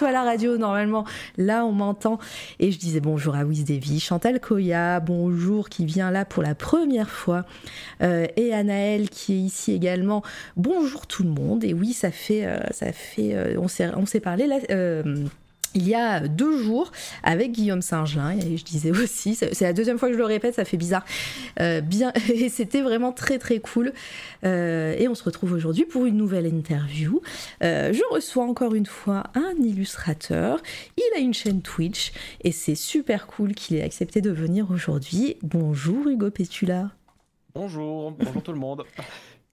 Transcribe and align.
toi 0.00 0.12
la 0.12 0.22
radio. 0.22 0.56
Normalement, 0.56 1.04
là, 1.36 1.66
on 1.66 1.72
m'entend. 1.72 2.18
Et 2.58 2.72
je 2.72 2.78
disais 2.78 3.00
bonjour 3.00 3.34
à 3.34 3.44
Wiz 3.44 3.66
Chantal 4.00 4.40
Koya, 4.40 4.98
bonjour, 4.98 5.68
qui 5.68 5.84
vient 5.84 6.10
là 6.10 6.24
pour 6.24 6.42
la 6.42 6.54
première 6.54 7.10
fois. 7.10 7.44
Euh, 8.02 8.26
et 8.36 8.54
Anaël, 8.54 9.10
qui 9.10 9.34
est 9.34 9.40
ici 9.40 9.72
également. 9.74 10.22
Bonjour 10.56 11.06
tout 11.06 11.22
le 11.22 11.28
monde. 11.28 11.64
Et 11.64 11.74
oui, 11.74 11.92
ça 11.92 12.10
fait. 12.10 12.46
euh, 12.46 12.60
ça 12.70 12.92
fait 12.92 13.34
euh, 13.34 13.56
on 13.58 13.68
s'est 13.68 13.90
on 13.94 14.06
s'est 14.06 14.20
parlé 14.20 14.46
là. 14.46 14.56
Il 15.74 15.86
y 15.88 15.94
a 15.94 16.26
deux 16.26 16.58
jours 16.62 16.90
avec 17.22 17.52
Guillaume 17.52 17.82
Saint-Gelin 17.82 18.32
et 18.38 18.56
je 18.56 18.64
disais 18.64 18.90
aussi, 18.90 19.34
c'est 19.34 19.54
c'est 19.54 19.64
la 19.64 19.72
deuxième 19.72 19.98
fois 19.98 20.08
que 20.08 20.14
je 20.14 20.18
le 20.18 20.24
répète, 20.24 20.54
ça 20.54 20.64
fait 20.64 20.76
bizarre, 20.76 21.04
Euh, 21.60 21.80
bien 21.80 22.12
et 22.32 22.48
c'était 22.48 22.82
vraiment 22.82 23.12
très 23.12 23.38
très 23.38 23.60
cool. 23.60 23.92
Euh, 24.44 24.94
et 24.98 25.08
on 25.08 25.14
se 25.14 25.22
retrouve 25.24 25.52
aujourd'hui 25.52 25.84
pour 25.84 26.06
une 26.06 26.16
nouvelle 26.16 26.46
interview. 26.46 27.20
Euh, 27.62 27.92
je 27.92 28.02
reçois 28.10 28.44
encore 28.44 28.74
une 28.74 28.86
fois 28.86 29.24
un 29.34 29.54
illustrateur. 29.62 30.60
Il 30.96 31.16
a 31.16 31.18
une 31.20 31.34
chaîne 31.34 31.62
Twitch 31.62 32.12
et 32.42 32.52
c'est 32.52 32.74
super 32.74 33.26
cool 33.26 33.54
qu'il 33.54 33.76
ait 33.76 33.82
accepté 33.82 34.20
de 34.20 34.30
venir 34.30 34.70
aujourd'hui. 34.70 35.36
Bonjour 35.42 36.08
Hugo 36.08 36.30
Pétula. 36.30 36.90
Bonjour, 37.54 38.12
bonjour 38.12 38.42
tout 38.42 38.52
le 38.52 38.58
monde. 38.58 38.84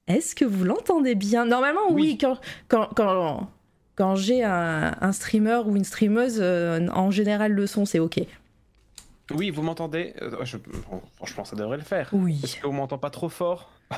Est-ce 0.08 0.36
que 0.36 0.45
vous 0.45 0.63
l'entendez 0.63 1.16
bien? 1.16 1.45
Normalement, 1.45 1.91
oui, 1.91 2.02
Oui. 2.11 2.17
quand, 2.17 2.38
quand, 2.69 2.89
quand, 2.95 3.50
quand 3.98 4.16
j'ai 4.16 4.44
un, 4.44 4.95
un 5.02 5.12
streamer 5.12 5.62
ou 5.66 5.76
une 5.76 5.84
streameuse, 5.84 6.38
euh, 6.40 6.88
en 6.94 7.12
général, 7.12 7.52
le 7.52 7.67
son, 7.67 7.86
c'est 7.86 8.00
OK. 8.00 8.20
Oui, 9.34 9.50
vous 9.50 9.64
m'entendez? 9.64 10.14
Euh, 10.22 10.31
Franchement, 11.16 11.44
ça 11.44 11.56
devrait 11.56 11.78
le 11.78 11.84
faire. 11.84 12.09
Oui. 12.14 12.40
Est-ce 12.44 12.62
qu'on 12.62 12.72
m'entend 12.72 13.00
pas 13.00 13.09
trop 13.09 13.28
fort 13.28 13.72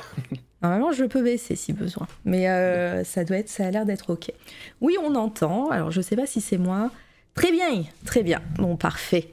Normalement, 0.62 0.92
je 0.92 1.04
peux 1.04 1.22
baisser 1.22 1.54
si 1.54 1.72
besoin. 1.72 2.08
Mais 2.24 2.48
euh, 2.48 3.04
ça 3.04 3.24
doit 3.24 3.36
être, 3.36 3.48
ça 3.48 3.66
a 3.66 3.70
l'air 3.70 3.84
d'être 3.84 4.10
OK. 4.10 4.32
Oui, 4.80 4.96
on 5.02 5.14
entend. 5.14 5.68
Alors, 5.70 5.90
je 5.90 6.00
sais 6.00 6.16
pas 6.16 6.26
si 6.26 6.40
c'est 6.40 6.58
moi. 6.58 6.90
Très 7.34 7.52
bien, 7.52 7.84
très 8.04 8.22
bien. 8.22 8.40
Bon, 8.56 8.76
parfait. 8.76 9.30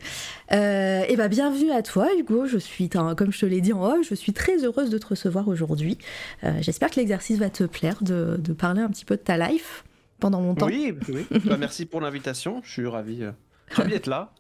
Euh, 0.52 1.04
et 1.08 1.16
ben, 1.16 1.28
bienvenue 1.30 1.72
à 1.72 1.82
toi, 1.82 2.08
Hugo. 2.18 2.46
Je 2.46 2.58
suis, 2.58 2.90
comme 2.90 3.32
je 3.32 3.40
te 3.40 3.46
l'ai 3.46 3.60
dit 3.60 3.74
en 3.74 3.84
off, 3.84 4.08
je 4.08 4.16
suis 4.16 4.34
très 4.34 4.64
heureuse 4.64 4.90
de 4.90 4.98
te 4.98 5.08
recevoir 5.08 5.48
aujourd'hui. 5.48 5.98
Euh, 6.44 6.52
J'espère 6.62 6.92
que 6.92 6.98
l'exercice 6.98 7.40
va 7.40 7.50
te 7.50 7.64
plaire 7.64 7.98
de, 8.02 8.36
de 8.38 8.54
parler 8.54 8.82
un 8.82 8.90
petit 8.90 9.06
peu 9.06 9.16
de 9.16 9.22
ta 9.22 9.38
life 9.38 9.84
pendant 10.20 10.42
longtemps. 10.42 10.68
Oui, 10.68 10.94
oui. 11.10 11.26
Bah, 11.46 11.58
merci 11.58 11.86
pour 11.86 12.02
l'invitation. 12.02 12.62
Je 12.64 12.72
suis 12.72 12.88
ravi, 12.88 13.24
euh, 13.24 13.32
ravi 13.72 13.92
d'être 13.92 14.08
là. 14.08 14.32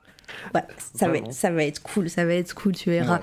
Ouais, 0.54 0.62
ça 0.94 1.08
va, 1.08 1.18
être, 1.18 1.32
ça 1.32 1.52
va 1.52 1.64
être 1.64 1.82
cool, 1.82 2.10
ça 2.10 2.26
va 2.26 2.34
être 2.34 2.54
cool, 2.54 2.74
tu 2.74 2.90
verras. 2.90 3.20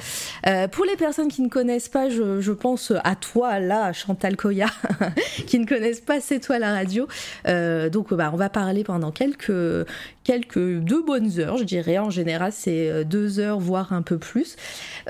Euh, 0.46 0.68
pour 0.68 0.84
les 0.84 0.96
personnes 0.96 1.28
qui 1.28 1.42
ne 1.42 1.48
connaissent 1.48 1.88
pas, 1.88 2.08
je, 2.08 2.40
je 2.40 2.52
pense 2.52 2.92
à 3.04 3.14
toi, 3.14 3.60
là, 3.60 3.92
Chantal 3.92 4.36
Koya, 4.36 4.68
qui 5.46 5.58
ne 5.58 5.66
connaissent 5.66 6.00
pas 6.00 6.20
C'est 6.20 6.40
toi 6.40 6.58
la 6.58 6.72
radio. 6.72 7.06
Euh, 7.46 7.90
donc, 7.90 8.12
bah, 8.14 8.30
on 8.32 8.36
va 8.36 8.48
parler 8.48 8.84
pendant 8.84 9.10
quelques, 9.10 9.86
quelques 10.24 10.78
deux 10.78 11.02
bonnes 11.02 11.38
heures, 11.38 11.58
je 11.58 11.64
dirais. 11.64 11.98
En 11.98 12.10
général, 12.10 12.52
c'est 12.52 13.04
deux 13.04 13.38
heures, 13.38 13.60
voire 13.60 13.92
un 13.92 14.02
peu 14.02 14.18
plus, 14.18 14.56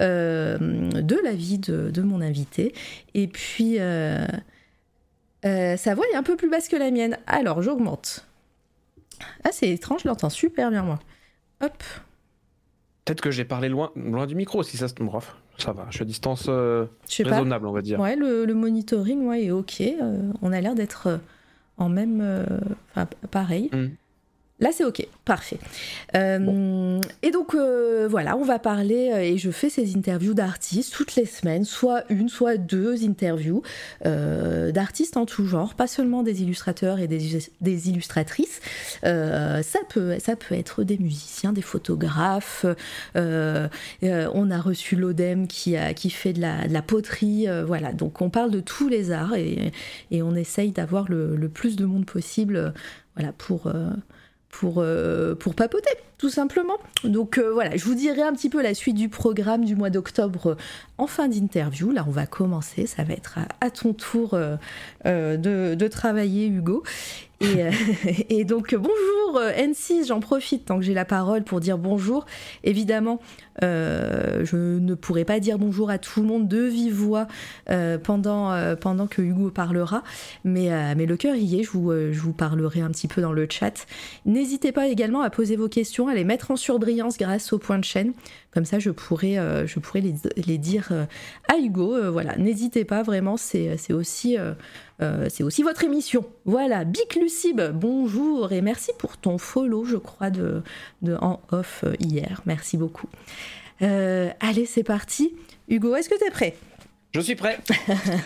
euh, 0.01 0.59
de 0.59 1.17
la 1.23 1.33
vie 1.33 1.59
de, 1.59 1.91
de 1.91 2.03
mon 2.03 2.21
invité. 2.21 2.75
Et 3.15 3.29
puis, 3.29 3.79
euh, 5.45 5.77
sa 5.77 5.95
voix 5.95 6.05
est 6.13 6.17
un 6.17 6.23
peu 6.23 6.37
plus 6.37 6.49
basse 6.51 6.69
que 6.69 6.77
la 6.77 6.91
mienne. 6.91 7.19
Alors, 7.27 7.63
j'augmente. 7.63 8.27
Ah, 9.45 9.51
c'est 9.53 9.71
étrange, 9.71 10.03
je 10.03 10.09
l'entends 10.09 10.31
super 10.31 10.71
bien, 10.71 10.83
moi. 10.83 10.99
Hop. 11.63 11.83
Peut-être 13.05 13.21
que 13.21 13.31
j'ai 13.31 13.45
parlé 13.45 13.69
loin, 13.69 13.93
loin 13.97 14.27
du 14.27 14.35
micro, 14.35 14.63
si 14.63 14.77
ça 14.77 14.89
se 14.89 14.95
bref, 14.95 15.37
ça 15.59 15.73
va. 15.73 15.87
Je 15.91 15.97
suis 15.97 16.03
à 16.03 16.07
distance 16.07 16.47
euh, 16.49 16.87
pas. 17.23 17.31
raisonnable, 17.31 17.67
on 17.67 17.73
va 17.73 17.83
dire. 17.83 18.01
Ouais, 18.01 18.17
le, 18.17 18.45
le 18.45 18.55
monitoring 18.55 19.27
ouais, 19.27 19.45
est 19.45 19.51
ok. 19.51 19.81
Euh, 19.81 20.33
on 20.43 20.53
a 20.53 20.61
l'air 20.61 20.75
d'être 20.75 21.21
en 21.77 21.89
même. 21.89 22.47
Enfin, 22.91 23.07
pareil. 23.31 23.69
Mm. 23.73 23.89
Là, 24.61 24.71
c'est 24.73 24.85
ok, 24.85 25.05
parfait. 25.25 25.59
Euh, 26.15 27.01
Et 27.25 27.33
donc, 27.33 27.57
euh, 27.57 28.07
voilà, 28.09 28.37
on 28.37 28.45
va 28.45 28.61
parler, 28.61 29.11
euh, 29.13 29.19
et 29.19 29.37
je 29.37 29.51
fais 29.51 29.69
ces 29.69 29.97
interviews 29.97 30.33
d'artistes 30.33 30.95
toutes 30.95 31.17
les 31.17 31.27
semaines, 31.27 31.65
soit 31.65 32.05
une, 32.09 32.29
soit 32.29 32.57
deux 32.57 33.05
interviews 33.05 33.63
d'artistes 34.05 35.17
en 35.17 35.27
tout 35.27 35.47
genre, 35.47 35.75
pas 35.75 35.89
seulement 35.89 36.23
des 36.23 36.43
illustrateurs 36.43 37.01
et 37.01 37.09
des, 37.09 37.39
des 37.61 37.89
illustratrices. 37.89 38.61
Ça, 39.03 39.79
peut, 39.89 40.19
ça 40.21 40.37
peut 40.37 40.55
être 40.55 40.85
des 40.85 40.99
musiciens, 40.99 41.53
des 41.53 41.63
photographes. 41.63 42.65
on 43.15 44.51
a 44.51 44.61
reçu 44.61 44.95
l'ODEM 44.97 45.49
qui, 45.49 45.77
a, 45.77 45.95
qui 45.95 46.11
fait 46.11 46.33
de 46.33 46.41
la, 46.41 46.69
de 46.69 46.73
la 46.73 46.83
poterie. 46.83 47.47
voilà, 47.67 47.93
donc 47.93 48.21
on 48.23 48.31
parle 48.31 48.51
de 48.51 48.61
tous 48.61 48.89
les 48.89 49.11
arts 49.11 49.35
et, 49.35 49.73
et 50.11 50.23
on 50.23 50.35
essaye 50.35 50.71
d'avoir 50.71 51.11
le, 51.11 51.35
le 51.35 51.49
plus 51.49 51.77
de 51.77 51.85
monde 51.85 52.07
possible 52.07 52.73
voilà, 53.17 53.33
pour, 53.33 53.73
pour, 54.59 54.77
euh, 54.79 55.35
pour 55.35 55.55
papoter, 55.55 55.91
tout 56.17 56.31
simplement. 56.31 56.79
Donc 57.03 57.39
euh, 57.39 57.53
voilà, 57.53 57.77
je 57.77 57.85
vous 57.85 57.95
dirai 57.95 58.23
un 58.23 58.33
petit 58.33 58.49
peu 58.49 58.63
la 58.63 58.73
suite 58.73 58.95
du 58.95 59.09
programme 59.09 59.65
du 59.65 59.75
mois 59.75 59.91
d'octobre 59.91 60.53
euh, 60.53 60.57
en 60.97 61.07
fin 61.07 61.29
d'interview. 61.29 61.91
Là, 61.91 62.05
on 62.07 62.13
va 62.13 62.27
commencer. 62.27 62.87
Ça 62.87 63.03
va 63.03 63.15
être 63.15 63.39
à, 63.61 63.71
ton 63.71 63.93
tour 63.93 64.39
de, 65.05 65.89
travailler, 65.89 66.47
Hugo. 66.47 66.85
Et, 67.41 67.65
et 68.31 68.45
donc, 68.45 68.75
bonjour 68.75 69.15
euh, 69.37 69.51
N6, 69.53 70.07
j'en 70.07 70.21
profite 70.21 70.67
tant 70.67 70.79
que 70.79 70.85
j'ai 70.85 70.95
la 70.95 71.05
parole 71.05 71.43
pour 71.43 71.61
dire 71.61 71.79
bonjour. 71.79 72.27
Évidemment, 72.63 73.21
je 73.63 74.79
ne 74.79 74.95
pourrai 74.95 75.25
pas 75.25 75.41
dire 75.41 75.59
bonjour 75.59 75.91
à 75.91 75.99
tout 75.99 76.21
le 76.21 76.27
monde 76.27 76.49
de 76.49 76.63
vive 76.63 76.95
voix 76.95 77.27
euh, 77.71 77.99
pendant, 77.99 78.53
euh, 78.53 78.77
pendant 78.77 79.07
que 79.07 79.23
Hugo 79.23 79.51
parlera, 79.51 80.03
mais, 80.45 80.73
euh, 80.73 80.95
le 80.95 81.17
cœur 81.17 81.37
y 81.37 81.61
est, 81.61 81.63
je 81.63 81.71
vous, 81.71 81.91
euh, 81.91 82.13
parlerai 82.37 82.81
un 82.81 82.91
petit 82.91 83.09
peu 83.09 83.21
dans 83.21 83.33
le 83.33 83.47
chat. 83.49 83.87
N'hésitez 84.25 84.73
pas 84.73 84.89
également 84.89 85.23
à 85.23 85.31
poser 85.31 85.57
vos 85.57 85.69
questions, 85.69 86.09
à 86.09 86.15
les 86.15 86.25
mettre 86.25 86.51
en 86.51 86.57
surbrillance 86.57 87.19
grâce 87.19 87.53
au 87.53 87.59
point 87.59 87.79
de 87.79 87.85
chaîne, 87.85 88.13
comme 88.53 88.65
ça 88.65 88.79
je 88.79 88.91
euh, 88.91 89.67
pourrais 89.83 90.03
les, 90.47 90.59
dire 90.59 90.89
euh, 90.91 91.05
à 91.53 91.59
Hugo. 91.59 91.95
Euh, 91.95 92.11
voilà, 92.11 92.37
n'hésitez 92.37 92.85
pas, 92.85 93.03
vraiment, 93.03 93.37
c'est 93.37 93.93
aussi... 93.93 94.39
euh, 94.39 94.55
euh, 95.03 95.29
votre 95.63 95.85
émission. 95.85 96.25
Voilà, 96.45 96.85
Bic 96.85 97.17
Lucib, 97.17 97.61
bonjour 97.75 98.53
et 98.53 98.61
merci 98.61 98.93
pour 98.99 99.17
ton 99.17 99.39
follow, 99.39 99.85
je 99.85 99.97
crois, 99.97 100.31
de, 100.31 100.63
de 101.03 101.17
en 101.21 101.41
off 101.51 101.85
euh, 101.85 101.95
hier. 101.99 102.43
Merci 102.47 102.77
beaucoup. 102.77 103.09
Euh, 103.83 104.31
allez, 104.41 104.67
c'est 104.67 104.85
parti. 104.85 105.35
Hugo, 105.69 105.95
est-ce 105.97 106.09
que 106.09 106.19
tu 106.19 106.27
es 106.27 106.31
prêt? 106.31 106.55
Je 107.15 107.21
suis 107.21 107.37
prêt. 107.37 107.59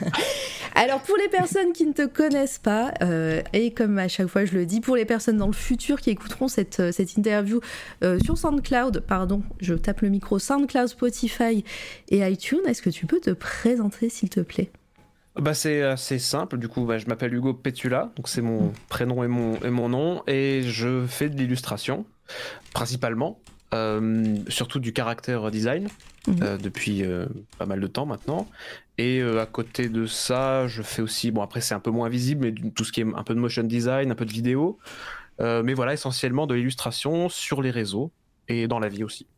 alors 0.75 1.01
pour 1.03 1.19
les 1.19 1.29
personnes 1.29 1.75
qui 1.75 1.85
ne 1.85 1.93
te 1.93 2.07
connaissent 2.07 2.59
pas, 2.59 2.95
euh, 3.03 3.43
et 3.53 3.71
comme 3.75 3.99
à 3.99 4.09
chaque 4.09 4.29
fois 4.29 4.47
je 4.47 4.55
le 4.55 4.65
dis, 4.65 4.81
pour 4.81 4.97
les 4.97 5.05
personnes 5.05 5.37
dans 5.37 5.47
le 5.47 5.53
futur 5.53 6.01
qui 6.01 6.09
écouteront 6.09 6.49
cette, 6.49 6.81
euh, 6.81 6.91
cette 6.91 7.19
interview 7.19 7.61
euh, 8.03 8.19
sur 8.25 8.39
SoundCloud, 8.39 9.01
pardon, 9.07 9.43
je 9.61 9.75
tape 9.75 10.01
le 10.01 10.09
micro, 10.09 10.39
SoundCloud, 10.39 10.89
Spotify 10.89 11.65
et 12.09 12.27
iTunes, 12.27 12.61
est-ce 12.67 12.81
que 12.81 12.89
tu 12.89 13.05
peux 13.05 13.21
te 13.21 13.31
présenter 13.31 14.09
s'il 14.09 14.31
te 14.31 14.41
plaît? 14.41 14.71
Bah, 15.37 15.53
c'est 15.53 15.83
assez 15.83 16.19
simple. 16.19 16.57
Du 16.57 16.69
coup, 16.69 16.85
bah, 16.85 16.97
je 16.97 17.07
m'appelle 17.07 17.33
Hugo 17.35 17.53
Petula, 17.53 18.11
donc 18.17 18.27
c'est 18.27 18.43
mon 18.43 18.73
prénom 18.89 19.23
et 19.23 19.29
mon, 19.29 19.61
et 19.61 19.71
mon 19.71 19.91
nom, 19.91 20.23
et 20.27 20.63
je 20.65 21.05
fais 21.07 21.29
de 21.29 21.37
l'illustration, 21.37 22.07
principalement, 22.73 23.39
surtout 24.49 24.81
du 24.81 24.93
caractère 24.93 25.51
design, 25.51 25.89
Mhm. 26.27 26.43
euh, 26.43 26.59
depuis 26.59 27.05
euh, 27.05 27.27
pas 27.59 27.65
mal 27.67 27.81
de 27.81 27.87
temps 27.87 28.05
maintenant. 28.05 28.47
Et 28.99 29.21
euh, 29.21 29.41
à 29.41 29.47
côté 29.47 29.89
de 29.89 30.05
ça, 30.05 30.67
je 30.67 30.83
fais 30.83 31.01
aussi, 31.01 31.31
bon 31.31 31.41
après 31.43 31.61
c'est 31.63 31.75
un 31.75 31.81
peu 31.81 31.91
moins 31.91 32.09
visible, 32.11 32.47
mais 32.47 32.71
tout 32.73 32.85
ce 32.85 32.93
qui 32.93 33.01
est 33.01 33.07
un 33.15 33.23
peu 33.23 33.35
de 33.35 33.41
motion 33.41 33.63
design, 33.63 34.11
un 34.11 34.15
peu 34.15 34.27
de 34.27 34.33
vidéo, 34.33 34.79
Euh, 35.41 35.63
mais 35.63 35.73
voilà, 35.73 35.93
essentiellement 35.93 36.49
de 36.49 36.55
l'illustration 36.57 37.29
sur 37.29 37.63
les 37.63 37.71
réseaux 37.71 38.11
et 38.49 38.67
dans 38.67 38.81
la 38.81 38.89
vie 38.89 39.05
aussi. 39.05 39.29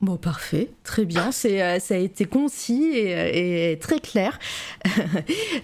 Bon, 0.00 0.16
parfait, 0.16 0.70
très 0.84 1.04
bien. 1.04 1.32
C'est, 1.32 1.60
euh, 1.62 1.80
ça 1.80 1.94
a 1.94 1.98
été 1.98 2.24
concis 2.24 2.84
et, 2.94 3.72
et 3.72 3.78
très 3.78 4.00
clair. 4.00 4.38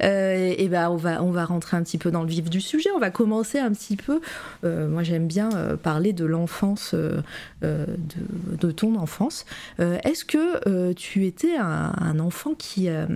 Euh, 0.02 0.54
et 0.58 0.68
ben, 0.68 0.90
on 0.90 0.96
va, 0.96 1.22
on 1.22 1.30
va 1.30 1.44
rentrer 1.44 1.76
un 1.76 1.82
petit 1.82 1.98
peu 1.98 2.10
dans 2.10 2.22
le 2.22 2.28
vif 2.28 2.50
du 2.50 2.60
sujet. 2.60 2.90
On 2.94 2.98
va 2.98 3.10
commencer 3.10 3.58
un 3.58 3.70
petit 3.72 3.96
peu. 3.96 4.20
euh, 4.64 4.88
moi, 4.88 5.02
j'aime 5.02 5.26
bien 5.28 5.50
euh, 5.54 5.76
parler 5.76 6.12
de 6.12 6.24
l'enfance, 6.24 6.92
euh, 6.94 7.20
euh, 7.62 7.86
de, 8.60 8.70
ton 8.72 8.96
enfance. 8.96 9.44
Euh, 9.80 9.98
est-ce 10.04 10.24
que 10.24 10.68
euh, 10.68 10.92
tu 10.94 11.26
étais 11.26 11.56
un, 11.56 12.18
enfant 12.18 12.54
qui, 12.54 12.88
euh, 12.88 13.06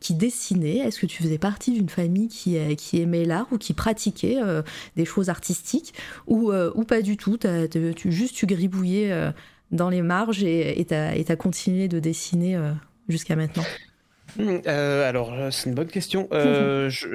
qui 0.00 0.14
dessinait? 0.14 0.78
Est-ce 0.78 1.00
que 1.00 1.06
tu 1.06 1.22
faisais 1.22 1.38
partie 1.38 1.72
d'une 1.72 1.88
famille 1.88 2.28
qui, 2.28 2.56
euh, 2.58 2.74
qui 2.74 3.00
aimait 3.00 3.24
l'art 3.24 3.46
ou 3.50 3.58
qui 3.58 3.72
pratiquait 3.72 4.38
euh, 4.40 4.62
des 4.96 5.04
choses 5.04 5.28
artistiques? 5.28 5.94
Ou, 6.26 6.52
euh, 6.52 6.70
ou 6.74 6.84
pas 6.84 7.02
du 7.02 7.16
tout? 7.16 7.38
Tu, 7.38 8.12
Juste 8.12 8.36
tu 8.36 8.46
gribouillais 8.46 9.10
euh, 9.10 9.30
dans 9.72 9.88
les 9.88 10.02
marges 10.02 10.44
et 10.44 10.84
t'as 10.86 11.36
continué 11.36 11.88
de 11.88 11.98
dessiner 11.98 12.56
euh, 12.56 12.72
jusqu'à 13.08 13.36
maintenant? 13.36 13.64
Euh, 14.38 15.08
alors, 15.08 15.32
euh, 15.34 15.50
c'est 15.50 15.68
une 15.68 15.74
bonne 15.74 15.88
question. 15.88 16.28
Euh, 16.32 16.88
je- 16.88 17.08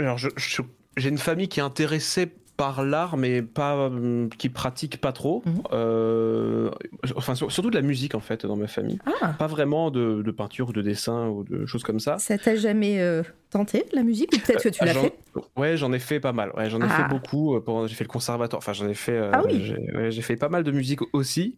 j'ai 0.97 1.09
une 1.09 1.17
famille 1.17 1.47
qui 1.47 1.59
est 1.59 1.63
intéressée 1.63 2.27
par 2.57 2.83
l'art, 2.83 3.17
mais 3.17 3.43
pas 3.43 3.91
qui 4.39 4.49
pratique 4.49 4.99
pas 4.99 5.11
trop. 5.11 5.43
Mhm. 5.45 5.61
Euh, 5.73 6.71
enfin, 7.15 7.35
sur- 7.35 7.51
surtout 7.51 7.69
de 7.69 7.75
la 7.75 7.83
musique 7.83 8.15
en 8.15 8.19
fait 8.19 8.47
dans 8.47 8.55
ma 8.55 8.65
famille. 8.67 8.97
Ah, 9.21 9.33
Pas 9.37 9.45
vraiment 9.45 9.91
de, 9.91 10.23
de 10.23 10.31
peinture 10.31 10.69
ou 10.69 10.73
de 10.73 10.81
dessin 10.81 11.27
ou 11.27 11.43
de 11.43 11.67
choses 11.67 11.83
comme 11.83 11.99
ça. 11.99 12.17
ça 12.17 12.35
t'a 12.39 12.55
jamais 12.55 12.99
euh, 12.99 13.21
tenté 13.51 13.85
la 13.93 14.01
musique? 14.01 14.31
Ou 14.35 14.39
peut-être 14.39 14.63
que 14.63 14.69
tu 14.69 14.83
l'as 14.85 14.95
fait? 14.95 15.13
Ouais, 15.55 15.77
j'en 15.77 15.93
ai 15.93 15.99
fait 15.99 16.19
pas 16.19 16.33
mal. 16.33 16.51
Ouais, 16.57 16.67
j'en 16.67 16.81
ai 16.81 16.87
Ah. 16.89 17.03
fait 17.03 17.07
beaucoup. 17.13 17.55
euh, 17.55 17.61
pendant- 17.61 17.85
J'ai 17.85 17.93
fait 17.95 18.03
le 18.05 18.09
conservatoire. 18.09 18.57
Enfin, 18.59 18.73
j'en 18.73 18.87
ai 18.89 18.95
fait. 18.95 19.11
euh, 19.17 19.29
Ah 19.33 19.43
oui. 19.45 19.61
J'ai 19.63 19.95
ouais, 19.95 20.09
j'ai 20.11 20.21
fait 20.23 20.35
pas 20.35 20.49
mal 20.49 20.63
de 20.63 20.71
musique 20.71 21.01
aussi. 21.13 21.57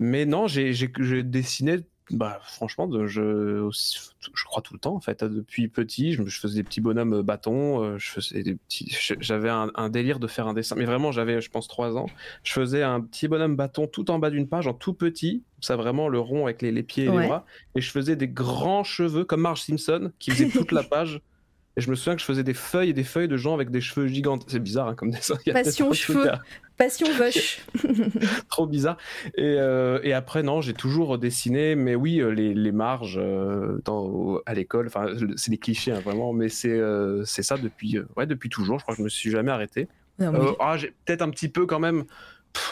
Mais 0.00 0.26
non, 0.26 0.48
j'ai 0.48 0.72
dessiné. 1.22 1.76
Bah, 2.10 2.40
franchement, 2.42 2.88
de, 2.88 3.06
je, 3.06 3.70
crois 4.44 4.62
tout 4.62 4.74
le 4.74 4.80
temps 4.80 4.96
en 4.96 5.00
fait. 5.00 5.22
Depuis 5.22 5.68
petit, 5.68 6.14
je, 6.14 6.24
faisais 6.24 6.56
des 6.56 6.64
petits 6.64 6.80
bonhommes 6.80 7.12
euh, 7.12 7.22
bâtons. 7.22 7.84
euh, 7.84 7.98
Je 7.98 8.10
faisais 8.10 8.42
des 8.42 8.56
petits. 8.56 8.90
je- 9.00 9.14
J'avais 9.20 9.48
un, 9.48 9.70
un 9.76 9.88
délire 9.90 10.18
de 10.18 10.26
faire 10.26 10.48
un 10.48 10.54
dessin. 10.54 10.74
Mais 10.74 10.86
vraiment, 10.86 11.12
j'avais, 11.12 11.40
je 11.40 11.48
pense, 11.50 11.68
trois 11.68 11.96
ans. 11.96 12.06
Je 12.42 12.52
faisais 12.52 12.82
un 12.82 13.00
petit 13.00 13.28
bonhomme 13.28 13.54
bâton 13.54 13.86
tout 13.86 14.10
en 14.10 14.18
bas 14.18 14.30
d'une 14.30 14.48
page, 14.48 14.66
en 14.66 14.74
tout 14.74 14.92
petit. 14.92 15.44
Ça 15.60 15.76
vraiment 15.76 16.08
le 16.08 16.18
rond 16.18 16.46
avec 16.46 16.62
les, 16.62 16.72
les 16.72 16.82
pieds 16.82 17.04
et 17.04 17.08
Ouais. 17.10 17.22
les 17.22 17.28
bras. 17.28 17.46
Et 17.76 17.80
je 17.80 17.90
faisais 17.92 18.16
des 18.16 18.26
grands 18.28 18.82
cheveux 18.82 19.24
comme 19.24 19.42
Marge 19.42 19.62
Simpson 19.62 20.10
qui 20.18 20.32
faisait 20.32 20.48
toute 20.50 20.72
la 20.72 20.82
page. 20.82 21.20
Et 21.76 21.80
je 21.80 21.88
me 21.90 21.94
souviens 21.94 22.16
que 22.16 22.20
je 22.20 22.26
faisais 22.26 22.42
des 22.42 22.54
feuilles 22.54 22.90
et 22.90 22.92
des 22.92 23.04
feuilles 23.04 23.28
de 23.28 23.36
gens 23.36 23.54
avec 23.54 23.70
des 23.70 23.80
cheveux 23.80 24.08
gigantes. 24.08 24.42
C'est 24.48 24.58
bizarre 24.58 24.88
hein, 24.88 24.94
comme 24.96 25.12
dessin. 25.12 25.36
Passion 25.52 25.92
cheveux. 25.92 26.28
Passion 26.80 27.08
Vush. 27.12 27.60
trop 28.48 28.66
bizarre. 28.66 28.96
Et, 29.36 29.42
euh, 29.58 30.00
et 30.02 30.14
après, 30.14 30.42
non, 30.42 30.62
j'ai 30.62 30.72
toujours 30.72 31.18
dessiné, 31.18 31.74
mais 31.74 31.94
oui, 31.94 32.22
euh, 32.22 32.30
les, 32.30 32.54
les 32.54 32.72
marges 32.72 33.18
euh, 33.22 33.82
dans, 33.84 34.38
à 34.46 34.54
l'école, 34.54 34.86
enfin, 34.86 35.08
c'est 35.36 35.50
des 35.50 35.58
clichés, 35.58 35.92
hein, 35.92 36.00
vraiment, 36.00 36.32
mais 36.32 36.48
c'est 36.48 36.70
euh, 36.70 37.22
ça 37.26 37.58
depuis, 37.58 37.98
ouais, 38.16 38.24
depuis 38.24 38.48
toujours. 38.48 38.78
Je 38.78 38.84
crois 38.84 38.94
que 38.94 39.00
je 39.00 39.04
me 39.04 39.10
suis 39.10 39.30
jamais 39.30 39.50
arrêté. 39.52 39.88
Mais- 40.18 40.56
ah, 40.58 40.78
j'ai 40.78 40.94
peut-être 41.04 41.20
un 41.20 41.28
petit 41.28 41.50
peu 41.50 41.66
quand 41.66 41.80
même, 41.80 42.04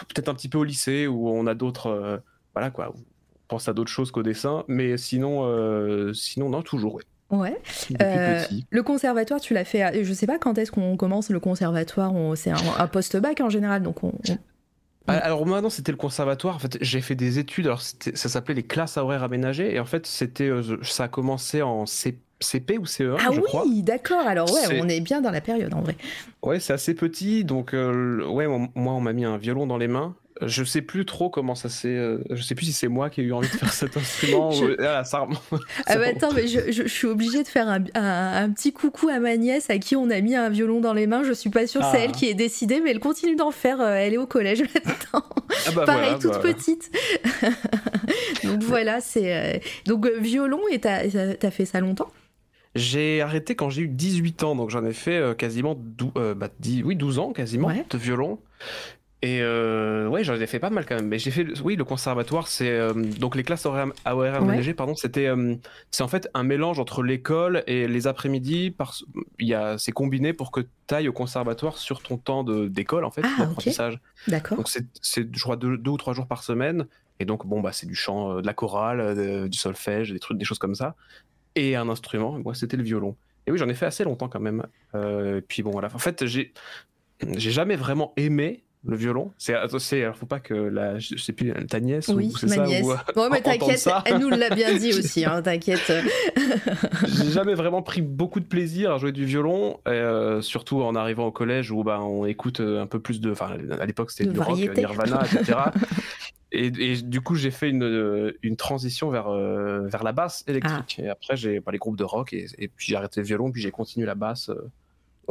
peut-être 0.07 0.29
un 0.29 0.33
petit 0.33 0.49
peu 0.49 0.57
au 0.57 0.63
lycée 0.63 1.05
où 1.05 1.29
on 1.29 1.45
a 1.45 1.53
d'autres, 1.53 2.19
voilà 2.55 2.71
quoi, 2.71 2.91
on 2.95 3.03
pense 3.47 3.69
à 3.69 3.73
d'autres 3.73 3.91
choses 3.91 4.09
qu'au 4.09 4.23
dessin, 4.23 4.63
mais 4.67 4.97
sinon, 4.97 6.13
sinon, 6.15 6.49
non, 6.49 6.63
toujours, 6.63 6.95
ouais. 6.95 7.03
Ouais. 7.31 7.57
Euh, 8.01 8.43
le 8.69 8.83
conservatoire, 8.83 9.39
tu 9.39 9.53
l'as 9.53 9.65
fait. 9.65 9.81
à- 9.83 10.03
Je 10.03 10.13
sais 10.13 10.25
pas 10.27 10.39
quand 10.39 10.57
est-ce 10.57 10.71
qu'on 10.71 10.97
commence 10.97 11.29
le 11.29 11.39
conservatoire. 11.39 12.13
on- 12.13 12.35
C'est 12.35 12.49
un, 12.51 12.57
un 12.77 12.87
post-bac 12.87 13.39
en 13.41 13.49
général, 13.49 13.83
donc 13.83 14.03
on. 14.03 14.07
on- 14.29 14.37
Ah, 15.07 15.13
Alors 15.17 15.45
moi 15.47 15.59
non 15.61 15.69
c'était 15.71 15.91
le 15.91 15.97
conservatoire. 15.97 16.55
En 16.55 16.59
fait 16.59 16.77
j'ai 16.81 17.01
fait 17.01 17.15
des 17.15 17.39
études. 17.39 17.65
Alors 17.65 17.81
ça 17.81 18.29
s'appelait 18.29 18.53
les 18.53 18.63
classes 18.63 18.95
à 18.97 19.03
horaires 19.03 19.23
aménagées 19.23 19.73
et 19.73 19.79
en 19.79 19.85
fait 19.85 20.05
c'était 20.05 20.43
euh, 20.49 20.61
ça 20.83 21.05
a 21.05 21.07
commencé 21.07 21.63
en 21.63 21.85
CP 21.87 22.77
ou 22.77 22.85
CE1 22.85 23.17
Ah 23.19 23.29
je 23.33 23.39
oui, 23.65 23.81
d'accord. 23.81 24.27
Alors 24.27 24.51
ouais, 24.53 24.79
on 24.81 24.87
est 24.87 24.99
bien 25.01 25.19
dans 25.21 25.31
la 25.31 25.41
période 25.41 25.73
en 25.73 25.81
vrai. 25.81 25.95
Ouais 26.43 26.59
c'est 26.59 26.73
assez 26.73 26.93
petit 26.93 27.43
donc 27.43 27.73
euh, 27.73 28.23
ouais 28.27 28.45
moi, 28.47 28.93
on 28.93 29.01
m'a 29.01 29.13
mis 29.13 29.25
un 29.25 29.37
violon 29.37 29.65
dans 29.65 29.77
les 29.77 29.87
mains. 29.87 30.15
Je 30.41 30.63
sais 30.63 30.81
plus 30.81 31.05
trop 31.05 31.29
comment 31.29 31.53
ça 31.55 31.67
s'est. 31.67 31.89
euh, 31.89 32.19
je 32.29 32.41
sais 32.41 32.55
plus 32.55 32.67
si 32.67 32.71
c'est 32.73 32.87
moi 32.87 33.09
qui 33.09 33.19
ai 33.21 33.23
eu 33.25 33.33
envie 33.33 33.49
de 33.49 33.53
faire 33.57 33.73
cet 33.73 33.97
instrument. 33.97 34.51
Je- 34.51 34.65
ou- 34.65 34.75
Ah, 34.79 35.03
ça. 35.03 35.27
Ah 35.85 35.97
bah 35.97 36.05
attends, 36.15 36.31
mais 36.33 36.47
je, 36.47 36.71
je- 36.71 36.83
je 36.83 36.87
suis 36.87 37.07
obligée 37.07 37.43
de 37.43 37.47
faire 37.47 37.67
un, 37.67 37.83
un- 37.95 38.43
un 38.43 38.49
petit 38.51 38.71
coucou 38.71 39.09
à 39.09 39.19
ma 39.19 39.35
nièce 39.35 39.69
à 39.69 39.77
qui 39.79 39.95
on 39.97 40.09
a 40.09 40.21
mis 40.21 40.35
un 40.35 40.49
violon 40.49 40.79
dans 40.79 40.93
les 40.93 41.07
mains. 41.07 41.23
Je 41.23 41.33
suis 41.33 41.49
pas 41.49 41.67
sûre 41.67 41.81
que 41.81 41.87
c'est 41.91 41.97
Ah. 41.97 42.03
elle 42.05 42.11
qui 42.13 42.27
est 42.29 42.33
décidée, 42.35 42.79
mais 42.79 42.91
elle 42.91 42.99
continue 43.01 43.35
d'en 43.35 43.51
faire. 43.51 43.81
euh, 43.81 43.95
Elle 43.95 44.13
est 44.13 44.17
au 44.17 44.27
collège 44.27 44.61
maintenant. 44.85 45.23
Ah 45.67 45.71
bah 45.75 45.83
Pareil, 45.85 46.15
voilà, 46.15 46.19
toute 46.19 46.31
bah, 46.31 46.39
petite. 46.53 46.91
donc 48.43 48.63
voilà, 48.63 49.01
c'est. 49.01 49.35
euh, 49.35 49.59
Donc 49.85 50.05
euh, 50.05 50.17
violon, 50.19 50.61
et 50.71 50.79
t'as 50.79 51.01
t'as 51.35 51.51
fait 51.51 51.65
ça 51.65 51.79
longtemps? 51.79 52.09
J'ai 52.75 53.21
arrêté 53.21 53.55
quand 53.55 53.69
j'ai 53.69 53.81
eu 53.81 53.87
18 53.87 54.43
ans, 54.43 54.55
donc 54.55 54.69
j'en 54.69 54.85
ai 54.85 54.93
fait 54.93 55.35
quasiment 55.37 55.75
dou- 55.75 56.11
euh, 56.17 56.35
bah, 56.35 56.49
dix- 56.59 56.83
oui, 56.83 56.95
12 56.95 57.17
ans 57.19 57.33
quasiment 57.33 57.67
Ouais. 57.67 57.83
de 57.89 57.97
violon. 57.97 58.39
Et 59.21 59.41
euh, 59.41 60.07
ouais, 60.07 60.23
j'en 60.23 60.35
ai 60.35 60.47
fait 60.47 60.59
pas 60.59 60.69
mal 60.69 60.85
quand 60.85 60.95
même. 60.95 61.07
Mais 61.07 61.19
j'ai 61.19 61.29
fait, 61.31 61.45
oui, 61.61 61.75
le 61.75 61.83
conservatoire, 61.83 62.47
c'est 62.47 62.69
euh, 62.69 62.93
donc 62.93 63.35
les 63.35 63.43
classes 63.43 63.65
horaires, 63.65 63.87
à 64.05 64.15
horaires 64.15 64.35
Ouais. 64.35 64.47
aménagés, 64.47 64.73
pardon, 64.73 64.95
c'était, 64.95 65.27
euh, 65.27 65.55
c'est 65.91 66.03
en 66.03 66.07
fait 66.07 66.29
un 66.33 66.43
mélange 66.43 66.79
entre 66.79 67.03
l'école 67.03 67.63
et 67.67 67.89
les 67.89 68.07
après-midi. 68.07 68.71
Parce, 68.71 69.03
il 69.37 69.47
y 69.47 69.53
a, 69.53 69.77
c'est 69.77 69.91
combiné 69.91 70.31
pour 70.31 70.51
que 70.51 70.61
tu 70.61 70.95
ailles 70.95 71.09
au 71.09 71.13
conservatoire 71.13 71.77
sur 71.77 72.01
ton 72.01 72.17
temps 72.17 72.45
de, 72.45 72.69
d'école 72.69 73.03
en 73.03 73.11
fait, 73.11 73.23
Ah, 73.25 73.35
d'apprentissage. 73.39 73.99
D'accord. 74.29 74.57
Donc 74.57 74.69
c'est, 74.69 74.85
c'est, 75.01 75.27
je 75.35 75.41
crois 75.43 75.57
deux, 75.57 75.77
deux 75.77 75.91
ou 75.91 75.97
trois 75.97 76.13
jours 76.13 76.27
par 76.27 76.41
semaine. 76.43 76.87
Et 77.19 77.25
donc 77.25 77.45
bon 77.45 77.59
bah 77.59 77.73
c'est 77.73 77.87
du 77.87 77.95
chant, 77.95 78.37
euh, 78.37 78.41
de 78.41 78.47
la 78.47 78.53
chorale, 78.53 79.49
du 79.49 79.57
solfège, 79.57 80.13
des 80.13 80.19
trucs, 80.19 80.37
des 80.37 80.45
choses 80.45 80.59
comme 80.59 80.75
ça, 80.75 80.95
et 81.55 81.75
un 81.75 81.89
instrument. 81.89 82.39
Moi 82.39 82.53
c'était 82.55 82.77
le 82.77 82.83
violon. 82.83 83.17
Et 83.45 83.51
oui 83.51 83.57
j'en 83.57 83.67
ai 83.67 83.73
fait 83.73 83.85
assez 83.85 84.05
longtemps 84.05 84.29
quand 84.29 84.39
même. 84.39 84.65
Puis 85.49 85.61
bon 85.61 85.71
voilà. 85.71 85.89
En 85.93 85.99
fait 85.99 86.25
j'ai, 86.25 86.53
j'ai 87.35 87.51
jamais 87.51 87.75
vraiment 87.75 88.13
aimé 88.15 88.63
le 88.85 88.95
violon. 88.95 89.31
C'est, 89.37 89.53
c'est 89.79 90.03
alors 90.03 90.15
faut 90.15 90.25
pas 90.25 90.39
que 90.39 90.53
la, 90.53 90.97
je 90.99 91.17
sais 91.17 91.33
plus 91.33 91.53
ta 91.67 91.79
nièce 91.81 92.07
Oui, 92.07 92.31
ou 92.33 92.37
c'est 92.37 92.47
ma 92.47 92.55
ça 92.55 92.65
nièce. 92.65 92.85
ou, 92.85 92.91
euh, 92.91 92.95
Bon, 93.15 93.29
mais 93.29 93.41
t'inquiète, 93.41 93.87
elle 94.05 94.19
nous 94.19 94.29
l'a 94.29 94.49
bien 94.49 94.73
dit 94.77 94.93
aussi, 94.97 95.25
hein, 95.25 95.41
t'inquiète. 95.41 95.91
j'ai 97.07 97.31
jamais 97.31 97.53
vraiment 97.55 97.81
pris 97.81 98.01
beaucoup 98.01 98.39
de 98.39 98.45
plaisir 98.45 98.91
à 98.93 98.97
jouer 98.97 99.11
du 99.11 99.25
violon, 99.25 99.79
euh, 99.87 100.41
surtout 100.41 100.81
en 100.81 100.95
arrivant 100.95 101.25
au 101.27 101.31
collège 101.31 101.71
où 101.71 101.83
bah, 101.83 101.99
on 102.01 102.25
écoute 102.25 102.59
euh, 102.61 102.81
un 102.81 102.87
peu 102.87 102.99
plus 102.99 103.19
de. 103.21 103.31
Enfin, 103.31 103.57
à 103.79 103.85
l'époque 103.85 104.11
c'était 104.11 104.25
De 104.29 104.33
du 104.33 104.39
rock, 104.39 104.49
variété. 104.49 104.81
Nirvana, 104.81 105.21
etc. 105.25 105.57
et, 106.51 106.67
et 106.67 107.01
du 107.01 107.21
coup, 107.21 107.35
j'ai 107.35 107.51
fait 107.51 107.69
une, 107.69 108.33
une 108.41 108.55
transition 108.55 109.09
vers, 109.09 109.27
euh, 109.27 109.87
vers 109.87 110.03
la 110.03 110.11
basse 110.13 110.43
électrique. 110.47 110.99
Et 111.03 111.09
après, 111.09 111.35
j'ai 111.35 111.59
bah, 111.59 111.71
les 111.71 111.77
groupes 111.79 111.97
de 111.97 112.03
rock 112.03 112.33
et, 112.33 112.47
et 112.57 112.67
puis 112.69 112.87
j'ai 112.87 112.95
arrêté 112.95 113.19
le 113.21 113.25
violon, 113.27 113.51
puis 113.51 113.61
j'ai 113.61 113.71
continué 113.71 114.05
la 114.05 114.15
basse. 114.15 114.49
euh. 114.49 114.69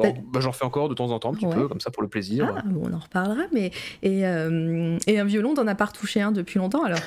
Bah- 0.03 0.09
bah, 0.33 0.41
J'en 0.41 0.53
fais 0.53 0.65
encore 0.65 0.89
de 0.89 0.95
temps 0.95 1.11
en 1.11 1.19
temps, 1.19 1.31
un 1.31 1.35
petit 1.35 1.47
Ouais. 1.47 1.55
peu, 1.55 1.69
comme 1.69 1.81
ça 1.81 1.91
pour 1.91 2.03
le 2.03 2.09
plaisir. 2.09 2.55
Ah, 2.57 2.63
bon, 2.65 2.89
on 2.91 2.93
en 2.95 2.99
reparlera, 2.99 3.43
mais. 3.53 3.71
Et, 4.03 4.27
euh, 4.27 4.97
et 5.07 5.19
un 5.19 5.25
violon, 5.25 5.55
t'en 5.55 5.67
as 5.67 5.75
pas 5.75 5.87
retouché 5.87 6.21
un 6.21 6.33
depuis 6.33 6.59
longtemps 6.59 6.85
alors? 6.85 6.99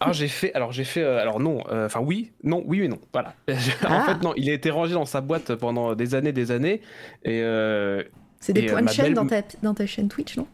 Ah, 0.00 0.12
j'ai 0.12 0.28
fait. 0.28 0.54
Alors, 0.54 0.72
j'ai 0.72 0.84
fait. 0.84 1.02
euh, 1.02 1.20
alors, 1.20 1.38
non. 1.38 1.62
euh, 1.70 1.84
Enfin, 1.86 2.00
oui, 2.00 2.32
non, 2.42 2.62
oui 2.66 2.80
et 2.82 2.88
non. 2.88 2.98
Voilà. 3.12 3.34
en 3.48 3.52
Ah. 3.88 4.04
fait, 4.06 4.22
non, 4.22 4.32
il 4.36 4.48
a 4.48 4.54
été 4.54 4.70
rangé 4.70 4.94
dans 4.94 5.04
sa 5.04 5.20
boîte 5.20 5.54
pendant 5.54 5.94
des 5.94 6.14
années, 6.14 6.32
des 6.32 6.50
années. 6.50 6.80
Et. 7.24 7.40
euh, 7.42 8.02
C'est 8.40 8.52
des 8.52 8.62
Et, 8.62 8.68
euh, 8.68 8.72
points 8.72 8.82
de 8.82 8.88
chaîne 8.88 9.04
belle- 9.06 9.14
dans, 9.14 9.26
ta, 9.26 9.42
dans 9.62 9.74
ta 9.74 9.86
chaîne 9.86 10.08
Twitch, 10.08 10.36
non? 10.36 10.46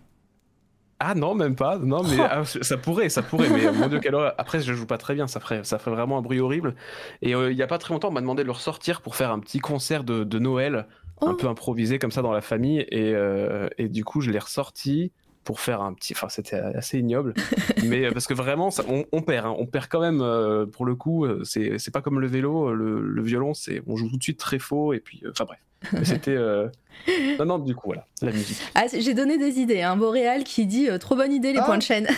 Ah 1.05 1.15
non, 1.17 1.35
même 1.35 1.57
pas. 1.57 1.79
Non, 1.79 2.03
mais 2.05 2.17
Oh. 2.21 2.27
ah, 2.31 2.45
ça 2.45 2.77
pourrait, 2.77 3.09
ça 3.09 3.23
pourrait. 3.23 3.49
Mais 3.49 3.73
mon 3.73 3.89
dieu, 3.89 3.99
quelle 3.99 4.15
horreur. 4.15 4.35
Après, 4.39 4.61
je 4.61 4.73
joue 4.73 4.87
pas 4.87 4.99
très 4.99 5.15
bien. 5.15 5.27
Ça 5.27 5.41
ferait, 5.41 5.65
ça 5.65 5.79
ferait 5.81 5.91
vraiment 5.91 6.19
un 6.19 6.23
bruit 6.23 6.39
horrible. 6.39 6.77
Et 7.23 7.35
euh, 7.35 7.51
il 7.51 7.59
y 7.59 7.63
a 7.63 7.67
pas 7.67 7.79
très 7.79 7.93
longtemps, 7.93 8.09
on 8.09 8.13
m'a 8.13 8.21
demandé 8.21 8.43
de 8.43 8.47
le 8.47 8.53
ressortir 8.53 9.01
pour 9.01 9.17
faire 9.17 9.33
un 9.33 9.41
petit 9.41 9.59
concert 9.59 10.05
de, 10.05 10.23
de 10.23 10.39
Noël, 10.39 10.87
un 11.23 11.33
Oh. 11.33 11.35
peu 11.37 11.47
improvisé 11.49 11.99
comme 11.99 12.11
ça 12.11 12.23
dans 12.23 12.33
la 12.33 12.41
famille. 12.41 12.81
Et, 12.91 13.13
euh, 13.15 13.69
et 13.79 13.89
du 13.89 14.05
coup, 14.05 14.21
je 14.21 14.31
l'ai 14.31 14.39
ressorti 14.39 15.13
pour 15.45 15.59
faire 15.61 15.81
un 15.81 15.93
petit. 15.95 16.13
Enfin, 16.15 16.29
c'était 16.29 16.57
assez 16.57 16.99
ignoble. 16.99 17.35
mais 17.85 18.05
euh, 18.07 18.11
parce 18.13 18.27
que 18.27 18.35
vraiment, 18.35 18.71
ça- 18.71 18.85
on, 18.89 19.05
on 19.13 19.23
perd. 19.23 19.47
hein. 19.47 19.55
On 19.59 19.67
perd 19.67 19.87
quand 19.89 20.01
même. 20.01 20.21
euh, 20.21 20.67
pour 20.67 20.85
le 20.87 20.95
coup, 20.95 21.27
c'est 21.45 21.79
c'est 21.79 21.91
pas 21.93 22.01
comme 22.01 22.21
le 22.21 22.27
vélo. 22.27 22.73
Le, 22.75 23.01
le 23.01 23.23
violon, 23.23 23.55
c'est 23.55 23.83
on 23.87 23.97
joue 23.97 24.09
tout 24.11 24.17
de 24.19 24.23
suite 24.23 24.39
très 24.39 24.59
faux. 24.59 24.93
Et 24.93 25.01
puis, 25.01 25.21
euh, 25.25 25.31
enfin 25.33 25.45
bref. 25.45 25.59
Mais 25.93 26.05
C'était. 26.05 26.31
euh, 26.37 26.69
Non, 27.41 27.45
non, 27.47 27.59
du 27.59 27.75
coup, 27.75 27.87
voilà, 27.89 28.07
la 28.21 28.31
musique. 28.31 28.59
Ah, 28.77 28.85
j'ai 28.97 29.15
donné 29.15 29.37
des 29.39 29.59
idées. 29.59 29.83
Un 29.83 29.97
Boréal 29.97 30.45
qui 30.45 30.67
dit 30.67 30.89
euh, 30.89 30.99
trop 30.99 31.17
bonne 31.17 31.33
idée 31.33 31.53
les 31.53 31.59
Ah. 31.59 31.65
points 31.65 31.79
de 31.79 31.83
chaîne. 31.83 32.07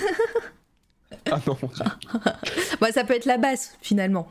Ah 1.31 1.41
non, 1.47 1.57
mon 1.63 1.69
Dieu. 1.69 1.85
bah, 2.81 2.93
ça 2.93 3.05
peut 3.05 3.15
être 3.15 3.25
la 3.25 3.39
basse 3.39 3.79
finalement. 3.81 4.29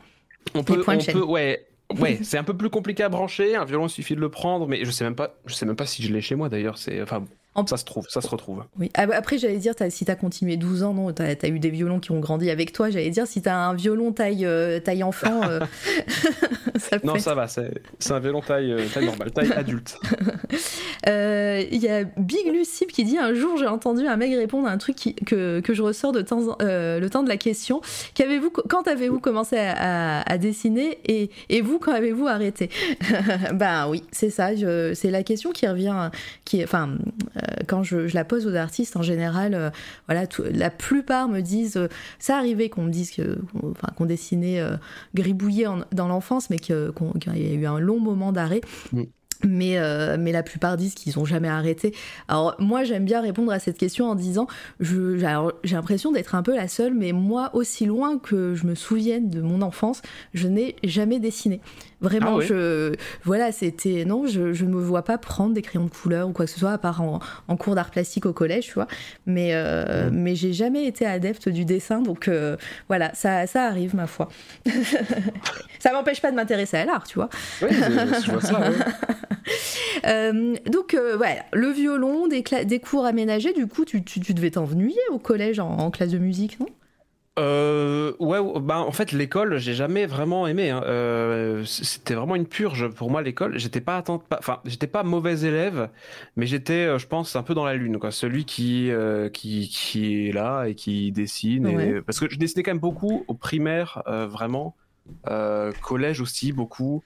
On 0.54 0.62
peut, 0.62 0.80
points 0.82 0.94
de 0.96 1.00
on 1.00 1.04
chaîne. 1.04 1.14
peut, 1.14 1.24
ouais, 1.24 1.66
ouais, 2.00 2.18
c'est 2.22 2.38
un 2.38 2.44
peu 2.44 2.56
plus 2.56 2.70
compliqué 2.70 3.02
à 3.02 3.08
brancher. 3.08 3.56
Un 3.56 3.64
violon, 3.64 3.88
suffit 3.88 4.14
de 4.14 4.20
le 4.20 4.28
prendre, 4.28 4.66
mais 4.66 4.84
je 4.84 4.90
sais 4.90 5.04
même 5.04 5.14
pas, 5.14 5.34
je 5.46 5.54
sais 5.54 5.66
même 5.66 5.76
pas 5.76 5.86
si 5.86 6.02
je 6.02 6.12
l'ai 6.12 6.20
chez 6.20 6.34
moi 6.34 6.48
d'ailleurs. 6.48 6.78
C'est, 6.78 7.02
enfin, 7.02 7.24
En- 7.56 7.66
ça 7.66 7.76
se 7.76 7.84
trouve, 7.84 8.06
ça 8.08 8.20
se 8.20 8.26
retrouve. 8.28 8.64
Oui. 8.78 8.90
Ah, 8.94 9.06
bah, 9.06 9.14
après, 9.16 9.38
j'allais 9.38 9.58
dire, 9.58 9.74
t'as- 9.76 9.90
si 9.90 10.04
t'as 10.04 10.16
continué 10.16 10.56
12 10.56 10.82
ans, 10.82 10.92
non, 10.94 11.12
t'as 11.12 11.34
as 11.40 11.46
eu 11.48 11.58
des 11.60 11.70
violons 11.70 12.00
qui 12.00 12.10
ont 12.10 12.18
grandi 12.20 12.50
avec 12.50 12.72
toi. 12.72 12.90
J'allais 12.90 13.10
dire, 13.10 13.26
si 13.26 13.42
t'as 13.42 13.54
un 13.56 13.74
violon 13.74 14.12
taille, 14.12 14.44
euh, 14.44 14.80
taille 14.80 15.02
enfant, 15.04 15.42
euh, 15.48 15.60
ça 16.76 16.96
Non, 17.04 17.18
ça 17.18 17.34
va, 17.34 17.46
c'est, 17.48 17.70
un 18.10 18.18
violon 18.20 18.40
taille, 18.40 18.72
euh, 18.72 18.84
taille 18.92 19.06
normale, 19.06 19.30
taille 19.30 19.52
adulte. 19.56 19.98
Euh, 21.08 21.62
Il 21.70 21.80
y 21.82 21.88
a 21.88 22.04
Big 22.16 22.46
Lucip 22.52 22.90
qui 22.92 23.04
dit 23.04 23.18
un 23.18 23.34
jour 23.34 23.56
j'ai 23.56 23.66
entendu 23.66 24.06
un 24.06 24.16
mec 24.16 24.32
répondre 24.34 24.66
à 24.68 24.70
un 24.70 24.78
truc 24.78 24.96
qui- 24.96 25.14
que, 25.14 25.60
que 25.60 25.74
je 25.74 25.82
ressors 25.82 26.12
de 26.12 26.22
temps 26.22 26.48
en- 26.48 26.56
le 26.60 27.06
temps 27.08 27.22
de 27.22 27.28
la 27.28 27.36
question. 27.36 27.80
Qu'avez-vous, 28.14 28.50
quand 28.50 28.88
avez-vous 28.88 29.20
commencé 29.20 29.56
à, 29.56 30.20
à- 30.20 30.32
à 30.32 30.38
dessiner 30.38 30.98
et, 31.06 31.30
et 31.48 31.60
vous 31.60 31.78
quand 31.78 31.92
avez-vous 31.92 32.26
arrêté? 32.26 32.70
Ben 33.54 33.86
oui, 33.88 34.02
c'est 34.12 34.30
ça. 34.30 34.50
c'est 34.94 35.10
la 35.10 35.22
question 35.22 35.52
qui 35.52 35.66
revient. 35.68 36.10
Qui, 36.44 36.62
enfin, 36.64 36.96
quand 37.66 37.82
je, 37.82 38.06
je 38.08 38.14
la 38.14 38.24
pose 38.24 38.46
aux 38.46 38.54
artistes 38.54 38.96
en 38.96 39.02
général, 39.02 39.54
euh, 39.54 39.70
voilà, 40.06 40.26
tout- 40.26 40.44
la 40.50 40.70
plupart 40.70 41.28
me 41.28 41.40
disent. 41.40 41.76
euh, 41.76 41.88
ça 42.18 42.36
arrivait 42.36 42.68
qu'on 42.68 42.82
me 42.84 42.90
dise 42.90 43.10
que, 43.10 43.38
qu'on- 43.52 43.70
enfin, 43.72 44.06
dessinait 44.06 44.60
euh, 44.60 44.76
gribouillé 45.14 45.66
en- 45.66 45.80
dans 45.92 46.08
l'enfance, 46.08 46.50
mais 46.50 46.58
qu'il 46.58 46.74
y 46.74 47.30
a 47.48 47.52
eu 47.54 47.66
un 47.66 47.78
long 47.78 48.00
moment 48.00 48.32
d'arrêt. 48.32 48.60
Mais, 49.46 49.76
euh, 49.78 50.16
mais 50.18 50.32
la 50.32 50.42
plupart 50.42 50.76
disent 50.78 50.94
qu'ils 50.94 51.14
n'ont 51.18 51.24
jamais 51.26 51.48
arrêté. 51.48 51.92
Alors 52.28 52.54
moi 52.58 52.84
j'aime 52.84 53.04
bien 53.04 53.20
répondre 53.20 53.52
à 53.52 53.58
cette 53.58 53.76
question 53.76 54.06
en 54.08 54.14
disant, 54.14 54.46
j'ai 54.80 55.26
l'impression 55.72 56.12
d'être 56.12 56.34
un 56.34 56.42
peu 56.42 56.54
la 56.54 56.68
seule, 56.68 56.94
mais 56.94 57.12
moi 57.12 57.50
aussi 57.52 57.84
loin 57.84 58.18
que 58.18 58.54
je 58.54 58.66
me 58.66 58.74
souvienne 58.74 59.28
de 59.28 59.42
mon 59.42 59.60
enfance, 59.60 60.00
je 60.32 60.48
n'ai 60.48 60.76
jamais 60.82 61.18
dessiné. 61.18 61.60
Vraiment, 62.04 62.36
Ah 62.38 62.44
je, 62.44 62.94
voilà, 63.24 63.50
c'était 63.50 64.04
non, 64.04 64.26
je, 64.26 64.52
je 64.52 64.64
ne 64.66 64.70
me 64.74 64.80
vois 64.80 65.02
pas 65.04 65.16
prendre 65.16 65.54
des 65.54 65.62
crayons 65.62 65.86
de 65.86 65.90
couleur 65.90 66.28
ou 66.28 66.32
quoi 66.32 66.44
que 66.44 66.50
ce 66.50 66.58
soit, 66.60 66.72
à 66.72 66.78
part 66.78 67.00
en, 67.00 67.18
en 67.48 67.56
cours 67.56 67.74
d'art 67.74 67.90
plastique 67.90 68.26
au 68.26 68.34
collège, 68.34 68.66
tu 68.66 68.74
vois. 68.74 68.86
Mais, 69.24 69.50
euh, 69.54 70.10
mais 70.12 70.34
j'ai 70.34 70.52
jamais 70.52 70.84
été 70.86 71.06
adepte 71.06 71.48
du 71.48 71.64
dessin, 71.64 72.02
donc 72.02 72.28
euh, 72.28 72.56
voilà, 72.88 73.14
ça, 73.14 73.46
ça 73.46 73.64
arrive, 73.64 73.96
ma 73.96 74.06
foi. 74.06 74.28
ça 75.78 75.92
m'empêche 75.92 76.20
pas 76.20 76.30
de 76.30 76.36
m'intéresser 76.36 76.76
à 76.76 76.84
l'art, 76.84 77.04
tu 77.06 77.14
vois. 77.14 77.30
Ouais, 77.62 77.68
je, 77.72 78.22
je 78.26 78.30
vois 78.30 78.40
ça. 78.40 78.60
ouais. 78.60 78.68
Euh, 80.06 80.54
donc 80.66 80.96
voilà, 81.16 81.42
le 81.52 81.68
violon, 81.68 82.26
des, 82.26 82.42
des 82.64 82.78
cours 82.80 83.04
aménagés, 83.06 83.52
du 83.52 83.66
coup, 83.66 83.84
tu, 83.84 84.02
tu, 84.04 84.20
tu 84.20 84.34
devais 84.34 84.50
t'ennuyer 84.50 84.98
au 85.10 85.18
collège 85.18 85.60
en, 85.60 85.68
en 85.78 85.90
classe 85.90 86.10
de 86.10 86.18
musique, 86.18 86.60
non? 86.60 86.66
Euh, 87.36 88.12
ouais, 88.20 88.38
ouais, 88.38 88.60
bah 88.60 88.78
en 88.78 88.92
fait 88.92 89.10
l'école 89.10 89.58
j'ai 89.58 89.74
jamais 89.74 90.06
vraiment 90.06 90.46
aimé. 90.46 90.70
hein. 90.70 90.82
Euh, 90.86 91.64
c'était 91.64 92.14
vraiment 92.14 92.36
une 92.36 92.46
purge 92.46 92.86
pour 92.88 93.10
moi 93.10 93.22
l'école. 93.22 93.58
J'étais 93.58 93.80
pas 93.80 93.96
attente, 93.96 94.24
enfin 94.38 94.60
j'étais 94.64 94.86
pas 94.86 95.02
mauvais 95.02 95.40
élève, 95.40 95.90
mais 96.36 96.46
j'étais, 96.46 96.86
euh, 96.86 96.98
je 96.98 97.08
pense, 97.08 97.34
un 97.34 97.42
peu 97.42 97.54
dans 97.54 97.64
la 97.64 97.74
lune 97.74 97.98
quoi. 97.98 98.12
Celui 98.12 98.44
qui 98.44 98.88
euh, 98.92 99.28
qui 99.30 99.68
qui 99.68 100.28
est 100.28 100.32
là 100.32 100.66
et 100.66 100.76
qui 100.76 101.10
dessine. 101.10 101.66
et- 101.66 101.74
Ouais. 101.76 102.02
Parce 102.02 102.20
que 102.20 102.28
je 102.30 102.38
dessinais 102.38 102.62
quand 102.62 102.70
même 102.70 102.78
beaucoup 102.78 103.24
au 103.26 103.34
primaire, 103.34 104.02
euh, 104.06 104.26
vraiment. 104.28 104.76
Euh, 105.28 105.72
collège 105.82 106.20
aussi 106.20 106.52
beaucoup. 106.52 107.02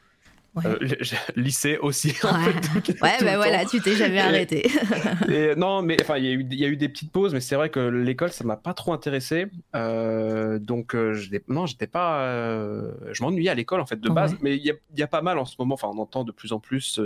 Ouais. 0.58 0.66
Euh, 0.66 0.78
lycée 1.36 1.78
aussi. 1.78 2.14
en 2.22 2.32
Ouais. 2.44 2.52
fait, 2.52 2.60
tout- 2.92 3.02
Ouais, 3.02 3.16
tout 3.18 3.24
bah 3.24 3.36
voilà, 3.36 3.64
tu 3.64 3.80
t'es 3.80 3.94
jamais 3.94 4.18
arrêté. 4.20 4.70
Et 5.28 5.54
non, 5.56 5.82
mais 5.82 5.96
enfin, 6.02 6.16
il 6.18 6.24
y, 6.24 6.28
a 6.28 6.32
eu- 6.32 6.46
il 6.50 6.58
y 6.58 6.64
a 6.64 6.68
eu 6.68 6.76
des 6.76 6.88
petites 6.88 7.12
pauses, 7.12 7.32
mais 7.34 7.40
c'est 7.40 7.54
vrai 7.56 7.70
que 7.70 7.80
l'école, 7.80 8.30
ça 8.30 8.44
m'a 8.44 8.56
pas 8.56 8.74
trop 8.74 8.92
intéressé. 8.92 9.46
Euh, 9.76 10.58
donc, 10.58 10.94
euh, 10.94 11.14
je 11.14 11.30
non, 11.48 11.66
j'étais 11.66 11.86
pas. 11.86 12.20
euh, 12.22 12.92
je 13.12 13.22
m'ennuyais 13.22 13.50
à 13.50 13.54
l'école, 13.54 13.80
en 13.80 13.86
fait, 13.86 14.00
de 14.00 14.08
base. 14.10 14.32
Ouais. 14.32 14.38
Mais 14.42 14.56
il 14.56 14.64
y 14.64 14.70
a, 14.70 14.74
il 14.94 14.98
y 14.98 15.02
a 15.02 15.06
pas 15.08 15.22
mal 15.22 15.38
en 15.38 15.44
ce 15.44 15.56
moment, 15.58 15.74
enfin, 15.74 15.88
on 15.94 15.98
entend 15.98 16.24
de 16.24 16.32
plus 16.32 16.52
en 16.52 16.60
plus 16.60 17.00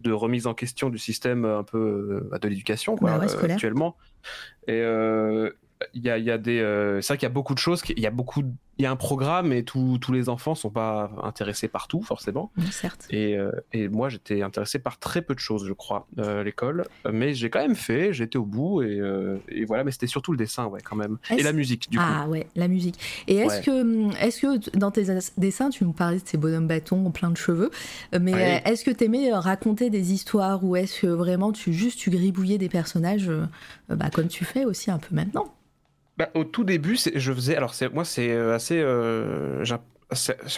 de 0.00 0.10
remise 0.12 0.46
en 0.48 0.54
question 0.54 0.90
du 0.90 0.98
système 0.98 1.44
un 1.44 1.62
peu 1.62 2.28
euh, 2.32 2.38
de 2.38 2.48
l'éducation, 2.48 2.96
quoi, 2.96 3.18
Bah 3.18 3.26
actuellement. 3.44 3.96
Et 4.66 4.80
il 5.92 6.02
y 6.02 6.10
a, 6.10 6.18
il 6.18 6.24
y 6.24 6.30
a 6.30 6.38
des. 6.38 6.60
euh, 6.60 7.00
c'est 7.00 7.08
vrai 7.14 7.18
qu'il 7.18 7.26
y 7.26 7.30
a 7.30 7.34
beaucoup 7.34 7.54
de 7.54 7.58
choses. 7.58 7.82
Il 7.96 8.00
y 8.00 8.06
a 8.06 8.10
beaucoup. 8.10 8.42
Il 8.76 8.82
y 8.82 8.86
a 8.86 8.90
un 8.90 8.96
programme 8.96 9.52
et 9.52 9.62
tous 9.62 9.98
tous 9.98 10.10
les 10.12 10.28
enfants 10.28 10.56
sont 10.56 10.70
pas 10.70 11.08
intéressés 11.22 11.68
par 11.68 11.86
tout, 11.86 12.02
forcément. 12.02 12.50
Certes. 12.72 13.06
Et, 13.08 13.38
euh, 13.38 13.52
et 13.72 13.86
moi, 13.88 14.08
j'étais 14.08 14.42
intéressé 14.42 14.80
par 14.80 14.98
très 14.98 15.22
peu 15.22 15.32
de 15.32 15.38
choses, 15.38 15.64
je 15.64 15.72
crois, 15.72 16.08
euh, 16.18 16.40
à 16.40 16.42
l'école. 16.42 16.84
Mais 17.08 17.34
j'ai 17.34 17.50
quand 17.50 17.60
même 17.60 17.76
fait, 17.76 18.12
j'étais 18.12 18.36
au 18.36 18.44
bout, 18.44 18.82
et, 18.82 18.98
euh, 18.98 19.36
et 19.48 19.64
voilà. 19.64 19.84
Mais 19.84 19.92
c'était 19.92 20.08
surtout 20.08 20.32
le 20.32 20.38
dessin, 20.38 20.66
ouais, 20.66 20.80
quand 20.82 20.96
même. 20.96 21.18
Et 21.38 21.44
la 21.44 21.52
musique, 21.52 21.88
du 21.88 21.98
coup. 21.98 22.04
Ah 22.04 22.26
ouais, 22.28 22.48
la 22.56 22.66
musique. 22.66 22.98
Et 23.28 23.36
est-ce 23.36 23.58
Ouais. 23.58 23.62
que, 23.62 24.24
est-ce 24.24 24.40
que 24.40 24.76
dans 24.76 24.90
tes 24.90 25.04
dessins, 25.38 25.70
tu 25.70 25.84
nous 25.84 25.92
parlais 25.92 26.18
de 26.18 26.26
ces 26.26 26.36
bonhommes 26.36 26.66
bâtons 26.66 27.12
plein 27.12 27.30
de 27.30 27.36
cheveux, 27.36 27.70
mais 28.18 28.32
Ouais. 28.32 28.62
est-ce 28.64 28.84
que 28.84 28.90
t'aimais 28.90 29.32
euh, 29.32 29.38
raconter 29.38 29.88
des 29.88 30.12
histoires 30.12 30.64
ou 30.64 30.74
est-ce 30.74 31.02
que 31.02 31.06
vraiment 31.06 31.52
tu 31.52 31.72
juste 31.72 32.00
tu 32.00 32.10
gribouillais 32.10 32.58
des 32.58 32.68
personnages, 32.68 33.30
bah, 33.88 34.10
comme 34.10 34.28
tu 34.28 34.44
fais 34.44 34.64
aussi 34.64 34.90
un 34.90 34.98
peu 34.98 35.14
maintenant 35.14 35.54
Bah, 36.16 36.30
au 36.34 36.44
tout 36.44 36.64
début, 36.64 36.96
je 36.96 37.32
faisais. 37.32 37.56
Alors, 37.56 37.74
moi, 37.92 38.04
c'est 38.04 38.30
euh, 38.30 38.54
assez. 38.54 38.80
euh, 38.80 39.64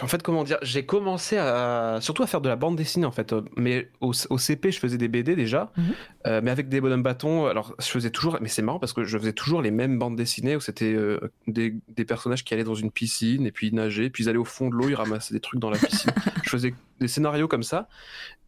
en 0.03 0.07
fait, 0.07 0.21
comment 0.23 0.43
dire 0.43 0.57
J'ai 0.61 0.85
commencé 0.85 1.37
à 1.37 1.97
surtout 2.01 2.23
à 2.23 2.27
faire 2.27 2.41
de 2.41 2.49
la 2.49 2.55
bande 2.55 2.75
dessinée 2.75 3.05
en 3.05 3.11
fait. 3.11 3.33
euh, 3.33 3.41
Mais 3.55 3.89
au, 4.01 4.11
au 4.29 4.37
CP, 4.37 4.71
je 4.71 4.79
faisais 4.79 4.97
des 4.97 5.07
BD 5.07 5.35
déjà, 5.35 5.71
Mhm. 5.77 5.83
euh, 6.27 6.41
mais 6.43 6.51
avec 6.51 6.69
des 6.69 6.79
bonhommes 6.79 7.03
bâtons. 7.03 7.47
Alors, 7.47 7.75
je 7.79 7.85
faisais 7.87 8.09
toujours. 8.11 8.37
Mais 8.41 8.47
c'est 8.47 8.61
marrant 8.61 8.79
parce 8.79 8.93
que 8.93 9.03
je 9.03 9.17
faisais 9.17 9.33
toujours 9.33 9.61
les 9.61 9.71
mêmes 9.71 9.97
bandes 9.99 10.15
dessinées 10.15 10.55
où 10.55 10.59
c'était 10.61 10.93
euh, 10.93 11.19
des, 11.47 11.75
des 11.89 12.05
personnages 12.05 12.43
qui 12.43 12.53
allaient 12.53 12.63
dans 12.63 12.75
une 12.75 12.91
piscine 12.91 13.45
et 13.45 13.51
puis 13.51 13.67
ils 13.67 13.75
nageaient, 13.75 14.09
puis 14.09 14.23
ils 14.23 14.29
allaient 14.29 14.37
au 14.37 14.45
fond 14.45 14.69
de 14.69 14.75
l'eau, 14.75 14.87
ils 14.89 14.95
ramassaient 14.95 15.33
des 15.33 15.41
trucs 15.41 15.59
dans 15.59 15.69
la 15.69 15.77
piscine. 15.77 16.11
je 16.43 16.49
faisais 16.49 16.73
des 16.99 17.07
scénarios 17.07 17.47
comme 17.47 17.63
ça. 17.63 17.87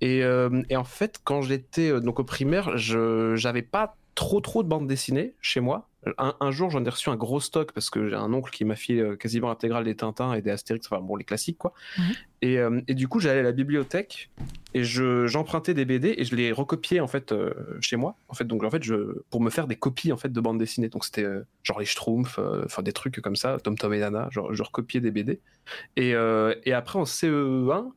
Et, 0.01 0.23
euh, 0.23 0.61
et 0.69 0.77
en 0.77 0.83
fait, 0.85 1.19
quand 1.23 1.41
j'étais 1.41 1.99
donc 1.99 2.19
au 2.19 2.23
primaire, 2.23 2.77
je 2.77 3.35
j'avais 3.35 3.61
pas 3.63 3.95
trop 4.15 4.39
trop 4.41 4.63
de 4.63 4.67
bandes 4.69 4.87
dessinées 4.87 5.33
chez 5.41 5.59
moi. 5.59 5.88
Un, 6.17 6.33
un 6.39 6.51
jour, 6.51 6.69
j'en 6.69 6.83
ai 6.85 6.89
reçu 6.89 7.09
un 7.09 7.15
gros 7.17 7.41
stock 7.41 7.73
parce 7.73 7.89
que 7.89 8.09
j'ai 8.09 8.15
un 8.15 8.31
oncle 8.31 8.51
qui 8.51 8.63
m'a 8.63 8.75
filé 8.75 9.01
euh, 9.01 9.15
quasiment 9.17 9.49
l'intégrale 9.49 9.83
des 9.83 9.95
Tintins 9.95 10.33
et 10.33 10.41
des 10.41 10.49
Astérix, 10.49 10.87
enfin 10.89 11.01
bon, 11.01 11.17
les 11.17 11.25
classiques 11.25 11.57
quoi. 11.57 11.73
Et, 12.41 12.57
euh, 12.57 12.79
et 12.87 12.95
du 12.95 13.09
coup, 13.09 13.19
j'allais 13.19 13.41
à 13.41 13.43
la 13.43 13.51
bibliothèque 13.51 14.29
et 14.73 14.83
je 14.83 15.27
j'empruntais 15.27 15.73
des 15.73 15.83
BD 15.83 16.15
et 16.17 16.23
je 16.23 16.35
les 16.35 16.51
recopiais 16.51 17.01
en 17.01 17.07
fait 17.07 17.31
euh, 17.31 17.53
chez 17.81 17.97
moi. 17.97 18.15
En 18.29 18.33
fait, 18.33 18.45
donc 18.45 18.63
en 18.63 18.69
fait, 18.69 18.83
je 18.83 19.21
pour 19.29 19.41
me 19.41 19.49
faire 19.49 19.67
des 19.67 19.75
copies 19.75 20.13
en 20.13 20.17
fait 20.17 20.31
de 20.31 20.39
bandes 20.39 20.57
dessinées. 20.57 20.89
Donc 20.89 21.03
c'était 21.03 21.23
euh, 21.23 21.45
genre 21.63 21.79
les 21.79 21.85
Schtroumpfs, 21.85 22.39
euh, 22.39 22.63
enfin 22.65 22.81
des 22.81 22.93
trucs 22.93 23.19
comme 23.19 23.35
ça, 23.35 23.57
Tom 23.61 23.77
Tom 23.77 23.93
et 23.93 23.99
Nana. 23.99 24.29
Genre, 24.31 24.53
je 24.53 24.63
recopiais 24.63 25.01
des 25.01 25.11
BD. 25.11 25.41
Et, 25.97 26.15
euh, 26.15 26.55
et 26.63 26.73
après 26.73 26.97
en 26.97 27.03
CE1, 27.03 27.91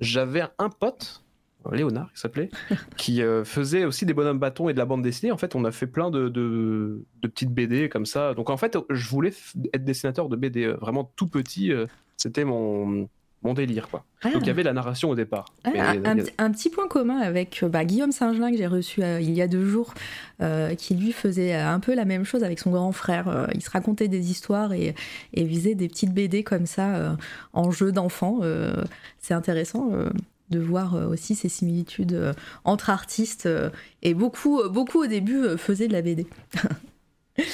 j'avais 0.00 0.42
un 0.58 0.68
pote 0.68 1.24
Léonard, 1.72 2.08
il 2.14 2.18
s'appelait, 2.18 2.50
qui 2.96 3.22
euh, 3.22 3.44
faisait 3.44 3.84
aussi 3.84 4.06
des 4.06 4.14
bonhommes 4.14 4.38
bâtons 4.38 4.68
et 4.68 4.72
de 4.72 4.78
la 4.78 4.84
bande 4.86 5.02
dessinée. 5.02 5.32
En 5.32 5.36
fait, 5.36 5.54
on 5.54 5.64
a 5.64 5.70
fait 5.70 5.86
plein 5.86 6.10
de, 6.10 6.28
de, 6.28 7.04
de 7.22 7.28
petites 7.28 7.50
BD 7.52 7.88
comme 7.88 8.06
ça. 8.06 8.32
Donc, 8.34 8.48
en 8.50 8.56
fait, 8.56 8.78
je 8.90 9.08
voulais 9.08 9.32
être 9.74 9.84
dessinateur 9.84 10.28
de 10.28 10.36
BD. 10.36 10.64
euh, 10.64 10.76
Vraiment 10.80 11.12
tout 11.16 11.26
petit, 11.26 11.72
euh, 11.72 11.86
c'était 12.16 12.44
mon, 12.44 13.08
mon 13.42 13.54
délire, 13.54 13.88
quoi. 13.88 14.04
Ah. 14.22 14.30
Donc, 14.30 14.42
il 14.42 14.46
y 14.46 14.50
avait 14.50 14.62
la 14.62 14.72
narration 14.72 15.10
au 15.10 15.14
départ. 15.14 15.46
Ah, 15.64 15.70
Mais, 15.72 15.80
un, 15.80 15.96
euh, 15.96 16.02
a- 16.04 16.14
petit- 16.16 16.32
un 16.38 16.50
petit 16.52 16.70
point 16.70 16.88
commun 16.88 17.18
avec 17.18 17.60
euh, 17.62 17.68
bah, 17.68 17.84
Guillaume 17.84 18.12
Saint-Gelin 18.12 18.50
que 18.50 18.56
j'ai 18.56 18.66
reçu 18.66 19.02
euh, 19.02 19.20
il 19.20 19.30
y 19.32 19.42
a 19.42 19.46
deux 19.48 19.66
jours, 19.66 19.92
euh, 20.40 20.74
qui 20.74 20.94
lui 20.94 21.12
faisait 21.12 21.54
euh, 21.54 21.68
un 21.68 21.80
peu 21.80 21.94
la 21.94 22.04
même 22.06 22.24
chose 22.24 22.44
avec 22.44 22.58
son 22.60 22.70
grand 22.70 22.92
frère. 22.92 23.28
Euh, 23.28 23.46
il 23.54 23.62
se 23.62 23.70
racontait 23.70 24.08
des 24.08 24.30
histoires 24.30 24.72
et, 24.72 24.94
et 25.34 25.46
faisait 25.46 25.74
des 25.74 25.88
petites 25.88 26.14
BD 26.14 26.42
comme 26.44 26.66
ça 26.66 26.96
euh, 26.96 27.10
en 27.52 27.70
jeu 27.70 27.92
d'enfant. 27.92 28.38
Euh, 28.42 28.84
C'est 29.18 29.34
intéressant. 29.34 29.90
De 30.50 30.58
voir 30.58 30.94
euh, 30.94 31.06
aussi 31.06 31.34
ces 31.34 31.48
similitudes 31.48 32.12
euh, 32.14 32.32
entre 32.64 32.90
artistes 32.90 33.46
euh, 33.46 33.70
et 34.02 34.14
beaucoup, 34.14 34.62
beaucoup 34.68 35.02
au 35.02 35.06
début 35.06 35.56
faisaient 35.56 35.88
de 35.88 35.92
la 35.92 36.02
BD. 36.02 36.26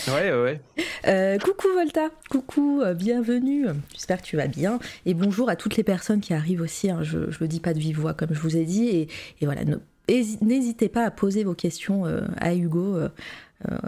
Ouais, 0.08 0.32
ouais. 0.32 0.60
Euh, 1.06 1.38
coucou 1.38 1.68
Volta, 1.74 2.08
coucou, 2.30 2.80
euh, 2.80 2.94
bienvenue. 2.94 3.66
J'espère 3.92 4.22
que 4.22 4.26
tu 4.26 4.34
vas 4.34 4.46
bien. 4.46 4.78
Et 5.04 5.12
bonjour 5.12 5.50
à 5.50 5.56
toutes 5.56 5.76
les 5.76 5.82
personnes 5.82 6.22
qui 6.22 6.32
arrivent 6.32 6.62
aussi. 6.62 6.88
hein. 6.88 7.00
Je 7.02 7.18
ne 7.18 7.26
le 7.38 7.48
dis 7.48 7.60
pas 7.60 7.74
de 7.74 7.78
vive 7.78 8.00
voix 8.00 8.14
comme 8.14 8.30
je 8.32 8.40
vous 8.40 8.56
ai 8.56 8.64
dit. 8.64 8.86
Et, 8.88 9.02
et 9.42 9.44
voilà, 9.44 9.60
n'hésitez 10.40 10.88
pas 10.88 11.04
à 11.04 11.10
poser 11.10 11.44
vos 11.44 11.52
questions 11.52 12.06
euh, 12.06 12.22
à 12.38 12.54
Hugo. 12.54 12.96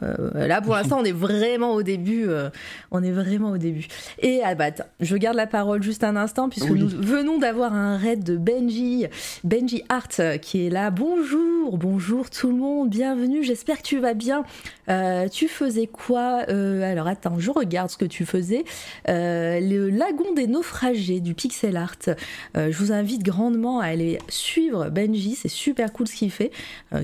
Euh, 0.02 0.46
là, 0.46 0.60
pour 0.62 0.74
l'instant, 0.74 0.98
on 1.00 1.04
est 1.04 1.12
vraiment 1.12 1.72
au 1.72 1.82
début. 1.82 2.24
euh, 2.28 2.48
on 2.90 3.02
est 3.02 3.10
vraiment 3.10 3.50
au 3.50 3.58
début. 3.58 3.86
Et 4.20 4.40
ah 4.42 4.54
bah, 4.54 4.66
attends, 4.66 4.84
je 5.00 5.16
garde 5.16 5.36
la 5.36 5.46
parole 5.46 5.82
juste 5.82 6.04
un 6.04 6.16
instant 6.16 6.48
puisque 6.48 6.70
Oui. 6.70 6.78
nous 6.80 6.88
venons 6.88 7.38
d'avoir 7.38 7.74
un 7.74 7.96
raid 7.98 8.22
de 8.24 8.36
Benji, 8.36 9.06
Benji 9.44 9.82
Art 9.88 10.08
euh, 10.20 10.38
qui 10.38 10.66
est 10.66 10.70
là. 10.70 10.90
Bonjour, 10.90 11.76
bonjour 11.76 12.30
tout 12.30 12.48
le 12.48 12.56
monde, 12.56 12.88
bienvenue. 12.88 13.42
J'espère 13.44 13.78
que 13.78 13.82
tu 13.82 13.98
vas 13.98 14.14
bien. 14.14 14.44
Euh, 14.88 15.28
tu 15.28 15.48
faisais 15.48 15.86
quoi 15.86 16.44
Alors 16.48 17.08
attends, 17.08 17.38
je 17.38 17.50
regarde 17.50 17.90
ce 17.90 17.96
que 17.96 18.04
tu 18.04 18.24
faisais. 18.24 18.64
Le 19.06 19.88
lagon 19.90 20.32
des 20.34 20.46
naufragés 20.46 21.20
du 21.20 21.34
pixel 21.34 21.76
art. 21.76 21.96
Je 22.54 22.76
vous 22.78 22.92
invite 22.92 23.22
grandement 23.22 23.80
à 23.80 23.86
aller 23.86 24.18
suivre 24.28 24.88
Benji, 24.90 25.34
c'est 25.34 25.48
super 25.48 25.92
cool 25.92 26.06
ce 26.06 26.14
qu'il 26.14 26.30
fait, 26.30 26.50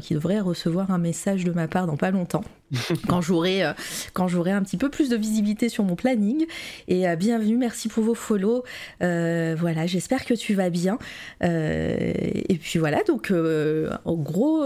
qui 0.01 0.15
devrait 0.15 0.41
recevoir 0.41 0.91
un 0.91 0.99
message 0.99 1.45
de 1.45 1.53
ma 1.53 1.67
part 1.69 1.87
dans 1.87 1.97
pas 1.97 2.11
longtemps. 2.11 2.45
quand 3.09 3.21
j'aurai 3.21 3.65
euh, 3.65 3.73
quand 4.13 4.29
j'aurai 4.29 4.53
un 4.53 4.63
petit 4.63 4.77
peu 4.77 4.89
plus 4.89 5.09
de 5.09 5.17
visibilité 5.17 5.69
sur 5.69 5.85
mon 5.85 5.97
planning. 5.97 6.47
Et 6.89 7.09
euh, 7.09 7.17
bienvenue 7.17 7.57
merci 7.57 7.89
pour 7.89 8.05
vos 8.05 8.15
follow 8.15 8.65
Euh, 9.03 9.55
voilà 9.59 9.87
j'espère 9.87 10.25
que 10.25 10.35
tu 10.35 10.55
vas 10.55 10.71
bien. 10.71 10.99
Et 11.43 12.59
puis 12.61 12.79
voilà 12.79 13.03
donc 13.05 13.33
en 13.33 14.15
gros 14.15 14.65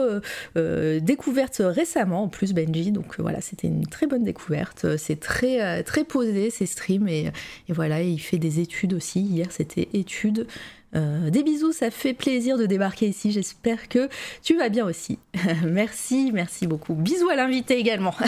découverte 0.54 1.60
récemment 1.64 2.24
en 2.24 2.28
plus 2.28 2.52
Benji. 2.52 2.92
Donc 2.92 3.18
voilà 3.18 3.40
c'était 3.40 3.68
une 3.68 3.86
très 3.86 4.06
bonne 4.06 4.24
découverte. 4.24 4.96
C'est 4.96 5.20
très 5.20 5.82
très 5.82 6.04
posé 6.04 6.50
ces 6.50 6.66
streams. 6.66 7.08
Et 7.08 7.32
voilà 7.68 8.02
il 8.02 8.18
fait 8.18 8.38
des 8.38 8.60
études 8.60 8.94
aussi. 8.94 9.20
Hier 9.20 9.46
c'était 9.50 9.88
études 9.92 10.46
Euh, 10.94 11.30
des 11.30 11.42
bisous, 11.42 11.72
ça 11.72 11.90
fait 11.90 12.14
plaisir 12.14 12.56
de 12.56 12.64
débarquer 12.64 13.08
ici. 13.08 13.30
J'espère 13.32 13.88
que 13.88 14.08
tu 14.42 14.56
vas 14.56 14.68
bien 14.68 14.86
aussi. 14.86 15.18
merci, 15.66 16.30
merci 16.32 16.66
beaucoup. 16.66 16.94
Bisous 16.94 17.28
à 17.28 17.36
l'invité 17.36 17.76
également. 17.78 18.14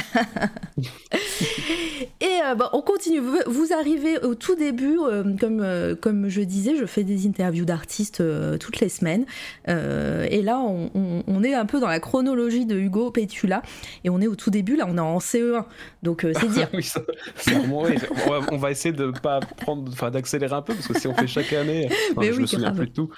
Et 2.20 2.24
euh, 2.44 2.54
on 2.72 2.82
continue. 2.82 3.20
Vous, 3.20 3.38
vous 3.46 3.72
arrivez 3.72 4.18
au 4.20 4.34
tout 4.34 4.54
début, 4.54 4.98
euh, 5.00 5.24
comme, 5.38 5.96
comme 6.00 6.28
je 6.28 6.40
disais, 6.42 6.76
je 6.76 6.84
fais 6.86 7.04
des 7.04 7.26
interviews 7.26 7.64
d'artistes 7.64 8.22
toutes 8.58 8.80
les 8.80 8.88
semaines. 8.88 9.24
Et 9.66 10.42
là, 10.42 10.58
on, 10.58 10.90
on- 10.94 11.22
on 11.26 11.42
est 11.44 11.54
un 11.54 11.66
peu 11.66 11.80
dans 11.80 11.86
la 11.88 12.00
chronologie 12.00 12.66
de 12.66 12.76
Hugo 12.76 13.10
Pétula. 13.10 13.62
Et 14.04 14.10
on 14.10 14.20
est 14.20 14.26
au 14.26 14.34
tout 14.36 14.50
début, 14.50 14.76
là, 14.76 14.86
on 14.88 14.96
est 14.96 15.00
en 15.00 15.18
CE1. 15.18 15.64
Donc 16.02 16.26
c'est 16.38 16.48
dire. 16.50 16.68
Oui, 16.74 16.82
ça- 16.82 17.02
on, 17.46 17.84
va, 18.30 18.46
on 18.52 18.56
va 18.56 18.70
essayer 18.70 18.92
de 18.94 19.10
pas 19.22 19.40
prendre, 19.40 20.10
d'accélérer 20.10 20.54
un 20.54 20.62
peu 20.62 20.74
parce 20.74 20.86
que 20.88 20.98
si 20.98 21.06
on 21.06 21.14
fait 21.14 21.26
chaque 21.26 21.52
année, 21.52 21.88
enfin, 22.12 22.20
Mais 22.20 22.32
je 22.32 22.40
oui. 22.40 22.47
Souviens 22.48 22.72
plus 22.72 22.86
de 22.86 22.92
tout. 22.92 23.10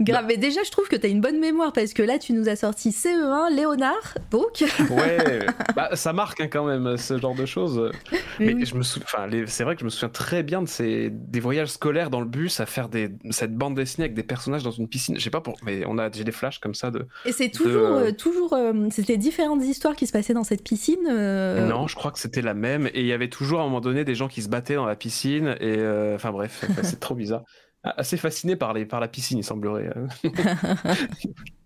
Grave, 0.00 0.24
mais 0.26 0.36
déjà, 0.36 0.62
je 0.64 0.70
trouve 0.70 0.88
que 0.88 0.96
tu 0.96 1.06
as 1.06 1.08
une 1.08 1.20
bonne 1.20 1.38
mémoire 1.38 1.72
parce 1.72 1.92
que 1.92 2.02
là, 2.02 2.18
tu 2.18 2.32
nous 2.32 2.48
as 2.48 2.56
sorti 2.56 2.90
CE1, 2.90 3.54
Léonard, 3.54 4.14
donc. 4.30 4.64
ouais, 4.90 5.46
bah, 5.76 5.90
ça 5.94 6.12
marque 6.12 6.40
hein, 6.40 6.48
quand 6.48 6.64
même 6.64 6.96
ce 6.96 7.18
genre 7.18 7.34
de 7.34 7.46
choses. 7.46 7.90
Mais, 8.38 8.64
je 8.64 8.74
me 8.74 8.82
souviens, 8.82 9.06
enfin, 9.06 9.28
c'est 9.46 9.64
vrai 9.64 9.74
que 9.74 9.80
je 9.80 9.84
me 9.84 9.90
souviens 9.90 10.08
très 10.08 10.42
bien 10.42 10.62
de 10.62 10.68
ces 10.68 11.10
des 11.10 11.40
voyages 11.40 11.68
scolaires 11.68 12.10
dans 12.10 12.20
le 12.20 12.26
bus 12.26 12.60
à 12.60 12.66
faire 12.66 12.88
des 12.88 13.10
cette 13.30 13.54
bande 13.54 13.74
dessinée 13.74 14.04
avec 14.04 14.14
des 14.14 14.22
personnages 14.22 14.62
dans 14.62 14.70
une 14.70 14.88
piscine. 14.88 15.16
Je 15.18 15.22
sais 15.22 15.30
pas 15.30 15.40
pour, 15.40 15.56
mais 15.64 15.84
on 15.86 15.98
a 15.98 16.10
j'ai 16.10 16.24
des 16.24 16.32
flashs 16.32 16.58
comme 16.58 16.74
ça 16.74 16.90
de. 16.90 17.06
Et 17.24 17.32
c'est 17.32 17.50
toujours, 17.50 17.96
euh, 17.96 18.12
toujours, 18.12 18.52
euh, 18.52 18.88
c'était 18.90 19.16
différentes 19.16 19.62
histoires 19.62 19.96
qui 19.96 20.06
se 20.06 20.12
passaient 20.12 20.34
dans 20.34 20.44
cette 20.44 20.62
piscine. 20.62 21.06
Euh, 21.08 21.66
non, 21.66 21.86
je 21.86 21.94
crois 21.94 22.10
que 22.10 22.18
c'était 22.18 22.42
la 22.42 22.54
même 22.54 22.86
et 22.88 23.00
il 23.00 23.06
y 23.06 23.12
avait 23.12 23.28
toujours 23.28 23.60
à 23.60 23.62
un 23.62 23.66
moment 23.66 23.80
donné 23.80 24.04
des 24.04 24.14
gens 24.14 24.28
qui 24.28 24.42
se 24.42 24.48
battaient 24.48 24.74
dans 24.74 24.86
la 24.86 24.96
piscine 24.96 25.56
et 25.60 25.78
enfin 26.14 26.30
bref, 26.30 26.64
c'est 26.82 27.00
trop 27.00 27.14
bizarre 27.14 27.42
assez 27.84 28.16
fasciné 28.16 28.56
par, 28.56 28.72
les, 28.72 28.86
par 28.86 29.00
la 29.00 29.08
piscine, 29.08 29.38
il 29.38 29.44
semblerait. 29.44 29.92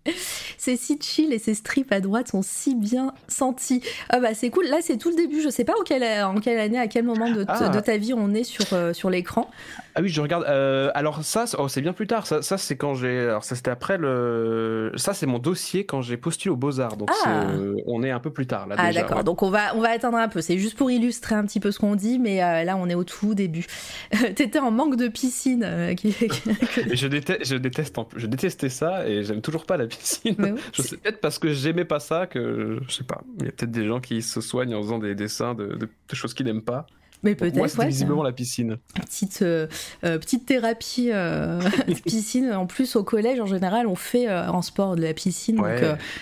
ces 0.57 0.75
si 0.75 0.97
chill 1.01 1.33
et 1.33 1.39
ces 1.39 1.53
strips 1.53 1.91
à 1.91 1.99
droite 1.99 2.29
sont 2.29 2.41
si 2.41 2.75
bien 2.75 3.13
sentis. 3.27 3.81
Ah 4.09 4.19
bah 4.19 4.33
c'est 4.33 4.49
cool. 4.49 4.65
Là 4.67 4.77
c'est 4.81 4.97
tout 4.97 5.09
le 5.09 5.15
début. 5.15 5.41
Je 5.41 5.49
sais 5.49 5.63
pas 5.63 5.73
en 5.79 5.83
quelle, 5.83 6.03
en 6.23 6.39
quelle 6.39 6.59
année, 6.59 6.79
à 6.79 6.87
quel 6.87 7.03
moment 7.03 7.29
de, 7.31 7.45
ah. 7.47 7.69
de 7.69 7.79
ta 7.79 7.97
vie 7.97 8.13
on 8.13 8.33
est 8.33 8.43
sur, 8.43 8.65
euh, 8.73 8.93
sur 8.93 9.09
l'écran. 9.09 9.49
Ah 9.95 10.01
oui, 10.01 10.09
je 10.09 10.21
regarde. 10.21 10.45
Euh, 10.47 10.91
alors 10.93 11.23
ça, 11.23 11.45
oh, 11.57 11.67
c'est 11.67 11.81
bien 11.81 11.93
plus 11.93 12.07
tard. 12.07 12.27
Ça, 12.27 12.41
ça 12.41 12.57
c'est 12.57 12.75
quand 12.75 12.93
j'ai. 12.95 13.21
Alors 13.21 13.43
ça 13.43 13.55
c'était 13.55 13.71
après 13.71 13.97
le. 13.97 14.91
Ça 14.95 15.13
c'est 15.13 15.25
mon 15.25 15.39
dossier 15.39 15.85
quand 15.85 16.01
j'ai 16.01 16.17
postulé 16.17 16.51
aux 16.51 16.57
Beaux 16.57 16.79
Arts. 16.79 16.97
Donc 16.97 17.09
ah. 17.25 17.47
euh, 17.49 17.75
on 17.87 18.03
est 18.03 18.11
un 18.11 18.19
peu 18.19 18.31
plus 18.31 18.47
tard 18.47 18.67
là. 18.67 18.75
Ah 18.77 18.91
d'accord. 18.91 19.23
Donc 19.23 19.43
on 19.43 19.49
va 19.49 19.75
on 19.75 19.81
va 19.81 19.89
attendre 19.89 20.17
un 20.17 20.27
peu. 20.27 20.41
C'est 20.41 20.57
juste 20.57 20.77
pour 20.77 20.91
illustrer 20.91 21.35
un 21.35 21.45
petit 21.45 21.59
peu 21.59 21.71
ce 21.71 21.79
qu'on 21.79 21.95
dit, 21.95 22.19
mais 22.19 22.37
là 22.37 22.77
on 22.77 22.89
est 22.89 22.95
au 22.95 23.03
tout 23.03 23.33
début. 23.33 23.65
T'étais 24.35 24.59
en 24.59 24.71
manque 24.71 24.95
de 24.95 25.07
piscine. 25.07 25.95
Qui... 25.97 26.15
je 26.93 27.07
déteste, 27.07 27.45
je 27.45 27.55
déteste, 27.55 27.95
je 28.15 28.27
détestais 28.27 28.69
ça 28.69 29.07
et 29.07 29.23
j'aime 29.23 29.41
toujours 29.41 29.65
pas 29.65 29.77
la 29.77 29.87
piscine 29.87 29.96
je 30.73 30.81
sais 30.81 30.97
peut-être 30.97 31.21
parce 31.21 31.39
que 31.39 31.53
j'aimais 31.53 31.85
pas 31.85 31.99
ça 31.99 32.27
que 32.27 32.79
je 32.87 32.93
sais 32.93 33.03
pas. 33.03 33.21
Il 33.39 33.45
y 33.45 33.47
a 33.47 33.51
peut-être 33.51 33.71
des 33.71 33.85
gens 33.85 33.99
qui 33.99 34.21
se 34.21 34.41
soignent 34.41 34.75
en 34.75 34.81
faisant 34.81 34.99
des 34.99 35.15
dessins 35.15 35.55
de, 35.55 35.77
choses 36.13 36.33
qu'ils 36.33 36.45
n'aiment 36.45 36.63
pas. 36.63 36.87
Mais 37.23 37.35
peut-être. 37.35 37.55
Moi, 37.55 37.67
c'est 37.67 37.87
visiblement 37.87 38.23
la 38.23 38.31
piscine. 38.31 38.77
Petite, 38.95 39.41
euh, 39.41 39.67
euh, 40.03 40.17
petite 40.17 40.45
thérapie 40.45 41.09
euh, 41.11 41.59
piscine. 42.05 42.51
En 42.53 42.67
plus, 42.67 42.95
au 42.95 43.03
collège, 43.03 43.39
en 43.39 43.45
général, 43.45 43.87
on 43.87 43.95
fait 43.95 44.29
en 44.29 44.61
sport 44.61 44.95
de 44.95 45.01
la 45.01 45.13
piscine. 45.13 45.57
Donc, 45.57 45.67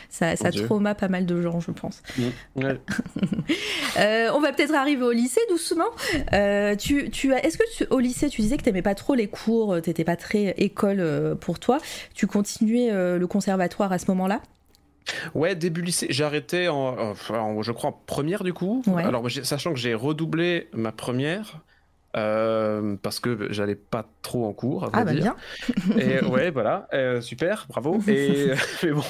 ça, 0.09 0.35
ça 0.35 0.51
trauma 0.51 0.95
pas 0.95 1.07
mal 1.07 1.25
de 1.25 1.41
gens, 1.41 1.59
je 1.59 1.71
pense. 1.71 2.01
Mm, 2.17 2.29
on 4.33 4.39
va 4.39 4.53
peut-être 4.53 4.73
arriver 4.73 5.03
au 5.03 5.11
lycée 5.11 5.41
doucement. 5.49 5.83
tu, 6.77 7.09
tu 7.09 7.33
Est-ce 7.33 7.57
que 7.57 7.93
au 7.93 7.99
lycée, 7.99 8.29
tu 8.29 8.41
disais 8.41 8.57
que 8.57 8.63
tu 8.63 8.69
n'aimais 8.69 8.81
pas 8.81 8.95
trop 8.95 9.15
les 9.15 9.27
cours, 9.27 9.81
tu 9.81 9.89
n'étais 9.89 10.03
pas 10.03 10.15
très 10.15 10.55
école 10.57 11.35
pour 11.39 11.59
toi 11.59 11.79
Tu 12.13 12.27
continuais 12.27 12.91
le 12.91 13.27
conservatoire 13.27 13.91
à 13.91 13.97
ce 13.97 14.05
moment-là? 14.07 14.41
Ouais, 15.33 15.55
début 15.55 15.81
lycée, 15.81 16.07
j'ai 16.09 16.23
arrêté 16.23 16.67
en, 16.67 17.13
je 17.13 17.71
crois, 17.71 17.89
en 17.89 18.01
première 18.05 18.43
du 18.43 18.53
coup. 18.53 18.81
Alors, 18.97 19.29
sachant 19.43 19.73
que 19.73 19.79
j'ai 19.79 19.93
redoublé 19.93 20.69
ma 20.73 20.91
première. 20.91 21.61
Euh, 22.15 22.95
parce 23.01 23.19
que 23.19 23.51
j'allais 23.51 23.75
pas 23.75 24.07
trop 24.21 24.45
en 24.45 24.53
cours, 24.53 24.85
à 24.85 24.89
ah, 24.93 25.03
bah 25.03 25.11
dire. 25.11 25.35
bien. 25.85 25.97
et 25.97 26.23
ouais, 26.25 26.49
voilà, 26.49 26.87
euh, 26.93 27.19
super, 27.19 27.65
bravo. 27.67 27.99
Et, 28.07 28.53
mais 28.83 28.91
bon. 28.91 29.03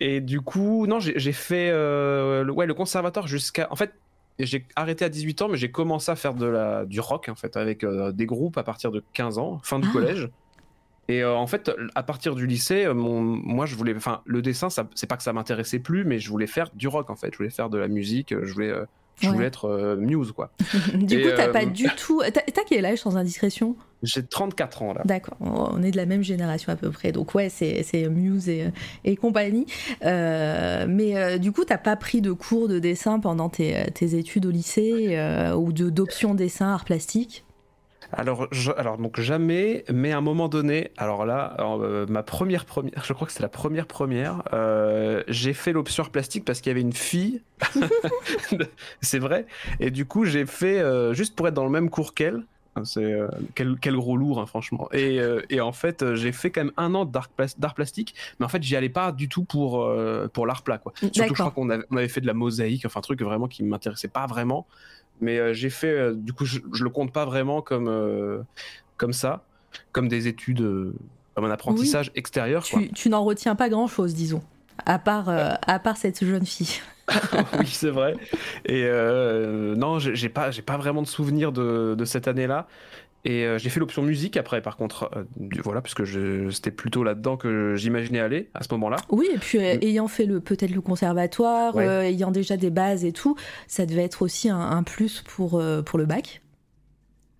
et 0.00 0.20
du 0.20 0.40
coup, 0.40 0.86
non, 0.88 0.98
j'ai 0.98 1.32
fait 1.32 1.70
euh, 1.70 2.42
le, 2.42 2.52
ouais, 2.52 2.66
le 2.66 2.74
conservatoire 2.74 3.28
jusqu'à. 3.28 3.68
En 3.70 3.76
fait, 3.76 3.92
j'ai 4.40 4.66
arrêté 4.74 5.04
à 5.04 5.08
18 5.08 5.42
ans, 5.42 5.48
mais 5.48 5.56
j'ai 5.56 5.70
commencé 5.70 6.10
à 6.10 6.16
faire 6.16 6.34
de 6.34 6.46
la, 6.46 6.84
du 6.86 6.98
rock, 6.98 7.28
en 7.28 7.36
fait, 7.36 7.56
avec 7.56 7.86
des 7.86 8.26
groupes 8.26 8.58
à 8.58 8.64
partir 8.64 8.90
de 8.90 9.04
15 9.12 9.38
ans, 9.38 9.60
fin 9.62 9.78
du 9.78 9.86
ah. 9.88 9.92
collège. 9.92 10.28
Et 11.08 11.22
euh, 11.22 11.34
en 11.34 11.46
fait, 11.46 11.70
à 11.94 12.02
partir 12.02 12.34
du 12.34 12.46
lycée, 12.46 12.84
euh, 12.84 12.94
mon, 12.94 13.20
moi, 13.20 13.66
je 13.66 13.74
voulais, 13.74 13.94
enfin, 13.96 14.22
le 14.24 14.42
dessin, 14.42 14.68
c'est 14.70 15.06
pas 15.06 15.16
que 15.16 15.22
ça 15.22 15.32
m'intéressait 15.32 15.78
plus, 15.78 16.04
mais 16.04 16.18
je 16.18 16.30
voulais 16.30 16.46
faire 16.46 16.70
du 16.74 16.88
rock 16.88 17.10
en 17.10 17.16
fait. 17.16 17.30
Je 17.32 17.38
voulais 17.38 17.50
faire 17.50 17.68
de 17.68 17.78
la 17.78 17.88
musique. 17.88 18.34
Je 18.42 18.52
voulais, 18.52 18.70
euh, 18.70 18.86
je 19.20 19.28
voulais 19.28 19.46
être 19.46 19.96
Muse 19.96 20.32
quoi. 20.32 20.50
du 20.94 21.22
coup, 21.22 21.28
t'as 21.36 21.48
pas 21.48 21.66
du 21.66 21.86
tout. 21.96 22.22
T'as 22.32 22.62
quel 22.66 22.84
âge 22.84 22.98
sans 22.98 23.16
indiscrétion? 23.16 23.76
J'ai 24.02 24.24
34 24.24 24.82
ans 24.82 24.92
là. 24.92 25.02
D'accord, 25.04 25.36
on 25.40 25.82
est 25.82 25.92
de 25.92 25.96
la 25.96 26.04
même 26.04 26.22
génération 26.22 26.72
à 26.72 26.76
peu 26.76 26.90
près. 26.90 27.12
Donc 27.12 27.34
ouais, 27.34 27.48
c'est 27.48 28.08
Muse 28.08 28.48
et, 28.48 28.72
et 29.04 29.16
compagnie. 29.16 29.66
mais 30.02 31.38
du 31.38 31.52
coup, 31.52 31.64
t'as 31.64 31.78
pas 31.78 31.96
pris 31.96 32.22
de 32.22 32.32
cours 32.32 32.66
de 32.66 32.78
dessin 32.78 33.20
pendant 33.20 33.48
tes, 33.50 33.84
tes 33.92 34.16
études 34.16 34.46
au 34.46 34.50
lycée 34.50 35.16
ou 35.54 35.72
d'option 35.72 36.34
dessin 36.34 36.72
art 36.72 36.84
plastique? 36.84 37.44
Alors, 38.16 38.48
alors 38.76 38.98
donc 38.98 39.20
jamais, 39.20 39.84
mais 39.92 40.12
à 40.12 40.18
un 40.18 40.20
moment 40.20 40.48
donné, 40.48 40.90
alors 40.96 41.26
là, 41.26 41.56
euh, 41.58 42.06
ma 42.08 42.22
première 42.22 42.64
première, 42.64 43.04
je 43.04 43.12
crois 43.12 43.26
que 43.26 43.32
c'est 43.32 43.42
la 43.42 43.48
première 43.48 43.86
première, 43.86 44.42
euh, 44.52 45.22
j'ai 45.28 45.52
fait 45.52 45.72
l'option 45.72 46.04
plastique 46.04 46.44
parce 46.44 46.60
qu'il 46.60 46.70
y 46.70 46.72
avait 46.72 46.80
une 46.80 46.92
fille, 46.92 47.42
c'est 49.00 49.18
vrai, 49.18 49.46
et 49.80 49.90
du 49.90 50.06
coup 50.06 50.24
j'ai 50.24 50.46
fait 50.46 50.80
euh, 50.80 51.12
juste 51.12 51.34
pour 51.34 51.48
être 51.48 51.54
dans 51.54 51.64
le 51.64 51.70
même 51.70 51.90
cours 51.90 52.14
qu'elle. 52.14 52.42
C'est 52.82 53.16
quel, 53.54 53.76
gros 53.94 54.16
lourd, 54.16 54.40
hein, 54.40 54.46
franchement. 54.46 54.88
Et, 54.92 55.20
et, 55.48 55.60
en 55.60 55.70
fait, 55.70 56.16
j'ai 56.16 56.32
fait 56.32 56.50
quand 56.50 56.64
même 56.64 56.72
un 56.76 56.92
an 56.96 57.04
d'art, 57.04 57.28
plastique, 57.28 58.16
mais 58.40 58.46
en 58.46 58.48
fait, 58.48 58.64
j'y 58.64 58.74
allais 58.74 58.88
pas 58.88 59.12
du 59.12 59.28
tout 59.28 59.44
pour, 59.44 59.88
pour 60.32 60.44
l'art 60.44 60.62
plat, 60.62 60.78
quoi. 60.78 60.92
Surtout, 60.96 61.36
je 61.36 61.40
crois 61.40 61.52
qu'on 61.52 61.70
avait, 61.70 61.84
on 61.92 61.98
avait, 61.98 62.08
fait 62.08 62.20
de 62.20 62.26
la 62.26 62.34
mosaïque, 62.34 62.84
enfin, 62.84 62.98
un 62.98 63.02
truc 63.02 63.22
vraiment 63.22 63.46
qui 63.46 63.62
m'intéressait 63.62 64.08
pas 64.08 64.26
vraiment. 64.26 64.66
Mais 65.20 65.38
euh, 65.38 65.52
j'ai 65.52 65.70
fait, 65.70 65.90
euh, 65.90 66.14
du 66.14 66.32
coup, 66.32 66.44
je, 66.44 66.60
je, 66.72 66.84
le 66.84 66.90
compte 66.90 67.12
pas 67.12 67.24
vraiment 67.24 67.62
comme, 67.62 67.88
euh, 67.88 68.42
comme 68.96 69.12
ça, 69.12 69.44
comme 69.92 70.08
des 70.08 70.28
études, 70.28 70.66
comme 71.34 71.44
un 71.44 71.50
apprentissage 71.50 72.10
extérieur. 72.14 72.62
Tu, 72.62 72.90
tu 72.92 73.08
n'en 73.08 73.24
retiens 73.24 73.54
pas 73.54 73.68
grand 73.68 73.86
chose, 73.86 74.14
disons, 74.14 74.42
à 74.84 74.98
part, 74.98 75.28
à 75.28 75.78
part 75.78 75.96
cette 75.96 76.24
jeune 76.24 76.46
fille. 76.46 76.80
oui, 77.58 77.66
c'est 77.66 77.90
vrai. 77.90 78.16
Et 78.64 78.88
non, 79.76 79.98
j'ai 79.98 80.28
pas, 80.28 80.50
j'ai 80.50 80.62
pas 80.62 80.78
vraiment 80.78 81.02
de 81.02 81.06
souvenir 81.06 81.52
de, 81.52 81.94
de 81.96 82.04
cette 82.04 82.28
année-là. 82.28 82.66
Et 83.24 83.44
euh, 83.44 83.58
j'ai 83.58 83.70
fait 83.70 83.80
l'option 83.80 84.02
musique 84.02 84.36
après, 84.36 84.60
par 84.60 84.76
contre, 84.76 85.10
euh, 85.16 85.24
voilà, 85.62 85.80
parce 85.80 85.94
que 85.94 86.50
c'était 86.50 86.70
plutôt 86.70 87.02
là-dedans 87.02 87.36
que 87.36 87.74
j'imaginais 87.74 88.20
aller 88.20 88.50
à 88.54 88.62
ce 88.62 88.68
moment-là. 88.72 88.96
Oui, 89.08 89.28
et 89.34 89.38
puis 89.38 89.58
euh, 89.58 89.76
mm. 89.76 89.82
ayant 89.82 90.08
fait 90.08 90.26
le 90.26 90.40
peut-être 90.40 90.74
le 90.74 90.82
conservatoire, 90.82 91.78
ayant 91.80 92.30
déjà 92.30 92.56
des 92.56 92.70
bases 92.70 93.04
et 93.04 93.12
tout, 93.12 93.36
ça 93.66 93.86
devait 93.86 94.04
être 94.04 94.22
aussi 94.22 94.50
un, 94.50 94.60
un 94.60 94.82
plus 94.82 95.22
pour, 95.26 95.62
pour 95.86 95.98
le 95.98 96.04
bac. 96.04 96.42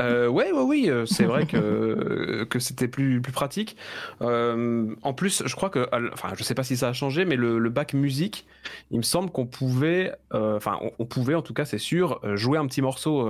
Euh, 0.03 0.27
ouais, 0.27 0.51
ouais, 0.51 0.63
oui, 0.63 0.91
euh, 0.91 1.07
c'est 1.07 1.25
vrai 1.25 1.47
que, 1.47 2.45
que 2.51 2.59
c'était 2.59 2.89
plus, 2.89 3.21
plus 3.21 3.33
pratique. 3.33 3.77
Euh, 4.23 4.93
en 5.03 5.13
plus, 5.13 5.43
je 5.47 5.55
crois 5.55 5.71
que, 5.71 5.89
enfin, 6.13 6.33
je 6.37 6.43
sais 6.43 6.55
pas 6.55 6.65
si 6.65 6.77
ça 6.77 6.89
a 6.89 6.93
changé, 6.93 7.25
mais 7.25 7.37
le, 7.37 7.69
bac 7.71 7.95
musique, 7.95 8.47
il 8.91 8.99
me 8.99 9.03
semble 9.03 9.31
qu'on 9.31 9.47
pouvait, 9.47 10.13
euh, 10.33 10.57
enfin, 10.57 10.79
on, 10.99 11.07
pouvait 11.07 11.35
en 11.35 11.43
tout 11.43 11.55
cas, 11.55 11.65
c'est 11.65 11.79
sûr, 11.79 12.21
jouer 12.37 12.59
un 12.59 12.67
petit 12.67 12.83
morceau, 12.83 13.29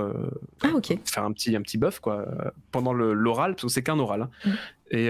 ah, 0.62 0.68
faire 1.04 1.24
un 1.24 1.32
petit, 1.32 1.54
un 1.54 1.62
petit 1.62 1.78
buff, 1.78 2.00
quoi, 2.00 2.26
pendant 2.72 2.92
l'oral, 2.92 3.52
parce 3.54 3.64
que 3.64 3.68
c'est 3.68 3.82
qu'un 3.82 3.98
oral. 3.98 4.22
Hein. 4.22 4.30
Mm. 4.44 4.50
Et, 4.90 5.06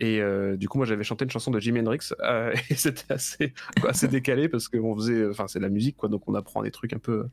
et 0.00 0.56
du 0.56 0.68
coup, 0.68 0.78
moi, 0.78 0.86
j'avais 0.86 1.04
chanté 1.04 1.24
une 1.24 1.30
chanson 1.30 1.50
de 1.50 1.58
Jimi 1.58 1.80
Hendrix, 1.80 2.12
et 2.70 2.74
c'était 2.74 3.12
assez, 3.12 3.54
assez 3.86 4.06
décalé 4.06 4.48
parce 4.48 4.68
qu'on 4.68 4.94
faisait, 4.94 5.26
enfin, 5.28 5.48
c'est 5.48 5.58
de 5.58 5.64
la 5.64 5.70
musique, 5.70 5.96
quoi, 5.96 6.08
donc 6.08 6.28
on 6.28 6.34
apprend 6.34 6.62
des 6.62 6.70
trucs 6.70 6.92
un 6.92 6.98
peu, 6.98 7.26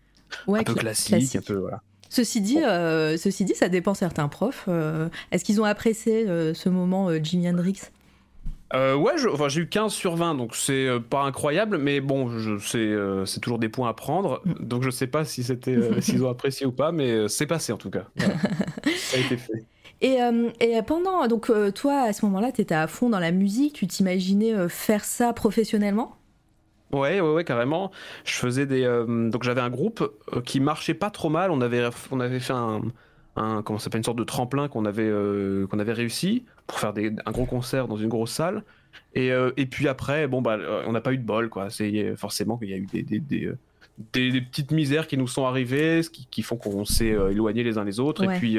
un 0.47 0.63
peu 0.63 0.73
classiques, 0.73 1.17
classique. 1.17 1.35
un 1.35 1.41
peu, 1.41 1.55
voilà. 1.55 1.81
Ceci 2.09 2.41
dit, 2.41 2.57
euh, 2.57 3.17
ceci 3.17 3.45
dit, 3.45 3.53
ça 3.53 3.69
dépend 3.69 3.93
certains 3.93 4.27
profs. 4.27 4.65
Euh, 4.67 5.09
est-ce 5.31 5.45
qu'ils 5.45 5.61
ont 5.61 5.65
apprécié 5.65 6.27
euh, 6.27 6.55
ce 6.55 6.67
moment 6.67 7.09
Jimi 7.23 7.47
Hendrix? 7.47 7.81
Ouais, 8.73 9.13
j'ai 9.47 9.61
eu 9.61 9.67
15 9.67 9.91
sur 9.91 10.15
20, 10.15 10.35
donc 10.35 10.55
c'est 10.55 10.89
pas 11.09 11.21
incroyable, 11.21 11.77
mais 11.77 12.01
bon, 12.01 12.29
c'est 12.59 13.39
toujours 13.41 13.59
des 13.59 13.69
points 13.69 13.89
à 13.89 13.93
prendre, 13.93 14.41
mm. 14.45 14.65
donc 14.65 14.83
je 14.83 14.91
sais 14.91 15.07
pas 15.07 15.25
si 15.25 15.43
c'était 15.43 15.75
s'ils 16.01 16.23
ont 16.23 16.29
apprécié 16.29 16.65
ou 16.65 16.71
pas, 16.71 16.91
mais 16.91 17.27
c'est 17.27 17.47
passé 17.47 17.73
en 17.73 17.77
tout 17.77 17.89
cas. 17.89 18.05
ça 18.19 19.17
a 19.17 19.19
été 19.19 19.37
fait. 19.37 19.63
Et, 20.01 20.17
et 20.59 20.81
pendant, 20.83 21.27
donc 21.27 21.51
toi 21.73 22.01
à 22.01 22.13
ce 22.13 22.25
moment-là, 22.25 22.51
tu 22.51 22.61
étais 22.61 22.75
à 22.75 22.87
fond 22.87 23.09
dans 23.09 23.19
la 23.19 23.31
musique, 23.31 23.73
tu 23.73 23.87
t'imaginais 23.87 24.69
faire 24.69 25.03
ça 25.03 25.33
professionnellement? 25.33 26.18
Ouais, 26.91 27.21
ouais, 27.21 27.33
ouais, 27.33 27.43
carrément. 27.43 27.91
Je 28.25 28.33
faisais 28.33 28.65
des. 28.65 28.83
Euh, 28.83 29.29
donc 29.29 29.43
j'avais 29.43 29.61
un 29.61 29.69
groupe 29.69 30.11
euh, 30.33 30.41
qui 30.41 30.59
marchait 30.59 30.93
pas 30.93 31.11
trop 31.11 31.29
mal. 31.29 31.51
On 31.51 31.61
avait, 31.61 31.87
on 32.11 32.19
avait 32.19 32.39
fait 32.39 32.53
un, 32.53 32.81
un 33.35 33.61
comment 33.61 33.79
s'appelle 33.79 33.99
une 33.99 34.03
sorte 34.03 34.17
de 34.17 34.23
tremplin 34.23 34.67
qu'on 34.67 34.85
avait, 34.85 35.07
euh, 35.07 35.67
qu'on 35.67 35.79
avait 35.79 35.93
réussi 35.93 36.45
pour 36.67 36.79
faire 36.79 36.93
des, 36.93 37.13
un 37.25 37.31
gros 37.31 37.45
concert 37.45 37.87
dans 37.87 37.97
une 37.97 38.09
grosse 38.09 38.31
salle. 38.31 38.63
Et, 39.13 39.29
et 39.55 39.65
puis 39.67 39.87
après, 39.87 40.27
bon 40.27 40.41
bah, 40.41 40.57
on 40.87 40.91
n'a 40.91 41.01
pas 41.01 41.13
eu 41.13 41.17
de 41.17 41.23
bol, 41.23 41.49
quoi. 41.49 41.69
C'est 41.69 42.15
forcément 42.15 42.57
qu'il 42.57 42.69
y 42.69 42.73
a 42.73 42.77
eu 42.77 42.87
des, 42.87 43.03
des, 43.03 43.19
des, 43.19 43.51
des, 44.13 44.41
petites 44.41 44.71
misères 44.71 45.05
qui 45.05 45.15
nous 45.15 45.27
sont 45.27 45.45
arrivées, 45.45 46.01
qui, 46.11 46.27
qui 46.29 46.41
font 46.41 46.57
qu'on 46.57 46.85
s'est 46.85 47.15
éloignés 47.31 47.63
les 47.63 47.77
uns 47.77 47.83
les 47.83 47.99
autres. 47.99 48.23
Et 48.23 48.39
puis 48.39 48.57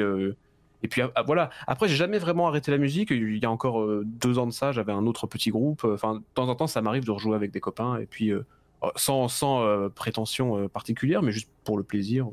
et 0.83 0.87
puis 0.87 1.01
ah, 1.01 1.23
voilà. 1.23 1.49
Après, 1.67 1.87
j'ai 1.87 1.95
jamais 1.95 2.17
vraiment 2.17 2.47
arrêté 2.47 2.71
la 2.71 2.77
musique. 2.77 3.11
Il 3.11 3.37
y 3.37 3.45
a 3.45 3.51
encore 3.51 3.81
euh, 3.81 4.03
deux 4.05 4.37
ans 4.37 4.47
de 4.47 4.51
ça, 4.51 4.71
j'avais 4.71 4.91
un 4.91 5.05
autre 5.05 5.27
petit 5.27 5.49
groupe. 5.49 5.83
Enfin, 5.83 6.15
de 6.15 6.21
temps 6.33 6.47
en 6.47 6.55
temps, 6.55 6.67
ça 6.67 6.81
m'arrive 6.81 7.05
de 7.05 7.11
rejouer 7.11 7.35
avec 7.35 7.51
des 7.51 7.59
copains. 7.59 7.97
Et 7.97 8.05
puis, 8.05 8.31
euh, 8.31 8.45
oh, 8.81 8.91
sans, 8.95 9.27
sans 9.27 9.63
euh, 9.63 9.89
prétention 9.89 10.67
particulière, 10.69 11.21
mais 11.21 11.31
juste 11.31 11.49
pour 11.63 11.77
le 11.77 11.83
plaisir. 11.83 12.27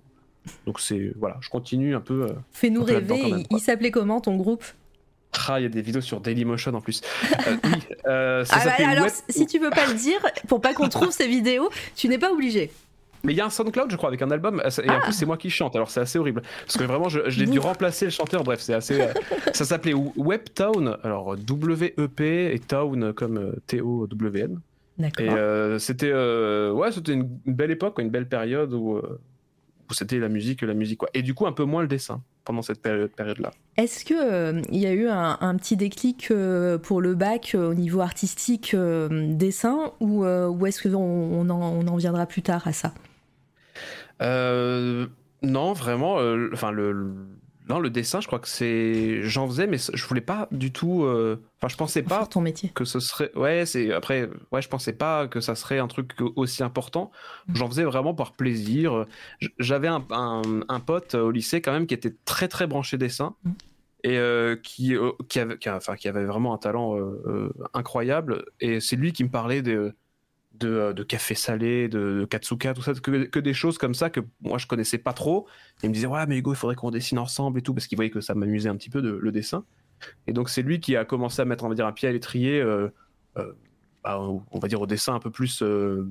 Donc 0.67 0.81
c'est 0.81 1.13
voilà, 1.17 1.37
je 1.41 1.51
continue 1.51 1.95
un 1.95 2.01
peu. 2.01 2.35
Fais-nous 2.53 2.83
rêver. 2.83 3.45
il, 3.51 3.61
s'appelait 3.61 3.91
comment 3.91 4.21
ton 4.21 4.37
groupe? 4.37 4.65
Ah, 5.49 5.61
il 5.61 5.63
y 5.63 5.67
a 5.67 5.69
des 5.69 5.83
vidéos 5.83 6.01
sur 6.01 6.21
Dailymotion 6.21 6.75
en 6.75 6.81
plus. 6.81 7.03
Euh, 7.47 7.57
oui, 7.65 7.71
euh, 8.07 8.45
ça 8.45 8.57
Ah 8.61 8.65
bah, 8.65 8.89
alors, 8.89 9.05
Web- 9.05 9.13
si 9.29 9.47
tu 9.47 9.59
veux 9.59 9.71
pas 9.71 9.87
le 9.87 9.95
dire, 9.95 10.21
pour 10.47 10.61
pas 10.61 10.75
qu'on 10.75 10.89
trouve 10.89 11.11
ces 11.11 11.29
vidéos, 11.29 11.71
tu 11.95 12.09
n'es 12.09 12.19
pas 12.19 12.33
obligé. 12.33 12.71
Mais 13.29 13.35
il 13.35 13.37
y 13.37 13.43
a 13.43 13.45
un 13.47 13.51
SoundCloud, 13.51 13.91
je 13.91 13.97
crois, 13.97 14.09
avec 14.09 14.23
un 14.23 14.31
album, 14.31 14.63
euh, 14.65 14.71
et 14.83 14.89
en 14.91 15.01
plus 15.01 15.13
c'est 15.13 15.27
moi 15.27 15.37
qui 15.37 15.51
chante, 15.51 15.77
alors 15.77 15.91
c'est 15.91 16.01
assez 16.01 16.19
horrible. 16.19 16.41
Parce 16.65 16.79
que 16.79 16.85
vraiment, 16.85 17.11
je, 17.11 17.29
je 17.29 17.39
l'ai 17.41 17.45
dû 17.47 17.59
remplacer 17.59 18.07
le 18.07 18.11
chanteur, 18.11 18.43
bref, 18.43 18.59
c'est 18.61 18.73
assez. 18.73 18.99
euh, 19.03 19.13
ça 19.53 19.67
s'appelait 19.67 19.93
Webtown, 19.93 20.97
alors 21.03 21.37
W-E-P 21.37 22.55
et 22.55 22.59
Town 22.59 23.13
comme 23.13 23.37
euh, 23.37 23.53
T-O-W-N. 23.67 24.59
D'accord. 24.97 25.27
Et 25.27 25.29
euh, 25.29 25.79
c'était 25.79 26.11
euh, 26.11 26.73
ouais, 26.73 26.91
c'était 26.91 27.13
une, 27.13 27.29
belle 27.45 27.71
époque, 27.71 27.95
quoi, 27.97 28.03
une 28.03 28.09
belle 28.11 28.29
période 28.29 28.73
où, 28.73 28.97
où 28.97 29.93
c'était 29.93 30.19
la 30.19 30.31
musique, 30.31 30.63
la 30.63 30.73
musique, 30.73 31.01
quoi. 31.01 31.11
Et 31.13 31.21
du 31.21 31.35
coup, 31.35 31.47
un 31.47 31.53
peu 31.53 31.65
moins 31.65 31.83
le 31.83 31.89
dessin 31.89 32.23
pendant 32.45 32.63
cette 32.63 32.81
péri- 32.81 33.09
période-là. 33.09 33.51
Est-ce 33.77 34.07
que 34.07 34.15
euh, 34.15 34.63
y 34.73 34.87
a 34.87 34.93
eu 34.93 35.07
un, 35.07 35.37
un 35.43 35.55
petit 35.57 35.77
déclic 35.77 36.31
euh, 36.31 36.79
pour 36.79 37.03
le 37.03 37.15
bac 37.15 37.53
euh, 37.55 37.71
au 37.71 37.75
niveau 37.75 38.01
artistique 38.01 38.75
dessin 39.11 39.93
ou, 40.01 40.25
ou 40.25 40.67
est-ce 40.67 40.89
qu'on 40.89 40.97
on 40.97 41.51
en, 41.51 41.61
on 41.61 41.87
en 41.87 41.97
viendra 41.97 42.25
plus 42.25 42.41
tard 42.41 42.67
à 42.67 42.73
ça? 42.73 42.95
Non, 44.21 45.73
vraiment, 45.73 46.19
euh, 46.19 46.51
enfin 46.53 46.71
le, 46.73 47.15
non, 47.69 47.79
le 47.81 47.91
dessin, 47.91 48.21
je 48.21 48.27
crois 48.27 48.39
que 48.39 48.49
c'est, 48.49 49.23
j'en 49.23 49.47
faisais, 49.47 49.67
mais 49.67 49.77
je 49.93 50.05
voulais 50.07 50.21
pas 50.23 50.49
du 50.51 50.73
tout. 50.73 51.05
euh, 51.05 51.41
Enfin, 51.61 51.69
je 51.69 51.77
pensais 51.77 52.03
pas 52.03 52.19
Faire 52.19 52.29
ton 52.29 52.41
métier. 52.41 52.71
que 52.75 52.85
ce 52.85 52.99
serait 53.01 53.31
ouais 53.37 53.67
c'est 53.67 53.93
après 53.93 54.29
ouais 54.53 54.63
je 54.63 54.69
pensais 54.69 54.93
pas 54.93 55.27
que 55.27 55.41
ça 55.41 55.55
serait 55.57 55.79
un 55.81 55.89
truc 55.89 56.13
aussi 56.37 56.63
important 56.63 57.11
Mm. 57.49 57.55
j'en 57.57 57.69
faisais 57.69 57.83
vraiment 57.85 58.15
par 58.15 58.33
plaisir 58.33 59.07
j'avais 59.59 59.89
un, 59.89 60.05
un, 60.13 60.43
un 60.69 60.81
pote 60.81 61.15
au 61.15 61.31
lycée 61.33 61.61
quand 61.61 61.73
même 61.73 61.87
qui 61.89 61.95
était 61.95 62.15
très 62.25 62.47
très 62.49 62.67
branché 62.69 62.97
dessin 62.97 63.35
Mm. 63.45 63.51
et 64.05 64.19
euh, 64.19 64.55
qui 64.63 64.95
euh, 64.97 65.11
qui 65.29 65.41
avait 65.41 65.59
qui, 65.59 65.69
enfin 65.69 65.97
qui 65.97 66.07
avait 66.09 66.25
vraiment 66.27 66.55
un 66.55 66.59
talent 66.59 66.97
euh, 66.97 67.23
euh, 67.27 67.53
incroyable 67.75 68.45
et 68.61 68.79
c'est 68.81 68.95
lui 68.97 69.13
qui 69.13 69.25
me 69.25 69.31
parlait 69.31 69.63
de 69.63 69.95
de, 70.59 70.69
euh, 70.69 70.93
de 70.93 71.03
café 71.03 71.35
salé, 71.35 71.89
de, 71.89 72.21
de 72.21 72.25
katsuka, 72.25 72.75
tout 72.75 72.83
ça, 72.83 72.93
que, 72.95 73.25
que 73.25 73.39
des 73.39 73.55
choses 73.55 73.79
comme 73.79 73.95
ça 73.95 74.11
que 74.11 74.21
moi 74.41 74.59
je 74.59 74.67
connaissais 74.67 74.99
pas 74.99 75.13
trop. 75.13 75.47
Et 75.83 75.87
il 75.87 75.89
me 75.91 75.95
disait, 75.95 76.07
ouais, 76.07 76.27
mais 76.27 76.39
Hugo, 76.39 76.53
il 76.53 76.57
faudrait 76.57 76.77
qu'on 76.77 76.91
dessine 76.91 77.19
ensemble 77.19 77.59
et 77.59 77.63
tout, 77.63 77.75
parce 77.75 77.87
qu'il 77.87 77.97
voyait 77.97 78.11
que 78.11 78.21
ça 78.21 78.35
m'amusait 78.35 78.69
un 78.69 78.77
petit 78.77 78.91
peu 78.91 79.03
de, 79.03 79.11
le 79.11 79.33
dessin. 79.33 79.65
Et 80.27 80.33
donc 80.33 80.49
c'est 80.49 80.63
lui 80.63 80.81
qui 80.81 80.97
a 80.97 81.05
commencé 81.05 81.43
à 81.43 81.45
mettre, 81.45 81.65
on 81.65 81.69
va 81.69 81.75
dire, 81.75 81.87
un 81.87 81.93
pied 81.93 82.09
à 82.09 82.13
l'étrier, 82.13 82.61
euh, 82.61 82.89
euh, 83.37 83.53
bah, 84.05 84.21
on 84.21 84.59
va 84.59 84.69
dire, 84.69 84.81
au 84.81 84.87
dessin 84.87 85.15
un 85.15 85.19
peu 85.21 85.31
plus 85.31 85.61
euh, 85.63 86.09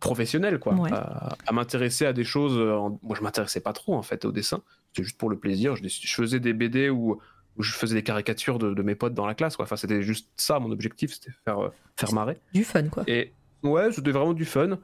professionnel, 0.00 0.58
quoi. 0.58 0.74
Ouais. 0.74 0.90
À, 0.92 1.36
à 1.46 1.52
m'intéresser 1.52 2.06
à 2.06 2.12
des 2.12 2.24
choses. 2.24 2.56
en- 2.58 2.98
Moi, 3.02 3.16
je 3.16 3.22
m'intéressais 3.22 3.60
pas 3.60 3.72
trop, 3.72 3.94
en 3.94 4.02
fait, 4.02 4.24
au 4.24 4.32
dessin. 4.32 4.60
C'était 4.88 5.04
juste 5.04 5.18
pour 5.18 5.30
le 5.30 5.36
plaisir. 5.38 5.76
Je, 5.76 5.88
faisais 6.06 6.40
des 6.40 6.52
BD 6.52 6.88
où, 6.90 7.18
où 7.56 7.62
je 7.62 7.72
faisais 7.72 7.94
des 7.94 8.02
caricatures 8.02 8.58
de, 8.58 8.74
de 8.74 8.82
mes 8.82 8.94
potes 8.94 9.14
dans 9.14 9.26
la 9.26 9.34
classe, 9.34 9.56
quoi. 9.56 9.64
Enfin, 9.64 9.76
c'était 9.76 10.02
juste 10.02 10.28
ça, 10.36 10.58
mon 10.60 10.70
objectif, 10.70 11.12
c'était 11.14 11.32
faire, 11.44 11.58
euh, 11.58 11.68
faire 11.96 12.12
marrer. 12.12 12.38
Du 12.54 12.64
fun, 12.64 12.88
quoi. 12.88 13.04
Et 13.06 13.32
ouais, 13.62 13.92
c'était 13.92 14.10
vraiment 14.10 14.34
du 14.34 14.44
fun. 14.44 14.78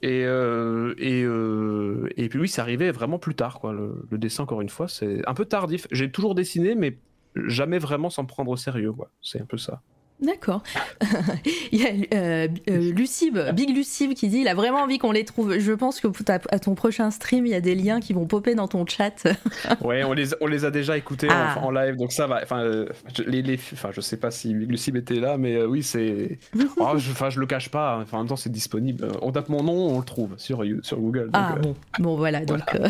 Et, 0.00 0.24
euh, 0.24 0.94
et, 0.98 1.24
euh, 1.24 2.08
et 2.16 2.28
puis 2.28 2.38
oui, 2.38 2.48
ça 2.48 2.62
arrivait 2.62 2.92
vraiment 2.92 3.18
plus 3.18 3.34
tard, 3.34 3.58
quoi. 3.58 3.72
Le, 3.72 4.06
le 4.10 4.18
dessin, 4.18 4.44
encore 4.44 4.60
une 4.60 4.68
fois, 4.68 4.86
c'est 4.88 5.26
un 5.26 5.34
peu 5.34 5.44
tardif. 5.44 5.88
J'ai 5.90 6.10
toujours 6.10 6.34
dessiné, 6.34 6.74
mais 6.74 6.98
jamais 7.34 7.78
vraiment 7.78 8.10
sans 8.10 8.24
prendre 8.24 8.50
au 8.50 8.56
sérieux. 8.56 8.92
C'est 9.22 9.40
un 9.40 9.46
peu 9.46 9.58
ça. 9.58 9.82
D'accord. 10.20 10.62
il 11.72 11.80
y 11.80 11.86
a 11.86 11.90
euh, 12.14 12.48
euh, 12.70 12.92
Lucib, 12.92 13.38
Big 13.54 13.74
Lucib 13.74 14.14
qui 14.14 14.28
dit 14.28 14.38
il 14.38 14.48
a 14.48 14.54
vraiment 14.54 14.78
envie 14.80 14.98
qu'on 14.98 15.12
les 15.12 15.24
trouve. 15.24 15.58
Je 15.58 15.72
pense 15.72 16.00
que 16.00 16.08
à 16.50 16.58
ton 16.58 16.74
prochain 16.74 17.10
stream, 17.12 17.46
il 17.46 17.50
y 17.52 17.54
a 17.54 17.60
des 17.60 17.74
liens 17.76 18.00
qui 18.00 18.12
vont 18.14 18.26
popper 18.26 18.54
dans 18.54 18.66
ton 18.68 18.84
chat. 18.86 19.24
Ouais, 19.80 20.02
on 20.04 20.12
les, 20.12 20.30
on 20.40 20.46
les 20.46 20.64
a 20.64 20.70
déjà 20.70 20.96
écoutés 20.96 21.28
Ah. 21.30 21.56
en, 21.60 21.66
en 21.66 21.70
live, 21.70 21.96
donc 21.96 22.12
ça 22.12 22.26
va. 22.26 22.40
Enfin, 22.42 22.60
euh, 22.62 22.88
je, 23.16 23.22
les, 23.22 23.42
les, 23.42 23.54
enfin, 23.72 23.90
je 23.92 24.00
sais 24.00 24.16
pas 24.16 24.30
si 24.30 24.52
Lucib 24.52 24.96
était 24.96 25.20
là, 25.20 25.38
mais 25.38 25.54
euh, 25.54 25.66
oui, 25.66 25.82
c'est. 25.82 26.38
Oh, 26.78 26.94
je, 26.96 27.10
enfin, 27.12 27.30
je 27.30 27.38
le 27.38 27.46
cache 27.46 27.68
pas. 27.68 27.94
hein. 27.94 28.02
Enfin, 28.02 28.16
en 28.18 28.20
même 28.20 28.28
temps, 28.28 28.36
c'est 28.36 28.50
disponible. 28.52 29.08
On 29.22 29.30
tape 29.32 29.48
mon 29.48 29.62
nom, 29.62 29.72
on 29.94 29.98
le 29.98 30.04
trouve 30.04 30.34
sur, 30.36 30.64
sur 30.82 30.98
Google. 30.98 31.24
donc, 31.30 31.34
Ah 31.34 31.54
bon, 31.62 31.74
bon 32.00 32.16
voilà, 32.16 32.44
donc 32.44 32.60
euh, 32.74 32.88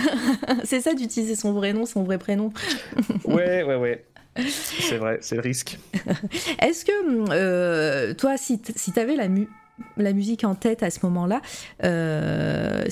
c'est 0.65 0.81
ça 0.81 0.95
d'utiliser 0.95 1.35
son 1.37 1.53
vrai 1.53 1.73
nom, 1.73 1.85
son 1.85 2.03
vrai 2.05 2.17
prénom. 2.19 2.53
ouais, 3.25 3.63
ouais, 3.65 3.77
ouais. 3.77 4.05
C'est 4.47 4.97
vrai, 4.99 5.19
c'est 5.21 5.35
le 5.37 5.41
risque. 5.43 5.79
Est-ce 6.61 6.85
que 6.85 6.93
euh, 7.33 8.15
toi, 8.15 8.37
si, 8.37 8.61
si 8.77 8.93
tu 8.93 9.01
avais 9.01 9.17
la, 9.17 9.29
mu- 9.29 9.49
la 9.97 10.13
musique 10.13 10.45
en 10.45 10.55
tête 10.55 10.83
à 10.83 10.91
ce 10.91 11.01
moment-là, 11.05 11.41
euh, 11.85 12.85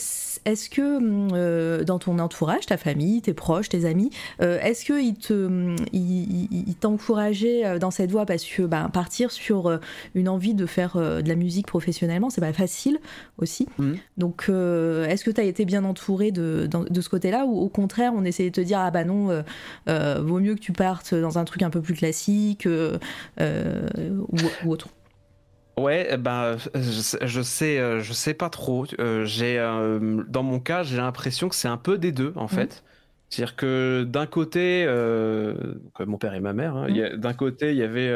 est-ce 0.45 0.71
que 0.71 1.33
euh, 1.35 1.85
dans 1.85 1.99
ton 1.99 2.19
entourage, 2.19 2.67
ta 2.67 2.77
famille, 2.77 3.21
tes 3.23 3.35
proches, 3.35 3.69
tes 3.69 3.85
amis, 3.85 4.11
euh, 4.41 4.61
est-ce 4.61 4.85
qu'ils 4.85 5.15
te, 5.17 5.75
ils, 5.93 6.49
ils- 6.53 6.65
ils 6.69 6.75
t'encourageaient 6.77 7.65
euh, 7.67 7.79
dans 7.79 7.91
cette 7.91 8.11
voie 8.11 8.27
parce 8.27 8.45
que 8.45 8.63
ben, 8.63 8.89
partir 8.89 9.31
sur 9.33 9.81
une 10.15 10.29
envie 10.29 10.55
de 10.55 10.67
faire 10.67 10.97
de 10.97 11.29
la 11.29 11.35
musique 11.35 11.67
professionnellement, 11.67 12.31
c'est 12.31 12.41
pas 12.41 12.53
facile 12.53 12.99
aussi. 13.39 13.67
Mhm. 13.79 13.97
Donc, 14.19 14.45
est-ce 14.49 15.25
que 15.25 15.31
tu 15.31 15.41
as 15.41 15.45
été 15.45 15.65
bien 15.65 15.85
entouré 15.85 16.31
de, 16.31 16.69
ce 17.01 17.09
côté-là 17.09 17.45
ou 17.47 17.59
au 17.59 17.69
contraire, 17.69 18.13
on 18.15 18.25
essayait 18.25 18.51
de 18.51 18.55
te 18.55 18.61
dire 18.61 18.79
ah 18.79 18.91
bah 18.91 19.05
non, 19.05 19.43
vaut 19.87 20.41
mieux 20.41 20.55
que 20.55 20.61
tu 20.61 20.73
partes 20.73 21.15
dans 21.15 21.39
un 21.39 21.45
truc 21.45 21.63
un 21.63 21.71
peu 21.71 21.81
plus 21.81 21.95
classique 21.95 22.67
euh, 22.67 22.99
ou, 23.39 24.37
ou 24.65 24.71
autre? 24.73 24.89
Ouais, 25.79 26.09
eh 26.11 26.17
ben, 26.17 26.57
je, 26.75 26.81
sais- 27.03 27.27
je 27.27 27.43
sais, 27.43 27.79
euh, 27.79 28.01
je 28.01 28.13
sais 28.15 28.33
pas 28.33 28.49
trop. 28.49 28.87
Euh, 28.99 29.27
j'ai, 29.27 29.59
euh, 29.59 30.25
dans 30.27 30.43
mon 30.43 30.59
cas, 30.59 30.83
j'ai 30.83 30.97
l'impression 30.97 31.49
que 31.51 31.55
c'est 31.55 31.69
un 31.69 31.77
peu 31.77 31.99
des 31.99 32.13
deux, 32.13 32.33
en 32.37 32.49
fait. 32.49 32.83
C'est-à-dire 33.29 33.57
que 33.57 34.05
d'un 34.09 34.27
côté, 34.27 34.85
euh, 34.87 35.55
donc, 35.99 36.07
mon 36.09 36.17
père 36.19 36.33
et 36.35 36.41
ma 36.41 36.55
mère, 36.55 36.77
hein, 36.77 36.87
a- 37.03 37.17
d'un 37.17 37.35
côté, 37.35 37.73
il 37.73 37.77
y 37.77 37.83
avait 37.83 38.11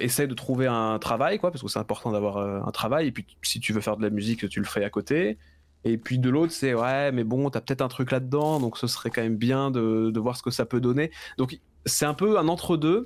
essaye 0.00 0.28
de 0.28 0.34
trouver 0.34 0.66
un 0.66 0.98
travail, 0.98 1.38
quoi, 1.38 1.50
parce 1.50 1.62
que 1.62 1.68
c'est 1.68 1.78
important 1.78 2.12
d'avoir 2.12 2.38
un 2.38 2.70
travail. 2.72 3.08
Et 3.08 3.12
puis, 3.12 3.26
si 3.42 3.60
tu 3.60 3.72
veux 3.72 3.80
faire 3.80 3.96
de 3.96 4.02
la 4.02 4.10
musique, 4.10 4.48
tu 4.48 4.60
le 4.60 4.66
ferais 4.66 4.84
à 4.84 4.90
côté. 4.90 5.38
Et 5.84 5.98
puis 5.98 6.18
de 6.18 6.30
l'autre, 6.30 6.52
c'est 6.52 6.74
ouais, 6.74 7.12
mais 7.12 7.24
bon, 7.24 7.50
t'as 7.50 7.60
peut-être 7.60 7.82
un 7.82 7.88
truc 7.88 8.10
là-dedans, 8.10 8.58
donc 8.60 8.78
ce 8.78 8.86
serait 8.86 9.10
quand 9.10 9.22
même 9.22 9.36
bien 9.36 9.70
de, 9.70 10.10
de 10.10 10.20
voir 10.20 10.36
ce 10.36 10.42
que 10.42 10.50
ça 10.50 10.64
peut 10.66 10.80
donner. 10.80 11.10
Donc 11.38 11.58
c'est 11.86 12.06
un 12.06 12.14
peu 12.14 12.38
un 12.38 12.48
entre-deux 12.48 13.04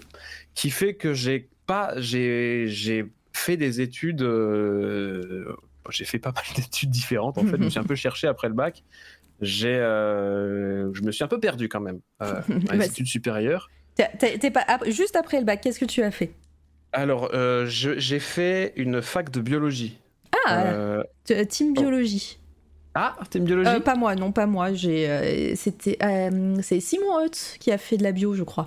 qui 0.55 0.71
fait 0.71 0.95
que 0.95 1.13
j'ai 1.15 1.51
pas, 1.67 2.01
j'ai, 2.01 2.67
j'ai 2.69 3.13
fait 3.39 3.57
des 3.57 3.81
études, 3.81 4.23
euh, 4.23 5.55
j'ai 5.91 6.05
fait 6.05 6.19
pas 6.19 6.33
mal 6.33 6.45
d'études 6.57 6.91
différentes 6.91 7.39
en 7.39 7.45
fait. 7.45 7.57
je 7.57 7.63
me 7.63 7.71
suis 7.71 7.79
un 7.81 7.85
peu 7.85 7.95
cherché 7.95 8.27
après 8.27 8.49
le 8.49 8.55
bac. 8.55 8.85
J'ai, 9.41 9.75
euh, 9.77 10.93
je 10.93 11.03
me 11.03 11.13
suis 11.13 11.23
un 11.25 11.29
peu 11.29 11.39
perdu 11.41 11.69
quand 11.69 11.81
même 11.81 12.01
euh, 12.23 12.41
dans 12.49 12.73
les 12.75 12.87
études 12.87 13.07
supérieures. 13.07 13.71
Pas, 13.97 14.61
ap- 14.67 14.89
juste 14.91 15.17
après 15.17 15.39
le 15.39 15.45
bac, 15.45 15.61
qu'est-ce 15.61 15.79
que 15.81 15.85
tu 15.85 16.03
as 16.03 16.11
fait? 16.11 16.31
Alors, 16.93 17.31
euh, 17.35 17.67
j'ai 17.67 18.19
fait 18.21 18.73
une 18.77 19.03
fac 19.03 19.31
de 19.31 19.41
biologie. 19.41 19.99
Ah, 20.47 20.63
Euh, 20.65 21.03
t- 21.25 21.47
team 21.47 21.73
biologie. 21.75 22.39
Ah, 22.95 23.17
t'es 23.31 23.39
biologie? 23.39 23.71
Euh, 23.71 23.81
pas 23.81 23.95
moi, 23.95 24.15
non, 24.15 24.33
pas 24.33 24.47
moi. 24.47 24.73
J'ai, 24.73 25.09
euh, 25.09 25.55
c'était, 25.55 25.99
euh, 26.03 26.57
c'est 26.63 26.81
Simon 26.81 27.25
Hutt 27.25 27.57
qui 27.61 27.71
a 27.71 27.79
fait 27.79 27.97
de 27.97 28.03
la 28.03 28.13
bio, 28.13 28.35
je 28.35 28.43
crois. 28.43 28.67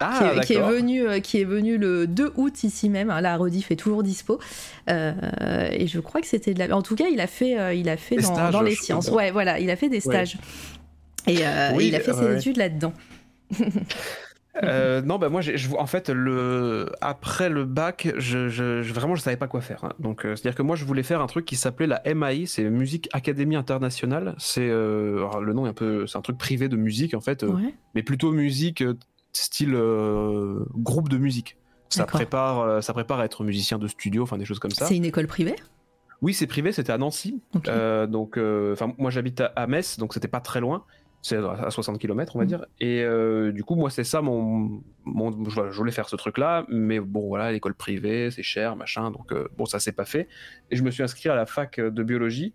Ah, 0.00 0.18
qui, 0.32 0.38
est, 0.38 0.40
qui 0.44 0.52
est 0.54 0.60
venu, 0.62 1.06
euh, 1.06 1.20
qui 1.20 1.40
est 1.40 1.44
venu 1.44 1.76
le 1.78 2.06
2 2.06 2.32
août 2.36 2.64
ici 2.64 2.88
même. 2.88 3.10
hein, 3.10 3.20
la 3.20 3.36
rediff 3.36 3.70
est 3.70 3.76
toujours 3.76 4.02
dispo. 4.02 4.38
Euh, 4.88 5.12
et 5.72 5.86
je 5.86 6.00
crois 6.00 6.20
que 6.20 6.26
c'était 6.26 6.54
de 6.54 6.58
la. 6.58 6.74
En 6.74 6.82
tout 6.82 6.96
cas, 6.96 7.06
il 7.12 7.20
a 7.20 7.26
fait, 7.26 7.58
euh, 7.58 7.74
il 7.74 7.88
a 7.88 7.96
fait 7.96 8.16
Des 8.16 8.22
dans, 8.22 8.32
stages, 8.34 8.52
dans 8.52 8.62
les 8.62 8.74
sciences. 8.74 9.06
crois. 9.06 9.18
Ouais, 9.24 9.30
voilà, 9.30 9.58
il 9.60 9.70
a 9.70 9.76
fait 9.76 9.88
des 9.90 10.00
stages. 10.00 10.38
Et 11.26 11.46
euh, 11.46 11.72
Oui, 11.74 11.88
il 11.88 11.94
a 11.94 12.00
fait 12.00 12.14
ses 12.14 12.36
études 12.36 12.56
là-dedans. 12.56 12.94
Euh, 14.64 15.00
non, 15.00 15.18
bah 15.18 15.28
moi, 15.28 15.40
je, 15.42 15.52
en 15.78 15.86
fait, 15.86 16.10
le, 16.10 16.90
après 17.00 17.48
le 17.48 17.64
bac, 17.64 18.08
je, 18.18 18.48
je, 18.48 18.82
je- 18.82 18.92
vraiment, 18.92 19.14
je 19.14 19.22
savais 19.22 19.36
pas 19.36 19.46
quoi 19.46 19.60
faire. 19.60 19.84
hein. 19.84 19.92
Donc, 20.00 20.26
euh, 20.26 20.34
c'est-à-dire 20.34 20.56
que 20.56 20.62
moi, 20.62 20.74
je 20.74 20.84
voulais 20.84 21.04
faire 21.04 21.20
un 21.20 21.28
truc 21.28 21.44
qui 21.44 21.54
s'appelait 21.54 21.86
la 21.86 22.02
MAI, 22.14 22.46
c'est 22.46 22.64
Musique 22.64 23.08
Académie 23.12 23.54
Internationale. 23.54 24.34
C'est 24.38 24.68
euh, 24.68 25.24
le 25.40 25.52
nom 25.52 25.66
est 25.66 25.70
un 25.70 25.72
peu, 25.72 26.06
c'est 26.08 26.18
un 26.18 26.22
truc 26.22 26.36
privé 26.36 26.68
de 26.68 26.76
musique 26.76 27.14
en 27.14 27.20
fait, 27.20 27.44
Ouais. 27.44 27.72
mais 27.94 28.02
plutôt 28.02 28.32
musique 28.32 28.82
style 29.32 29.74
euh, 29.74 30.64
groupe 30.74 31.08
de 31.08 31.18
musique. 31.18 31.56
Ça 31.88 32.04
prépare, 32.06 32.60
euh, 32.60 32.80
ça 32.80 32.92
prépare 32.92 33.20
à 33.20 33.24
être 33.24 33.42
musicien 33.42 33.78
de 33.78 33.88
studio, 33.88 34.22
enfin 34.22 34.38
des 34.38 34.44
choses 34.44 34.58
comme 34.60 34.70
ça. 34.70 34.86
C'est 34.86 34.96
une 34.96 35.04
école 35.04 35.26
privée? 35.26 35.56
Oui, 36.22 36.34
c'est 36.34 36.46
privé, 36.46 36.70
c'était 36.72 36.92
à 36.92 36.98
Nancy. 36.98 37.42
Euh, 37.66 38.06
donc, 38.06 38.36
enfin, 38.38 38.92
moi 38.98 39.10
j'habite 39.10 39.40
à, 39.40 39.46
à 39.56 39.66
Metz, 39.66 39.98
donc 39.98 40.14
c'était 40.14 40.28
pas 40.28 40.40
très 40.40 40.60
loin. 40.60 40.84
C'est 41.22 41.36
à 41.36 41.70
60 41.70 41.98
km, 41.98 42.36
on 42.36 42.38
va 42.38 42.44
Mhm. 42.44 42.48
dire. 42.48 42.64
Et 42.80 43.04
du 43.52 43.62
coup, 43.64 43.74
moi, 43.74 43.90
c'est 43.90 44.04
ça 44.04 44.22
mon, 44.22 44.82
mon. 45.04 45.44
Je 45.50 45.70
je 45.70 45.76
voulais 45.76 45.92
faire 45.92 46.08
ce 46.08 46.16
truc-là, 46.16 46.64
mais 46.68 46.98
bon, 47.00 47.26
voilà, 47.28 47.52
l'école 47.52 47.74
privée, 47.74 48.30
c'est 48.30 48.42
cher, 48.42 48.74
machin. 48.76 49.10
Donc, 49.10 49.34
bon, 49.58 49.66
ça 49.66 49.80
s'est 49.80 49.92
pas 49.92 50.04
fait. 50.06 50.28
Et 50.70 50.76
je 50.76 50.82
me 50.82 50.90
suis 50.90 51.02
inscrit 51.02 51.28
à 51.28 51.34
la 51.34 51.44
fac 51.46 51.78
de 51.80 52.02
biologie. 52.02 52.54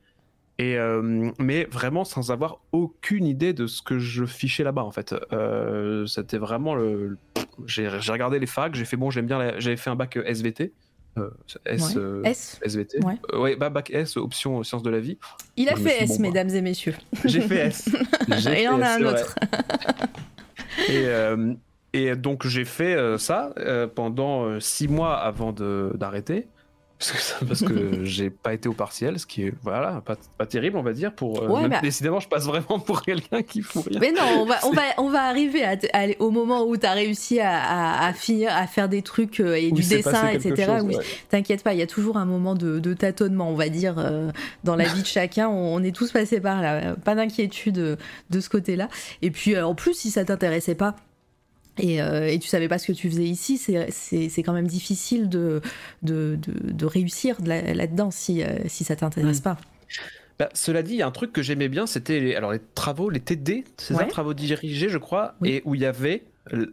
Et 0.58 0.78
euh, 0.78 1.32
mais 1.38 1.66
vraiment 1.66 2.06
sans 2.06 2.32
avoir 2.32 2.60
aucune 2.72 3.26
idée 3.26 3.52
de 3.52 3.68
ce 3.68 3.82
que 3.82 4.00
je 4.00 4.24
fichais 4.26 4.64
là-bas 4.64 4.84
en 4.84 4.92
fait. 4.92 5.14
Euh, 5.34 6.06
C'était 6.06 6.38
vraiment 6.38 6.76
le. 6.76 7.18
J'ai 7.66 7.90
j'ai 8.00 8.12
regardé 8.14 8.40
les 8.40 8.46
facs, 8.46 8.74
j'ai 8.76 8.86
fait 8.86 8.96
bon, 8.98 9.10
j'aime 9.10 9.26
bien. 9.26 9.38
la- 9.38 9.60
J'avais 9.60 9.76
fait 9.78 9.90
un 9.90 9.96
bac 9.96 10.16
SVT. 10.18 10.72
euh, 11.18 11.30
S, 11.66 11.96
Ouais. 11.96 12.02
euh, 12.02 12.22
S? 12.24 12.60
SVT. 12.64 13.00
Ouais. 13.06 13.38
Ouais, 13.38 13.56
bah, 13.58 13.70
bac 13.70 13.90
S, 13.92 14.16
option 14.18 14.64
sciences 14.64 14.84
de 14.84 14.90
la 14.90 15.00
vie. 15.00 15.18
Il 15.58 15.68
a 15.70 15.76
fait 15.76 16.04
S, 16.04 16.10
bon, 16.10 16.16
bah. 16.16 16.22
mesdames 16.30 16.50
et 16.50 16.62
messieurs. 16.62 16.96
J'ai 17.26 17.42
fait 17.42 17.68
S. 17.68 17.90
Et 18.50 18.64
il 18.64 18.70
en 18.70 18.82
a 18.82 18.98
S, 18.98 19.02
un 19.02 19.06
autre. 19.06 19.36
Et, 20.90 21.06
Et 21.94 22.16
donc 22.16 22.46
j'ai 22.48 22.66
fait 22.66 22.98
ça 23.18 23.54
pendant 23.96 24.60
six 24.60 24.88
mois 24.88 25.16
avant 25.18 25.54
d'arrêter 25.54 26.48
parce 26.98 27.62
que, 27.62 28.04
j'ai 28.04 28.30
pas 28.30 28.54
été 28.54 28.70
au 28.70 28.74
partiel, 28.74 29.20
ce 29.20 29.26
qui 29.26 29.44
est 29.44 29.54
voilà 29.62 30.02
pas, 30.06 30.16
pas 30.38 30.46
terrible 30.46 30.78
on 30.78 30.84
va 30.84 30.94
dire 30.94 31.14
pour 31.14 31.44
euh, 31.44 31.68
bah. 31.68 31.80
décidément 31.82 32.20
je 32.20 32.30
passe 32.30 32.46
vraiment 32.46 32.80
pour 32.80 33.02
quelqu'un 33.02 33.44
qui 33.44 33.62
fout 33.62 33.86
rien. 33.86 34.00
Mais 34.00 34.12
non, 34.12 34.22
on 34.40 34.46
va 34.46 34.60
on 34.64 34.72
va 34.72 34.82
on 34.98 35.10
va 35.10 35.24
arriver 35.24 35.64
à, 35.64 35.76
au 36.20 36.32
moment 36.32 36.64
où 36.64 36.78
tu 36.78 36.86
as 36.86 36.94
réussi 36.94 37.40
à, 37.42 38.06
à, 38.06 38.14
finir 38.14 38.56
à 38.56 38.66
faire 38.68 38.88
des 38.88 39.02
trucs 39.02 39.40
euh, 39.42 39.56
et 39.56 39.72
du 39.72 39.84
dessin 39.84 40.30
etc. 40.30 40.78
oui, 40.84 40.96
t'inquiète 41.30 41.64
pas, 41.64 41.74
il 41.74 41.80
y 41.80 41.84
a 41.84 41.88
toujours 41.88 42.18
un 42.18 42.26
moment 42.26 42.56
de, 42.56 42.80
de 42.80 42.94
tâtonnement 42.94 43.50
on 43.50 43.56
va 43.56 43.70
dire 43.70 43.96
euh, 43.98 44.32
dans 44.64 44.76
la 44.76 44.86
vie 44.86 45.02
de 45.02 45.08
chacun. 45.08 45.50
On, 45.50 45.84
est 45.84 45.96
tous 45.96 46.12
passés 46.12 46.40
par 46.40 46.62
là, 46.62 46.96
pas 46.96 47.16
d'inquiétude 47.16 47.98
de 48.30 48.40
ce 48.40 48.50
côté-là. 48.50 48.88
Et 49.22 49.32
puis 49.32 49.60
en 49.60 49.76
plus 49.76 49.94
si 49.94 50.12
ça 50.12 50.24
t'intéressait 50.24 50.76
pas 50.76 50.96
et, 51.78 52.02
euh, 52.02 52.28
et, 52.28 52.40
tu 52.40 52.48
savais 52.48 52.68
pas 52.68 52.78
ce 52.78 52.88
que 52.88 52.92
tu 52.94 53.10
faisais 53.10 53.24
ici, 53.24 53.58
c'est 53.58 54.44
quand 54.44 54.54
même 54.54 54.68
difficile 54.68 55.30
de, 55.30 55.62
de, 56.04 56.38
de, 56.42 56.86
réussir 56.86 57.38
là-dedans 57.44 58.12
si, 58.12 58.44
euh, 58.44 58.60
si 58.68 58.84
ça 58.84 58.96
t'intéresse 58.96 59.42
pas. 59.42 59.58
Bah, 60.40 60.50
cela 60.54 60.84
dit, 60.84 60.94
il 60.94 60.98
y 60.98 61.02
a 61.02 61.08
un 61.08 61.12
truc 61.12 61.32
que 61.32 61.42
j'aimais 61.42 61.70
bien, 61.70 61.86
c'était 61.86 62.20
les, 62.20 62.36
alors 62.36 62.52
les 62.52 62.62
travaux, 62.76 63.10
les 63.10 63.20
TD, 63.20 63.64
c'est 63.78 64.08
travaux 64.08 64.34
dirigés, 64.34 64.90
je 64.90 64.98
crois, 64.98 65.36
et 65.44 65.62
où 65.66 65.76
il 65.76 65.82
y 65.82 65.86
avait 65.86 66.24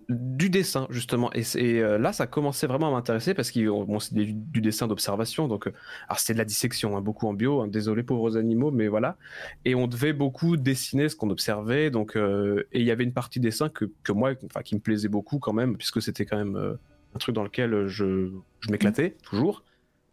du 0.08 0.50
dessin 0.50 0.87
justement. 0.90 1.30
Et, 1.32 1.44
euh, 1.56 1.98
là 1.98 2.12
ça 2.12 2.26
commençait 2.26 2.66
vraiment 2.66 2.88
à 2.88 2.90
m'intéresser 2.90 3.35
parce 3.35 3.50
que 3.50 3.61
bon, 3.61 3.98
c'est 4.00 4.14
du, 4.14 4.61
dessin 4.61 4.87
d'observation 4.87 5.48
donc 5.48 5.66
euh, 5.66 5.72
alors 6.08 6.18
c'était 6.18 6.35
de 6.35 6.38
la 6.38 6.44
dissection 6.44 6.96
hein, 6.96 7.00
beaucoup 7.00 7.26
en 7.26 7.32
bio 7.32 7.61
hein, 7.61 7.68
désolé 7.68 8.02
pauvres 8.02 8.37
animaux 8.37 8.70
mais 8.70 8.88
voilà. 8.88 9.16
Et 9.64 9.74
on 9.74 9.87
devait 9.87 10.12
beaucoup 10.12 10.56
dessiner 10.56 11.08
ce 11.08 11.16
qu'on 11.16 11.30
observait 11.30 11.90
donc 11.90 12.16
euh, 12.16 12.66
et 12.72 12.80
il 12.80 12.87
y 12.87 12.90
avait 12.90 13.04
une 13.04 13.14
partie 13.14 13.40
dessin 13.40 13.68
que, 13.68 13.87
que 14.02 14.12
moi 14.12 14.32
enfin 14.44 14.62
qui 14.62 14.74
me 14.74 14.80
plaisait 14.80 15.08
beaucoup 15.08 15.38
quand 15.38 15.54
même 15.54 15.76
puisque 15.76 16.02
c'était 16.02 16.26
quand 16.26 16.37
même 16.37 16.76
un 17.14 17.18
truc 17.18 17.35
dans 17.35 17.44
lequel 17.44 17.87
je, 17.87 18.30
je 18.61 18.70
m'éclatais 18.70 19.16
toujours 19.22 19.64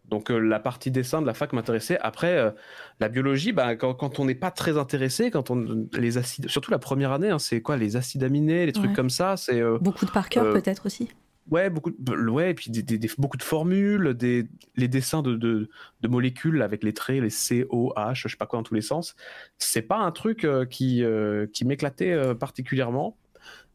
donc 0.09 0.31
euh, 0.31 0.39
la 0.39 0.59
partie 0.59 0.91
dessin 0.91 1.21
de 1.21 1.27
la 1.27 1.33
fac 1.33 1.53
m'intéressait. 1.53 1.97
Après, 2.01 2.37
euh, 2.37 2.51
la 2.99 3.09
biologie, 3.09 3.51
bah, 3.51 3.75
quand, 3.75 4.19
on 4.19 4.25
n'est 4.25 4.35
pas 4.35 4.51
très 4.51 4.77
intéressé, 4.77 5.31
quand 5.31 5.51
on 5.51 5.87
les 5.93 6.17
acides, 6.17 6.49
surtout 6.49 6.71
la 6.71 6.79
première 6.79 7.11
année, 7.11 7.29
hein, 7.29 7.39
c'est 7.39 7.61
quoi 7.61 7.77
les 7.77 7.95
acides 7.95 8.23
aminés, 8.23 8.65
les 8.65 8.71
trucs 8.71 8.93
comme 8.93 9.09
ça, 9.09 9.37
c'est 9.37 9.61
euh, 9.61 9.77
beaucoup 9.79 10.05
de 10.05 10.11
par 10.11 10.29
cœur 10.29 10.53
peut-être 10.53 10.85
aussi. 10.85 11.09
Ouais, 11.51 11.71
beaucoup, 11.71 11.91
de, 11.97 12.29
ouais, 12.29 12.51
et 12.51 12.53
puis 12.53 12.71
beaucoup 13.17 13.37
de 13.37 13.43
formules, 13.43 14.13
des, 14.13 14.47
les 14.75 14.87
dessins 14.87 15.23
de, 15.23 15.35
de, 15.35 15.67
molécules 16.07 16.61
avec 16.61 16.83
les 16.83 16.93
traits, 16.93 17.23
les 17.23 17.31
C, 17.31 17.65
O, 17.69 17.91
H, 17.97 18.21
je 18.21 18.27
sais 18.27 18.37
pas 18.37 18.45
quoi 18.45 18.59
dans 18.59 18.63
tous 18.63 18.75
les 18.75 18.81
sens. 18.81 19.15
C'est 19.57 19.81
pas 19.81 19.97
un 19.97 20.11
truc 20.11 20.47
qui, 20.69 21.03
qui 21.51 21.65
m'éclatait 21.65 22.35
particulièrement, 22.35 23.17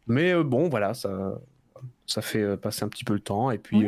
mais 0.07 0.40
bon, 0.44 0.68
voilà, 0.68 0.94
ça, 0.94 1.40
ça 2.07 2.23
fait 2.23 2.57
passer 2.57 2.85
un 2.85 2.88
petit 2.88 3.05
peu 3.05 3.14
le 3.14 3.18
temps, 3.18 3.51
et 3.51 3.59
puis 3.59 3.85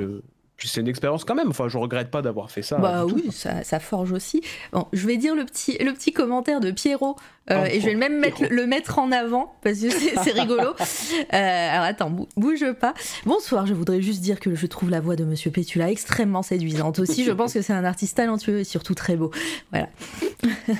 puis 0.56 0.68
c'est 0.68 0.80
une 0.80 0.88
expérience 0.88 1.24
quand 1.24 1.34
même. 1.34 1.50
Enfin, 1.50 1.68
je 1.68 1.76
regrette 1.76 2.10
pas 2.10 2.22
d'avoir 2.22 2.50
fait 2.50 2.62
ça. 2.62 2.78
Bah 2.78 3.04
oui, 3.04 3.30
ça, 3.30 3.62
ça, 3.62 3.78
forge 3.78 4.12
aussi. 4.12 4.42
Bon, 4.72 4.86
je 4.92 5.06
vais 5.06 5.16
dire 5.16 5.34
le 5.34 5.44
petit, 5.44 5.76
le 5.78 5.92
petit 5.92 6.12
commentaire 6.12 6.60
de 6.60 6.70
Pierrot 6.70 7.16
euh, 7.50 7.62
oh, 7.62 7.66
et 7.70 7.80
je 7.80 7.86
vais 7.86 7.94
même 7.94 8.18
mettre, 8.18 8.42
le 8.50 8.66
mettre 8.66 8.98
en 8.98 9.12
avant 9.12 9.54
parce 9.62 9.78
que 9.78 9.90
c'est 9.90 10.32
rigolo. 10.32 10.74
Euh, 11.32 11.70
alors 11.70 11.84
attends, 11.84 12.10
bouge 12.36 12.72
pas. 12.80 12.94
Bonsoir, 13.24 13.66
je 13.66 13.74
voudrais 13.74 14.00
juste 14.00 14.20
dire 14.20 14.38
que 14.38 14.54
je 14.54 14.66
trouve 14.66 14.90
la 14.90 15.00
voix 15.00 15.16
de 15.16 15.24
Monsieur 15.24 15.50
Pétula 15.50 15.90
extrêmement 15.90 16.42
séduisante 16.42 16.98
aussi. 16.98 17.24
Je 17.24 17.32
pense 17.32 17.54
que 17.54 17.62
c'est 17.62 17.72
un 17.72 17.84
artiste 17.84 18.16
talentueux 18.16 18.60
et 18.60 18.64
surtout 18.64 18.94
très 18.94 19.16
beau. 19.16 19.30
Voilà. 19.70 19.88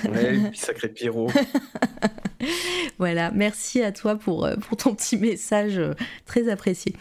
Ouais, 0.09 0.51
sacré 0.53 0.89
Pierrot. 0.89 1.29
voilà, 2.97 3.31
merci 3.31 3.81
à 3.83 3.91
toi 3.91 4.15
pour, 4.15 4.45
euh, 4.45 4.55
pour 4.55 4.77
ton 4.77 4.95
petit 4.95 5.17
message 5.17 5.81
très 6.25 6.49
apprécié. 6.49 6.93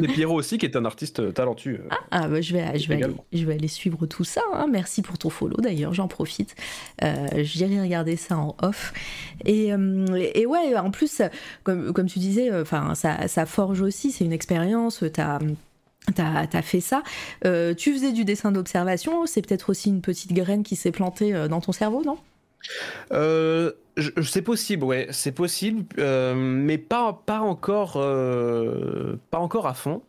et 0.00 0.08
Pierrot 0.08 0.36
aussi 0.36 0.58
qui 0.58 0.66
est 0.66 0.76
un 0.76 0.84
artiste 0.84 1.32
talentueux. 1.38 1.84
Ah, 1.90 1.96
ah 2.10 2.28
bah, 2.28 2.40
je, 2.40 2.52
vais, 2.52 2.78
je, 2.78 2.88
vais 2.88 3.02
aller, 3.02 3.14
je 3.32 3.44
vais 3.44 3.54
aller 3.54 3.68
suivre 3.68 4.06
tout 4.06 4.24
ça. 4.24 4.42
Hein. 4.52 4.66
Merci 4.70 5.02
pour 5.02 5.18
ton 5.18 5.30
follow 5.30 5.56
d'ailleurs, 5.56 5.94
j'en 5.94 6.08
profite. 6.08 6.54
J'irai 7.36 7.80
regarder 7.80 8.16
ça 8.16 8.36
en 8.36 8.56
off. 8.62 8.92
Et, 9.44 9.72
euh, 9.72 10.30
et 10.34 10.46
ouais, 10.46 10.76
en 10.76 10.90
plus, 10.90 11.22
comme, 11.64 11.92
comme 11.92 12.06
tu 12.06 12.18
disais, 12.18 12.50
euh, 12.50 12.62
enfin, 12.62 12.94
ça, 12.94 13.28
ça 13.28 13.46
forge 13.46 13.80
aussi, 13.80 14.10
c'est 14.10 14.24
une 14.24 14.32
expérience, 14.32 15.04
t'as 15.12 15.38
T'as 16.14 16.46
as 16.50 16.62
fait 16.62 16.80
ça. 16.80 17.02
Euh, 17.44 17.74
tu 17.74 17.92
faisais 17.92 18.12
du 18.12 18.24
dessin 18.24 18.50
d'observation, 18.50 19.26
c'est 19.26 19.46
peut-être 19.46 19.68
aussi 19.68 19.90
une 19.90 20.00
petite 20.00 20.32
graine 20.32 20.62
qui 20.62 20.74
s'est 20.74 20.90
plantée 20.90 21.34
dans 21.50 21.60
ton 21.60 21.72
cerveau, 21.72 22.02
non? 22.02 22.16
C'est 24.22 24.40
possible, 24.40 24.84
ouais, 24.84 25.06
c'est 25.10 25.32
possible, 25.32 25.84
mais 25.98 26.78
pas, 26.78 27.12
pas, 27.26 27.40
encore, 27.40 27.92
pas 29.30 29.38
encore 29.38 29.66
à 29.66 29.74
fond. 29.74 30.00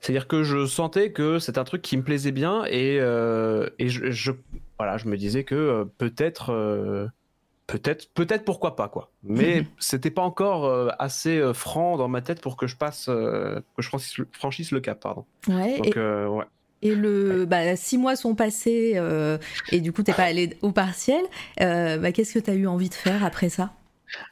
C'est-à-dire 0.00 0.28
que 0.28 0.42
je 0.42 0.66
sentais 0.66 1.12
que 1.12 1.38
c'est 1.38 1.58
un 1.58 1.64
truc 1.64 1.82
qui 1.82 1.96
me 1.96 2.02
plaisait 2.02 2.32
bien 2.32 2.64
et, 2.68 2.96
et 2.96 3.88
je, 3.88 4.10
je, 4.10 4.32
voilà, 4.78 4.96
je 4.96 5.08
me 5.08 5.16
disais 5.16 5.44
que 5.44 5.86
peut-être 5.98 7.10
peut-être, 7.72 8.08
peut-être 8.12 8.44
pourquoi 8.44 8.76
pas 8.76 8.88
quoi. 8.88 9.10
Mais 9.22 9.64
c'était 9.78 10.10
pas 10.10 10.22
encore 10.22 10.66
euh, 10.66 10.88
assez 10.98 11.38
euh, 11.38 11.52
franc 11.52 11.96
dans 11.96 12.08
ma 12.08 12.20
tête 12.20 12.40
pour 12.40 12.56
que 12.56 12.66
je 12.66 12.76
passe, 12.76 13.06
euh, 13.08 13.60
que 13.76 13.82
je 13.82 13.88
franchisse, 14.32 14.70
le 14.70 14.80
cap, 14.80 15.00
pardon. 15.00 15.24
Ouais. 15.48 15.80
et... 15.84 15.92
Et 16.84 16.96
le, 16.96 17.44
bah, 17.44 17.76
six 17.76 17.96
mois 17.96 18.16
sont 18.16 18.34
passés 18.34 19.00
et 19.70 19.80
du 19.80 19.92
coup 19.92 20.02
t'es 20.02 20.12
pas 20.12 20.24
allé 20.24 20.56
au 20.62 20.72
partiel. 20.72 21.22
Bah, 21.56 22.10
qu'est-ce 22.10 22.34
que 22.34 22.40
tu 22.40 22.50
as 22.50 22.54
eu 22.54 22.66
envie 22.66 22.88
de 22.88 22.94
faire 22.94 23.24
après 23.24 23.50
ça? 23.50 23.70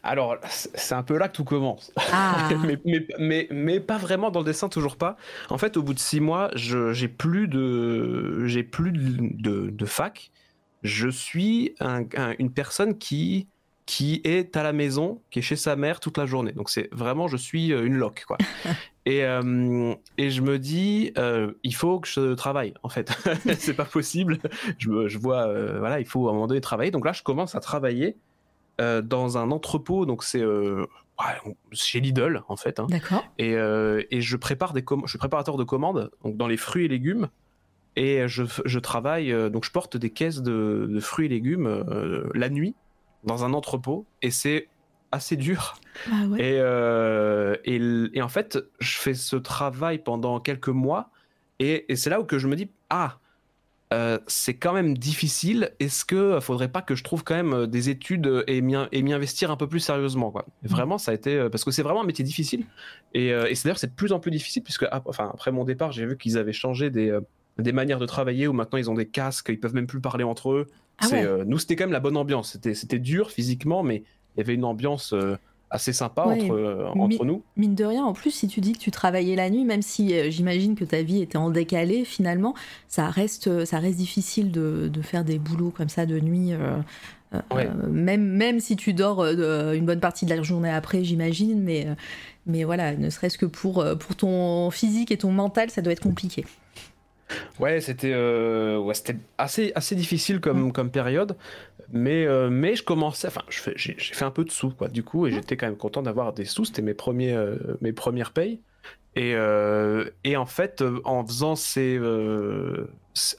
Alors, 0.03 0.37
c'est 0.49 0.95
un 0.95 1.03
peu 1.03 1.17
là 1.17 1.29
que 1.29 1.35
tout 1.35 1.45
commence. 1.45 1.93
Ah. 2.13 2.49
mais, 2.85 3.07
mais, 3.19 3.49
mais, 3.51 3.81
pas 3.81 3.99
vraiment 3.99 4.31
dans 4.31 4.41
le 4.41 4.47
dessin, 4.47 4.69
toujours 4.69 4.97
pas. 4.97 5.17
En 5.49 5.59
fait, 5.59 5.77
au 5.77 5.83
bout 5.83 5.95
de 5.95 5.99
six 5.99 6.21
mois, 6.21 6.51
j'ai 6.55 7.09
plus 7.09 7.49
de, 7.49 8.47
j'ai 8.47 8.63
plus 8.63 8.93
de, 8.93 9.71
de 9.71 9.87
fac 9.87 10.31
je 10.83 11.09
suis 11.09 11.75
une 12.39 12.53
personne 12.53 12.99
qui 12.99 13.49
qui 13.87 14.21
est 14.23 14.57
à 14.57 14.63
la 14.63 14.73
maison, 14.73 15.21
qui 15.33 15.41
est 15.41 15.43
chez 15.43 15.57
sa 15.57 15.75
mère 15.75 15.99
toute 15.99 16.17
la 16.17 16.25
journée. 16.25 16.53
Donc 16.53 16.71
c'est 16.71 16.89
vraiment, 16.93 17.27
je 17.27 17.37
suis 17.37 17.73
euh, 17.73 17.85
une 17.85 17.97
loque, 17.97 18.23
quoi. 18.25 18.39
et, 19.05 19.25
euh, 19.25 19.93
et 20.17 20.31
je 20.31 20.43
me 20.43 20.61
dis, 20.61 21.13
euh, 21.19 21.55
il 21.65 21.75
faut 21.75 21.99
que 21.99 22.07
je 22.07 22.35
travaille, 22.35 22.73
en 22.85 22.89
fait. 22.89 23.11
c'est 23.59 23.75
pas 23.75 23.85
possible. 23.85 24.39
Je, 24.79 25.09
je 25.09 25.19
vois, 25.19 25.53
voilà, 25.81 25.99
il 25.99 26.07
faut 26.07 26.29
à 26.29 26.31
un 26.31 26.35
moment 26.35 26.47
donné 26.47 26.61
travailler. 26.61 26.93
Donc 26.93 27.05
là, 27.05 27.13
je 27.13 27.25
commence 27.25 27.57
à 27.57 27.61
travailler 27.61 28.17
dans 28.81 29.39
un 29.39 29.51
entrepôt. 29.51 30.07
Donc 30.07 30.25
c'est 30.25 30.45
chez 31.73 32.01
Lidl, 32.01 32.43
en 32.49 32.57
fait. 32.57 32.81
Hein. 32.81 32.87
D'accord. 32.89 33.25
Et, 33.39 33.53
et, 33.53 34.21
je 34.21 34.37
prépare 34.37 34.73
des 34.73 34.85
je 35.05 35.11
suis 35.11 35.19
préparateur 35.19 35.57
de 35.57 35.65
commandes, 35.65 36.11
donc 36.25 36.37
dans 36.37 36.49
les 36.49 36.57
fruits 36.57 36.87
et 36.87 36.89
légumes 36.89 37.29
et 37.97 38.29
je, 38.29 38.79
travaille, 38.79 39.33
euh, 39.33 39.51
donc 39.51 39.65
je 39.65 39.71
porte 39.71 39.97
des 39.97 40.11
caisses 40.11 40.43
de, 40.43 40.99
fruits 41.01 41.27
et 41.27 41.29
légumes 41.29 41.67
euh, 41.67 42.29
la 42.35 42.49
nuit 42.49 42.75
dans 43.25 43.45
un 43.45 43.53
entrepôt 43.53 44.07
et 44.23 44.31
c'est 44.31 44.69
assez 45.13 45.37
dur. 45.37 45.75
Ah 46.11 46.23
euh, 46.39 47.57
et, 47.65 48.23
en 48.23 48.29
fait, 48.29 48.59
je 48.79 48.97
fais 48.97 49.15
ce 49.15 49.37
travail 49.37 49.99
pendant 49.99 50.41
quelques 50.41 50.69
mois 50.69 51.11
et, 51.59 51.85
c'est 51.97 52.11
là 52.11 52.21
où 52.21 52.25
que 52.25 52.39
je 52.39 52.47
me 52.47 52.57
dis 52.57 52.71
ah 52.91 53.19
c'est 54.27 54.55
quand 54.55 54.73
même 54.73 54.97
difficile. 54.97 55.73
Est-ce 55.81 56.05
que 56.05 56.39
faudrait 56.41 56.69
pas 56.69 56.83
que 56.83 56.95
je 56.95 57.03
trouve 57.03 57.25
quand 57.25 57.35
même 57.35 57.67
des 57.67 57.89
études 57.89 58.45
et 58.47 58.61
m'y, 58.61 58.77
investir 59.13 59.51
un 59.51 59.57
peu 59.57 59.67
plus 59.67 59.81
sérieusement 59.81 60.31
quoi 60.31 60.47
mmh. 60.63 60.69
Vraiment, 60.69 60.99
ça 60.99 61.11
a 61.11 61.15
été 61.15 61.49
parce 61.51 61.65
que 61.65 61.71
c'est 61.71 61.83
vraiment 61.83 62.03
un 62.03 62.07
métier 62.07 62.25
difficile 62.25 62.67
et, 63.15 63.33
c'est 63.55 63.65
d'ailleurs 63.65 63.79
c'est 63.79 63.89
de 63.89 63.95
plus 63.95 64.13
en 64.13 64.21
plus 64.21 64.31
difficile 64.31 64.63
puisque 64.63 64.87
enfin 65.05 65.31
après 65.33 65.53
mon 65.53 65.65
départ, 65.65 65.93
j'ai 65.93 66.07
vu 66.07 66.17
qu'ils 66.17 66.39
avaient 66.39 66.53
changé 66.53 66.91
des 66.91 67.19
des 67.59 67.73
manières 67.73 67.99
de 67.99 68.07
travailler 68.07 68.49
où 68.49 68.53
maintenant 68.53 68.79
ils 68.79 68.91
ont 68.91 68.95
des 68.95 69.07
casques, 69.07 69.49
ils 69.51 69.61
peuvent 69.61 69.75
même 69.75 69.87
plus 69.87 70.01
parler 70.01 70.25
entre 70.25 70.53
eux. 70.53 70.67
Ah 70.99 71.07
euh, 71.13 71.45
nous, 71.47 71.59
c'était 71.59 71.77
quand 71.77 71.85
même 71.85 71.93
la 71.93 72.01
bonne 72.01 72.17
ambiance. 72.17 72.59
C'était 72.75 72.99
dur 72.99 73.31
physiquement, 73.31 73.83
mais 73.83 74.03
il 74.37 74.39
y 74.39 74.41
avait 74.41 74.55
une 74.55 74.65
ambiance 74.65 75.13
euh, 75.13 75.37
assez 75.71 75.93
sympa 75.93 76.23
entre, 76.23 76.53
euh, 76.53 76.89
entre 76.89 77.25
nous. 77.25 77.43
Mine 77.57 77.75
de 77.75 77.85
rien, 77.85 78.05
en 78.05 78.13
plus, 78.13 78.31
si 78.31 78.49
tu 78.49 78.61
dis 78.61 78.73
que 78.73 78.79
tu 78.79 78.91
travaillais 78.91 79.37
la 79.37 79.51
nuit, 79.51 79.65
même 79.65 79.83
si 79.83 80.13
j'imagine 80.31 80.75
que 80.75 80.85
ta 80.85 81.03
vie 81.03 81.23
était 81.23 81.39
en 81.39 81.51
décalé, 81.51 82.05
finalement, 82.05 82.55
ça 82.89 83.09
reste, 83.09 83.65
ça 83.65 83.79
reste 83.79 83.97
difficile 83.97 84.51
de, 84.51 84.91
faire 85.03 85.25
des 85.25 85.39
boulots 85.39 85.73
comme 85.75 85.89
ça 85.89 86.07
de 86.07 86.19
nuit. 86.21 86.53
même, 87.89 88.23
même 88.23 88.61
si 88.61 88.77
tu 88.77 88.93
dors 88.93 89.25
une 89.25 89.87
bonne 89.87 90.01
partie 90.01 90.25
de 90.25 90.35
la 90.35 90.43
journée 90.43 90.71
après, 90.71 91.05
j'imagine, 91.05 91.63
mais, 91.63 91.87
mais 92.47 92.65
voilà, 92.65 92.95
ne 92.97 93.09
serait-ce 93.09 93.39
que 93.39 93.47
pour, 93.47 93.85
pour 93.99 94.17
ton 94.17 94.71
physique 94.71 95.11
et 95.11 95.19
ton 95.19 95.31
mental, 95.31 95.71
ça 95.71 95.83
doit 95.83 95.93
être 95.93 96.03
compliqué. 96.03 96.45
Ouais, 97.59 97.81
c'était 97.81 98.13
euh, 98.13 98.79
ouais, 98.79 98.95
assez, 99.39 99.73
assez 99.75 99.95
difficile 99.95 100.41
comme, 100.41 100.69
mm. 100.69 100.73
comme 100.73 100.91
période, 100.91 101.37
mais, 101.93 102.27
euh, 102.27 102.51
mais 102.51 102.77
je 102.77 102.83
commençais, 102.83 103.29
enfin, 103.29 103.43
j'ai 103.49 103.95
fait 103.99 104.25
un 104.25 104.31
peu 104.31 104.45
de 104.45 104.51
sous, 104.51 104.71
quoi, 104.71 104.89
du 104.89 105.03
coup, 105.03 105.27
et 105.27 105.33
j'étais 105.33 105.57
quand 105.57 105.67
même 105.67 105.77
content 105.77 106.03
d'avoir 106.03 106.33
des 106.33 106.45
sous, 106.45 106.65
c'était 106.65 106.83
mes, 106.83 106.95
premiers, 106.95 107.33
euh, 107.33 107.57
mes 107.81 107.93
premières 107.93 108.33
payes. 108.33 108.61
Et, 109.17 109.35
et 110.23 110.37
en 110.37 110.47
fait, 110.47 110.85
en 111.05 111.27
faisant 111.27 111.57
ces. 111.57 111.97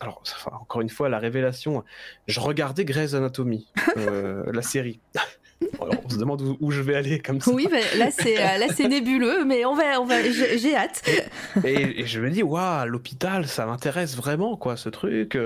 alors, 0.01 0.21
encore 0.51 0.81
une 0.81 0.89
fois, 0.89 1.07
la 1.07 1.17
révélation, 1.17 1.85
je 2.27 2.41
regardais 2.41 2.83
Grey's 2.83 3.13
Anatomy, 3.13 3.67
la 3.95 4.61
série. 4.61 4.99
On 5.79 6.09
se 6.09 6.17
demande 6.17 6.57
où, 6.59 6.71
je 6.71 6.81
vais 6.81 6.95
aller 6.95 7.19
comme 7.19 7.39
ça. 7.41 7.51
Oui, 7.51 7.67
là 7.97 8.11
c'est 8.11 8.35
là 8.35 8.67
c'est 8.73 8.87
nébuleux, 8.87 9.45
mais 9.45 9.65
on 9.65 9.75
va, 9.75 9.99
on 10.01 10.05
va, 10.05 10.21
j'ai 10.23 10.75
hâte. 10.75 11.03
Et, 11.63 12.05
je 12.05 12.19
me 12.19 12.29
dis, 12.29 12.43
waouh, 12.43 12.87
l'hôpital, 12.87 13.47
ça 13.47 13.65
m'intéresse 13.65 14.15
vraiment, 14.15 14.57
quoi, 14.57 14.77
ce 14.77 14.89
truc, 14.89 15.37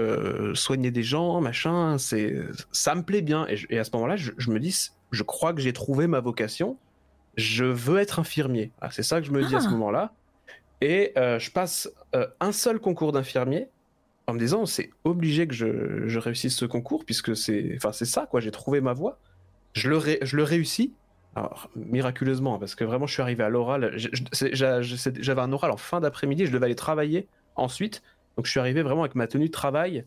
soigner 0.54 0.92
des 0.92 1.04
gens, 1.04 1.42
machin, 1.42 1.98
c'est, 1.98 2.36
ça 2.72 2.96
me 2.96 3.04
plaît 3.04 3.22
bien. 3.22 3.48
Et, 3.70 3.80
à 3.80 3.84
ce 3.84 3.92
moment-là, 3.94 4.16
je, 4.16 4.52
me 4.52 4.60
dis, 4.60 4.90
je 5.12 5.24
crois 5.24 5.54
que 5.54 5.62
j'ai 5.62 5.74
trouvé 5.74 6.08
ma 6.08 6.20
vocation. 6.20 6.78
Je 7.38 7.66
veux 7.66 8.00
être 8.00 8.20
infirmier. 8.20 8.72
Ah, 8.82 8.90
c'est 8.92 9.04
ça 9.04 9.20
que 9.20 9.28
je 9.28 9.32
me 9.32 9.44
dis 9.44 9.56
à 9.56 9.60
ce 9.60 9.68
ah. 9.68 9.72
moment-là. 9.72 10.14
Et 10.82 11.14
je 11.16 11.50
passe 11.52 11.90
un 12.40 12.52
seul 12.52 12.80
concours 12.80 13.12
d'infirmier 13.12 13.70
en 14.28 14.34
me 14.34 14.40
disant 14.40 14.66
c'est 14.66 14.90
obligé 15.04 15.48
que 15.48 15.54
je, 15.54 16.18
réussisse 16.18 16.56
ce 16.56 16.66
concours 16.66 17.06
puisque 17.06 17.36
c'est 17.36 17.74
enfin 17.76 17.92
c'est 17.92 18.06
ça 18.06 18.28
quoi 18.30 18.40
j'ai 18.40 18.52
trouvé 18.52 18.82
ma 18.82 18.94
voie 18.94 19.20
je 19.76 19.90
le 19.90 20.00
je 20.22 20.36
le 20.36 20.44
réussis. 20.44 20.94
Alors, 21.36 21.70
miraculeusement 21.76 22.58
parce 22.58 22.76
que 22.76 22.86
vraiment 22.86 23.08
je 23.08 23.14
suis 23.14 23.22
arrivé 23.22 23.44
à 23.44 23.50
l'oral. 23.50 23.94
J'avais 24.42 25.42
un 25.42 25.52
oral 25.52 25.72
en 25.72 25.78
fin 25.78 26.00
d'après-midi 26.00 26.46
je 26.46 26.52
devais 26.52 26.66
aller 26.66 26.76
travailler 26.76 27.28
ensuite. 27.56 28.02
Donc 28.38 28.46
je 28.46 28.52
suis 28.52 28.60
arrivé 28.60 28.82
vraiment 28.82 29.02
avec 29.02 29.16
ma 29.16 29.28
tenue 29.28 29.48
de 29.48 29.52
travail. 29.52 30.06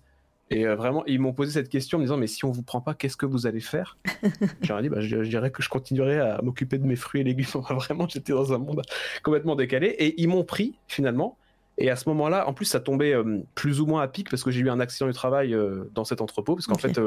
Et 0.50 0.66
euh, 0.66 0.74
vraiment 0.74 1.04
ils 1.04 1.20
m'ont 1.20 1.34
posé 1.34 1.52
cette 1.52 1.68
question 1.68 1.96
en 1.96 2.00
me 2.00 2.04
disant 2.06 2.16
mais 2.16 2.26
si 2.26 2.46
on 2.46 2.50
vous 2.50 2.62
prend 2.62 2.80
pas 2.80 2.94
qu'est-ce 2.94 3.18
que 3.18 3.26
vous 3.26 3.46
allez 3.46 3.60
faire? 3.60 3.98
J'ai 4.62 4.80
dit 4.80 4.88
bah, 4.88 5.02
je, 5.02 5.18
dirais 5.18 5.50
que 5.50 5.62
je 5.62 5.68
continuerai 5.68 6.18
à 6.18 6.40
m'occuper 6.42 6.78
de 6.78 6.86
mes 6.86 6.96
fruits 6.96 7.20
et 7.20 7.24
légumes. 7.24 7.44
Vraiment 7.70 8.08
j'étais 8.08 8.32
dans 8.32 8.54
un 8.54 8.58
monde 8.58 8.80
complètement 9.22 9.54
décalé. 9.54 9.88
Et 9.88 10.18
ils 10.20 10.28
m'ont 10.28 10.44
pris 10.44 10.78
finalement. 10.86 11.36
Et 11.80 11.90
à 11.90 11.96
ce 11.96 12.08
moment-là, 12.08 12.48
en 12.48 12.54
plus, 12.54 12.64
ça 12.64 12.80
tombait 12.80 13.14
euh, 13.14 13.40
plus 13.54 13.80
ou 13.80 13.86
moins 13.86 14.02
à 14.02 14.08
pic 14.08 14.28
parce 14.28 14.42
que 14.42 14.50
j'ai 14.50 14.60
eu 14.60 14.70
un 14.70 14.80
accident 14.80 15.06
du 15.06 15.12
travail 15.12 15.54
euh, 15.54 15.88
dans 15.94 16.04
cet 16.04 16.20
entrepôt. 16.20 16.56
Parce 16.56 16.66
qu'en 16.66 16.74
fait, 16.74 16.98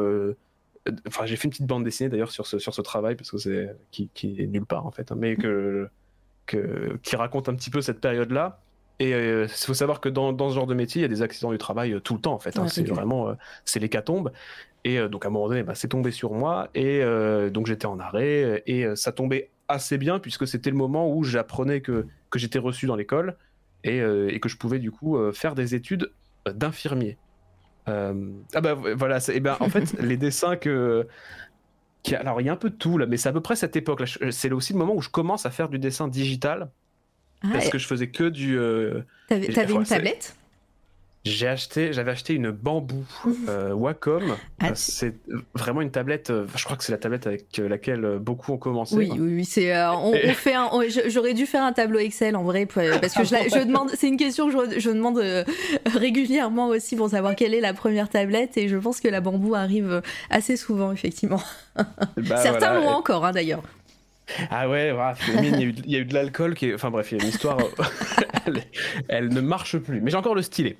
enfin, 1.07 1.25
j'ai 1.25 1.35
fait 1.35 1.45
une 1.45 1.51
petite 1.51 1.65
bande 1.65 1.83
dessinée 1.83 2.09
d'ailleurs 2.09 2.31
sur 2.31 2.47
ce, 2.47 2.59
sur 2.59 2.73
ce 2.73 2.81
travail 2.81 3.15
parce 3.15 3.31
que 3.31 3.37
c'est 3.37 3.75
qui, 3.91 4.09
qui, 4.13 4.41
est 4.41 4.47
nulle 4.47 4.65
part 4.65 4.85
en 4.85 4.91
fait, 4.91 5.11
hein, 5.11 5.15
mais 5.17 5.35
que, 5.35 5.89
que, 6.45 6.97
qui 7.03 7.15
raconte 7.15 7.49
un 7.49 7.55
petit 7.55 7.69
peu 7.69 7.81
cette 7.81 8.01
période-là. 8.01 8.59
Et 8.99 9.11
il 9.11 9.47
faut 9.47 9.73
savoir 9.73 9.99
que 9.99 10.09
dans, 10.09 10.31
dans, 10.31 10.49
ce 10.49 10.55
genre 10.55 10.67
de 10.67 10.75
métier, 10.75 10.99
il 10.99 11.01
y 11.01 11.05
a 11.05 11.07
des 11.07 11.23
accidents 11.23 11.51
du 11.51 11.57
travail 11.57 11.99
tout 12.03 12.13
le 12.13 12.21
temps 12.21 12.33
en 12.33 12.39
fait. 12.39 12.59
Hein. 12.59 12.67
c'est 12.67 12.87
vraiment 12.87 13.35
c'est 13.65 13.79
l'hécatombe. 13.79 14.31
Et 14.83 14.99
donc 15.07 15.25
à 15.25 15.29
un 15.29 15.31
moment 15.31 15.47
donné, 15.47 15.63
bah, 15.63 15.73
c'est 15.73 15.87
tombé 15.87 16.11
sur 16.11 16.33
moi 16.33 16.69
et 16.75 17.01
donc 17.51 17.65
j'étais 17.65 17.87
en 17.87 17.99
arrêt 17.99 18.61
et 18.67 18.85
ça 18.95 19.11
tombait 19.11 19.49
assez 19.67 19.97
bien 19.97 20.19
puisque 20.19 20.47
c'était 20.47 20.69
le 20.69 20.75
moment 20.75 21.11
où 21.11 21.23
j'apprenais 21.23 21.81
que, 21.81 22.05
que 22.29 22.37
j'étais 22.37 22.59
reçu 22.59 22.85
dans 22.85 22.95
l'école 22.95 23.37
euh, 23.87 24.29
et, 24.29 24.39
que 24.39 24.49
je 24.49 24.57
pouvais 24.57 24.79
du 24.79 24.91
coup 24.91 25.17
euh, 25.17 25.31
faire 25.31 25.55
des 25.55 25.75
études 25.75 26.11
d'infirmier. 26.45 27.17
Euh, 27.87 28.31
ah 28.53 28.61
bah 28.61 28.73
voilà, 28.73 29.19
et 29.33 29.39
ben 29.39 29.57
en 29.59 29.69
fait 29.69 29.93
les 30.01 30.17
dessins 30.17 30.55
que 30.55 31.07
alors 32.13 32.41
il 32.41 32.47
y 32.47 32.49
a 32.49 32.53
un 32.53 32.57
peu 32.57 32.69
de 32.69 32.75
tout 32.75 32.97
là, 32.97 33.05
mais 33.05 33.17
c'est 33.17 33.29
à 33.29 33.33
peu 33.33 33.41
près 33.41 33.55
cette 33.55 33.75
époque. 33.75 34.01
là 34.01 34.31
C'est 34.31 34.51
aussi 34.51 34.73
le 34.73 34.79
moment 34.79 34.95
où 34.95 35.01
je 35.01 35.09
commence 35.09 35.45
à 35.45 35.51
faire 35.51 35.69
du 35.69 35.79
dessin 35.79 36.07
digital 36.07 36.69
ah, 37.43 37.47
parce 37.53 37.69
que 37.69 37.77
je 37.77 37.87
faisais 37.87 38.09
que 38.09 38.29
du. 38.29 38.57
T'avais 39.27 39.73
une 39.73 39.83
tablette? 39.83 40.35
J'ai 41.23 41.47
acheté, 41.47 41.93
j'avais 41.93 42.11
acheté 42.11 42.33
une 42.33 42.49
bambou 42.49 43.05
euh, 43.47 43.73
Wacom. 43.73 44.37
Ah, 44.59 44.71
c'est 44.73 45.13
vraiment 45.53 45.81
une 45.81 45.91
tablette. 45.91 46.31
Euh, 46.31 46.47
je 46.55 46.63
crois 46.63 46.77
que 46.77 46.83
c'est 46.83 46.91
la 46.91 46.97
tablette 46.97 47.27
avec 47.27 47.59
euh, 47.59 47.69
laquelle 47.69 48.17
beaucoup 48.19 48.53
ont 48.53 48.57
commencé. 48.57 48.95
Oui, 48.95 49.09
oui, 49.11 49.35
oui 49.35 49.45
c'est. 49.45 49.71
on, 49.85 50.13
fait. 50.33 50.55
J'aurais 51.09 51.35
dû 51.35 51.45
faire 51.45 51.63
un 51.63 51.73
tableau 51.73 51.99
Excel 51.99 52.35
en 52.35 52.43
vrai 52.43 52.65
parce 52.65 53.13
que 53.13 53.23
je, 53.23 53.35
je 53.35 53.63
demande. 53.63 53.91
C'est 53.93 54.07
une 54.07 54.17
question 54.17 54.49
que 54.49 54.73
je, 54.73 54.79
je 54.79 54.89
demande 54.89 55.21
régulièrement 55.85 56.69
aussi 56.69 56.95
pour 56.95 57.09
savoir 57.09 57.35
quelle 57.35 57.53
est 57.53 57.61
la 57.61 57.73
première 57.73 58.09
tablette 58.09 58.57
et 58.57 58.67
je 58.67 58.77
pense 58.77 58.99
que 58.99 59.07
la 59.07 59.21
bambou 59.21 59.53
arrive 59.53 60.01
assez 60.31 60.57
souvent 60.57 60.91
effectivement. 60.91 61.41
Bah, 62.17 62.37
Certains 62.37 62.79
l'ont 62.79 62.89
encore 62.89 63.25
hein, 63.25 63.31
d'ailleurs. 63.31 63.63
Ah 64.49 64.69
ouais, 64.69 64.93
il, 65.27 65.91
y 65.91 65.95
a 65.95 65.99
eu, 65.99 66.05
de 66.05 66.13
l'alcool 66.13 66.55
qui 66.55 66.73
Enfin 66.73 66.89
bref, 66.89 67.11
il 67.11 67.17
y 67.17 67.21
a 67.21 67.23
une 67.23 67.29
histoire. 67.29 67.57
elle, 69.07 69.29
ne 69.29 69.41
marche 69.41 69.77
plus. 69.77 70.01
Mais 70.01 70.11
j'ai 70.11 70.17
encore 70.17 70.35
le 70.35 70.41
stylet. 70.41 70.77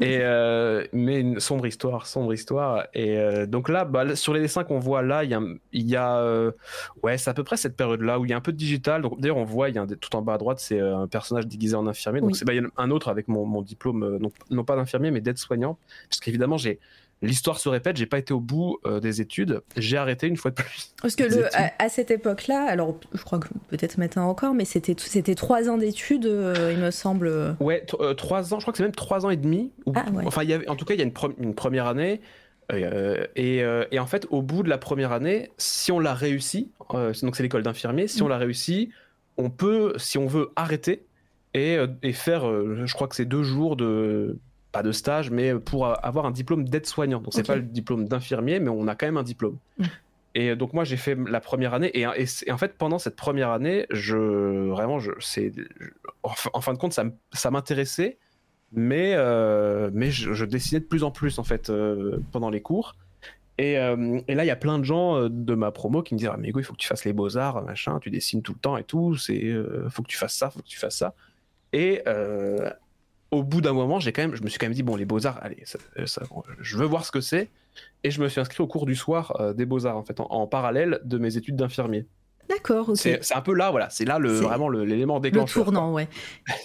Et, 0.00 0.18
euh, 0.20 0.84
mais 0.92 1.20
une 1.20 1.40
sombre 1.40 1.66
histoire, 1.66 2.06
sombre 2.06 2.32
histoire. 2.32 2.86
Et 2.94 3.18
euh, 3.18 3.46
donc 3.46 3.68
là, 3.68 3.84
bah, 3.84 4.16
sur 4.16 4.34
les 4.34 4.40
dessins 4.40 4.64
qu'on 4.64 4.78
voit 4.78 5.02
là, 5.02 5.24
il 5.24 5.30
y 5.30 5.34
a. 5.34 5.40
Il 5.72 5.88
y 5.88 5.96
a 5.96 6.18
euh, 6.18 6.52
ouais, 7.02 7.18
c'est 7.18 7.30
à 7.30 7.34
peu 7.34 7.44
près 7.44 7.56
cette 7.56 7.76
période-là 7.76 8.18
où 8.18 8.24
il 8.24 8.30
y 8.30 8.34
a 8.34 8.36
un 8.36 8.40
peu 8.40 8.52
de 8.52 8.56
digital. 8.56 9.04
D'ailleurs, 9.18 9.36
on 9.36 9.44
voit, 9.44 9.68
il 9.68 9.76
y 9.76 9.78
a 9.78 9.86
tout 9.86 10.14
en 10.16 10.22
bas 10.22 10.34
à 10.34 10.38
droite, 10.38 10.58
c'est 10.60 10.80
un 10.80 11.06
personnage 11.06 11.46
déguisé 11.46 11.76
en 11.76 11.86
infirmier. 11.86 12.20
Donc 12.20 12.36
c'est 12.36 12.44
bah, 12.44 12.54
il 12.54 12.62
y 12.62 12.64
a 12.64 12.68
un 12.76 12.90
autre 12.90 13.08
avec 13.08 13.28
mon, 13.28 13.44
mon 13.44 13.62
diplôme, 13.62 14.18
non, 14.18 14.32
non 14.50 14.64
pas 14.64 14.76
d'infirmier, 14.76 15.10
mais 15.10 15.20
d'aide-soignant. 15.20 15.78
Parce 16.08 16.20
qu'évidemment, 16.20 16.56
j'ai 16.56 16.78
l'histoire 17.22 17.58
se 17.58 17.68
répète, 17.68 17.96
j'ai 17.96 18.06
pas 18.06 18.18
été 18.18 18.34
au 18.34 18.40
bout 18.40 18.78
euh, 18.84 19.00
des 19.00 19.20
études, 19.20 19.62
j'ai 19.76 19.96
arrêté 19.96 20.26
une 20.26 20.36
fois 20.36 20.50
de 20.50 20.56
plus. 20.56 20.92
Parce 21.02 21.16
que 21.16 21.24
le, 21.24 21.48
à, 21.54 21.88
cette 21.88 22.10
époque-là, 22.10 22.64
alors 22.68 22.98
je 23.14 23.22
crois 23.22 23.38
que 23.38 23.48
peut-être 23.68 23.98
maintenant 23.98 24.28
encore, 24.28 24.54
mais 24.54 24.64
c'était 24.64 24.94
c'était 24.98 25.34
trois 25.34 25.68
ans 25.68 25.78
d'études, 25.78 26.26
euh, 26.26 26.72
il 26.74 26.78
me 26.78 26.90
semble. 26.90 27.56
Ouais, 27.60 27.84
euh, 28.00 28.14
trois 28.14 28.52
ans, 28.52 28.58
je 28.58 28.64
crois 28.64 28.72
que 28.72 28.78
c'est 28.78 28.84
même 28.84 28.92
trois 28.92 29.24
ans 29.24 29.30
et 29.30 29.36
demi. 29.36 29.72
ah, 29.94 30.04
ouais. 30.12 30.24
Enfin, 30.26 30.44
y 30.44 30.52
avait, 30.52 30.68
en 30.68 30.76
tout 30.76 30.84
cas, 30.84 30.94
il 30.94 31.00
y 31.00 31.02
a 31.02 31.06
une, 31.06 31.14
une 31.38 31.54
première 31.54 31.86
année. 31.86 32.20
Et, 32.74 32.82
et, 33.36 33.98
en 34.00 34.06
fait, 34.06 34.26
au 34.30 34.42
bout 34.42 34.64
de 34.64 34.68
la 34.68 34.78
première 34.78 35.12
année, 35.12 35.52
si 35.56 35.92
on 35.92 36.00
l'a 36.00 36.14
réussi, 36.14 36.72
donc 36.90 37.36
c'est 37.36 37.44
l'école 37.44 37.62
d'infirmier, 37.62 38.08
si 38.08 38.22
on 38.22 38.26
mm. 38.26 38.30
l'a 38.30 38.38
réussi, 38.38 38.90
on 39.36 39.50
peut, 39.50 39.92
si 39.98 40.18
on 40.18 40.26
veut, 40.26 40.50
arrêter 40.56 41.06
et, 41.54 41.78
et 42.02 42.12
faire, 42.12 42.42
je 42.42 42.92
crois 42.92 43.06
que 43.06 43.14
c'est 43.14 43.24
deux 43.24 43.44
jours 43.44 43.76
de, 43.76 44.40
de 44.82 44.92
stage, 44.92 45.30
mais 45.30 45.54
pour 45.54 45.86
avoir 46.04 46.26
un 46.26 46.30
diplôme 46.30 46.68
d'aide-soignant. 46.68 47.20
Donc, 47.20 47.32
c'est 47.34 47.46
pas 47.46 47.56
le 47.56 47.62
diplôme 47.62 48.06
d'infirmier, 48.08 48.60
mais 48.60 48.68
on 48.68 48.86
a 48.88 48.94
quand 48.94 49.06
même 49.06 49.16
un 49.16 49.22
diplôme. 49.22 49.58
Et 50.38 50.54
donc 50.54 50.74
moi 50.74 50.84
j'ai 50.84 50.98
fait 50.98 51.14
la 51.14 51.40
première 51.40 51.72
année 51.72 51.90
et, 51.94 52.02
et, 52.02 52.52
en 52.52 52.58
fait 52.58 52.76
pendant 52.76 52.98
cette 52.98 53.16
première 53.16 53.48
année, 53.48 53.86
je 53.88 54.68
vraiment 54.68 54.98
je 54.98 55.12
c'est 55.18 55.50
en, 56.22 56.60
fin 56.60 56.74
de 56.74 56.78
compte 56.78 56.92
ça, 56.92 57.04
ça 57.32 57.50
m'intéressait, 57.50 58.18
mais 58.70 59.14
euh, 59.14 59.88
mais 59.94 60.10
je, 60.10 60.44
dessinais 60.44 60.80
de 60.80 60.84
plus 60.84 61.04
en 61.04 61.10
plus 61.10 61.38
en 61.38 61.42
fait 61.42 61.70
euh, 61.70 62.18
pendant 62.32 62.50
les 62.50 62.60
cours. 62.60 62.96
Et, 63.56 63.78
euh, 63.78 64.20
et 64.28 64.34
là 64.34 64.44
il 64.44 64.48
y 64.48 64.50
a 64.50 64.56
plein 64.56 64.78
de 64.78 64.84
gens 64.84 65.26
de 65.30 65.54
ma 65.54 65.70
promo 65.70 66.02
qui 66.02 66.12
me 66.12 66.18
disent 66.18 66.28
ah 66.30 66.36
mais 66.38 66.52
il 66.54 66.62
faut 66.62 66.74
que 66.74 66.78
tu 66.78 66.86
fasses 66.86 67.06
les 67.06 67.14
beaux 67.14 67.38
arts 67.38 67.62
machin, 67.64 67.98
tu 67.98 68.10
dessines 68.10 68.42
tout 68.42 68.52
le 68.52 68.58
temps 68.58 68.76
et 68.76 68.84
tout, 68.84 69.16
c'est 69.16 69.56
faut 69.88 70.02
que 70.02 70.08
tu 70.08 70.18
fasses 70.18 70.36
ça, 70.36 70.50
faut 70.50 70.60
que 70.60 70.68
tu 70.68 70.78
fasses 70.78 70.98
ça. 70.98 71.14
Et 71.72 72.02
au 73.36 73.42
bout 73.42 73.60
d'un 73.60 73.72
moment, 73.72 74.00
j'ai 74.00 74.12
quand 74.12 74.22
même, 74.22 74.34
je 74.34 74.42
me 74.42 74.48
suis 74.48 74.58
quand 74.58 74.66
même 74.66 74.74
dit 74.74 74.82
bon, 74.82 74.96
les 74.96 75.04
beaux 75.04 75.26
arts, 75.26 75.38
allez, 75.42 75.62
je 75.96 76.76
veux 76.76 76.86
voir 76.86 77.04
ce 77.04 77.12
que 77.12 77.20
c'est, 77.20 77.50
et 78.04 78.10
je 78.10 78.20
me 78.20 78.28
suis 78.28 78.40
inscrit 78.40 78.62
au 78.62 78.66
cours 78.66 78.86
du 78.86 78.94
soir 78.94 79.36
euh, 79.40 79.52
des 79.52 79.66
beaux 79.66 79.86
arts 79.86 79.96
en 79.96 80.02
fait, 80.02 80.18
en, 80.20 80.46
parallèle 80.46 81.00
de 81.04 81.18
mes 81.18 81.36
études 81.36 81.56
d'infirmier. 81.56 82.06
D'accord, 82.48 82.90
ok. 82.90 82.96
C'est 82.96 83.34
un 83.34 83.40
peu 83.40 83.54
là, 83.54 83.72
voilà, 83.72 83.90
c'est 83.90 84.04
là 84.04 84.20
le, 84.20 84.32
vraiment 84.32 84.68
l'élément 84.68 85.18
déclencheur. 85.18 85.64
Le 85.64 85.72
tournant, 85.72 85.92
ouais. 85.92 86.08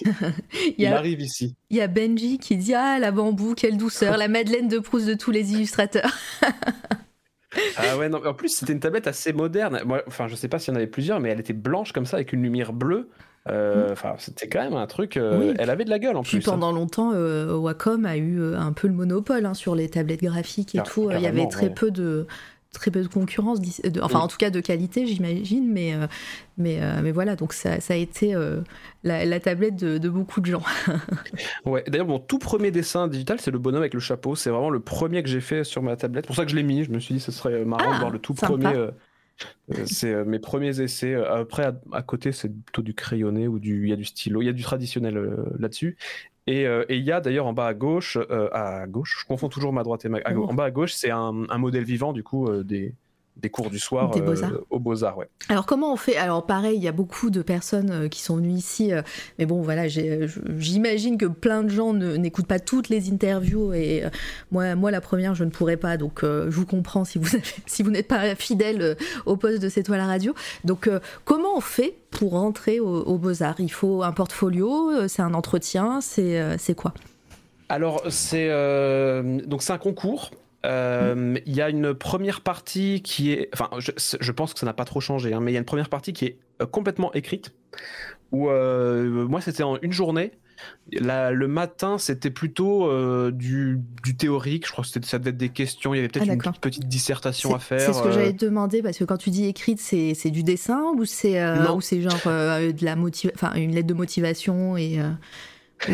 il, 0.78 0.86
arrive 0.86 1.22
ici. 1.22 1.56
Il 1.72 1.78
y 1.78 1.82
a 1.82 1.88
Benji 1.88 2.38
qui 2.38 2.56
dit 2.56 2.76
ah 2.76 3.00
la 3.00 3.12
bambou, 3.12 3.56
quelle 3.56 3.78
douceur, 3.78 4.18
la 4.18 4.28
Madeleine 4.28 4.68
de 4.68 4.78
Proust 4.78 5.08
de 5.08 5.16
tous 5.16 5.32
les 5.32 5.54
illustrateurs. 5.54 6.16
ah 7.78 7.98
ouais, 7.98 8.10
non, 8.10 8.24
en 8.24 8.34
plus 8.36 8.50
c'était 8.50 8.74
une 8.74 8.80
tablette 8.80 9.08
assez 9.08 9.34
moderne. 9.34 9.82
Moi, 9.84 10.04
enfin, 10.06 10.28
je 10.28 10.36
sais 10.36 10.48
pas 10.48 10.60
s'il 10.60 10.72
y 10.72 10.74
en 10.74 10.78
avait 10.78 10.86
plusieurs, 10.86 11.20
mais 11.20 11.30
elle 11.30 11.40
était 11.40 11.54
blanche 11.54 11.94
comme 11.94 12.06
ça 12.06 12.18
avec 12.18 12.32
une 12.32 12.44
lumière 12.44 12.74
bleue. 12.74 13.10
Euh, 13.50 13.92
enfin, 13.92 14.16
c'était 14.18 14.48
quand 14.48 14.62
même 14.62 14.76
un 14.76 14.88
truc. 14.88 15.18
Euh, 15.18 15.54
elle 15.58 15.70
avait 15.70 15.86
de 15.86 15.90
la 15.90 16.00
gueule 16.00 16.16
en 16.16 16.24
Puis 16.24 16.38
plus. 16.38 16.48
Hein. 16.48 16.52
Pendant 16.52 16.72
longtemps, 16.72 17.12
euh, 17.14 17.56
Wacom 17.56 18.06
a 18.06 18.18
eu 18.18 18.54
un 18.56 18.72
peu 18.74 18.88
le 18.88 18.94
monopole 18.94 19.46
hein, 19.46 19.54
sur 19.54 19.76
les 19.76 19.90
tablettes 19.90 20.24
graphiques 20.24 20.76
et 20.76 20.84
tout. 20.84 21.10
Il 21.12 21.22
y 21.22 21.28
avait 21.28 21.48
très 21.48 21.70
peu 21.70 21.92
de 21.92 22.28
très 22.74 22.90
peu 22.90 23.02
de 23.02 23.08
concurrence, 23.10 23.60
enfin 24.02 24.20
en 24.20 24.30
tout 24.30 24.38
cas 24.38 24.50
de 24.50 24.62
qualité, 24.62 25.06
j'imagine, 25.06 25.70
mais, 25.70 25.94
mais, 26.58 26.80
mais 27.04 27.12
voilà, 27.12 27.36
donc 27.36 27.52
ça, 27.52 27.82
ça 27.82 27.96
a 27.96 27.98
été 27.98 28.34
la, 29.04 29.40
tablette 29.42 29.76
de, 29.76 30.08
beaucoup 30.08 30.40
de 30.40 30.46
gens. 30.46 30.64
ouais, 31.66 31.84
d'ailleurs, 31.90 32.08
mon 32.08 32.20
tout 32.20 32.40
premier 32.40 32.72
dessin 32.72 33.10
digital, 33.10 33.42
c'est 33.42 33.52
le 33.52 33.60
bonhomme 33.60 33.82
avec 33.82 33.94
le 33.94 34.00
chapeau. 34.00 34.38
C'est 34.38 34.52
vraiment 34.52 34.70
le 34.70 34.80
premier 34.80 35.22
que 35.22 35.28
j'ai 35.28 35.42
fait 35.42 35.66
sur 35.66 35.82
ma 35.82 35.98
tablette. 35.98 36.28
pour 36.28 36.36
ça 36.38 36.46
que 36.46 36.52
je 36.52 36.56
l'ai 36.56 36.64
mis. 36.64 36.86
Je 36.86 36.92
me 36.92 37.00
suis 37.00 37.16
dit, 37.16 37.20
ce 37.20 37.34
serait 37.34 37.66
marrant 37.66 37.90
de 37.90 37.96
ah, 37.96 38.00
voir 38.00 38.10
le 38.10 38.20
tout 38.20 38.36
premier 38.36 38.88
c'est 39.86 40.14
euh, 40.14 40.26
mes 40.26 40.40
premiers 40.40 40.82
essais. 40.82 41.14
Euh, 41.14 41.42
après, 41.42 41.74
à, 41.92 42.02
côté, 42.02 42.32
c'est 42.32 42.50
plutôt 42.50 42.82
du 42.82 42.94
crayonné 42.94 43.48
ou 43.48 43.60
du, 43.60 43.84
il 43.84 43.90
y 43.90 43.94
a 43.94 43.96
du 43.96 44.06
stylo, 44.06 44.42
il 44.42 44.46
y 44.46 44.50
a 44.50 44.54
du 44.54 44.64
traditionnel 44.64 45.20
là-dessus. 45.60 45.98
Et 46.48 46.66
il 46.90 47.04
y 47.04 47.12
a 47.12 47.22
d'ailleurs 47.22 47.46
en 47.46 47.54
bas 47.54 47.68
à 47.68 47.74
gauche, 47.74 48.18
à 48.52 48.86
gauche, 48.88 49.20
je 49.22 49.26
confonds 49.26 49.48
toujours 49.48 49.72
ma 49.72 49.84
droite 49.84 50.04
et 50.06 50.10
ma, 50.10 50.20
en 50.26 50.54
bas 50.54 50.66
à 50.66 50.72
gauche, 50.72 50.92
c'est 50.92 51.12
un, 51.12 51.46
un, 51.48 51.58
modèle 51.60 51.84
vivant 51.84 52.14
du 52.14 52.24
coup 52.24 52.52
des, 52.64 52.96
des 53.38 53.50
cours 53.50 53.70
du 53.70 53.80
soir 53.80 54.12
euh, 54.16 54.66
aux 54.70 54.80
Beaux-Arts. 54.80 55.18
Ouais. 55.18 55.30
Alors 55.50 55.66
comment 55.66 55.94
on 55.94 55.96
fait? 55.96 56.16
Alors 56.18 56.46
pareil, 56.46 56.78
il 56.78 56.84
y 56.84 56.88
a 56.88 56.92
beaucoup 56.92 57.30
de 57.30 57.42
personnes 57.42 57.92
euh, 57.92 58.08
qui 58.08 58.22
sont 58.22 58.36
venues 58.36 58.54
ici, 58.54 58.94
euh, 58.94 59.02
mais 59.40 59.46
bon 59.46 59.62
voilà, 59.62 59.88
j'imagine 59.88 61.18
que 61.18 61.26
plein 61.26 61.64
de 61.64 61.70
gens 61.70 61.94
n'écoutent 61.94 62.48
pas 62.48 62.60
toutes 62.60 62.90
les 62.90 63.10
interviews 63.10 63.74
et 63.74 64.04
moi, 64.52 64.76
moi 64.76 64.92
la 64.92 65.02
première, 65.02 65.34
je 65.36 65.44
ne 65.44 65.50
pourrais 65.50 65.78
pas, 65.78 65.98
donc 65.98 66.22
je 66.24 66.50
vous 66.50 66.66
comprends 66.66 67.06
si 67.06 67.18
vous 67.18 67.38
si 67.66 67.84
vous 67.84 67.90
n'êtes 67.90 68.08
pas 68.08 68.36
fidèle 68.36 68.98
au 69.26 69.38
poste 69.38 69.62
de 69.62 69.70
C'est 69.70 69.84
toi 69.84 69.98
la 69.98 70.06
radio. 70.06 70.34
Donc 70.64 70.90
comment 71.26 71.58
on 71.58 71.62
fait 71.62 71.96
pour 72.12 72.32
rentrer 72.32 72.80
aux, 72.80 73.18
Beaux-Arts? 73.18 73.60
Il 73.60 73.72
faut 73.72 74.04
un 74.04 74.12
portfolio, 74.12 75.08
c'est 75.08 75.22
un 75.22 75.34
entretien, 75.34 76.02
c'est 76.02 76.76
quoi? 76.76 76.94
Alors 77.70 78.04
c'est 78.10 78.50
donc 79.46 79.64
c'est 79.64 79.74
un 79.74 79.78
concours 79.78 80.32
Euh, 80.66 81.38
il 81.46 81.56
y 81.56 81.62
a 81.62 81.70
une 81.70 81.94
première 81.94 82.42
partie 82.42 83.02
qui 83.02 83.32
est, 83.32 83.50
enfin, 83.54 83.70
je, 83.80 84.32
pense 84.32 84.54
que 84.54 84.60
ça 84.60 84.66
n'a 84.66 84.74
pas 84.74 84.86
trop 84.86 85.00
changé, 85.00 85.34
hein, 85.34 85.40
mais 85.40 85.52
il 85.52 85.54
y 85.54 85.58
a 85.58 85.60
une 85.60 85.66
première 85.66 85.90
partie 85.90 86.14
qui 86.14 86.26
est 86.26 86.38
euh, 86.62 86.66
complètement 86.66 87.12
écrite. 87.14 87.54
Où 88.32 88.48
moi, 88.48 89.42
c'était 89.42 89.64
en 89.64 89.78
une 89.82 89.92
journée. 89.92 90.32
le 90.90 91.46
matin, 91.48 91.98
c'était 91.98 92.30
plutôt 92.30 92.90
du, 93.32 93.82
théorique. 94.18 94.68
Je 94.68 94.72
crois 94.72 94.86
que 94.86 95.06
ça 95.06 95.20
devait 95.20 95.32
être 95.32 95.38
des 95.38 95.50
questions. 95.50 95.94
Il 95.94 95.98
y 95.98 96.00
avait 96.00 96.08
peut-être 96.08 96.30
ah, 96.30 96.34
une 96.34 96.42
petite, 96.62 96.88
dissertation 96.88 97.54
à 97.54 97.60
faire. 97.60 97.82
C'est 97.82 97.92
ce 97.92 98.02
que 98.02 98.12
j'allais 98.12 98.32
demander 98.32 98.82
parce 98.82 98.98
que 98.98 99.04
quand 99.04 99.18
tu 99.18 99.32
dis 99.32 99.48
écrite, 99.48 99.82
c'est 99.82 100.30
du 100.30 100.44
dessin 100.44 100.94
ou 100.96 101.04
c'est 101.04 101.44
ou 101.72 101.82
c'est 101.82 102.02
genre 102.02 102.22
de 102.24 102.86
la 102.86 102.96
enfin 103.36 103.54
une 103.56 103.76
lettre 103.76 103.88
de 103.88 103.94
motivation 103.94 104.78
et 104.78 105.02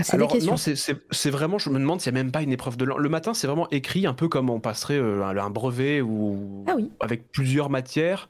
alors 0.10 0.36
non, 0.44 0.56
c'est 0.58 1.30
vraiment, 1.30 1.58
je 1.58 1.70
me 1.70 1.80
demande 1.80 2.02
s'il 2.02 2.14
n'y 2.14 2.20
a 2.20 2.24
même 2.24 2.32
pas 2.32 2.42
une 2.42 2.52
épreuve 2.52 2.78
de 2.78 2.86
langue. 2.86 3.00
Le 3.00 3.10
matin, 3.10 3.34
c'est 3.34 3.48
vraiment 3.48 3.70
écrit 3.70 4.06
un 4.06 4.14
peu 4.14 4.28
comme 4.28 4.50
on 4.50 4.60
passerait 4.60 4.98
euh, 4.98 5.24
un 5.24 5.50
brevet 5.50 6.02
ou 6.02 6.66
ah 6.68 6.74
oui. 6.76 6.92
avec 7.00 7.32
plusieurs 7.32 7.70
matières. 7.70 8.30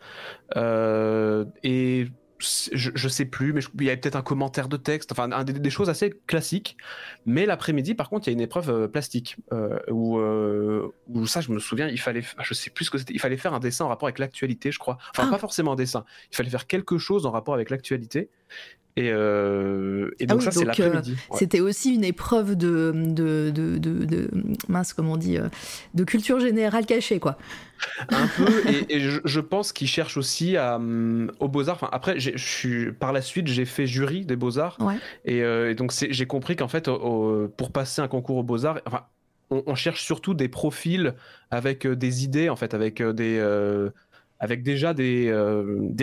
Euh, 0.55 1.45
et 1.63 2.07
je, 2.39 2.91
je, 2.93 3.07
sais 3.07 3.25
plus, 3.25 3.53
mais 3.53 3.61
il 3.79 3.85
y 3.85 3.89
avait 3.89 3.99
peut-être 3.99 4.15
un 4.15 4.21
commentaire 4.21 4.67
de 4.67 4.77
texte, 4.77 5.11
enfin 5.11 5.27
des, 5.43 5.69
choses 5.69 5.89
assez 5.89 6.13
classiques. 6.27 6.77
Mais 7.25 7.45
l'après-midi, 7.45 7.95
par 7.95 8.09
contre, 8.09 8.27
il 8.27 8.31
y 8.31 8.33
a 8.33 8.35
une 8.35 8.41
épreuve 8.41 8.69
euh, 8.69 8.87
plastique 8.87 9.37
euh, 9.51 9.79
où, 9.89 10.19
euh, 10.19 10.87
où, 11.09 11.25
ça, 11.25 11.41
je 11.41 11.51
me 11.51 11.59
souviens, 11.59 11.87
il 11.87 11.99
fallait, 11.99 12.23
je 12.41 12.53
sais 12.53 12.69
plus 12.69 12.85
ce 12.85 12.91
que 12.91 12.97
c'était, 12.97 13.13
il 13.13 13.19
fallait 13.19 13.37
faire 13.37 13.53
un 13.53 13.59
dessin 13.59 13.85
en 13.85 13.87
rapport 13.87 14.07
avec 14.07 14.19
l'actualité, 14.19 14.71
je 14.71 14.79
crois. 14.79 14.97
Enfin, 15.11 15.25
ah. 15.27 15.31
pas 15.31 15.39
forcément 15.39 15.73
un 15.73 15.75
dessin. 15.75 16.05
Il 16.31 16.35
fallait 16.35 16.49
faire 16.49 16.67
quelque 16.67 16.97
chose 16.97 17.25
en 17.25 17.31
rapport 17.31 17.53
avec 17.53 17.69
l'actualité. 17.69 18.29
Et, 18.97 19.11
euh, 19.11 20.09
et, 20.19 20.25
donc 20.25 20.39
ah 20.41 20.45
ça, 20.45 20.51
c'est 20.51 20.65
l'après-midi. 20.65 21.15
C'était 21.33 21.59
aussi 21.59 21.93
une 21.93 22.03
épreuve 22.03 22.55
de, 22.55 22.91
de, 22.95 23.51
de, 23.51 23.77
de, 23.77 24.31
mince, 24.67 24.93
comment 24.93 25.13
on 25.13 25.17
dit, 25.17 25.37
de 25.93 26.03
culture 26.03 26.39
générale 26.39 26.87
cachée, 26.87 27.19
quoi. 27.19 27.37
Un 28.09 28.27
peu, 28.27 28.63
et, 28.89 28.99
je, 28.99 29.39
pense 29.39 29.71
qu'ils 29.71 29.87
cherchent 29.87 30.17
aussi 30.17 30.57
à, 30.57 30.77
hum, 30.77 31.31
aux 31.39 31.47
Beaux-Arts. 31.47 31.75
Enfin, 31.75 31.89
après, 31.91 32.19
je 32.19 32.37
suis, 32.37 32.91
par 32.91 33.13
la 33.13 33.21
suite, 33.21 33.47
j'ai 33.47 33.65
fait 33.65 33.85
jury 33.85 34.25
des 34.25 34.35
Beaux-Arts. 34.35 34.77
Euh, 35.27 35.69
et, 35.69 35.75
donc, 35.75 35.91
j'ai 35.91 36.25
compris 36.25 36.55
qu'en 36.55 36.67
fait, 36.67 36.89
pour 36.89 37.71
passer 37.71 38.01
un 38.01 38.07
concours 38.07 38.37
aux 38.37 38.43
Beaux-Arts, 38.43 38.81
enfin, 38.85 39.03
on, 39.49 39.75
cherche 39.75 40.03
surtout 40.03 40.33
des 40.33 40.49
profils 40.49 41.13
avec 41.51 41.85
euh, 41.85 41.95
des 41.95 42.23
idées, 42.23 42.49
en 42.49 42.55
fait, 42.55 42.73
avec, 42.73 42.99
euh, 42.99 43.13
des, 43.13 43.39
avec 44.39 44.63
déjà 44.63 44.93
des, 44.93 45.27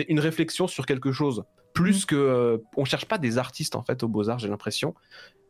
une 0.07 0.19
réflexion 0.19 0.67
sur 0.67 0.85
quelque 0.85 1.11
chose. 1.11 1.43
Plus 1.75 2.03
mmh. 2.03 2.05
que. 2.07 2.63
on 2.75 2.85
cherche 2.85 3.05
pas 3.05 3.19
des 3.19 3.37
artistes, 3.37 3.75
en 3.75 3.83
fait, 3.83 4.01
aux 4.01 4.07
Beaux-Arts, 4.07 4.39
j'ai 4.39 4.47
l'impression. 4.47 4.95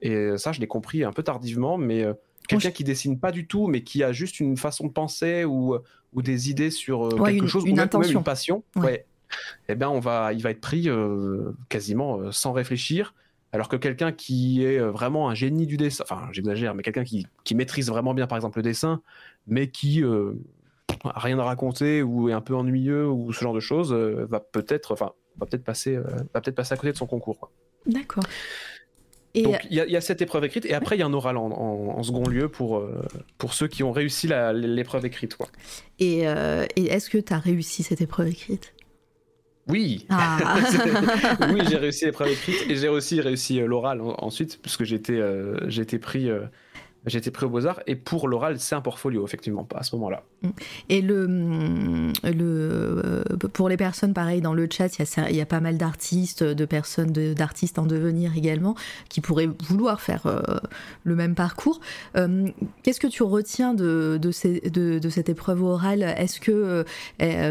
Et 0.01 0.37
ça, 0.37 0.51
je 0.51 0.59
l'ai 0.59 0.67
compris 0.67 1.05
un 1.05 1.13
peu 1.13 1.23
tardivement, 1.23 1.77
mais 1.77 2.05
quelqu'un 2.47 2.71
qui 2.71 2.83
dessine 2.83 3.19
pas 3.19 3.31
du 3.31 3.47
tout, 3.47 3.67
mais 3.67 3.81
qui 3.81 4.03
a 4.03 4.11
juste 4.11 4.39
une 4.39 4.57
façon 4.57 4.87
de 4.87 4.91
penser 4.91 5.45
ou, 5.45 5.77
ou 6.15 6.21
des 6.21 6.49
idées 6.49 6.71
sur 6.71 7.07
euh, 7.07 7.23
quelque 7.23 7.45
chose, 7.45 7.63
ou 7.63 7.75
même, 7.75 7.89
une 8.09 8.23
passion, 8.23 8.63
ouais. 8.77 9.05
eh 9.69 9.75
bien, 9.75 9.89
on 9.89 9.99
va, 9.99 10.33
il 10.33 10.41
va 10.41 10.51
être 10.51 10.61
pris 10.61 10.89
euh, 10.89 11.51
quasiment 11.69 12.19
euh, 12.19 12.31
sans 12.31 12.53
réfléchir. 12.53 13.13
Alors 13.51 13.69
que 13.69 13.77
quelqu'un 13.77 14.11
qui 14.11 14.65
est 14.65 14.79
vraiment 14.79 15.29
un 15.29 15.33
génie 15.33 15.65
du 15.65 15.77
dessin, 15.77 16.03
enfin 16.09 16.27
j'exagère, 16.33 16.75
mais 16.75 16.83
quelqu'un 16.83 17.05
qui, 17.05 17.25
qui, 17.45 17.55
maîtrise 17.55 17.87
vraiment 17.87 18.13
bien 18.13 18.27
par 18.27 18.37
exemple 18.37 18.57
le 18.59 18.63
dessin, 18.63 19.01
mais 19.47 19.69
qui 19.69 20.03
a 20.03 21.19
rien 21.19 21.39
à 21.39 21.43
raconter 21.43 22.03
ou 22.03 22.27
est 22.27 22.33
un 22.33 22.41
peu 22.41 22.53
ennuyeux 22.53 23.07
ou 23.07 23.31
ce 23.31 23.39
genre 23.39 23.53
de 23.53 23.61
choses, 23.61 23.93
va 23.93 24.41
peut-être, 24.41 24.91
enfin, 24.91 25.13
va 25.39 25.45
peut-être 25.45 25.63
passer, 25.63 25.97
va 25.97 26.41
peut-être 26.41 26.55
passer 26.55 26.73
à 26.73 26.77
côté 26.77 26.91
de 26.91 26.97
son 26.97 27.07
concours. 27.07 27.51
D'accord. 27.85 28.23
Donc 29.43 29.67
il 29.69 29.75
y, 29.75 29.95
a 29.95 30.01
cette 30.01 30.21
épreuve 30.21 30.45
écrite 30.45 30.65
et 30.65 30.73
après 30.73 30.95
il 30.95 30.99
y 30.99 31.01
a 31.01 31.05
un 31.05 31.13
oral 31.13 31.37
en, 31.37 32.01
second 32.03 32.27
lieu 32.27 32.47
pour, 32.47 32.77
euh, 32.77 33.05
pour 33.37 33.53
ceux 33.53 33.67
qui 33.67 33.83
ont 33.83 33.91
réussi 33.91 34.29
l'épreuve 34.53 35.05
écrite. 35.05 35.35
Quoi. 35.35 35.47
Et, 35.99 36.27
euh, 36.27 36.65
et 36.75 36.85
est-ce 36.85 37.09
que 37.09 37.17
tu 37.17 37.33
as 37.33 37.39
réussi 37.39 37.83
cette 37.83 38.01
épreuve 38.01 38.27
écrite? 38.27 38.73
Oui, 39.67 40.05
ah. 40.09 40.59
oui, 41.53 41.61
j'ai 41.67 41.77
réussi 41.77 42.05
l'épreuve 42.05 42.29
écrite 42.29 42.69
et 42.69 42.75
j'ai 42.75 42.87
aussi 42.87 43.19
réussi 43.19 43.59
euh, 43.59 43.65
l'oral 43.65 44.01
ensuite 44.01 44.59
puisque 44.61 44.83
j'ai 44.83 44.95
été, 44.95 45.99
pris 45.99 46.29
été 47.13 47.31
pris 47.31 47.45
aux 47.45 47.49
Beaux-Arts 47.49 47.81
et 47.87 47.95
pour 47.95 48.27
l'oral, 48.27 48.59
c'est 48.59 48.75
un 48.75 48.81
portfolio, 48.81 49.25
effectivement, 49.25 49.63
pas 49.63 49.77
à 49.77 49.83
ce 49.83 49.95
moment-là. 49.95 50.23
Mm. 50.41 50.49
Et 50.89 51.01
le, 51.01 51.27
le, 52.23 52.43
euh, 52.43 53.23
pour 53.53 53.69
les 53.69 53.77
personnes, 53.77 54.13
pareil, 54.13 54.41
dans 54.41 54.53
le 54.53 54.67
chat, 54.71 54.87
il 54.97 55.35
y, 55.35 55.41
a, 55.41 55.45
pas 55.45 55.59
mal 55.59 55.77
d'artistes, 55.77 56.43
de 56.43 56.65
personnes 56.65 57.11
d'artistes 57.11 57.79
en 57.79 57.85
devenir 57.85 58.35
également, 58.35 58.75
qui 59.09 59.21
pourraient 59.21 59.49
vouloir 59.67 60.01
faire 60.01 60.25
euh, 60.25 60.41
le 61.03 61.15
même 61.15 61.35
parcours. 61.35 61.79
Euh, 62.17 62.47
qu'est-ce 62.83 62.99
que 62.99 63.07
tu 63.07 63.23
retiens 63.23 63.73
de, 63.73 64.17
de, 64.21 64.31
ces, 64.31 64.61
de, 64.61 64.99
de 64.99 65.09
cette 65.09 65.29
épreuve 65.29 65.63
orale? 65.63 66.01
Est-ce 66.01 66.39
que, 66.39 66.83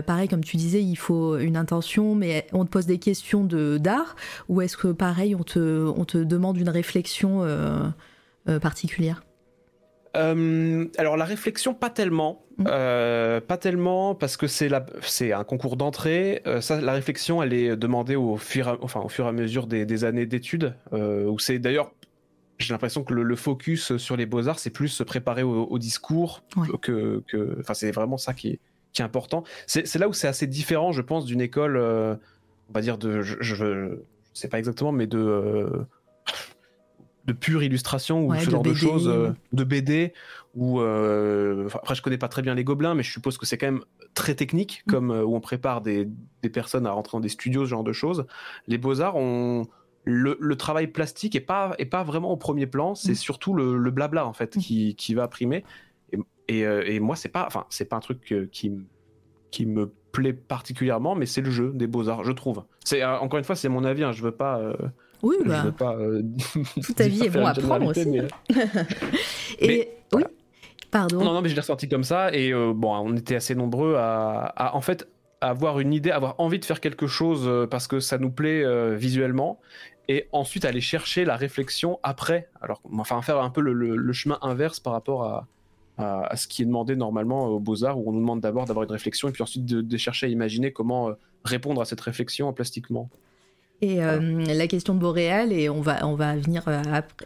pareil, 0.03 0.29
comme 0.29 0.45
tu 0.45 0.57
disais, 0.57 0.83
il 0.83 0.97
faut 0.97 1.39
une 1.39 1.57
intention, 1.57 2.15
mais 2.15 2.47
on 2.53 2.65
te 2.65 2.71
pose 2.71 2.87
des 2.87 2.99
questions 2.99 3.45
d'art? 3.45 4.17
Ou 4.49 4.61
est-ce 4.61 4.77
que, 4.77 4.89
pareil, 4.89 5.35
on 5.35 5.45
te, 5.45 5.93
on 5.97 6.05
te 6.05 6.19
demande 6.19 6.57
une 6.57 6.69
réflexion 6.69 7.47
particulière? 8.61 9.23
Euh, 10.17 10.87
alors 10.97 11.17
la 11.17 11.25
réflexion, 11.25 11.75
pas 11.75 11.91
tellement, 11.91 12.45
mm. 12.59 12.65
euh, 12.69 13.41
pas 13.41 13.57
tellement 13.57 14.15
parce 14.15 14.37
que 14.37 14.47
c'est 14.47 14.71
c'est 15.03 15.33
un 15.33 15.45
concours 15.45 15.77
d'entrée. 15.77 16.43
Euh, 16.47 16.61
ça, 16.61 16.81
la 16.81 16.93
réflexion, 16.93 17.43
elle 17.43 17.53
est 17.53 17.77
demandée 17.77 18.17
au 18.17 18.37
fur, 18.37 18.69
et, 18.69 18.77
enfin 18.81 19.01
au 19.01 19.09
fur 19.09 19.27
et 19.27 19.29
à 19.29 19.33
mesure 19.33 19.67
des, 19.67 20.05
années 20.05 20.27
d'études. 20.27 20.75
où 20.93 21.39
c'est 21.39 21.59
d'ailleurs, 21.59 21.93
j'ai 22.59 22.73
l'impression 22.73 23.03
que 23.03 23.15
le, 23.15 23.37
focus 23.37 23.97
sur 23.97 24.17
les 24.17 24.27
beaux 24.27 24.49
arts, 24.49 24.59
c'est 24.59 24.71
plus 24.71 24.89
se 24.89 25.03
préparer 25.03 25.43
au, 25.43 25.79
discours 25.79 26.43
que, 26.83 27.23
que, 27.27 27.57
enfin 27.61 27.75
c'est 27.75 27.91
vraiment 27.91 28.17
ça 28.17 28.33
qui 28.35 28.49
est, 28.51 28.61
qui 28.93 29.03
est 29.03 29.05
important. 29.05 29.45
C'est 29.67 29.93
là 29.97 30.09
où 30.09 30.13
c'est 30.13 30.29
assez 30.29 30.47
différent, 30.47 30.93
je 30.93 31.03
pense, 31.03 31.25
d'une 31.25 31.41
école, 31.41 31.77
on 31.77 32.73
va 32.73 32.81
dire 32.81 32.99
de, 32.99 33.23
je, 33.23 33.37
je, 33.41 33.99
sais 34.33 34.49
pas 34.49 34.59
exactement, 34.59 34.93
mais 34.93 35.07
de 35.07 35.69
de 37.27 37.33
pure 37.33 37.63
illustration 37.63 38.27
ou 38.27 38.35
ce 38.35 38.51
genre 38.51 38.63
de 38.63 38.75
choses, 38.75 39.09
euh, 39.09 39.31
de 39.53 39.65
BD, 39.65 40.13
ou 40.55 40.81
euh, 40.81 41.69
après 41.75 41.95
je 41.95 42.03
connais 42.03 42.19
pas 42.19 42.29
très 42.29 42.43
bien 42.43 42.55
les 42.55 42.65
gobelins, 42.65 42.95
mais 42.95 43.03
je 43.03 43.11
suppose 43.11 43.39
que 43.39 43.47
c'est 43.47 43.57
quand 43.57 43.67
même 43.67 43.85
très 44.13 44.35
technique, 44.35 44.83
mm. 44.87 44.91
comme 44.91 45.11
euh, 45.11 45.25
où 45.25 45.35
on 45.35 45.41
prépare 45.41 45.81
des, 45.81 46.09
personnes 46.53 46.87
à 46.87 46.93
rentrer 46.93 47.17
dans 47.17 47.21
des 47.21 47.31
studios, 47.31 47.65
ce 47.65 47.71
genre 47.71 47.85
de 47.85 47.93
choses. 47.93 48.27
Les 48.67 48.79
beaux-arts 48.79 49.17
ont... 49.17 49.67
Le, 50.07 50.55
travail 50.57 50.89
plastique 50.89 51.35
est 51.35 51.41
pas, 51.41 51.75
est 51.79 51.87
pas 51.87 52.03
vraiment 52.03 52.31
au 52.31 52.37
premier 52.37 52.67
plan, 52.67 52.95
c'est 52.95 53.13
mm. 53.13 53.17
surtout 53.17 53.55
le, 53.55 53.91
blabla 53.91 54.27
en 54.27 54.35
fait 54.35 54.57
mm. 54.57 54.61
qui, 54.61 54.95
qui, 54.97 55.15
va 55.15 55.29
primer. 55.29 55.65
Et, 56.47 56.61
et, 56.61 57.01
moi, 57.01 57.17
c'est 57.17 57.31
pas, 57.31 57.47
enfin, 57.47 57.65
c'est 57.71 57.87
pas 57.87 57.97
un 57.97 58.01
truc 58.01 58.35
qui, 58.53 58.73
qui 59.51 59.65
me 59.65 59.91
plaît 60.13 60.35
particulièrement, 60.35 61.15
mais 61.15 61.25
c'est 61.25 61.41
le 61.41 61.51
jeu 61.51 61.73
des 61.75 61.87
beaux-arts, 61.87 62.23
je 62.23 62.33
trouve. 62.33 62.65
C'est 62.85 63.03
encore 63.03 63.39
une 63.39 63.47
fois, 63.47 63.57
c'est 63.57 63.71
mon 63.71 63.83
avis, 63.83 64.05
hein, 64.05 64.13
je 64.13 64.23
veux 64.23 64.37
pas. 64.37 64.61
Oui, 65.25 65.37
bah. 65.47 65.65
Pas, 65.77 65.95
euh, 65.95 66.23
Toute 66.83 66.97
ta 66.97 67.09
vie 67.09 67.25
est 67.25 67.31
bon 67.31 67.47
à 67.47 67.55
prendre 67.55 67.87
aussi. 67.87 68.19
et 69.59 69.89
oui, 70.13 70.23
pardon. 70.91 71.25
Non, 71.25 71.33
non, 71.33 71.41
mais 71.41 71.49
je 71.49 71.55
l'ai 71.55 71.61
ressenti 71.61 71.89
comme 71.89 72.05
ça. 72.05 72.33
Et 72.35 72.53
euh, 72.53 72.73
bon, 72.75 72.95
on 72.95 73.17
était 73.17 73.37
assez 73.37 73.55
nombreux 73.55 73.97
à, 73.97 74.73
en 74.75 74.83
fait, 74.83 75.09
avoir 75.41 75.81
une 75.81 75.95
idée, 75.95 76.11
avoir 76.11 76.35
envie 76.39 76.59
de 76.59 76.65
faire 76.65 76.81
quelque 76.81 77.07
chose 77.07 77.45
euh, 77.47 77.67
parce 77.67 77.87
que 77.87 78.01
ça 78.01 78.19
nous 78.19 78.31
plaît 78.31 78.65
visuellement. 78.97 79.61
Et 80.09 80.29
ensuite 80.33 80.67
aller 80.67 80.83
chercher 80.83 81.25
la 81.25 81.37
réflexion 81.37 81.99
après. 82.03 82.51
Alors, 82.61 82.83
enfin, 82.99 83.23
faire 83.23 83.41
un 83.41 83.49
peu 83.49 83.63
le, 83.63 84.13
chemin 84.13 84.39
inverse 84.43 84.79
par 84.79 84.93
rapport 84.93 85.25
à, 85.25 85.47
à, 85.97 86.37
ce 86.37 86.47
qui 86.47 86.61
est 86.61 86.67
demandé 86.67 86.95
normalement 86.95 87.47
aux 87.47 87.61
beaux-arts, 87.61 87.99
où 87.99 88.11
on 88.11 88.13
nous 88.13 88.21
demande 88.21 88.41
d'abord 88.41 88.67
d'avoir 88.67 88.85
une 88.85 88.93
réflexion 88.93 89.29
et 89.31 89.33
puis 89.33 89.43
ensuite 89.43 89.65
de, 89.65 89.81
de, 89.81 89.97
chercher 89.97 90.27
à 90.27 90.29
imaginer 90.29 90.73
comment 90.73 91.13
répondre 91.43 91.81
à 91.81 91.87
cette 91.87 92.03
réflexion 92.03 92.53
plastiquement. 92.53 93.09
Et 93.83 94.03
euh, 94.03 94.45
la 94.47 94.67
question 94.67 94.95
de 94.95 95.01
Boréal, 95.01 95.53
et 95.53 95.69
on 95.69 95.81
va, 95.81 96.07
on 96.07 96.15
va 96.15 96.37
venir 96.37 96.63
euh, 96.69 96.81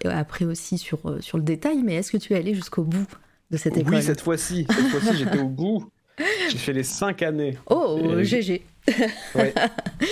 après, 0.04 0.44
aussi 0.44 0.78
sur, 0.78 0.98
euh, 1.06 1.20
sur 1.20 1.38
le 1.38 1.44
détail, 1.44 1.82
mais 1.84 1.96
est-ce 1.96 2.10
que 2.10 2.16
tu 2.16 2.32
es 2.32 2.36
allé 2.36 2.54
jusqu'au 2.54 2.82
bout 2.82 3.06
de 3.50 3.56
cette 3.56 3.76
école 3.76 3.94
Oui, 3.94 4.02
cette 4.02 4.20
fois-ci. 4.20 4.66
Cette 4.68 4.86
fois-ci, 4.86 5.18
j'étais 5.18 5.38
au 5.38 5.48
bout. 5.48 5.88
J'ai 6.50 6.58
fait 6.58 6.72
les 6.72 6.82
cinq 6.82 7.22
années. 7.22 7.56
Oh, 7.66 8.00
GG. 8.22 8.62
oui, 8.88 9.44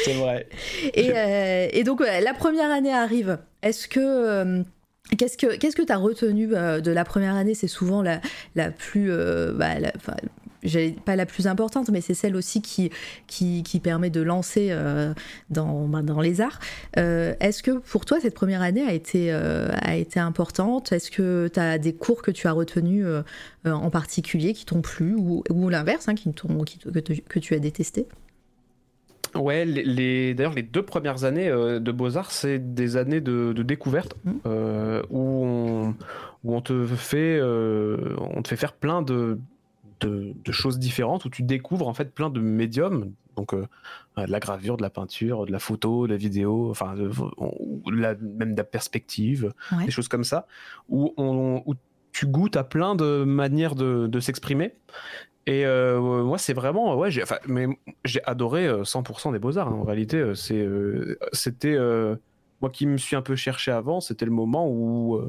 c'est 0.05 0.15
vrai. 0.15 0.49
Et, 0.95 1.11
et, 1.73 1.83
donc, 1.83 2.01
la 2.01 2.35
première 2.35 2.71
année 2.71 2.93
arrive. 2.93 3.39
Est-ce 3.63 3.89
que. 3.89 4.63
Qu'est-ce 5.19 5.39
que 5.39 5.57
qu'est-ce 5.57 5.77
que 5.77 5.83
tu 5.83 5.93
as 5.93 5.97
retenu 5.97 6.49
de 6.49 6.91
la 6.91 7.05
première 7.05 7.35
année? 7.35 7.55
C'est 7.55 7.69
souvent 7.69 8.03
la, 8.03 8.21
la 8.55 8.71
plus 8.71 9.09
bah, 9.55 9.79
la, 9.81 9.93
pas 11.05 11.17
la 11.17 11.27
plus 11.27 11.47
importante, 11.47 11.91
mais 11.91 12.01
c'est 12.01 12.15
celle 12.15 12.37
aussi 12.37 12.63
qui, 12.63 12.91
qui, 13.27 13.81
permet 13.81 14.11
de 14.11 14.21
lancer 14.21 14.69
euh, 14.71 15.13
dans, 15.51 15.87
ben, 15.87 16.03
dans 16.03 16.21
les 16.21 16.41
arts. 16.41 16.59
Euh, 16.97 17.35
est-ce 17.41 17.63
que 17.63 17.73
pour 17.73 18.05
toi, 18.05 18.19
cette 18.21 18.35
première 18.35 18.63
année 18.63 18.83
a 18.83 18.93
été, 18.93 19.33
euh, 19.33 19.69
a 19.81 19.97
été 19.97 20.19
importante? 20.19 20.93
Est-ce 20.93 21.11
que 21.11 21.49
tu 21.53 21.61
as 21.61 21.79
des 21.79 21.95
cours 21.95 22.23
que 22.23 22.31
tu 22.31 22.47
as 22.47 22.53
retenus 22.53 23.07
en 23.65 23.91
particulier 23.91 24.53
qui 24.53 24.65
t'ont 24.65 24.83
plu 24.83 25.15
ou, 25.15 25.43
ou 25.51 25.69
l'inverse, 25.69 26.09
hein, 26.09 26.15
qui, 26.15 26.33
que, 26.33 27.21
que 27.21 27.39
tu 27.39 27.55
as 27.55 27.59
détesté? 27.59 28.07
Ouais, 29.35 29.67
les, 29.67 30.33
d'ailleurs, 30.35 30.55
les 30.55 30.63
deux 30.63 30.83
premières 30.83 31.25
années 31.25 31.51
de 31.51 31.93
Beaux-Arts, 31.93 32.31
c'est 32.31 32.75
des 32.75 32.97
années 32.97 33.21
de, 33.21 33.53
découverte 33.63 34.17
mmh. 34.25 34.31
où, 35.11 35.21
on, 35.21 35.95
où 36.45 36.57
on, 36.57 36.61
te 36.63 36.87
fait, 36.87 37.41
on 37.43 38.43
te 38.43 38.49
fait 38.49 38.57
faire 38.57 38.73
plein 38.73 39.03
de, 39.03 39.39
de, 40.01 40.35
choses 40.53 40.79
différentes 40.79 41.25
où 41.25 41.31
tu 41.31 41.43
découvres 41.43 41.89
en 41.89 41.95
fait 41.95 42.15
plein 42.15 42.31
de 42.31 42.41
médiums, 42.41 43.13
donc 43.37 43.55
de 43.55 43.67
la 44.17 44.41
gravure, 44.41 44.77
de 44.77 44.83
la 44.83 44.91
peinture, 44.91 45.47
de 45.47 45.53
la 45.53 45.59
photo, 45.59 46.07
de 46.07 46.13
la 46.13 46.19
vidéo, 46.19 46.71
enfin 46.71 46.95
même 46.95 48.53
de 48.53 48.57
la 48.57 48.65
perspective, 48.65 49.53
des 49.85 49.91
choses 49.91 50.09
comme 50.09 50.25
ça, 50.25 50.47
où, 50.89 51.13
on, 51.17 51.63
où 51.67 51.75
tu 52.13 52.27
goûtes 52.27 52.57
à 52.57 52.65
plein 52.65 52.95
de 52.95 53.25
manières 53.25 53.75
de, 53.75 54.07
de 54.07 54.21
s'exprimer. 54.21 54.75
Et 55.47 55.65
moi, 55.67 56.39
c'est 56.39 56.55
vraiment, 56.55 56.97
ouais, 56.97 57.11
j'ai, 57.11 57.25
mais 57.47 57.67
j'ai 58.05 58.25
adoré 58.25 58.69
100% 58.69 59.33
des 59.33 59.39
beaux 59.39 59.59
arts. 59.59 59.69
Hein. 59.69 59.79
En 59.81 59.85
réalité, 59.85 60.33
c'est, 60.35 60.67
c'était 61.33 61.77
moi 62.61 62.71
qui 62.71 62.87
me 62.87 62.97
suis 62.97 63.17
un 63.17 63.23
peu 63.23 63.37
cherché 63.37 63.71
avant, 63.71 64.01
c'était 64.01 64.25
le 64.25 64.31
moment 64.31 64.69
où 64.69 65.21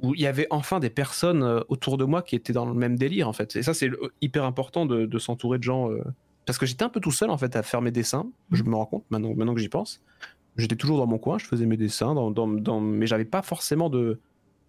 où 0.00 0.14
il 0.14 0.20
y 0.20 0.26
avait 0.26 0.46
enfin 0.50 0.80
des 0.80 0.90
personnes 0.90 1.42
euh, 1.42 1.60
autour 1.68 1.98
de 1.98 2.04
moi 2.04 2.22
qui 2.22 2.36
étaient 2.36 2.52
dans 2.52 2.66
le 2.66 2.74
même 2.74 2.96
délire 2.96 3.28
en 3.28 3.32
fait. 3.32 3.56
Et 3.56 3.62
ça 3.62 3.74
c'est 3.74 3.90
hyper 4.20 4.44
important 4.44 4.86
de, 4.86 5.18
s'entourer 5.18 5.58
de 5.58 5.62
gens 5.62 5.90
euh, 5.90 6.02
parce 6.46 6.58
que 6.58 6.66
j'étais 6.66 6.84
un 6.84 6.88
peu 6.88 7.00
tout 7.00 7.10
seul 7.10 7.30
en 7.30 7.38
fait 7.38 7.56
à 7.56 7.62
faire 7.62 7.82
mes 7.82 7.90
dessins. 7.90 8.30
Je 8.52 8.62
me 8.62 8.74
rends 8.74 8.86
compte 8.86 9.04
maintenant, 9.10 9.34
maintenant 9.34 9.54
que 9.54 9.60
j'y 9.60 9.68
pense. 9.68 10.00
J'étais 10.56 10.76
toujours 10.76 10.98
dans 10.98 11.06
mon 11.06 11.18
coin, 11.18 11.38
je 11.38 11.46
faisais 11.46 11.66
mes 11.66 11.76
dessins, 11.76 12.14
dans, 12.14 12.30
dans, 12.30 12.48
dans... 12.48 12.80
mais 12.80 13.06
j'avais 13.06 13.24
pas 13.24 13.42
forcément 13.42 13.90
de, 13.90 14.20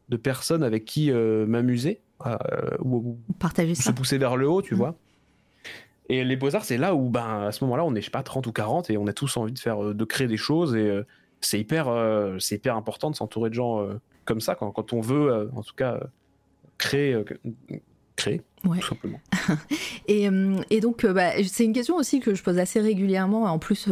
de 0.09 0.17
personnes 0.17 0.63
avec 0.63 0.85
qui 0.85 1.11
euh, 1.11 1.45
m'amuser 1.47 2.01
ou, 2.83 3.17
partager 3.39 3.75
se 3.75 3.91
pousser 3.91 4.17
vers 4.17 4.35
le 4.35 4.47
haut, 4.47 4.61
tu 4.61 4.75
mmh. 4.75 4.77
vois. 4.77 4.95
Et 6.09 6.23
les 6.23 6.35
beaux-arts, 6.35 6.65
c'est 6.65 6.77
là 6.77 6.95
où, 6.95 7.09
ben, 7.09 7.43
à 7.43 7.51
ce 7.51 7.63
moment-là, 7.63 7.85
on 7.85 7.95
est, 7.95 8.01
je 8.01 8.05
sais 8.05 8.11
pas, 8.11 8.23
30 8.23 8.45
ou 8.47 8.51
40 8.51 8.89
et 8.89 8.97
on 8.97 9.07
a 9.07 9.13
tous 9.13 9.37
envie 9.37 9.53
de 9.53 9.59
faire, 9.59 9.93
de 9.93 10.05
créer 10.05 10.27
des 10.27 10.37
choses 10.37 10.75
et 10.75 11.01
c'est 11.39 11.59
hyper, 11.59 11.87
c'est 12.39 12.55
hyper 12.55 12.75
important 12.75 13.09
de 13.09 13.15
s'entourer 13.15 13.49
de 13.49 13.55
gens 13.55 13.87
comme 14.29 14.41
ça 14.41 14.53
quand, 14.53 14.71
quand 14.71 14.93
on 14.93 15.01
veut, 15.01 15.31
euh, 15.31 15.47
en 15.55 15.63
tout 15.63 15.73
cas, 15.73 15.95
euh, 15.95 16.05
créer, 16.77 17.15
euh, 17.15 17.23
créer 18.15 18.41
tout 18.61 18.81
simplement. 18.81 19.19
et, 20.07 20.27
et, 20.69 20.81
donc, 20.81 21.05
bah, 21.05 21.31
c'est 21.47 21.63
une 21.63 21.73
question 21.73 21.95
aussi 21.95 22.19
que 22.19 22.35
je 22.35 22.43
pose 22.43 22.59
assez 22.59 22.81
régulièrement. 22.81 23.45
En 23.45 23.57
plus, 23.57 23.87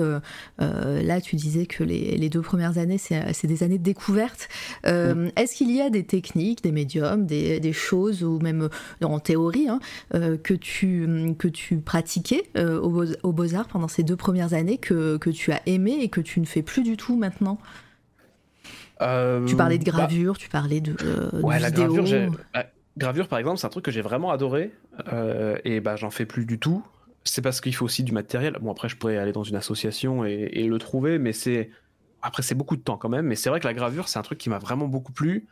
là, 0.59 1.21
tu 1.21 1.37
disais 1.37 1.65
que 1.65 1.85
les, 1.85 2.17
les 2.17 2.29
deux 2.29 2.41
premières 2.41 2.77
années, 2.77 2.97
c'est 2.97 3.47
des 3.47 3.63
années 3.63 3.77
de 3.77 3.83
découverte. 3.83 4.49
Est-ce 4.83 5.55
qu'il 5.55 5.71
y 5.71 5.79
a 5.79 5.89
des 5.89 6.03
techniques, 6.03 6.61
des 6.63 6.73
médiums, 6.73 7.25
des, 7.25 7.61
des 7.61 7.71
choses, 7.71 8.25
ou 8.25 8.39
même 8.39 8.67
en 9.01 9.19
théorie, 9.19 9.69
hein, 9.69 9.79
que, 10.11 10.53
tu, 10.53 11.07
que 11.39 11.47
tu 11.47 11.77
pratiquais 11.77 12.43
aux 12.57 13.31
Beaux-Arts 13.31 13.69
pendant 13.69 13.87
ces 13.87 14.03
deux 14.03 14.17
premières 14.17 14.53
années 14.53 14.79
que, 14.79 15.15
que 15.15 15.29
tu 15.29 15.53
as 15.53 15.61
aimé 15.65 15.99
et 16.01 16.09
que 16.09 16.19
tu 16.19 16.41
ne 16.41 16.45
fais 16.45 16.61
plus 16.61 16.83
du 16.83 16.97
tout 16.97 17.15
maintenant? 17.15 17.57
Tu 18.99 19.55
parlais 19.55 19.77
de 19.77 19.85
bah, 19.85 19.91
gravure, 19.91 20.37
tu 20.37 20.49
parlais 20.49 20.81
de, 20.81 20.95
euh, 21.03 21.41
ouais, 21.41 21.59
la 21.59 21.71
Gravure, 21.71 22.31
bah, 22.53 22.65
gravure, 22.97 23.27
par 23.27 23.39
exemple, 23.39 23.57
c'est 23.57 23.67
un 23.67 23.69
truc 23.69 23.85
que 23.85 23.91
j'ai 23.91 24.01
vraiment 24.01 24.31
adoré 24.31 24.71
euh, 25.13 25.57
et 25.63 25.79
bah 25.79 25.95
j'en 25.95 26.09
fais 26.09 26.25
plus 26.25 26.45
du 26.45 26.59
tout. 26.59 26.83
C'est 27.23 27.41
parce 27.41 27.61
qu'il 27.61 27.75
faut 27.75 27.85
aussi 27.85 28.03
du 28.03 28.11
matériel. 28.11 28.57
Bon 28.61 28.71
après, 28.71 28.89
je 28.89 28.95
pourrais 28.95 29.17
aller 29.17 29.33
dans 29.33 29.43
une 29.43 29.55
association 29.55 30.23
et, 30.25 30.63
le 30.63 30.77
trouver, 30.77 31.19
mais 31.19 31.33
c'est 31.33 31.69
après 32.21 32.41
c'est 32.41 32.55
beaucoup 32.55 32.77
de 32.77 32.81
temps 32.81 32.97
quand 32.97 33.09
même. 33.09 33.27
Mais 33.27 33.35
c'est 33.35 33.49
vrai 33.49 33.59
que 33.59 33.67
la 33.67 33.73
gravure, 33.73 34.07
c'est 34.07 34.17
un 34.17 34.23
truc 34.23 34.39
qui 34.39 34.49
m'a 34.49 34.59
vraiment 34.59 34.87
beaucoup 34.87 35.11
plu. 35.11 35.45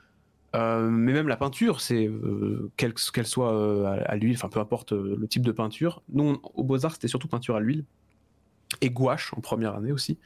mais 0.53 1.13
même 1.13 1.27
la 1.27 1.37
peinture, 1.37 1.81
c'est 1.81 2.09
qu'elle 2.77 3.27
soit 3.27 4.05
à, 4.07 4.15
l'huile, 4.15 4.35
enfin 4.35 4.49
peu 4.49 4.59
importe 4.59 4.93
le 4.93 5.27
type 5.27 5.45
de 5.45 5.51
peinture. 5.51 6.01
Nous, 6.13 6.39
au 6.53 6.63
Beaux 6.63 6.85
Arts, 6.85 6.93
c'était 6.93 7.09
surtout 7.09 7.27
peinture 7.27 7.57
à 7.57 7.59
l'huile 7.59 7.83
et 8.81 8.89
gouache 8.89 9.33
en 9.35 9.41
première 9.41 9.75
année 9.75 9.91
aussi. 9.91 10.17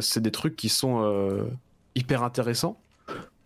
c'est 0.00 0.20
des 0.20 0.30
trucs 0.30 0.54
qui 0.54 0.68
sont 0.68 1.50
hyper 1.94 2.22
intéressant. 2.22 2.80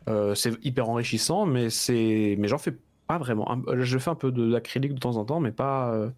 Euh, 0.09 0.34
c'est 0.34 0.53
hyper 0.64 0.88
enrichissant, 0.88 1.47
mais 1.47 1.70
c'est, 1.70 2.36
mais 2.38 2.49
j'en 2.49 2.59
fais 2.59 2.76
pas 3.07 3.18
vraiment. 3.18 3.62
Je 3.78 3.99
fais 3.99 4.11
un 4.11 4.14
peu 4.14 4.32
de 4.32 4.45
l'acrylique 4.45 4.95
de 4.95 4.99
temps 4.99 5.16
en 5.16 5.24
temps, 5.24 5.40
mais 5.40 5.53
pas, 5.53 5.92
euh, 5.92 6.11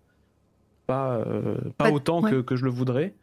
pas, 0.87 1.17
euh, 1.19 1.57
pas, 1.79 1.91
autant 1.91 2.23
que, 2.23 2.41
que, 2.41 2.57
je 2.57 2.65
le 2.65 2.71
voudrais. 2.71 3.15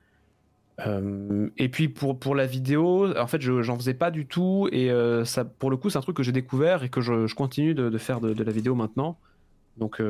et 1.57 1.69
puis 1.69 1.89
pour, 1.89 2.17
pour 2.17 2.35
la 2.35 2.45
vidéo, 2.45 3.15
en 3.17 3.27
fait, 3.27 3.41
j'en 3.41 3.75
faisais 3.75 3.93
pas 3.93 4.11
du 4.11 4.25
tout. 4.25 4.69
Et 4.71 4.89
ça, 5.25 5.43
pour 5.43 5.69
le 5.69 5.77
coup, 5.77 5.89
c'est 5.89 5.97
un 5.97 6.01
truc 6.01 6.17
que 6.17 6.23
j'ai 6.23 6.31
découvert 6.31 6.83
et 6.83 6.89
que 6.89 7.01
je, 7.01 7.27
je 7.27 7.35
continue 7.35 7.73
de, 7.73 7.89
de 7.89 7.97
faire 7.97 8.21
de, 8.21 8.33
de, 8.33 8.43
la 8.43 8.51
vidéo 8.51 8.75
maintenant. 8.75 9.17
Donc, 9.77 10.01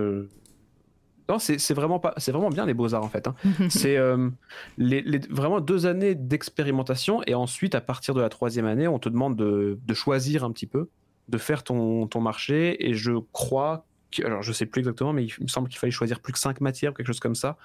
non, 1.30 1.40
c'est 1.40 1.74
vraiment 1.74 2.00
pas, 2.00 2.14
c'est 2.18 2.32
vraiment 2.32 2.50
bien 2.50 2.66
les 2.66 2.74
beaux 2.74 2.94
arts 2.94 3.04
en 3.04 3.10
fait. 3.10 3.28
Hein. 3.28 3.36
c'est 3.70 3.98
euh, 3.98 4.30
les, 4.78 5.20
vraiment 5.30 5.62
deux 5.62 5.86
années 5.86 6.16
d'expérimentation 6.16 7.22
et 7.28 7.34
ensuite 7.34 7.76
à 7.76 7.82
partir 7.82 8.14
de 8.14 8.22
la 8.22 8.30
troisième 8.30 8.66
année, 8.66 8.88
on 8.88 9.00
te 9.00 9.10
demande 9.10 9.36
de, 9.36 9.94
choisir 9.94 10.44
un 10.44 10.52
petit 10.52 10.68
peu, 10.68 10.90
de 11.30 11.38
faire 11.38 11.64
ton, 11.64 12.08
ton 12.08 12.20
marché 12.20 12.90
et 12.90 12.94
je 12.94 13.14
crois, 13.32 13.86
que, 14.12 14.24
alors 14.24 14.42
je 14.42 14.52
sais 14.52 14.66
plus 14.66 14.80
exactement, 14.80 15.14
mais 15.14 15.26
il 15.26 15.44
me 15.44 15.48
semble 15.48 15.70
qu'il 15.70 15.80
fallait 15.80 15.92
choisir 15.92 16.20
plus 16.20 16.34
que 16.34 16.40
cinq 16.40 16.60
matières 16.60 16.92
ou 16.92 16.96
quelque 16.96 17.08
chose 17.08 17.22
comme 17.22 17.36
ça 17.36 17.58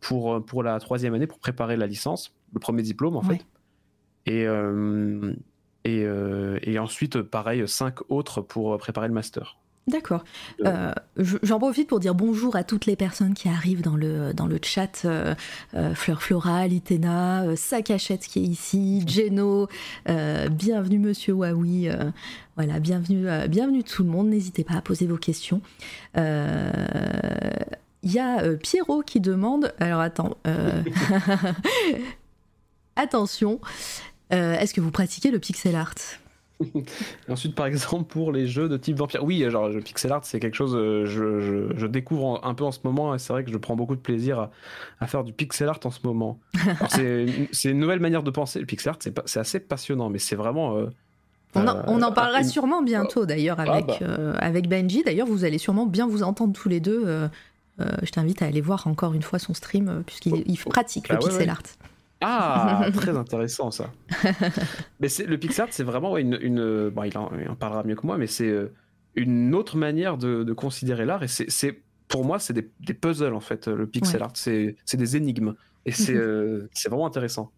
pour 0.00 0.34
euh, 0.34 0.40
pour 0.40 0.62
la 0.62 0.78
troisième 0.80 1.14
année 1.14 1.26
pour 1.26 1.38
préparer 1.38 1.76
la 1.76 1.86
licence, 1.86 2.34
le 2.52 2.58
premier 2.58 2.82
diplôme 2.82 3.16
en 3.16 3.22
fait. 3.22 3.46
Et 4.26 4.46
euh, 4.46 5.34
et, 5.84 6.06
et 6.62 6.78
ensuite 6.78 7.20
pareil 7.20 7.68
cinq 7.68 7.98
autres 8.10 8.40
pour 8.40 8.78
préparer 8.78 9.06
le 9.06 9.12
master. 9.12 9.58
D'accord. 9.86 10.24
Euh, 10.64 10.92
j'en 11.18 11.58
profite 11.58 11.88
pour 11.88 12.00
dire 12.00 12.14
bonjour 12.14 12.56
à 12.56 12.64
toutes 12.64 12.86
les 12.86 12.96
personnes 12.96 13.34
qui 13.34 13.48
arrivent 13.48 13.82
dans 13.82 13.96
le, 13.96 14.32
dans 14.32 14.46
le 14.46 14.58
chat. 14.62 15.02
Euh, 15.04 15.34
euh, 15.74 15.94
Fleur 15.94 16.22
Flora, 16.22 16.66
Litena, 16.66 17.54
Sakachette 17.54 18.26
qui 18.26 18.38
est 18.38 18.46
ici, 18.46 19.04
Geno, 19.06 19.68
bienvenue 20.06 20.98
Monsieur 20.98 21.34
Wawi. 21.34 21.90
voilà, 22.56 22.80
bienvenue, 22.80 23.26
bienvenue 23.48 23.84
tout 23.84 24.04
le 24.04 24.08
monde. 24.08 24.28
N'hésitez 24.28 24.64
pas 24.64 24.74
à 24.74 24.80
poser 24.80 25.06
vos 25.06 25.18
questions. 25.18 25.60
Il 26.16 26.22
y 28.04 28.18
a 28.18 28.56
Pierrot 28.56 29.02
qui 29.02 29.20
demande. 29.20 29.74
Alors 29.80 30.00
attends. 30.00 30.38
Attention. 32.96 33.60
Est-ce 34.30 34.72
que 34.72 34.80
vous 34.80 34.90
pratiquez 34.90 35.30
le 35.30 35.38
pixel 35.38 35.76
art? 35.76 35.94
Ensuite, 37.28 37.54
par 37.54 37.66
exemple, 37.66 38.04
pour 38.04 38.32
les 38.32 38.46
jeux 38.46 38.68
de 38.68 38.76
type 38.76 38.96
vampire, 38.96 39.24
oui, 39.24 39.44
genre 39.50 39.68
le 39.68 39.80
pixel 39.80 40.12
art, 40.12 40.24
c'est 40.24 40.40
quelque 40.40 40.54
chose 40.54 40.74
euh, 40.76 41.04
je, 41.04 41.74
je, 41.76 41.86
découvre 41.86 42.40
un 42.44 42.54
peu 42.54 42.64
en 42.64 42.72
ce 42.72 42.80
moment 42.84 43.14
et 43.14 43.18
c'est 43.18 43.32
vrai 43.32 43.44
que 43.44 43.50
je 43.50 43.58
prends 43.58 43.76
beaucoup 43.76 43.96
de 43.96 44.00
plaisir 44.00 44.50
à, 45.00 45.06
faire 45.06 45.24
du 45.24 45.32
pixel 45.32 45.68
art 45.68 45.80
en 45.84 45.90
ce 45.90 46.00
moment. 46.04 46.38
c'est 46.88 47.70
une 47.70 47.78
nouvelle 47.78 48.00
manière 48.00 48.22
de 48.22 48.30
penser. 48.30 48.60
Le 48.60 48.66
pixel 48.66 48.90
art, 48.90 48.98
c'est 49.26 49.40
assez 49.40 49.60
passionnant, 49.60 50.10
mais 50.10 50.18
c'est 50.18 50.36
vraiment. 50.36 50.76
Euh, 50.76 50.86
on, 51.56 51.66
en, 51.68 52.02
euh, 52.02 52.10
parlera 52.10 52.42
sûrement 52.42 52.82
bientôt 52.82 53.26
d'ailleurs 53.26 53.60
ah, 53.60 53.72
avec, 53.72 53.86
bah. 54.00 54.32
avec 54.38 54.68
Benji. 54.68 55.04
D'ailleurs, 55.04 55.28
vous 55.28 55.44
allez 55.44 55.58
sûrement 55.58 55.86
bien 55.86 56.06
vous 56.06 56.24
entendre 56.24 56.52
tous 56.52 56.68
les 56.68 56.80
deux. 56.80 57.28
je 57.78 58.10
t'invite 58.10 58.42
à 58.42 58.46
aller 58.46 58.60
voir 58.60 58.86
encore 58.86 59.14
une 59.14 59.22
fois 59.22 59.38
son 59.38 59.54
stream 59.54 60.02
puisqu'il 60.06 60.34
oh, 60.34 60.54
oh. 60.66 60.70
pratique 60.70 61.08
le 61.08 61.16
bah 61.16 61.20
pixel 61.24 61.50
art. 61.50 61.62
Ah, 62.20 62.86
très 62.94 63.16
intéressant 63.16 63.70
ça. 63.70 63.90
mais 65.00 65.08
c'est 65.08 65.26
le 65.26 65.38
pixel 65.38 65.64
art, 65.64 65.68
c'est 65.72 65.84
vraiment 65.84 66.16
une, 66.16 66.38
une 66.40 66.90
bon, 66.90 67.02
il, 67.04 67.16
en, 67.18 67.54
parlera 67.54 67.84
mieux 67.84 67.96
que 67.96 68.06
moi, 68.06 68.16
mais 68.18 68.26
c'est 68.26 68.48
euh, 68.48 68.72
une 69.14 69.54
autre 69.54 69.76
manière 69.76 70.16
de, 70.16 70.52
considérer 70.52 71.04
l'art 71.04 71.22
et 71.22 71.28
c'est 71.28 71.82
pour 72.08 72.24
moi 72.24 72.38
c'est 72.38 72.52
des, 72.52 72.94
puzzles 72.94 73.34
en 73.34 73.40
fait. 73.40 73.68
Le 73.68 73.86
pixel 73.86 74.22
art, 74.22 74.32
c'est 74.34 74.76
des 74.92 75.16
énigmes 75.16 75.54
et 75.86 75.92
c'est 75.92 76.14
euh, 76.14 76.68
c'est 76.72 76.88
vraiment 76.88 77.06
intéressant. 77.06 77.50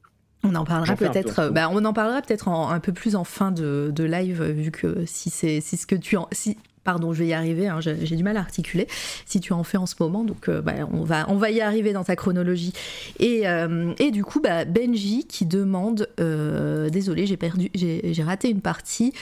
On 0.42 0.54
en 0.54 0.64
parlera 0.64 0.94
peut-être. 0.94 1.50
Bah, 1.50 1.68
on 1.70 1.84
en 1.84 1.92
parlera 1.92 2.22
peut-être 2.22 2.48
un 2.48 2.80
peu 2.80 2.92
plus 2.92 3.16
en 3.16 3.24
fin 3.24 3.50
de, 3.50 3.90
de 3.94 4.04
live, 4.04 4.42
vu 4.42 4.70
que 4.70 5.04
si 5.06 5.30
c'est 5.30 5.60
si 5.60 5.76
ce 5.76 5.86
que 5.86 5.96
tu 5.96 6.16
en, 6.16 6.28
si 6.32 6.56
pardon, 6.86 7.12
je 7.12 7.18
vais 7.18 7.26
y 7.26 7.32
arriver, 7.34 7.66
hein, 7.66 7.80
j'ai 7.80 8.16
du 8.16 8.22
mal 8.22 8.36
à 8.36 8.40
articuler, 8.40 8.86
si 9.26 9.40
tu 9.40 9.52
en 9.52 9.64
fais 9.64 9.76
en 9.76 9.86
ce 9.86 9.96
moment, 9.98 10.22
donc 10.22 10.48
euh, 10.48 10.62
bah, 10.62 10.72
on, 10.92 11.02
va, 11.02 11.26
on 11.28 11.34
va 11.34 11.50
y 11.50 11.60
arriver 11.60 11.92
dans 11.92 12.04
ta 12.04 12.14
chronologie. 12.14 12.72
Et, 13.18 13.48
euh, 13.48 13.92
et 13.98 14.12
du 14.12 14.24
coup, 14.24 14.40
bah, 14.40 14.64
Benji 14.64 15.26
qui 15.26 15.46
demande, 15.46 16.08
euh, 16.20 16.88
désolé, 16.88 17.26
j'ai 17.26 17.36
perdu, 17.36 17.70
j'ai 17.74 18.22
raté 18.22 18.48
une 18.48 18.60
partie, 18.62 19.12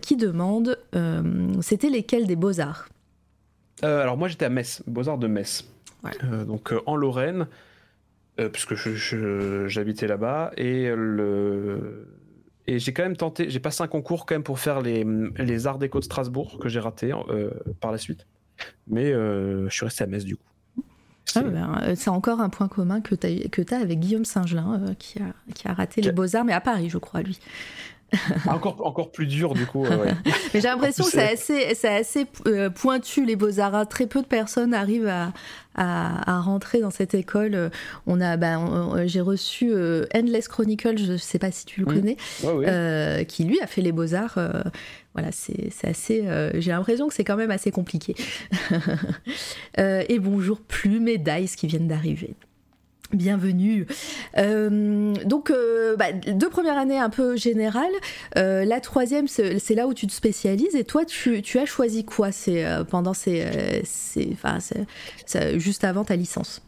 qui 0.00 0.16
demande, 0.16 0.78
c'était 1.60 1.90
lesquels 1.90 2.26
des 2.26 2.36
beaux-arts? 2.36 2.88
Alors 3.82 4.16
moi 4.16 4.28
j'étais 4.28 4.46
à 4.46 4.48
Metz, 4.48 4.82
beaux-arts 4.86 5.18
de 5.18 5.26
Metz, 5.26 5.66
donc 6.46 6.72
en 6.86 6.96
Lorraine, 6.96 7.48
puisque 8.52 8.74
j'habitais 9.66 10.06
là-bas, 10.06 10.52
et 10.56 10.90
le 10.94 12.06
et 12.66 12.78
j'ai 12.78 12.92
quand 12.92 13.02
même 13.02 13.16
tenté, 13.16 13.50
j'ai 13.50 13.60
passé 13.60 13.82
un 13.82 13.88
concours 13.88 14.26
quand 14.26 14.34
même 14.34 14.44
pour 14.44 14.58
faire 14.58 14.80
les, 14.80 15.04
les 15.36 15.66
arts 15.66 15.78
déco 15.78 15.98
de 15.98 16.04
Strasbourg 16.04 16.58
que 16.60 16.68
j'ai 16.68 16.80
raté 16.80 17.12
euh, 17.12 17.50
par 17.80 17.92
la 17.92 17.98
suite. 17.98 18.26
Mais 18.86 19.12
euh, 19.12 19.68
je 19.68 19.74
suis 19.74 19.84
resté 19.84 20.04
à 20.04 20.06
Metz 20.06 20.24
du 20.24 20.36
coup. 20.36 20.42
Ah, 21.34 21.42
ben, 21.42 21.78
euh, 21.82 21.94
c'est 21.96 22.10
encore 22.10 22.40
un 22.40 22.50
point 22.50 22.68
commun 22.68 23.00
que 23.00 23.14
tu 23.14 23.26
as, 23.26 23.76
avec 23.76 24.00
Guillaume 24.00 24.24
Singelin 24.24 24.94
qui, 24.98 25.18
a, 25.18 25.32
qui 25.54 25.66
a 25.66 25.72
raté 25.72 26.02
les 26.02 26.12
beaux-arts, 26.12 26.44
mais 26.44 26.52
à 26.52 26.60
Paris, 26.60 26.90
je 26.90 26.98
crois, 26.98 27.22
lui. 27.22 27.38
encore, 28.48 28.76
encore 28.84 29.10
plus 29.10 29.26
dur 29.26 29.54
du 29.54 29.66
coup. 29.66 29.84
Mais 30.54 30.60
j'ai 30.60 30.68
l'impression 30.68 31.04
que 31.04 31.10
c'est 31.10 31.32
assez, 31.32 31.74
c'est 31.74 31.94
assez 31.94 32.26
pointu 32.74 33.24
les 33.24 33.36
beaux-arts. 33.36 33.88
Très 33.88 34.06
peu 34.06 34.22
de 34.22 34.26
personnes 34.26 34.74
arrivent 34.74 35.08
à, 35.08 35.32
à, 35.74 36.40
rentrer 36.40 36.80
dans 36.80 36.90
cette 36.90 37.14
école. 37.14 37.70
On 38.06 38.20
a, 38.20 38.36
bah, 38.36 38.58
j'ai 39.06 39.20
reçu 39.20 39.72
Endless 40.14 40.48
Chronicle, 40.48 40.98
je 40.98 41.12
ne 41.12 41.16
sais 41.16 41.38
pas 41.38 41.50
si 41.50 41.64
tu 41.64 41.80
le 41.80 41.86
connais, 41.86 42.16
qui 43.24 43.44
lui 43.44 43.60
a 43.60 43.66
fait 43.66 43.82
les 43.82 43.92
beaux-arts 43.92 44.38
voilà, 45.14 45.28
c'est 45.30 45.70
assez. 45.84 46.24
J'ai 46.54 46.70
l'impression 46.70 47.08
que 47.08 47.14
c'est 47.14 47.24
quand 47.24 47.36
même 47.36 47.50
assez 47.50 47.70
compliqué. 47.70 48.14
et 49.78 50.18
bonjour 50.18 50.60
Plume 50.60 51.08
et 51.08 51.18
Dice 51.18 51.56
qui 51.56 51.66
viennent 51.66 51.88
d'arriver. 51.88 52.34
Bienvenue. 53.12 53.86
Euh, 54.38 55.14
donc, 55.24 55.50
euh, 55.50 55.96
bah, 55.96 56.12
deux 56.12 56.48
premières 56.48 56.78
années 56.78 56.98
un 56.98 57.10
peu 57.10 57.36
générales. 57.36 57.92
Euh, 58.38 58.64
la 58.64 58.80
troisième, 58.80 59.28
c'est 59.28 59.74
là 59.74 59.86
où 59.86 59.92
tu 59.92 60.06
te 60.06 60.12
spécialises. 60.12 60.74
Et 60.74 60.84
toi, 60.84 61.04
tu, 61.04 61.42
as 61.58 61.66
choisi 61.66 62.04
quoi 62.04 62.32
C'est 62.32 62.64
pendant 62.90 63.12
ces, 63.12 63.82
enfin, 64.32 64.58
juste 65.56 65.84
avant 65.84 66.04
ta 66.04 66.16
licence? 66.16 66.62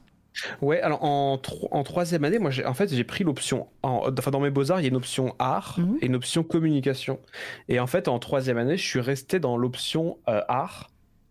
Ouais, 0.60 0.80
alors 0.80 1.04
en, 1.04 1.40
en 1.70 1.84
troisième 1.84 2.24
année, 2.24 2.40
moi, 2.40 2.50
en 2.66 2.74
fait, 2.74 2.92
j'ai 2.92 3.04
pris 3.04 3.22
l'option, 3.22 3.68
enfin 3.82 4.32
dans 4.32 4.40
mes 4.40 4.50
beaux 4.50 4.72
arts, 4.72 4.80
il 4.80 4.82
y 4.82 4.86
a 4.86 4.88
une 4.88 4.96
option 4.96 5.36
art 5.38 5.76
mhm. 5.78 5.98
et 6.02 6.06
une 6.06 6.16
option 6.16 6.42
communication. 6.42 7.20
Et 7.68 7.78
en 7.78 7.86
fait, 7.86 8.08
en 8.08 8.18
troisième 8.18 8.58
année, 8.58 8.76
je 8.76 8.84
suis 8.84 9.00
resté 9.00 9.38
dans 9.38 9.56
l'option 9.56 10.18
art 10.26 10.90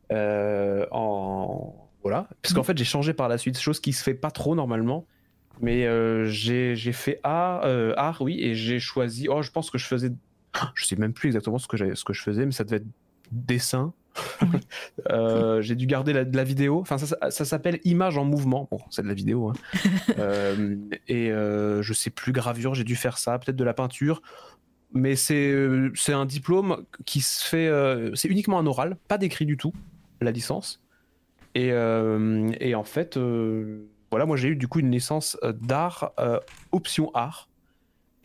en 0.09 1.82
voilà. 2.03 2.27
Parce 2.41 2.53
qu'en 2.53 2.61
mm. 2.61 2.65
fait, 2.65 2.77
j'ai 2.77 2.85
changé 2.85 3.13
par 3.13 3.29
la 3.29 3.37
suite, 3.37 3.57
chose 3.57 3.79
qui 3.79 3.93
se 3.93 4.03
fait 4.03 4.13
pas 4.13 4.29
trop 4.29 4.55
normalement. 4.55 5.07
Mais 5.61 5.85
euh, 5.85 6.25
j'ai 6.25 6.75
fait 6.91 7.19
art, 7.23 7.61
euh, 7.65 7.93
art, 7.97 8.21
oui, 8.21 8.39
et 8.41 8.55
j'ai 8.55 8.79
choisi. 8.79 9.27
Oh, 9.29 9.41
je 9.41 9.51
pense 9.51 9.69
que 9.69 9.77
je 9.77 9.85
faisais. 9.85 10.11
Je 10.75 10.85
sais 10.85 10.95
même 10.95 11.13
plus 11.13 11.29
exactement 11.29 11.57
ce 11.57 11.67
que, 11.67 11.95
ce 11.95 12.03
que 12.03 12.13
je 12.13 12.21
faisais, 12.21 12.45
mais 12.45 12.51
ça 12.51 12.63
devait 12.63 12.77
être 12.77 12.87
dessin. 13.31 13.91
euh, 15.09 15.63
j'ai 15.63 15.73
dû 15.73 15.87
garder 15.87 16.13
la, 16.13 16.25
de 16.25 16.37
la 16.37 16.43
vidéo. 16.43 16.79
Enfin, 16.79 16.99
ça, 16.99 17.31
ça, 17.31 17.45
s'appelle 17.45 17.79
image 17.85 18.19
en 18.19 18.25
mouvement. 18.25 18.67
Bon, 18.69 18.77
c'est 18.91 19.01
de 19.01 19.07
la 19.07 19.15
vidéo. 19.15 19.49
Hein. 19.49 19.53
et 21.07 21.29
je 21.29 21.93
sais 21.93 22.11
plus, 22.11 22.33
gravure, 22.33 22.75
j'ai 22.75 22.83
dû 22.83 22.95
faire 22.95 23.17
ça. 23.17 23.39
Peut-être 23.39 23.55
de 23.55 23.63
la 23.63 23.73
peinture. 23.73 24.21
Mais 24.93 25.15
c'est 25.15 25.55
un 26.09 26.25
diplôme 26.27 26.85
qui 27.05 27.21
se 27.21 27.43
fait. 27.43 27.71
c'est 28.13 28.27
uniquement 28.27 28.59
un 28.59 28.67
oral, 28.67 28.97
pas 29.07 29.17
d'écrit 29.17 29.47
du 29.47 29.57
tout, 29.57 29.73
la 30.21 30.29
licence. 30.29 30.82
Et, 31.55 31.71
euh, 31.71 32.51
et 32.59 32.75
en 32.75 32.83
fait, 32.83 33.17
euh, 33.17 33.87
voilà, 34.11 34.25
moi 34.25 34.37
j'ai 34.37 34.49
eu 34.49 34.55
du 34.55 34.67
coup 34.67 34.79
une 34.79 34.91
licence 34.91 35.37
euh, 35.43 35.53
d'art, 35.53 36.13
option 36.71 37.11
art. 37.13 37.49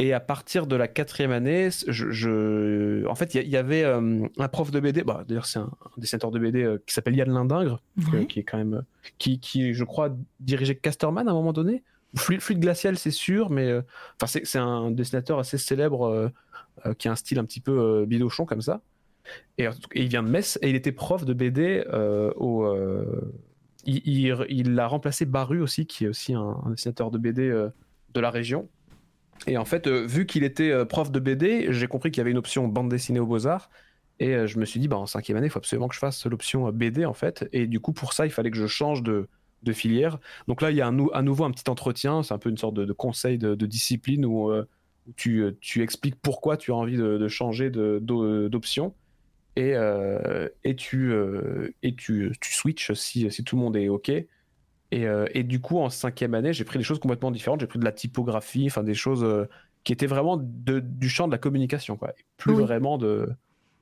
Et 0.01 0.12
à 0.12 0.20
partir 0.20 0.68
de 0.68 0.76
la 0.76 0.87
quatrième 0.87 1.33
année, 1.33 1.70
je, 1.89 3.05
en 3.09 3.16
fait, 3.16 3.35
il 3.35 3.49
y, 3.49 3.57
avait 3.57 3.83
un 3.83 4.49
prof 4.49 4.70
de 4.70 4.79
BD. 4.79 5.03
Bah, 5.03 5.24
D'ailleurs, 5.26 5.47
c'est 5.47 5.59
un, 5.59 5.72
dessinateur 5.97 6.31
de 6.31 6.39
BD 6.39 6.76
qui 6.87 6.95
s'appelle 6.95 7.16
Yann 7.16 7.29
Lindingre, 7.29 7.83
qui 8.29 8.39
est 8.39 8.45
quand 8.45 8.59
même, 8.59 8.85
qui, 9.18 9.41
qui, 9.41 9.74
je 9.74 9.83
crois, 9.83 10.16
dirigeait 10.39 10.76
Casterman 10.76 11.26
à 11.26 11.33
un 11.33 11.35
moment 11.35 11.53
donné. 11.53 11.83
Fluide, 12.14 12.41
Fluide 12.41 12.61
glacial, 12.61 12.97
c'est 12.97 13.11
sûr, 13.11 13.51
mais 13.51 13.76
enfin, 14.22 14.41
c'est 14.45 14.59
un 14.59 14.93
dessinateur 14.93 15.41
assez 15.41 15.59
célèbre 15.59 16.31
qui 16.99 17.09
a 17.09 17.11
un 17.11 17.16
style 17.16 17.41
un 17.41 17.45
petit 17.45 17.61
peu 17.61 18.07
bidochon 18.07 18.47
comme 18.47 18.62
ça. 18.62 18.83
Et, 19.59 19.66
il 19.95 20.09
vient 20.09 20.22
de 20.22 20.29
Metz 20.29 20.59
et 20.62 20.70
il 20.70 20.76
était 20.76 20.93
prof 20.93 21.24
de 21.24 21.33
BD 21.33 21.85
euh. 21.93 22.33
Euh, 22.41 23.33
il, 23.87 24.79
a 24.79 24.87
remplacé 24.87 25.24
Baru 25.24 25.62
aussi, 25.62 25.87
qui 25.87 26.05
est 26.05 26.09
aussi 26.09 26.35
un, 26.35 26.57
dessinateur 26.70 27.11
de 27.11 27.18
BD 27.18 27.43
euh, 27.43 27.70
de 28.14 28.20
la 28.20 28.31
région. 28.31 28.68
Et 29.47 29.57
en 29.57 29.64
fait, 29.64 29.89
vu 29.89 30.26
qu'il 30.26 30.45
était 30.45 30.85
prof 30.85 31.11
de 31.11 31.20
BD, 31.20 31.68
j'ai 31.70 31.87
compris 31.87 32.11
qu'il 32.11 32.18
y 32.18 32.22
avait 32.22 32.33
une 32.33 32.39
option 32.39 32.66
bande 32.66 32.89
dessinée 32.89 33.20
aux 33.20 33.26
Beaux-Arts. 33.26 33.70
Et 34.18 34.49
je 34.49 34.59
me 34.59 34.64
suis 34.64 34.81
dit, 34.81 34.89
bah, 34.89 34.97
en 34.97 35.07
cinquième 35.07 35.37
année, 35.37 35.47
il 35.47 35.51
faut 35.51 35.61
absolument 35.61 35.87
que 35.87 35.95
je 35.95 36.01
fasse 36.01 36.26
l'option 36.26 36.72
BD, 36.72 37.05
en 37.05 37.14
fait. 37.14 37.49
Et 37.53 37.68
du 37.68 37.79
coup, 37.79 37.93
pour 37.93 38.14
ça, 38.14 38.26
il 38.26 38.33
fallait 38.33 38.51
que 38.51 38.57
je 38.57 38.66
change 38.66 39.05
de, 39.05 39.29
filière. 39.72 40.18
Donc 40.49 40.61
là, 40.61 40.72
il 40.72 40.76
y 40.76 40.81
a 40.81 40.89
à 40.89 41.22
nouveau 41.22 41.45
un 41.45 41.53
petit 41.53 41.70
entretien. 41.70 42.24
C'est 42.24 42.35
un 42.35 42.39
peu 42.39 42.51
une 42.51 42.59
sorte 42.59 42.74
de, 42.74 42.93
conseil 42.93 43.39
de, 43.39 43.55
discipline 43.55 44.26
où, 44.26 44.51
tu, 45.16 45.57
expliques 45.76 46.16
pourquoi 46.20 46.57
tu 46.57 46.72
as 46.72 46.74
envie 46.74 46.97
de, 46.97 47.29
changer 47.29 47.70
d'option 47.70 48.95
et, 49.59 49.75
euh, 49.75 50.49
et, 50.63 50.77
tu, 50.77 51.11
euh, 51.11 51.75
et 51.83 51.97
tu, 51.97 52.33
tu 52.41 52.53
switches 52.55 52.93
si, 52.93 53.29
si 53.29 53.43
tout 53.43 53.57
le 53.57 53.63
monde 53.63 53.77
est 53.77 53.89
OK. 53.89 54.09
Et, 54.09 54.27
euh, 54.93 55.27
et, 55.35 55.43
du 55.43 55.61
coup, 55.61 55.79
en 55.79 55.91
cinquième 55.91 56.35
année, 56.35 56.53
j'ai 56.53 56.63
pris 56.63 56.79
des 56.79 56.85
choses 56.85 57.01
complètement 57.01 57.33
différentes. 57.33 57.59
J'ai 57.59 57.67
pris 57.67 57.81
de 57.81 57.85
la 57.85 57.91
typographie, 57.91 58.67
enfin 58.67 58.85
des 58.85 58.95
choses 58.95 59.27
qui 59.83 59.93
étaient 59.93 60.07
vraiment 60.07 60.37
de, 60.37 60.79
du 60.79 61.09
champ 61.09 61.27
de 61.27 61.33
la 61.33 61.39
communication, 61.39 61.97
quoi. 61.97 62.13
plus 62.37 62.55
vraiment 62.55 62.99
de, 62.99 63.31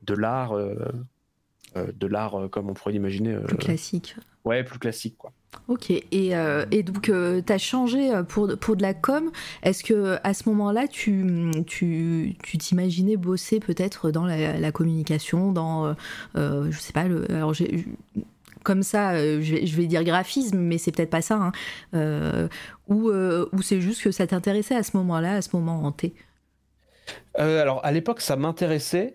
de 0.02 0.14
l'art, 0.14 0.54
de 0.56 2.06
l'art 2.06 2.48
comme 2.50 2.70
on 2.70 2.74
pourrait 2.74 2.92
l'imaginer. 2.92 3.36
Plus 3.46 3.58
classique. 3.58 4.16
Ouais, 4.46 4.62
plus 4.62 4.78
classique, 4.78 5.16
quoi. 5.18 5.32
Ok, 5.66 5.90
et, 5.90 6.04
euh, 6.12 6.66
et 6.70 6.84
donc 6.84 7.08
euh, 7.08 7.42
tu 7.44 7.52
as 7.52 7.58
changé 7.58 8.14
euh, 8.14 8.22
pour, 8.22 8.48
pour 8.60 8.76
de 8.76 8.82
la 8.82 8.94
com. 8.94 9.32
Est-ce 9.64 9.82
que 9.82 10.18
à 10.22 10.34
ce 10.34 10.48
moment-là, 10.48 10.86
tu, 10.86 11.50
tu, 11.66 12.36
tu 12.44 12.56
t'imaginais 12.56 13.16
bosser 13.16 13.58
peut-être 13.58 14.12
dans 14.12 14.24
la, 14.24 14.70
communication, 14.70 15.50
dans, 15.50 15.96
je 16.36 16.78
sais 16.78 16.92
pas, 16.92 17.08
le, 17.08 17.28
alors 17.28 17.54
j'ai, 17.54 17.86
comme 18.62 18.84
ça, 18.84 19.18
je 19.18 19.54
vais, 19.54 19.66
je 19.66 19.76
vais, 19.76 19.86
dire 19.88 20.04
graphisme, 20.04 20.58
mais 20.58 20.78
c'est 20.78 20.92
peut-être 20.92 21.10
pas 21.10 21.22
ça, 21.22 21.52
hein, 21.92 22.48
ou, 22.86 23.10
ou 23.10 23.62
c'est 23.62 23.80
juste 23.80 24.04
que 24.04 24.12
ça 24.12 24.28
t'intéressait 24.28 24.76
à 24.76 24.84
ce 24.84 24.96
moment-là, 24.96 25.34
à 25.34 25.42
ce 25.42 25.50
moment 25.54 25.82
en 25.82 25.90
T 25.90 26.14
alors 27.34 27.84
à 27.84 27.92
l'époque 27.92 28.20
ça 28.20 28.34
m'intéressait, 28.34 29.14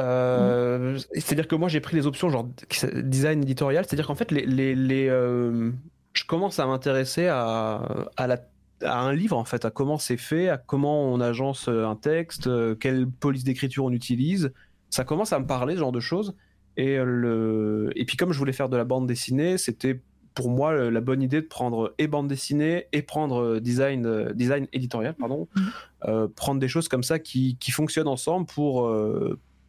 euh, 0.00 0.98
c'est-à-dire 1.12 1.48
que 1.48 1.54
moi 1.54 1.68
j'ai 1.68 1.80
pris 1.80 1.96
les 1.96 2.06
options 2.06 2.30
genre 2.30 2.48
design 2.94 3.42
éditorial, 3.42 3.84
c'est-à-dire 3.86 4.06
qu'en 4.06 4.14
fait 4.14 4.30
les, 4.30 4.44
les, 4.44 4.74
les 4.74 5.08
euh, 5.08 5.70
je 6.12 6.24
commence 6.24 6.58
à 6.58 6.66
m'intéresser 6.66 7.26
à, 7.26 7.82
à, 8.16 8.26
la, 8.26 8.40
à, 8.82 9.00
un 9.00 9.12
livre 9.12 9.36
en 9.36 9.44
fait, 9.44 9.64
à 9.64 9.70
comment 9.70 9.98
c'est 9.98 10.16
fait, 10.16 10.48
à 10.48 10.56
comment 10.56 11.04
on 11.04 11.20
agence 11.20 11.68
un 11.68 11.96
texte, 11.96 12.48
quelle 12.78 13.06
police 13.06 13.44
d'écriture 13.44 13.84
on 13.84 13.92
utilise. 13.92 14.52
Ça 14.90 15.04
commence 15.04 15.32
à 15.32 15.38
me 15.38 15.46
parler 15.46 15.74
ce 15.74 15.80
genre 15.80 15.92
de 15.92 16.00
choses. 16.00 16.34
Et, 16.76 16.96
le... 16.96 17.90
et 17.94 18.04
puis 18.04 18.16
comme 18.16 18.32
je 18.32 18.38
voulais 18.38 18.52
faire 18.52 18.68
de 18.68 18.76
la 18.76 18.84
bande 18.84 19.06
dessinée, 19.06 19.58
c'était 19.58 20.00
pour 20.34 20.50
moi 20.50 20.90
la 20.90 21.00
bonne 21.00 21.22
idée 21.22 21.42
de 21.42 21.46
prendre 21.46 21.94
et 21.98 22.06
bande 22.06 22.28
dessinée 22.28 22.86
et 22.92 23.02
prendre 23.02 23.58
design, 23.58 24.32
design 24.32 24.66
éditorial, 24.72 25.14
pardon, 25.14 25.48
mmh. 25.54 25.60
euh, 26.04 26.28
prendre 26.34 26.60
des 26.60 26.68
choses 26.68 26.88
comme 26.88 27.02
ça 27.02 27.18
qui, 27.18 27.56
qui 27.58 27.70
fonctionnent 27.72 28.08
ensemble 28.08 28.46
pour, 28.46 28.88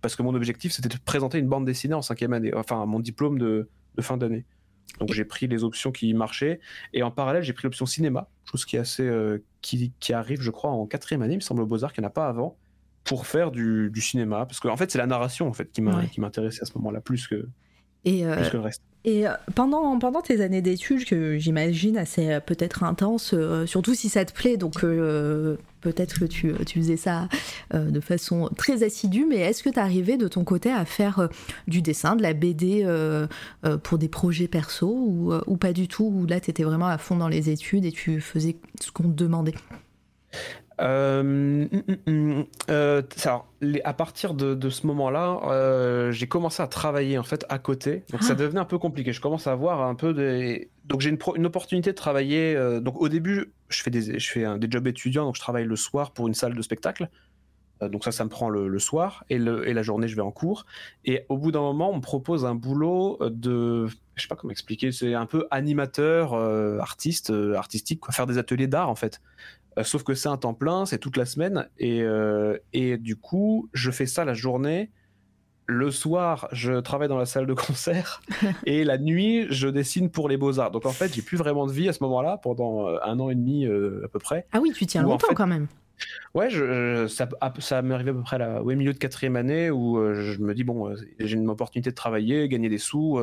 parce 0.01 0.15
que 0.15 0.23
mon 0.23 0.33
objectif 0.33 0.71
c'était 0.71 0.89
de 0.89 0.97
présenter 0.97 1.37
une 1.37 1.47
bande 1.47 1.65
dessinée 1.65 1.93
en 1.93 2.01
cinquième 2.01 2.33
année, 2.33 2.53
enfin 2.55 2.85
mon 2.85 2.99
diplôme 2.99 3.37
de, 3.37 3.69
fin 3.99 4.17
d'année. 4.17 4.45
Donc 4.99 5.13
j'ai 5.13 5.25
pris 5.25 5.47
les 5.47 5.63
options 5.63 5.91
qui 5.91 6.13
marchaient. 6.13 6.59
Et 6.93 7.03
en 7.03 7.11
parallèle 7.11 7.43
j'ai 7.43 7.53
pris 7.53 7.65
l'option 7.65 7.85
cinéma, 7.85 8.29
chose 8.45 8.65
qui 8.65 8.75
est 8.75 8.79
assez 8.79 9.03
euh, 9.03 9.43
qui, 9.61 9.93
arrive 10.11 10.41
je 10.41 10.51
crois 10.51 10.71
en 10.71 10.85
quatrième 10.85 11.21
année, 11.21 11.33
il 11.33 11.37
me 11.37 11.41
semble 11.41 11.61
au 11.61 11.65
Beaux 11.65 11.83
Arts 11.83 11.93
qu'il 11.93 12.01
n'y 12.01 12.07
en 12.07 12.09
a 12.09 12.13
pas 12.13 12.27
avant 12.27 12.57
pour 13.03 13.25
faire 13.25 13.51
du, 13.51 13.91
cinéma. 13.97 14.45
Parce 14.45 14.59
qu'en 14.59 14.77
fait 14.77 14.91
c'est 14.91 14.99
la 14.99 15.07
narration 15.07 15.47
en 15.47 15.53
fait 15.53 15.71
qui 15.71 15.81
m'intéressait 15.81 16.63
à 16.63 16.65
ce 16.65 16.77
moment-là 16.77 17.01
plus 17.01 17.27
que 17.27 17.47
et 18.05 18.25
euh, 18.25 18.35
plus 18.35 18.49
que 18.49 18.57
le 18.57 18.63
reste. 18.63 18.81
Et 19.03 19.27
euh, 19.27 19.31
pendant, 19.55 19.97
pendant 19.97 20.21
tes 20.21 20.41
années 20.41 20.61
d'études, 20.61 21.05
que 21.05 21.37
j'imagine 21.39 21.97
assez 21.97 22.33
euh, 22.33 22.39
peut-être 22.39 22.83
intenses, 22.83 23.33
euh, 23.33 23.65
surtout 23.65 23.95
si 23.95 24.09
ça 24.09 24.25
te 24.25 24.33
plaît, 24.33 24.57
donc 24.57 24.81
peut-être 24.81 26.19
que 26.19 26.25
tu, 26.25 26.53
tu, 26.67 26.79
faisais 26.79 26.97
ça 26.97 27.27
de 27.73 27.99
façon 27.99 28.49
très 28.55 28.83
assidue, 28.83 29.25
mais 29.25 29.37
est-ce 29.37 29.63
que 29.63 29.69
tu 29.69 29.79
arrivais 29.79 30.17
de 30.17 30.27
ton 30.27 30.43
côté 30.43 30.71
à 30.71 30.85
faire 30.85 31.29
du 31.67 31.81
dessin, 31.81 32.15
de 32.15 32.21
la 32.21 32.33
BD 32.33 32.85
pour 33.81 33.97
des 33.97 34.07
projets 34.07 34.47
perso 34.47 34.87
ou, 34.87 35.33
ou 35.47 35.57
pas 35.57 35.73
du 35.73 35.87
tout, 35.87 36.05
ou 36.05 36.27
là 36.27 36.39
tu 36.39 36.51
étais 36.51 36.63
vraiment 36.63 36.87
à 36.87 36.99
fond 36.99 37.15
dans 37.15 37.27
les 37.27 37.49
études 37.49 37.85
et 37.85 37.91
tu 37.91 38.21
faisais 38.21 38.57
ce 38.79 38.91
qu'on 38.91 39.03
te 39.03 39.23
demandait? 39.23 39.55
Euh, 40.81 41.21
mm, 41.23 41.67
mm, 42.07 42.11
mm, 42.11 42.45
euh, 42.69 43.01
alors, 43.23 43.47
à 43.83 43.93
partir 43.93 44.33
de, 44.33 44.69
ce 44.69 44.87
moment-là, 44.87 45.39
euh, 45.43 46.11
j'ai 46.11 46.27
commencé 46.27 46.61
à 46.63 46.67
travailler 46.67 47.17
en 47.17 47.23
fait 47.23 47.45
à 47.49 47.59
côté. 47.59 48.03
Donc 48.11 48.23
ça 48.23 48.33
ah. 48.33 48.35
devenait 48.35 48.59
un 48.59 48.65
peu 48.65 48.79
compliqué. 48.79 49.13
Je 49.13 49.21
commence 49.21 49.47
à 49.47 49.51
avoir 49.51 49.81
un 49.81 49.95
peu 49.95 50.13
des. 50.13 50.69
Donc 50.85 51.01
j'ai 51.01 51.09
une, 51.09 51.19
une, 51.35 51.45
opportunité 51.45 51.91
de 51.91 51.95
travailler. 51.95 52.55
donc 52.81 52.99
au 52.99 53.09
début, 53.09 53.53
je 53.69 53.81
fais 53.83 53.91
des, 53.91 54.19
je 54.19 54.31
fais 54.31 54.59
des 54.59 54.67
jobs 54.69 54.87
étudiants. 54.87 55.25
Donc 55.25 55.35
je 55.35 55.41
travaille 55.41 55.65
le 55.65 55.75
soir 55.75 56.11
pour 56.11 56.27
une 56.27 56.33
salle 56.33 56.55
de 56.55 56.61
spectacle. 56.61 57.09
donc 57.81 58.03
ça, 58.03 58.11
ça 58.11 58.23
me 58.23 58.29
prend 58.29 58.49
le, 58.49 58.79
soir 58.79 59.23
et, 59.29 59.37
le, 59.37 59.67
et, 59.67 59.73
la 59.73 59.83
journée, 59.83 60.07
je 60.07 60.15
vais 60.15 60.21
en 60.23 60.31
cours. 60.31 60.65
Et 61.05 61.25
au 61.29 61.37
bout 61.37 61.51
d'un 61.51 61.61
moment, 61.61 61.91
on 61.91 61.97
me 61.97 62.01
propose 62.01 62.45
un 62.45 62.55
boulot 62.55 63.19
de, 63.21 63.85
je 64.15 64.21
sais 64.21 64.27
pas 64.27 64.35
comment 64.35 64.51
expliquer, 64.51 64.91
c'est 64.91 65.13
un 65.13 65.27
peu 65.27 65.45
animateur, 65.51 66.33
artiste, 66.81 67.31
artistique, 67.55 67.99
quoi, 67.99 68.13
faire 68.13 68.25
des 68.25 68.39
ateliers 68.39 68.67
d'art 68.67 68.89
en 68.89 68.95
fait. 68.95 69.21
Euh, 69.77 69.83
sauf 69.83 70.03
que 70.03 70.13
c'est 70.13 70.29
un 70.29 70.37
temps 70.37 70.53
plein, 70.53 70.85
c'est 70.85 70.97
toute 70.97 71.17
la 71.17 71.25
semaine. 71.25 71.69
Et, 71.77 72.01
euh, 72.01 72.57
et 72.73 72.97
du 72.97 73.15
coup, 73.15 73.69
je 73.73 73.91
fais 73.91 74.05
ça 74.05 74.25
la 74.25 74.33
journée. 74.33 74.91
Le 75.67 75.91
soir, 75.91 76.49
je 76.51 76.79
travaille 76.81 77.07
dans 77.07 77.17
la 77.17 77.25
salle 77.25 77.45
de 77.45 77.53
concert. 77.53 78.21
et 78.65 78.83
la 78.83 78.97
nuit, 78.97 79.47
je 79.49 79.67
dessine 79.67 80.09
pour 80.09 80.27
les 80.27 80.37
beaux-arts. 80.37 80.71
Donc 80.71 80.85
en 80.85 80.91
fait, 80.91 81.13
j'ai 81.13 81.21
plus 81.21 81.37
vraiment 81.37 81.65
de 81.65 81.71
vie 81.71 81.87
à 81.87 81.93
ce 81.93 82.03
moment-là, 82.03 82.37
pendant 82.37 82.87
euh, 82.87 82.97
un 83.03 83.19
an 83.19 83.29
et 83.29 83.35
demi 83.35 83.65
à 83.65 84.07
peu 84.09 84.19
près. 84.19 84.47
Ah 84.51 84.59
oui, 84.61 84.73
tu 84.75 84.85
tiens 84.85 85.03
longtemps 85.03 85.33
quand 85.33 85.47
même. 85.47 85.67
Ouais, 86.33 86.49
je, 86.49 87.07
ça, 87.07 87.27
ça 87.59 87.81
m'est 87.81 87.93
arrivé 87.93 88.11
à 88.11 88.13
peu 88.13 88.21
près 88.21 88.37
là, 88.37 88.61
au 88.61 88.65
milieu 88.65 88.93
de 88.93 88.97
quatrième 88.97 89.35
année 89.35 89.69
où 89.69 89.97
je 90.13 90.39
me 90.39 90.53
dis 90.53 90.63
bon, 90.63 90.95
j'ai 91.19 91.35
une 91.35 91.49
opportunité 91.49 91.89
de 91.89 91.95
travailler, 91.95 92.47
gagner 92.47 92.69
des 92.69 92.77
sous, 92.77 93.19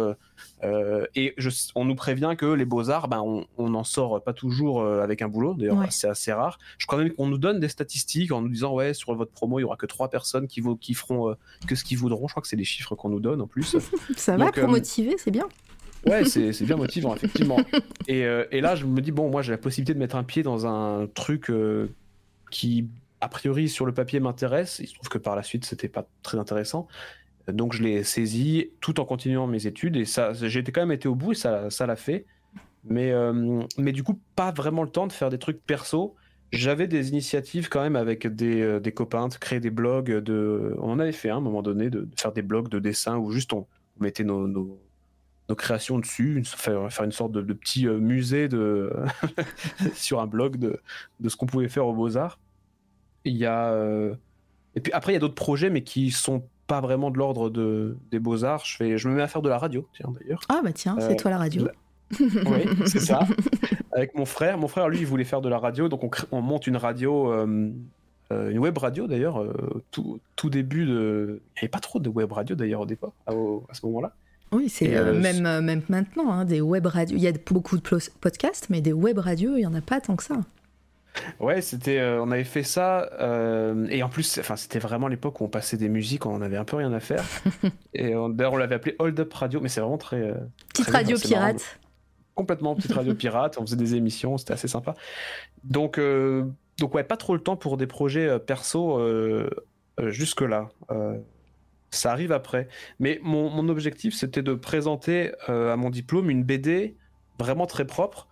et 1.14 1.34
je, 1.36 1.50
on 1.74 1.84
nous 1.84 1.94
prévient 1.94 2.34
que 2.36 2.46
les 2.46 2.64
beaux 2.64 2.90
arts, 2.90 3.08
ben, 3.08 3.22
on 3.56 3.68
n'en 3.68 3.84
sort 3.84 4.22
pas 4.22 4.32
toujours 4.32 4.84
avec 4.84 5.22
un 5.22 5.28
boulot. 5.28 5.54
D'ailleurs, 5.54 5.84
c'est 5.90 6.08
assez 6.08 6.32
rare. 6.32 6.58
Je 6.78 6.86
crois 6.86 6.98
même 6.98 7.12
qu'on 7.12 7.26
nous 7.26 7.38
donne 7.38 7.60
des 7.60 7.68
statistiques 7.68 8.32
en 8.32 8.42
nous 8.42 8.48
disant 8.48 8.74
ouais, 8.74 8.94
sur 8.94 9.14
votre 9.14 9.32
promo, 9.32 9.58
il 9.58 9.62
y 9.62 9.64
aura 9.64 9.76
que 9.76 9.86
trois 9.86 10.10
personnes 10.10 10.46
qui, 10.46 10.62
qui 10.80 10.94
feront 10.94 11.34
que 11.66 11.74
ce 11.74 11.84
qu'ils 11.84 11.98
voudront. 11.98 12.28
Je 12.28 12.32
crois 12.32 12.42
que 12.42 12.48
c'est 12.48 12.56
les 12.56 12.64
chiffres 12.64 12.94
qu'on 12.94 13.08
nous 13.08 13.20
donne 13.20 13.40
en 13.40 13.46
plus. 13.46 13.76
ça 14.16 14.36
va 14.36 14.52
pour 14.52 14.68
motiver, 14.68 15.16
c'est 15.18 15.30
bien. 15.30 15.48
Ouais, 16.06 16.24
c'est 16.26 16.62
bien 16.62 16.76
motivant, 16.76 17.14
effectivement. 17.14 17.58
Et, 18.06 18.24
euh, 18.24 18.44
et, 18.50 18.60
là, 18.60 18.76
je 18.76 18.86
me 18.86 19.00
dis, 19.00 19.12
bon, 19.12 19.30
moi, 19.30 19.42
j'ai 19.42 19.52
la 19.52 19.58
possibilité 19.58 19.94
de 19.94 19.98
mettre 19.98 20.16
un 20.16 20.24
pied 20.24 20.42
dans 20.42 20.66
un 20.66 21.06
truc 21.06 21.50
euh, 21.50 21.88
qui, 22.50 22.88
a 23.20 23.28
priori, 23.28 23.68
sur 23.68 23.86
le 23.86 23.92
papier 23.92 24.20
m'intéresse. 24.20 24.80
Il 24.80 24.88
se 24.88 24.94
trouve 24.94 25.08
que 25.08 25.18
par 25.18 25.36
la 25.36 25.42
suite, 25.42 25.64
c'était 25.64 25.88
pas 25.88 26.06
très 26.22 26.38
intéressant. 26.38 26.86
Donc, 27.48 27.72
je 27.72 27.82
l'ai 27.82 28.04
saisi 28.04 28.70
tout 28.80 29.00
en 29.00 29.04
continuant 29.04 29.46
mes 29.46 29.66
études. 29.66 29.96
Et 29.96 30.04
ça, 30.04 30.32
j'ai 30.32 30.62
quand 30.64 30.82
même 30.82 30.92
été 30.92 31.08
au 31.08 31.14
bout 31.14 31.32
et 31.32 31.34
ça 31.34 31.86
l'a 31.86 31.96
fait. 31.96 32.26
Mais, 32.84 33.10
euh, 33.12 33.62
mais 33.76 33.92
du 33.92 34.02
coup, 34.02 34.20
pas 34.36 34.52
vraiment 34.52 34.82
le 34.82 34.90
temps 34.90 35.06
de 35.06 35.12
faire 35.12 35.30
des 35.30 35.38
trucs 35.38 35.64
perso. 35.64 36.14
J'avais 36.52 36.86
des 36.86 37.10
initiatives 37.10 37.68
quand 37.68 37.82
même 37.82 37.96
avec 37.96 38.26
des, 38.26 38.80
des, 38.80 38.92
copains, 38.92 39.28
de 39.28 39.34
créer 39.34 39.60
des 39.60 39.70
blogs. 39.70 40.10
De... 40.10 40.74
On 40.78 40.92
en 40.92 40.98
avait 40.98 41.12
fait 41.12 41.30
un, 41.30 41.34
à 41.34 41.36
un 41.38 41.40
moment 41.40 41.62
donné, 41.62 41.90
de, 41.90 42.08
faire 42.16 42.32
des 42.32 42.42
blogs 42.42 42.68
de 42.68 42.78
dessin 42.78 43.18
où 43.18 43.30
juste 43.30 43.52
on 43.52 43.66
mettait 44.00 44.24
nos 44.24 44.78
nos 45.48 45.54
créations 45.54 45.98
dessus, 45.98 46.42
faire, 46.44 46.92
faire 46.92 47.04
une 47.04 47.12
sorte 47.12 47.32
de, 47.32 47.52
petit 47.52 47.86
euh, 47.86 47.98
musée 47.98 48.48
de 48.48 48.92
sur 49.94 50.20
un 50.20 50.26
blog 50.26 50.56
de, 50.56 50.80
de 51.20 51.28
ce 51.28 51.36
qu'on 51.36 51.46
pouvait 51.46 51.68
faire 51.68 51.86
aux 51.86 51.94
Beaux-Arts. 51.94 52.38
Il 53.24 53.36
y 53.36 53.46
a 53.46 53.70
euh, 53.72 54.14
et 54.74 54.80
puis 54.80 54.92
après 54.92 55.12
il 55.12 55.14
y 55.14 55.16
a 55.16 55.20
d'autres 55.20 55.34
projets 55.34 55.70
mais 55.70 55.82
qui 55.82 56.10
sont 56.10 56.42
pas 56.66 56.80
vraiment 56.80 57.10
de 57.10 57.16
l'ordre 57.16 57.48
de, 57.48 57.96
des 58.10 58.18
Beaux-Arts. 58.18 58.64
Je 58.66 58.76
fais 58.76 58.98
je 58.98 59.08
me 59.08 59.14
mets 59.14 59.22
à 59.22 59.28
faire 59.28 59.42
de 59.42 59.48
la 59.48 59.58
radio, 59.58 59.88
tiens 59.94 60.12
d'ailleurs. 60.20 60.40
Ah 60.48 60.60
bah 60.62 60.72
tiens, 60.72 60.96
c'est 61.00 61.12
euh, 61.12 61.16
toi 61.16 61.30
la 61.30 61.38
radio. 61.38 61.66
oui, 62.20 62.86
c'est 62.86 63.00
ça. 63.00 63.20
Avec 63.92 64.14
mon 64.14 64.24
frère, 64.24 64.58
mon 64.58 64.68
frère 64.68 64.88
lui 64.88 64.98
il 64.98 65.06
voulait 65.06 65.24
faire 65.24 65.40
de 65.40 65.48
la 65.48 65.58
radio 65.58 65.88
donc 65.88 66.04
on, 66.04 66.10
on 66.30 66.42
monte 66.42 66.66
une 66.66 66.76
radio 66.76 67.32
une 68.30 68.58
web 68.58 68.76
radio 68.76 69.06
d'ailleurs, 69.06 69.42
tout, 69.90 70.20
tout, 70.36 70.50
début 70.50 70.84
de. 70.84 71.40
Il 71.40 71.56
n'y 71.56 71.60
avait 71.60 71.68
pas 71.68 71.78
trop 71.78 71.98
de 71.98 72.10
web 72.10 72.30
radio 72.30 72.54
d'ailleurs 72.54 72.82
au 72.82 72.86
départ, 72.86 73.12
à 73.26 73.32
ce 73.72 73.86
moment-là. 73.86 74.12
Oui, 74.52 74.68
c'est 74.68 74.96
euh, 74.96 75.08
euh, 75.08 75.20
même, 75.20 75.44
euh, 75.46 75.60
même 75.60 75.82
maintenant, 75.88 76.32
hein, 76.32 76.44
des 76.44 76.60
web 76.60 76.86
radios. 76.86 77.16
Il 77.16 77.22
y 77.22 77.28
a 77.28 77.32
beaucoup 77.50 77.76
de 77.76 77.82
podcasts, 78.20 78.70
mais 78.70 78.80
des 78.80 78.92
web 78.92 79.18
radios, 79.18 79.56
il 79.56 79.60
n'y 79.60 79.66
en 79.66 79.74
a 79.74 79.80
pas 79.80 80.00
tant 80.00 80.16
que 80.16 80.22
ça. 80.22 80.36
Ouais, 81.40 81.60
c'était, 81.60 82.00
on 82.00 82.30
avait 82.30 82.44
fait 82.44 82.62
ça, 82.62 83.10
et 83.90 84.02
en 84.04 84.08
plus, 84.08 84.38
enfin, 84.38 84.54
c'était 84.54 84.78
vraiment 84.78 85.08
l'époque 85.08 85.40
où 85.40 85.44
on 85.44 85.48
passait 85.48 85.76
des 85.76 85.88
musiques, 85.88 86.26
on 86.26 86.40
avait 86.42 86.56
un 86.56 86.64
peu 86.64 86.76
rien 86.76 86.92
à 86.92 87.00
faire. 87.00 87.24
et 87.94 88.12
d'ailleurs, 88.30 88.52
on 88.52 88.56
l'avait 88.56 88.76
appelé 88.76 88.94
Hold 89.00 89.18
Up 89.18 89.34
Radio, 89.34 89.60
mais 89.60 89.68
c'est 89.68 89.80
vraiment 89.80 89.98
très. 89.98 90.32
petite 90.68 90.90
radio 90.90 91.18
pirate. 91.18 91.80
Complètement 92.36 92.76
petite 92.76 92.92
radio 92.92 93.14
pirate, 93.16 93.58
on 93.58 93.62
faisait 93.62 93.76
des 93.76 93.96
émissions, 93.96 94.38
c'était 94.38 94.52
assez 94.52 94.68
sympa. 94.68 94.94
Donc, 95.64 96.00
donc 96.78 96.94
ouais, 96.94 97.02
pas 97.02 97.16
trop 97.16 97.34
le 97.34 97.40
temps 97.40 97.56
pour 97.56 97.78
des 97.78 97.88
projets 97.88 98.38
perso 98.38 99.00
jusque-là 99.98 100.68
ça 101.90 102.12
arrive 102.12 102.32
après. 102.32 102.68
Mais 102.98 103.20
mon, 103.22 103.68
objectif, 103.68 104.14
c'était 104.14 104.42
de 104.42 104.54
présenter 104.54 105.32
euh, 105.48 105.72
à 105.72 105.76
mon 105.76 105.90
diplôme 105.90 106.30
une 106.30 106.44
BD 106.44 106.96
vraiment 107.38 107.66
très 107.66 107.86
propre 107.86 108.28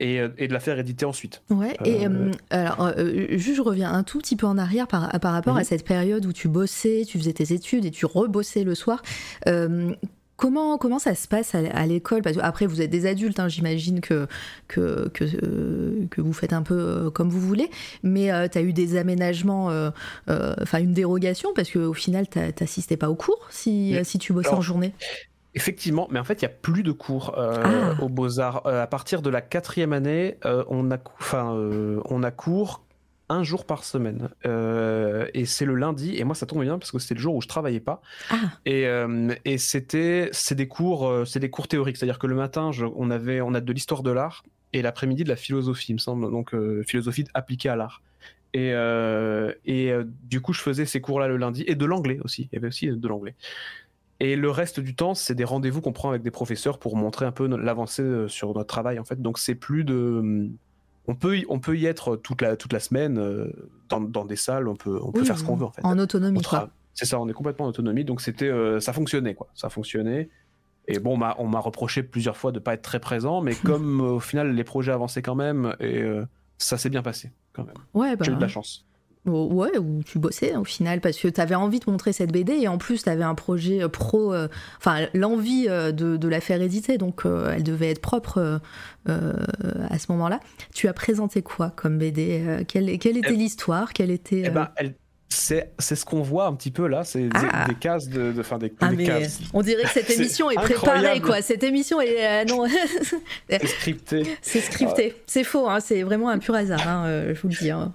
et, 0.00 0.20
euh, 0.20 0.28
et 0.38 0.48
de 0.48 0.52
la 0.52 0.60
faire 0.60 0.78
éditer 0.78 1.04
ensuite. 1.04 1.42
Ouais, 1.50 1.76
et 1.84 2.06
euh, 2.06 2.30
alors, 2.50 2.92
juste 3.30 3.56
je 3.56 3.62
reviens 3.62 3.92
un 3.92 4.02
tout 4.02 4.18
petit 4.18 4.36
peu 4.36 4.46
en 4.46 4.58
arrière 4.58 4.86
par, 4.86 5.08
par 5.20 5.32
rapport 5.32 5.56
à 5.56 5.60
mhm. 5.60 5.64
cette 5.64 5.84
période 5.84 6.26
où 6.26 6.32
tu 6.32 6.48
bossais, 6.48 7.04
tu 7.06 7.18
faisais 7.18 7.32
tes 7.32 7.52
études 7.52 7.84
et 7.84 7.90
tu 7.90 8.06
rebossais 8.06 8.64
le 8.64 8.74
soir. 8.74 9.02
Comment, 10.40 10.78
comment 10.78 10.98
ça 10.98 11.14
se 11.14 11.28
passe 11.28 11.54
à, 11.54 11.86
l'école? 11.86 12.22
Parce 12.22 12.36
que 12.36 12.40
après, 12.40 12.64
vous 12.64 12.80
êtes 12.80 12.88
des 12.88 13.04
adultes, 13.04 13.38
hein, 13.38 13.48
j'imagine 13.48 14.00
que, 14.00 14.26
que, 14.68 15.10
que, 15.10 15.24
euh, 15.24 16.06
que, 16.10 16.22
vous 16.22 16.32
faites 16.32 16.54
un 16.54 16.62
peu 16.62 16.78
euh, 16.78 17.10
comme 17.10 17.28
vous 17.28 17.40
voulez, 17.40 17.68
mais 18.02 18.32
euh, 18.32 18.48
tu 18.48 18.56
as 18.56 18.62
eu 18.62 18.72
des 18.72 18.96
aménagements, 18.96 19.66
enfin 20.26 20.78
une 20.78 20.94
dérogation, 20.94 21.50
parce 21.54 21.70
qu'au 21.70 21.92
final, 21.92 22.26
tu 22.26 22.38
n'assistais 22.38 22.96
pas 22.96 23.10
aux 23.10 23.16
cours 23.16 23.48
si, 23.50 23.94
si 24.02 24.18
tu 24.18 24.32
bossais 24.32 24.54
en 24.54 24.62
journée? 24.62 24.94
Effectivement, 25.54 26.08
mais 26.10 26.18
en 26.18 26.24
fait, 26.24 26.40
il 26.40 26.46
n'y 26.46 26.52
a 26.52 26.56
plus 26.56 26.84
de 26.84 26.92
cours 26.92 27.34
ah. 27.36 27.96
aux 28.00 28.08
Beaux-Arts. 28.08 28.66
à 28.66 28.86
partir 28.86 29.20
de 29.20 29.28
la 29.28 29.42
quatrième 29.42 29.92
année, 29.92 30.38
on, 30.70 30.90
a, 30.90 30.96
on 31.34 32.22
a 32.22 32.30
cours 32.30 32.82
un 33.30 33.44
jour 33.44 33.64
par 33.64 33.84
semaine. 33.84 34.28
Euh, 34.44 35.28
et 35.32 35.46
c'est 35.46 35.64
le 35.64 35.76
lundi. 35.76 36.16
Et 36.16 36.24
moi, 36.24 36.34
ça 36.34 36.46
tombe 36.46 36.62
bien 36.62 36.78
parce 36.78 36.90
que 36.90 36.98
c'était 36.98 37.14
le 37.14 37.20
jour 37.20 37.36
où 37.36 37.40
je 37.40 37.48
travaillais 37.48 37.80
pas. 37.80 38.02
Ah. 38.28 38.36
Et, 38.66 38.86
euh, 38.86 39.32
et 39.44 39.56
c'était, 39.56 40.28
c'est 40.32 40.56
des 40.56 40.68
cours, 40.68 41.08
euh, 41.08 41.24
c'est 41.24 41.38
des 41.38 41.48
cours 41.48 41.68
théoriques. 41.68 41.96
C'est-à-dire 41.96 42.18
que 42.18 42.26
le 42.26 42.34
matin, 42.34 42.72
on 42.96 43.10
avait, 43.10 43.40
on 43.40 43.54
a 43.54 43.60
de 43.60 43.72
l'histoire 43.72 44.02
de 44.02 44.10
l'art 44.10 44.42
et 44.72 44.82
l'après-midi 44.82 45.24
de 45.24 45.28
la 45.28 45.36
philosophie, 45.36 45.92
il 45.92 45.94
me 45.94 45.98
semble. 45.98 46.30
Donc 46.30 46.54
philosophie 46.86 47.24
appliquée 47.32 47.68
à 47.68 47.76
l'art. 47.76 48.02
Et, 48.52 48.72
et 49.64 49.92
du 50.24 50.40
coup, 50.40 50.52
je 50.52 50.60
faisais 50.60 50.84
ces 50.84 51.00
cours-là 51.00 51.28
le 51.28 51.36
lundi 51.36 51.64
et 51.66 51.76
de 51.76 51.84
l'anglais 51.84 52.18
aussi. 52.22 52.48
Il 52.50 52.56
y 52.56 52.58
avait 52.58 52.68
aussi 52.68 52.88
de 52.88 53.08
l'anglais. 53.08 53.34
Et 54.20 54.36
le 54.36 54.50
reste 54.50 54.80
du 54.80 54.94
temps, 54.94 55.14
c'est 55.14 55.34
des 55.34 55.44
rendez-vous 55.44 55.80
qu'on 55.80 55.92
prend 55.92 56.10
avec 56.10 56.22
des 56.22 56.30
professeurs 56.30 56.78
pour 56.78 56.96
montrer 56.96 57.26
un 57.26 57.32
peu 57.32 57.48
l'avancée 57.48 58.26
sur 58.28 58.54
notre 58.54 58.66
travail 58.66 58.98
en 58.98 59.04
fait. 59.04 59.20
Donc 59.20 59.38
c'est 59.38 59.54
plus 59.54 59.82
de 59.82 60.50
on 61.10 61.16
peut, 61.16 61.38
y, 61.38 61.46
on 61.48 61.58
peut 61.58 61.76
y 61.76 61.86
être 61.86 62.16
toute 62.16 62.40
la, 62.40 62.56
toute 62.56 62.72
la 62.72 62.78
semaine 62.78 63.18
euh, 63.18 63.50
dans, 63.88 64.00
dans, 64.00 64.24
des 64.24 64.36
salles, 64.36 64.68
on 64.68 64.76
peut, 64.76 65.00
on 65.02 65.10
peut 65.10 65.24
faire 65.24 65.36
ce 65.36 65.42
qu'on 65.42 65.56
veut 65.56 65.66
en 65.66 65.72
fait. 65.72 65.84
En 65.84 65.98
autonomie, 65.98 66.40
quoi. 66.40 66.70
C'est 66.94 67.04
ça, 67.04 67.20
on 67.20 67.28
est 67.28 67.32
complètement 67.32 67.66
en 67.66 67.68
autonomie, 67.68 68.04
donc 68.04 68.20
c'était, 68.20 68.48
euh, 68.48 68.78
ça 68.78 68.92
fonctionnait 68.92 69.34
quoi, 69.34 69.48
ça 69.54 69.70
fonctionnait. 69.70 70.28
Et 70.86 70.98
bon, 70.98 71.18
on 71.38 71.48
m'a 71.48 71.60
reproché 71.60 72.02
plusieurs 72.02 72.36
fois 72.36 72.52
de 72.52 72.58
pas 72.60 72.74
être 72.74 72.82
très 72.82 73.00
présent, 73.00 73.42
mais 73.42 73.54
comme 73.64 74.00
euh, 74.00 74.12
au 74.12 74.20
final 74.20 74.54
les 74.54 74.64
projets 74.64 74.92
avançaient 74.92 75.22
quand 75.22 75.34
même, 75.34 75.74
et 75.80 76.04
ça 76.58 76.78
s'est 76.78 76.90
bien 76.90 77.02
passé 77.02 77.32
quand 77.52 77.64
même. 77.64 77.76
Ouais, 77.92 78.14
J'ai 78.20 78.30
eu 78.30 78.36
de 78.36 78.40
la 78.40 78.46
bah, 78.46 78.48
chance. 78.48 78.86
Ouais, 79.26 79.76
où 79.76 80.02
tu 80.02 80.18
bossais 80.18 80.56
au 80.56 80.64
final, 80.64 81.02
parce 81.02 81.18
que 81.18 81.28
tu 81.28 81.40
avais 81.42 81.54
envie 81.54 81.78
de 81.78 81.90
montrer 81.90 82.14
cette 82.14 82.32
BD 82.32 82.54
et 82.54 82.68
en 82.68 82.78
plus 82.78 83.02
tu 83.02 83.08
avais 83.10 83.22
un 83.22 83.34
projet 83.34 83.82
euh, 83.82 83.88
pro, 83.88 84.32
euh, 84.32 84.48
enfin 84.78 85.08
l'envie 85.12 85.66
euh, 85.68 85.92
de, 85.92 86.28
la 86.28 86.40
faire 86.40 86.62
éditer, 86.62 86.96
donc 86.96 87.24
elle 87.26 87.62
devait 87.62 87.90
être 87.90 88.00
propre 88.00 88.60
à 89.06 89.98
ce 89.98 90.12
moment-là. 90.12 90.40
Tu 90.72 90.88
as 90.88 90.94
présenté 90.94 91.42
quoi 91.42 91.70
comme 91.76 91.98
BD 91.98 92.64
quelle, 92.66 92.98
quelle, 92.98 93.18
était 93.18 93.32
l'histoire? 93.32 93.92
Quelle 93.92 94.10
était 94.10 94.44
eh 94.46 94.50
ben, 94.50 94.70
c'est 95.28 95.70
ce 95.78 96.04
qu'on 96.04 96.22
voit 96.22 96.46
un 96.46 96.54
petit 96.54 96.70
peu 96.70 96.86
là, 96.86 97.04
c'est 97.04 97.24
des, 97.24 97.30
ah. 97.34 97.68
cases 97.78 98.08
de, 98.08 98.32
de, 98.32 98.58
des, 98.58 98.72
ah, 98.80 98.94
cases. 99.04 99.40
On 99.52 99.62
dirait 99.62 99.82
que 99.82 99.90
cette 99.90 100.10
émission 100.10 100.50
est, 100.50 100.54
préparée 100.54 101.20
quoi. 101.20 101.42
Cette 101.42 101.62
émission 101.62 102.00
est 102.00 102.44
non. 102.46 102.64
c'est 103.48 103.66
scripté. 103.66 104.22
C'est 104.40 104.60
scripté. 104.60 105.14
C'est 105.26 105.44
faux. 105.44 105.68
Hein. 105.68 105.80
C'est 105.80 106.02
vraiment 106.02 106.30
un 106.30 106.38
pur 106.38 106.54
hasard. 106.54 106.86
Hein, 106.86 107.32
je 107.34 107.40
vous 107.40 107.48
le 107.48 107.54
dis. 107.54 107.70
Hein. 107.70 107.92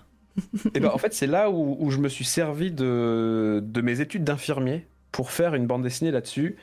Et 0.73 0.79
ben, 0.79 0.89
en 0.89 0.97
fait, 0.97 1.13
c'est 1.13 1.27
là 1.27 1.49
où, 1.49 1.89
je 1.89 1.97
me 1.97 2.09
suis 2.09 2.25
servi 2.25 2.71
de, 2.71 3.61
de 3.63 3.81
mes 3.81 4.01
études 4.01 4.23
d'infirmier 4.23 4.87
pour 5.11 5.31
faire 5.31 5.55
une 5.55 5.67
bande 5.67 5.83
dessinée 5.83 6.11
là-dessus. 6.11 6.57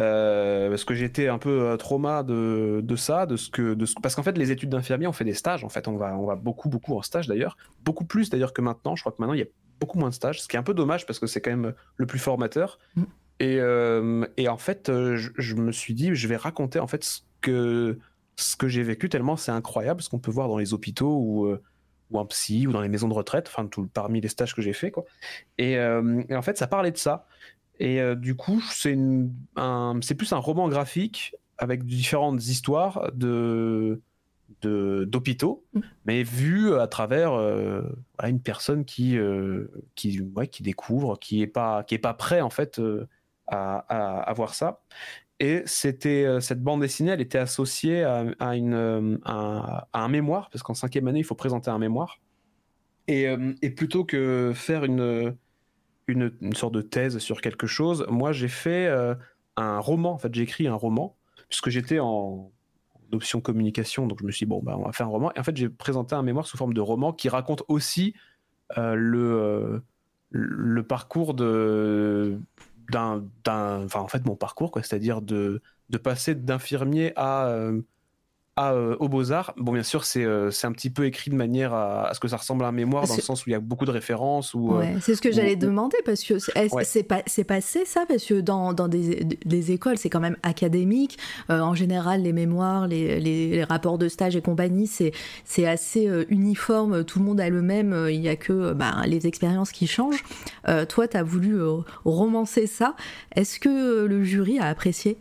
Euh, 0.00 0.68
parce 0.68 0.84
que 0.84 0.94
j'étais 0.94 1.26
un 1.26 1.38
peu 1.38 1.62
euh, 1.62 1.76
trauma 1.76 2.22
de, 2.22 2.80
de, 2.84 2.96
ça, 2.96 3.26
de 3.26 3.36
ce 3.36 3.50
que, 3.50 3.74
de 3.74 3.84
ce, 3.84 3.94
parce 4.00 4.14
qu'en 4.14 4.22
fait 4.22 4.38
les 4.38 4.52
études 4.52 4.70
d'infirmier 4.70 5.08
on 5.08 5.12
fait 5.12 5.24
des 5.24 5.34
stages, 5.34 5.64
en 5.64 5.68
fait 5.68 5.88
on 5.88 5.96
va, 5.96 6.16
on 6.16 6.24
va 6.24 6.36
beaucoup 6.36 6.68
beaucoup 6.68 6.96
en 6.96 7.02
stage 7.02 7.26
d'ailleurs, 7.26 7.56
beaucoup 7.84 8.04
plus 8.04 8.30
d'ailleurs 8.30 8.52
que 8.52 8.62
maintenant. 8.62 8.94
Je 8.94 9.02
crois 9.02 9.10
que 9.10 9.16
maintenant 9.18 9.34
il 9.34 9.40
y 9.40 9.42
a 9.42 9.48
beaucoup 9.80 9.98
moins 9.98 10.10
de 10.10 10.14
stages, 10.14 10.40
ce 10.40 10.46
qui 10.46 10.54
est 10.54 10.58
un 10.58 10.62
peu 10.62 10.74
dommage 10.74 11.04
parce 11.04 11.18
que 11.18 11.26
c'est 11.26 11.40
quand 11.40 11.50
même 11.50 11.74
le 11.96 12.06
plus 12.06 12.20
formateur. 12.20 12.78
Mm. 12.94 13.02
Et, 13.40 13.56
euh, 13.58 14.24
et, 14.36 14.48
en 14.48 14.56
fait 14.56 14.84
je, 14.86 15.30
je, 15.36 15.54
me 15.56 15.72
suis 15.72 15.94
dit 15.94 16.14
je 16.14 16.28
vais 16.28 16.36
raconter 16.36 16.78
en 16.78 16.86
fait 16.86 17.02
ce 17.02 17.20
que 17.40 17.98
ce 18.36 18.54
que 18.54 18.68
j'ai 18.68 18.84
vécu 18.84 19.08
tellement 19.08 19.36
c'est 19.36 19.52
incroyable 19.52 20.00
ce 20.00 20.08
qu'on 20.08 20.18
peut 20.20 20.30
voir 20.30 20.46
dans 20.46 20.58
les 20.58 20.74
hôpitaux 20.74 21.18
ou 21.20 21.56
ou 22.10 22.18
un 22.18 22.26
psy 22.26 22.66
ou 22.66 22.72
dans 22.72 22.80
les 22.80 22.88
maisons 22.88 23.08
de 23.08 23.14
retraite, 23.14 23.48
enfin 23.48 23.66
tout, 23.66 23.86
parmi 23.92 24.20
les 24.20 24.28
stages 24.28 24.54
que 24.54 24.62
j'ai 24.62 24.72
fait 24.72 24.90
quoi. 24.90 25.04
Euh, 25.60 26.22
et, 26.28 26.36
en 26.36 26.42
fait 26.42 26.58
ça 26.58 26.66
parlait 26.66 26.92
de 26.92 26.96
ça. 26.96 27.26
Et 27.78 28.00
euh, 28.00 28.14
du 28.14 28.34
coup 28.34 28.60
c'est 28.70 28.98
c'est 30.00 30.14
plus 30.14 30.32
un 30.32 30.38
roman 30.38 30.68
graphique 30.68 31.34
avec 31.58 31.84
différentes 31.84 32.44
histoires 32.46 33.10
de 33.14 34.00
d'hôpitaux, 34.62 35.64
mmh. 35.74 35.80
mais 36.06 36.22
vu 36.22 36.74
à 36.74 36.86
travers 36.86 37.32
euh, 37.34 37.82
une 38.24 38.40
personne 38.40 38.84
qui 38.84 39.16
qui 39.94 40.20
qui 40.50 40.62
découvre, 40.62 41.18
qui 41.18 41.42
est 41.42 41.46
pas 41.46 41.84
qui 41.84 41.94
est 41.94 41.98
pas 41.98 42.14
prêt 42.14 42.40
en 42.40 42.50
fait 42.50 42.80
à, 43.46 43.84
à, 43.88 44.20
à 44.20 44.32
voir 44.32 44.54
ça. 44.54 44.80
Et 45.40 45.62
c'était 45.66 46.24
euh, 46.24 46.40
cette 46.40 46.62
bande 46.62 46.80
dessinée, 46.80 47.12
elle 47.12 47.20
était 47.20 47.38
associée 47.38 48.02
à, 48.02 48.56
une, 48.56 48.74
euh, 48.74 49.16
un 49.24 50.08
mémoire, 50.08 50.50
parce 50.50 50.62
qu'en 50.62 50.74
cinquième 50.74 51.06
année, 51.06 51.20
il 51.20 51.24
faut 51.24 51.36
présenter 51.36 51.70
un 51.70 51.78
mémoire. 51.78 52.20
Et, 53.06 53.28
euh, 53.28 53.54
et 53.62 53.70
plutôt 53.70 54.04
que 54.04 54.52
faire 54.54 54.84
une, 54.84 55.36
une, 56.08 56.32
une, 56.40 56.54
sorte 56.54 56.74
de 56.74 56.82
thèse 56.82 57.18
sur 57.18 57.40
quelque 57.40 57.66
chose, 57.66 58.04
moi 58.10 58.32
j'ai 58.32 58.48
fait 58.48 58.88
un 59.56 59.78
roman. 59.78 60.12
En 60.12 60.18
fait, 60.18 60.34
j'ai 60.34 60.42
écrit 60.42 60.66
un 60.66 60.74
roman, 60.74 61.16
puisque 61.48 61.70
j'étais 61.70 62.00
en, 62.00 62.50
option 63.10 63.40
communication, 63.40 64.06
donc 64.06 64.18
je 64.20 64.26
me 64.26 64.30
suis 64.30 64.44
dit, 64.44 64.50
bon, 64.50 64.60
bah, 64.62 64.76
on 64.76 64.84
va 64.84 64.92
faire 64.92 65.06
un 65.06 65.10
roman. 65.10 65.32
Et 65.34 65.38
en 65.38 65.42
fait, 65.44 65.56
j'ai 65.56 65.70
présenté 65.70 66.14
un 66.14 66.22
mémoire 66.22 66.46
sous 66.46 66.58
forme 66.58 66.74
de 66.74 66.80
roman 66.80 67.12
qui 67.12 67.28
raconte 67.28 67.62
aussi 67.68 68.12
le, 68.76 69.82
le 70.30 70.82
parcours 70.82 71.32
de 71.34 72.38
d'un, 72.88 73.28
enfin 73.46 74.00
en 74.00 74.08
fait 74.08 74.24
mon 74.26 74.36
parcours 74.36 74.70
quoi, 74.70 74.82
c'est-à-dire 74.82 75.22
de, 75.22 75.62
de 75.90 75.98
passer 75.98 76.34
d'infirmier 76.34 77.12
à 77.16 77.48
euh, 78.58 78.96
aux 78.98 79.08
Beaux-Arts. 79.08 79.54
Bon, 79.56 79.72
bien 79.72 79.82
sûr, 79.82 80.04
c'est 80.04 80.24
euh, 80.24 80.50
un 80.62 80.72
petit 80.72 80.90
peu 80.90 81.06
écrit 81.06 81.30
de 81.30 81.36
manière 81.36 81.74
à, 81.74 82.10
ce 82.12 82.20
que 82.20 82.28
ça 82.28 82.36
ressemble 82.36 82.64
à 82.64 82.68
un 82.68 82.72
mémoire, 82.72 83.06
dans 83.06 83.14
le 83.14 83.22
sens 83.22 83.46
où 83.46 83.50
il 83.50 83.52
y 83.52 83.56
a 83.56 83.60
beaucoup 83.60 83.84
de 83.84 83.90
références. 83.90 84.54
Ou, 84.54 84.74
euh, 84.74 84.84
c'est 85.00 85.14
ce 85.14 85.22
que 85.22 85.32
j'allais 85.32 85.56
demander, 85.56 85.96
parce 86.04 86.24
que 86.24 86.38
c'est 86.38 87.02
pas, 87.02 87.22
passé 87.46 87.84
ça, 87.84 88.04
parce 88.06 88.24
que 88.24 88.40
dans, 88.40 88.72
dans 88.72 88.88
des, 88.88 89.24
des, 89.24 89.72
écoles, 89.72 89.98
c'est 89.98 90.10
quand 90.10 90.20
même 90.20 90.36
académique. 90.42 91.18
en 91.48 91.74
général, 91.74 92.22
les 92.22 92.32
mémoires, 92.32 92.86
les, 92.86 93.20
les, 93.20 93.64
rapports 93.64 93.98
de 93.98 94.08
stage 94.08 94.36
et 94.36 94.42
compagnie, 94.42 94.86
c'est 94.86 95.66
assez 95.66 96.08
uniforme, 96.28 97.04
tout 97.04 97.18
le 97.18 97.24
monde 97.24 97.40
a 97.40 97.48
le 97.48 97.62
même, 97.62 98.08
il 98.10 98.20
n'y 98.20 98.28
a 98.28 98.36
que 98.36 98.72
bah, 98.72 99.02
les 99.06 99.26
expériences 99.26 99.72
qui 99.72 99.86
changent. 99.86 100.24
toi, 100.88 101.08
tu 101.08 101.16
as 101.16 101.22
voulu 101.22 101.58
romancer 102.04 102.66
ça. 102.66 102.94
Est-ce 103.34 103.60
que 103.60 104.04
le 104.04 104.24
jury 104.24 104.58
a 104.58 104.66
apprécié? 104.66 105.18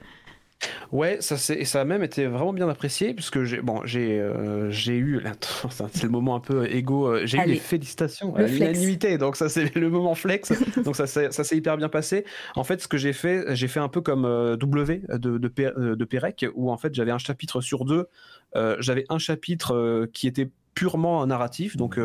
Ouais, 0.91 1.17
ça, 1.21 1.37
ça 1.37 1.81
a 1.81 1.85
même 1.85 2.03
été 2.03 2.25
vraiment 2.25 2.53
bien 2.53 2.67
apprécié, 2.69 3.13
puisque 3.13 3.43
j'ai 3.43 3.61
bon, 3.61 3.81
j'ai 3.85 4.19
euh, 4.19 4.71
j'ai 4.71 4.97
eu, 4.97 5.21
c'est 5.69 6.03
le 6.03 6.09
moment 6.09 6.35
un 6.35 6.39
peu 6.39 6.67
égo, 6.67 7.07
euh, 7.07 7.25
j'ai 7.25 7.37
eu 7.37 7.45
les 7.45 7.55
félicitations 7.57 8.35
à 8.35 8.43
l'unanimité, 8.43 9.17
donc 9.17 9.35
ça 9.35 9.49
c'est 9.49 9.75
le 9.75 9.89
moment 9.89 10.15
flex, 10.15 10.53
donc 10.83 10.95
ça, 10.95 11.05
ça 11.05 11.31
s'est 11.31 11.57
hyper 11.57 11.77
bien 11.77 11.89
passé. 11.89 12.25
En 12.55 12.63
fait, 12.63 12.81
ce 12.81 12.87
que 12.87 12.97
j'ai 12.97 13.13
fait, 13.13 13.55
j'ai 13.55 13.67
fait 13.67 13.79
un 13.79 13.89
peu 13.89 14.01
comme 14.01 14.25
euh, 14.25 14.55
W 14.57 15.03
de, 15.09 15.37
de, 15.37 15.95
de 15.95 16.05
Pérec, 16.05 16.45
où 16.55 16.71
en 16.71 16.77
fait 16.77 16.93
j'avais 16.95 17.11
un 17.11 17.17
chapitre 17.17 17.61
sur 17.61 17.85
deux, 17.85 18.07
j'avais 18.79 19.05
un 19.09 19.19
chapitre 19.19 20.07
qui 20.13 20.27
était 20.27 20.49
purement 20.73 21.25
narratif, 21.27 21.77
donc 21.77 21.99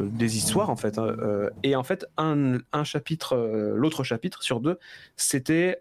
des 0.00 0.36
histoires 0.36 0.70
en 0.70 0.76
fait. 0.76 0.98
Hein, 0.98 1.16
et 1.62 1.76
en 1.76 1.82
fait, 1.82 2.06
un, 2.16 2.58
un 2.72 2.84
chapitre, 2.84 3.36
l'autre 3.74 4.04
chapitre 4.04 4.42
sur 4.42 4.60
deux, 4.60 4.78
c'était 5.16 5.78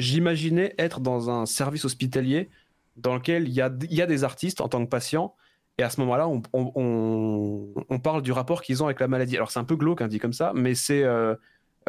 j'imaginais 0.00 0.74
être 0.78 1.00
dans 1.00 1.30
un 1.30 1.46
service 1.46 1.84
hospitalier 1.84 2.50
dans 2.96 3.14
lequel 3.14 3.48
il 3.48 3.54
y 3.54 3.60
a, 3.62 3.68
des 4.06 4.24
artistes 4.24 4.60
en 4.60 4.68
tant 4.68 4.84
que 4.84 4.90
patients. 4.90 5.34
Et 5.78 5.82
à 5.82 5.90
ce 5.90 6.00
moment-là, 6.00 6.28
on, 6.28 7.98
parle 8.02 8.22
du 8.22 8.32
rapport 8.32 8.62
qu'ils 8.62 8.82
ont 8.82 8.86
avec 8.86 9.00
la 9.00 9.08
maladie. 9.08 9.36
Alors 9.36 9.50
c'est 9.50 9.58
un 9.58 9.64
peu 9.64 9.76
glauque, 9.76 10.02
hein, 10.02 10.08
dit 10.08 10.18
comme 10.18 10.32
ça, 10.32 10.52
mais 10.54 10.74
c'est 10.74 11.02
euh, 11.02 11.34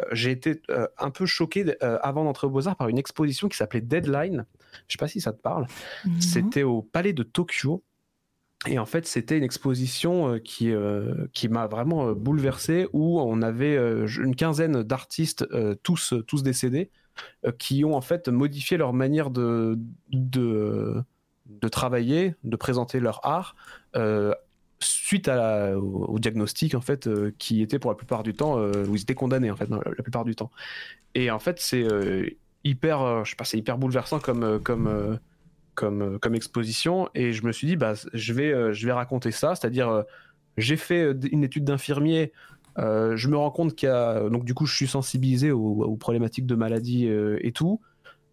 euh, 0.00 0.06
j'ai 0.12 0.30
été 0.30 0.62
euh, 0.70 0.86
un 0.98 1.10
peu 1.10 1.26
choqué 1.26 1.74
avant 1.80 2.24
d'entrer 2.24 2.46
au 2.46 2.50
Beaux-Arts 2.50 2.76
par 2.76 2.88
une 2.88 2.98
exposition 2.98 3.48
qui 3.48 3.56
s'appelait 3.56 3.82
Deadline. 3.82 4.46
Je 4.88 4.94
sais 4.94 4.98
pas 4.98 5.08
si 5.08 5.20
ça 5.20 5.32
te 5.32 5.40
parle. 5.40 5.66
C'était 6.20 6.62
au 6.62 6.82
Palais 6.82 7.12
de 7.12 7.22
Tokyo. 7.22 7.82
Et 8.66 8.78
en 8.78 8.86
fait, 8.86 9.06
c'était 9.06 9.36
une 9.36 9.44
exposition 9.44 10.38
qui, 10.38 10.72
qui 11.32 11.48
m'a 11.48 11.66
vraiment 11.66 12.12
bouleversé, 12.12 12.86
où 12.92 13.20
on 13.20 13.42
avait 13.42 13.76
une 13.76 14.36
quinzaine 14.36 14.82
d'artistes, 14.82 15.46
tous, 15.82 16.14
tous 16.26 16.42
décédés, 16.42 16.90
qui 17.58 17.84
ont 17.84 17.94
en 17.94 18.00
fait 18.00 18.28
modifié 18.28 18.76
leur 18.76 18.92
manière 18.92 19.30
de, 19.30 19.78
de, 20.10 21.04
travailler, 21.70 22.34
de 22.44 22.56
présenter 22.56 23.00
leur 23.00 23.24
art. 23.26 23.56
Euh, 23.96 24.34
suite 24.80 25.28
au, 25.28 26.18
diagnostic 26.18 26.74
en 26.74 26.80
fait 26.80 27.06
euh, 27.06 27.32
qui 27.38 27.62
était 27.62 27.78
pour 27.78 27.92
la 27.92 27.96
plupart 27.96 28.24
du 28.24 28.34
temps 28.34 28.58
où 28.58 28.96
ils 28.96 29.02
étaient 29.02 29.14
condamnés 29.14 29.48
en 29.48 29.54
fait 29.54 29.70
la 29.70 30.02
plupart 30.02 30.24
du 30.24 30.34
temps 30.34 30.50
et 31.14 31.30
en 31.30 31.38
fait 31.38 31.60
c'est 31.60 31.86
hyper 32.64 33.22
hyper 33.52 33.78
bouleversant 33.78 34.18
comme 34.18 34.58
comme 34.58 35.20
comme 35.76 36.18
comme 36.18 36.34
exposition 36.34 37.08
et 37.14 37.32
je 37.32 37.44
me 37.44 37.52
suis 37.52 37.68
dit 37.68 37.76
bah 37.76 37.92
je 38.12 38.32
vais 38.32 38.74
je 38.74 38.84
vais 38.84 38.92
raconter 38.92 39.30
ça 39.30 39.54
c'est-à-dire 39.54 40.02
j'ai 40.56 40.76
fait 40.76 41.12
une 41.30 41.44
étude 41.44 41.62
d'infirmier 41.62 42.32
euh, 42.78 43.16
je 43.16 43.28
me 43.28 43.36
rends 43.36 43.50
compte 43.50 43.74
qu'il 43.74 43.88
y 43.88 43.92
a 43.92 44.28
donc 44.30 44.44
du 44.44 44.54
coup 44.54 44.66
je 44.66 44.74
suis 44.74 44.86
sensibilisé 44.86 45.50
aux, 45.50 45.96
problématiques 45.96 46.46
de 46.46 46.54
maladie 46.54 47.08
euh, 47.08 47.38
et 47.40 47.52
tout. 47.52 47.80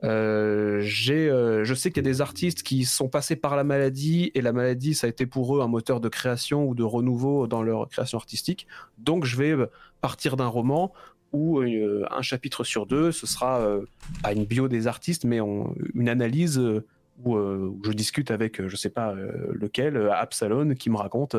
Euh, 0.06 0.80
je 0.82 1.74
sais 1.74 1.92
qu'il 1.92 1.98
y 1.98 2.08
a 2.08 2.10
des 2.10 2.22
artistes 2.22 2.64
qui 2.64 2.86
sont 2.86 3.10
passés 3.10 3.36
par 3.36 3.58
la 3.58 3.66
maladie 3.66 4.32
et 4.34 4.42
la 4.42 4.54
maladie 4.54 4.94
ça 4.94 5.08
a 5.08 5.10
été 5.10 5.26
pour 5.26 5.58
eux 5.58 5.62
un 5.62 5.68
moteur 5.68 6.00
de 6.00 6.08
création 6.08 6.66
ou 6.66 6.74
de 6.74 6.84
renouveau 6.84 7.48
dans 7.48 7.62
leur 7.62 7.90
création 7.90 8.18
artistique. 8.18 8.66
Donc 8.98 9.26
je 9.26 9.36
vais 9.36 9.56
partir 10.00 10.38
d'un 10.38 10.48
roman 10.48 10.94
où 11.34 11.60
un 11.62 12.22
chapitre 12.22 12.64
sur 12.64 12.86
deux 12.86 13.12
ce 13.12 13.28
sera 13.28 13.68
pas 14.24 14.32
une 14.32 14.46
bio 14.46 14.68
des 14.68 14.88
artistes 14.88 15.26
mais 15.26 15.40
une 15.94 16.10
analyse 16.10 16.60
où, 17.24 17.38
je 17.84 17.92
discute 17.92 18.32
avec 18.32 18.66
je 18.66 18.76
sais 18.78 18.90
pas 18.90 19.14
lequel 19.52 20.10
Absalon 20.10 20.74
qui 20.76 20.90
me 20.90 20.96
raconte 20.96 21.36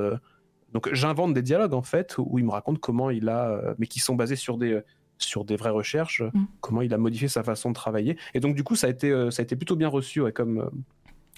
donc 0.72 0.92
j'invente 0.92 1.34
des 1.34 1.42
dialogues 1.42 1.74
en 1.74 1.82
fait 1.82 2.16
où 2.18 2.38
il 2.38 2.44
me 2.44 2.50
raconte 2.50 2.78
comment 2.78 3.10
il 3.10 3.28
a, 3.28 3.50
euh, 3.50 3.74
mais 3.78 3.86
qui 3.86 4.00
sont 4.00 4.14
basés 4.14 4.36
sur 4.36 4.56
des 4.56 4.80
sur 5.18 5.44
des 5.44 5.56
vraies 5.56 5.70
recherches, 5.70 6.22
mm. 6.22 6.44
comment 6.60 6.80
il 6.80 6.94
a 6.94 6.98
modifié 6.98 7.28
sa 7.28 7.42
façon 7.42 7.70
de 7.70 7.74
travailler. 7.74 8.16
Et 8.34 8.40
donc 8.40 8.54
du 8.54 8.64
coup 8.64 8.76
ça 8.76 8.86
a 8.86 8.90
été 8.90 9.10
euh, 9.10 9.30
ça 9.30 9.42
a 9.42 9.44
été 9.44 9.56
plutôt 9.56 9.76
bien 9.76 9.88
reçu 9.88 10.22
comme 10.32 10.58
euh, 10.60 10.70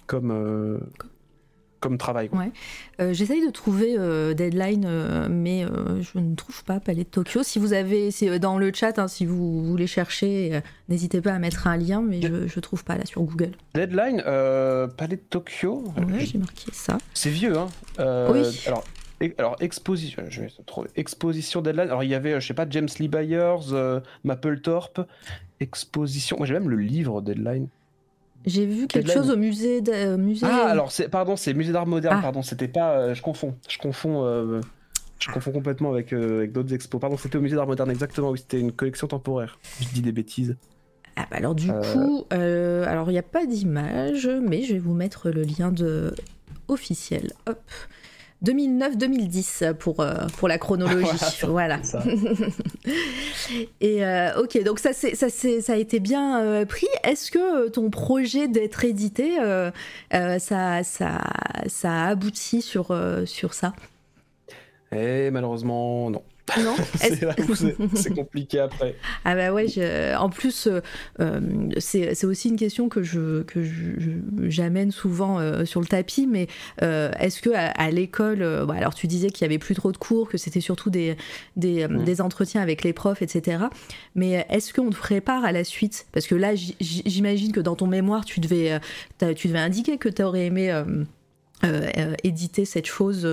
comme 0.06 0.80
comme 1.80 1.98
travail. 1.98 2.30
Ouais. 2.32 2.52
J'essaye 3.12 3.44
de 3.44 3.50
trouver 3.50 3.96
Deadline, 4.36 5.26
mais 5.28 5.66
je 6.00 6.18
ne 6.20 6.36
trouve 6.36 6.62
pas 6.62 6.78
Palais 6.78 7.02
de 7.02 7.08
Tokyo. 7.08 7.42
Si 7.42 7.58
vous 7.58 7.72
avez, 7.72 8.10
dans 8.38 8.56
le 8.56 8.70
chat, 8.72 9.00
hein, 9.00 9.08
si 9.08 9.26
vous 9.26 9.64
voulez 9.64 9.88
chercher, 9.88 10.60
n'hésitez 10.88 11.20
pas 11.20 11.32
à 11.32 11.40
mettre 11.40 11.66
un 11.66 11.76
lien, 11.76 12.00
mais 12.00 12.22
je 12.22 12.28
ne 12.28 12.60
trouve 12.60 12.84
pas 12.84 12.96
là 12.96 13.04
sur 13.04 13.22
Google. 13.22 13.50
Deadline, 13.74 14.22
Palais 14.96 15.16
de 15.16 15.24
Tokyo. 15.28 15.82
Ouais, 15.96 16.24
j'ai 16.24 16.38
marqué 16.38 16.70
ça. 16.72 16.98
C'est 17.14 17.30
vieux, 17.30 17.58
hein. 17.58 17.66
oui. 18.30 18.62
Alors, 18.68 18.84
alors, 19.38 19.56
exposition, 19.60 20.24
je 20.28 20.42
vais 20.42 20.48
trouver. 20.66 20.88
Exposition 20.96 21.62
Deadline. 21.62 21.88
Alors, 21.88 22.04
il 22.04 22.10
y 22.10 22.14
avait, 22.14 22.40
je 22.40 22.46
sais 22.46 22.54
pas, 22.54 22.66
James 22.68 22.88
Lee 22.98 23.08
Byers, 23.08 23.72
euh, 23.72 24.00
Mapplethorpe. 24.24 25.00
Exposition. 25.60 26.36
Moi, 26.38 26.46
j'ai 26.46 26.54
même 26.54 26.68
le 26.68 26.76
livre 26.76 27.20
Deadline. 27.20 27.68
J'ai 28.44 28.66
vu 28.66 28.86
quelque 28.86 29.12
chose 29.12 29.30
au 29.30 29.36
musée. 29.36 29.80
De, 29.80 30.16
musée... 30.16 30.46
Ah, 30.48 30.66
alors, 30.66 30.90
c'est, 30.90 31.08
pardon, 31.08 31.36
c'est 31.36 31.54
musée 31.54 31.72
d'art 31.72 31.86
moderne, 31.86 32.16
ah. 32.18 32.22
pardon. 32.22 32.42
C'était 32.42 32.68
pas. 32.68 32.98
Euh, 32.98 33.14
je 33.14 33.22
confonds. 33.22 33.54
Je 33.68 33.78
confonds. 33.78 34.24
Euh, 34.24 34.60
je 35.20 35.30
confonds 35.30 35.52
complètement 35.52 35.92
avec, 35.92 36.12
avec 36.12 36.50
d'autres 36.50 36.74
expos. 36.74 37.00
Pardon, 37.00 37.16
c'était 37.16 37.36
au 37.36 37.40
musée 37.40 37.54
d'art 37.54 37.68
moderne, 37.68 37.90
exactement. 37.90 38.30
Oui, 38.30 38.38
c'était 38.38 38.58
une 38.58 38.72
collection 38.72 39.06
temporaire. 39.06 39.58
Je 39.80 39.86
dis 39.94 40.02
des 40.02 40.12
bêtises. 40.12 40.56
Ah 41.14 41.26
bah 41.30 41.36
alors 41.36 41.54
du 41.54 41.68
coup, 41.68 42.24
alors 42.30 43.10
il 43.10 43.12
n'y 43.12 43.18
a 43.18 43.22
pas 43.22 43.44
d'image, 43.44 44.26
mais 44.26 44.62
je 44.62 44.72
vais 44.72 44.78
vous 44.78 44.94
mettre 44.94 45.28
le 45.28 45.42
lien 45.42 45.70
de 45.70 46.14
officiel. 46.68 47.32
Hop. 47.46 47.60
2009-2010 48.44 49.74
pour, 49.74 50.00
euh, 50.00 50.14
pour 50.38 50.48
la 50.48 50.58
chronologie. 50.58 51.06
voilà. 51.46 51.80
Et 53.80 54.04
euh, 54.04 54.40
ok, 54.40 54.62
donc 54.64 54.78
ça, 54.78 54.92
ça, 54.92 55.28
ça 55.28 55.72
a 55.72 55.76
été 55.76 56.00
bien 56.00 56.42
euh, 56.42 56.64
pris. 56.64 56.88
Est-ce 57.04 57.30
que 57.30 57.68
ton 57.68 57.90
projet 57.90 58.48
d'être 58.48 58.84
édité, 58.84 59.36
ça, 60.10 60.82
ça, 60.82 61.20
ça 61.66 61.92
a 61.92 62.08
abouti 62.08 62.62
sur, 62.62 62.96
sur 63.26 63.54
ça? 63.54 63.72
Eh, 64.92 65.30
malheureusement, 65.30 66.10
non. 66.10 66.22
Non 66.60 66.76
C'est 67.94 68.14
compliqué 68.14 68.58
après. 68.58 68.96
Ah 69.24 69.36
bah 69.36 69.52
ouais, 69.52 69.66
en 70.16 70.28
plus, 70.28 70.66
euh, 70.66 70.80
euh, 71.20 71.40
c'est 71.78 72.24
aussi 72.24 72.48
une 72.48 72.56
question 72.56 72.88
que 72.88 73.02
je 73.02 73.42
que 73.42 73.62
j'amène 74.48 74.90
souvent 74.90 75.38
euh, 75.38 75.64
sur 75.64 75.80
le 75.80 75.86
tapis, 75.86 76.26
mais 76.26 76.48
est-ce 76.80 77.40
que 77.40 77.50
à, 77.54 77.90
l'école, 77.90 78.42
alors 78.42 78.94
tu 78.94 79.06
disais 79.06 79.30
qu'il 79.30 79.42
y 79.42 79.44
avait 79.44 79.58
plus 79.58 79.74
trop 79.74 79.92
de 79.92 79.96
cours, 79.96 80.28
que 80.28 80.38
c'était 80.38 80.60
surtout 80.60 80.90
des, 80.90 81.16
des, 81.56 81.86
des, 81.88 82.20
entretiens 82.20 82.60
avec 82.60 82.84
les 82.84 82.92
profs, 82.92 83.22
etc. 83.22 83.64
Mais 84.14 84.46
est-ce 84.48 84.72
qu'on 84.72 84.90
te 84.90 84.96
prépare 84.96 85.44
à 85.44 85.52
la 85.52 85.64
suite? 85.64 86.06
Parce 86.12 86.26
que 86.26 86.34
là, 86.34 86.54
j'imagine 86.80 87.52
que 87.52 87.60
dans 87.60 87.76
ton 87.76 87.86
mémoire, 87.86 88.24
tu 88.24 88.40
devais, 88.40 88.80
tu 89.36 89.48
devais 89.48 89.58
indiquer 89.58 89.98
que 89.98 90.08
tu 90.08 90.22
aurais 90.22 90.46
aimé 90.46 90.72
euh, 91.64 91.88
euh, 91.96 92.14
éditer 92.24 92.64
cette 92.64 92.86
chose, 92.86 93.24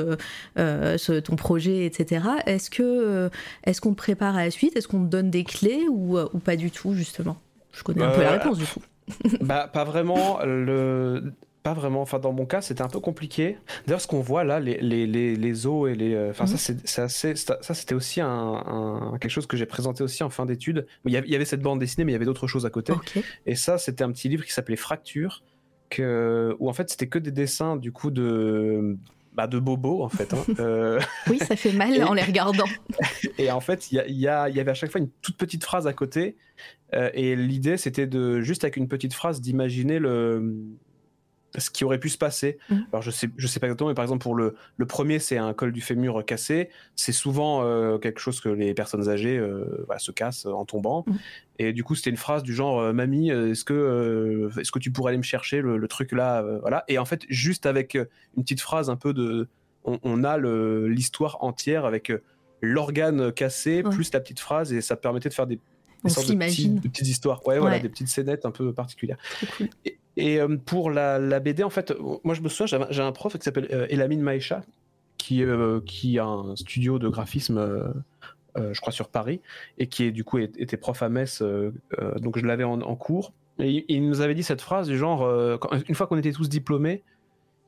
euh, 0.58 0.98
ton 1.24 1.36
projet, 1.36 1.86
etc. 1.86 2.26
Est-ce 2.46 2.70
que 2.70 3.30
est-ce 3.64 3.82
qu'on 3.82 3.92
te 3.92 3.98
prépare 3.98 4.36
à 4.36 4.44
la 4.46 4.52
suite? 4.52 4.76
Est-ce 4.78 4.88
qu'on 4.88 5.04
te 5.04 5.10
donne 5.10 5.32
des 5.32 5.44
clés 5.44 5.88
ou, 5.90 6.18
pas 6.44 6.56
du 6.56 6.70
tout 6.70 6.94
justement? 6.94 7.38
Je 7.72 7.84
connais 7.84 8.04
un 8.04 8.12
peu 8.12 8.22
la 8.22 8.32
réponse 8.32 8.58
du 8.58 8.66
coup. 8.66 8.82
bah 9.42 9.70
pas 9.72 9.84
vraiment. 9.84 10.40
Le 10.44 11.34
pas 11.64 11.74
vraiment. 11.74 12.02
Enfin, 12.02 12.20
dans 12.20 12.32
mon 12.32 12.46
cas, 12.46 12.62
c'était 12.62 12.84
un 12.84 12.88
peu 12.88 13.00
compliqué. 13.00 13.58
D'ailleurs, 13.86 14.02
ce 14.02 14.08
qu'on 14.08 14.22
voit 14.22 14.44
là, 14.44 14.60
les, 14.60 14.78
les, 14.78 15.04
et 15.04 15.96
les. 15.96 16.30
Enfin, 16.30 16.46
ça, 16.46 16.74
mhm. 16.74 16.80
c'est 16.86 17.02
assez. 17.02 17.36
Ça, 17.36 17.58
c'était 17.62 17.96
aussi 17.96 18.22
un, 18.22 19.18
quelque 19.20 19.32
chose 19.32 19.48
que 19.48 19.58
j'ai 19.58 19.66
présenté 19.66 20.04
aussi 20.04 20.22
en 20.24 20.30
fin 20.30 20.46
d'études. 20.46 20.86
Il, 21.06 21.12
y 21.12 21.36
avait 21.36 21.46
cette 21.46 21.62
bande 21.62 21.80
dessinée, 21.80 22.06
mais 22.06 22.12
il 22.12 22.14
y 22.14 22.16
avait 22.16 22.26
d'autres 22.26 22.48
choses 22.48 22.66
à 22.66 22.70
côté. 22.70 22.94
Et 23.46 23.56
ça, 23.56 23.80
c'était 23.80 24.04
un 24.04 24.12
petit 24.12 24.30
livre 24.30 24.46
qui 24.46 24.54
s'appelait 24.54 24.76
Fracture, 24.76 25.42
où 25.98 26.70
en 26.70 26.74
fait 26.74 26.90
c'était 26.90 27.08
que 27.08 27.20
des 27.20 27.32
dessins 27.32 27.76
du 27.76 27.92
coup 27.92 28.12
de 28.12 28.98
bah, 29.40 29.48
de 29.48 29.58
Bobo 29.58 30.04
en 30.04 30.10
fait. 30.10 30.34
Hein. 30.34 30.44
Euh, 30.60 31.00
oui, 31.30 31.38
ça 31.40 31.56
fait 31.56 31.72
mal 31.72 32.04
en 32.04 32.14
les 32.14 32.24
regardant. 32.24 32.66
et 33.38 33.50
en 33.52 33.62
fait, 33.62 33.92
il 33.92 34.04
y, 34.08 34.12
y, 34.12 34.24
y, 34.24 34.28
avait 34.28 34.72
à 34.72 34.74
chaque 34.74 34.92
fois 34.92 35.00
une 35.00 35.10
toute 35.22 35.38
petite 35.38 35.64
phrase 35.64 35.88
à 35.88 35.94
côté. 35.94 36.36
Euh, 36.94 37.10
et 37.14 37.38
l'idée, 37.38 37.78
c'était 37.78 38.08
de 38.08 38.42
juste 38.42 38.66
avec 38.66 38.76
une 38.76 38.90
petite 38.90 39.14
phrase 39.14 39.40
d'imaginer 39.40 40.00
le 40.00 40.56
ce 41.58 41.70
qui 41.70 41.84
aurait 41.84 42.00
pu 42.00 42.10
se 42.10 42.18
passer. 42.18 42.58
Mm. 42.70 42.76
Alors 42.94 43.02
je 43.02 43.12
sais, 43.12 43.30
je 43.38 43.48
sais 43.48 43.60
pas 43.60 43.68
exactement, 43.68 43.90
mais 43.90 43.96
par 43.96 44.04
exemple 44.04 44.22
pour 44.24 44.36
le, 44.36 44.56
le 44.78 44.86
premier, 44.86 45.20
c'est 45.20 45.38
un 45.38 45.54
col 45.54 45.72
du 45.72 45.82
fémur 45.82 46.24
cassé. 46.26 46.70
C'est 46.96 47.12
souvent 47.12 47.64
euh, 47.64 47.98
quelque 47.98 48.20
chose 48.20 48.40
que 48.40 48.50
les 48.50 48.74
personnes 48.74 49.10
âgées 49.10 49.38
euh, 49.38 49.86
bah, 49.88 50.00
se 50.00 50.12
cassent 50.12 50.46
en 50.46 50.66
tombant. 50.66 51.04
Mm. 51.08 51.14
Et 51.62 51.74
du 51.74 51.84
coup, 51.84 51.96
c'était 51.96 52.10
une 52.12 52.18
phrase 52.18 52.44
du 52.44 52.54
genre 52.54 52.80
euh, 52.80 52.94
"Mamie, 52.94 53.30
est-ce 53.32 53.64
que 53.66 53.74
euh, 53.74 54.50
est-ce 54.60 54.72
que 54.72 54.80
tu 54.80 54.92
pourrais 54.92 55.10
aller 55.10 55.18
me 55.18 55.24
chercher 55.24 55.62
le, 55.62 55.78
le 55.78 55.88
truc 55.88 56.12
là 56.12 56.42
Voilà. 56.62 56.84
Et 56.88 56.98
en 56.98 57.06
fait, 57.06 57.24
juste 57.30 57.66
avec 57.66 57.96
une 57.96 58.44
petite 58.44 58.62
phrase 58.62 58.90
un 58.90 58.96
peu 58.96 59.14
de, 59.14 59.48
on, 59.84 60.00
on 60.04 60.24
a 60.24 60.38
l'histoire 60.38 61.44
entière 61.44 61.86
avec 61.86 62.12
l'organe 62.62 63.32
cassé 63.32 63.82
Ouais. 63.84 63.90
plus 63.90 64.12
la 64.14 64.20
petite 64.20 64.40
phrase 64.40 64.74
et 64.74 64.82
ça 64.82 64.96
permettait 64.96 65.30
de 65.30 65.34
faire 65.34 65.48
des, 65.48 65.60
des 66.04 66.10
sortes 66.10 66.28
de, 66.28 66.34
petits- 66.34 66.52
s'imagine. 66.52 66.76
de 66.80 66.88
petites 66.88 67.08
histoires. 67.08 67.46
Ouais, 67.48 67.60
voilà, 67.60 67.80
des 67.80 67.90
petites 67.90 68.08
scénettes 68.10 68.46
un 68.46 68.52
peu 68.52 68.74
particulières. 68.74 69.18
Cool. 69.58 69.68
Et, 69.86 69.98
et, 70.18 70.40
euh, 70.42 70.58
pour 70.58 70.92
la, 70.92 71.20
la 71.20 71.40
BD, 71.40 71.64
en 71.64 71.70
fait, 71.70 71.94
moi 72.24 72.34
je 72.34 72.42
me 72.42 72.50
souviens, 72.50 72.88
j'ai 72.90 73.02
un 73.02 73.12
prof 73.12 73.38
qui 73.38 73.44
s'appelle 73.44 73.68
euh, 73.72 73.86
Elamine 73.90 74.22
Maïcha, 74.22 74.62
qui, 75.18 75.44
euh, 75.44 75.82
qui 75.86 76.20
a 76.20 76.26
un 76.26 76.56
studio 76.56 77.00
de 77.00 77.08
graphisme, 77.10 77.58
euh, 77.58 78.74
je 78.74 78.80
crois, 78.82 78.92
sur 78.94 79.10
Paris, 79.10 79.42
et 79.78 79.88
qui 79.88 80.04
est, 80.06 80.12
du 80.12 80.24
coup 80.24 80.38
était 80.40 80.78
prof 80.78 81.02
à 81.04 81.10
Metz, 81.10 81.42
donc 82.22 82.38
je 82.38 82.46
l'avais 82.46 82.64
en, 82.64 82.82
en 82.82 82.96
cours. 82.96 83.34
Et 83.60 83.70
il, 83.72 83.86
il 83.90 84.08
nous 84.08 84.22
avait 84.22 84.36
dit 84.36 84.44
cette 84.44 84.62
phrase 84.62 84.88
du 84.88 84.98
genre, 84.98 85.20
quand- 85.60 85.70
une 85.88 85.96
fois 85.96 86.08
qu'on 86.08 86.18
était 86.18 86.32
tous 86.32 86.50
diplômés, 86.50 87.04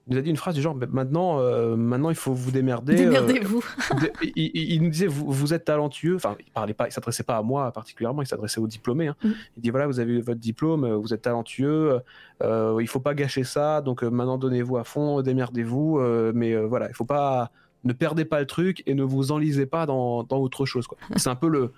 nous 0.08 0.18
a 0.18 0.22
dit 0.22 0.30
une 0.32 0.36
phrase 0.38 0.56
du 0.56 0.62
genre, 0.62 0.76
maintenant, 0.92 1.40
euh, 1.40 1.76
maintenant 1.76 2.10
il 2.10 2.16
faut 2.16 2.34
vous 2.34 2.52
démerder. 2.52 2.94
euh, 2.94 2.98
Démerdez-vous. 2.98 3.64
de- 4.02 4.12
il, 4.36 4.52
il- 4.54 4.74
il 4.74 4.84
nous 4.84 4.90
disait 4.90 5.08
vous, 5.08 5.32
vous 5.32 5.54
êtes 5.54 5.66
talentueux 5.66 6.16
enfin 6.16 6.36
il 6.40 6.52
parlait 6.52 6.74
pas 6.74 6.88
il 6.88 6.92
s'adressait 6.92 7.24
pas 7.24 7.38
à 7.38 7.42
moi 7.44 7.72
particulièrement 7.72 8.22
il 8.22 8.28
s'adressait 8.28 8.60
aux 8.60 8.68
diplômés 8.68 9.08
hein. 9.08 9.16
Mm. 9.24 9.30
il 9.58 9.62
dit 9.64 9.70
voilà 9.70 9.88
vous 9.88 10.00
avez 10.00 10.20
votre 10.20 10.40
diplôme 10.40 10.84
euh, 10.86 10.96
vous 10.96 11.14
êtes 11.14 11.22
talentueux 11.22 12.00
euh, 12.42 12.78
il 12.82 12.88
faut 12.88 13.00
pas 13.00 13.14
gâcher 13.14 13.44
ça 13.44 13.82
donc 13.82 14.02
maintenant 14.04 14.38
donnez-vous 14.38 14.78
à 14.78 14.84
fond 14.84 15.22
démerdez-vous 15.22 16.00
euh, 16.00 16.32
mais 16.34 16.56
voilà 16.56 16.88
il 16.90 16.96
faut 16.96 17.06
pas 17.06 17.52
ne 17.84 17.94
perdez 17.94 18.26
pas 18.26 18.40
le 18.40 18.48
truc 18.48 18.84
et 18.88 18.94
ne 18.96 19.04
vous 19.04 19.32
enlisez 19.32 19.66
pas 19.66 19.86
dans, 19.86 20.24
dans 20.24 20.38
autre 20.38 20.66
chose 20.66 20.88
c'est 21.16 21.30
un 21.30 21.36
peu 21.36 21.48
le, 21.48 21.72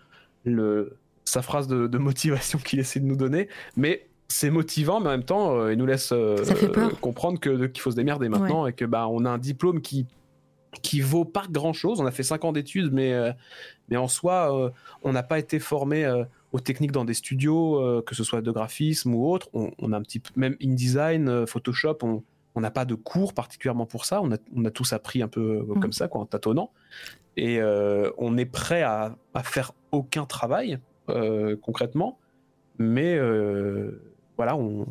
le 0.46 0.98
sa 1.26 1.42
phrase 1.42 1.68
de, 1.68 1.88
de 1.88 1.98
motivation 1.98 2.58
qu'il 2.60 2.80
essaie 2.80 3.00
de 3.00 3.06
nous 3.06 3.16
donner 3.18 3.48
mais 3.76 4.08
c'est 4.34 4.50
motivant, 4.50 5.00
mais 5.00 5.08
en 5.08 5.12
même 5.12 5.24
temps, 5.24 5.56
euh, 5.56 5.74
il 5.74 5.78
nous 5.78 5.86
laisse 5.86 6.12
euh, 6.12 6.44
Ça 6.44 6.56
fait 6.56 6.70
peur. 6.70 7.00
comprendre 7.00 7.40
que 7.40 7.68
qu'il 7.68 7.82
faut 7.82 7.92
se 7.92 7.96
démerder 7.96 8.30
maintenant 8.30 8.66
et 8.68 8.74
que 8.74 8.86
bah 8.86 9.08
on 9.08 9.26
a 9.26 9.30
un 9.30 9.38
diplôme 9.38 9.82
qui 9.82 10.06
qui 10.82 11.02
vaut 11.02 11.26
pas 11.26 11.44
grand 11.50 11.74
chose. 11.74 12.02
On 12.02 12.06
a 12.06 12.12
fait 12.12 12.24
5 12.24 12.46
ans 12.46 12.52
d'études, 12.52 12.92
mais 12.92 13.14
euh, 13.14 13.32
mais 13.90 13.98
en 13.98 14.08
soi, 14.08 14.58
euh, 14.58 14.70
on 15.04 15.12
n'a 15.14 15.22
pas 15.24 15.38
été 15.38 15.60
formé 15.60 16.04
euh, 16.04 16.24
aux 16.52 16.60
techniques 16.60 16.92
dans 16.92 17.06
des 17.06 17.14
studios, 17.14 17.80
euh, 17.80 18.02
que 18.02 18.16
ce 18.16 18.24
soit 18.24 18.42
de 18.42 18.52
graphisme 18.52 19.14
ou 19.14 19.30
autre. 19.32 19.50
On, 19.54 19.70
on 19.78 19.92
a 19.94 19.98
un 19.98 20.02
petit 20.02 20.20
peu, 20.20 20.32
même 20.36 20.56
InDesign, 20.64 21.28
euh, 21.30 21.46
Photoshop, 21.46 21.98
on 22.02 22.24
on 22.56 22.62
n'a 22.62 22.70
pas 22.70 22.86
de 22.86 22.94
cours 22.94 23.34
particulièrement 23.34 23.88
pour 23.88 24.06
ça. 24.06 24.22
On 24.22 24.32
a, 24.32 24.38
on 24.56 24.64
a 24.66 24.70
tous 24.70 24.94
appris 24.94 25.24
un 25.24 25.28
peu 25.28 25.42
euh, 25.68 25.74
Mm. 25.76 25.80
comme 25.80 25.92
ça, 25.94 26.08
quoi, 26.08 26.22
en 26.22 26.26
tâtonnant. 26.28 26.72
Et 27.36 27.60
euh, 27.60 28.12
on 28.20 28.38
est 28.38 28.46
prêt 28.46 28.84
à, 28.84 29.16
à 29.34 29.42
faire 29.44 29.72
aucun 29.92 30.26
travail 30.26 30.78
euh, 31.10 31.56
concrètement, 31.60 32.20
mais 32.78 33.16
euh, 33.16 34.00
voilà, 34.38 34.56
on, 34.56 34.86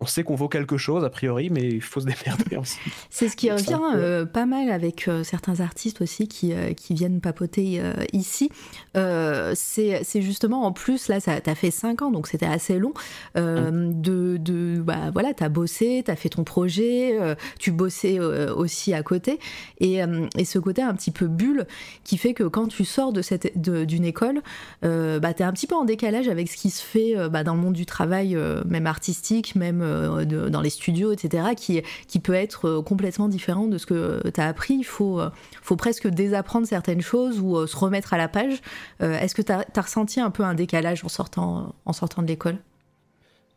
on 0.00 0.06
sait 0.06 0.22
qu'on 0.22 0.34
vaut 0.34 0.48
quelque 0.48 0.76
chose 0.76 1.04
a 1.04 1.10
priori, 1.10 1.48
mais 1.50 1.62
il 1.68 1.80
faut 1.80 2.00
se 2.00 2.06
démerder 2.24 2.56
ensuite. 2.56 2.92
C'est 3.10 3.28
ce 3.28 3.36
qui 3.36 3.50
revient 3.50 3.78
euh, 3.94 4.26
pas 4.26 4.46
mal 4.46 4.70
avec 4.70 5.08
euh, 5.08 5.24
certains 5.24 5.60
artistes 5.60 6.02
aussi 6.02 6.28
qui, 6.28 6.52
euh, 6.52 6.72
qui 6.74 6.94
viennent 6.94 7.20
papoter 7.20 7.80
ici. 8.12 8.50
C'est 8.94 10.20
justement 10.22 10.64
en 10.64 10.72
plus, 10.72 11.08
là, 11.08 11.20
ça 11.20 11.40
t'as 11.40 11.54
fait 11.54 11.70
5 11.70 12.02
ans, 12.02 12.10
donc 12.10 12.26
c'était 12.26 12.46
assez 12.46 12.78
long. 12.78 12.92
Mmh. 13.36 14.00
de, 14.00 14.36
de, 14.38 14.80
bah, 14.80 15.10
voilà, 15.12 15.32
t'as 15.34 15.48
bossé, 15.48 16.02
t'as 16.04 16.16
fait 16.16 16.28
ton 16.28 16.44
projet, 16.44 17.18
tu 17.58 17.70
bossais 17.70 18.18
aussi 18.20 18.92
à 18.94 19.02
côté. 19.02 19.38
Et, 19.80 20.00
et 20.36 20.44
ce 20.44 20.58
côté 20.58 20.82
un 20.82 20.94
petit 20.94 21.10
peu 21.10 21.26
bulle 21.26 21.66
qui 22.04 22.16
fait 22.18 22.34
que 22.34 22.44
quand 22.44 22.68
tu 22.68 22.84
sors 22.84 23.12
de 23.12 23.22
cette 23.22 23.60
de- 23.60 23.84
d'une 23.84 24.04
école, 24.04 24.42
bah, 24.82 25.32
t'es 25.34 25.44
un 25.44 25.52
petit 25.52 25.66
peu 25.66 25.74
en 25.74 25.84
décalage 25.84 26.28
avec 26.28 26.48
ce 26.50 26.56
qui 26.56 26.70
se 26.70 26.82
fait 26.82 27.14
bah, 27.30 27.44
dans 27.44 27.54
le 27.54 27.60
monde 27.60 27.74
du 27.74 27.86
travail, 27.86 28.36
euh, 28.36 28.62
artistique, 28.86 29.54
même 29.54 29.80
euh, 29.82 30.48
dans 30.50 30.60
les 30.60 30.70
studios, 30.70 31.12
etc., 31.12 31.48
qui, 31.56 31.82
qui 32.08 32.20
peut 32.20 32.34
être 32.34 32.68
euh, 32.68 32.82
complètement 32.82 33.28
différent 33.28 33.66
de 33.66 33.78
ce 33.78 33.86
que 33.86 34.22
tu 34.30 34.40
as 34.40 34.46
appris. 34.46 34.74
Il 34.74 34.84
faut, 34.84 35.20
euh, 35.20 35.30
faut 35.62 35.76
presque 35.76 36.08
désapprendre 36.08 36.66
certaines 36.66 37.00
choses 37.00 37.40
ou 37.40 37.66
se 37.66 37.76
remettre 37.76 38.14
à 38.14 38.18
la 38.18 38.28
page. 38.28 38.60
Est-ce 39.00 39.34
que 39.34 39.42
tu 39.42 39.52
as, 39.52 39.64
ressenti 39.80 40.20
un 40.20 40.30
peu 40.30 40.44
un 40.44 40.54
décalage 40.54 41.04
en 41.04 41.08
sortant, 41.08 41.74
en 41.84 41.92
sortant 41.92 42.22
de 42.22 42.28
l'école? 42.28 42.58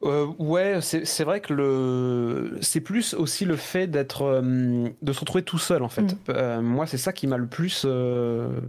Euh, 0.03 0.27
ouais, 0.37 0.79
c'est 0.81 1.23
vrai 1.23 1.39
que 1.39 1.53
le 1.53 2.57
c'est 2.61 2.81
plus 2.81 3.13
aussi 3.13 3.45
le 3.45 3.55
fait 3.55 3.87
d'être 3.87 4.23
euh, 4.23 4.89
de 5.01 5.13
se 5.13 5.19
retrouver 5.19 5.43
tout 5.43 5.57
seul 5.57 5.83
en 5.83 5.89
fait. 5.89 6.01
Mm. 6.01 6.17
Euh, 6.29 6.61
moi, 6.61 6.85
c'est 6.85 6.97
ça 6.97 7.13
qui 7.13 7.27
m'a 7.27 7.37
le 7.37 7.47
plus 7.47 7.87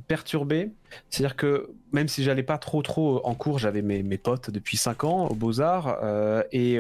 perturbé. 0.09 0.71
C'est-à-dire 1.11 1.37
que 1.37 1.71
même 1.93 2.09
si 2.09 2.23
j'allais 2.23 2.43
pas 2.45 2.59
trop 2.59 2.81
trop 2.81 3.21
en 3.25 3.35
cours, 3.35 3.59
j'avais 3.59 3.83
mes, 3.83 4.03
mes 4.03 4.19
potes 4.19 4.51
depuis 4.51 4.77
5 4.77 5.05
ans 5.05 5.27
aux 5.27 5.35
Beaux-Arts 5.35 5.99
euh, 6.03 6.43
et 6.53 6.79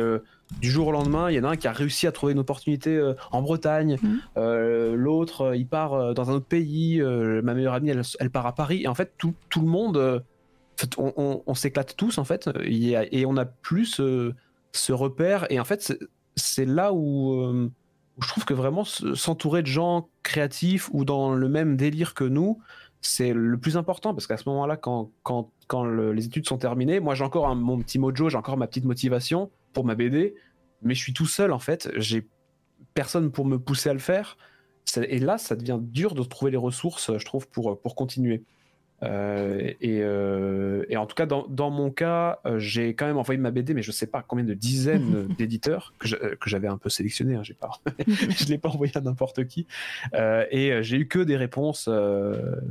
du 0.61 0.71
jour 0.71 0.87
au 0.87 0.93
lendemain, 0.93 1.29
il 1.31 1.35
y 1.35 1.41
en 1.41 1.45
a 1.45 1.49
un 1.49 1.57
qui 1.57 1.67
a 1.67 1.73
réussi 1.73 2.07
à 2.07 2.13
trouver 2.13 2.33
une 2.33 2.39
opportunité 2.39 3.13
en 3.33 3.43
Bretagne. 3.43 3.99
Euh, 4.37 4.95
l'autre 4.95 5.55
il 5.57 5.67
part 5.67 6.15
dans 6.15 6.31
un 6.31 6.35
autre 6.35 6.47
pays, 6.47 7.03
ma 7.03 7.53
meilleure 7.53 7.75
amie 7.75 7.91
elle, 7.91 8.03
elle 8.21 8.31
part 8.31 8.47
à 8.47 8.55
Paris 8.55 8.83
et 8.85 8.89
en 8.89 8.95
fait 8.95 9.13
tout, 9.19 9.35
tout 9.51 9.61
le 9.61 9.67
monde 9.67 10.23
on, 10.99 11.55
s'éclate 11.55 11.97
tous 11.97 12.19
en 12.19 12.25
fait. 12.25 12.49
Et 12.65 13.25
on 13.27 13.37
a 13.37 13.45
plus 13.45 13.87
ce, 13.87 14.33
ce 14.73 14.93
repère. 14.93 15.47
Et 15.51 15.59
en 15.61 15.65
fait 15.65 15.83
c'est- 16.37 16.65
là 16.67 16.93
où, 16.93 17.33
euh, 17.41 17.71
où 18.19 18.23
je 18.23 18.29
trouve 18.29 18.45
que 18.45 18.55
vraiment 18.55 18.85
se- 18.85 19.15
s'entourer 19.15 19.63
de 19.63 19.67
gens 19.69 20.09
créatifs 20.23 20.91
ou 20.93 21.05
dans 21.05 21.35
le 21.35 21.49
même 21.49 21.77
délire 21.77 22.15
que 22.15 22.25
nous 22.25 22.61
c'est 23.01 23.33
le 23.33 23.57
plus 23.59 23.77
important. 23.77 24.13
Parce 24.15 24.27
qu'à 24.27 24.37
ce 24.37 24.49
moment-là 24.49 24.77
quand, 24.77 25.11
quand, 25.23 25.51
quand 25.67 25.85
le- 25.85 26.13
les 26.13 26.27
études 26.27 26.47
sont 26.47 26.59
terminées 26.59 27.01
moi 27.01 27.15
j'ai 27.15 27.25
encore 27.25 27.49
un- 27.49 27.55
mon 27.55 27.79
petit 27.79 27.99
mojo 27.99 28.29
j'ai 28.29 28.37
encore 28.37 28.57
ma 28.57 28.67
petite 28.67 28.85
motivation 28.85 29.51
pour 29.73 29.85
ma 29.85 29.95
BD 29.95 30.35
mais 30.83 30.95
je 30.95 31.01
suis 31.03 31.13
tout 31.15 31.27
seul 31.27 31.53
en 31.53 31.59
fait. 31.59 31.91
J'ai 31.97 32.27
personne 32.93 33.31
pour 33.33 33.47
me 33.47 33.59
pousser 33.59 33.89
à 33.89 33.93
le 33.95 33.99
faire. 33.99 34.37
Et 35.09 35.19
là 35.19 35.39
ça 35.39 35.57
devient 35.57 35.79
dur 35.81 36.15
de 36.15 36.23
trouver 36.23 36.51
les 36.51 36.57
ressources 36.59 37.17
je 37.17 37.25
trouve 37.25 37.49
pour, 37.49 37.81
pour 37.81 37.95
continuer 37.95 38.45
euh, 39.03 39.73
et, 39.81 40.01
euh, 40.03 40.85
et 40.89 40.97
en 40.97 41.07
tout 41.07 41.15
cas, 41.15 41.27
dans, 41.27 41.47
dans 41.49 41.71
mon 41.71 41.91
cas, 41.91 42.39
euh, 42.47 42.59
j'ai 42.59 42.95
quand 42.95 43.07
même 43.07 43.19
envoyé 43.19 43.39
ma 43.41 43.51
BD, 43.51 43.75
mais 43.75 43.83
je 43.83 43.93
sais 43.93 44.07
pas 44.07 44.23
combien 44.27 44.45
de 44.45 44.55
dizaines 44.55 45.27
d'éditeurs 45.39 45.95
que 45.99 46.49
j'avais 46.49 46.69
un 46.69 46.79
peu 46.79 46.89
sélectionné. 46.89 47.35
Hein, 47.37 47.43
pas, 47.61 47.71
je 48.07 48.47
l'ai 48.47 48.59
pas 48.59 48.69
envoyé 48.71 48.97
à 48.97 49.01
n'importe 49.01 49.47
qui. 49.47 49.67
Et 50.51 50.79
j'ai 50.83 50.97
eu 50.97 51.09
que 51.09 51.19
des 51.19 51.37
réponses 51.37 51.89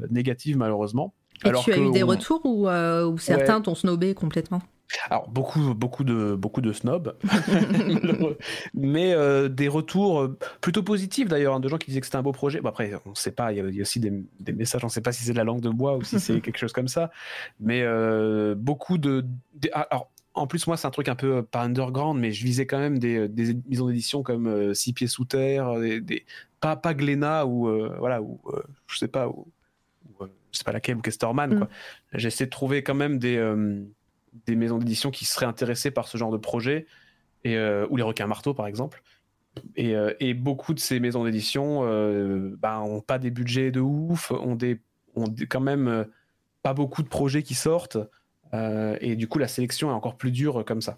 négatives, 0.09 0.57
malheureusement. 0.57 1.13
Et 1.43 1.49
Alors 1.49 1.63
tu 1.63 1.73
as 1.73 1.77
eu 1.77 1.87
que 1.87 1.93
des 1.93 2.03
on- 2.03 2.07
retours 2.07 2.45
ou, 2.45 2.67
ou 2.69 3.17
certains 3.17 3.61
t'ont 3.61 3.75
snobé 3.75 4.13
complètement? 4.13 4.61
Alors 5.09 5.27
beaucoup, 5.29 5.73
beaucoup 5.73 6.03
de, 6.03 6.35
beaucoup 6.35 6.61
de 6.61 6.71
snobs, 6.73 7.15
mais 8.73 9.13
euh, 9.13 9.49
des 9.49 9.67
retours 9.67 10.21
euh, 10.21 10.37
plutôt 10.61 10.83
positifs 10.83 11.27
d'ailleurs, 11.27 11.55
hein, 11.55 11.59
de 11.59 11.67
gens 11.67 11.77
qui 11.77 11.87
disaient 11.87 11.99
que 12.01 12.05
c'était 12.05 12.17
un 12.17 12.21
beau 12.23 12.31
projet. 12.31 12.61
Bon, 12.61 12.69
après, 12.69 12.93
on 13.05 13.11
ne 13.11 13.15
sait 13.15 13.31
pas, 13.31 13.51
il 13.51 13.57
y, 13.57 13.61
a- 13.61 13.67
il 13.69 13.75
y 13.75 13.79
a 13.79 13.81
aussi 13.81 13.99
des, 13.99 14.13
des 14.39 14.53
messages, 14.53 14.83
on 14.83 14.87
ne 14.87 14.91
sait 14.91 15.01
pas 15.01 15.11
si 15.11 15.23
c'est 15.23 15.31
de 15.33 15.37
la 15.37 15.43
langue 15.43 15.61
de 15.61 15.69
bois 15.69 15.97
ou 15.97 16.03
si 16.03 16.19
c'est 16.19 16.39
quelque 16.41 16.57
chose 16.57 16.73
comme 16.73 16.87
ça, 16.87 17.11
mais 17.59 17.81
euh, 17.83 18.55
beaucoup 18.55 18.97
de, 18.97 19.25
ah, 19.73 19.87
alors, 19.89 20.09
en 20.33 20.47
plus, 20.47 20.67
moi, 20.67 20.75
c'est 20.75 20.85
un 20.87 20.91
truc 20.91 21.07
un 21.07 21.15
peu 21.15 21.37
euh, 21.37 21.41
pas 21.41 21.63
underground, 21.63 22.19
mais 22.19 22.31
je 22.31 22.43
visais 22.43 22.65
quand 22.67 22.79
même 22.79 22.99
des, 22.99 23.27
des 23.29 23.57
maisons 23.69 23.87
d'édition 23.87 24.21
comme 24.21 24.47
euh, 24.47 24.73
Six 24.73 24.91
Pieds 24.93 25.07
Sous 25.07 25.25
Terre, 25.25 25.79
des, 25.79 26.01
des- 26.01 26.25
pas, 26.59 26.75
pas 26.75 26.93
Glénat 26.93 27.45
ou 27.45 27.67
euh, 27.69 27.95
voilà, 27.99 28.21
ou 28.21 28.39
je 28.87 28.97
sais 28.97 29.07
pas, 29.07 29.27
ou, 29.29 29.47
ou, 30.19 30.25
je 30.51 30.57
sais 30.57 30.63
pas 30.63 30.73
laquelle, 30.73 30.97
ou 30.97 31.01
Kesterman. 31.01 31.53
Mm. 32.13 32.17
essayé 32.17 32.45
de 32.45 32.49
trouver 32.51 32.83
quand 32.83 32.95
même 32.95 33.17
des, 33.17 33.37
des 34.45 34.55
maisons 34.55 34.77
d'édition 34.77 35.11
qui 35.11 35.25
seraient 35.25 35.45
intéressées 35.45 35.91
par 35.91 36.07
ce 36.07 36.17
genre 36.17 36.31
de 36.31 36.37
projet, 36.37 36.85
et, 37.43 37.55
euh, 37.57 37.85
ou 37.89 37.97
les 37.97 38.03
requins 38.03 38.27
marteaux 38.27 38.53
par 38.53 38.67
exemple. 38.67 39.01
Et, 39.75 39.95
euh, 39.95 40.13
et 40.19 40.33
beaucoup 40.33 40.73
de 40.73 40.79
ces 40.79 40.99
maisons 40.99 41.23
d'édition 41.23 41.81
euh, 41.83 42.55
bah, 42.59 42.81
ont 42.81 43.01
pas 43.01 43.19
des 43.19 43.31
budgets 43.31 43.71
de 43.71 43.79
ouf, 43.79 44.31
ont, 44.31 44.55
des, 44.55 44.81
ont 45.15 45.27
des- 45.27 45.47
quand 45.47 45.61
même 45.61 46.05
pas 46.61 46.73
beaucoup 46.73 47.03
de 47.03 47.07
projets 47.07 47.43
qui 47.43 47.53
sortent, 47.55 47.97
et 49.01 49.15
du 49.17 49.27
coup 49.27 49.37
la 49.39 49.47
sélection 49.49 49.89
est 49.89 49.93
encore 49.93 50.15
plus 50.15 50.31
dure 50.31 50.63
comme 50.65 50.81
ça. 50.81 50.95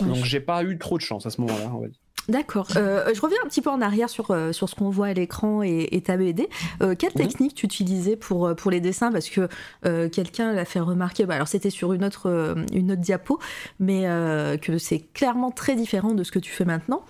Donc 0.00 0.24
j'ai 0.24 0.40
pas 0.40 0.64
eu 0.64 0.78
trop 0.78 0.96
de 0.96 1.02
chance 1.02 1.26
à 1.26 1.30
ce 1.30 1.40
moment-là. 1.42 1.70
on 1.74 1.80
va 1.80 1.88
dire. 1.88 2.00
D'accord. 2.30 2.68
Euh, 2.76 3.10
je 3.14 3.20
reviens 3.20 3.38
un 3.44 3.48
petit 3.48 3.60
peu 3.60 3.70
en 3.70 3.80
arrière 3.80 4.08
sur, 4.08 4.30
euh, 4.30 4.52
sur 4.52 4.68
ce 4.68 4.74
qu'on 4.76 4.88
voit 4.88 5.08
à 5.08 5.12
l'écran 5.12 5.62
et, 5.62 5.88
et 5.90 6.00
ta 6.00 6.16
BD. 6.16 6.48
Euh, 6.80 6.94
quelle 6.96 7.10
Mhm. 7.10 7.16
technique 7.28 7.54
tu 7.54 7.66
utilisais 7.66 8.16
pour, 8.16 8.46
euh, 8.46 8.54
pour 8.54 8.70
les 8.70 8.80
dessins? 8.80 9.10
Parce 9.10 9.28
que 9.28 9.48
euh, 9.84 10.08
quelqu'un 10.08 10.52
l'a 10.52 10.64
fait 10.64 10.80
remarquer, 10.80 11.26
bah, 11.26 11.34
alors 11.34 11.48
c'était 11.48 11.70
sur 11.70 11.92
une 11.92 12.04
autre, 12.04 12.28
euh, 12.30 12.54
une 12.72 12.92
autre 12.92 13.00
diapo, 13.00 13.38
mais 13.80 14.02
euh, 14.06 14.56
que 14.56 14.78
c'est 14.78 15.00
clairement 15.12 15.50
très 15.50 15.74
différent 15.74 16.14
de 16.14 16.22
ce 16.22 16.30
que 16.30 16.38
tu 16.38 16.52
fais 16.52 16.64
maintenant. 16.64 17.02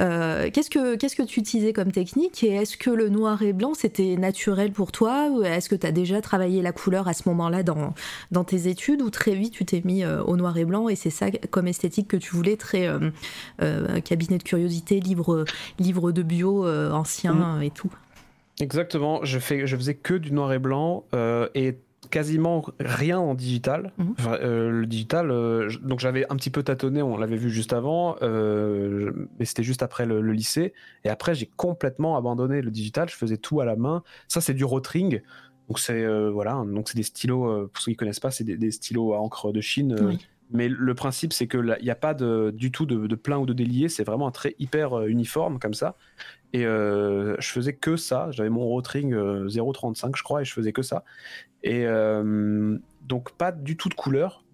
Euh, 0.00 0.48
qu'est-ce, 0.50 0.70
que, 0.70 0.96
qu'est-ce 0.96 1.16
que 1.16 1.22
tu 1.22 1.40
utilisais 1.40 1.74
comme 1.74 1.92
technique? 1.92 2.42
Et 2.42 2.54
est-ce 2.54 2.78
que 2.78 2.88
le 2.88 3.10
noir 3.10 3.42
et 3.42 3.52
blanc 3.52 3.74
c'était 3.74 4.16
naturel 4.16 4.72
pour 4.72 4.90
toi? 4.90 5.28
Ou 5.30 5.42
est-ce 5.42 5.68
que 5.68 5.74
tu 5.74 5.86
as 5.86 5.92
déjà 5.92 6.22
travaillé 6.22 6.62
la 6.62 6.72
couleur 6.72 7.08
à 7.08 7.12
ce 7.12 7.28
moment-là 7.28 7.62
dans, 7.62 7.92
dans 8.30 8.42
tes 8.42 8.68
études? 8.68 9.02
Ou 9.02 9.10
très 9.10 9.34
vite 9.34 9.52
tu 9.52 9.66
t'es 9.66 9.82
mis 9.84 10.02
euh, 10.02 10.22
au 10.22 10.38
noir 10.38 10.56
et 10.56 10.64
blanc 10.64 10.88
et 10.88 10.96
c'est 10.96 11.10
ça 11.10 11.26
comme 11.50 11.68
esthétique 11.68 12.08
que 12.08 12.16
tu 12.16 12.34
voulais, 12.34 12.56
très 12.56 12.88
euh, 12.88 13.10
euh, 13.60 14.00
cabinet 14.00 14.38
de 14.38 14.42
curiosité 14.42 14.61
curiosité, 14.62 15.00
livre, 15.00 15.44
livre 15.78 16.12
de 16.12 16.22
bio 16.22 16.66
ancien 16.66 17.60
et 17.60 17.70
tout. 17.70 17.92
Exactement, 18.60 19.24
je, 19.24 19.38
fais, 19.38 19.66
je 19.66 19.76
faisais 19.76 19.94
que 19.94 20.14
du 20.14 20.32
noir 20.32 20.52
et 20.52 20.58
blanc 20.58 21.04
et 21.54 21.78
quasiment 22.10 22.64
rien 22.78 23.18
en 23.18 23.34
digital. 23.34 23.92
Mhm. 23.98 24.14
le 24.42 24.84
digital, 24.84 25.28
donc 25.82 26.00
j'avais 26.00 26.30
un 26.30 26.36
petit 26.36 26.50
peu 26.50 26.62
tâtonné, 26.62 27.02
on 27.02 27.16
l'avait 27.16 27.36
vu 27.36 27.50
juste 27.50 27.72
avant, 27.72 28.16
mais 28.20 29.44
c'était 29.44 29.62
juste 29.62 29.82
après 29.82 30.06
le, 30.06 30.20
lycée. 30.32 30.74
Et 31.04 31.08
après, 31.08 31.34
j'ai 31.34 31.50
complètement 31.56 32.16
abandonné 32.16 32.62
le 32.62 32.70
digital. 32.70 33.08
Je 33.08 33.16
faisais 33.16 33.38
tout 33.38 33.60
à 33.60 33.64
la 33.64 33.76
main. 33.76 34.02
Ça, 34.28 34.40
c'est 34.40 34.54
du 34.54 34.64
rotring. 34.64 35.22
Donc 35.68 35.78
c'est 35.78 36.06
voilà, 36.30 36.62
donc 36.66 36.88
c'est 36.88 36.96
des 36.96 37.02
stylos. 37.02 37.68
pour 37.68 37.82
ceux 37.82 37.92
qui 37.92 37.96
connaissent 37.96 38.20
pas, 38.20 38.30
c'est 38.30 38.44
des, 38.44 38.70
stylos 38.70 39.14
à 39.14 39.18
encre 39.18 39.52
de 39.52 39.60
Chine. 39.60 39.96
Mais 40.52 40.68
le 40.68 40.94
principe, 40.94 41.32
c'est 41.32 41.48
qu'il 41.48 41.76
n'y 41.82 41.90
a 41.90 41.94
pas 41.94 42.12
de, 42.12 42.52
du 42.54 42.70
tout 42.70 42.84
de, 42.84 43.14
plein 43.14 43.38
ou 43.38 43.46
de 43.46 43.54
délié. 43.54 43.88
C'est 43.88 44.04
vraiment 44.04 44.28
un 44.28 44.30
trait 44.30 44.54
hyper 44.58 44.98
euh, 44.98 45.06
uniforme 45.06 45.58
comme 45.58 45.72
ça. 45.72 45.96
Et 46.52 46.66
euh, 46.66 47.34
je 47.40 47.48
faisais 47.48 47.72
que 47.72 47.96
ça. 47.96 48.28
J'avais 48.30 48.50
mon 48.50 48.66
rotring 48.66 49.14
0.35, 49.14 50.16
je 50.16 50.22
crois, 50.22 50.42
et 50.42 50.44
je 50.44 50.52
faisais 50.52 50.72
que 50.72 50.82
ça. 50.82 51.04
Et 51.62 51.86
euh, 51.86 52.76
donc, 53.02 53.32
pas 53.32 53.50
du 53.50 53.78
tout 53.78 53.88
de 53.88 53.94
couleur 53.94 54.44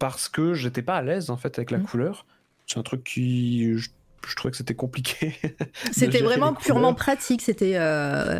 parce 0.00 0.28
que 0.28 0.54
j'étais 0.54 0.82
pas 0.82 0.96
à 0.96 1.02
l'aise 1.02 1.30
en 1.30 1.36
fait 1.36 1.56
avec 1.56 1.70
la 1.70 1.78
mmh. 1.78 1.84
couleur. 1.84 2.26
C'est 2.66 2.78
un 2.78 2.82
truc 2.82 3.04
qui. 3.04 3.78
Je, 3.78 3.90
trouvais 4.36 4.50
que 4.50 4.56
c'était 4.56 4.74
compliqué. 4.74 5.34
C'était 5.92 6.22
vraiment 6.22 6.54
purement 6.54 6.94
pratique. 6.94 7.42
C'était 7.42 7.78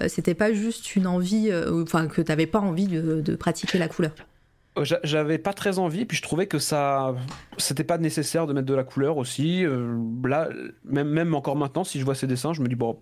c'était 0.08 0.34
pas 0.34 0.52
juste 0.52 0.96
une 0.96 1.06
envie, 1.06 1.52
enfin 1.82 2.08
que 2.08 2.22
tu 2.22 2.30
n'avais 2.30 2.46
pas 2.46 2.58
envie 2.58 2.88
de 2.88 3.36
pratiquer 3.36 3.78
la 3.78 3.86
couleur. 3.86 4.12
Euh, 4.76 4.84
j'avais 5.04 5.38
pas 5.38 5.52
très 5.52 5.78
envie, 5.78 6.04
puis 6.04 6.16
je 6.16 6.22
trouvais 6.22 6.46
que 6.46 6.58
ça, 6.58 7.14
c'était 7.58 7.84
pas 7.84 7.96
nécessaire 7.98 8.46
de 8.46 8.52
mettre 8.52 8.66
de 8.66 8.74
la 8.74 8.82
couleur 8.82 9.18
aussi. 9.18 9.64
Euh, 9.64 9.96
là, 10.24 10.48
même, 10.84 11.08
même 11.08 11.34
encore 11.34 11.54
maintenant, 11.54 11.84
si 11.84 12.00
je 12.00 12.04
vois 12.04 12.16
ces 12.16 12.26
dessins, 12.26 12.52
je 12.52 12.60
me 12.60 12.66
dis 12.66 12.74
bon, 12.74 12.98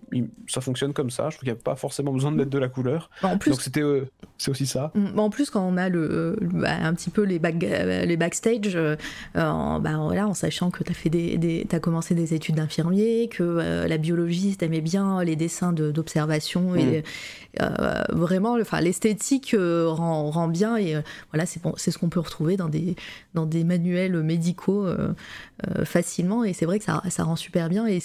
ça 0.47 0.61
fonctionne 0.61 0.93
comme 0.93 1.09
ça. 1.09 1.29
Je 1.29 1.37
trouve 1.37 1.45
qu'il 1.45 1.53
n'y 1.53 1.59
a 1.59 1.63
pas 1.63 1.75
forcément 1.75 2.11
besoin 2.11 2.31
de 2.31 2.37
mettre 2.37 2.51
de 2.51 2.59
la 2.59 2.67
couleur. 2.67 3.09
Bah, 3.23 3.29
en 3.29 3.37
plus, 3.39 3.51
donc 3.51 3.61
c'était, 3.61 3.81
euh, 3.81 4.05
c'est 4.37 4.51
aussi 4.51 4.67
ça. 4.67 4.91
Mm, 4.93 5.17
en 5.17 5.29
plus, 5.31 5.49
quand 5.49 5.65
on 5.67 5.77
a 5.77 5.89
le, 5.89 6.37
bah, 6.41 6.75
un 6.79 6.93
petit 6.93 7.09
peu 7.09 7.23
les, 7.23 7.39
back, 7.39 7.55
les 7.59 8.17
backstage, 8.17 8.77
en, 9.35 9.79
bah, 9.79 9.97
voilà, 9.97 10.27
en 10.27 10.35
sachant 10.35 10.69
que 10.69 10.83
t'as 10.83 10.93
fait 10.93 11.09
des, 11.09 11.37
des 11.39 11.67
as 11.71 11.79
commencé 11.79 12.13
des 12.13 12.35
études 12.35 12.55
d'infirmier, 12.55 13.29
que 13.29 13.87
la 13.87 13.97
biologiste 13.97 14.61
aimait 14.61 14.81
bien 14.81 15.23
les 15.23 15.35
dessins 15.35 15.73
d'observation 15.73 16.75
et 16.75 16.99
mm. 16.99 17.03
Vraiment, 18.09 18.57
enfin, 18.59 18.81
l'esthétique 18.81 19.55
rend, 19.55 20.31
rend, 20.31 20.47
bien 20.47 20.75
et 20.75 20.95
voilà, 21.31 21.45
c'est 21.45 21.62
c'est 21.77 21.91
ce 21.91 21.97
qu'on 21.97 22.09
peut 22.09 22.19
retrouver 22.19 22.57
dans 22.57 22.69
des, 22.69 23.63
manuels 23.63 24.21
médicaux 24.21 24.87
facilement 25.83 26.43
et 26.43 26.53
c'est 26.53 26.65
vrai 26.65 26.79
que 26.79 26.85
ça, 26.85 27.01
rend 27.23 27.35
super 27.35 27.69
bien 27.69 27.87
et 27.87 27.99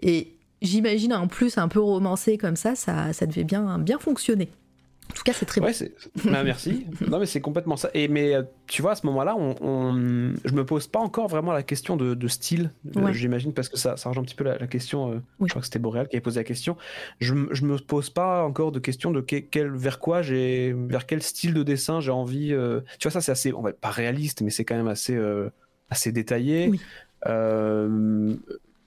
et 0.00 0.32
j'imagine 0.62 1.12
en 1.12 1.28
plus 1.28 1.58
un 1.58 1.68
peu 1.68 1.80
romancé 1.80 2.38
comme 2.38 2.56
ça, 2.56 2.74
ça, 2.74 3.12
ça 3.12 3.26
devait 3.26 3.44
bien, 3.44 3.78
bien 3.78 3.98
fonctionner. 3.98 4.48
En 5.10 5.14
tout 5.14 5.22
cas, 5.22 5.32
c'est 5.32 5.46
très 5.46 5.60
ouais, 5.60 5.72
bon. 5.72 6.30
Bah, 6.30 6.44
merci. 6.44 6.86
non, 7.08 7.18
mais 7.18 7.26
c'est 7.26 7.40
complètement 7.40 7.76
ça. 7.76 7.90
Et 7.94 8.08
mais 8.08 8.34
euh, 8.34 8.42
tu 8.66 8.82
vois, 8.82 8.92
à 8.92 8.94
ce 8.94 9.06
moment-là, 9.06 9.36
on, 9.36 9.54
on... 9.60 10.32
je 10.44 10.52
me 10.52 10.64
pose 10.64 10.86
pas 10.86 11.00
encore 11.00 11.28
vraiment 11.28 11.52
la 11.52 11.62
question 11.62 11.96
de, 11.96 12.28
style. 12.28 12.70
Euh, 12.96 13.12
j'imagine 13.12 13.52
parce 13.52 13.68
que 13.68 13.78
ça, 13.78 13.96
ça 13.96 14.10
un 14.10 14.22
petit 14.22 14.34
peu 14.34 14.44
la, 14.44 14.58
question. 14.66 15.12
Euh, 15.12 15.20
je 15.40 15.48
crois 15.48 15.60
que 15.60 15.66
c'était 15.66 15.78
Boréal 15.78 16.08
qui 16.08 16.16
avait 16.16 16.22
posé 16.22 16.40
la 16.40 16.44
question. 16.44 16.76
Je, 17.20 17.34
je 17.50 17.64
me 17.64 17.78
pose 17.78 18.10
pas 18.10 18.44
encore 18.44 18.72
de 18.72 18.78
question 18.78 19.10
de 19.10 19.20
quel, 19.20 19.70
vers 19.70 19.98
quoi 19.98 20.22
j'ai, 20.22 20.74
vers 20.88 21.06
quel 21.06 21.22
style 21.22 21.54
de 21.54 21.62
dessin 21.62 22.00
j'ai 22.00 22.10
envie. 22.10 22.54
Tu 22.98 23.08
vois, 23.08 23.10
ça 23.10 23.20
c'est 23.20 23.32
assez, 23.32 23.52
on 23.52 23.62
va 23.62 23.72
pas 23.72 23.90
réaliste, 23.90 24.42
mais 24.42 24.50
c'est 24.50 24.64
quand 24.64 24.76
même 24.76 24.88
assez, 24.88 25.18
assez 25.90 26.12
détaillé. 26.12 26.68
Oui 26.68 26.80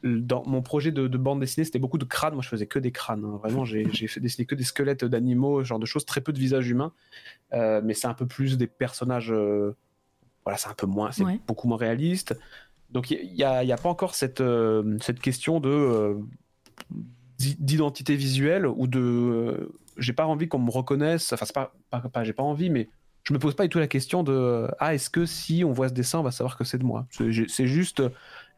dans 0.04 0.44
mon 0.46 0.62
projet 0.62 0.92
de, 0.92 1.08
bande 1.18 1.40
dessinée, 1.40 1.66
c'était 1.66 1.80
beaucoup 1.80 1.98
de 1.98 2.06
crânes. 2.06 2.34
Moi, 2.34 2.42
je 2.42 2.50
faisais 2.50 2.68
que 2.68 2.80
des 2.80 2.92
crânes. 2.92 3.24
Hein. 3.26 3.38
Vraiment, 3.38 3.66
j'ai 3.66 3.86
fait 4.08 4.20
dessiner 4.20 4.46
que 4.46 4.56
des 4.56 4.64
squelettes 4.64 5.06
d'animaux, 5.06 5.64
genre 5.64 5.80
de 5.80 5.86
choses, 5.86 6.06
très 6.06 6.22
peu 6.22 6.34
de 6.34 6.40
visages 6.40 6.70
humains. 6.70 6.94
Euh, 7.54 7.82
mais 7.84 7.94
c'est 7.94 8.08
un 8.08 8.14
peu 8.14 8.26
plus 8.26 8.58
des 8.58 8.68
personnages. 8.68 9.32
Euh, 9.32 9.76
voilà, 10.44 10.58
c'est 10.58 10.70
un 10.70 10.74
peu 10.74 10.88
moins, 10.88 11.12
c'est 11.12 11.24
beaucoup 11.48 11.68
moins 11.68 11.78
réaliste. 11.78 12.36
Donc, 12.90 13.12
il 13.12 13.34
n'y 13.34 13.44
a, 13.44 13.60
a, 13.60 13.78
pas 13.78 13.90
encore 13.90 14.16
cette, 14.16 14.42
euh, 14.42 14.98
cette 15.02 15.20
question 15.20 15.60
de 15.60 16.18
d'identité 17.40 18.16
visuelle 18.16 18.68
ou 18.68 18.86
de. 18.86 19.72
j'ai 19.98 20.14
pas 20.14 20.26
envie 20.26 20.48
qu'on 20.48 20.60
me 20.60 20.72
reconnaisse. 20.72 21.34
Enfin, 21.34 21.46
c'est 21.46 21.56
pas, 21.56 21.74
pas, 21.90 22.02
pas 22.02 22.24
j'ai 22.24 22.34
pas 22.34 22.44
envie, 22.44 22.70
mais 22.70 22.90
je 23.24 23.34
me 23.34 23.40
pose 23.40 23.56
pas 23.56 23.64
du 23.64 23.70
tout 23.70 23.80
la 23.80 23.88
question 23.88 24.24
de 24.24 24.68
ah 24.80 24.94
est-ce 24.94 25.10
que 25.10 25.26
si 25.26 25.64
on 25.64 25.72
voit 25.72 25.90
ce 25.90 25.94
dessin 25.94 26.20
on 26.20 26.24
va 26.24 26.32
savoir 26.32 26.58
que 26.58 26.64
c'est 26.64 26.78
de 26.78 26.84
moi? 26.84 27.08
C'est 27.12 27.68
juste 27.68 28.02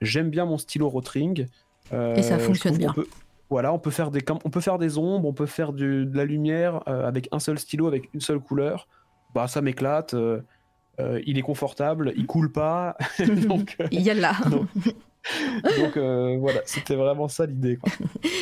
J'aime 0.02 0.30
bien 0.30 0.46
mon 0.46 0.58
stylo 0.58 0.90
rotring. 0.90 1.48
Euh, 1.92 2.16
et 2.16 2.22
ça 2.22 2.40
fonctionne 2.40 2.78
bien. 2.78 2.94
voilà, 3.50 3.74
on 3.74 3.80
peut 3.80 3.92
faire 3.92 4.12
des 4.12 4.22
on 4.46 4.50
peut 4.50 4.62
faire 4.62 4.78
des 4.78 4.98
ombres, 4.98 5.28
on 5.28 5.34
peut 5.34 5.46
faire 5.46 5.74
de 5.74 6.10
la 6.14 6.26
lumière 6.26 6.82
euh, 6.88 7.08
avec 7.08 7.28
un 7.32 7.40
seul 7.40 7.60
stylo, 7.60 7.88
avec 7.88 8.10
une 8.14 8.22
seule 8.22 8.40
couleur. 8.40 8.88
Bah 9.36 9.48
ça 9.48 9.62
m'éclate. 9.62 10.14
Euh, 10.14 10.42
il 11.26 11.38
est 11.40 11.42
confortable, 11.42 12.14
il 12.16 12.28
coule 12.28 12.52
pas. 12.52 12.96
donc, 13.48 13.78
il 13.92 14.02
y 14.02 14.12
a 14.12 14.14
là. 14.14 14.34
Donc 14.50 14.68
euh, 15.98 16.38
voilà, 16.40 16.62
c'était 16.66 16.96
vraiment 16.96 17.28
ça 17.28 17.46
l'idée. 17.46 17.78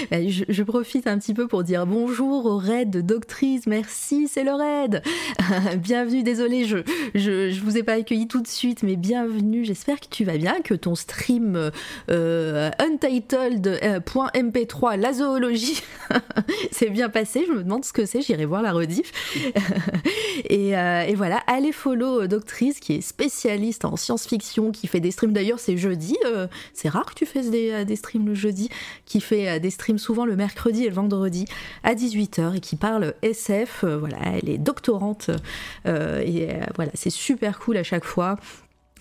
Bah, 0.10 0.18
je, 0.28 0.64
profite 0.64 1.06
un 1.08 1.18
petit 1.18 1.34
peu 1.34 1.48
pour 1.48 1.64
dire 1.64 1.88
bonjour 1.88 2.46
au 2.46 2.58
raid 2.58 2.90
de 2.90 3.00
Doctrice. 3.00 3.68
Merci, 3.68 4.28
c'est 4.28 4.44
le 4.44 4.52
raid. 4.52 5.02
bienvenue, 5.78 6.24
désolé, 6.24 6.66
je, 6.66 6.80
je, 7.16 7.50
je 7.50 7.62
vous 7.62 7.78
ai 7.78 7.84
pas 7.84 7.94
accueilli 7.94 8.28
tout 8.28 8.42
de 8.42 8.48
suite, 8.48 8.84
mais 8.84 8.98
bienvenue. 8.98 9.64
J'espère 9.64 10.02
que 10.02 10.08
tu 10.10 10.26
vas 10.26 10.38
bien, 10.38 10.60
que 10.62 10.74
ton 10.74 10.96
stream 10.96 11.72
euh, 12.10 12.70
untitled.mp3, 12.80 15.00
la 15.00 15.14
zoologie, 15.14 15.82
s'est 16.72 16.90
bien 16.90 17.08
passé. 17.10 17.46
Je 17.48 17.54
me 17.54 17.64
demande 17.64 17.86
ce 17.86 17.94
que 17.94 18.06
c'est, 18.06 18.22
j'irai 18.22 18.44
voir 18.46 18.62
la 18.62 18.74
rediff. 18.74 19.14
et, 20.50 20.78
euh, 20.78 21.04
et, 21.04 21.16
voilà, 21.16 21.38
allez 21.48 21.72
follow 21.72 22.28
Doctrice 22.28 22.82
qui 22.82 22.96
est 22.96 23.02
spécialiste 23.02 23.86
en 23.86 23.96
science-fiction, 23.96 24.72
qui 24.72 24.88
fait 24.88 25.00
des 25.00 25.12
streams 25.12 25.32
d'ailleurs, 25.32 25.60
c'est 25.60 25.78
jeudi 25.78 26.18
c'est 26.74 26.89
rare 26.89 27.05
que 27.05 27.13
tu 27.13 27.26
fasses 27.26 27.49
des, 27.49 27.72
euh, 27.72 27.95
streams 27.95 28.26
le 28.26 28.36
jeudi, 28.36 28.69
qui 29.05 29.22
fait 29.22 29.49
euh, 29.49 29.59
des 29.59 29.69
streams 29.69 29.97
souvent 29.97 30.26
le 30.26 30.36
mercredi 30.36 30.86
et 30.86 30.89
le 30.89 30.95
vendredi 30.95 31.45
à 31.84 31.93
18h 31.93 32.55
et 32.55 32.59
qui 32.59 32.76
parle 32.76 33.13
SF. 33.22 33.84
Euh, 33.84 33.97
voilà, 33.97 34.17
elle 34.34 34.49
est 34.49 34.57
doctorante 34.57 35.30
et 35.86 36.47
voilà, 36.76 36.91
c'est 36.93 37.09
super 37.09 37.59
cool 37.59 37.78
à 37.78 37.84
chaque 37.84 38.05
fois 38.05 38.38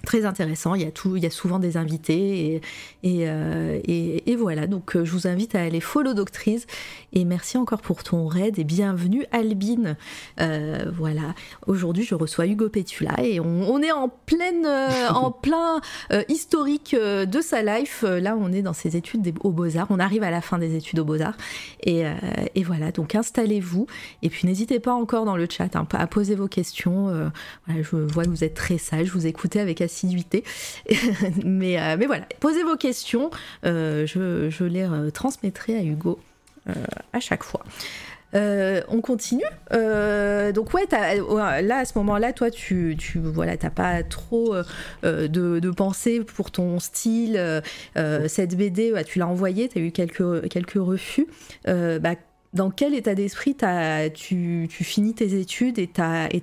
très 0.04 0.24
intéressant. 0.24 0.74
Il 0.74 0.82
y 0.82 0.86
a 0.86 0.90
tout, 0.90 1.16
il 1.16 1.22
y 1.22 1.26
a 1.26 1.30
souvent 1.30 1.58
des 1.58 1.76
invités 1.76 2.54
et, 2.54 2.60
et, 3.02 3.28
euh, 3.28 3.80
et, 3.84 4.36
voilà. 4.36 4.66
Donc 4.66 4.96
euh, 4.96 5.04
je 5.04 5.12
vous 5.12 5.26
invite 5.26 5.54
à 5.54 5.62
aller 5.62 5.80
follow 5.80 6.14
Doctrice 6.14 6.66
et 7.12 7.24
merci 7.24 7.58
encore 7.58 7.82
pour 7.82 8.02
ton 8.02 8.26
raid 8.26 8.58
et 8.58 8.64
bienvenue 8.64 9.24
Albine. 9.32 9.96
Euh, 10.40 10.90
voilà. 10.96 11.34
Aujourd'hui 11.66 12.04
je 12.04 12.14
reçois 12.14 12.46
Hugo 12.46 12.68
Petula 12.68 13.14
et 13.22 13.40
on, 13.40 13.82
est 13.82 13.92
en 13.92 14.08
pleine, 14.08 14.66
en 15.10 15.30
plein 15.42 15.80
historique 16.28 16.94
de 16.96 17.40
sa 17.40 17.62
life. 17.62 18.02
Là 18.02 18.36
on 18.38 18.52
est 18.52 18.62
dans 18.62 18.72
ses 18.72 18.96
études 18.96 19.34
aux 19.40 19.50
Beaux 19.50 19.76
Arts. 19.76 19.88
On 19.90 19.98
arrive 19.98 20.22
à 20.22 20.30
la 20.30 20.40
fin 20.40 20.58
des 20.58 20.74
études 20.76 21.00
aux 21.00 21.04
Beaux 21.04 21.20
Arts 21.20 21.36
et, 21.82 22.04
et 22.54 22.62
voilà. 22.62 22.92
Donc 22.92 23.14
installez-vous 23.14 23.86
et 24.22 24.30
puis 24.30 24.46
n'hésitez 24.46 24.80
pas 24.80 24.92
encore 24.92 25.24
dans 25.24 25.36
le 25.36 25.46
chat 25.50 25.76
hein, 25.76 25.86
à 25.92 26.06
poser 26.06 26.34
vos 26.34 26.48
questions. 26.48 27.06
Voilà, 27.66 27.82
je 27.82 27.96
vois 27.96 28.24
que 28.24 28.30
vous 28.30 28.44
êtes 28.44 28.54
très 28.54 28.78
sage. 28.78 29.10
Vous 29.10 29.26
écoutez 29.26 29.60
avec 29.60 29.80
assiduité. 29.90 30.44
mais, 31.44 31.80
euh, 31.80 31.96
mais 31.98 32.06
voilà, 32.06 32.24
posez 32.38 32.62
vos 32.62 32.76
questions, 32.76 33.30
euh, 33.66 34.06
je, 34.06 34.64
les 34.64 34.84
euh, 34.84 35.10
transmettrai 35.10 35.76
à 35.76 35.82
Hugo 35.82 36.18
à 37.12 37.18
chaque 37.18 37.42
fois. 37.42 37.64
on 38.32 39.00
continue. 39.00 39.42
donc 39.72 40.72
ouais, 40.72 40.86
là 40.90 41.78
à 41.78 41.84
ce 41.84 41.98
moment-là, 41.98 42.32
toi, 42.32 42.50
tu, 42.50 42.94
tu 42.96 43.18
voilà, 43.18 43.56
t'as 43.56 43.70
pas 43.70 44.04
trop 44.04 44.54
de, 45.02 45.26
de 45.26 45.70
pensée 45.70 46.20
pour 46.20 46.52
ton 46.52 46.78
style. 46.78 47.62
cette 48.28 48.56
BD, 48.56 48.92
tu 49.04 49.18
l'as 49.18 49.26
envoyée, 49.26 49.68
tu 49.68 49.78
as 49.78 49.82
eu 49.82 49.90
quelques, 49.90 50.76
refus. 50.76 51.26
Bah, 51.66 52.14
dans 52.52 52.70
quel 52.70 52.94
état 52.94 53.16
d'esprit 53.16 53.56
tu, 54.14 54.68
tu, 54.70 54.84
finis 54.84 55.14
tes 55.14 55.40
études 55.40 55.80
et 55.80 55.88
tu 55.88 56.00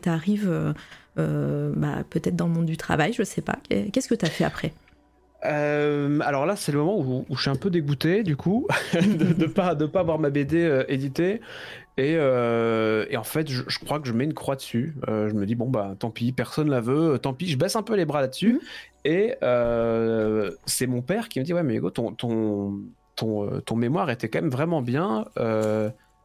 arrives 0.09 0.73
euh, 1.17 1.71
bah, 1.75 2.03
peut-être 2.09 2.35
dans 2.35 2.47
le 2.47 2.53
monde 2.53 2.65
du 2.65 2.77
travail, 2.77 3.13
je 3.13 3.23
sais 3.23 3.41
pas. 3.41 3.57
Qu'est-ce 3.69 4.07
que 4.07 4.15
tu 4.15 4.25
as 4.25 4.29
fait 4.29 4.43
après? 4.43 4.73
Euh, 5.45 6.19
alors 6.21 6.45
là, 6.45 6.55
c'est 6.55 6.71
le 6.71 6.79
moment 6.79 6.99
où, 6.99 7.25
je 7.35 7.41
suis 7.41 7.49
un 7.49 7.55
peu 7.55 7.69
dégoûté 7.69 8.23
du 8.23 8.35
coup 8.35 8.67
de, 8.93 9.33
ne 9.39 9.45
pas 9.53 9.75
de 9.75 9.85
pas 9.85 9.99
avoir 9.99 10.17
ma 10.17 10.29
BD 10.29 10.63
euh, 10.63 10.83
éditée 10.87 11.41
et, 11.99 12.13
et, 12.13 13.17
en 13.17 13.23
fait, 13.23 13.49
je, 13.49 13.63
crois 13.79 13.99
que 13.99 14.07
je 14.07 14.13
mets 14.13 14.25
une 14.25 14.35
croix 14.35 14.55
dessus. 14.55 14.95
je 15.07 15.33
me 15.33 15.47
dis 15.47 15.55
bon 15.55 15.67
bah 15.67 15.95
tant 15.97 16.11
pis, 16.11 16.31
personne 16.31 16.69
la 16.69 16.79
veut, 16.79 17.17
tant 17.17 17.33
pis. 17.33 17.47
Je 17.47 17.57
baisse 17.57 17.75
un 17.75 17.81
peu 17.81 17.95
les 17.95 18.05
bras 18.05 18.21
là-dessus 18.21 18.53
mhm. 18.53 19.11
et 19.11 19.33
c'est 20.67 20.87
mon 20.87 21.01
père 21.01 21.27
qui 21.27 21.39
me 21.39 21.43
dit 21.43 21.53
ouais 21.53 21.63
mais 21.63 21.75
Hugo, 21.75 21.89
ton 21.89 22.11
ton 22.11 22.79
ton, 23.15 23.61
ton 23.61 23.75
mémoire 23.75 24.11
était 24.11 24.29
quand 24.29 24.41
même 24.41 24.51
vraiment 24.51 24.83
bien. 24.83 25.25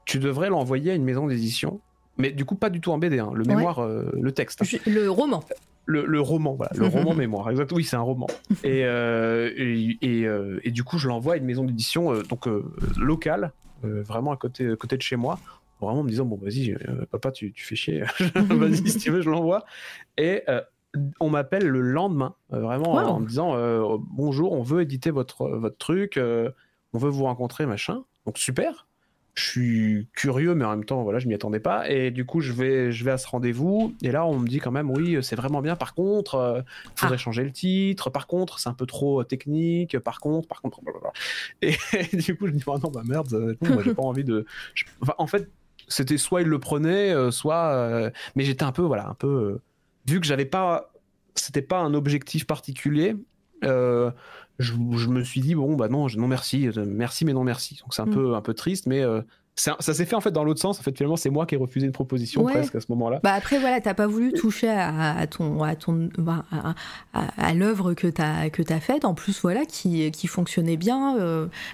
tu 0.04 0.18
devrais 0.18 0.50
l'envoyer 0.50 0.90
à 0.90 0.94
une 0.94 1.04
maison 1.04 1.26
d'édition 1.26 1.80
mais 2.18 2.30
du 2.30 2.44
coup, 2.44 2.54
pas 2.54 2.70
du 2.70 2.80
tout 2.80 2.92
en 2.92 2.98
BD, 2.98 3.18
hein. 3.18 3.30
le 3.34 3.44
mémoire, 3.44 3.80
euh, 3.80 4.10
le 4.20 4.32
texte. 4.32 4.62
Le 4.86 5.08
roman. 5.08 5.42
le, 5.86 6.20
roman, 6.20 6.54
voilà, 6.54 6.72
le 6.74 6.86
roman 6.86 7.14
mémoire, 7.14 7.50
exactement. 7.50 7.76
Oui, 7.76 7.84
c'est 7.84 7.96
un 7.96 8.00
roman. 8.00 8.26
Et, 8.64 8.80
et, 8.80 10.28
et, 10.62 10.70
du 10.70 10.84
coup, 10.84 10.98
je 10.98 11.08
l'envoie 11.08 11.34
à 11.34 11.36
une 11.36 11.44
maison 11.44 11.64
d'édition 11.64 12.12
donc 12.22 12.46
locale, 12.96 13.52
vraiment 13.82 14.32
à 14.32 14.36
côté, 14.36 14.76
côté 14.76 14.96
de 14.96 15.02
chez 15.02 15.16
moi, 15.16 15.38
vraiment 15.80 16.00
en 16.00 16.04
me 16.04 16.10
disant 16.10 16.24
bon, 16.24 16.36
vas-y, 16.36 16.76
papa, 17.10 17.32
tu, 17.32 17.52
tu, 17.52 17.64
fais 17.64 17.76
chier, 17.76 18.04
vas-y, 18.34 18.88
si 18.88 18.98
tu 18.98 19.10
veux, 19.10 19.22
je 19.22 19.30
l'envoie. 19.30 19.64
Et 20.18 20.42
on 21.18 21.30
m'appelle 21.30 21.66
le 21.66 21.80
lendemain, 21.80 22.34
vraiment 22.50 22.92
en 22.92 23.20
me 23.20 23.26
disant 23.26 23.56
bonjour, 24.10 24.52
on 24.52 24.62
veut 24.62 24.82
éditer 24.82 25.10
votre, 25.10 25.48
votre 25.48 25.78
truc, 25.78 26.18
on 26.18 26.98
veut 26.98 27.10
vous 27.10 27.24
rencontrer, 27.24 27.66
machin. 27.66 28.04
Donc 28.26 28.38
super 28.38 28.86
je 29.34 29.42
suis 29.42 30.08
curieux, 30.12 30.54
mais 30.54 30.64
en 30.64 30.70
même 30.70 30.84
temps, 30.84 31.02
voilà, 31.02 31.18
je 31.18 31.26
m'y 31.26 31.34
attendais 31.34 31.60
pas. 31.60 31.88
Et 31.88 32.10
du 32.10 32.26
coup, 32.26 32.40
je 32.40 32.52
vais, 32.52 32.92
je 32.92 33.02
vais 33.02 33.12
à 33.12 33.18
ce 33.18 33.26
rendez-vous. 33.26 33.94
Et 34.02 34.10
là, 34.10 34.26
on 34.26 34.38
me 34.38 34.46
dit 34.46 34.58
quand 34.58 34.70
même, 34.70 34.90
oui, 34.90 35.18
c'est 35.22 35.36
vraiment 35.36 35.62
bien. 35.62 35.74
Par 35.74 35.94
contre, 35.94 36.34
il 36.34 36.60
euh, 36.60 36.62
faudrait 36.96 37.14
ah. 37.14 37.18
changer 37.18 37.42
le 37.42 37.50
titre. 37.50 38.10
Par 38.10 38.26
contre, 38.26 38.58
c'est 38.58 38.68
un 38.68 38.74
peu 38.74 38.84
trop 38.84 39.20
euh, 39.20 39.24
technique. 39.24 39.98
Par 40.00 40.20
contre, 40.20 40.48
par 40.48 40.60
contre, 40.60 40.80
Et, 41.62 41.72
du 42.12 42.36
coup, 42.36 42.46
je 42.46 42.52
me 42.52 42.58
dis, 42.58 42.64
oh 42.66 42.78
non, 42.78 42.90
bah 42.90 43.02
merde, 43.04 43.56
moi, 43.62 43.82
j'ai 43.82 43.94
pas 43.94 44.02
envie 44.02 44.24
de. 44.24 44.44
en 45.16 45.26
fait, 45.26 45.48
c'était 45.88 46.18
soit 46.18 46.42
il 46.42 46.48
le 46.48 46.58
prenait, 46.58 47.12
euh, 47.12 47.30
soit. 47.30 48.12
Mais 48.36 48.44
j'étais 48.44 48.64
un 48.64 48.72
peu, 48.72 48.82
voilà, 48.82 49.08
un 49.08 49.14
peu. 49.14 49.60
Vu 50.06 50.20
que 50.20 50.26
j'avais 50.26 50.46
pas. 50.46 50.90
C'était 51.34 51.62
pas 51.62 51.78
un 51.78 51.94
objectif 51.94 52.46
particulier. 52.46 53.16
Euh, 53.64 54.10
je, 54.58 54.74
me 54.74 55.24
suis 55.24 55.40
dit 55.40 55.54
bon 55.54 55.74
bah 55.74 55.88
non 55.88 56.06
non 56.16 56.28
merci 56.28 56.68
euh, 56.68 56.84
merci 56.86 57.24
mais 57.24 57.32
non 57.32 57.42
merci 57.42 57.78
donc 57.82 57.94
c'est 57.94 58.02
un 58.02 58.06
mm. 58.06 58.14
peu 58.14 58.34
un 58.34 58.42
peu 58.42 58.54
triste 58.54 58.86
mais 58.86 59.00
euh, 59.00 59.22
ça, 59.54 59.76
s'est 59.80 60.06
fait 60.06 60.14
en 60.14 60.22
fait 60.22 60.30
dans 60.30 60.44
l'autre 60.44 60.60
sens. 60.60 60.80
En 60.80 60.82
fait, 60.82 60.96
finalement, 60.96 61.16
c'est 61.16 61.28
moi 61.28 61.44
qui 61.44 61.56
ai 61.56 61.58
refusé 61.58 61.84
une 61.84 61.92
proposition 61.92 62.42
presque 62.44 62.74
à 62.74 62.80
ce 62.80 62.86
moment-là. 62.88 63.20
Bah 63.22 63.34
après, 63.34 63.58
voilà, 63.58 63.82
t'as 63.82 63.92
pas 63.92 64.06
voulu 64.06 64.32
toucher 64.32 64.70
à, 64.70 65.26
ton, 65.26 65.62
à 65.62 65.76
ton, 65.76 66.08
à, 67.12 67.54
l'œuvre 67.54 67.92
que 67.92 68.06
t'as 68.06 68.48
que 68.48 68.62
as 68.72 68.80
faite. 68.80 69.04
En 69.04 69.12
plus, 69.12 69.38
voilà, 69.42 69.66
qui, 69.66 70.10
qui 70.10 70.26
fonctionnait 70.26 70.78
bien. 70.78 71.18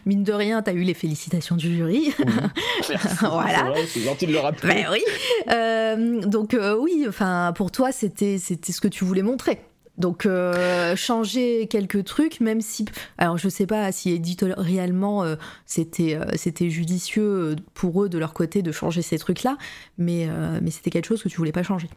mine 0.06 0.24
de 0.24 0.32
rien, 0.32 0.60
t'as 0.60 0.72
eu 0.72 0.82
les 0.82 0.92
félicitations 0.92 1.54
du 1.54 1.76
jury. 1.76 2.12
voilà. 3.20 3.72
C'est 3.86 4.00
gentil 4.00 4.26
de 4.26 4.32
le 4.32 4.40
rappeler. 4.40 4.84
Bah 4.84 4.90
oui. 4.90 6.20
donc 6.26 6.56
oui, 6.80 7.06
enfin, 7.08 7.52
pour 7.54 7.70
toi, 7.70 7.92
c'était 7.92 8.38
c'était 8.38 8.72
ce 8.72 8.80
que 8.80 8.88
tu 8.88 9.04
voulais 9.04 9.22
montrer. 9.22 9.60
Donc 9.98 10.26
euh, 10.26 10.94
changer 10.94 11.66
quelques 11.66 12.04
trucs, 12.04 12.40
même 12.40 12.60
si, 12.60 12.84
alors 13.18 13.36
je 13.36 13.48
sais 13.48 13.66
pas 13.66 13.90
si 13.90 14.12
éditorialement 14.12 15.24
euh, 15.24 15.34
c'était 15.66 16.14
euh, 16.14 16.24
c'était 16.36 16.70
judicieux 16.70 17.56
pour 17.74 18.04
eux 18.04 18.08
de 18.08 18.16
leur 18.16 18.32
côté 18.32 18.62
de 18.62 18.70
changer 18.70 19.02
ces 19.02 19.18
trucs-là, 19.18 19.58
mais 19.98 20.28
mais 20.62 20.70
c'était 20.70 20.90
quelque 20.90 21.06
chose 21.06 21.22
que 21.22 21.28
tu 21.28 21.36
voulais 21.36 21.52
pas 21.52 21.64
changer. 21.64 21.88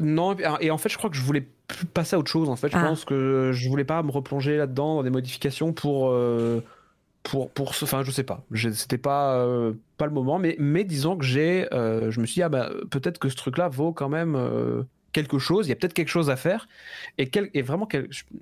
non, 0.00 0.36
et 0.60 0.70
en 0.70 0.78
fait, 0.78 0.88
je 0.88 0.98
crois 0.98 1.10
que 1.10 1.16
je 1.16 1.22
voulais 1.22 1.46
passer 1.94 2.16
à 2.16 2.18
autre 2.18 2.30
chose. 2.30 2.48
En 2.48 2.56
fait, 2.56 2.70
je 2.70 2.76
ah. 2.76 2.84
pense 2.84 3.04
que 3.04 3.50
je 3.52 3.68
voulais 3.68 3.84
pas 3.84 4.02
me 4.02 4.10
replonger 4.10 4.56
là-dedans 4.56 4.96
dans 4.96 5.02
des 5.02 5.10
modifications 5.10 5.72
pour 5.72 6.14
pour 7.24 7.50
pour 7.50 7.70
enfin 7.82 8.04
je 8.04 8.10
sais 8.12 8.22
pas 8.22 8.44
c'était 8.72 8.98
pas 8.98 9.44
pas 9.96 10.06
le 10.06 10.12
moment 10.12 10.38
mais 10.38 10.54
mais 10.60 10.84
disons 10.84 11.16
que 11.16 11.24
j'ai 11.24 11.66
je 11.72 12.20
me 12.20 12.26
suis 12.26 12.34
dit 12.34 12.42
ah 12.44 12.48
bah 12.48 12.70
peut-être 12.90 13.18
que 13.18 13.28
ce 13.28 13.34
truc 13.34 13.58
là 13.58 13.68
vaut 13.68 13.92
quand 13.92 14.08
même 14.08 14.36
quelque 15.12 15.38
chose, 15.38 15.66
il 15.66 15.70
y 15.70 15.72
a 15.72 15.76
peut-être 15.76 15.94
quelque 15.94 16.08
chose 16.08 16.30
à 16.30 16.36
faire. 16.36 16.68
Et, 17.18 17.30
et 17.54 17.62
vraiment, 17.62 17.88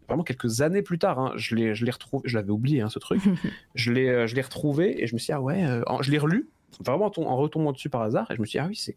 vraiment 0.09 0.25
quelques 0.25 0.61
années 0.61 0.83
plus 0.83 0.99
tard, 0.99 1.19
hein, 1.19 1.33
je 1.37 1.55
l'ai 1.55 1.91
retrouvé, 1.91 2.23
je 2.27 2.37
l'avais 2.37 2.51
oublié 2.51 2.81
hein, 2.81 2.89
ce 2.89 2.99
truc, 2.99 3.23
je 3.75 3.93
l'ai 3.93 4.09
euh, 4.09 4.27
retrouvé 4.43 5.03
et 5.03 5.07
je 5.07 5.15
me 5.15 5.19
suis 5.19 5.27
dit, 5.27 5.33
ah 5.33 5.41
ouais, 5.41 5.65
euh, 5.65 5.83
je 6.01 6.11
l'ai 6.11 6.19
relu, 6.19 6.49
vraiment 6.85 7.11
en, 7.17 7.37
retombant 7.37 7.73
dessus 7.73 7.91
par 7.91 8.03
hasard, 8.03 8.31
et 8.31 8.37
je 8.37 8.41
me 8.41 8.47
suis 8.47 8.59
dit, 8.59 8.65
ah 8.65 8.69
oui, 8.69 8.77
c'est 8.77 8.97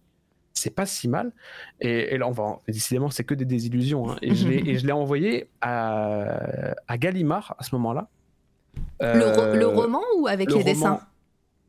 c'est 0.52 0.76
pas 0.76 0.86
si 0.86 1.08
mal. 1.08 1.32
Et, 1.80 2.18
là, 2.18 2.28
on 2.28 2.32
va, 2.32 2.60
décidément, 2.68 3.10
c'est 3.10 3.24
que 3.24 3.34
des 3.34 3.46
désillusions. 3.46 4.12
Hein. 4.12 4.18
et 4.22 4.36
je 4.36 4.86
l'ai 4.86 4.92
envoyé 4.92 5.48
à, 5.62 6.76
à 6.88 6.98
Gallimard 6.98 7.56
à 7.58 7.64
ce 7.64 7.74
moment-là. 7.76 8.10
le, 9.00 9.20
le, 9.56 9.64
euh, 9.64 9.68
roman 9.68 10.02
ou 10.18 10.28
avec 10.28 10.52
les 10.52 10.64
dessins? 10.64 11.00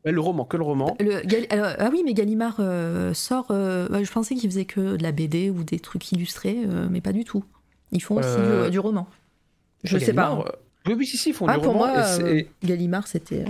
Le 0.05 0.21
roman, 0.21 0.45
que 0.45 0.57
le 0.57 0.63
roman. 0.63 0.97
ah 0.99 1.89
oui, 1.93 2.03
mais 2.05 2.15
Gallimard 2.15 2.57
euh, 2.61 3.13
sort. 3.15 3.49
Euh, 3.51 4.03
je 4.03 4.11
pensais 4.11 4.35
qu'il 4.35 4.49
faisait 4.49 4.65
que 4.65 4.97
de 4.97 5.03
la 5.03 5.13
BD 5.13 5.51
ou 5.51 5.63
des 5.63 5.79
trucs 5.79 6.11
illustrés, 6.13 6.59
euh, 6.67 6.89
mais 6.91 7.01
pas 7.01 7.13
du 7.13 7.25
tout. 7.25 7.45
Ils 7.93 8.03
font 8.03 8.17
aussi 8.17 8.71
du, 8.71 8.79
roman. 8.79 9.07
Je 9.85 9.99
sais 9.99 10.13
pas. 10.13 10.31
Hein. 10.31 10.45
Oui, 10.87 10.95
oui, 10.97 11.07
si, 11.07 11.19
si, 11.19 11.31
ils 11.31 11.33
font 11.35 11.47
ah, 11.47 11.59
du 11.59 11.65
pour 11.65 11.75
roman. 11.75 11.89
Moi, 11.89 12.43
Gallimard, 12.65 13.07
c'était. 13.07 13.45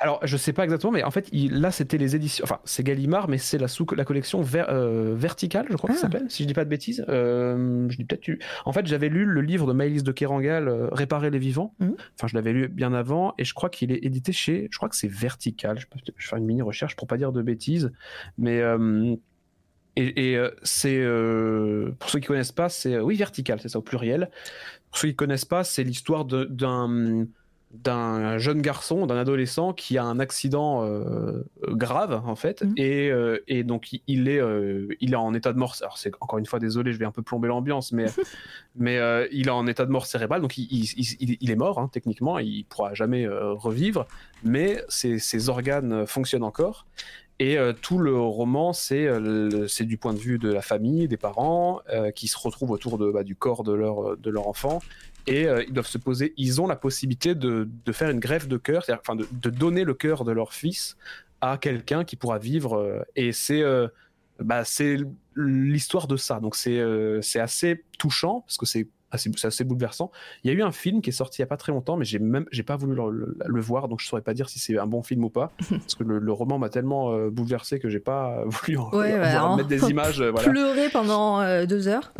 Alors, 0.00 0.20
je 0.24 0.36
sais 0.36 0.52
pas 0.52 0.64
exactement, 0.64 0.92
mais 0.92 1.04
en 1.04 1.10
fait, 1.10 1.28
là, 1.32 1.70
c'était 1.70 1.98
les 1.98 2.16
éditions. 2.16 2.44
Enfin, 2.44 2.58
c'est 2.64 2.82
Gallimard, 2.82 3.28
mais 3.28 3.38
c'est 3.38 3.58
la, 3.58 3.68
sous 3.68 3.86
la 3.96 4.04
collection 4.04 4.44
euh, 4.54 5.14
verticale, 5.16 5.66
je 5.70 5.76
crois 5.76 5.90
que 5.90 5.96
ça 5.96 6.06
ah. 6.06 6.12
s'appelle, 6.12 6.30
si 6.30 6.42
je 6.42 6.48
dis 6.48 6.54
pas 6.54 6.64
de 6.64 6.70
bêtises. 6.70 7.04
Euh, 7.08 7.88
je 7.88 7.96
dis 7.96 8.04
peut-être. 8.04 8.28
En 8.64 8.72
fait, 8.72 8.86
j'avais 8.86 9.08
lu 9.08 9.24
le 9.24 9.40
livre 9.40 9.66
de 9.66 9.72
Maëlys 9.72 10.02
de 10.02 10.12
Kerangal, 10.12 10.68
euh, 10.68 10.88
Réparer 10.90 11.30
les 11.30 11.38
vivants. 11.38 11.74
Mmh. 11.78 11.90
Enfin, 12.16 12.26
je 12.26 12.34
l'avais 12.34 12.52
lu 12.52 12.68
bien 12.68 12.92
avant, 12.92 13.34
et 13.38 13.44
je 13.44 13.54
crois 13.54 13.70
qu'il 13.70 13.92
est 13.92 14.04
édité 14.04 14.32
chez. 14.32 14.68
Je 14.70 14.76
crois 14.76 14.88
que 14.88 14.96
c'est 14.96 15.10
Vertical. 15.10 15.78
Je 15.78 15.86
vais 15.86 16.12
faire 16.18 16.38
une 16.38 16.46
mini 16.46 16.62
recherche 16.62 16.96
pour 16.96 17.06
pas 17.06 17.16
dire 17.16 17.32
de 17.32 17.42
bêtises, 17.42 17.92
mais. 18.36 18.62
Et, 19.96 20.38
c'est 20.62 21.04
pour 21.98 22.10
ceux 22.10 22.20
qui 22.20 22.26
connaissent 22.26 22.52
pas, 22.52 22.68
c'est 22.68 23.00
oui 23.00 23.16
vertical, 23.16 23.58
c'est 23.60 23.68
ça 23.68 23.78
au 23.80 23.82
pluriel. 23.82 24.30
Pour 24.90 24.98
ceux 24.98 25.08
qui 25.08 25.16
connaissent 25.16 25.44
pas, 25.44 25.64
c'est 25.64 25.82
l'histoire 25.82 26.24
d'un 26.24 27.26
d'un 27.70 28.38
jeune 28.38 28.62
garçon, 28.62 29.06
d'un 29.06 29.18
adolescent 29.18 29.74
qui 29.74 29.98
a 29.98 30.04
un 30.04 30.18
accident 30.18 30.84
euh, 30.84 31.44
grave 31.68 32.22
en 32.24 32.34
fait, 32.34 32.64
et, 32.78 33.10
euh, 33.10 33.44
et, 33.46 33.62
donc 33.62 33.90
il 34.06 34.28
est, 34.28 34.40
euh, 34.40 34.88
il 35.00 35.12
est 35.12 35.16
en 35.16 35.34
état 35.34 35.52
de 35.52 35.58
mort. 35.58 35.76
Alors 35.82 35.98
c'est 35.98 36.12
encore 36.20 36.38
une 36.38 36.46
fois 36.46 36.60
désolé, 36.60 36.94
je 36.94 36.98
vais 36.98 37.04
un 37.04 37.10
peu 37.10 37.20
plomber 37.20 37.48
l'ambiance, 37.48 37.92
mais, 37.92 38.06
mais 38.76 38.98
il 39.32 39.48
est 39.48 39.50
en 39.50 39.66
état 39.66 39.84
de 39.84 39.90
mort 39.90 40.06
cérébrale, 40.06 40.40
donc 40.40 40.56
il, 40.56 40.66
il, 40.72 41.36
il 41.40 41.50
est 41.50 41.56
mort 41.56 41.78
hein, 41.78 41.90
techniquement, 41.92 42.38
il 42.38 42.64
pourra 42.64 42.94
jamais 42.94 43.28
revivre, 43.28 44.06
mais 44.44 44.82
ses, 44.88 45.18
ses, 45.18 45.50
organes 45.50 46.06
fonctionnent 46.06 46.44
encore. 46.44 46.86
Et 47.40 47.56
tout 47.82 47.98
le 47.98 48.18
roman, 48.18 48.72
c'est 48.72 49.06
du 49.82 49.96
point 49.96 50.12
de 50.12 50.18
vue 50.18 50.38
de 50.38 50.50
la 50.50 50.60
famille, 50.60 51.06
des 51.06 51.16
parents, 51.16 51.80
qui 52.16 52.26
se 52.26 52.36
retrouvent 52.36 52.72
autour 52.72 52.98
de, 52.98 53.12
bah, 53.12 53.22
du 53.22 53.36
corps 53.36 53.62
de 53.62 53.72
leur, 53.72 54.16
de 54.16 54.30
leur 54.30 54.48
enfant 54.48 54.80
et 55.28 55.46
euh, 55.46 55.62
ils 55.66 55.72
doivent 55.72 55.86
se 55.86 55.98
poser, 55.98 56.34
ils 56.36 56.60
ont 56.60 56.66
la 56.66 56.76
possibilité 56.76 57.34
de, 57.34 57.68
de 57.84 57.92
faire 57.92 58.10
une 58.10 58.20
greffe 58.20 58.48
de 58.48 58.56
cœur, 58.56 58.84
enfin 58.88 59.16
de, 59.16 59.26
de, 59.30 59.50
donner 59.50 59.84
le 59.84 59.94
cœur 59.94 60.24
de 60.24 60.32
leur 60.32 60.52
fils 60.52 60.96
à 61.40 61.58
quelqu'un 61.58 62.04
qui 62.04 62.16
pourra 62.16 62.38
vivre. 62.38 62.76
Euh, 62.76 63.02
et 63.14 63.32
c'est 63.32 63.62
euh, 63.62 63.88
bah, 64.40 64.64
c'est 64.64 64.98
l'histoire 65.36 66.06
de 66.06 66.16
ça. 66.16 66.40
Donc 66.40 66.56
c'est 66.56 67.40
assez 67.40 67.84
touchant 67.98 68.40
parce 68.40 68.56
que 68.56 68.66
c'est 68.66 68.88
c'est 69.16 69.44
assez 69.44 69.64
bouleversant. 69.64 70.10
Il 70.44 70.50
y 70.50 70.54
a 70.54 70.56
eu 70.56 70.62
un 70.62 70.72
film 70.72 71.00
qui 71.00 71.10
est 71.10 71.12
sorti 71.12 71.40
il 71.40 71.42
y 71.42 71.44
a 71.44 71.46
pas 71.46 71.56
très 71.56 71.72
longtemps, 71.72 71.96
mais 71.96 72.04
j'ai 72.04 72.18
même 72.18 72.44
j'ai 72.50 72.62
pas 72.62 72.76
voulu 72.76 72.94
le, 72.94 73.60
voir, 73.60 73.88
donc 73.88 74.00
je 74.00 74.06
saurais 74.06 74.22
pas 74.22 74.34
dire 74.34 74.48
si 74.48 74.58
c'est 74.58 74.78
un 74.78 74.86
bon 74.86 75.02
film 75.02 75.24
ou 75.24 75.30
pas, 75.30 75.52
parce 75.70 75.94
que 75.94 76.04
le, 76.04 76.32
roman 76.32 76.58
m'a 76.58 76.68
tellement 76.68 77.12
euh, 77.12 77.30
bouleversé 77.30 77.78
que 77.78 77.88
j'ai 77.88 78.00
pas 78.00 78.44
voulu 78.46 78.76
en, 78.76 78.90
bah, 78.90 79.56
mettre 79.56 79.68
des 79.68 79.84
images. 79.90 80.20
Euh, 80.20 80.30
voilà. 80.30 80.48
Pleurer 80.48 80.88
pendant 80.90 81.40
euh, 81.40 81.66
deux 81.66 81.88
heures. 81.88 82.12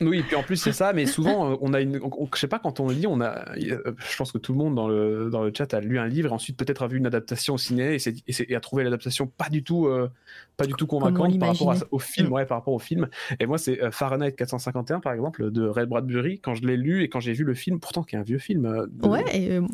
oui, 0.00 0.20
et 0.20 0.22
puis 0.22 0.36
en 0.36 0.42
plus 0.42 0.56
c'est 0.56 0.72
ça, 0.72 0.92
mais 0.92 1.06
souvent 1.06 1.58
on 1.60 1.74
a 1.74 1.80
une, 1.80 2.00
je 2.34 2.38
sais 2.38 2.48
pas 2.48 2.58
quand 2.58 2.80
on 2.80 2.88
lit, 2.88 3.06
on 3.06 3.20
a, 3.20 3.54
je 3.56 4.16
pense 4.16 4.32
que 4.32 4.38
tout 4.38 4.52
le 4.52 4.58
monde 4.58 4.74
dans 4.74 4.88
le 4.88 5.28
dans 5.30 5.42
le 5.42 5.52
chat 5.54 5.72
a 5.74 5.80
lu 5.80 5.98
un 5.98 6.06
livre 6.06 6.30
et 6.30 6.32
ensuite 6.32 6.56
peut-être 6.56 6.82
a 6.82 6.86
vu 6.86 6.98
une 6.98 7.06
adaptation 7.06 7.54
au 7.54 7.58
ciné 7.58 7.96
et, 8.28 8.54
a 8.56 8.60
trouvé 8.60 8.84
l'adaptation 8.84 9.26
pas 9.26 9.48
du 9.48 9.62
tout 9.62 9.88
pas 10.56 10.66
du 10.66 10.74
tout 10.74 10.86
convaincante 10.86 11.38
par 11.38 11.50
rapport 11.50 11.74
au 11.90 11.98
film, 11.98 12.28
mm. 12.28 12.32
ouais, 12.32 12.46
par 12.46 12.58
rapport 12.58 12.74
au 12.74 12.78
film. 12.78 13.08
Et 13.38 13.46
moi 13.46 13.58
c'est 13.58 13.90
Fahrenheit 13.92 14.32
451 14.32 15.00
par 15.00 15.12
exemple 15.12 15.50
de 15.50 15.66
Red 15.66 15.88
Bradbury 16.00 16.40
quand 16.40 16.54
je 16.54 16.66
l'ai 16.66 16.76
lu 16.76 17.02
et 17.02 17.08
quand 17.08 17.20
j'ai 17.20 17.32
vu 17.32 17.44
le 17.44 17.54
film, 17.54 17.80
pourtant 17.80 18.02
qui 18.02 18.16
est 18.16 18.18
un 18.18 18.22
vieux 18.22 18.38
film. 18.38 18.66
Euh, 18.66 18.86
ouais. 19.08 19.24
Euh, 19.50 19.66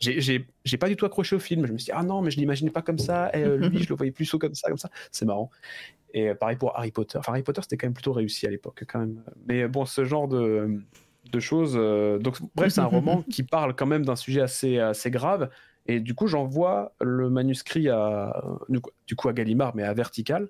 j'ai 0.00 0.76
pas 0.78 0.88
du 0.88 0.96
tout 0.96 1.06
accroché 1.06 1.36
au 1.36 1.38
film. 1.38 1.66
Je 1.66 1.72
me 1.72 1.78
suis 1.78 1.86
dit 1.86 1.92
ah 1.94 2.02
non 2.02 2.22
mais 2.22 2.30
je 2.30 2.38
l'imaginais 2.38 2.70
pas 2.70 2.82
comme 2.82 2.98
ça. 2.98 3.30
Et 3.34 3.42
euh, 3.42 3.56
lui 3.56 3.78
je 3.82 3.88
le 3.88 3.94
voyais 3.94 4.12
plus 4.12 4.30
comme 4.32 4.54
ça 4.54 4.68
comme 4.68 4.78
ça. 4.78 4.90
C'est 5.10 5.24
marrant. 5.24 5.50
Et 6.12 6.34
pareil 6.34 6.56
pour 6.56 6.76
Harry 6.76 6.90
Potter. 6.90 7.18
Enfin 7.18 7.32
Harry 7.32 7.42
Potter 7.42 7.62
c'était 7.62 7.76
quand 7.76 7.86
même 7.86 7.94
plutôt 7.94 8.12
réussi 8.12 8.46
à 8.46 8.50
l'époque 8.50 8.84
quand 8.86 9.00
même. 9.00 9.22
Mais 9.46 9.68
bon 9.68 9.84
ce 9.84 10.04
genre 10.04 10.28
de 10.28 10.80
de 11.32 11.40
choses. 11.40 11.74
donc 12.20 12.38
bref 12.54 12.72
c'est 12.72 12.80
un 12.80 12.86
roman 12.86 13.22
qui 13.30 13.42
parle 13.42 13.74
quand 13.74 13.86
même 13.86 14.04
d'un 14.04 14.16
sujet 14.16 14.40
assez 14.40 14.78
assez 14.78 15.10
grave. 15.10 15.50
Et 15.86 15.98
du 15.98 16.14
coup, 16.14 16.26
j'envoie 16.26 16.92
le 17.00 17.30
manuscrit 17.30 17.88
à, 17.88 18.44
du 18.68 19.16
coup 19.16 19.28
à 19.28 19.32
Gallimard, 19.32 19.74
mais 19.74 19.82
à 19.82 19.94
Vertical. 19.94 20.48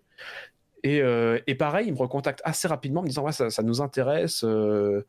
Euh, 0.87 1.41
et, 1.47 1.55
pareil, 1.55 1.89
il 1.89 1.93
me 1.93 1.99
recontacte 1.99 2.41
assez 2.45 2.69
rapidement 2.69 3.01
en 3.01 3.03
me 3.03 3.09
disant 3.09 3.25
ouais, 3.25 3.33
ça, 3.33 3.63
nous 3.63 3.81
intéresse, 3.83 4.45
euh, 4.45 5.07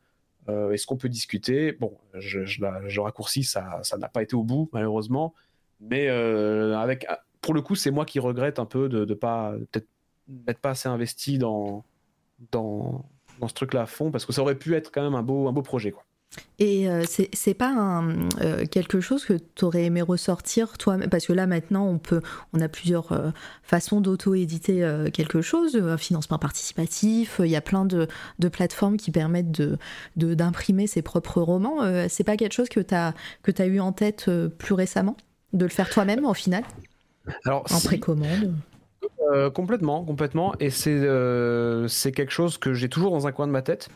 euh, 0.48 0.72
est-ce 0.72 0.86
qu'on 0.86 0.96
peut 0.96 1.08
discuter? 1.08 1.72
Bon, 1.72 1.96
je, 2.14 2.44
je, 2.44 3.00
raccourcis, 3.00 3.44
ça 3.44 3.80
n'a 3.98 4.08
pas 4.08 4.22
été 4.22 4.34
au 4.34 4.42
bout, 4.42 4.68
malheureusement. 4.72 5.34
Mais 5.80 6.08
avec, 6.08 7.06
pour 7.40 7.54
le 7.54 7.62
coup, 7.62 7.74
c'est 7.74 7.90
moi 7.90 8.04
qui 8.04 8.18
regrette 8.20 8.58
un 8.58 8.66
peu 8.66 8.88
de 8.88 9.04
ne 9.04 9.14
pas 9.14 9.54
n'être 10.28 10.60
pas 10.60 10.70
assez 10.70 10.88
investi 10.88 11.36
dans, 11.36 11.84
dans, 12.52 13.04
dans 13.40 13.48
ce 13.48 13.54
truc-là 13.54 13.82
à 13.82 13.86
fond, 13.86 14.10
parce 14.10 14.24
que 14.24 14.32
ça 14.32 14.40
aurait 14.40 14.54
pu 14.54 14.74
être 14.74 14.92
quand 14.92 15.02
même 15.02 15.16
un 15.16 15.22
beau, 15.22 15.48
un 15.48 15.52
beau 15.52 15.62
projet. 15.62 15.90
Quoi. 15.90 16.04
Et 16.58 16.88
euh, 16.88 17.02
c'est 17.06 17.54
pas 17.54 17.70
un, 17.70 18.28
euh, 18.40 18.66
quelque 18.66 19.00
chose 19.00 19.24
que 19.24 19.34
tu 19.54 19.64
aurais 19.64 19.84
aimé 19.84 20.00
ressortir 20.00 20.78
toi 20.78 20.96
Parce 21.10 21.26
que 21.26 21.32
là 21.32 21.46
maintenant 21.46 21.86
on 21.86 21.98
peut, 21.98 22.20
on 22.52 22.60
a 22.60 22.68
plusieurs 22.68 23.12
euh, 23.12 23.30
façons 23.62 24.00
d'auto-éditer 24.00 24.88
quelque 25.12 25.42
chose, 25.42 25.76
un 25.76 25.96
financement 25.96 26.38
participatif, 26.38 27.40
il 27.40 27.50
y 27.50 27.56
a 27.56 27.60
plein 27.60 27.84
de, 27.84 28.06
de, 28.38 28.48
plateformes 28.48 28.96
qui 28.96 29.10
permettent 29.10 29.50
de 29.50 29.78
d'imprimer 30.16 30.86
ses 30.86 31.02
propres 31.02 31.40
romans. 31.40 31.78
c'est 32.08 32.24
pas 32.24 32.36
quelque 32.36 32.52
chose 32.52 32.68
que 32.68 32.80
tu 32.80 32.94
as, 32.94 33.14
que 33.42 33.50
as 33.60 33.66
eu 33.66 33.80
en 33.80 33.92
tête 33.92 34.30
plus 34.58 34.74
récemment? 34.74 35.16
De 35.52 35.64
le 35.64 35.70
faire 35.70 35.90
toi-même 35.90 36.24
au 36.24 36.34
final? 36.34 36.64
Alors, 37.44 37.64
En 37.72 37.80
précommande? 37.80 38.54
Complètement, 39.54 40.04
complètement. 40.04 40.54
Et 40.60 40.70
c'est 40.70 41.00
c'est 41.88 42.12
quelque 42.12 42.32
chose 42.32 42.58
que 42.58 42.74
j'ai 42.74 42.88
toujours 42.88 43.12
dans 43.12 43.26
un 43.26 43.32
coin 43.32 43.46
de 43.46 43.52
ma 43.52 43.62
tête. 43.62 43.88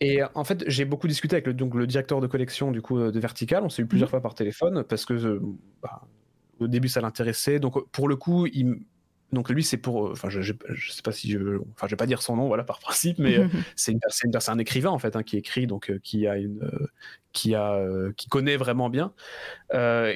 Et 0.00 0.20
en 0.34 0.44
fait, 0.44 0.64
j'ai 0.66 0.84
beaucoup 0.84 1.06
discuté 1.06 1.36
avec 1.36 1.46
le, 1.46 1.54
donc, 1.54 1.74
le 1.74 1.86
directeur 1.86 2.20
de 2.20 2.26
collection 2.26 2.72
du 2.72 2.82
coup, 2.82 2.98
de 2.98 3.20
Vertical. 3.20 3.62
On 3.62 3.68
s'est 3.68 3.82
eu 3.82 3.86
plusieurs 3.86 4.08
mmh. 4.08 4.10
fois 4.10 4.20
par 4.20 4.34
téléphone 4.34 4.84
parce 4.84 5.04
que 5.04 5.40
bah, 5.82 6.02
au 6.60 6.68
début, 6.68 6.88
ça 6.88 7.00
l'intéressait. 7.00 7.58
Donc, 7.58 7.90
pour 7.90 8.08
le 8.08 8.16
coup, 8.16 8.46
il, 8.46 8.80
donc 9.32 9.50
lui, 9.50 9.64
c'est 9.64 9.76
pour, 9.76 10.10
enfin, 10.10 10.28
je, 10.30 10.40
je, 10.40 10.92
sais 10.92 11.02
pas 11.02 11.12
si 11.12 11.30
je, 11.30 11.58
enfin, 11.72 11.86
je 11.86 11.90
vais 11.90 11.96
pas 11.96 12.06
dire 12.06 12.22
son 12.22 12.36
nom, 12.36 12.46
voilà, 12.46 12.64
par 12.64 12.78
principe, 12.80 13.18
mais 13.18 13.38
euh, 13.38 13.48
c'est 13.76 13.92
une, 13.92 14.00
un 14.46 14.58
écrivain 14.58 14.90
en 14.90 14.98
fait, 14.98 15.16
hein, 15.16 15.22
qui 15.22 15.36
écrit, 15.36 15.66
donc 15.66 15.90
euh, 15.90 15.98
qui 16.02 16.26
a 16.26 16.36
une, 16.38 16.62
euh, 16.62 16.86
qui 17.32 17.54
a, 17.54 17.84
qui 18.16 18.28
connaît 18.28 18.56
vraiment 18.56 18.88
bien, 18.88 19.12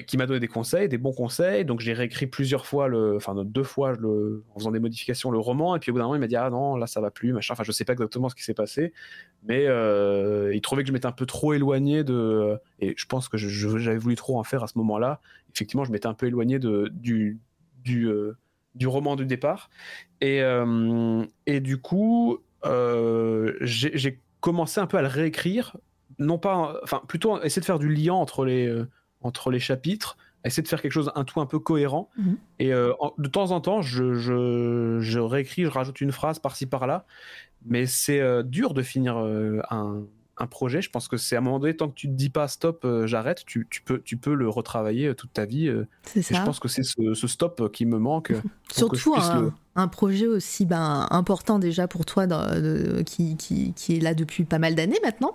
qui 0.06 0.16
m'a 0.16 0.26
donné 0.26 0.38
des 0.38 0.46
conseils, 0.46 0.88
des 0.88 0.98
bons 0.98 1.12
conseils. 1.12 1.64
Donc 1.64 1.80
j'ai 1.80 1.92
réécrit 1.92 2.28
plusieurs 2.28 2.64
fois 2.64 2.86
le, 2.86 3.16
enfin 3.16 3.34
deux 3.44 3.64
fois 3.64 3.92
le, 3.98 4.44
en 4.54 4.60
faisant 4.60 4.70
des 4.70 4.78
modifications 4.78 5.32
le 5.32 5.38
roman, 5.38 5.74
et 5.74 5.80
puis 5.80 5.90
au 5.90 5.94
bout 5.94 5.98
d'un 5.98 6.04
moment 6.04 6.14
il 6.14 6.20
m'a 6.20 6.28
dit 6.28 6.36
ah 6.36 6.48
non 6.48 6.76
là 6.76 6.86
ça 6.86 7.00
va 7.00 7.10
plus, 7.10 7.32
machin. 7.32 7.54
Enfin 7.54 7.64
je 7.64 7.72
sais 7.72 7.84
pas 7.84 7.94
exactement 7.94 8.28
ce 8.28 8.36
qui 8.36 8.44
s'est 8.44 8.54
passé, 8.54 8.92
mais 9.42 9.64
il 9.64 10.60
trouvait 10.60 10.84
que 10.84 10.88
je 10.88 10.92
m'étais 10.92 11.06
un 11.06 11.12
peu 11.12 11.26
trop 11.26 11.54
éloigné 11.54 12.04
de, 12.04 12.56
et 12.78 12.94
je 12.96 13.06
pense 13.06 13.28
que 13.28 13.36
j'avais 13.36 13.98
voulu 13.98 14.14
trop 14.14 14.38
en 14.38 14.44
faire 14.44 14.62
à 14.62 14.68
ce 14.68 14.78
moment-là. 14.78 15.20
Effectivement, 15.52 15.82
je 15.82 15.90
m'étais 15.90 16.06
un 16.06 16.14
peu 16.14 16.26
éloigné 16.26 16.60
de 16.60 16.88
du 16.92 17.40
du 17.82 18.08
du 18.74 18.86
roman 18.86 19.16
du 19.16 19.26
départ. 19.26 19.70
Et, 20.20 20.42
euh, 20.42 21.24
et 21.46 21.60
du 21.60 21.80
coup, 21.80 22.38
euh, 22.64 23.54
j'ai 23.60 24.20
commencé 24.40 24.80
un 24.80 24.86
peu 24.86 24.96
à 24.96 25.02
le 25.02 25.08
réécrire, 25.08 25.76
non 26.18 26.38
pas, 26.38 26.78
enfin 26.82 27.02
plutôt 27.06 27.40
essayer 27.42 27.60
de 27.60 27.66
faire 27.66 27.78
du 27.78 27.92
lien 27.92 28.14
entre 28.14 28.44
les, 28.44 28.66
euh, 28.66 28.88
entre 29.20 29.50
les 29.50 29.60
chapitres, 29.60 30.16
essayer 30.44 30.62
de 30.62 30.68
faire 30.68 30.80
quelque 30.80 30.92
chose 30.92 31.12
un 31.14 31.24
tout 31.24 31.40
un 31.40 31.46
peu 31.46 31.58
cohérent. 31.58 32.10
Mhm. 32.16 32.38
Et 32.60 32.70
de 32.70 33.28
temps 33.28 33.50
en 33.50 33.60
temps, 33.60 33.82
je, 33.82 34.14
je, 34.14 34.98
je, 35.00 35.18
réécris, 35.18 35.64
je 35.64 35.70
rajoute 35.70 36.00
une 36.00 36.12
phrase 36.12 36.38
par-ci 36.38 36.66
par-là, 36.66 37.04
mais 37.64 37.86
c'est 37.86 38.22
dur 38.44 38.74
de 38.74 38.82
finir 38.82 39.16
un, 39.16 40.04
un 40.38 40.46
projet, 40.46 40.82
je 40.82 40.90
pense 40.90 41.08
que 41.08 41.16
c'est 41.16 41.36
à 41.36 41.38
un 41.38 41.42
moment 41.42 41.58
donné, 41.58 41.76
tant 41.76 41.88
que 41.88 41.94
tu 41.94 42.08
te 42.08 42.12
dis 42.12 42.30
pas 42.30 42.48
stop, 42.48 42.84
euh, 42.84 43.06
j'arrête, 43.06 43.44
tu, 43.44 43.66
peux, 43.84 44.00
tu 44.00 44.16
peux 44.16 44.34
le 44.34 44.48
retravailler 44.48 45.08
euh, 45.08 45.14
toute 45.14 45.32
ta 45.32 45.44
vie. 45.44 45.68
Euh. 45.68 45.86
c'est 46.04 46.22
ça. 46.22 46.34
je 46.36 46.42
pense 46.42 46.60
que 46.60 46.68
c'est 46.68 46.82
ce, 46.82 47.26
stop 47.26 47.70
qui 47.72 47.86
me 47.86 47.98
manque. 47.98 48.32
Surtout 48.72 49.14
un, 49.74 49.88
projet 49.88 50.26
aussi 50.26 50.66
ben, 50.66 51.06
important 51.10 51.58
déjà 51.58 51.86
pour 51.86 52.04
toi, 52.04 52.26
qui, 53.04 53.36
qui, 53.36 53.96
est 53.96 54.00
là 54.00 54.14
depuis 54.14 54.44
pas 54.44 54.58
mal 54.58 54.74
d'années 54.74 54.98
maintenant. 55.04 55.34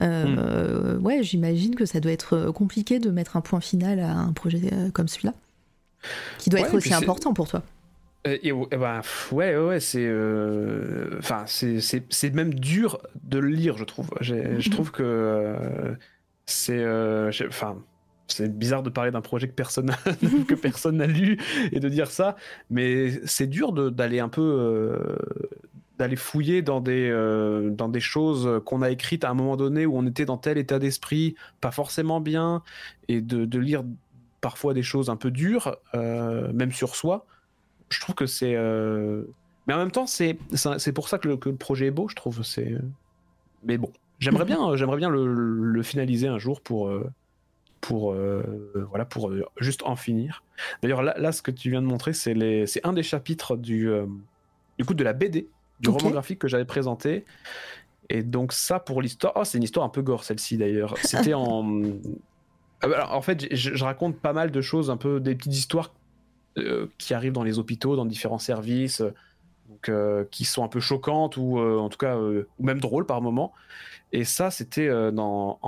Hmm. 0.00 1.04
Ouais, 1.04 1.22
j'imagine 1.22 1.74
que 1.74 1.86
ça 1.86 2.00
doit 2.00 2.12
être 2.12 2.50
compliqué 2.50 2.98
de 2.98 3.10
mettre 3.10 3.36
un 3.36 3.40
point 3.40 3.60
final 3.60 4.00
à 4.00 4.12
un 4.12 4.32
projet 4.32 4.70
comme 4.92 5.08
celui-là, 5.08 5.34
qui 6.38 6.50
doit 6.50 6.60
être 6.60 6.74
aussi 6.74 6.94
important 6.94 7.34
pour 7.34 7.48
toi. 7.48 7.62
Euh, 8.26 8.38
et, 8.42 8.52
bah, 8.76 9.02
ouais, 9.32 9.56
ouais, 9.56 9.80
c'est, 9.80 10.06
euh, 10.06 11.18
enfin, 11.18 11.44
c'est, 11.46 12.34
même 12.34 12.54
dur 12.54 12.98
de 13.22 13.38
le 13.38 13.48
lire, 13.48 13.76
je 13.76 13.84
trouve. 13.84 14.10
Je 14.20 14.70
trouve 14.70 14.90
que 14.90 15.02
euh, 15.02 15.94
c'est, 16.46 16.84
enfin, 17.46 17.76
c'est 18.26 18.56
bizarre 18.56 18.82
de 18.82 18.90
parler 18.90 19.10
d'un 19.10 19.20
projet 19.20 19.48
que 19.48 19.52
personne 19.52 19.90
que 20.48 20.54
personne 20.54 20.96
n'a 20.96 21.06
lu 21.06 21.38
et 21.72 21.80
de 21.80 21.88
dire 21.88 22.10
ça, 22.10 22.36
mais 22.70 23.20
c'est 23.26 23.46
dur 23.46 23.72
d'aller 23.72 24.20
un 24.20 24.30
peu 24.30 24.98
d'aller 25.98 26.16
fouiller 26.16 26.62
dans 26.62 26.80
des 26.80 27.10
dans 27.72 27.88
des 27.90 28.00
choses 28.00 28.62
qu'on 28.64 28.80
a 28.80 28.90
écrites 28.90 29.24
à 29.24 29.30
un 29.30 29.34
moment 29.34 29.56
donné 29.56 29.84
où 29.84 29.96
on 29.98 30.06
était 30.06 30.24
dans 30.24 30.38
tel 30.38 30.56
état 30.56 30.78
d'esprit, 30.78 31.34
pas 31.60 31.70
forcément 31.70 32.20
bien, 32.20 32.62
et 33.08 33.20
de, 33.20 33.44
de, 33.44 33.58
lire 33.58 33.84
parfois 34.40 34.72
des 34.72 34.82
choses 34.82 35.10
un 35.10 35.16
peu 35.16 35.30
dures, 35.30 35.76
même 35.92 36.72
sur 36.72 36.96
soi 36.96 37.26
je 37.94 38.00
trouve 38.00 38.14
que 38.14 38.26
c'est. 38.26 38.54
Euh, 38.54 39.22
mais 39.66 39.74
en 39.74 39.78
même 39.78 39.90
temps, 39.90 40.06
c'est 40.06 40.38
c'est 40.52 40.92
pour 40.92 41.08
ça 41.08 41.18
que 41.18 41.28
le, 41.28 41.36
projet 41.36 41.86
est 41.86 41.90
beau, 41.90 42.08
je 42.08 42.14
trouve. 42.14 42.42
C'est. 42.42 42.74
Mais 43.62 43.78
bon, 43.78 43.90
j'aimerais 44.18 44.44
bien, 44.44 44.76
j'aimerais 44.76 44.98
bien 44.98 45.10
le, 45.10 45.82
finaliser 45.82 46.28
un 46.28 46.38
jour 46.38 46.60
pour 46.60 46.88
euh, 46.88 47.10
pour 47.80 48.12
euh, 48.12 48.42
voilà 48.90 49.04
pour 49.04 49.32
juste 49.58 49.82
en 49.84 49.96
finir. 49.96 50.42
D'ailleurs, 50.82 51.02
là, 51.02 51.32
ce 51.32 51.42
que 51.42 51.50
tu 51.50 51.70
viens 51.70 51.82
de 51.82 51.86
montrer, 51.86 52.12
c'est 52.12 52.34
les 52.34 52.66
c'est 52.66 52.84
un 52.84 52.92
des 52.92 53.02
chapitres 53.02 53.56
du 53.56 53.90
du 54.78 54.84
coup 54.84 54.94
de 54.94 55.04
la 55.04 55.12
BD 55.12 55.48
du 55.80 55.88
roman 55.88 56.10
graphique 56.10 56.38
que 56.38 56.48
j'avais 56.48 56.64
présenté. 56.64 57.24
Et 58.10 58.22
donc 58.22 58.52
ça 58.52 58.80
pour 58.80 59.00
l'histoire, 59.00 59.32
oh 59.36 59.44
c'est 59.44 59.56
une 59.56 59.64
histoire 59.64 59.86
un 59.86 59.88
peu 59.88 60.02
gore 60.02 60.24
celle-ci 60.24 60.58
d'ailleurs. 60.58 60.98
C'était 61.02 61.32
en 61.32 61.82
en 63.10 63.22
fait, 63.22 63.54
je, 63.54 63.74
je, 63.74 63.82
raconte 63.82 64.16
pas 64.16 64.34
mal 64.34 64.50
de 64.50 64.60
choses, 64.60 64.90
un 64.90 64.98
peu 64.98 65.18
des 65.18 65.34
petites 65.34 65.54
histoires 65.54 65.90
euh, 65.90 66.03
qui 66.98 67.14
arrivent 67.14 67.32
dans 67.32 67.42
les 67.42 67.58
hôpitaux, 67.58 67.96
dans 67.96 68.04
différents 68.04 68.38
services, 68.38 69.00
euh, 69.00 69.12
euh, 69.88 70.24
qui 70.30 70.44
sont 70.44 70.64
un 70.64 70.68
peu 70.68 70.80
choquantes 70.80 71.36
ou 71.36 71.58
en 71.58 71.88
tout 71.88 71.98
cas 71.98 72.16
ou 72.16 72.44
même 72.58 72.80
drôles 72.80 73.06
par 73.06 73.20
moment. 73.20 73.52
Et 74.12 74.24
ça, 74.24 74.50
c'était 74.50 74.88
dans, 75.12 75.58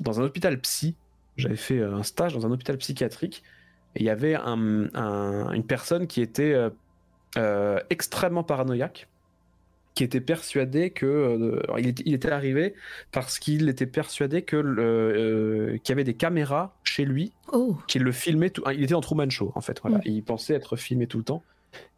dans 0.00 0.20
un 0.20 0.24
hôpital 0.24 0.58
psy. 0.60 0.96
J'avais 1.36 1.56
fait 1.56 1.82
un 1.82 2.02
stage 2.02 2.34
dans 2.34 2.46
un 2.46 2.50
hôpital 2.50 2.76
psychiatrique 2.78 3.42
et 3.94 4.00
il 4.00 4.06
y 4.06 4.10
avait 4.10 4.34
une 4.36 5.64
personne 5.66 6.06
qui 6.06 6.20
était 6.20 6.56
extrêmement 7.90 8.42
paranoïaque 8.42 9.08
qui 9.96 10.04
était 10.04 10.20
persuadé 10.20 10.90
que 10.90 11.06
euh, 11.06 11.78
il, 11.78 12.12
était 12.12 12.30
arrivé 12.30 12.74
parce 13.12 13.38
qu'il 13.38 13.66
était 13.70 13.86
persuadé 13.86 14.42
que 14.42 14.56
euh, 14.56 15.78
qu'il 15.78 15.88
y 15.88 15.92
avait 15.92 16.04
des 16.04 16.14
caméras 16.14 16.76
chez 16.84 17.06
lui 17.06 17.32
oh. 17.52 17.78
qui 17.88 17.98
le 17.98 18.12
filmaient 18.12 18.50
tout, 18.50 18.62
il 18.72 18.84
était 18.84 18.94
en 18.94 19.00
Truman 19.00 19.30
Show 19.30 19.52
en 19.54 19.62
fait 19.62 19.80
voilà 19.80 19.98
mm. 19.98 20.02
il 20.04 20.22
pensait 20.22 20.52
être 20.52 20.76
filmé 20.76 21.06
tout 21.06 21.16
le 21.16 21.24
temps 21.24 21.42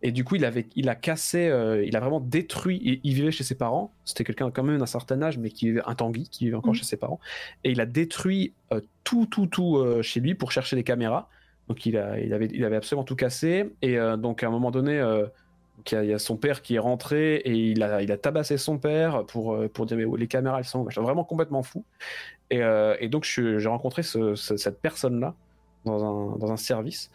et 0.01 0.13
du 0.13 0.23
coup 0.23 0.37
il 0.37 0.45
avait 0.45 0.69
il 0.77 0.89
a 0.89 0.95
cassé 0.95 1.49
euh, 1.49 1.85
il 1.85 1.97
a 1.97 2.01
vraiment 2.01 2.21
détruit 2.21 3.01
il, 3.03 3.15
vivait 3.15 3.33
chez 3.33 3.43
ses 3.43 3.57
parents 3.57 3.93
c'était 4.05 4.23
quelqu'un 4.23 4.53
quand 4.53 4.63
même 4.63 4.79
d'un 4.79 4.87
certain 4.87 5.21
âge 5.21 5.37
mais 5.37 5.51
qui 5.51 5.67
vivait 5.67 5.83
un 5.85 5.97
Tanguy 5.97 6.29
qui 6.29 6.45
vivait 6.45 6.57
encore 6.57 6.75
mm. 6.75 6.77
chez 6.77 6.85
ses 6.85 6.97
parents 6.97 7.19
et 7.65 7.73
il 7.73 7.81
a 7.81 7.87
détruit 7.87 8.53
tout 9.03 9.27
tout 9.27 9.49
tout 9.49 9.85
chez 10.03 10.21
lui 10.21 10.37
pour 10.37 10.53
chercher 10.53 10.77
des 10.77 10.85
caméras 10.85 11.29
donc 11.67 11.85
il 11.85 11.97
a 11.97 12.21
il 12.21 12.33
avait 12.33 12.49
il 12.53 12.65
avait 12.65 12.77
absolument 12.77 13.05
tout 13.05 13.17
cassé 13.17 13.75
et 13.83 13.99
donc 14.19 14.45
à 14.45 14.47
un 14.47 14.51
moment 14.51 14.71
donné 14.71 15.03
il 15.93 16.05
y, 16.05 16.13
a 16.13 16.19
son 16.19 16.37
père 16.37 16.63
qui 16.63 16.75
est 16.75 16.79
rentré 16.81 17.37
et 17.37 17.53
il 17.53 17.83
a, 17.83 18.03
il 18.03 18.13
a 18.13 18.17
tabassé 18.17 18.59
son 18.59 18.79
père 18.79 19.25
pour, 19.27 19.55
euh, 19.55 19.69
pour 19.69 19.87
dire 19.87 19.97
mais 19.97 20.05
les 20.17 20.27
caméras 20.27 20.59
elles 20.59 20.65
sont 20.65 20.85
vraiment 20.85 21.25
complètement 21.25 21.63
fou. 21.63 21.85
Et, 22.51 22.63
euh, 22.63 22.97
et 23.01 23.09
donc 23.09 23.25
j'ai 23.25 23.69
rencontré 23.69 24.03
cette 24.03 24.81
personne-là 24.81 25.35
dans 25.85 26.05
un, 26.05 26.37
dans 26.37 26.53
un 26.53 26.57
service. 26.57 27.11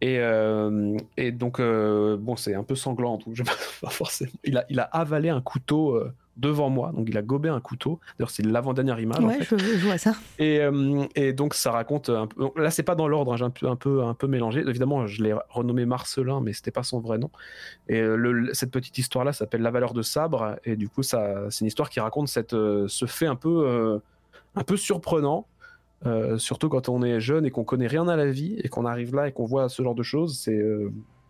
Et, 0.00 0.18
euh, 0.18 0.96
et 1.16 1.32
donc, 1.32 1.60
bon, 1.60 2.36
c'est 2.36 2.54
un 2.54 2.64
peu 2.64 2.74
sanglant, 2.74 3.16
tout. 3.16 3.34
forcément. 3.90 4.30
Il 4.44 4.58
a, 4.58 4.66
il 4.68 4.78
a 4.78 4.84
avalé 4.84 5.30
un 5.30 5.40
couteau 5.40 5.98
devant 6.36 6.70
moi. 6.70 6.92
Donc 6.92 7.08
il 7.08 7.16
a 7.16 7.22
gobé 7.22 7.48
un 7.48 7.60
couteau. 7.60 7.98
D'ailleurs, 8.18 8.30
c'est 8.30 8.44
l'avant-dernière 8.44 9.00
image. 9.00 9.24
Ouais, 9.24 9.38
je, 9.42 9.86
vois 9.86 9.98
ça. 9.98 10.14
Et, 10.38 10.60
euh, 10.60 11.04
et, 11.14 11.32
donc 11.32 11.54
ça 11.54 11.70
raconte 11.70 12.10
un 12.10 12.26
peu. 12.26 12.48
Là, 12.56 12.70
c'est 12.70 12.82
pas 12.82 12.94
dans 12.94 13.08
l'ordre, 13.08 13.32
hein, 13.32 13.36
j'ai 13.36 13.44
un 13.44 13.50
peu, 13.50 13.68
un, 13.68 13.76
peu, 13.76 14.04
un 14.04 14.14
peu 14.14 14.26
mélangé. 14.26 14.60
Évidemment, 14.60 15.06
je 15.06 15.22
l'ai 15.22 15.34
renommé 15.48 15.86
Marcelin, 15.86 16.40
mais 16.40 16.52
c'était 16.52 16.70
pas 16.70 16.82
son 16.82 17.00
vrai 17.00 17.18
nom. 17.18 17.30
Et 17.88 18.00
euh, 18.00 18.50
cette 18.52 18.70
petite 18.70 18.98
histoire-là 18.98 19.32
s'appelle 19.32 19.62
La 19.62 19.70
valeur 19.70 19.94
de 19.94 20.02
sabre. 20.02 20.56
Et 20.64 20.76
du 20.76 20.88
coup, 20.88 21.02
ça, 21.02 21.50
c'est 21.50 21.60
une 21.60 21.68
histoire 21.68 21.90
qui 21.90 22.00
raconte 22.00 22.28
cette, 22.28 22.54
euh, 22.54 22.86
ce 22.88 23.06
fait 23.06 23.26
un 23.26 23.36
peu, 23.36 24.00
un 24.54 24.64
peu 24.64 24.76
surprenant. 24.76 25.46
surtout 26.36 26.68
quand 26.68 26.88
on 26.88 27.02
est 27.02 27.20
jeune 27.20 27.46
et 27.46 27.50
qu'on 27.50 27.64
connaît 27.64 27.86
rien 27.86 28.06
à 28.08 28.16
la 28.16 28.30
vie 28.30 28.60
et 28.62 28.68
qu'on 28.68 28.84
arrive 28.84 29.14
là 29.14 29.28
et 29.28 29.32
qu'on 29.32 29.46
voit 29.46 29.68
ce 29.68 29.82
genre 29.82 29.94
de 29.94 30.02
choses, 30.02 30.38
c'est 30.38 30.62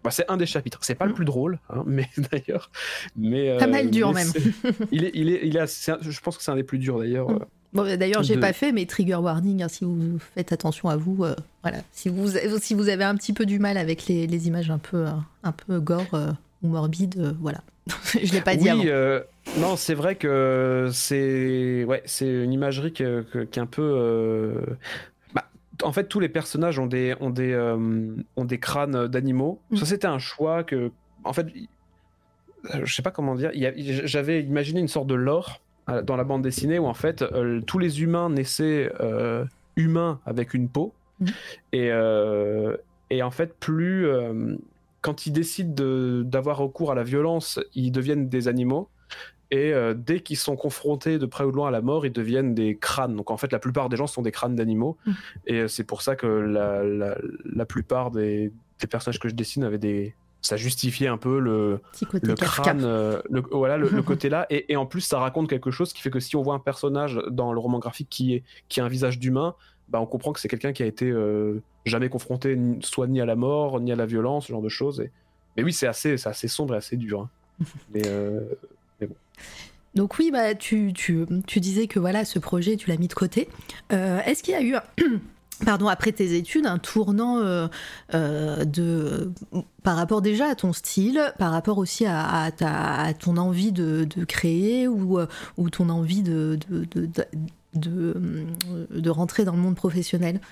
bah, 0.07 0.12
c'est 0.12 0.31
un 0.31 0.37
des 0.37 0.47
chapitres. 0.47 0.78
C'est 0.83 0.95
pas 0.95 1.07
le 1.07 1.12
mm. 1.12 1.16
plus 1.16 1.24
drôle, 1.24 1.59
hein, 1.69 1.83
mais 1.87 2.09
d'ailleurs. 2.31 2.70
Mais, 3.16 3.57
pas 3.59 3.66
mal 3.66 3.91
dur 3.91 4.12
même. 4.12 4.28
il 4.93 5.05
est, 5.05 5.11
il 5.15 5.31
est, 5.31 5.41
il 5.45 5.53
je 5.53 6.20
pense 6.20 6.37
que 6.37 6.43
c'est 6.43 6.51
un 6.51 6.57
des 6.57 6.62
plus 6.62 6.78
durs 6.78 6.99
d'ailleurs. 6.99 7.28
Mm. 7.28 7.41
Bon, 7.73 7.83
bah, 7.83 7.97
d'ailleurs, 7.97 8.23
j'ai 8.23 8.39
pas 8.39 8.53
fait, 8.53 8.73
mais 8.73 8.87
trigger 8.87 9.16
warning, 9.16 9.62
hein, 9.62 9.69
si 9.69 9.85
vous 9.85 10.19
faites 10.35 10.53
attention 10.53 10.89
à 10.89 10.97
vous, 10.97 11.24
euh, 11.24 11.35
voilà. 11.62 11.78
Si 11.93 12.09
vous, 12.09 12.28
si 12.61 12.74
vous 12.74 12.89
avez 12.89 13.05
un 13.05 13.16
petit 13.16 13.33
peu 13.33 13.45
du 13.45 13.59
mal 13.59 13.77
avec 13.77 14.07
les, 14.07 14.27
les 14.27 14.47
images 14.49 14.70
un 14.70 14.78
peu, 14.78 15.05
un 15.43 15.53
peu 15.53 15.81
gore 15.81 16.15
euh, 16.15 16.31
ou 16.62 16.69
morbides, 16.69 17.19
euh, 17.19 17.33
voilà. 17.41 17.61
je 18.23 18.33
l'ai 18.33 18.41
pas 18.41 18.57
dit 18.57 18.70
oui, 18.70 18.89
non, 19.61 19.77
c'est 19.77 19.95
vrai 19.95 20.16
que 20.16 20.89
c'est, 20.93 21.85
ouais, 21.85 22.03
c'est 22.05 22.27
une 22.27 22.53
imagerie 22.53 22.93
qui 22.93 23.03
est 23.03 23.59
un 23.59 23.66
peu 23.66 24.57
en 25.82 25.93
fait, 25.93 26.09
tous 26.09 26.20
les 26.20 26.28
personnages 26.28 26.78
ont 26.78 26.86
des, 26.86 27.15
ont 27.20 27.31
des, 27.31 27.53
euh, 27.53 28.15
ont 28.36 28.44
des 28.44 28.59
crânes 28.59 29.07
d'animaux. 29.09 29.61
Ça, 29.74 29.82
mm. 29.82 29.86
c'était 29.86 30.07
un 30.07 30.19
choix 30.19 30.65
que, 30.65 30.90
en 31.24 31.32
fait, 31.32 31.48
je 32.82 32.94
sais 32.94 33.03
pas 33.03 33.11
comment 33.11 33.35
dire. 33.35 33.51
J'avais 34.05 34.43
imaginé 34.43 34.81
une 34.81 34.89
sorte 34.89 35.07
de 35.07 35.15
lore 35.15 35.61
dans 36.05 36.16
la 36.16 36.24
bande 36.24 36.43
dessinée 36.43 36.81
où 36.81 36.86
en 36.86 36.94
fait 36.94 37.24
tous 37.65 37.78
les 37.78 38.03
humains 38.03 38.28
naissaient 38.28 38.90
humains 39.77 40.20
avec 40.27 40.53
une 40.53 40.69
peau. 40.69 40.93
Mmh. 41.20 41.27
Et, 41.73 41.90
et 43.11 43.23
en 43.23 43.31
fait, 43.31 43.55
plus 43.55 44.09
quand 45.01 45.27
ils 45.27 45.32
décident 45.32 46.24
d'avoir 46.24 46.59
recours 46.59 46.90
à 46.90 46.97
la 46.97 47.05
violence, 47.05 47.61
ils 47.77 47.93
deviennent 47.93 48.28
des 48.28 48.48
animaux. 48.48 48.89
Et 49.51 49.73
euh, 49.73 49.94
dès 49.94 50.20
qu'ils 50.20 50.36
sont 50.36 50.56
confrontés 50.56 51.18
de 51.18 51.27
près 51.27 51.44
ou 51.44 51.52
de 51.52 51.56
loin 51.56 51.68
à 51.68 51.70
la 51.70 51.81
mort, 51.81 52.05
ils 52.05 52.12
deviennent 52.12 52.55
des 52.55 52.77
crânes. 52.77 53.14
Donc 53.14 53.31
en 53.31 53.36
fait, 53.36 53.52
la 53.52 53.59
plupart 53.59 53.89
des 53.89 53.97
gens 53.97 54.06
sont 54.06 54.23
des 54.23 54.32
crânes 54.32 54.56
d'animaux. 54.56 54.97
Mmh. 55.06 55.12
Et 55.47 55.55
euh, 55.60 55.68
c'est 55.68 55.85
pour 55.85 56.02
ça 56.02 56.16
que 56.16 56.27
la, 56.27 56.82
la, 57.44 57.66
plupart 57.66 58.10
des, 58.10 58.52
des, 58.81 58.86
personnages 58.89 59.20
que 59.20 59.28
je 59.28 59.35
dessine 59.35 59.62
avaient 59.62 59.78
des. 59.78 60.14
Ça 60.43 60.56
justifiait 60.56 61.09
un 61.09 61.16
peu 61.16 61.40
le, 61.40 61.81
le 62.12 62.35
crâne, 62.35 62.85
euh, 62.85 63.20
le, 63.31 63.43
voilà, 63.51 63.77
le, 63.77 63.89
côté 64.02 64.28
là. 64.28 64.47
Et, 64.51 64.73
et, 64.73 64.77
en 64.77 64.86
plus, 64.86 65.01
ça 65.01 65.18
raconte 65.18 65.48
quelque 65.48 65.70
chose 65.70 65.93
qui 65.93 66.02
fait 66.02 66.10
que 66.10 66.20
si 66.20 66.36
on 66.36 66.43
voit 66.43 66.55
un 66.55 66.60
personnage 66.60 67.20
dans 67.31 67.52
le 67.52 67.59
roman 67.59 67.78
graphique 67.78 68.09
qui, 68.10 68.35
est, 68.35 68.44
qui 68.68 68.81
a 68.81 68.85
un 68.85 68.89
visage 68.89 69.18
d'humain, 69.18 69.55
bah, 69.89 70.01
on 70.01 70.06
comprend 70.06 70.32
que 70.32 70.40
c'est 70.40 70.48
quelqu'un 70.48 70.73
qui 70.73 70.82
a 70.82 70.86
été 70.86 71.12
jamais 71.85 72.09
confronté 72.09 72.59
soit 72.81 73.06
ni 73.06 73.20
à 73.20 73.27
la 73.27 73.35
mort, 73.35 73.81
ni 73.81 73.93
à 73.93 73.97
la 73.97 74.06
violence, 74.06 74.47
ce 74.47 74.52
genre 74.52 74.62
de 74.62 74.68
choses. 74.68 75.01
Et... 75.01 75.10
Mais 75.56 75.62
oui, 75.64 75.73
c'est 75.73 75.86
assez, 75.86 76.14
assez 76.27 76.48
sombre 76.48 76.74
et 76.74 76.77
assez 76.77 76.97
dur. 76.97 77.23
Hein. 77.23 77.64
mais. 77.94 78.02
Donc 79.96 80.18
oui, 80.18 80.30
bah, 80.30 80.54
tu, 80.54 80.92
tu, 80.92 81.24
tu, 81.46 81.58
disais 81.58 81.86
que 81.86 81.98
voilà, 81.98 82.26
ce 82.26 82.38
projet, 82.38 82.76
tu 82.76 82.90
l'as 82.90 82.98
mis 82.98 83.08
de 83.08 83.14
côté. 83.14 83.48
Euh, 83.92 84.20
est-ce 84.26 84.42
qu'il 84.42 84.52
y 84.52 84.56
a 84.56 84.62
eu, 84.62 84.76
pardon, 85.64 85.88
après 85.88 86.12
tes 86.12 86.36
études, 86.36 86.66
un 86.66 86.76
tournant 86.76 87.38
euh, 87.38 87.66
euh, 88.14 88.66
de, 88.66 89.32
par 89.82 89.96
rapport 89.96 90.20
déjà 90.20 90.48
à 90.48 90.54
ton 90.54 90.74
style, 90.74 91.32
par 91.38 91.50
rapport 91.50 91.78
aussi 91.78 92.04
à, 92.04 92.50
à, 92.60 93.14
ton 93.14 93.38
envie 93.38 93.72
de, 93.72 94.06
créer 94.28 94.86
ou, 94.86 95.18
ou, 95.56 95.70
ton 95.70 95.88
envie 95.88 96.22
de, 96.22 96.58
de, 96.68 97.16
de, 97.72 99.10
rentrer 99.10 99.46
dans 99.46 99.54
le 99.54 99.62
monde 99.62 99.76
professionnel? 99.76 100.42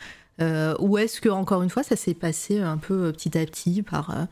Ou 0.41 0.97
est-ce 0.97 1.21
que, 1.21 1.29
encore 1.29 1.63
une 1.63 1.71
fois, 1.71 1.83
ça 1.83 1.97
s'est 1.97 2.15
passé 2.15 2.61
un 2.61 2.79
peu 2.79 3.13
petit 3.13 3.37
à 3.37 3.45
petit 3.45 3.83
par, 3.83 4.27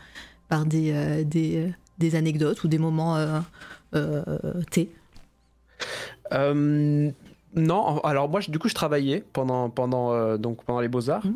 par 0.48 0.64
des, 0.64 1.22
des, 1.26 1.70
des 1.98 2.14
anecdotes 2.14 2.64
ou 2.64 2.68
des 2.68 2.78
moments 2.78 3.42
T 4.70 4.90
euh, 6.32 7.10
non, 7.54 7.98
alors 8.00 8.28
moi, 8.28 8.40
du 8.40 8.58
coup, 8.58 8.68
je 8.68 8.74
travaillais 8.74 9.22
pendant, 9.32 9.68
pendant, 9.68 10.12
euh, 10.12 10.38
donc, 10.38 10.64
pendant 10.64 10.80
les 10.80 10.88
beaux-arts. 10.88 11.26
Mmh. 11.26 11.34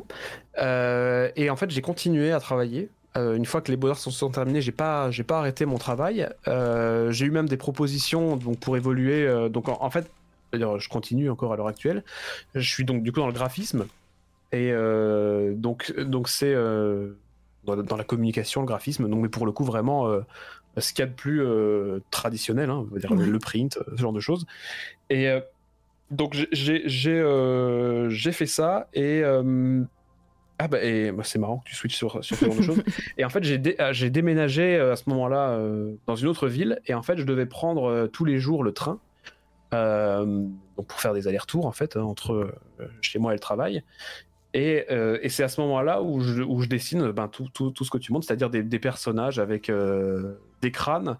Euh, 0.59 1.31
et 1.37 1.51
en 1.51 1.57
fait, 1.57 1.71
j'ai 1.71 1.83
continué 1.83 2.33
à 2.33 2.41
travailler. 2.41 2.89
une 3.15 3.45
fois 3.47 3.61
que 3.61 3.71
les 3.71 3.77
beaux-arts 3.77 3.99
sont, 3.99 4.11
sont, 4.11 4.31
terminés, 4.31 4.63
j'ai 4.63 4.73
pas, 4.73 5.11
j'ai 5.11 5.25
pas 5.25 5.39
arrêté 5.39 5.67
mon 5.67 5.79
travail. 5.79 6.29
j'ai 6.47 7.27
eu 7.27 7.31
même 7.31 7.49
des 7.49 7.57
propositions 7.57 8.37
donc, 8.37 8.59
pour 8.61 8.77
évoluer. 8.77 9.49
donc, 9.51 9.69
en, 9.69 9.91
fait, 9.91 10.11
je 10.53 10.89
continue 10.89 11.31
encore 11.31 11.53
à 11.53 11.57
l'heure 11.57 11.69
actuelle. 11.69 12.03
Je 12.55 12.69
suis 12.69 12.85
donc 12.85 13.03
du 13.03 13.13
coup 13.13 13.21
dans 13.21 13.27
le 13.27 13.33
graphisme. 13.33 13.87
Et 14.53 14.73
donc, 15.55 15.93
donc 15.99 16.29
c'est 16.29 16.55
dans, 17.65 17.77
dans, 17.77 17.97
la 17.97 18.05
communication, 18.05 18.63
le 18.63 18.67
graphisme. 18.67 19.09
Donc, 19.09 19.21
mais 19.21 19.29
pour 19.29 19.45
le 19.45 19.53
coup, 19.53 19.65
vraiment 19.65 20.09
ce 20.81 20.93
qu'il 20.93 21.03
y 21.03 21.03
a 21.03 21.07
de 21.07 21.15
plus 21.15 21.43
euh, 21.43 22.01
traditionnel, 22.11 22.71
hein, 22.71 22.87
on 22.91 22.95
va 22.95 22.99
dire 22.99 23.15
le 23.15 23.39
print, 23.39 23.79
ce 23.97 24.01
genre 24.01 24.13
de 24.13 24.21
choses. 24.21 24.47
Et 25.11 25.29
euh, 25.29 25.41
donc 26.11 26.37
j'ai 26.53 26.85
euh, 27.07 28.11
fait 28.11 28.47
ça 28.47 28.89
et 28.95 29.23
ah 30.59 30.69
bah, 30.69 30.79
bah, 31.13 31.23
c'est 31.23 31.39
marrant 31.39 31.59
que 31.59 31.69
tu 31.69 31.75
switches 31.75 31.97
sur, 31.97 32.25
sur 32.25 32.37
ce 32.37 32.45
genre 32.47 32.57
de 32.57 32.63
choses. 32.63 32.83
Et 33.19 33.25
en 33.27 33.29
fait 33.29 33.45
j'ai 33.45 34.11
déménagé 34.11 34.79
à 34.79 34.97
ce 34.97 35.03
moment-là 35.11 35.61
dans 36.07 36.17
une 36.17 36.29
autre 36.29 36.49
ville 36.49 36.81
et 36.87 36.95
en 36.95 37.03
fait 37.03 37.19
je 37.19 37.25
devais 37.25 37.45
prendre 37.45 38.07
tous 38.07 38.25
les 38.25 38.39
jours 38.39 38.65
le 38.65 38.73
train. 38.73 38.99
donc 39.73 40.87
pour 40.87 41.01
faire 41.01 41.13
des 41.13 41.29
allers-retours 41.29 41.67
en 41.67 41.73
fait 41.73 41.97
entre 41.97 42.55
chez 43.03 43.19
moi 43.19 43.33
et 43.33 43.35
le 43.35 43.41
travail 43.41 43.83
euh, 44.57 45.19
et, 45.23 45.29
c'est 45.29 45.43
à 45.43 45.49
ce 45.49 45.61
moment-là 45.61 46.03
où 46.03 46.21
je, 46.21 46.43
où 46.43 46.63
je 46.63 46.69
dessine 46.69 47.11
ben, 47.11 47.29
tout, 47.29 47.49
tout, 47.53 47.71
tout, 47.71 47.85
ce 47.85 47.91
que 47.91 47.99
tu 47.99 48.13
montres, 48.13 48.27
c'est-à-dire 48.27 48.51
des, 48.51 48.63
des, 48.63 48.79
personnages 48.79 49.39
avec 49.39 49.69
euh, 49.69 50.35
des 50.63 50.71
crânes. 50.71 51.17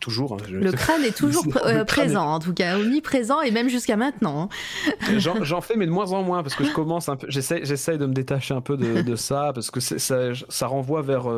Toujours. 0.00 0.34
Hein, 0.34 0.50
le 0.50 0.72
crâne 0.72 1.02
est 1.04 1.16
toujours 1.16 1.46
euh, 1.64 1.84
présent, 1.84 2.26
en 2.26 2.38
tout 2.38 2.52
cas, 2.52 2.76
omniprésent 2.78 3.40
et 3.40 3.50
même 3.50 3.70
jusqu'à 3.70 3.96
maintenant. 3.96 4.50
Hein. 4.50 5.18
J'en 5.18 5.60
fais, 5.62 5.76
mais 5.76 5.86
de 5.86 5.90
moins 5.90 6.12
en 6.12 6.22
moins, 6.22 6.42
parce 6.42 6.54
que 6.54 6.64
je 6.64 6.72
commence 6.72 7.08
un 7.08 7.16
peu. 7.16 7.26
J'essaie 7.30 7.96
de 7.96 8.04
me 8.04 8.12
détacher 8.12 8.52
un 8.52 8.60
peu 8.60 8.76
de, 8.76 9.00
de 9.00 9.16
ça, 9.16 9.52
parce 9.54 9.70
que 9.70 9.80
ça, 9.80 10.34
ça 10.34 10.66
renvoie 10.66 11.00
vers 11.00 11.28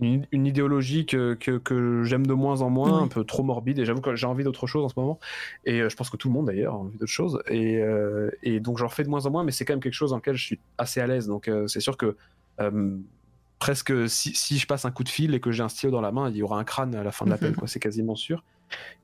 une, 0.00 0.46
idéologie 0.46 1.06
que, 1.06 1.34
que, 1.34 2.02
j'aime 2.04 2.26
de 2.26 2.32
moins 2.32 2.62
en 2.62 2.70
moins, 2.70 3.02
un 3.02 3.08
peu 3.08 3.24
trop 3.24 3.42
morbide, 3.42 3.78
et 3.78 3.84
j'avoue 3.84 4.00
que 4.00 4.16
j'ai 4.16 4.26
envie 4.26 4.44
d'autre 4.44 4.66
chose 4.66 4.84
en 4.84 4.88
ce 4.88 4.98
moment. 4.98 5.18
Et 5.64 5.80
euh, 5.80 5.88
je 5.88 5.96
pense 5.96 6.10
que 6.10 6.16
tout 6.16 6.28
le 6.28 6.34
monde 6.34 6.46
d'ailleurs 6.46 6.74
a 6.74 6.78
envie 6.78 6.98
d'autre 6.98 7.12
chose. 7.12 7.40
Et, 7.48 7.78
euh, 7.78 8.30
et 8.42 8.60
donc 8.60 8.78
j'en 8.78 8.88
fais 8.88 9.04
de 9.04 9.08
moins 9.08 9.26
en 9.26 9.30
moins, 9.30 9.44
mais 9.44 9.52
c'est 9.52 9.64
quand 9.64 9.74
même 9.74 9.82
quelque 9.82 9.94
chose 9.94 10.10
dans 10.10 10.16
lequel 10.16 10.34
je 10.34 10.44
suis 10.44 10.60
assez 10.78 11.00
à 11.00 11.06
l'aise. 11.06 11.26
Donc 11.26 11.48
euh, 11.48 11.66
c'est 11.66 11.80
sûr 11.80 11.96
que 11.96 12.16
presque 13.58 14.08
si, 14.08 14.34
si, 14.34 14.58
je 14.58 14.66
passe 14.66 14.84
un 14.84 14.90
coup 14.90 15.04
de 15.04 15.08
fil 15.08 15.34
et 15.34 15.40
que 15.40 15.52
j'ai 15.52 15.62
un 15.62 15.68
stylo 15.68 15.92
dans 15.92 16.00
la 16.00 16.12
main, 16.12 16.30
il 16.30 16.36
y 16.36 16.42
aura 16.42 16.58
un 16.58 16.64
crâne 16.64 16.94
à 16.94 17.04
la 17.04 17.12
fin 17.12 17.24
de 17.24 17.30
l'appel, 17.30 17.54
quoi. 17.54 17.68
C'est 17.68 17.80
quasiment 17.80 18.16
sûr. 18.16 18.42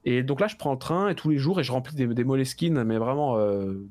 Et 0.05 0.23
donc 0.23 0.41
là, 0.41 0.49
je 0.49 0.57
prends 0.57 0.73
le 0.73 0.79
train 0.79 1.09
et 1.09 1.15
tous 1.15 1.31
les 1.31 1.39
jours 1.39 1.61
et 1.61 1.65
je 1.65 1.71
remplis 1.71 1.95
des, 1.95 2.07
des 2.07 2.25
moleskines, 2.25 2.83
mais 2.85 2.99
vraiment 2.99 3.39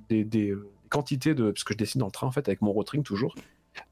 des, 0.09 0.23
des, 0.23 0.55
quantités 0.89 1.35
de. 1.35 1.51
Parce 1.51 1.63
que 1.63 1.73
je 1.73 1.77
dessine 1.77 1.99
dans 1.99 2.07
le 2.07 2.11
train 2.11 2.27
en 2.27 2.31
fait 2.31 2.47
avec 2.47 2.61
mon 2.61 2.71
rotring 2.71 3.03
toujours. 3.03 3.35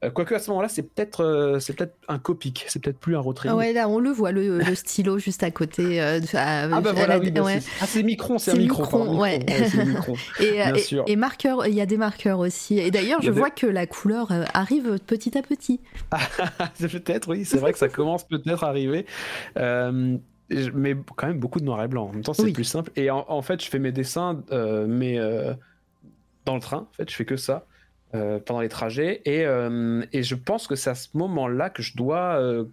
Euh, 0.04 0.10
quoique 0.10 0.34
à 0.34 0.38
ce 0.38 0.50
moment-là, 0.50 0.68
c'est 0.68 0.82
peut-être 0.82 1.24
euh, 1.24 1.58
c'est 1.58 1.74
peut-être 1.74 1.94
un 2.08 2.18
copic, 2.18 2.64
c'est 2.68 2.82
peut-être 2.82 2.98
plus 2.98 3.16
un 3.16 3.20
rotring. 3.20 3.52
ouais, 3.52 3.72
là 3.72 3.88
on 3.88 3.98
le 3.98 4.10
voit 4.10 4.32
le, 4.32 4.62
stylo 4.74 5.18
juste 5.26 5.42
à 5.42 5.50
côté. 5.50 6.00
Euh, 6.00 6.20
ah 6.34 6.80
bah 6.80 6.92
voilà, 6.92 7.18
oui, 7.18 7.30
bah, 7.30 7.42
ah 7.80 7.86
c'est 7.86 8.02
micron, 8.02 8.38
c'est 8.38 8.52
un 8.52 8.56
micron. 8.56 9.18
ouais. 9.18 9.44
et, 10.40 10.60
et, 11.06 11.16
marqueur, 11.16 11.66
il 11.66 11.74
y 11.74 11.80
a 11.80 11.86
des 11.86 11.96
marqueurs 11.96 12.40
aussi. 12.40 12.78
Et 12.78 12.90
d'ailleurs, 12.90 13.22
je 13.22 13.30
vois 13.30 13.50
que 13.50 13.66
la 13.66 13.86
couleur 13.86 14.28
arrive 14.54 14.98
petit 15.06 15.36
à 15.36 15.42
petit. 15.42 15.80
peut-être, 16.80 17.28
oui, 17.28 17.44
c'est 17.44 17.58
vrai 17.58 17.72
que 17.72 17.78
ça 17.78 17.88
commence 17.88 18.26
peut-être 18.26 18.64
à 18.64 18.68
arriver. 18.68 19.06
mais 19.56 20.96
quand 21.16 21.26
même 21.26 21.38
beaucoup 21.38 21.60
de 21.60 21.64
noir 21.64 21.82
et 21.82 21.88
blanc. 21.88 22.08
En 22.08 22.12
même 22.12 22.22
temps, 22.22 22.34
c'est 22.34 22.52
plus 22.52 22.64
simple. 22.64 22.90
Et 22.96 23.10
en, 23.10 23.42
fait, 23.42 23.62
je 23.62 23.68
fais 23.68 23.78
mes 23.78 23.92
dessins, 23.92 24.42
mais 24.86 25.18
dans 26.44 26.54
le 26.54 26.60
train. 26.60 26.88
En 26.90 26.92
fait, 26.92 27.10
je 27.10 27.14
fais 27.14 27.24
que 27.24 27.36
ça. 27.36 27.66
Euh, 28.16 28.38
pendant 28.38 28.60
les 28.60 28.68
trajets. 28.68 29.20
Et, 29.24 29.44
euh, 29.44 30.02
et, 30.12 30.22
je 30.22 30.34
pense 30.34 30.66
que 30.66 30.74
c'est 30.74 30.90
à 30.90 30.94
ce 30.94 31.08
moment-là 31.14 31.70
que 31.70 31.82
je 31.82 31.96
dois 31.96 32.40
euh, 32.40 32.64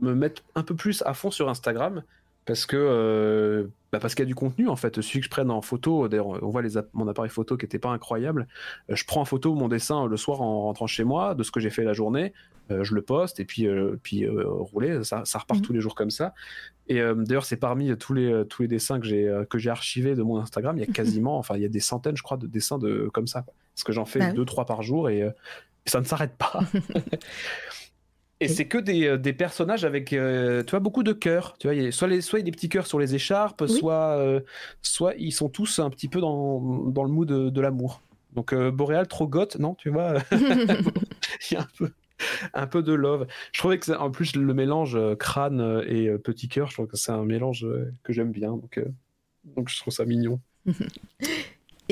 me 0.00 0.14
mettre 0.14 0.42
un 0.54 0.62
peu 0.62 0.76
plus 0.76 1.02
à 1.04 1.14
fond 1.14 1.30
sur 1.30 1.48
Instagram 1.48 2.02
parce 2.44 2.66
que 2.66 3.68
bah 3.92 3.98
parce 4.00 4.14
qu'il 4.14 4.24
y 4.24 4.26
a 4.26 4.28
du 4.28 4.34
contenu 4.34 4.68
en 4.68 4.76
fait. 4.76 5.00
Celui 5.00 5.20
que 5.20 5.26
je 5.26 5.30
prenne 5.30 5.50
en 5.50 5.62
photo, 5.62 6.08
d'ailleurs 6.08 6.26
on 6.26 6.48
voit 6.48 6.62
les 6.62 6.70
mon 6.92 7.06
appareil 7.08 7.30
photo 7.30 7.56
qui 7.56 7.64
n'était 7.64 7.78
pas 7.78 7.90
incroyable. 7.90 8.46
je 8.88 9.04
prends 9.04 9.20
en 9.20 9.24
photo 9.24 9.54
mon 9.54 9.68
dessin 9.68 10.06
le 10.06 10.16
soir 10.16 10.42
en 10.42 10.62
rentrant 10.62 10.88
chez 10.88 11.04
moi 11.04 11.34
de 11.34 11.44
ce 11.44 11.50
que 11.52 11.60
j'ai 11.60 11.70
fait 11.70 11.84
la 11.84 11.92
journée. 11.92 12.32
je 12.68 12.94
le 12.94 13.02
poste 13.02 13.38
et 13.38 13.44
puis 13.44 13.68
puis 14.02 14.28
rouler, 14.28 15.04
ça, 15.04 15.24
ça 15.24 15.38
repart 15.38 15.60
mmh. 15.60 15.62
tous 15.62 15.72
les 15.72 15.80
jours 15.80 15.94
comme 15.94 16.10
ça. 16.10 16.34
Et 16.88 17.00
d'ailleurs 17.00 17.44
c'est 17.44 17.56
parmi 17.56 17.96
tous 17.96 18.12
les 18.12 18.44
tous 18.48 18.62
les 18.62 18.68
dessins 18.68 18.98
que 18.98 19.06
j'ai 19.06 19.32
que 19.48 19.58
j'ai 19.58 19.70
archivés 19.70 20.16
de 20.16 20.22
mon 20.22 20.38
Instagram, 20.38 20.76
il 20.76 20.80
y 20.80 20.88
a 20.88 20.92
quasiment, 20.92 21.38
enfin 21.38 21.54
il 21.56 21.62
y 21.62 21.66
a 21.66 21.68
des 21.68 21.80
centaines 21.80 22.16
je 22.16 22.24
crois 22.24 22.38
de 22.38 22.48
dessins 22.48 22.78
de 22.78 23.08
comme 23.12 23.28
ça. 23.28 23.44
Parce 23.74 23.84
que 23.84 23.92
j'en 23.92 24.04
fais 24.04 24.18
bah 24.18 24.32
deux, 24.32 24.44
trois 24.44 24.66
par 24.66 24.82
jour 24.82 25.08
et, 25.08 25.22
euh, 25.22 25.30
ça 25.86 26.00
ne 26.00 26.04
s'arrête 26.04 26.36
pas. 26.36 26.60
et 28.40 28.48
c'est 28.48 28.66
que 28.66 28.78
des, 28.78 29.06
euh, 29.06 29.18
des, 29.18 29.32
personnages 29.32 29.84
avec, 29.84 30.12
euh, 30.12 30.62
tu 30.62 30.70
vois, 30.70 30.80
beaucoup 30.80 31.02
de 31.02 31.12
cœurs. 31.12 31.56
Tu 31.58 31.68
vois, 31.68 31.90
soit, 31.90 32.08
les, 32.08 32.20
soit 32.20 32.38
il 32.38 32.42
y 32.42 32.44
a 32.44 32.46
des 32.46 32.52
petits 32.52 32.68
cœurs 32.68 32.86
sur 32.86 32.98
les 32.98 33.14
écharpes, 33.14 33.66
soit, 33.66 34.40
soit 34.82 35.14
ils 35.16 35.32
sont 35.32 35.48
tous 35.48 35.78
un 35.78 35.90
petit 35.90 36.08
peu 36.08 36.20
dans, 36.20 36.60
dans 36.60 37.04
le 37.04 37.10
mood 37.10 37.28
de, 37.28 37.50
de 37.50 37.60
l'amour. 37.60 38.02
Donc 38.34 38.54
Boréal, 38.54 39.08
trop 39.08 39.26
goth, 39.26 39.58
non, 39.58 39.74
tu 39.74 39.90
vois? 39.90 40.14
Il 40.30 41.54
y 41.54 41.56
a 41.56 41.62
un 41.62 41.68
peu, 41.76 41.90
un 42.54 42.66
peu 42.66 42.82
de 42.82 42.92
love. 42.92 43.26
Je 43.52 43.58
trouvais 43.58 43.78
que 43.78 43.92
en 43.92 44.10
plus 44.10 44.36
le 44.36 44.54
mélange 44.54 44.98
crâne 45.18 45.82
et 45.88 46.10
petit 46.18 46.48
cœur, 46.48 46.68
je 46.68 46.74
trouve 46.74 46.86
que 46.86 46.96
c'est 46.96 47.12
un 47.12 47.24
mélange 47.24 47.66
que 48.02 48.12
j'aime 48.12 48.30
bien. 48.30 48.50
Donc, 48.50 48.80
donc 49.44 49.68
je 49.68 49.78
trouve 49.78 49.92
ça 49.92 50.04
mignon. 50.04 50.40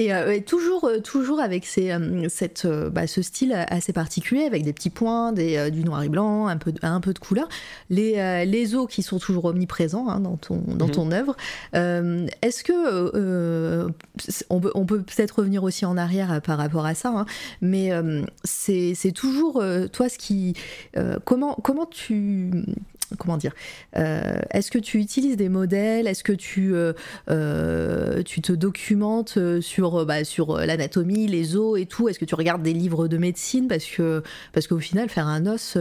Euh, 0.09 0.33
et, 0.33 0.43
toujours, 0.43 0.85
euh, 0.85 1.01
toujours 1.01 1.41
avec 1.41 1.67
ces, 1.67 1.91
euh, 1.91 2.29
cette, 2.29 2.67
bah, 2.67 3.07
ce 3.07 3.23
style 3.23 3.53
assez 3.69 3.93
particulier, 3.93 4.45
avec 4.45 4.65
des 4.65 4.73
petits 4.73 4.91
points, 4.91 5.33
des, 5.33 5.71
du 5.71 5.85
noir 5.85 6.03
et 6.03 6.09
blanc, 6.09 6.47
un 6.47 6.57
peu, 6.57 6.73
un 6.83 7.01
peu 7.01 7.13
de 7.13 7.19
couleur. 7.19 7.49
Les, 7.91 8.45
les 8.47 8.75
os 8.75 8.87
qui 8.89 9.03
sont 9.03 9.19
toujours 9.19 9.47
omniprésents 9.47 10.09
hein, 10.09 10.21
dans 10.21 10.37
ton, 10.37 10.63
dans 10.67 10.87
mhm. 10.87 10.93
ton 10.93 11.13
œuvre. 11.13 11.37
Est-ce 11.73 12.65
que 12.65 13.87
on 14.51 14.61
peut, 14.61 14.73
on 14.75 14.87
peut 14.87 15.03
peut-être 15.03 15.39
revenir 15.39 15.65
aussi 15.65 15.85
en 15.85 15.97
arrière 15.97 16.41
par 16.43 16.59
rapport 16.59 16.87
à 16.87 16.95
ça, 16.95 17.13
hein, 17.15 17.27
mais 17.61 17.91
c'est 18.45 19.13
toujours 19.13 19.63
toi 19.93 20.09
ce 20.09 20.19
qui, 20.19 20.55
comment, 21.25 21.55
comment 21.63 21.87
tu 21.87 22.51
comment 23.19 23.37
dire 23.37 23.53
Est-ce 23.95 24.71
que 24.71 24.79
tu 24.79 24.99
utilises 24.99 25.37
des 25.37 25.49
modèles 25.49 26.07
Est-ce 26.07 26.25
que 26.25 26.33
tu, 26.33 26.75
tu 28.25 28.41
te 28.41 28.53
documentes 28.53 29.39
sur, 29.61 30.07
bah, 30.07 30.25
sur 30.25 30.59
l'anatomie, 30.59 31.27
les 31.27 31.57
os 31.57 31.79
et 31.79 31.87
tout? 31.87 32.09
Est-ce 32.09 32.19
que 32.19 32.25
tu 32.25 32.35
regardes 32.35 32.63
des 32.63 32.73
livres 32.73 33.09
de 33.09 33.17
médecine 33.17 33.69
Parce 33.69 33.85
que 33.85 34.23
parce 34.53 34.67
qu'au 34.67 34.79
final, 34.79 35.09
faire 35.09 35.27
un 35.27 35.47
os, 35.47 35.77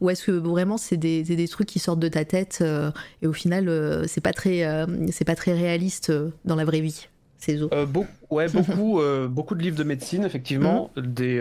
ou 0.00 0.10
est-ce 0.10 0.24
que 0.24 0.32
vraiment 0.32 0.76
c'est 0.76 0.96
des, 0.96 1.22
des, 1.22 1.48
trucs 1.48 1.68
qui 1.68 1.78
sortent 1.78 2.00
de 2.00 2.08
ta 2.08 2.24
tête 2.24 2.64
et 3.22 3.26
au 3.26 3.32
final, 3.32 4.04
c'est 4.08 4.20
pas 4.20 4.32
très 4.32 4.86
c'est 5.10 5.24
pas 5.24 5.36
très 5.36 5.52
réaliste 5.52 6.12
dans 6.44 6.56
la 6.56 6.64
vraie 6.64 6.80
vie 6.80 7.08
ces 7.38 7.62
os? 7.62 7.70
Ouais, 8.30 8.48
beaucoup 8.48 9.00
beaucoup 9.28 9.54
de 9.54 9.62
livres 9.62 9.76
de 9.76 9.84
médecine 9.84 10.24
effectivement, 10.24 10.90
mmh. 10.96 11.00
des 11.00 11.38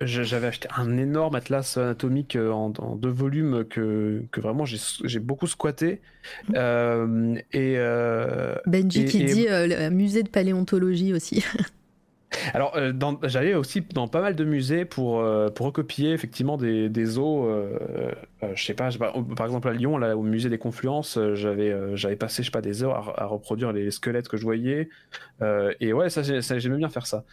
j'avais 0.00 0.48
acheté 0.48 0.68
un 0.76 0.96
énorme 0.96 1.34
atlas 1.34 1.76
anatomique 1.76 2.36
euh, 2.36 2.50
en, 2.50 2.70
deux 2.96 3.10
volumes 3.10 3.64
que, 3.64 4.22
que 4.30 4.40
vraiment 4.40 4.64
j'ai 4.64 5.18
beaucoup 5.20 5.46
squatté. 5.46 6.00
Euh, 6.54 7.36
et, 7.52 7.74
euh, 7.76 8.56
Benji 8.66 9.04
qui 9.04 9.24
dit 9.24 9.46
musée 9.90 10.22
de 10.22 10.28
paléontologie 10.28 11.12
aussi. 11.12 11.44
Alors, 12.52 12.76
euh, 12.76 12.92
j'allais 13.24 13.54
aussi 13.54 13.80
dans 13.80 14.08
pas 14.08 14.20
mal 14.20 14.34
de 14.34 14.44
musées 14.44 14.84
pour, 14.84 15.20
euh, 15.20 15.50
pour 15.50 15.66
recopier 15.66 16.12
effectivement 16.12 16.56
des, 16.56 16.88
des 16.88 17.18
os. 17.18 17.46
Euh, 17.46 18.12
je 18.54 18.62
sais 18.62 18.74
pas, 18.74 18.90
par 19.36 19.46
exemple 19.46 19.68
à 19.68 19.72
Lyon, 19.72 19.96
là, 19.96 20.16
au 20.16 20.22
musée 20.22 20.50
des 20.50 20.58
Confluences, 20.58 21.18
j'avais 21.34 21.74
j'avais 21.96 22.16
passé 22.16 22.42
je 22.42 22.48
sais 22.48 22.52
pas 22.52 22.60
des 22.60 22.82
heures 22.82 23.18
à, 23.18 23.24
reproduire 23.24 23.72
les 23.72 23.90
squelettes 23.90 24.28
que 24.28 24.36
je 24.36 24.42
voyais. 24.42 24.90
et 25.80 25.92
ouais, 25.94 26.10
ça 26.10 26.22
j'aimais 26.22 26.76
bien 26.76 26.90
faire 26.90 27.06
ça. 27.06 27.24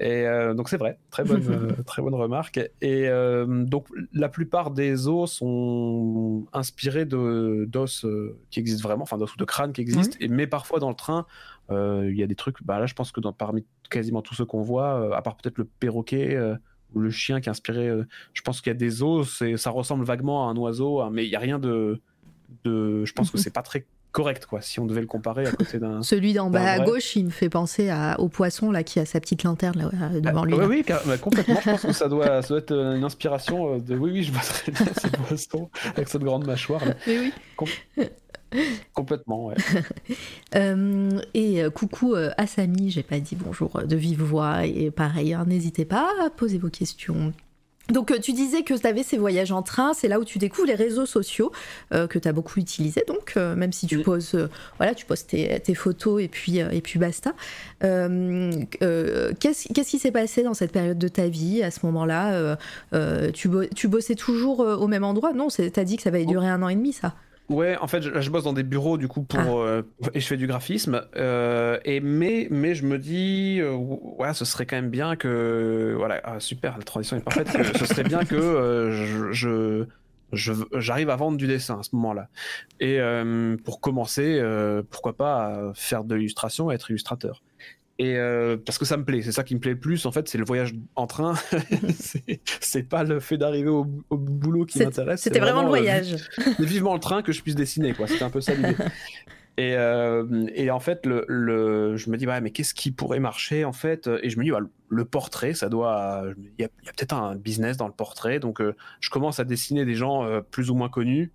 Et 0.00 0.24
donc 0.54 0.68
c'est 0.68 0.76
vrai, 0.76 0.98
très 1.10 1.24
bonne 1.24 1.74
très 1.86 2.02
bonne 2.02 2.14
remarque. 2.14 2.60
Et 2.80 3.08
donc 3.48 3.88
la 4.12 4.28
plupart 4.28 4.70
des 4.70 5.08
os 5.08 5.32
sont 5.32 6.46
inspirés 6.52 7.04
de 7.04 7.66
d'os 7.68 8.06
qui 8.50 8.60
existent 8.60 8.86
vraiment, 8.86 9.02
enfin 9.02 9.18
d'os 9.18 9.34
ou 9.34 9.36
de 9.36 9.44
crânes 9.44 9.72
qui 9.72 9.80
existent. 9.80 10.16
Et 10.20 10.28
mais 10.28 10.46
parfois 10.46 10.78
dans 10.78 10.88
le 10.88 10.94
train, 10.94 11.26
il 11.70 12.16
y 12.16 12.22
a 12.22 12.26
des 12.26 12.34
trucs. 12.34 12.62
Bah 12.62 12.78
là, 12.78 12.86
je 12.86 12.94
pense 12.94 13.12
que 13.12 13.20
dans, 13.20 13.32
parmi 13.32 13.64
quasiment 13.90 14.22
tous 14.22 14.34
ceux 14.34 14.44
qu'on 14.44 14.62
voit, 14.62 15.00
euh, 15.00 15.12
à 15.12 15.22
part 15.22 15.36
peut-être 15.36 15.58
le 15.58 15.64
perroquet 15.64 16.34
euh, 16.34 16.56
ou 16.94 17.00
le 17.00 17.10
chien 17.10 17.40
qui 17.40 17.48
est 17.48 17.50
inspiré. 17.50 17.88
Euh, 17.88 18.06
je 18.32 18.42
pense 18.42 18.60
qu'il 18.60 18.70
y 18.70 18.76
a 18.76 18.78
des 18.78 19.02
os, 19.02 19.42
ça 19.56 19.70
ressemble 19.70 20.04
vaguement 20.04 20.48
à 20.48 20.52
un 20.52 20.56
oiseau, 20.56 21.00
hein, 21.00 21.10
mais 21.12 21.24
il 21.24 21.30
n'y 21.30 21.36
a 21.36 21.40
rien 21.40 21.58
de, 21.58 22.00
de. 22.64 23.04
Je 23.04 23.12
pense 23.12 23.30
que 23.30 23.38
c'est 23.38 23.52
pas 23.52 23.62
très 23.62 23.86
correct 24.12 24.46
quoi 24.46 24.60
si 24.60 24.78
on 24.78 24.86
devait 24.86 25.00
le 25.00 25.08
comparer 25.08 25.44
à 25.44 25.50
côté 25.50 25.80
d'un 25.80 26.00
celui 26.04 26.34
d'en 26.34 26.48
bas 26.48 26.64
à 26.64 26.78
gauche 26.78 27.16
il 27.16 27.24
me 27.24 27.30
fait 27.30 27.48
penser 27.48 27.88
à, 27.88 28.14
au 28.20 28.28
poisson 28.28 28.70
là 28.70 28.84
qui 28.84 29.00
a 29.00 29.04
sa 29.04 29.18
petite 29.18 29.42
lanterne 29.42 29.90
là, 29.92 30.20
devant 30.20 30.44
ah, 30.44 30.46
lui 30.46 30.54
oui, 30.54 30.84
oui 30.86 31.18
complètement 31.18 31.56
je 31.60 31.70
pense 31.70 31.82
que 31.82 31.92
ça 31.92 32.08
doit, 32.08 32.40
ça 32.40 32.48
doit 32.50 32.58
être 32.58 32.70
une 32.70 33.02
inspiration 33.02 33.76
de 33.80 33.96
oui 33.96 34.12
oui 34.12 34.22
je 34.22 34.30
vois 34.30 34.42
très 34.42 34.70
bien 34.70 34.86
ce 34.86 35.08
poisson 35.08 35.68
avec 35.96 36.08
cette 36.08 36.22
grande 36.22 36.46
mâchoire 36.46 36.84
là. 36.84 36.94
oui. 37.08 37.32
Complètement, 38.94 39.46
ouais. 39.46 39.54
Euh, 40.54 41.18
et 41.32 41.64
euh, 41.64 41.70
coucou 41.70 42.14
euh, 42.14 42.30
à 42.36 42.46
Samy, 42.46 42.88
j'ai 42.88 43.02
pas 43.02 43.18
dit 43.18 43.34
bonjour 43.34 43.82
de 43.84 43.96
vive 43.96 44.22
voix, 44.22 44.66
et 44.66 44.92
pareil, 44.92 45.34
hein, 45.34 45.44
n'hésitez 45.48 45.84
pas 45.84 46.08
à 46.24 46.30
poser 46.30 46.58
vos 46.58 46.68
questions. 46.68 47.32
Donc 47.88 48.18
tu 48.20 48.32
disais 48.32 48.62
que 48.62 48.74
tu 48.74 48.86
avais 48.86 49.02
ces 49.02 49.18
voyages 49.18 49.50
en 49.50 49.62
train, 49.62 49.94
c'est 49.94 50.06
là 50.06 50.20
où 50.20 50.24
tu 50.24 50.38
découvres 50.38 50.68
les 50.68 50.76
réseaux 50.76 51.06
sociaux 51.06 51.50
que 51.90 52.18
tu 52.18 52.28
as 52.28 52.32
beaucoup 52.32 52.60
utilisés, 52.60 53.04
donc 53.06 53.36
même 53.36 53.72
si 53.72 53.86
tu 53.86 53.98
poses, 53.98 54.48
voilà, 54.78 54.94
tu 54.94 55.04
poses 55.04 55.26
tes, 55.26 55.74
photos 55.74 56.22
et 56.22 56.28
puis, 56.28 56.58
et 56.58 56.80
puis 56.80 56.98
basta. 56.98 57.34
Qu'est-ce 57.80 59.90
qui 59.90 59.98
s'est 59.98 60.12
passé 60.12 60.44
dans 60.44 60.54
cette 60.54 60.72
période 60.72 60.98
de 60.98 61.08
ta 61.08 61.28
vie 61.28 61.62
à 61.62 61.70
ce 61.70 61.80
moment-là 61.84 62.56
tu, 63.34 63.50
tu, 63.74 63.88
bossais 63.88 64.14
toujours 64.14 64.60
au 64.60 64.86
même 64.86 65.04
endroit? 65.04 65.34
Non, 65.34 65.48
tu 65.48 65.70
as 65.76 65.84
dit 65.84 65.96
que 65.96 66.02
ça 66.02 66.10
va 66.10 66.24
durer 66.24 66.48
un 66.48 66.62
an 66.62 66.68
et 66.68 66.76
demi 66.76 66.94
ça 66.94 67.14
Ouais, 67.50 67.76
en 67.76 67.86
fait, 67.88 68.02
je, 68.02 68.30
bosse 68.30 68.44
dans 68.44 68.54
des 68.54 68.62
bureaux 68.62 68.96
du 68.96 69.06
coup 69.06 69.22
pour 69.22 69.38
ah. 69.40 69.66
euh, 69.66 69.82
et 70.14 70.20
je 70.20 70.26
fais 70.26 70.38
du 70.38 70.46
graphisme. 70.46 71.02
Euh, 71.16 71.78
et 71.84 72.00
mais 72.00 72.48
mais 72.50 72.74
je 72.74 72.86
me 72.86 72.98
dis, 72.98 73.58
euh, 73.60 73.74
ouais, 73.74 74.32
ce 74.32 74.46
serait 74.46 74.64
quand 74.64 74.76
même 74.76 74.90
bien 74.90 75.14
que 75.16 75.94
voilà, 75.96 76.20
ah, 76.24 76.40
super, 76.40 76.78
la 76.78 76.84
transition 76.84 77.18
est 77.18 77.20
parfaite. 77.20 77.48
ce 77.76 77.84
serait 77.84 78.04
bien 78.04 78.24
que 78.24 78.90
je, 78.92 79.32
je 79.32 79.84
j'arrive 80.32 81.10
à 81.10 81.16
vendre 81.16 81.36
du 81.36 81.46
dessin 81.46 81.78
à 81.78 81.82
ce 81.82 81.94
moment-là. 81.96 82.28
Et 82.80 82.98
pour 83.62 83.80
commencer, 83.80 84.42
pourquoi 84.90 85.14
pas 85.14 85.72
faire 85.74 86.04
de 86.04 86.14
l'illustration, 86.14 86.70
être 86.70 86.90
illustrateur. 86.90 87.42
Et 87.98 88.16
euh, 88.16 88.56
parce 88.56 88.78
que 88.78 88.84
ça 88.84 88.96
me 88.96 89.04
plaît, 89.04 89.22
c'est 89.22 89.32
ça 89.32 89.44
qui 89.44 89.54
me 89.54 89.60
plaît 89.60 89.72
le 89.72 89.78
plus 89.78 90.04
en 90.04 90.10
fait, 90.10 90.28
c'est 90.28 90.38
le 90.38 90.44
voyage 90.44 90.74
en 90.96 91.06
train. 91.06 91.34
c'est 92.60 92.88
pas 92.88 93.04
le 93.04 93.20
fait 93.20 93.38
d'arriver 93.38 93.68
au, 93.68 93.84
boulot 94.10 94.66
qui 94.66 94.80
m'intéresse. 94.80 95.22
C'était 95.22 95.38
vraiment, 95.38 95.60
le 95.60 95.66
euh, 95.66 95.70
voyage. 95.70 96.16
vivement 96.58 96.94
le 96.94 97.00
train 97.00 97.22
que 97.22 97.30
je 97.30 97.40
puisse 97.40 97.54
dessiner, 97.54 97.94
quoi. 97.94 98.08
C'était 98.08 98.24
un 98.24 98.30
peu 98.30 98.40
ça 98.40 98.54
l'idée. 98.54 98.76
Et, 99.56 99.76
euh, 99.76 100.48
et, 100.52 100.72
en 100.72 100.80
fait, 100.80 101.06
le, 101.06 101.24
le, 101.28 101.96
je 101.96 102.10
me 102.10 102.16
dis, 102.16 102.26
ouais, 102.26 102.40
mais 102.40 102.50
qu'est-ce 102.50 102.74
qui 102.74 102.90
pourrait 102.90 103.20
marcher 103.20 103.64
en 103.64 103.72
fait? 103.72 104.10
Et 104.20 104.28
je 104.28 104.36
me 104.36 104.42
dis, 104.42 104.50
bah, 104.50 104.58
le 104.88 105.04
portrait, 105.04 105.54
ça 105.54 105.68
doit. 105.68 106.24
Il 106.36 106.62
y 106.62 106.64
a, 106.64 106.66
a 106.66 106.92
peut-être 106.92 107.14
un 107.14 107.36
business 107.36 107.76
dans 107.76 107.86
le 107.86 107.92
portrait. 107.92 108.40
Donc, 108.40 108.60
je 108.98 109.10
commence 109.10 109.38
à 109.38 109.44
dessiner 109.44 109.84
des 109.84 109.94
gens 109.94 110.26
plus 110.50 110.70
ou 110.70 110.74
moins 110.74 110.88
connus 110.88 111.30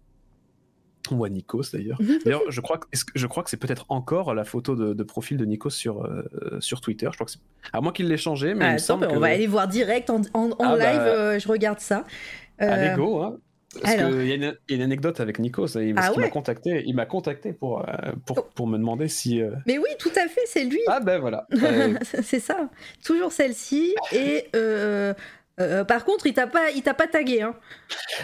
ou 1.12 1.26
à 1.26 1.30
Nikos 1.30 1.72
d'ailleurs. 1.74 2.02
Mhm. 2.02 2.20
D'ailleurs, 2.24 2.42
je 2.50 2.62
crois 2.62 2.78
que, 2.78 2.88
je 2.92 3.28
crois 3.28 3.44
que 3.44 3.50
c'est 3.50 3.58
peut-être 3.58 3.86
encore 3.90 4.34
la 4.34 4.44
photo 4.46 4.76
de, 4.76 5.04
profil 5.04 5.38
de 5.38 5.46
Nikos 5.46 5.72
sur, 5.72 6.06
euh, 6.06 6.24
sur 6.60 6.82
Twitter. 6.82 7.08
Je 7.12 7.18
crois 7.18 7.26
que 7.26 7.32
à 7.74 7.82
moins 7.82 7.92
qu'il 7.92 8.08
l'ait 8.08 8.18
changé, 8.18 8.54
mais 8.54 8.74
il 8.74 8.80
semble 8.80 9.08
on 9.10 9.20
va 9.20 9.28
aller 9.28 9.48
voir 9.48 9.68
direct 9.68 10.10
en, 10.10 10.22
en, 10.34 10.50
ah, 10.60 10.78
live. 10.78 10.98
Bah, 10.98 11.06
euh, 11.06 11.40
je 11.40 11.48
regarde 11.48 11.80
ça. 11.80 12.06
Euh... 12.62 12.70
Allez 12.70 12.96
go. 12.96 13.22
Hein. 13.22 13.38
Parce 13.82 13.96
qu'il 13.96 14.26
y, 14.26 14.46
a 14.46 14.54
une 14.70 14.82
anecdote 14.82 15.20
avec 15.20 15.38
Nikos. 15.38 15.76
Il, 15.76 15.94
ah 15.96 16.12
m'a 16.18 16.30
contacté. 16.30 16.82
Il 16.88 16.96
m'a 16.96 17.06
contacté 17.06 17.54
pour, 17.54 17.88
euh, 17.88 18.14
pour, 18.26 18.50
pour, 18.50 18.66
me 18.66 18.80
demander 18.80 19.08
si. 19.08 19.44
Mais 19.68 19.78
oui, 19.78 19.90
tout 20.00 20.12
à 20.16 20.28
fait, 20.28 20.42
c'est 20.48 20.64
lui. 20.64 20.80
Ah 20.88 21.00
ben 21.00 21.20
voilà. 21.20 21.46
c'est 22.02 22.40
ça. 22.40 22.70
Toujours 23.06 23.32
celle-ci 23.32 23.94
et. 24.12 24.46
par 25.88 26.04
contre, 26.04 26.26
il 26.26 26.34
t'a 26.34 26.48
pas, 26.48 26.72
il 26.72 26.82
t'a 26.82 26.96
pas 26.96 27.08
tagué. 27.08 27.44
Hein. 27.44 27.54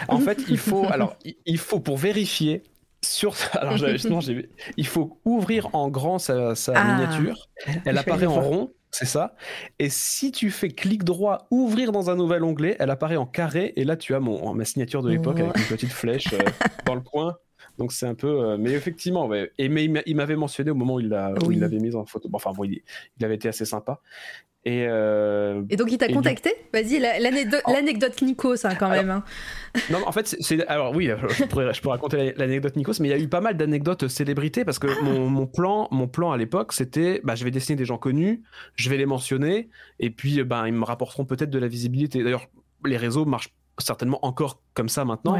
En 0.08 0.18
fait, 0.18 0.40
il 0.48 0.58
faut, 0.58 0.84
alors, 0.90 1.16
il 1.44 1.58
faut 1.58 1.78
pour 1.78 1.96
vérifier, 1.96 2.64
sur 3.12 3.34
alors 3.52 3.76
justement 3.76 4.20
il 4.76 4.86
faut 4.86 5.18
ouvrir 5.24 5.74
en 5.74 5.88
grand 5.88 6.18
sa, 6.18 6.54
ah. 6.74 6.84
miniature. 6.84 7.48
Elle 7.84 7.98
apparaît 7.98 8.26
en 8.26 8.40
rond 8.40 8.72
c'est 8.92 9.04
ça. 9.04 9.34
Et 9.78 9.90
si 9.90 10.32
tu 10.32 10.50
fais 10.50 10.68
clic 10.68 11.04
droit 11.04 11.48
ouvrir 11.50 11.92
dans 11.92 12.08
un 12.08 12.16
nouvel 12.16 12.42
onglet 12.44 12.76
elle 12.78 12.90
apparaît 12.90 13.16
en 13.16 13.26
carré. 13.26 13.72
Et 13.76 13.84
là 13.84 13.96
tu 13.96 14.14
as 14.14 14.20
mon 14.20 14.54
ma 14.54 14.64
signature 14.64 15.02
de 15.02 15.10
l'époque 15.10 15.40
avec 15.40 15.56
une 15.56 15.64
petite 15.64 15.92
flèche 15.92 16.32
euh, 16.32 16.38
dans 16.86 16.94
le 16.94 17.02
coin. 17.02 17.36
Donc 17.78 17.92
c'est 17.92 18.06
un 18.06 18.14
peu 18.14 18.28
euh, 18.28 18.56
mais 18.58 18.72
effectivement 18.72 19.30
et 19.34 19.68
mais 19.68 19.84
il 20.06 20.16
m'avait 20.16 20.36
mentionné 20.36 20.70
au 20.70 20.74
moment 20.74 20.94
où 20.94 21.00
il 21.00 21.08
l'avait 21.08 21.78
mise 21.78 21.96
en 21.96 22.06
photo. 22.06 22.28
Enfin 22.32 22.52
bon 22.52 22.64
il, 22.64 22.82
il 23.18 23.24
avait 23.24 23.34
été 23.34 23.48
assez 23.48 23.64
sympa 23.64 24.00
euh, 24.66 25.62
et, 25.70 25.76
donc 25.76 25.92
il 25.92 25.98
t'a 25.98 26.08
contacté? 26.08 26.52
Vas-y, 26.72 26.98
l'anecdote 26.98 28.20
Nikos 28.22 28.64
hein, 28.64 28.74
quand 28.78 28.88
même. 28.88 29.10
Hein. 29.10 29.24
Non, 29.90 29.98
en 30.06 30.12
fait, 30.12 30.36
c'est 30.40 30.66
alors 30.68 30.96
oui, 30.96 31.10
je 31.28 31.44
pourrais, 31.44 31.74
je 31.74 31.82
pourrais 31.82 31.96
raconter 31.96 32.32
l'anecdote 32.36 32.76
Nikos, 32.76 32.94
mais 32.98 33.08
il 33.08 33.10
y 33.10 33.14
a 33.14 33.18
eu 33.18 33.28
pas 33.28 33.42
mal 33.42 33.58
d'anecdotes 33.58 34.08
célébrités 34.08 34.64
parce 34.64 34.78
que 34.78 34.86
mon, 35.02 35.46
plan, 35.46 35.86
mon 35.90 36.08
plan 36.08 36.32
à 36.32 36.38
l'époque, 36.38 36.72
c'était, 36.72 37.20
bah, 37.24 37.34
je 37.34 37.44
vais 37.44 37.50
dessiner 37.50 37.76
des 37.76 37.84
gens 37.84 37.98
connus, 37.98 38.42
je 38.74 38.88
vais 38.88 38.96
les 38.96 39.04
mentionner, 39.04 39.68
et 40.00 40.08
puis, 40.08 40.42
bah, 40.44 40.64
ils 40.66 40.72
me 40.72 40.84
rapporteront 40.84 41.26
peut-être 41.26 41.50
de 41.50 41.58
la 41.58 41.68
visibilité. 41.68 42.24
D'ailleurs, 42.24 42.46
les 42.86 42.96
réseaux 42.96 43.26
marchent 43.26 43.52
certainement 43.78 44.24
encore 44.24 44.60
comme 44.74 44.88
ça 44.88 45.04
maintenant. 45.04 45.36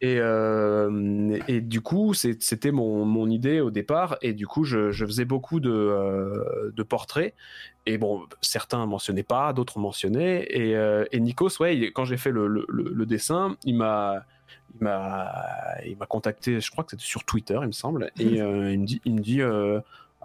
Et, 0.00 0.18
euh, 0.18 1.38
et 1.48 1.60
du 1.60 1.80
coup, 1.80 2.14
c'était 2.14 2.72
mon, 2.72 3.04
mon, 3.04 3.28
idée 3.30 3.60
au 3.60 3.70
départ. 3.70 4.16
Et 4.22 4.32
du 4.32 4.46
coup, 4.46 4.64
je, 4.64 4.90
je 4.90 5.06
faisais 5.06 5.24
beaucoup 5.24 5.60
de, 5.60 5.70
euh, 5.70 6.72
de, 6.74 6.82
portraits. 6.82 7.34
Et 7.86 7.98
bon, 7.98 8.24
certains 8.40 8.84
mentionnaient 8.86 9.22
pas, 9.22 9.52
d'autres 9.52 9.78
mentionnaient. 9.78 10.46
Et, 10.50 10.76
euh, 10.76 11.04
et 11.12 11.20
Nikos, 11.20 11.58
ouais, 11.60 11.92
quand 11.94 12.04
j'ai 12.04 12.16
fait 12.16 12.30
le, 12.30 12.48
le, 12.48 12.66
le, 12.68 13.06
dessin, 13.06 13.56
m'a 13.66 14.24
il 14.78 15.96
m'a 15.96 16.06
contacté 16.06 16.60
je 16.60 16.70
crois 16.70 16.84
que 16.84 16.90
c'était 16.90 17.02
sur 17.02 17.24
Twitter 17.24 17.58
il 17.62 17.68
me 17.68 17.72
semble 17.72 18.10
et 18.18 18.24
il 18.24 18.42
me 18.42 18.84
dit 18.84 19.00
il 19.06 19.14
me 19.14 19.20
dit 19.20 19.40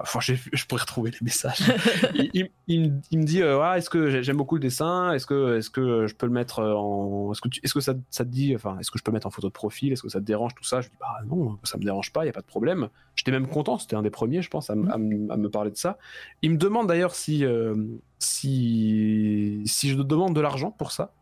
Enfin, 0.02 0.20
je 0.20 0.66
pourrais 0.66 0.82
retrouver 0.82 1.12
les 1.12 1.18
messages. 1.22 1.60
il, 2.34 2.50
me 2.68 3.24
dit 3.24 3.42
euh, 3.42 3.74
Est-ce 3.74 3.90
que 3.90 4.22
j'aime 4.22 4.38
beaucoup 4.38 4.56
le 4.56 4.62
dessin? 4.62 5.14
Est-ce 5.14 5.26
que, 5.26 5.58
est 5.58 5.72
que 5.72 6.08
je 6.08 6.16
peux 6.16 6.26
le 6.26 6.32
mettre 6.32 6.60
en. 6.60 7.32
Est-ce 7.32 7.42
que, 7.42 7.48
est 7.50 7.68
-ce 7.68 7.74
que 7.74 7.80
ça, 7.80 7.94
ça, 8.10 8.26
te 8.26 8.30
dit 8.30 8.56
enfin, 8.56 8.78
Est-ce 8.80 8.92
que 8.92 8.98
je 8.98 9.04
peux 9.04 9.12
mettre 9.12 9.28
en 9.28 9.32
photo 9.32 9.48
de 9.48 9.54
profil? 9.54 9.94
Est-ce 9.94 10.02
que 10.02 10.10
ça 10.10 10.20
te 10.20 10.26
dérange 10.26 10.56
tout 10.56 10.64
ça? 10.64 10.82
Je 10.82 10.90
dis 10.90 10.96
Bah 11.00 11.20
non, 11.28 11.58
ça 11.64 11.78
me 11.78 11.84
dérange 11.84 12.12
pas, 12.12 12.22
il 12.22 12.26
n'y 12.26 12.32
a 12.32 12.34
pas 12.34 12.42
de 12.42 12.46
problème. 12.46 12.90
J'étais 13.16 13.32
même 13.32 13.48
content, 13.48 13.78
c'était 13.78 13.96
un 13.96 14.02
des 14.02 14.10
premiers, 14.10 14.42
je 14.42 14.50
pense, 14.50 14.70
à, 14.70 14.76
me 14.76 15.48
parler 15.50 15.72
de 15.72 15.78
ça. 15.78 15.98
Il 16.42 16.52
me 16.52 16.58
demande 16.58 16.88
d'ailleurs 16.88 17.16
si, 17.16 17.46
euh, 17.46 17.76
si, 18.20 19.62
si 19.66 19.90
je 19.90 19.96
demande 20.02 20.36
de 20.36 20.42
l'argent 20.42 20.72
pour 20.72 20.92
ça. 20.92 21.14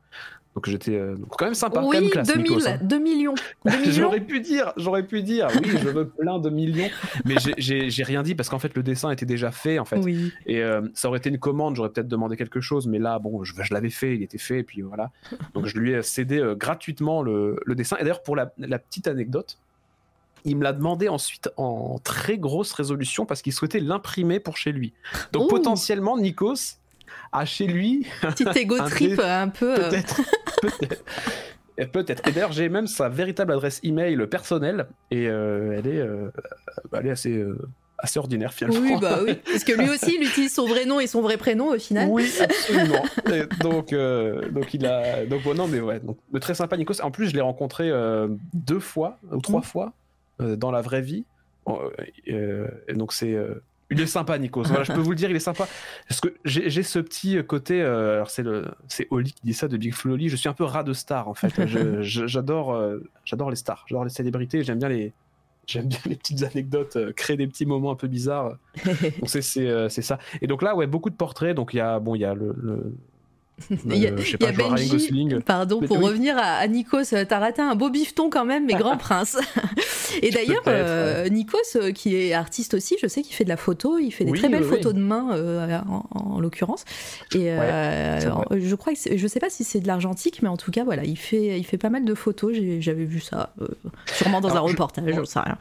Donc 0.60 0.68
j'étais 0.69 0.95
euh, 0.98 1.15
quand 1.38 1.45
même 1.45 1.53
sympa. 1.53 1.80
Oui, 1.81 1.95
quand 1.95 2.02
même 2.02 2.10
classe, 2.10 2.27
2000, 2.27 2.44
Nikos, 2.52 2.68
hein. 2.68 2.80
2 2.81 2.99
millions. 2.99 3.34
2 3.64 3.72
millions 3.77 3.91
J'aurais 3.94 4.19
pu 4.19 4.41
dire, 4.41 4.73
j'aurais 4.76 5.03
pu 5.07 5.23
dire, 5.23 5.48
oui, 5.56 5.69
je 5.69 5.88
veux 5.88 6.10
plein 6.10 6.38
de 6.38 6.49
millions, 6.49 6.90
mais 7.23 7.36
j'ai- 7.57 8.03
rien 8.03 8.23
dit 8.23 8.36
parce 8.36 8.49
qu'en 8.49 8.60
fait 8.60 8.76
le 8.76 8.84
dessin 8.84 9.10
était 9.10 9.26
déjà 9.26 9.52
fait 9.52 9.80
en 9.80 9.86
fait. 9.86 9.99
Oui. 9.99 10.34
Et 10.45 10.61
euh, 10.61 10.81
ça 10.94 11.07
aurait 11.07 11.19
été 11.19 11.30
une 11.30 11.40
commande, 11.40 11.77
j'aurais 11.77 11.91
peut-être 11.91 12.10
demandé 12.10 12.36
quelque 12.36 12.60
chose, 12.60 12.88
mais 12.88 12.99
là, 12.99 13.19
bon, 13.19 13.41
je, 13.45 13.53
je 13.57 13.73
l'avais 13.73 13.90
fait, 13.90 14.15
il 14.15 14.22
était 14.22 14.38
fait, 14.38 14.60
et 14.60 14.64
puis 14.64 14.81
voilà. 14.81 15.11
Donc 15.53 15.65
je 15.65 15.77
lui 15.77 15.94
ai 15.94 16.02
cédé 16.02 16.40
euh, 16.40 16.56
gratuitement 16.56 17.22
le, 17.22 17.56
le 17.65 17.73
dessin. 17.76 17.95
Et 17.95 18.02
d'ailleurs, 18.02 18.22
pour 18.22 18.36
la, 18.36 18.52
la 18.57 18.80
petite 18.80 19.07
anecdote, 19.07 19.57
il 20.44 20.57
me 20.57 20.64
l'a 20.64 20.73
demandé 20.73 21.07
ensuite 21.07 21.49
en 21.56 21.99
très 22.03 22.38
grosse 22.38 22.73
résolution 22.73 23.26
parce 23.26 23.41
qu'il 23.41 23.53
souhaitait 23.53 23.80
l'imprimer 23.80 24.41
pour 24.41 24.57
chez 24.57 24.73
lui. 24.73 24.91
Donc 25.31 25.44
Ouh. 25.45 25.48
potentiellement, 25.56 26.18
Nikos 26.18 26.76
a 27.31 27.45
chez 27.45 27.68
lui, 27.68 28.06
Petit 28.22 28.45
ego 28.60 28.76
Un 28.80 28.85
trip 28.89 29.19
un 29.19 29.49
peu. 29.49 29.73
euh, 29.80 29.89
peut-être. 29.89 30.22
peut-être. 30.61 31.03
Et 31.77 31.85
Peut-être. 31.85 32.27
Et 32.27 32.31
d'ailleurs, 32.34 32.51
j'ai 32.51 32.68
même 32.68 32.88
sa 32.88 33.07
véritable 33.07 33.53
adresse 33.53 33.80
email 33.84 34.18
personnelle 34.27 34.88
et 35.11 35.27
euh, 35.30 35.76
elle, 35.77 35.88
est, 35.88 35.99
euh, 36.01 36.30
elle 36.91 37.07
est 37.07 37.11
assez, 37.11 37.31
euh, 37.38 37.57
assez 37.97 38.19
ordinaire 38.19 38.51
finalement. 38.51 38.81
Oui, 38.81 38.97
bah 38.99 39.19
oui. 39.26 39.35
Parce 39.45 39.64
que 39.64 39.72
lui 39.72 39.89
aussi, 39.89 40.18
il 40.19 40.27
utilise 40.27 40.53
son 40.53 40.68
vrai 40.68 40.85
nom 40.85 40.99
et 40.99 41.07
son 41.07 41.22
vrai 41.22 41.38
prénom 41.38 41.69
au 41.73 41.80
final. 41.80 42.10
Oui, 42.10 42.30
absolument. 42.41 43.06
Et 43.31 43.43
donc, 43.61 43.93
donc 44.51 44.73
il 44.73 44.85
a, 44.85 45.26
donc 45.26 45.43
bon, 45.43 45.53
non, 45.53 45.68
mais 45.68 45.80
ouais, 45.80 46.01
donc 46.01 46.18
très 46.41 46.53
sympa, 46.53 46.76
Nikos. 46.76 46.99
En 47.01 47.11
plus, 47.11 47.30
je 47.30 47.35
l'ai 47.35 47.41
rencontré 47.41 47.89
deux 48.53 48.80
fois 48.81 49.18
ou 49.31 49.39
trois 49.39 49.60
Mhm. 49.60 49.64
fois 49.65 49.93
dans 50.39 50.72
la 50.72 50.81
vraie 50.81 51.01
vie. 51.01 51.23
Et 52.26 52.93
donc 52.93 53.14
c'est, 53.14 53.38
il 53.91 53.99
est 53.99 54.06
sympa, 54.07 54.38
Nikos. 54.38 54.64
Voilà, 54.64 54.84
je 54.84 54.91
peux 54.94 54.99
vous 54.99 55.10
le 55.11 55.16
dire, 55.16 55.30
il 55.30 55.36
est 55.36 55.40
sympa. 55.40 55.68
Parce 56.07 56.22
que 56.22 56.30
j'ai 56.45 56.84
ce 56.84 56.99
petit 56.99 57.44
côté, 57.45 57.82
euh, 57.82 58.16
alors 58.16 58.30
c'est 58.30 58.44
le, 58.44 58.66
c'est 58.88 59.07
Oli 59.10 59.34
qui 59.34 59.41
dit 59.44 59.53
ça 59.53 59.68
de 59.68 59.78
Big 59.78 59.94
Full 59.94 60.11
Oli. 60.11 60.30
Je 60.30 60.36
suis 60.36 60.49
un 60.49 60.53
peu 60.53 60.64
rat 60.64 60.84
de 60.84 60.94
star 60.94 61.28
en 61.28 61.34
fait. 61.34 61.53
J'adore, 62.02 62.74
euh, 62.74 62.99
j'adore 63.26 63.49
les 63.49 63.56
stars, 63.56 63.86
j'adore 63.88 64.03
les 64.03 64.10
célébrités. 64.10 64.64
J'aime 64.64 64.80
bien 64.80 64.90
les, 64.90 65.14
j'aime 65.68 65.88
bien 65.88 65.99
les 66.06 66.16
petites 66.16 66.44
anecdotes, 66.44 66.95
euh, 66.98 67.11
créer 67.14 67.38
des 67.38 67.48
petits 67.48 67.66
moments 67.66 67.91
un 67.91 67.95
peu 67.95 68.07
bizarres. 68.07 68.57
Donc 68.86 69.30
c'est 69.30 69.90
ça. 69.90 70.20
Et 70.41 70.48
donc 70.48 70.61
là 70.61 70.76
ouais 70.76 70.88
beaucoup 70.88 71.10
de 71.10 71.16
portraits. 71.16 71.56
Donc 71.56 71.74
il 71.74 71.78
y 71.78 71.82
a 71.82 71.99
bon 71.99 72.16
il 72.16 72.22
y 72.22 72.26
a 72.26 72.34
le, 72.34 72.53
le- 72.61 72.95
Il 73.86 73.98
y 73.98 74.07
a, 74.07 74.11
euh, 74.11 74.18
je 74.18 74.31
sais 74.31 74.38
y 74.40 74.45
a 74.45 74.52
Benji, 74.52 75.19
pardon, 75.45 75.80
Mais 75.81 75.88
pour 75.88 75.98
oui. 75.98 76.06
revenir 76.06 76.38
à, 76.38 76.56
à 76.57 76.68
Nikos, 76.68 77.14
euh, 77.14 77.26
t'as 77.27 77.40
raté 77.40 77.61
un 77.61 77.76
beau 77.76 77.90
bifton 77.90 78.30
quand 78.30 78.45
même, 78.45 78.65
mais 78.65 78.73
grand 78.73 78.98
prince. 78.98 79.38
Et 80.22 80.31
d'ailleurs, 80.31 80.61
euh, 80.68 81.27
Nikos, 81.30 81.57
qui 81.94 82.15
est 82.15 82.34
artiste 82.34 82.73
aussi, 82.73 82.95
je 83.02 83.07
sais 83.07 83.22
qu'il 83.22 83.36
fait 83.36 83.44
de 83.44 83.49
la 83.49 83.57
photo, 83.57 83.98
il 83.99 84.11
fait 84.11 84.26
des 84.26 84.31
Oui, 84.31 84.40
très 84.40 84.49
belles 84.49 84.64
oui, 84.64 84.69
photos 84.69 84.94
de 84.94 84.99
main, 84.99 85.30
euh, 85.34 85.80
en, 85.90 86.06
en 86.11 86.40
l'occurrence. 86.40 86.86
Et 87.36 87.52
euh, 87.52 88.19
je 88.60 88.76
crois 88.76 88.94
que 88.94 89.18
je 89.18 89.27
sais 89.27 89.40
pas 89.40 89.49
si 89.49 89.64
c'est 89.64 89.80
de 89.80 89.88
l'argentique, 89.88 90.41
mais 90.41 90.49
en 90.49 90.57
tout 90.57 90.72
cas, 90.72 90.84
voilà, 90.84 91.03
il 91.03 91.18
fait, 91.18 91.60
il 91.60 91.64
fait 91.65 91.77
pas 91.77 91.90
mal 91.90 92.06
de 92.06 92.14
photos. 92.14 92.53
J'avais 92.80 93.06
vu 93.06 93.19
ça, 93.19 93.53
sûrement 94.14 94.41
dans 94.41 94.49
Alors, 94.49 94.64
un 94.65 94.68
je- 94.68 94.72
reportage, 94.73 95.14
j'en 95.14 95.26
sais 95.26 95.40
rien. 95.40 95.57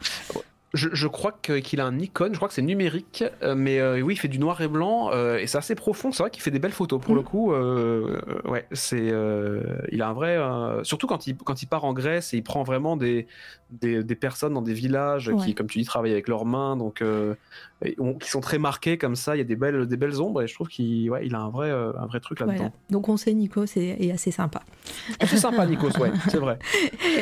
Je, 0.75 0.89
je 0.93 1.07
crois 1.07 1.31
que- 1.31 1.57
qu'il 1.59 1.81
a 1.81 1.85
un 1.85 1.93
Nikon, 1.93 2.29
je 2.31 2.35
crois 2.37 2.47
que 2.47 2.53
c'est 2.53 2.61
numérique, 2.61 3.23
euh, 3.41 3.55
mais 3.55 3.79
euh, 3.79 4.01
oui, 4.01 4.13
il 4.13 4.17
fait 4.17 4.27
du 4.27 4.37
noir 4.37 4.61
et 4.61 4.67
blanc 4.67 5.09
euh, 5.11 5.37
et 5.37 5.47
c'est 5.47 5.57
assez 5.57 5.73
profond. 5.73 6.11
C'est 6.11 6.21
vrai 6.21 6.29
qu'il 6.29 6.43
fait 6.43 6.51
des 6.51 6.59
belles 6.59 6.71
photos 6.71 7.01
pour 7.01 7.13
Mm. 7.15 7.17
le 7.17 7.23
coup. 7.23 7.53
euh, 7.53 8.21
euh, 8.45 8.49
ouais, 8.49 8.67
c'est, 8.71 9.09
euh, 9.11 9.63
il 9.91 10.01
a 10.03 10.09
un 10.09 10.13
vrai, 10.13 10.37
euh, 10.37 10.83
surtout 10.83 11.07
quand 11.07 11.25
il 11.25 11.35
quand 11.37 11.63
il 11.63 11.65
part 11.65 11.85
en 11.85 11.93
Grèce 11.93 12.33
et 12.35 12.37
il 12.37 12.43
prend 12.43 12.61
vraiment 12.63 12.97
des 12.97 13.25
des, 13.71 14.03
des 14.03 14.15
personnes 14.15 14.53
dans 14.53 14.61
des 14.61 14.73
villages 14.73 15.27
Ouais. 15.29 15.45
qui, 15.45 15.55
comme 15.55 15.67
tu 15.67 15.79
dis, 15.79 15.85
travaillent 15.85 16.11
avec 16.11 16.27
leurs 16.27 16.45
mains, 16.45 16.75
donc 16.75 17.01
euh, 17.01 17.35
on- 17.99 18.15
qui 18.15 18.29
sont 18.29 18.41
très 18.41 18.57
marqués 18.57 18.97
comme 18.97 19.15
ça. 19.15 19.35
Il 19.35 19.39
y 19.39 19.41
a 19.41 19.45
des 19.45 19.55
belles 19.55 19.85
des 19.85 19.97
belles 19.97 20.19
ombres 20.21 20.41
et 20.41 20.47
je 20.47 20.53
trouve 20.55 20.67
qu'il 20.67 21.09
ouais, 21.11 21.25
il 21.25 21.35
a 21.35 21.39
un 21.39 21.49
vrai 21.49 21.69
euh, 21.69 21.91
un 21.99 22.07
vrai 22.07 22.19
truc 22.19 22.39
là-dedans. 22.39 22.55
Voilà. 22.57 22.71
Donc 22.89 23.09
on 23.09 23.17
sait 23.17 23.33
Nikos 23.33 23.65
est, 23.75 23.97
est 24.03 24.11
assez 24.11 24.31
sympa. 24.31 24.61
C'est 25.25 25.37
sympa, 25.37 25.65
Nikos, 25.65 25.97
ouais, 25.99 26.11
c'est 26.29 26.37
vrai. 26.39 26.57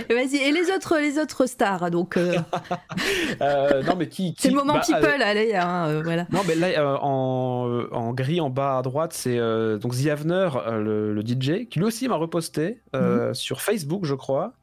Vas-y, 0.09 0.37
et 0.37 0.51
les 0.51 0.71
autres, 0.75 0.97
les 0.99 1.19
autres 1.19 1.45
stars, 1.47 1.91
donc 1.91 2.15
euh, 2.17 2.35
Euh, 3.41 3.83
non, 3.83 3.95
mais 3.97 4.07
qui, 4.07 4.33
c'est 4.37 4.49
le 4.49 4.55
moment 4.55 4.73
bah, 4.73 4.81
euh, 4.89 4.93
people, 4.99 5.21
allez, 5.21 5.53
hein, 5.53 5.87
euh, 5.89 6.01
voilà. 6.03 6.25
Non, 6.31 6.41
mais 6.47 6.55
là, 6.55 6.67
euh, 6.79 6.97
en, 7.01 7.83
en 7.91 8.13
gris 8.13 8.41
en 8.41 8.49
bas 8.49 8.77
à 8.77 8.81
droite, 8.81 9.13
c'est 9.13 9.37
euh, 9.37 9.77
donc 9.77 9.95
The 9.95 10.07
Avener, 10.07 10.49
euh, 10.65 10.81
le, 10.81 11.13
le 11.13 11.21
DJ, 11.21 11.67
qui 11.69 11.79
lui 11.79 11.85
aussi 11.85 12.07
m'a 12.07 12.15
reposté 12.15 12.79
euh, 12.95 13.33
sur 13.33 13.61
Facebook, 13.61 14.05
je 14.05 14.15
crois. 14.15 14.53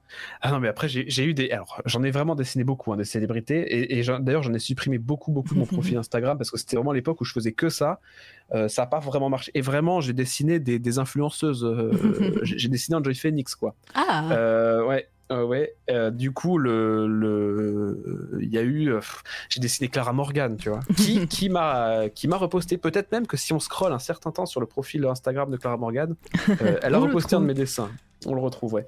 Ah 0.41 0.51
non, 0.51 0.61
mais 0.61 0.69
après, 0.69 0.89
j'ai 0.89 1.25
eu 1.25 1.35
des. 1.35 1.51
Alors, 1.51 1.81
j'en 1.87 2.03
ai 2.03 2.11
vraiment 2.11 2.35
dessiné 2.35 2.65
beaucoup, 2.65 2.93
hein, 2.93 2.97
des 2.97 3.05
célébrités. 3.05 3.99
Et, 3.99 4.03
d'ailleurs, 4.21 4.43
j'en 4.43 4.55
ai 4.55 4.59
supprimé 4.59 4.99
beaucoup, 4.99 5.33
beaucoup 5.33 5.55
de 5.55 5.59
mon 5.59 5.67
profil 5.67 5.97
Instagram 5.99 6.37
parce 6.39 6.51
que 6.51 6.59
c'était 6.59 6.77
vraiment 6.77 6.93
l'époque 6.93 7.21
où 7.21 7.25
je 7.25 7.33
faisais 7.33 7.53
que 7.53 7.69
ça. 7.69 8.01
Euh, 8.55 8.69
ça 8.69 8.83
n'a 8.83 8.87
pas 8.87 9.01
vraiment 9.01 9.31
marché. 9.31 9.51
Et 9.55 9.61
vraiment, 9.63 10.01
j'ai 10.01 10.13
dessiné 10.13 10.59
des, 10.59 10.79
des 10.79 10.99
influenceuses. 10.99 11.65
euh, 11.65 11.91
j'ai 12.43 12.69
dessiné 12.69 12.97
Enjoy 12.97 13.15
Phoenix, 13.15 13.55
quoi. 13.55 13.75
Ah, 13.95 14.29
Euh, 14.33 14.85
ouais. 14.85 15.09
euh, 15.33 15.45
ouais, 15.45 15.75
du 16.13 16.31
coup, 16.33 16.59
le, 16.59 17.07
le, 17.07 18.39
il 18.41 18.49
y 18.51 18.59
a 18.59 18.63
eu, 18.63 18.93
j'ai 19.49 19.61
dessiné 19.61 19.89
Clara 19.89 20.13
Morgan, 20.13 20.57
tu 20.59 20.69
vois, 20.69 20.81
qui, 20.97 21.27
qui 21.27 21.49
m'a, 21.49 22.09
qui 22.15 22.29
m'a 22.29 22.37
reposté. 22.37 22.77
Peut-être 22.77 23.11
même 23.13 23.27
que 23.27 23.37
si 23.39 23.53
on 23.55 23.61
scrolle 23.61 23.93
un 23.93 23.99
certain 23.99 24.31
temps 24.31 24.47
sur 24.47 24.61
le 24.61 24.67
profil 24.67 25.05
Instagram 25.07 25.51
de 25.51 25.57
Clara 25.57 25.79
Morgan, 25.79 26.15
elle 26.83 26.95
a 26.95 26.99
reposté 26.99 27.35
un 27.37 27.41
de 27.41 27.47
mes 27.47 27.55
dessins. 27.55 27.91
On 28.27 28.35
le 28.35 28.41
retrouve, 28.41 28.75
ouais. 28.75 28.87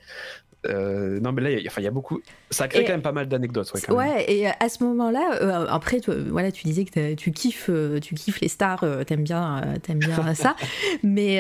Euh, 0.69 1.21
non, 1.21 1.33
mais 1.33 1.43
là, 1.43 1.51
il 1.51 1.61
y, 1.63 1.67
a- 1.67 1.71
enfin, 1.71 1.81
il 1.81 1.85
y 1.85 1.89
a 1.89 1.91
beaucoup. 1.93 2.21
Ça 2.51 2.65
a 2.65 2.69
créé 2.69 2.83
Et- 2.83 2.85
quand 2.85 2.93
même 2.93 3.03
pas 3.03 3.13
mal 3.13 3.29
d'anecdotes, 3.29 3.73
ouais. 3.93 4.25
et 4.29 4.47
à 4.47 4.69
ce 4.69 4.83
moment-là, 4.85 5.39
euh, 5.41 5.67
après, 5.69 6.01
toi, 6.01 6.15
voilà, 6.31 6.51
tu 6.53 6.65
disais 6.65 6.85
que 6.85 7.15
tu 7.15 7.33
kiffes, 7.33 7.67
euh, 7.69 7.99
tu 8.01 8.15
kiffes 8.15 8.41
les 8.41 8.49
stars, 8.49 8.85
t'aimes 9.07 9.23
bien, 9.23 9.63
bien 9.87 10.35
ça. 10.35 10.57
Mais 11.03 11.37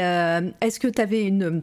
est-ce 0.60 0.80
que 0.80 0.88
t'avais 0.88 1.24
une 1.24 1.62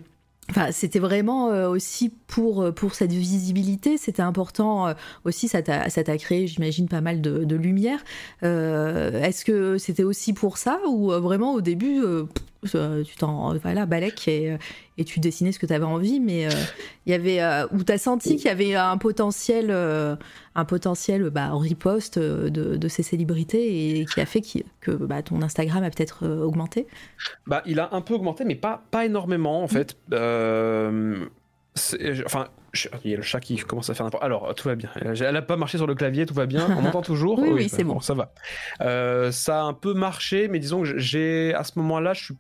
Enfin, 0.49 0.73
c'était 0.73 0.99
vraiment 0.99 1.45
aussi 1.69 2.10
pour, 2.27 2.73
pour 2.73 2.95
cette 2.95 3.14
visibilité, 3.14 3.98
c'était 3.98 4.22
important 4.23 4.94
aussi, 5.23 5.48
ça 5.48 5.61
t'a 5.61 6.18
créé, 6.18 6.48
j'imagine, 6.48 6.90
pas 6.90 6.99
mal 6.99 7.22
de, 7.22 7.45
de 7.45 7.56
lumière. 7.56 8.03
Euh, 8.44 9.22
Est-ce 9.23 9.45
que 9.45 9.77
c'était 9.77 10.03
aussi 10.03 10.34
pour 10.34 10.57
ça 10.57 10.80
ou 10.85 11.11
vraiment 11.11 11.53
au 11.53 11.61
début, 11.61 12.02
euh, 12.03 12.26
euh, 12.76 13.03
tu 13.03 13.15
t'en. 13.15 13.56
Voilà, 13.57 13.85
balèque 13.85 14.27
et, 14.27 14.52
euh, 14.53 14.57
et 14.98 15.03
tu 15.06 15.19
dessinais 15.19 15.52
ce 15.52 15.60
que 15.60 15.65
tu 15.65 15.73
avais 15.73 15.85
envie, 15.85 16.19
mais 16.19 16.45
euh, 16.48 16.49
il 17.06 17.11
y 17.11 17.15
avait. 17.15 17.41
euh, 17.41 17.65
où 17.72 17.84
t'as 17.84 17.98
senti 17.98 18.35
qu'il 18.38 18.45
y 18.45 18.49
avait 18.49 18.76
un 18.76 18.98
potentiel, 18.98 19.68
euh, 19.69 20.15
un 20.56 20.65
potentiel 20.65 21.30
bah, 21.30 21.49
en 21.53 21.57
riposte 21.60 22.18
euh, 22.18 22.49
de, 22.49 22.76
de 22.77 22.88
ces 22.88 23.03
célébrités 23.03 23.99
et 23.99 24.06
qui 24.06 24.22
a 24.22 24.26
fait 24.26 24.41
que 24.81 24.91
bah, 24.91 25.22
ton 25.23 25.41
Instagram 25.41 25.84
a 25.84 25.90
peut-être 25.90 26.26
euh, 26.26 26.44
augmenté? 26.44 26.88
Bah, 27.48 27.61
il 27.65 27.80
a 27.80 27.90
un 27.94 28.02
peu 28.02 28.14
augmenté, 28.14 28.44
mais 28.45 28.56
pas, 28.56 28.84
pas 28.91 29.06
énormément 29.06 29.64
en 29.64 29.68
fait. 29.68 29.95
Euh, 30.14 31.26
c'est- 31.76 32.23
enfin, 32.26 32.48
il 33.03 33.11
y 33.11 33.14
a 33.14 33.18
le 33.18 33.23
chat 33.23 33.40
qui 33.40 33.56
commence 33.57 33.90
à 33.90 33.94
faire 33.94 34.06
n'importe. 34.06 34.23
Alors, 34.23 34.53
tout 34.56 34.68
va 34.68 34.76
bien. 34.76 34.90
Elle 34.95 35.35
a 35.35 35.41
pas 35.41 35.57
marché 35.57 35.77
sur 35.77 35.85
le 35.88 35.95
clavier, 35.95 36.26
tout 36.26 36.34
va 36.34 36.45
bien. 36.45 36.68
On 36.77 36.81
m'entend 36.81 37.02
toujours? 37.02 37.40
Oui, 37.44 37.49
oui, 37.52 37.69
c'est 37.69 37.84
bon. 37.84 37.99
Ça 37.99 38.14
va. 38.14 38.34
Euh, 38.81 39.31
ça 39.31 39.61
a 39.61 39.64
un 39.64 39.73
peu 39.73 39.94
marché, 39.94 40.48
mais 40.48 40.60
disons 40.60 40.81
que 40.84 40.98
j'ai 40.98 41.53
à 41.53 41.64
ce 41.64 41.73
moment-là, 41.77 42.14
je 42.14 42.26
suis- 42.26 42.35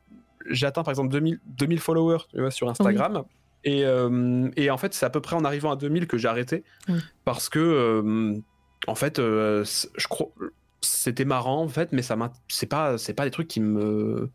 j'ai 0.49 0.65
atteint 0.65 0.83
par 0.83 0.91
exemple 0.91 1.09
2000, 1.09 1.39
2000 1.45 1.79
followers 1.79 2.23
tu 2.29 2.39
vois, 2.39 2.51
sur 2.51 2.69
Instagram. 2.69 3.23
Et, 3.63 3.85
euh, 3.85 4.49
et 4.57 4.69
en 4.69 4.77
fait, 4.77 4.93
c'est 4.93 5.05
à 5.05 5.09
peu 5.09 5.21
près 5.21 5.35
en 5.35 5.45
arrivant 5.45 5.71
à 5.71 5.75
2000 5.75 6.07
que 6.07 6.17
j'ai 6.17 6.27
arrêté. 6.27 6.63
Oui. 6.89 6.99
Parce 7.23 7.49
que, 7.49 7.59
euh, 7.59 8.37
en 8.87 8.95
fait, 8.95 9.19
euh, 9.19 9.63
je 9.95 10.07
crois. 10.07 10.29
C'était 10.81 11.23
marrant, 11.23 11.63
en 11.63 11.67
fait, 11.69 11.93
mais 11.93 12.01
ça 12.01 12.17
c'est 12.49 12.65
pas, 12.65 12.97
c'est 12.97 13.13
pas 13.13 13.23
des 13.23 13.31
trucs 13.31 13.47
qui 13.47 13.61
me 13.61 14.29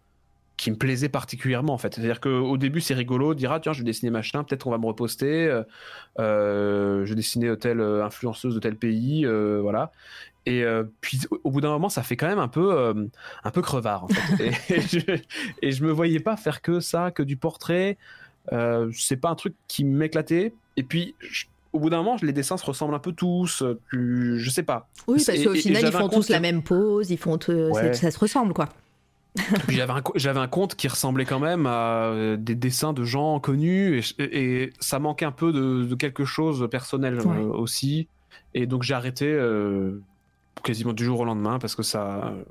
qui 0.56 0.72
me 0.72 0.76
plaisaient 0.76 1.08
particulièrement 1.08 1.72
en 1.72 1.78
fait. 1.78 1.94
C'est-à-dire 1.94 2.20
qu'au 2.20 2.56
début 2.56 2.80
c'est 2.80 2.94
rigolo 2.94 3.32
de 3.32 3.38
dire 3.38 3.52
ah 3.52 3.60
tiens 3.60 3.72
je 3.72 3.78
vais 3.78 3.84
dessiner 3.84 4.10
machin, 4.10 4.42
peut-être 4.42 4.64
qu'on 4.64 4.72
va 4.72 4.78
me 4.78 4.86
reposter, 4.86 5.62
euh, 6.18 7.04
je 7.04 7.08
vais 7.08 7.14
dessiner 7.14 7.56
telle 7.56 7.80
influenceuse 7.80 8.56
de 8.56 8.60
tel 8.60 8.74
pays, 8.74 9.24
euh, 9.24 9.60
voilà. 9.62 9.92
Et 10.46 10.62
euh, 10.64 10.84
puis 11.00 11.20
au- 11.44 11.50
bout 11.50 11.60
d'un 11.60 11.68
moment 11.70 11.88
ça 11.88 12.02
fait 12.02 12.16
quand 12.16 12.28
même 12.28 12.38
un 12.38 12.48
peu 12.48 12.72
euh, 12.72 12.94
un 13.44 13.50
peu 13.50 13.60
crevard 13.62 14.04
en 14.04 14.08
fait. 14.08 14.44
et, 14.70 14.74
et 14.74 14.80
je, 14.80 14.98
et 15.62 15.72
je 15.72 15.84
me 15.84 15.90
voyais 15.90 16.20
pas 16.20 16.36
faire 16.36 16.62
que 16.62 16.80
ça, 16.80 17.10
que 17.10 17.22
du 17.22 17.36
portrait. 17.36 17.98
Euh, 18.52 18.90
c'est 18.94 19.16
pas 19.18 19.28
un 19.28 19.34
truc 19.34 19.54
qui 19.66 19.84
m'éclatait. 19.84 20.54
Et 20.76 20.82
puis 20.82 21.14
je- 21.20 21.44
au 21.74 21.80
bout 21.80 21.90
d'un 21.90 21.98
moment 21.98 22.16
les 22.22 22.32
dessins 22.32 22.56
se 22.56 22.64
ressemblent 22.64 22.94
un 22.94 22.98
peu 22.98 23.12
tous. 23.12 23.62
euh, 23.62 23.78
je 23.92 24.48
sais 24.50 24.62
pas. 24.62 24.88
Oui, 25.06 25.22
parce 25.24 25.38
qu'au 25.44 25.54
final, 25.54 25.82
ils 25.84 25.92
font 25.92 26.08
tous 26.08 26.30
la 26.30 26.40
même 26.40 26.62
pose, 26.62 27.10
ils 27.10 27.18
font 27.18 27.36
tout- 27.36 27.52
Ouais. 27.52 27.92
c'est- 27.92 27.94
ça 27.94 28.10
se 28.10 28.18
ressemble, 28.18 28.54
quoi. 28.54 28.68
J'avais 29.68 29.92
un, 29.92 30.02
j'avais 30.16 30.40
un 30.40 30.48
compte 30.48 30.74
qui 30.74 30.88
ressemblait 30.88 31.26
quand 31.26 31.38
même 31.38 31.66
à 31.66 32.12
des 32.38 32.54
dessins 32.56 32.92
de 32.92 33.04
gens 33.04 33.38
connus 33.38 34.02
et, 34.18 34.70
ça 34.80 34.98
manquait 34.98 35.26
un 35.26 35.30
peu 35.32 35.52
de, 35.52 35.84
de 35.84 35.94
quelque 35.94 36.24
chose 36.24 36.58
de 36.60 36.66
personnel 36.66 37.20
Ouais. 37.20 37.36
aussi. 37.38 38.08
Et 38.54 38.66
donc 38.66 38.82
j'ai 38.82 38.94
arrêté 38.94 39.26
euh, 39.30 40.00
quasiment 40.62 40.92
du 40.92 41.04
jour 41.04 41.20
au 41.20 41.24
lendemain 41.24 41.58
parce 41.58 41.74
que 41.74 41.82
ça. 41.82 42.26
euh, 42.26 42.44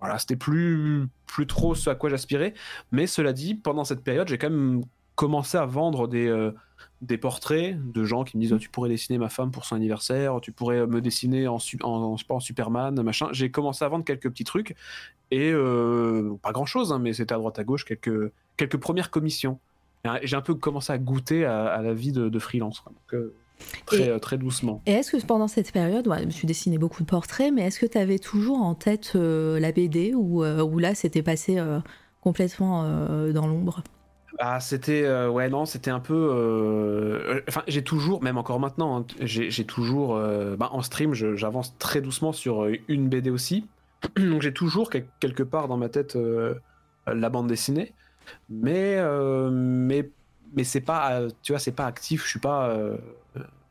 voilà, 0.00 0.18
c'était 0.18 0.36
plus, 0.36 1.08
plus 1.26 1.46
trop 1.46 1.74
ce 1.74 1.88
à 1.88 1.94
quoi 1.94 2.10
j'aspirais. 2.10 2.52
Mais 2.92 3.06
cela 3.06 3.32
dit, 3.32 3.54
pendant 3.54 3.84
cette 3.84 4.04
période, 4.04 4.28
j'ai 4.28 4.36
quand 4.38 4.50
même 4.50 4.82
commencé 5.14 5.56
à 5.56 5.64
vendre 5.64 6.06
des, 6.06 6.26
euh, 6.26 6.52
des 7.00 7.16
portraits 7.16 7.76
de 7.92 8.04
gens 8.04 8.24
qui 8.24 8.36
me 8.36 8.42
disent 8.42 8.52
Ah, 8.52 8.58
Tu 8.58 8.68
pourrais 8.68 8.90
dessiner 8.90 9.18
ma 9.18 9.30
femme 9.30 9.50
pour 9.50 9.64
son 9.64 9.74
anniversaire, 9.76 10.38
tu 10.42 10.52
pourrais 10.52 10.86
me 10.86 11.00
dessiner 11.00 11.48
en, 11.48 11.56
en, 11.82 12.16
en 12.28 12.40
Superman, 12.40 13.02
machin. 13.02 13.28
J'ai 13.32 13.50
commencé 13.50 13.84
à 13.84 13.88
vendre 13.88 14.04
quelques 14.04 14.28
petits 14.30 14.44
trucs 14.44 14.76
et 15.30 15.50
euh, 15.52 16.36
pas 16.42 16.52
grand 16.52 16.66
chose, 16.66 16.96
mais 17.00 17.12
c'était 17.12 17.32
à 17.32 17.38
droite 17.38 17.58
à 17.58 17.64
gauche 17.64 17.84
quelques, 17.84 18.32
quelques 18.56 18.76
premières 18.76 19.10
commissions. 19.10 19.58
j'ai 20.22 20.36
un 20.36 20.42
peu 20.42 20.54
commencé 20.54 20.92
à 20.92 20.98
goûter 20.98 21.44
à, 21.44 21.80
la 21.82 21.94
vie 21.94 22.12
de, 22.12 22.38
freelance. 22.38 22.84
Très, 23.86 24.18
très 24.20 24.38
doucement. 24.38 24.82
Et 24.86 24.92
est-ce 24.92 25.12
que 25.12 25.24
pendant 25.24 25.48
cette 25.48 25.72
période, 25.72 26.08
je 26.20 26.24
me 26.24 26.30
suis 26.30 26.46
dessiné 26.46 26.78
beaucoup 26.78 27.02
de 27.02 27.08
portraits, 27.08 27.52
mais 27.52 27.62
est-ce 27.62 27.80
que 27.80 27.86
tu 27.86 27.98
avais 27.98 28.18
toujours 28.18 28.60
en 28.60 28.74
tête 28.74 29.12
la 29.14 29.72
BD 29.72 30.14
ou, 30.14 30.44
ou 30.44 30.78
là 30.78 30.94
c'était 30.94 31.22
passé 31.22 31.58
complètement 32.20 32.82
dans 33.32 33.46
l'ombre? 33.46 33.82
Ah, 34.38 34.60
c'était 34.60 35.04
euh, 35.04 35.30
ouais 35.30 35.48
non, 35.48 35.64
c'était 35.64 35.90
un 35.90 36.00
peu. 36.00 36.30
Euh, 36.32 37.40
enfin, 37.48 37.62
j'ai 37.68 37.82
toujours, 37.82 38.22
même 38.22 38.36
encore 38.36 38.60
maintenant, 38.60 38.98
hein, 38.98 39.06
j'ai 39.20 39.64
toujours. 39.64 40.16
Euh, 40.16 40.56
bah, 40.56 40.68
en 40.72 40.82
stream, 40.82 41.14
j'avance 41.14 41.76
très 41.78 42.00
doucement 42.00 42.32
sur 42.32 42.66
une 42.88 43.08
BD 43.08 43.30
aussi, 43.30 43.66
donc 44.16 44.42
j'ai 44.42 44.52
toujours 44.52 44.90
quelque 44.90 45.42
part 45.42 45.68
dans 45.68 45.76
ma 45.76 45.88
tête 45.88 46.18
la 47.06 47.28
bande 47.30 47.46
dessinée, 47.46 47.94
mais 48.50 49.00
mais 49.50 50.10
mais 50.54 50.64
c'est 50.64 50.80
pas, 50.80 51.22
tu 51.42 51.52
vois, 51.52 51.58
c'est 51.58 51.72
pas 51.72 51.86
actif. 51.86 52.24
Je 52.24 52.28
suis 52.28 52.40
pas 52.40 52.76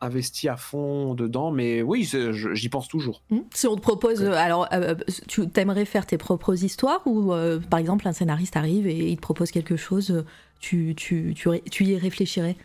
investi 0.02 0.50
à 0.50 0.58
fond 0.58 1.14
dedans, 1.14 1.52
mais 1.52 1.82
oui, 1.82 2.10
j'y 2.54 2.70
pense 2.70 2.88
toujours. 2.88 3.22
Mmh. 3.30 3.40
Si 3.54 3.68
on 3.68 3.76
te 3.76 3.82
propose, 3.82 4.24
alors, 4.24 4.68
tu 5.28 5.44
aimerais 5.56 5.86
faire 5.86 6.06
tes 6.06 6.18
propres 6.18 6.64
histoires 6.64 7.02
ou, 7.06 7.34
par 7.70 7.80
exemple, 7.80 8.08
un 8.08 8.14
scénariste 8.14 8.58
arrive 8.58 8.88
et 8.88 9.12
il 9.12 9.16
te 9.16 9.22
propose 9.22 9.52
quelque 9.52 9.76
chose 9.76 10.26
tu, 10.60 10.96
tu, 10.96 11.34
tu, 11.36 11.84
y 11.84 11.98
réfléchirais? 11.98 12.56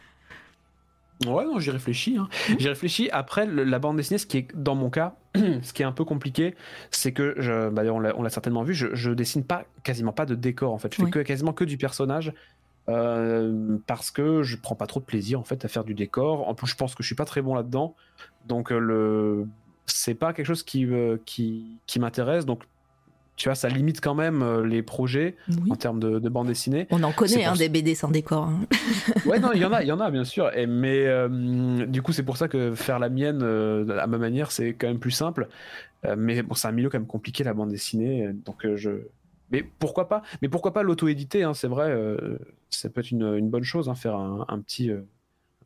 Ouais, 1.26 1.44
non, 1.44 1.58
j'y 1.58 1.70
réfléchis. 1.70 2.16
Hein. 2.16 2.28
Mmh. 2.48 2.54
J'y 2.58 2.68
réfléchis. 2.68 3.10
Après, 3.12 3.46
la 3.46 3.78
bande 3.78 3.96
dessinée, 3.96 4.16
ce 4.16 4.26
qui 4.26 4.38
est, 4.38 4.48
dans 4.54 4.74
mon 4.74 4.88
cas, 4.88 5.16
ce 5.34 5.72
qui 5.72 5.82
est 5.82 5.84
un 5.84 5.92
peu 5.92 6.04
compliqué, 6.04 6.54
c'est 6.90 7.12
que, 7.12 7.34
je, 7.38 7.68
bah, 7.68 7.82
on 7.92 8.00
l'a 8.00 8.30
certainement 8.30 8.62
vu, 8.62 8.72
je, 8.72 8.94
je, 8.94 9.10
dessine 9.10 9.44
pas, 9.44 9.64
quasiment 9.82 10.12
pas 10.12 10.24
de 10.24 10.34
décor, 10.34 10.72
en 10.72 10.78
fait. 10.78 10.94
Je 10.94 11.04
fais 11.04 11.10
que, 11.10 11.18
quasiment 11.18 11.52
que 11.52 11.64
du 11.64 11.76
personnage. 11.76 12.32
Euh, 12.88 13.78
parce 13.86 14.10
que 14.10 14.42
je 14.42 14.56
prends 14.56 14.74
pas 14.74 14.86
trop 14.86 15.00
de 15.00 15.04
plaisir 15.04 15.38
en 15.38 15.44
fait 15.44 15.64
à 15.64 15.68
faire 15.68 15.84
du 15.84 15.94
décor. 15.94 16.48
En 16.48 16.54
plus, 16.54 16.66
je 16.66 16.76
pense 16.76 16.94
que 16.94 17.02
je 17.02 17.06
suis 17.06 17.14
pas 17.14 17.24
très 17.24 17.42
bon 17.42 17.54
là-dedans, 17.54 17.94
donc 18.46 18.72
euh, 18.72 18.78
le 18.78 19.46
c'est 19.86 20.14
pas 20.14 20.32
quelque 20.32 20.46
chose 20.46 20.62
qui 20.62 20.86
euh, 20.86 21.18
qui, 21.24 21.78
qui 21.86 22.00
m'intéresse. 22.00 22.46
Donc 22.46 22.64
tu 23.36 23.48
vois, 23.48 23.54
ça 23.54 23.68
limite 23.68 24.02
quand 24.02 24.14
même 24.14 24.64
les 24.64 24.82
projets 24.82 25.34
en 25.70 25.76
termes 25.76 25.98
de, 25.98 26.28
bande 26.28 26.48
dessinée. 26.48 26.86
On 26.90 27.02
en 27.02 27.12
connaît 27.12 27.44
hein, 27.44 27.54
des 27.54 27.70
BD 27.70 27.94
sans 27.94 28.10
décor. 28.10 28.44
Hein. 28.44 28.66
ouais, 29.26 29.38
non, 29.38 29.52
il 29.54 29.62
y 29.62 29.64
en 29.64 29.72
a, 29.72 29.82
il 29.82 29.88
y 29.88 29.92
en 29.92 30.00
a 30.00 30.10
bien 30.10 30.24
sûr. 30.24 30.54
Et, 30.54 30.66
mais 30.66 31.06
euh, 31.06 31.86
du 31.86 32.02
coup, 32.02 32.12
c'est 32.12 32.22
pour 32.22 32.36
ça 32.36 32.48
que 32.48 32.74
faire 32.74 32.98
la 32.98 33.08
mienne 33.08 33.40
euh, 33.42 33.98
à 33.98 34.06
ma 34.06 34.18
manière, 34.18 34.52
c'est 34.52 34.74
quand 34.74 34.88
même 34.88 34.98
plus 34.98 35.10
simple. 35.10 35.48
mais 36.18 36.42
bon, 36.42 36.54
c'est 36.54 36.68
un 36.68 36.72
milieu 36.72 36.90
quand 36.90 36.98
même 36.98 37.06
compliqué 37.06 37.42
la 37.42 37.54
bande 37.54 37.70
dessinée, 37.70 38.30
donc 38.44 38.66
je. 38.74 38.90
Mais 39.50 39.62
pourquoi 39.62 40.08
pas? 40.08 40.22
Mais 40.42 40.48
pourquoi 40.48 40.72
pas 40.72 40.82
l'auto-éditer 40.82 41.42
hein, 41.42 41.54
C'est 41.54 41.68
vrai, 41.68 41.94
ça 42.70 42.88
peut 42.88 43.00
être 43.00 43.10
une, 43.10 43.48
bonne 43.48 43.64
chose, 43.64 43.90
faire 43.96 44.16
un, 44.16 44.60
petit, 44.60 44.90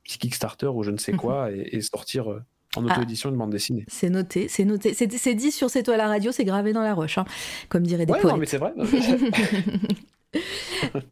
petit 0.02 0.18
Kickstarter 0.18 0.68
ou 0.68 0.82
je 0.82 0.90
ne 0.90 0.98
sais 0.98 1.12
quoi 1.12 1.50
et, 1.52 1.68
et 1.72 1.80
sortir 1.80 2.28
en 2.76 2.86
ah. 2.88 2.92
auto-édition 2.92 3.30
de 3.30 3.36
bande 3.36 3.50
dessinée. 3.50 3.84
C'est 3.88 4.10
noté, 4.10 4.48
c'est 4.48 4.64
noté. 4.64 4.94
C'est 4.94 5.34
dit 5.34 5.52
sur 5.52 5.70
C'est 5.70 5.82
toi 5.82 5.96
la 5.96 6.08
radio, 6.08 6.32
c'est 6.32 6.44
gravé 6.44 6.72
dans 6.72 6.82
la 6.82 6.94
roche, 6.94 7.18
hein, 7.18 7.24
comme 7.68 7.82
dirait 7.82 8.06
des 8.06 8.12
ouais, 8.12 8.22
Non, 8.22 8.36
mais 8.36 8.46
c'est 8.46 8.58
vrai. 8.58 8.72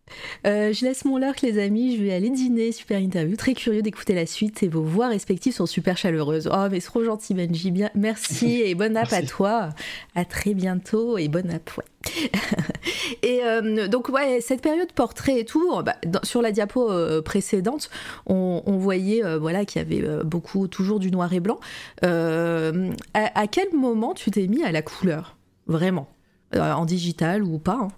Euh, 0.45 0.73
je 0.73 0.85
laisse 0.85 1.05
mon 1.05 1.19
lurk, 1.19 1.41
les 1.43 1.63
amis. 1.63 1.97
Je 1.97 2.03
vais 2.03 2.13
aller 2.13 2.29
dîner. 2.29 2.73
Super 2.73 2.99
interview. 2.99 3.37
Très 3.37 3.55
curieux 3.55 3.83
d'écouter 3.83 4.13
la 4.13 4.27
suite. 4.27 4.63
Et 4.63 4.69
vos 4.69 4.83
voix 4.83 5.09
respectives 5.09 5.55
sont 5.55 5.67
super 5.67 5.97
chaleureuses. 5.97 6.49
Oh, 6.53 6.67
mais 6.71 6.81
c'est 6.81 6.89
trop 6.89 7.05
gentil, 7.05 7.35
Benji. 7.35 7.71
Bien, 7.71 7.91
merci 7.95 8.61
et 8.65 8.75
bonne 8.75 8.97
app 8.97 9.13
à 9.13 9.23
toi. 9.23 9.69
À 10.15 10.25
très 10.25 10.55
bientôt 10.55 11.17
et 11.17 11.29
bonne 11.29 11.51
app. 11.51 11.71
Ouais. 11.77 11.85
et 13.23 13.45
euh, 13.45 13.87
donc 13.87 14.09
ouais, 14.09 14.41
cette 14.41 14.63
période 14.63 14.93
portrait 14.93 15.41
et 15.41 15.45
tout, 15.45 15.81
bah, 15.83 15.95
sur 16.25 16.43
la 16.43 16.51
diapo 16.51 16.91
euh, 16.91 17.23
précédente, 17.23 17.89
on, 18.27 18.61
voyait 18.67 19.23
voilà 19.39 19.65
qu'il 19.65 19.81
y 19.81 19.85
avait 19.85 20.25
beaucoup 20.25 20.67
toujours 20.67 20.99
du 20.99 21.13
noir 21.13 21.33
et 21.33 21.41
blanc. 21.41 21.61
À, 22.03 23.47
quel 23.47 23.73
moment 23.73 24.15
tu 24.15 24.33
t'es 24.33 24.49
mis 24.49 24.65
à 24.65 24.73
la 24.73 24.83
couleur, 24.83 25.37
vraiment, 25.69 26.09
en 26.55 26.85
digital 26.85 27.45
ou 27.45 27.59
pas 27.59 27.79
hein? 27.81 27.89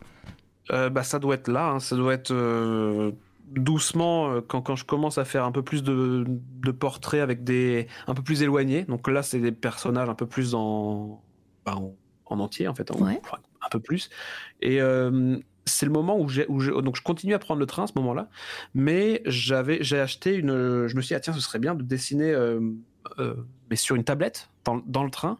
Euh, 0.70 0.88
bah, 0.90 1.02
ça 1.02 1.18
doit 1.18 1.34
être 1.34 1.48
là, 1.48 1.70
hein. 1.70 1.80
ça 1.80 1.96
doit 1.96 2.14
être 2.14 2.30
euh, 2.30 3.12
doucement 3.48 4.30
euh, 4.30 4.40
quand, 4.40 4.62
quand, 4.62 4.76
je 4.76 4.84
commence 4.84 5.18
à 5.18 5.24
faire 5.24 5.44
un 5.44 5.52
peu 5.52 5.62
plus 5.62 5.82
de, 5.82 6.24
de, 6.26 6.70
portraits 6.70 7.20
avec 7.20 7.44
des 7.44 7.86
un 8.06 8.14
peu 8.14 8.22
plus 8.22 8.42
éloignés. 8.42 8.84
Donc 8.84 9.08
là, 9.08 9.22
c'est 9.22 9.40
des 9.40 9.52
personnages 9.52 10.08
un 10.08 10.14
peu 10.14 10.26
plus 10.26 10.54
en, 10.54 11.22
bah, 11.66 11.76
en, 12.26 12.40
entier 12.40 12.66
en 12.66 12.74
fait, 12.74 12.90
un 12.90 13.68
peu 13.70 13.80
plus. 13.80 14.08
Et 14.62 14.80
c'est 15.66 15.86
le 15.86 15.92
moment 15.92 16.18
où 16.18 16.28
j'ai 16.28 16.46
donc 16.46 16.96
je 16.96 17.02
continue 17.02 17.34
à 17.34 17.38
prendre 17.38 17.60
le 17.60 17.66
train 17.66 17.84
à 17.84 17.86
ce 17.86 17.92
moment-là, 17.96 18.28
mais 18.74 19.22
j'avais 19.26 19.78
j'ai 19.82 19.98
acheté 19.98 20.34
une, 20.34 20.86
je 20.86 20.96
me 20.96 21.00
suis 21.00 21.08
dit 21.08 21.14
ah, 21.14 21.20
tiens 21.20 21.32
ce 21.32 21.40
serait 21.40 21.58
bien 21.58 21.74
de 21.74 21.82
dessiner 21.82 22.34
mais 23.70 23.76
sur 23.76 23.96
une 23.96 24.04
tablette 24.04 24.50
dans, 24.64 24.82
dans 24.86 25.04
le 25.04 25.10
train 25.10 25.38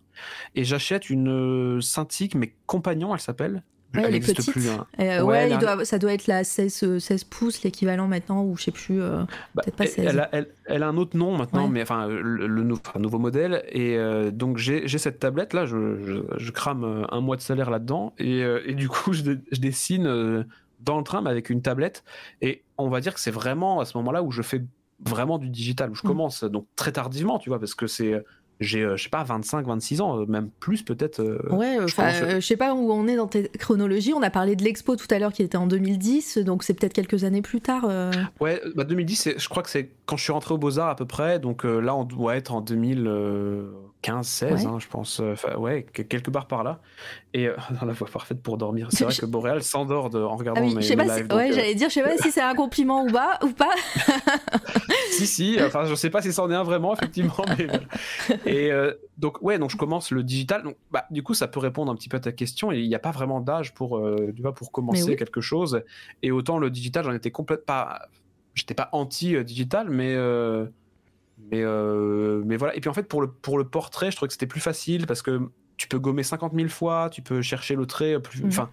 et 0.54 0.64
j'achète 0.64 1.10
une 1.10 1.80
Cintiq 1.82 2.34
mais 2.34 2.54
compagnon 2.66 3.14
elle 3.14 3.20
s'appelle 3.20 3.62
Ouais, 3.94 4.04
elle, 4.06 4.14
est 4.16 4.50
plus. 4.50 4.68
Hein. 4.68 4.86
Euh, 5.00 5.22
ouais, 5.22 5.84
ça 5.84 5.98
doit 5.98 6.12
être 6.12 6.26
la 6.26 6.44
16, 6.44 6.98
16 6.98 7.22
euh, 7.22 7.26
pouces, 7.28 7.62
l'équivalent 7.62 8.08
maintenant, 8.08 8.44
ou 8.44 8.56
je 8.56 8.64
sais 8.64 8.70
plus, 8.70 9.00
euh, 9.00 9.22
bah, 9.54 9.62
peut-être 9.64 9.76
pas 9.76 9.86
16. 9.86 10.06
Elle 10.06 10.20
a, 10.20 10.30
elle, 10.66 10.82
a, 10.82 10.88
un 10.88 10.96
autre 10.96 11.16
nom 11.16 11.36
maintenant, 11.36 11.68
mais 11.68 11.82
enfin, 11.82 12.08
le, 12.08 12.62
nouveau 12.98 13.18
modèle. 13.18 13.64
Et 13.70 13.98
donc, 14.32 14.58
j'ai 14.58 14.86
cette 14.98 15.18
tablette 15.18 15.52
là, 15.52 15.66
je, 15.66 16.22
je, 16.36 16.50
crame 16.50 17.06
un 17.10 17.20
mois 17.20 17.36
de 17.36 17.42
salaire 17.42 17.70
là-dedans, 17.70 18.14
et, 18.18 18.40
et, 18.40 18.74
du 18.74 18.88
coup, 18.88 19.12
je, 19.12 19.22
je 19.50 19.60
dessine 19.60 20.44
dans 20.80 20.98
le 20.98 21.04
train, 21.04 21.22
mais 21.22 21.30
avec 21.30 21.50
une 21.50 21.62
tablette. 21.62 22.04
Et 22.42 22.62
on 22.78 22.88
va 22.88 23.00
dire 23.00 23.14
que 23.14 23.20
c'est 23.20 23.30
vraiment 23.30 23.80
à 23.80 23.84
ce 23.84 23.96
moment-là 23.98 24.22
où 24.22 24.30
je 24.30 24.42
fais 24.42 24.62
vraiment 25.00 25.38
du 25.38 25.48
digital, 25.48 25.90
où 25.90 25.94
je 25.94 26.02
mm. 26.04 26.08
commence, 26.08 26.44
donc 26.44 26.66
très 26.76 26.92
tardivement, 26.92 27.38
tu 27.38 27.48
vois, 27.48 27.58
parce 27.58 27.74
que 27.74 27.86
c'est 27.86 28.24
j'ai, 28.60 28.82
euh, 28.82 28.96
je 28.96 29.04
sais 29.04 29.08
pas, 29.08 29.22
25, 29.24 29.66
26 29.66 30.00
ans, 30.00 30.20
euh, 30.20 30.26
même 30.26 30.50
plus 30.60 30.82
peut-être. 30.82 31.20
Euh, 31.20 31.38
ouais, 31.50 31.78
je, 31.86 32.40
sais 32.40 32.56
pas 32.56 32.74
où 32.74 32.92
on 32.92 33.06
est 33.06 33.16
dans 33.16 33.26
tes 33.26 33.48
chronologies. 33.48 34.12
On 34.14 34.22
a 34.22 34.30
parlé 34.30 34.56
de 34.56 34.64
l'expo 34.64 34.96
tout 34.96 35.06
à 35.10 35.18
l'heure 35.18 35.32
qui 35.32 35.42
était 35.42 35.56
en 35.56 35.66
2010, 35.66 36.38
donc 36.38 36.62
c'est 36.62 36.74
peut-être 36.74 36.92
quelques 36.92 37.24
années 37.24 37.42
plus 37.42 37.60
tard. 37.60 37.88
Ouais, 38.40 38.60
bah 38.74 38.84
2010, 38.84 39.34
je 39.36 39.48
crois 39.48 39.62
que 39.62 39.70
c'est 39.70 39.90
quand 40.06 40.16
je 40.16 40.22
suis 40.22 40.32
rentré 40.32 40.54
au 40.54 40.58
Beaux-Arts 40.58 40.88
à 40.88 40.96
peu 40.96 41.06
près, 41.06 41.38
donc 41.38 41.64
là 41.64 41.94
on 41.94 42.04
doit 42.04 42.36
être 42.36 42.54
en 42.54 42.60
2000. 42.60 43.08
15, 44.04 44.26
16, 44.26 44.66
hein, 44.66 44.76
je 44.78 44.86
pense. 44.86 45.20
Euh, 45.20 45.32
enfin, 45.32 45.56
ouais, 45.56 45.82
quelque 45.82 46.30
part 46.30 46.46
par 46.46 46.62
là. 46.62 46.80
Et 47.32 47.48
euh, 47.48 47.56
dans 47.80 47.86
la 47.86 47.94
voix 47.94 48.06
parfaite 48.06 48.42
pour 48.42 48.58
dormir. 48.58 48.88
C'est 48.90 49.04
vrai 49.04 49.14
que 49.14 49.24
Boréal 49.24 49.62
s'endort 49.62 50.14
en 50.14 50.36
regardant 50.36 50.60
ah 50.60 50.64
oui, 50.64 50.74
mes, 50.74 50.96
pas 50.96 51.04
lives, 51.04 51.32
ouais, 51.32 51.50
euh, 51.50 51.54
j'allais 51.54 51.74
dire, 51.74 51.88
je 51.88 51.94
sais 51.94 52.02
pas 52.02 52.18
si 52.18 52.30
c'est 52.30 52.42
un 52.42 52.54
compliment 52.54 53.04
ou 53.04 53.10
pas. 53.10 53.38
Ou 53.42 53.52
pas. 53.52 53.70
si, 55.10 55.26
si. 55.26 55.56
Enfin, 55.58 55.86
je 55.86 55.94
sais 55.94 56.10
pas 56.10 56.20
si 56.20 56.34
c'en 56.34 56.50
est 56.50 56.54
un 56.54 56.64
vraiment, 56.64 56.92
effectivement. 56.92 57.46
Mais... 57.58 57.66
Et 58.44 58.70
donc, 59.16 59.40
ouais, 59.40 59.58
donc 59.58 59.70
je 59.70 59.78
commence 59.78 60.10
le 60.10 60.22
digital. 60.22 60.64
Donc, 60.64 60.76
bah, 60.90 61.06
du 61.10 61.22
coup, 61.22 61.32
ça 61.32 61.48
peut 61.48 61.60
répondre 61.60 61.90
un 61.90 61.94
petit 61.94 62.10
peu 62.10 62.18
à 62.18 62.20
ta 62.20 62.32
question. 62.32 62.72
Il 62.72 62.86
n'y 62.86 62.94
a 62.94 62.98
pas 62.98 63.10
vraiment 63.10 63.40
d'âge 63.40 63.72
pour, 63.72 64.02
tu 64.36 64.42
vois, 64.42 64.52
pour 64.52 64.70
commencer 64.70 65.16
quelque 65.16 65.40
chose. 65.40 65.82
Et 66.22 66.30
autant 66.30 66.58
le 66.58 66.68
digital, 66.68 67.04
j'en 67.04 67.14
étais 67.14 67.30
complètement 67.30 67.64
pas. 67.64 68.02
J'étais 68.54 68.74
pas 68.74 68.90
anti-digital, 68.92 69.88
mais 69.88 70.14
mais, 71.50 71.62
euh, 71.62 72.42
mais 72.44 72.56
voilà. 72.56 72.76
Et 72.76 72.80
puis 72.80 72.88
en 72.88 72.94
fait, 72.94 73.08
pour 73.08 73.20
le, 73.20 73.30
pour 73.30 73.58
le 73.58 73.64
portrait, 73.64 74.10
je 74.10 74.16
trouvais 74.16 74.28
que 74.28 74.34
c'était 74.34 74.46
plus 74.46 74.60
facile 74.60 75.06
parce 75.06 75.22
que 75.22 75.48
tu 75.76 75.88
peux 75.88 75.98
gommer 75.98 76.22
50 76.22 76.54
000 76.54 76.68
fois, 76.68 77.10
tu 77.10 77.22
peux 77.22 77.42
chercher 77.42 77.74
le 77.74 77.86
trait 77.86 78.20
plus. 78.20 78.42
Mhm. 78.42 78.48
Enfin, 78.48 78.70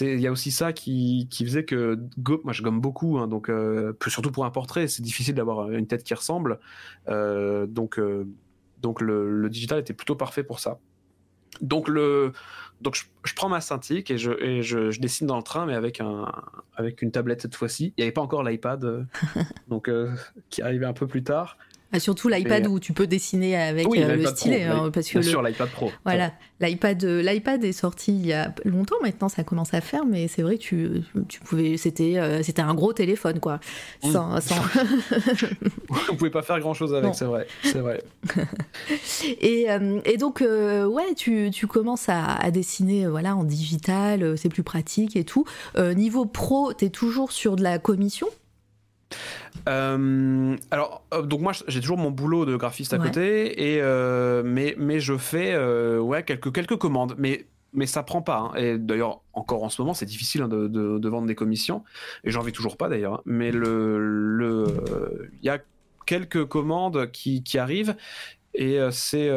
il 0.00 0.20
y 0.20 0.26
a 0.26 0.32
aussi 0.32 0.52
ça 0.52 0.72
qui, 0.72 1.26
qui 1.30 1.44
faisait 1.44 1.64
que 1.64 1.98
moi 2.44 2.52
je 2.52 2.62
gomme 2.62 2.80
beaucoup, 2.80 3.18
hein, 3.18 3.26
donc 3.26 3.48
euh, 3.48 3.92
surtout 4.06 4.30
pour 4.30 4.44
un 4.44 4.50
portrait, 4.50 4.86
c'est 4.86 5.02
difficile 5.02 5.34
d'avoir 5.34 5.70
une 5.72 5.88
tête 5.88 6.04
qui 6.04 6.14
ressemble. 6.14 6.60
Euh, 7.08 7.66
donc 7.66 8.00
donc 8.80 9.00
le, 9.00 9.30
le, 9.30 9.50
digital 9.50 9.80
était 9.80 9.92
plutôt 9.92 10.14
parfait 10.14 10.44
pour 10.44 10.60
ça. 10.60 10.78
Donc 11.60 11.88
le 11.88 12.32
donc 12.80 12.94
je, 13.24 13.34
prends 13.34 13.48
ma 13.48 13.60
Cintiq 13.60 14.10
et, 14.10 14.16
je, 14.16 14.30
et 14.40 14.62
je, 14.62 14.92
je, 14.92 15.00
dessine 15.00 15.26
dans 15.26 15.36
le 15.36 15.42
train, 15.42 15.66
mais 15.66 15.74
avec 15.74 16.00
un 16.00 16.32
avec 16.76 17.02
une 17.02 17.10
tablette 17.10 17.42
cette 17.42 17.56
fois-ci. 17.56 17.92
Il 17.96 18.00
n'y 18.00 18.04
avait 18.04 18.12
pas 18.12 18.22
encore 18.22 18.44
l'iPad, 18.44 19.08
donc 19.68 19.90
qui 20.50 20.62
arrivait 20.62 20.86
un 20.86 20.94
peu 20.94 21.08
plus 21.08 21.24
tard. 21.24 21.58
Ah, 21.92 21.98
surtout 21.98 22.28
l'iPad 22.28 22.68
où 22.68 22.78
tu 22.78 22.92
peux 22.92 23.08
dessiner 23.08 23.56
avec 23.56 23.86
euh, 23.86 24.14
le 24.14 24.26
stylet. 24.26 24.62
Hein, 24.62 24.90
parce 24.92 25.08
que 25.08 25.18
bien 25.18 25.28
sûr, 25.28 25.42
l'iPad 25.42 25.68
Pro. 25.70 25.90
Voilà, 26.04 26.32
l'iPad, 26.60 27.02
euh, 27.02 27.20
l'iPad 27.20 27.64
est 27.64 27.72
sorti 27.72 28.12
il 28.12 28.26
y 28.26 28.32
a 28.32 28.54
longtemps 28.64 28.96
maintenant, 29.02 29.28
ça 29.28 29.42
commence 29.42 29.74
à 29.74 29.80
faire, 29.80 30.06
mais 30.06 30.28
c'est 30.28 30.42
vrai 30.42 30.56
que 30.56 30.62
tu, 30.62 31.02
tu 31.26 31.40
pouvais, 31.40 31.76
c'était, 31.76 32.16
euh, 32.18 32.44
c'était 32.44 32.62
un 32.62 32.74
gros 32.74 32.92
téléphone 32.92 33.40
quoi. 33.40 33.58
Sans, 34.04 34.40
sans... 34.40 34.54
On 36.12 36.14
pouvait 36.14 36.30
pas 36.30 36.42
faire 36.42 36.60
grand 36.60 36.74
chose 36.74 36.94
avec, 36.94 37.12
c'est 37.16 37.24
vrai, 37.24 37.48
c'est 37.64 37.80
vrai. 37.80 38.04
et, 39.40 39.66
et, 40.04 40.16
donc 40.16 40.42
ouais, 40.42 41.14
tu, 41.16 41.50
tu 41.50 41.66
commences 41.66 42.08
à, 42.08 42.36
à, 42.36 42.52
dessiner 42.52 43.08
voilà 43.08 43.34
en 43.34 43.42
digital, 43.42 44.38
c'est 44.38 44.48
plus 44.48 44.62
pratique 44.62 45.16
et 45.16 45.24
tout. 45.24 45.44
niveau 45.76 46.24
pro, 46.24 46.72
tu 46.72 46.84
es 46.84 46.90
toujours 46.90 47.32
sur 47.32 47.56
de 47.56 47.64
la 47.64 47.80
commission? 47.80 48.28
Euh, 49.68 50.56
alors, 50.70 51.04
euh, 51.14 51.22
donc 51.22 51.40
moi, 51.40 51.52
j'ai 51.68 51.80
toujours 51.80 51.98
mon 51.98 52.10
boulot 52.10 52.44
de 52.46 52.56
graphiste 52.56 52.92
à 52.94 52.98
côté, 52.98 53.74
et, 53.74 53.80
euh, 53.82 54.42
mais, 54.44 54.74
mais 54.78 55.00
je 55.00 55.16
fais 55.16 55.56
ouais, 55.98 56.22
quelques, 56.22 56.52
quelques 56.52 56.76
commandes. 56.76 57.14
Mais 57.18 57.46
mais 57.72 57.86
ça 57.86 58.02
prend 58.02 58.20
pas. 58.20 58.38
hein. 58.38 58.54
Et 58.56 58.78
d'ailleurs, 58.78 59.20
encore 59.32 59.62
en 59.62 59.68
ce 59.68 59.80
moment, 59.80 59.94
c'est 59.94 60.04
difficile 60.06 60.42
hein, 60.42 60.48
de, 60.48 60.66
de- 60.66 60.98
de 60.98 61.08
vendre 61.08 61.28
des 61.28 61.36
commissions. 61.36 61.84
Et 62.24 62.30
j'en 62.32 62.40
vis 62.42 62.50
toujours 62.52 62.76
pas 62.76 62.88
d'ailleurs. 62.88 63.14
hein. 63.14 63.22
Mais 63.26 63.52
le, 63.52 63.98
le, 64.00 65.30
il 65.40 65.46
y 65.46 65.50
a 65.50 65.58
quelques 66.04 66.44
commandes 66.46 67.12
qui, 67.12 67.44
qui 67.44 67.58
arrivent 67.58 67.94
et 68.54 68.78
c'est 68.90 69.30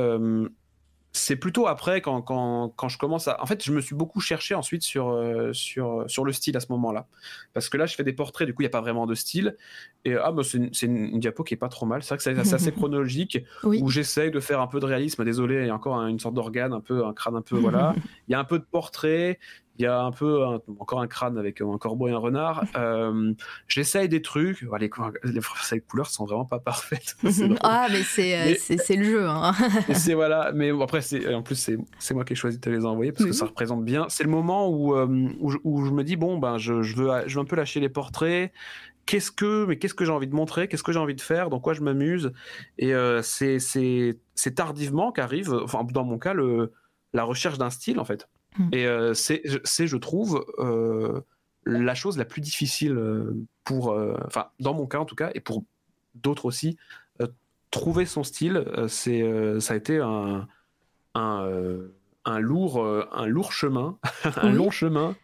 c'est 1.16 1.36
plutôt 1.36 1.68
après 1.68 2.02
quand, 2.02 2.24
quand, 2.24 2.74
quand 2.76 2.90
je 2.90 2.98
commence 2.98 3.28
à. 3.28 3.40
En 3.42 3.46
fait, 3.46 3.64
je 3.64 3.72
me 3.72 3.82
suis 3.82 3.94
beaucoup 3.94 4.20
cherché 4.20 4.56
ensuite 4.56 4.82
sur, 4.82 5.10
euh, 5.10 5.54
sur, 5.54 6.04
sur 6.08 6.26
le 6.26 6.32
style 6.34 6.58
à 6.58 6.60
ce 6.60 6.66
moment-là. 6.72 7.06
Parce 7.54 7.70
que 7.70 7.78
là, 7.78 7.86
je 7.86 7.94
fais 7.94 8.04
des 8.04 8.14
portraits, 8.14 8.48
du 8.48 8.54
coup, 8.56 8.64
il 8.64 8.66
n'y 8.66 8.70
a 8.70 8.72
pas 8.72 8.82
vraiment 8.82 9.06
de 9.06 9.14
style. 9.14 9.56
Et 10.06 10.16
ah, 10.16 10.32
bah, 10.32 10.42
c'est 10.44 10.86
une, 10.88 11.20
diapo 11.20 11.44
qui 11.44 11.54
est 11.54 11.58
pas 11.58 11.70
trop 11.70 11.86
mal. 11.86 12.02
C'est 12.02 12.10
vrai 12.10 12.18
que 12.18 12.24
c'est 12.24 12.44
c'est 12.44 12.56
assez 12.56 12.72
chronologique 12.74 13.38
Oui. 13.64 13.80
où 13.84 13.90
j'essaye 13.90 14.32
de 14.32 14.40
faire 14.40 14.60
un 14.60 14.68
peu 14.68 14.80
de 14.80 14.86
réalisme. 14.88 15.24
Désolé, 15.24 15.62
il 15.62 15.68
y 15.68 15.70
a 15.70 15.76
encore 15.76 15.98
un- 15.98 16.08
une 16.08 16.20
sorte 16.20 16.34
d'organe, 16.34 16.74
un 16.74 16.82
peu 16.82 17.06
un 17.06 17.14
crâne 17.14 17.36
un 17.36 17.42
peu 17.44 17.58
voilà. 17.58 17.94
Il 18.28 18.32
y 18.32 18.36
a 18.36 18.40
un 18.40 18.44
peu 18.44 18.58
de 18.58 18.66
portrait, 18.66 19.40
il 19.80 19.84
y 19.84 19.86
a 19.88 20.02
un 20.02 20.12
peu 20.12 20.44
un- 20.46 20.60
encore 20.80 21.02
un 21.02 21.08
crâne 21.08 21.38
avec 21.38 21.60
un 21.62 21.78
corbeau 21.78 22.08
et 22.08 22.12
un 22.12 22.18
renard. 22.18 22.64
Euh, 22.78 23.34
j'essaye 23.68 24.10
des 24.10 24.22
trucs. 24.22 24.62
Les, 24.62 24.90
les, 25.24 25.40
les 25.72 25.80
couleurs 25.82 26.08
sont 26.10 26.26
vraiment 26.26 26.46
pas 26.46 26.60
parfaites. 26.60 27.16
Ah, 27.62 27.88
mais 27.92 28.04
c'est 28.04 28.54
euh, 28.54 28.56
c'est- 28.60 28.96
le 28.96 29.04
jeu. 29.04 29.28
Hein. 29.28 29.54
C'est 29.94 30.14
voilà, 30.14 30.52
mais 30.54 30.72
bon, 30.72 30.82
après 30.82 31.00
en 31.34 31.42
plus 31.44 31.56
c'est 32.00 32.14
moi 32.14 32.24
qui 32.26 32.34
ai 32.34 32.36
choisi 32.36 32.58
de 32.58 32.62
te 32.62 32.70
les 32.70 32.86
envoyer 32.86 33.12
parce 33.12 33.26
que 33.26 33.32
ça 33.32 33.46
représente 33.46 33.84
bien. 33.86 34.06
C'est 34.10 34.24
le 34.24 34.30
moment 34.30 34.70
où 34.70 34.96
euh, 34.96 35.08
où, 35.40 35.50
je, 35.50 35.58
où 35.64 35.86
je 35.86 35.92
me 35.92 36.04
dis 36.04 36.16
bon 36.16 36.38
ben 36.38 36.58
je, 36.58 36.82
je 36.82 36.96
veux 36.96 37.10
je 37.28 37.36
veux 37.36 37.42
un 37.42 37.46
peu 37.46 37.56
lâcher 37.56 37.80
les 37.80 37.90
portraits. 37.90 38.52
Qu'est-ce 39.06 39.32
que 39.32 39.66
mais 39.66 39.78
qu'est-ce 39.78 39.94
que 39.94 40.06
j'ai 40.06 40.12
envie 40.12 40.28
de 40.28 40.36
montrer? 40.36 40.68
Qu'est-ce 40.68 40.84
que 40.84 40.92
j'ai 40.94 41.00
envie 41.00 41.16
de 41.16 41.22
faire? 41.22 41.50
Dans 41.50 41.60
quoi 41.60 41.74
je 41.74 41.82
m'amuse? 41.82 42.32
Et 42.78 42.94
euh, 42.94 43.22
c'est 43.22 44.56
tardivement 44.56 45.12
qu'arrive 45.12 45.54
enfin 45.64 45.84
dans 45.84 46.04
mon 46.04 46.18
cas 46.18 46.34
le 46.34 46.72
la 47.14 47.24
recherche 47.24 47.58
d'un 47.58 47.70
style 47.70 48.00
en 48.00 48.06
fait. 48.06 48.28
Mm. 48.58 48.70
Et 48.74 48.86
euh, 48.88 49.14
c'est 49.14 49.42
je 49.46 49.98
trouve 49.98 50.46
euh, 50.60 51.22
la 51.66 51.96
chose 51.96 52.18
la 52.18 52.26
plus 52.26 52.42
difficile 52.42 52.98
euh, 52.98 53.36
pour 53.64 53.92
euh, 53.92 54.16
enfin 54.26 54.48
dans 54.60 54.74
mon 54.74 54.86
cas 54.88 55.00
en 55.00 55.06
tout 55.06 55.16
cas 55.16 55.32
et 55.34 55.40
pour 55.40 55.64
d'autres 56.16 56.46
aussi 56.46 56.78
trouver 57.72 58.06
son 58.06 58.24
style, 58.24 58.64
c'est, 58.88 59.24
ça 59.60 59.74
a 59.74 59.78
été 59.78 59.98
un, 59.98 60.48
un, 61.16 61.50
un 62.24 62.40
lourd, 62.40 62.86
un 63.12 63.26
lourd 63.26 63.52
chemin, 63.52 63.98
un 64.38 64.52
Oui. 64.52 64.54
long 64.54 64.70
chemin. 64.70 65.16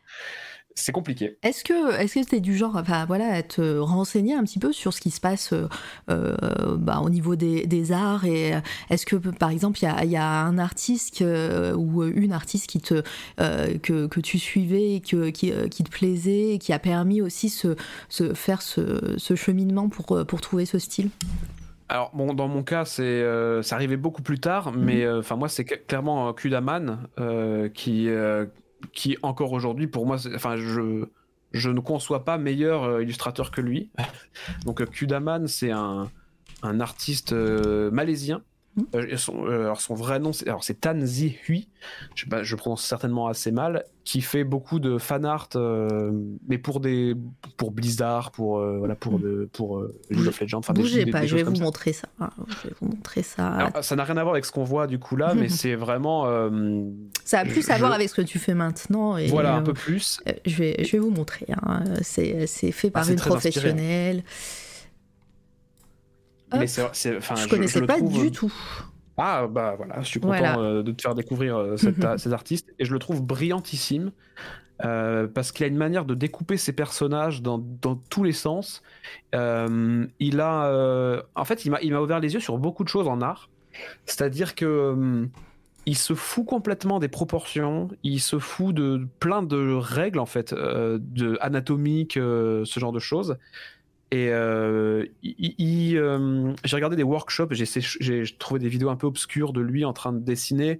C'est 0.75 0.93
compliqué. 0.93 1.37
Est-ce 1.43 1.63
que 1.65 1.99
est-ce 1.99 2.19
que 2.19 2.25
t'es 2.25 2.39
du 2.39 2.55
genre 2.55 2.77
enfin, 2.77 3.05
voilà, 3.05 3.33
à 3.33 3.43
te 3.43 3.77
renseigner 3.79 4.33
un 4.33 4.43
petit 4.43 4.59
peu 4.59 4.71
sur 4.71 4.93
ce 4.93 5.01
qui 5.01 5.11
se 5.11 5.19
passe 5.19 5.51
euh, 5.51 5.67
euh, 6.09 6.77
bah, 6.77 7.01
au 7.03 7.09
niveau 7.09 7.35
des, 7.35 7.65
des 7.65 7.91
arts 7.91 8.23
et 8.23 8.55
euh, 8.55 8.59
est-ce 8.89 9.05
que 9.05 9.17
par 9.17 9.49
exemple 9.49 9.79
il 9.81 9.85
y 9.85 9.87
a, 9.87 10.05
il 10.05 10.11
y 10.11 10.15
a 10.15 10.25
un 10.25 10.57
artiste 10.57 11.17
que- 11.17 11.73
ou 11.73 12.03
une 12.03 12.31
artiste 12.31 12.67
qui 12.67 12.79
te, 12.79 13.03
euh, 13.41 13.77
que, 13.79 14.07
que 14.07 14.19
tu 14.21 14.39
suivais 14.39 15.01
que, 15.05 15.29
qui, 15.31 15.51
qui 15.69 15.83
te 15.83 15.89
plaisait 15.89 16.53
et 16.53 16.59
qui 16.59 16.71
a 16.71 16.79
permis 16.79 17.21
aussi 17.21 17.49
ce, 17.49 17.75
ce, 18.07 18.33
faire 18.33 18.61
ce, 18.61 19.15
ce 19.17 19.35
cheminement 19.35 19.89
pour, 19.89 20.25
pour 20.25 20.39
trouver 20.39 20.65
ce 20.65 20.79
style? 20.79 21.09
Alors, 21.89 22.11
bon, 22.13 22.33
dans 22.33 22.47
mon 22.47 22.63
cas, 22.63 22.85
c'est, 22.85 23.01
euh, 23.03 23.63
ça 23.63 23.75
arrivait 23.75 23.97
beaucoup 23.97 24.21
plus 24.21 24.39
tard, 24.39 24.71
mais 24.71 25.03
euh, 25.03 25.19
enfin 25.19 25.35
moi, 25.35 25.49
c'est 25.49 25.63
cl- 25.67 25.83
clairement 25.87 26.31
Kudaman 26.33 27.07
qui, 27.73 28.07
qui 28.93 29.17
encore 29.21 29.51
aujourd'hui, 29.51 29.87
pour 29.87 30.05
moi, 30.05 30.17
enfin, 30.35 30.55
je, 30.57 31.05
je 31.51 31.69
ne 31.69 31.79
conçois 31.79 32.25
pas 32.25 32.37
meilleur 32.37 32.83
euh, 32.83 33.03
illustrateur 33.03 33.51
que 33.51 33.61
lui. 33.61 33.89
Donc, 34.65 34.81
euh, 34.81 34.85
Kudaman, 34.85 35.47
c'est 35.47 35.71
un, 35.71 36.09
un 36.63 36.79
artiste 36.79 37.33
euh, 37.33 37.91
malaisien. 37.91 38.41
Euh, 38.95 39.17
son, 39.17 39.45
euh, 39.45 39.65
alors 39.65 39.81
son 39.81 39.93
vrai 39.93 40.19
nom, 40.19 40.33
c'est, 40.33 40.47
alors 40.47 40.63
c'est 40.63 40.81
Tan 40.81 40.99
Zi 41.01 41.37
Hui, 41.47 41.67
je, 42.15 42.55
prononce 42.55 42.83
certainement 42.83 43.27
assez 43.27 43.51
mal, 43.51 43.83
qui 44.03 44.21
fait 44.21 44.43
beaucoup 44.43 44.79
de 44.79 44.97
fan 44.97 45.25
art, 45.25 45.49
euh, 45.55 46.11
mais 46.47 46.57
pour 46.57 46.79
des, 46.79 47.15
pour 47.57 47.71
Blizzard, 47.71 48.31
pour 48.31 48.59
voilà, 48.59 48.95
pour 48.95 49.19
de, 49.19 49.49
pour 49.53 49.83
League 50.09 50.27
of 50.27 50.39
Legends, 50.39 50.59
enfin 50.59 50.73
Bougez 50.73 51.05
des- 51.05 51.11
pas, 51.11 51.21
des 51.21 51.27
je 51.27 51.35
vais 51.35 51.43
vous 51.43 51.55
ça. 51.55 51.63
montrer 51.63 51.93
ça. 51.93 52.07
Ah, 52.19 52.31
Je 52.47 52.67
vais 52.67 52.73
vous 52.81 52.87
montrer 52.87 53.23
ça. 53.23 53.47
Alors, 53.47 53.83
ça 53.83 53.95
n'a 53.95 54.03
rien 54.03 54.17
à 54.17 54.23
voir 54.23 54.33
avec 54.35 54.45
ce 54.45 54.51
qu'on 54.51 54.63
voit 54.63 54.87
du 54.87 54.99
coup 54.99 55.15
là, 55.15 55.33
mais 55.35 55.49
c'est 55.49 55.75
vraiment 55.75 56.25
ça 57.23 57.39
a 57.39 57.45
plus 57.45 57.69
à 57.69 57.77
voir 57.77 57.93
avec 57.93 58.09
ce 58.09 58.15
que 58.15 58.21
tu 58.21 58.39
fais 58.39 58.53
maintenant. 58.53 59.17
Et, 59.17 59.27
voilà 59.27 59.55
un 59.55 59.61
peu 59.61 59.73
plus. 59.73 60.19
Je 60.45 60.55
vais, 60.55 60.83
je 60.83 60.91
vais 60.91 60.99
vous 60.99 61.11
montrer. 61.11 61.45
hein. 61.63 61.83
C'est, 62.01 62.47
c'est 62.47 62.71
fait 62.71 62.89
par 62.89 63.05
c'est 63.05 63.13
une 63.13 63.19
inspiré. 63.19 64.23
Mais 66.57 66.67
c'est, 66.67 66.83
enfin, 67.17 67.35
je 67.35 67.43
je, 67.43 67.47
connaissais 67.49 67.81
pas 67.85 67.97
trouve- 67.97 68.21
du 68.23 68.31
tout. 68.31 68.53
Ah 69.17 69.47
bah 69.47 69.73
voilà, 69.77 69.99
je 70.01 70.07
suis 70.07 70.19
content 70.21 70.37
Voilà. 70.37 70.57
euh, 70.59 70.81
de 70.83 70.91
te 70.93 71.01
faire 71.01 71.13
découvrir 71.13 71.57
euh, 71.57 71.75
cette- 71.77 71.97
ces 72.19 72.31
artistes 72.33 72.73
et 72.79 72.85
je 72.85 72.93
le 72.93 72.99
trouve 72.99 73.21
brillantissime 73.21 74.11
euh, 74.85 75.27
parce 75.27 75.51
qu'il 75.51 75.65
a 75.65 75.67
une 75.67 75.75
manière 75.77 76.05
de 76.05 76.15
découper 76.15 76.55
ses 76.55 76.71
personnages 76.71 77.41
dans, 77.41 77.57
dans 77.81 77.95
tous 77.97 78.23
les 78.23 78.31
sens. 78.31 78.81
Euh, 79.35 80.07
il 80.21 80.39
a, 80.39 80.67
euh, 80.67 81.21
en 81.35 81.43
fait, 81.43 81.65
il 81.65 81.71
m'a, 81.71 81.81
il 81.81 81.91
m'a 81.91 81.99
ouvert 81.99 82.21
les 82.21 82.33
yeux 82.33 82.39
sur 82.39 82.57
beaucoup 82.57 82.85
de 82.85 82.89
choses 82.89 83.09
en 83.09 83.21
art. 83.21 83.49
C'est-à-dire 84.05 84.55
que 84.55 84.65
euh, 84.65 85.25
il 85.85 85.97
se 85.97 86.13
fout 86.13 86.45
complètement 86.45 86.99
des 86.99 87.09
proportions, 87.09 87.89
il 88.03 88.21
se 88.21 88.39
fout 88.39 88.73
de 88.73 89.05
plein 89.19 89.43
de 89.43 89.73
règles 89.73 90.19
en 90.19 90.25
fait, 90.25 90.53
euh, 90.53 90.97
de 91.01 91.37
anatomiques, 91.41 92.15
euh, 92.15 92.63
ce 92.63 92.79
genre 92.79 92.91
de 92.93 92.99
choses. 92.99 93.37
Et 94.11 94.29
euh, 94.29 95.05
euh, 95.23 96.53
j'ai 96.63 96.75
regardé 96.75 96.95
des 96.95 97.03
workshops, 97.03 97.49
j'ai, 97.51 98.23
trouvé 98.39 98.59
des 98.59 98.69
vidéos 98.69 98.89
un 98.89 98.95
peu 98.95 99.05
obscures 99.05 99.53
de 99.53 99.61
lui 99.61 99.85
en 99.85 99.93
train 99.93 100.13
de 100.13 100.19
dessiner 100.19 100.79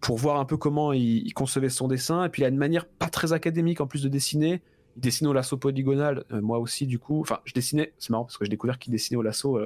pour 0.00 0.16
voir 0.16 0.40
un 0.40 0.46
peu 0.46 0.56
comment 0.56 0.94
il, 0.94 1.26
il 1.26 1.34
concevait 1.34 1.68
son 1.68 1.88
dessin. 1.88 2.24
Et 2.24 2.30
puis 2.30 2.40
il 2.40 2.44
a 2.46 2.48
une 2.48 2.56
manière 2.56 2.86
pas 2.86 3.08
très 3.08 3.34
académique 3.34 3.82
en 3.82 3.86
plus 3.86 4.02
de 4.02 4.08
dessiner. 4.08 4.62
Il 4.96 5.02
dessine 5.02 5.26
au 5.26 5.34
lasso 5.34 5.58
polygonal, 5.58 6.24
euh, 6.32 6.40
moi 6.40 6.58
aussi 6.58 6.86
du 6.86 6.98
coup. 6.98 7.20
Enfin, 7.20 7.40
je 7.44 7.52
dessinais, 7.52 7.92
c'est 7.98 8.10
marrant 8.10 8.24
parce 8.24 8.38
que 8.38 8.46
j'ai 8.46 8.50
découvert 8.50 8.78
qu'il 8.78 8.92
dessinait 8.92 9.18
au 9.18 9.22
lasso 9.22 9.58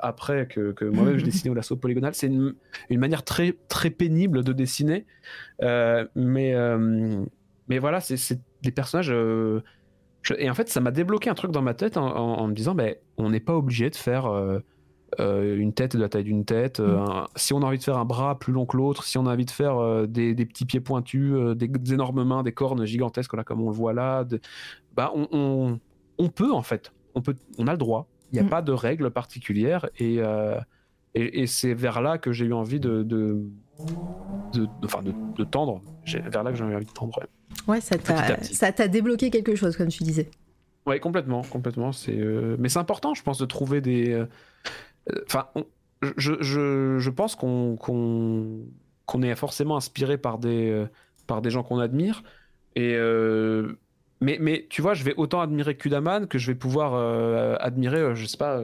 après 0.00 0.46
que, 0.46 0.70
que 0.70 0.84
moi-même 0.84 1.18
je 1.18 1.24
dessinais 1.24 1.50
au 1.50 1.54
lasso 1.54 1.74
polygonal. 1.74 2.14
C'est 2.14 2.28
une, 2.28 2.54
une 2.90 3.00
manière 3.00 3.24
très, 3.24 3.56
très 3.66 3.90
pénible 3.90 4.44
de 4.44 4.52
dessiner. 4.52 5.04
Mais, 5.60 6.54
mais 7.68 7.78
voilà, 7.80 8.00
c'est 8.00 8.40
des 8.62 8.70
personnages. 8.70 9.12
Je- 10.26 10.34
et 10.38 10.50
en 10.50 10.54
fait, 10.54 10.68
ça 10.68 10.80
m'a 10.80 10.90
débloqué 10.90 11.30
un 11.30 11.34
truc 11.34 11.50
dans 11.52 11.62
ma 11.62 11.74
tête 11.74 11.96
en, 11.96 12.06
en- 12.06 12.38
en 12.40 12.46
me 12.48 12.52
disant, 12.54 12.74
ben, 12.74 12.94
on 13.16 13.30
n'est 13.30 13.40
pas 13.40 13.54
obligé 13.56 13.90
de 13.90 13.96
faire 13.96 14.26
euh, 14.26 14.58
euh, 15.20 15.56
une 15.56 15.72
tête 15.72 15.94
de 15.96 16.00
la 16.00 16.08
taille 16.08 16.24
d'une 16.24 16.44
tête. 16.44 16.80
euh, 16.80 16.98
un- 16.98 17.26
si 17.36 17.52
on 17.54 17.62
a 17.62 17.66
envie 17.66 17.78
de 17.78 17.82
faire 17.84 17.96
un 17.98 18.04
bras 18.04 18.38
plus 18.38 18.52
long 18.52 18.66
que 18.66 18.76
l'autre, 18.76 19.04
si 19.04 19.16
on 19.18 19.26
a 19.26 19.32
envie 19.32 19.44
de 19.44 19.50
faire 19.50 20.06
des, 20.08 20.34
des 20.34 20.46
petits 20.46 20.64
pieds 20.66 20.80
pointus, 20.80 21.32
des, 21.56 21.68
des 21.68 21.94
énormes 21.94 22.24
mains, 22.24 22.42
des 22.42 22.52
cornes 22.52 22.84
gigantesques, 22.84 23.34
là, 23.34 23.44
comme 23.44 23.60
on 23.62 23.70
le 23.70 23.76
voit 23.76 23.92
là, 23.92 24.24
de- 24.24 24.40
bah, 24.94 25.12
on, 25.14 25.28
on- 25.32 25.78
on 26.18 26.28
peut 26.28 26.52
en 26.52 26.62
fait. 26.62 26.92
On, 27.14 27.22
peut, 27.22 27.34
on 27.58 27.66
a 27.68 27.72
le 27.72 27.78
droit. 27.78 28.08
Il 28.32 28.34
n'y 28.34 28.40
a 28.40 28.42
Mm. 28.44 28.48
pas 28.50 28.62
de 28.62 28.72
règles 28.72 29.10
particulières. 29.10 29.86
Et, 29.98 30.16
et, 31.14 31.40
et 31.42 31.46
c'est 31.46 31.72
vers 31.74 32.02
là 32.02 32.18
que 32.18 32.32
j'ai 32.32 32.44
eu 32.46 32.52
envie 32.52 32.80
de, 32.80 33.02
de, 33.02 33.40
de, 34.52 34.66
enfin, 34.84 35.02
de, 35.02 35.12
de 35.36 35.44
tendre. 35.44 35.82
Vers 36.30 36.42
là 36.44 36.52
que 36.52 36.58
eu 36.58 36.74
envie 36.74 36.86
de 36.86 36.90
tendre. 36.92 37.20
ouais. 37.68 37.80
Ça 37.80 37.98
t'a, 37.98 38.36
petit. 38.36 38.54
ça 38.54 38.72
t'a 38.72 38.88
débloqué 38.88 39.30
quelque 39.30 39.54
chose, 39.54 39.76
comme 39.76 39.88
tu 39.88 40.02
disais. 40.04 40.30
Ouais, 40.86 41.00
complètement, 41.00 41.42
complètement. 41.42 41.92
C'est, 41.92 42.16
euh, 42.16 42.56
mais 42.58 42.68
c'est 42.68 42.78
important, 42.78 43.12
je 43.14 43.22
pense, 43.22 43.38
de 43.38 43.44
trouver 43.46 43.80
des. 43.80 44.12
euh, 44.12 44.26
euh, 45.12 45.20
Enfin, 45.26 45.48
on- 45.56 45.66
je, 46.16 46.34
je, 46.40 46.98
je 46.98 47.10
pense 47.10 47.34
qu'on 47.36 47.76
qu'on 47.76 48.60
qu'on 49.06 49.22
est 49.22 49.34
forcément 49.34 49.76
inspiré 49.76 50.18
par 50.18 50.38
des 50.38 50.84
par 51.26 51.40
des 51.42 51.50
gens 51.50 51.62
qu'on 51.62 51.78
admire. 51.78 52.22
Et 52.76 52.94
euh, 52.96 53.78
mais 54.20 54.36
mais 54.40 54.66
tu 54.68 54.82
vois, 54.82 54.92
je 54.94 55.02
vais 55.04 55.14
autant 55.16 55.40
admirer 55.40 55.76
Kudaman 55.76 56.26
que 56.28 56.38
je 56.38 56.48
vais 56.52 56.54
pouvoir 56.54 56.92
euh, 56.94 57.56
admirer, 57.60 58.14
je 58.14 58.26
sais 58.26 58.36
pas. 58.36 58.60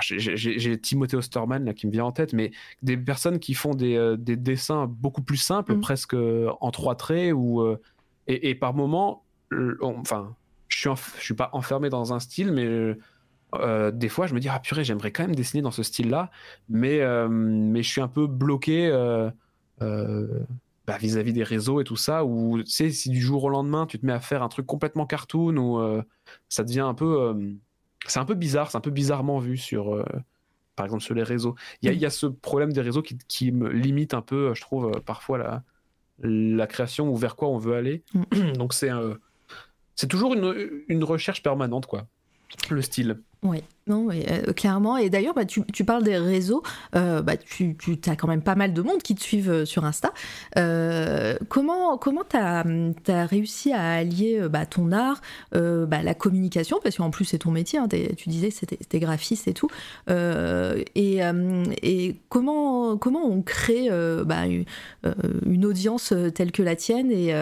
J'ai- 0.00 0.80
Timothée 0.80 1.16
Osterman 1.16 1.64
là 1.64 1.74
qui 1.74 1.86
me 1.86 1.92
vient 1.92 2.04
en 2.06 2.12
tête, 2.12 2.32
mais 2.32 2.52
des 2.82 2.96
personnes 2.96 3.38
qui 3.38 3.54
font 3.54 3.74
des, 3.74 3.96
euh, 3.96 4.16
des 4.16 4.36
dessins 4.36 4.86
beaucoup 4.86 5.22
plus 5.22 5.36
simples, 5.36 5.74
Mm. 5.76 5.80
presque 5.80 6.14
euh, 6.14 6.50
en 6.60 6.70
trois 6.70 6.94
traits, 6.94 7.32
ou 7.34 7.60
euh, 7.60 7.80
et, 8.26 8.50
et 8.50 8.54
par 8.54 8.74
moments, 8.74 9.24
on- 9.52 9.98
enfin, 10.00 10.34
je 10.68 10.78
suis, 10.78 10.90
je 11.18 11.22
suis 11.24 11.34
pas 11.34 11.50
enfermé 11.52 11.88
dans 11.90 12.12
un 12.12 12.20
style, 12.20 12.52
mais 12.52 12.96
euh, 13.54 13.90
des 13.90 14.08
fois, 14.08 14.26
je 14.26 14.34
me 14.34 14.40
dis, 14.40 14.48
ah 14.50 14.60
purée, 14.60 14.84
j'aimerais 14.84 15.10
quand 15.10 15.22
même 15.22 15.34
dessiner 15.34 15.62
dans 15.62 15.70
ce 15.70 15.82
style-là, 15.82 16.30
mais, 16.68 17.00
euh, 17.00 17.28
mais 17.28 17.82
je 17.82 17.88
suis 17.88 18.00
un 18.02 18.08
peu 18.08 18.26
bloqué 18.26 18.88
euh, 18.90 19.30
bah, 20.86 20.96
vis-à-vis 20.98 21.32
des 21.32 21.42
réseaux 21.44 21.80
et 21.80 21.84
tout 21.84 21.96
ça, 21.96 22.24
où 22.24 22.62
tu 22.62 22.70
sais, 22.70 22.90
si 22.90 23.10
du 23.10 23.20
jour 23.20 23.44
au 23.44 23.48
lendemain, 23.50 23.86
tu 23.86 23.98
te 23.98 24.06
mets 24.06 24.12
à 24.12 24.20
faire 24.20 24.42
un 24.42 24.48
truc 24.48 24.66
complètement 24.66 25.06
cartoon, 25.06 25.56
ou 25.56 26.02
ça 26.48 26.64
devient 26.64 26.80
un 26.80 26.94
peu. 26.94 27.34
Euh, 28.08 28.12
c'est 28.12 28.20
un 28.20 28.24
peu 28.24 28.34
bizarre, 28.34 28.70
c'est 28.70 28.78
un 28.78 28.80
peu 28.82 28.90
bizarrement 28.90 29.38
vu 29.38 29.56
sur. 29.56 29.94
euh, 29.94 30.04
par 30.76 30.86
exemple, 30.86 31.02
sur 31.02 31.14
les 31.14 31.24
réseaux. 31.24 31.56
Il 31.82 31.92
y 31.92 31.96
y 31.96 32.06
a 32.06 32.10
ce 32.10 32.26
problème 32.26 32.72
des 32.72 32.80
réseaux 32.80 33.02
qui, 33.02 33.18
qui 33.28 33.52
me 33.52 33.68
limite 33.70 34.14
un 34.14 34.22
peu, 34.22 34.54
je 34.54 34.60
trouve, 34.60 34.86
euh, 34.94 35.00
parfois 35.00 35.38
la, 35.38 35.64
la 36.20 36.66
création 36.68 37.08
ou 37.10 37.16
vers 37.16 37.36
quoi 37.36 37.48
on 37.48 37.58
veut 37.58 37.74
aller. 37.76 38.04
Donc 38.56 38.74
c'est 38.74 38.90
euh, 38.90 39.14
c'est 39.96 40.08
toujours 40.08 40.34
une, 40.34 40.82
une 40.88 41.04
recherche 41.04 41.42
permanente, 41.42 41.86
quoi. 41.86 42.06
Le 42.70 42.82
style. 42.82 43.20
Oui, 43.44 43.62
non, 43.88 44.08
euh, 44.10 44.52
clairement. 44.52 44.96
Et 44.96 45.10
d'ailleurs, 45.10 45.34
bah, 45.34 45.44
tu, 45.44 45.62
tu 45.72 45.84
parles 45.84 46.02
des 46.02 46.18
réseaux. 46.18 46.62
euh, 46.94 47.22
bah, 47.22 47.36
tu, 47.36 47.76
tu 47.76 47.98
as 48.06 48.16
quand 48.16 48.28
même 48.28 48.42
pas 48.42 48.54
mal 48.54 48.72
de 48.72 48.82
monde 48.82 49.02
qui 49.02 49.14
te 49.14 49.22
suivent 49.22 49.50
euh, 49.50 49.64
sur 49.64 49.84
Insta. 49.84 50.12
Euh, 50.58 51.36
comment 51.48 51.96
comment 51.98 52.22
tu 52.28 52.36
as, 52.36 52.64
as, 53.08 53.26
réussi 53.26 53.72
à 53.72 53.92
allier 53.92 54.40
bah, 54.50 54.66
ton 54.66 54.92
art, 54.92 55.20
la 55.52 56.14
communication, 56.14 56.78
parce 56.82 56.96
qu'en 56.96 57.10
plus 57.10 57.24
c'est 57.24 57.38
ton 57.38 57.50
métier, 57.50 57.78
hein, 57.78 57.88
tu 58.16 58.28
disais 58.28 58.48
que 58.48 58.54
c'était 58.54 59.00
graphiste 59.00 59.48
et 59.48 59.54
tout, 59.54 59.68
et, 60.08 61.20
et, 61.82 62.16
comment, 62.28 62.96
comment 62.96 63.24
on 63.24 63.42
crée 63.42 63.88
une, 63.88 64.64
audience 65.64 66.12
telle 66.34 66.52
que 66.52 66.62
la 66.62 66.76
tienne 66.76 67.10
et, 67.10 67.34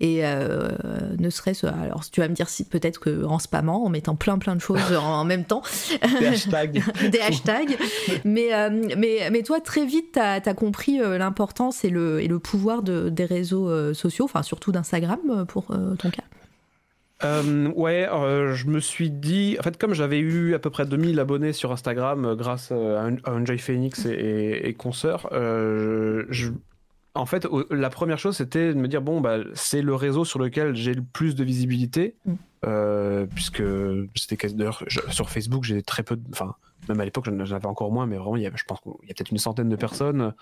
et 0.00 0.22
ne 0.22 1.30
serait-ce, 1.30 1.66
alors 1.66 2.08
tu 2.10 2.20
vas 2.20 2.28
me 2.28 2.34
dire 2.34 2.48
si 2.48 2.64
peut-être 2.64 2.98
qu'en 3.00 3.38
spammant, 3.38 3.84
en 3.84 3.88
mettant 3.88 4.16
plein 4.16 4.38
plein 4.38 4.56
de 4.56 4.60
choses 4.60 4.80
en, 5.00 5.24
même 5.24 5.35
temps. 5.44 5.62
Des 6.20 6.26
hashtags. 6.26 6.82
Des 7.10 7.20
hashtags. 7.20 7.76
mais, 8.24 8.50
mais, 8.96 9.30
mais 9.30 9.42
toi, 9.42 9.60
très 9.60 9.84
vite, 9.84 10.12
tu 10.14 10.18
as, 10.18 10.54
compris 10.54 10.98
l'importance 10.98 11.84
et 11.84 11.90
le, 11.90 12.20
et 12.22 12.28
le 12.28 12.38
pouvoir 12.38 12.82
de, 12.82 13.08
des 13.08 13.24
réseaux 13.24 13.68
euh, 13.68 13.94
sociaux, 13.94 14.24
enfin 14.24 14.42
surtout 14.42 14.72
d'Instagram 14.72 15.20
euh, 15.28 15.44
pour 15.44 15.70
euh, 15.70 15.94
ton 15.96 16.10
cas 16.10 16.22
ouais, 17.74 18.06
je 18.52 18.66
me 18.66 18.78
suis 18.78 19.10
dit, 19.10 19.56
en 19.58 19.62
fait, 19.62 19.78
comme 19.78 19.94
j'avais 19.94 20.18
eu 20.18 20.54
à 20.54 20.58
peu 20.58 20.68
près 20.68 20.84
2000 20.84 21.18
abonnés 21.18 21.54
sur 21.54 21.72
Instagram 21.72 22.34
grâce 22.34 22.72
à, 22.72 23.08
Enjoy 23.26 23.56
Phoenix 23.56 24.04
et, 24.04 24.68
et, 24.68 24.74
consoeurs, 24.74 25.26
je, 25.32 26.50
en 27.16 27.26
fait, 27.26 27.46
la 27.70 27.90
première 27.90 28.18
chose, 28.18 28.36
c'était 28.36 28.72
de 28.72 28.78
me 28.78 28.88
dire 28.88 29.02
bon, 29.02 29.20
bah, 29.20 29.38
c'est 29.54 29.82
le 29.82 29.94
réseau 29.94 30.24
sur 30.24 30.38
lequel 30.38 30.74
j'ai 30.76 30.94
le 30.94 31.02
plus 31.02 31.34
de 31.34 31.44
visibilité, 31.44 32.16
mm. 32.24 33.26
puisque 33.34 33.62
c'était 34.14 34.48
d'ailleurs 34.48 34.82
sur 34.88 35.30
Facebook, 35.30 35.64
j'ai 35.64 35.82
très 35.82 36.02
peu, 36.02 36.18
enfin, 36.32 36.54
même 36.88 37.00
à 37.00 37.04
l'époque, 37.04 37.26
j'en 37.26 37.56
avais 37.56 37.66
encore 37.66 37.90
moins, 37.92 38.06
mais 38.06 38.16
vraiment, 38.16 38.36
il 38.36 38.42
y 38.42 38.46
avait, 38.46 38.56
je 38.56 38.64
pense 38.64 38.80
qu'il 38.80 38.92
y 39.08 39.10
a 39.10 39.14
peut-être 39.14 39.30
une 39.30 39.38
centaine 39.38 39.68
de 39.68 39.76
personnes. 39.76 40.34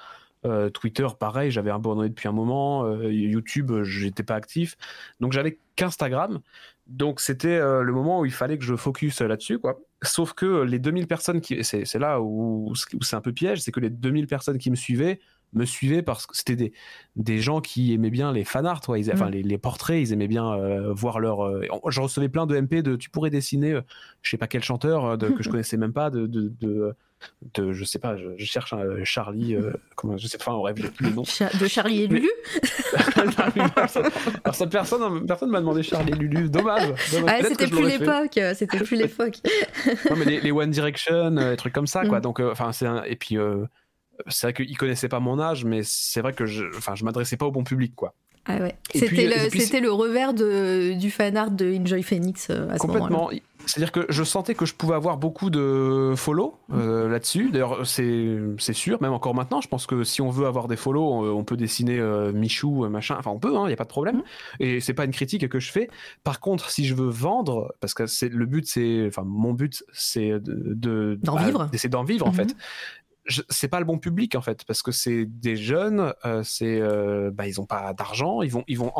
Euh, 0.45 0.69
Twitter, 0.69 1.07
pareil, 1.19 1.51
j'avais 1.51 1.71
abandonné 1.71 2.09
depuis 2.09 2.29
un 2.29 2.33
moment. 2.33 2.85
Euh, 2.85 3.11
YouTube, 3.11 3.73
j'étais 3.83 4.23
pas 4.23 4.35
actif. 4.35 4.77
Donc 5.21 5.33
j'avais 5.33 5.59
qu'Instagram. 5.77 6.41
Donc 6.87 7.21
c'était 7.21 7.49
euh, 7.49 7.83
le 7.83 7.93
moment 7.93 8.21
où 8.21 8.27
il 8.27 8.33
fallait 8.33 8.59
que 8.59 8.65
je 8.65 8.77
focus 8.77 9.21
là-dessus, 9.21 9.59
quoi. 9.59 9.81
Sauf 10.03 10.35
que 10.35 10.63
les 10.63 10.79
2000 10.79 11.07
personnes 11.07 11.41
qui, 11.41 11.65
c'est 11.65 11.99
là 11.99 12.21
où, 12.21 12.75
c'est 13.01 13.17
un 13.17 13.23
peu 13.23 13.33
piège, 13.33 13.63
c'est 13.63 13.73
que 13.73 13.81
les 13.81 13.89
2000 13.89 14.27
personnes 14.27 14.59
qui 14.59 14.71
me 14.71 14.77
suivaient 14.77 15.19
me 15.55 15.65
suivaient 15.65 16.03
parce 16.03 16.27
que 16.27 16.37
c'était 16.37 16.57
des, 16.57 16.73
des 17.17 17.39
gens 17.39 17.61
qui 17.61 17.93
aimaient 17.93 18.11
bien 18.11 18.33
les 18.33 18.45
fanarts, 18.45 18.81
ils, 18.97 19.13
enfin 19.13 19.29
mm. 19.29 19.35
les, 19.35 19.59
portraits, 19.59 20.01
ils 20.01 20.13
aimaient 20.13 20.29
bien 20.29 20.57
voir 20.93 21.21
leur. 21.21 21.61
je 21.91 22.01
recevais 22.01 22.29
plein 22.29 22.47
de 22.47 22.59
MP 22.59 22.83
de 22.83 22.97
tu 22.97 23.11
pourrais 23.11 23.31
dessiner, 23.31 23.79
je 24.23 24.31
sais 24.31 24.39
pas 24.39 24.47
quel 24.47 24.63
chanteur 24.63 25.19
de, 25.19 25.29
que 25.29 25.43
je 25.43 25.49
connaissais 25.51 25.77
même 25.77 25.93
pas, 25.93 26.11
de, 26.11 26.27
de 26.27 26.95
de, 27.55 27.73
je 27.73 27.85
sais 27.85 27.99
pas, 27.99 28.17
je, 28.17 28.45
cherche 28.45 28.73
un 28.73 28.79
euh, 28.79 29.05
Charlie, 29.05 29.55
euh, 29.55 29.73
comment, 29.97 30.17
je 30.17 30.27
sais 30.27 30.39
pas, 30.39 30.59
rêve, 30.61 30.77
j'ai 30.79 30.89
plus 30.89 31.07
les 31.07 31.13
noms. 31.13 31.23
de 31.61 31.67
Charlie 31.67 32.03
et 32.03 32.07
Lulu? 32.07 32.31
Alors, 34.45 34.69
personne, 34.71 35.27
personne 35.27 35.51
m'a 35.51 35.61
demandé 35.61 35.83
Charlie 35.83 36.13
et 36.13 36.17
Lulu, 36.17 36.49
dommage. 36.49 36.93
Ah, 37.27 37.39
c'était 37.43 37.69
plus 37.69 37.87
l'époque, 37.87 38.41
c'était 38.55 38.79
plus 38.79 38.97
l'époque. 38.97 39.39
non, 40.11 40.17
mais 40.17 40.41
les, 40.41 40.53
One 40.53 40.71
Direction, 40.71 41.37
euh, 41.37 41.51
des 41.51 41.57
trucs 41.57 41.73
comme 41.73 41.87
ça, 41.87 42.05
quoi. 42.07 42.19
Mm. 42.19 42.23
Donc, 42.23 42.41
enfin, 42.41 42.73
c'est 42.73 42.87
et 43.07 43.17
puis, 43.17 43.37
c'est 44.29 44.47
vrai 44.47 44.55
qu'ils 44.55 44.77
connaissaient 44.77 45.09
pas 45.09 45.21
mon 45.21 45.39
âge, 45.41 45.65
mais 45.65 45.81
c'est 45.83 46.21
vrai 46.21 46.33
que 46.33 46.47
je, 46.47 46.65
enfin, 46.77 46.95
je 46.95 47.05
m'adressais 47.05 47.37
pas 47.37 47.47
au 47.47 47.53
bon 47.53 47.65
public, 47.65 47.95
quoi. 47.95 48.15
Ah 48.47 48.59
ouais. 48.59 48.75
C'était 48.95 49.27
le, 49.27 49.81
le, 49.81 49.93
revers 49.93 50.35
de, 50.35 50.93
du 50.99 51.11
fanart 51.11 51.51
de 51.51 51.79
Enjoy 51.81 52.03
Phoenix 52.03 52.51
à 52.51 52.79
ce 52.79 52.87
moment-là. 52.87 53.31
C'est-à-dire 53.67 53.93
que 53.93 54.07
je 54.09 54.23
sentais 54.25 54.55
que 54.55 54.67
je 54.67 54.75
pouvais 54.75 54.95
avoir 54.95 55.17
beaucoup 55.17 55.51
de 55.51 56.15
follow 56.17 56.59
euh, 56.73 57.09
là-dessus. 57.09 57.51
D'ailleurs, 57.51 57.87
c'est 57.87 58.73
sûr, 58.73 59.01
même 59.01 59.13
encore 59.13 59.35
maintenant. 59.35 59.61
Je 59.61 59.69
pense 59.69 59.87
que 59.87 60.05
si 60.05 60.21
on 60.21 60.31
veut 60.31 60.47
avoir 60.47 60.69
des 60.69 60.77
follow, 60.77 61.25
on, 61.35 61.45
peut 61.45 61.57
dessiner 61.57 61.99
euh, 61.99 62.33
Michou, 62.33 62.89
machin. 62.89 63.17
Enfin, 63.19 63.31
on 63.31 63.39
peut, 63.39 63.53
il 63.53 63.57
hein, 63.57 63.67
n'y 63.67 63.73
a 63.73 63.77
pas 63.77 63.85
de 63.85 63.89
problème. 63.89 64.23
Et 64.61 64.81
c'est 64.81 64.95
pas 64.95 65.05
une 65.05 65.13
critique 65.13 65.49
que 65.49 65.61
je 65.61 65.71
fais. 65.71 65.89
Par 66.23 66.41
contre, 66.41 66.71
si 66.71 66.85
je 66.85 66.95
veux 66.95 67.09
vendre, 67.09 67.75
parce 67.81 67.95
que 67.95 68.07
c'est 68.07 68.29
le 68.29 68.47
but, 68.47 68.67
c'est, 68.67 69.07
enfin, 69.07 69.23
mon 69.25 69.53
but, 69.53 69.85
c'est 69.93 70.33
de 70.41 71.19
d'en 71.23 71.37
vivre, 71.37 71.69
d'essayer 71.71 71.91
d'en 71.91 72.05
vivre 72.05 72.27
en 72.27 72.33
mhm. 72.33 72.37
fait. 72.37 72.57
C'est 73.27 73.69
pas 73.69 73.79
le 73.79 73.87
bon 73.87 73.99
public 73.99 74.35
en 74.35 74.43
fait, 74.43 74.65
parce 74.65 74.83
que 74.83 74.93
c'est 74.93 75.25
des 75.25 75.57
jeunes, 75.57 76.13
euh, 76.25 76.43
c'est, 76.43 76.81
bah, 77.31 77.47
ils 77.47 77.61
ont 77.61 77.67
pas 77.67 77.95
d'argent, 77.95 78.43
ils 78.43 78.51
vont, 78.51 78.65
ils 78.69 78.79
vont 78.79 78.93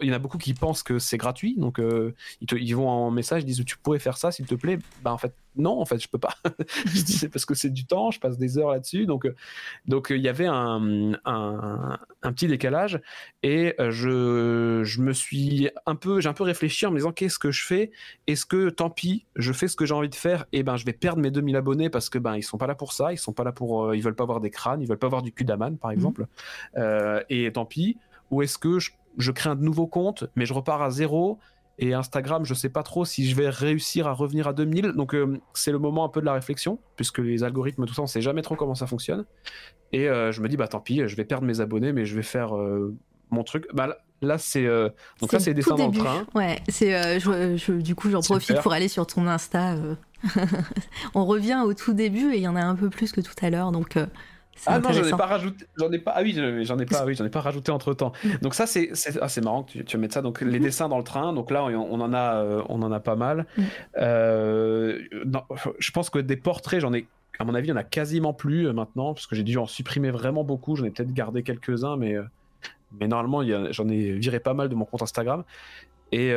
il 0.00 0.08
y 0.08 0.10
en 0.10 0.14
a 0.14 0.18
beaucoup 0.18 0.38
qui 0.38 0.54
pensent 0.54 0.82
que 0.82 0.98
c'est 0.98 1.16
gratuit, 1.16 1.56
donc 1.56 1.78
euh, 1.78 2.14
ils, 2.40 2.46
te, 2.46 2.56
ils, 2.56 2.74
vont 2.74 2.88
en 2.88 3.10
message, 3.10 3.42
ils 3.42 3.46
disent 3.46 3.64
tu 3.64 3.76
pourrais 3.78 3.98
faire 3.98 4.16
ça 4.16 4.30
s'il 4.30 4.46
te 4.46 4.54
plaît. 4.54 4.78
Bah 5.02 5.12
en 5.12 5.18
fait 5.18 5.34
non, 5.56 5.80
en 5.80 5.84
fait 5.84 6.02
je 6.02 6.08
peux 6.08 6.18
pas. 6.18 6.34
je 6.86 7.02
dis 7.02 7.12
c'est 7.12 7.28
parce 7.28 7.44
que 7.44 7.54
c'est 7.54 7.70
du 7.70 7.84
temps, 7.84 8.10
je 8.10 8.20
passe 8.20 8.38
des 8.38 8.58
heures 8.58 8.70
là-dessus, 8.70 9.06
donc 9.06 9.26
euh, 9.26 9.34
donc 9.86 10.08
il 10.10 10.20
y 10.20 10.28
avait 10.28 10.46
un, 10.46 11.12
un, 11.24 11.98
petit 12.32 12.46
décalage 12.46 13.00
et 13.42 13.74
euh, 13.78 13.90
je, 13.90 14.82
je 14.84 15.02
me 15.02 15.12
suis 15.12 15.68
un 15.86 15.94
peu 15.94 16.20
j'ai 16.20 16.28
un 16.28 16.34
peu 16.34 16.44
réfléchi 16.44 16.86
en 16.86 16.90
me 16.90 16.96
disant 16.96 17.12
qu'est-ce 17.12 17.38
que 17.38 17.50
je 17.50 17.64
fais? 17.64 17.90
Est-ce 18.26 18.46
que 18.46 18.70
tant 18.70 18.90
pis, 18.90 19.26
je 19.36 19.52
fais 19.52 19.68
ce 19.68 19.76
que 19.76 19.84
j'ai 19.84 19.94
envie 19.94 20.08
de 20.08 20.14
faire? 20.14 20.46
Et 20.52 20.62
ben 20.62 20.76
je 20.76 20.84
vais 20.84 20.92
perdre 20.92 21.20
mes 21.20 21.30
2000 21.30 21.56
abonnés 21.56 21.90
parce 21.90 22.08
que 22.08 22.18
ben 22.18 22.36
ils 22.36 22.42
sont 22.42 22.58
pas 22.58 22.66
là 22.66 22.74
pour 22.74 22.92
ça, 22.92 23.12
ils 23.12 23.18
sont 23.18 23.32
pas 23.32 23.44
là 23.44 23.52
pour 23.52 23.94
ils 23.94 24.02
veulent 24.02 24.16
pas 24.16 24.24
avoir 24.24 24.40
des 24.40 24.50
crânes, 24.50 24.80
ils 24.80 24.88
veulent 24.88 24.98
pas 24.98 25.08
avoir 25.08 25.22
du 25.22 25.32
cul 25.32 25.44
d'aman 25.44 25.76
par 25.76 25.90
mmh. 25.90 25.94
exemple. 25.94 26.26
et 27.28 27.50
tant 27.52 27.66
pis. 27.66 27.98
Ou 28.30 28.40
est-ce 28.40 28.56
que 28.56 28.78
je 28.78 28.92
je 29.18 29.30
crée 29.32 29.50
un 29.50 29.54
nouveau 29.54 29.86
compte, 29.86 30.24
mais 30.36 30.46
je 30.46 30.54
repars 30.54 30.82
à 30.82 30.90
zéro. 30.90 31.38
Et 31.78 31.94
Instagram, 31.94 32.44
je 32.44 32.54
sais 32.54 32.68
pas 32.68 32.82
trop 32.82 33.04
si 33.04 33.28
je 33.28 33.34
vais 33.34 33.48
réussir 33.48 34.06
à 34.06 34.12
revenir 34.12 34.46
à 34.46 34.52
2000. 34.52 34.92
Donc 34.92 35.14
euh, 35.14 35.40
c'est 35.54 35.72
le 35.72 35.78
moment 35.78 36.04
un 36.04 36.08
peu 36.08 36.20
de 36.20 36.26
la 36.26 36.34
réflexion, 36.34 36.78
puisque 36.96 37.18
les 37.18 37.44
algorithmes, 37.44 37.86
tout 37.86 37.94
ça, 37.94 38.02
on 38.02 38.06
sait 38.06 38.20
jamais 38.20 38.42
trop 38.42 38.56
comment 38.56 38.74
ça 38.74 38.86
fonctionne. 38.86 39.24
Et 39.92 40.08
euh, 40.08 40.32
je 40.32 40.42
me 40.42 40.48
dis, 40.48 40.56
bah 40.56 40.68
tant 40.68 40.80
pis, 40.80 41.02
je 41.06 41.16
vais 41.16 41.24
perdre 41.24 41.46
mes 41.46 41.60
abonnés, 41.60 41.92
mais 41.92 42.04
je 42.04 42.14
vais 42.14 42.22
faire 42.22 42.56
euh, 42.56 42.94
mon 43.30 43.42
truc. 43.42 43.66
Bah, 43.72 43.96
là, 44.20 44.38
c'est 44.38 44.66
donc 45.20 45.32
là, 45.32 45.40
c'est 45.40 45.54
dessin 45.54 45.74
dans 45.74 45.88
le 45.88 45.96
train. 45.96 46.26
Ouais, 46.34 46.60
c'est 46.68 47.18
du 47.68 47.94
coup, 47.94 48.10
j'en 48.10 48.20
profite 48.20 48.60
pour 48.60 48.72
aller 48.72 48.88
sur 48.88 49.06
ton 49.06 49.26
Insta. 49.26 49.74
on 51.14 51.24
revient 51.24 51.62
au 51.64 51.74
tout 51.74 51.94
début 51.94 52.32
et 52.32 52.36
il 52.36 52.42
y 52.42 52.48
en 52.48 52.54
a 52.54 52.62
un 52.62 52.76
peu 52.76 52.90
plus 52.90 53.12
que 53.12 53.20
tout 53.20 53.34
à 53.40 53.50
l'heure, 53.50 53.72
donc 53.72 53.96
ah 54.66 54.78
non, 54.78 54.92
j'en 54.92 55.04
ai 55.04 55.10
pas 55.10 55.26
rajouté. 55.26 55.66
J'en 55.76 55.90
ai 55.90 55.98
pas. 55.98 56.12
Ah 56.14 56.22
oui, 56.22 56.32
j'en 56.64 56.78
ai 56.78 56.86
pas. 56.86 57.04
Oui, 57.04 57.14
j'en 57.14 57.24
ai 57.24 57.30
pas 57.30 57.40
rajouté 57.40 57.72
entre 57.72 57.94
temps. 57.94 58.12
Donc 58.42 58.54
ça, 58.54 58.66
c'est 58.66 58.92
ah, 59.20 59.28
marrant 59.42 59.62
que 59.64 59.72
tu, 59.72 59.84
tu 59.84 59.98
mettes 59.98 60.12
ça. 60.12 60.22
Donc 60.22 60.40
les 60.40 60.58
mhm. 60.58 60.64
dessins 60.64 60.88
dans 60.88 60.98
le 60.98 61.04
train. 61.04 61.32
Donc 61.32 61.50
là, 61.50 61.64
on, 61.64 62.00
en 62.00 62.12
a, 62.12 62.36
euh, 62.36 62.62
on 62.68 62.82
en 62.82 62.92
a 62.92 63.00
pas 63.00 63.16
mal. 63.16 63.46
Mhm. 63.56 63.64
Euh, 63.98 64.98
je 65.78 65.90
pense 65.90 66.10
que 66.10 66.18
des 66.18 66.36
portraits, 66.36 66.80
j'en 66.80 66.92
ai. 66.92 67.06
À 67.38 67.44
mon 67.44 67.54
avis, 67.54 67.68
il 67.68 67.70
y 67.70 67.72
en 67.72 67.76
a 67.76 67.84
quasiment 67.84 68.34
plus 68.34 68.68
euh, 68.68 68.72
maintenant, 68.72 69.14
parce 69.14 69.26
que 69.26 69.34
j'ai 69.34 69.42
dû 69.42 69.56
en 69.58 69.66
supprimer 69.66 70.10
vraiment 70.10 70.44
beaucoup. 70.44 70.76
J'en 70.76 70.84
ai 70.84 70.90
peut-être 70.90 71.12
gardé 71.12 71.42
quelques-uns, 71.42 71.96
mais 71.96 72.16
mais 73.00 73.08
normalement, 73.08 73.42
j'en 73.70 73.88
ai 73.88 74.12
viré 74.12 74.38
pas 74.38 74.52
mal 74.54 74.68
de 74.68 74.74
mon 74.74 74.84
compte 74.84 75.02
Instagram. 75.02 75.44
Et, 76.12 76.34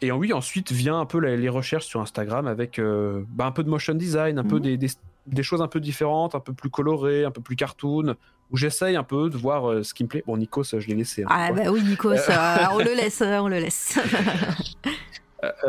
et 0.00 0.10
oui, 0.10 0.32
ensuite 0.32 0.72
vient 0.72 0.98
un 0.98 1.06
peu 1.06 1.18
les, 1.18 1.48
recherches 1.48 1.86
sur 1.86 2.00
Instagram 2.00 2.48
avec 2.48 2.80
bah, 2.80 3.46
un 3.46 3.52
peu 3.52 3.62
de 3.62 3.68
motion 3.70 3.94
design, 3.94 4.40
un 4.40 4.44
peu 4.44 4.56
mhm. 4.56 4.76
des 4.76 4.88
des 5.26 5.42
choses 5.42 5.62
un 5.62 5.68
peu 5.68 5.80
différentes, 5.80 6.34
un 6.34 6.40
peu 6.40 6.52
plus 6.52 6.70
colorées, 6.70 7.24
un 7.24 7.30
peu 7.30 7.40
plus 7.40 7.56
cartoon, 7.56 8.16
où 8.50 8.56
j'essaye 8.56 8.96
un 8.96 9.02
peu 9.02 9.30
de 9.30 9.36
voir 9.36 9.70
euh, 9.70 9.82
ce 9.82 9.94
qui 9.94 10.04
me 10.04 10.08
plaît. 10.08 10.22
Bon, 10.26 10.36
Nikos, 10.36 10.78
je 10.78 10.86
l'ai 10.86 10.94
laissé. 10.94 11.22
Hein, 11.22 11.28
ah 11.30 11.52
bah 11.52 11.70
oui, 11.70 11.82
Nikos, 11.82 12.12
euh, 12.12 12.30
euh, 12.30 12.66
on 12.72 12.78
le 12.78 12.94
laisse, 12.94 13.22
on 13.22 13.48
le 13.48 13.58
laisse. 13.58 13.98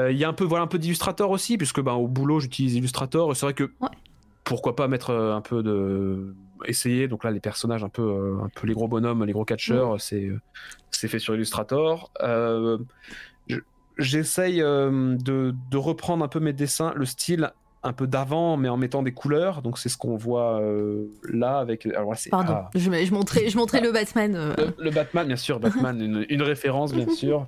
Il 0.10 0.16
y 0.16 0.24
a 0.24 0.30
un 0.30 0.34
peu, 0.34 0.46
voilà, 0.46 0.64
un 0.64 0.68
peu 0.68 0.80
d'Illustrator 0.80 1.30
aussi, 1.32 1.58
puisque 1.58 1.82
ben, 1.82 1.94
au 1.94 2.08
boulot, 2.08 2.40
j'utilise 2.40 2.76
Illustrator. 2.76 3.36
C'est 3.36 3.46
vrai 3.46 3.54
que 3.54 3.70
pourquoi 4.46 4.74
pas 4.74 4.88
mettre 4.88 5.14
un 5.14 5.42
peu 5.42 5.64
de 5.64 6.34
essayer. 6.66 7.10
Donc 7.10 7.26
là, 7.26 7.32
les 7.32 7.42
personnages 7.42 7.84
un 7.84 7.90
peu, 7.90 8.38
un 8.42 8.48
peu 8.56 8.68
les 8.68 8.74
gros 8.74 8.88
bonhommes, 8.88 9.26
les 9.26 9.34
gros 9.34 9.44
catcheurs, 9.44 10.00
c'est 10.00 10.30
c'est 10.92 11.10
fait 11.10 11.20
sur 11.20 11.36
Illustrator. 11.36 12.10
J'essaye 13.98 14.60
de, 14.60 15.54
de, 15.72 15.78
reprendre 15.78 16.24
un 16.24 16.30
peu 16.30 16.40
mes 16.40 16.54
dessins, 16.54 16.94
le 16.96 17.06
style 17.06 17.52
un 17.86 17.94
peu 17.94 18.08
d'avant, 18.08 18.58
mais 18.58 18.68
en 18.68 18.78
mettant 18.78 19.04
des 19.04 19.14
couleurs. 19.14 19.62
Donc 19.62 19.78
c'est 19.78 19.90
ce 19.90 19.98
qu'on 19.98 20.18
voit 20.18 20.60
euh, 20.60 21.06
là 21.32 21.60
avec. 21.60 21.86
Alors 21.86 22.14
Pardon, 22.32 22.54
ah. 22.56 22.70
je, 22.74 22.80
je, 22.80 23.14
montrais, 23.14 23.50
je 23.50 23.58
montrais 23.58 23.80
le 23.80 23.92
Batman. 23.92 24.36
Euh. 24.36 24.54
Le, 24.78 24.90
Batman, 24.90 25.28
bien 25.28 25.36
sûr, 25.36 25.60
Batman, 25.60 26.02
une, 26.02 26.26
une 26.30 26.42
référence, 26.42 26.94
bien 26.94 27.08
sûr. 27.16 27.48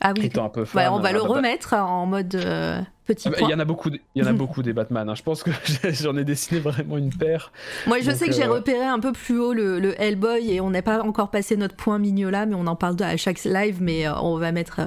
Ah 0.00 0.12
oui. 0.16 0.30
un 0.36 0.48
peu 0.48 0.64
on 0.74 0.98
va 0.98 1.12
le 1.12 1.20
remettre 1.20 1.74
en 1.74 2.04
mode 2.04 2.34
euh, 2.34 2.80
petit 3.14 3.28
ah 3.28 3.30
bah, 3.30 3.36
Il 3.42 3.50
y 3.50 3.54
en 3.54 3.58
a 3.58 3.64
beaucoup, 3.64 3.90
il 3.90 4.22
y 4.22 4.24
en 4.24 4.28
a 4.28 4.32
beaucoup 4.40 4.62
des 4.62 4.72
Batman. 4.72 5.08
Hein. 5.08 5.14
Je 5.14 5.22
pense 5.22 5.42
que 5.42 5.50
j'en 5.90 6.16
ai 6.16 6.24
dessiné 6.24 6.60
vraiment 6.60 6.96
une 6.96 7.12
paire. 7.12 7.52
Moi, 7.86 8.00
je 8.00 8.10
sais 8.10 8.26
que 8.26 8.32
j'ai 8.32 8.44
euh, 8.44 8.52
repéré 8.52 8.84
un 8.84 9.00
peu 9.00 9.12
plus 9.12 9.38
haut 9.38 9.52
le, 9.52 9.94
Hellboy 10.00 10.52
et 10.52 10.60
on 10.60 10.70
n'est 10.70 10.82
pas 10.82 11.02
encore 11.02 11.30
passé 11.30 11.56
notre 11.56 11.74
point 11.74 11.98
Mignola, 11.98 12.46
mais 12.46 12.54
on 12.54 12.66
en 12.66 12.76
parle 12.76 12.96
à 13.02 13.16
chaque 13.16 13.42
live. 13.44 13.78
Mais 13.80 14.06
euh, 14.06 14.14
on 14.20 14.36
va 14.38 14.52
mettre 14.52 14.80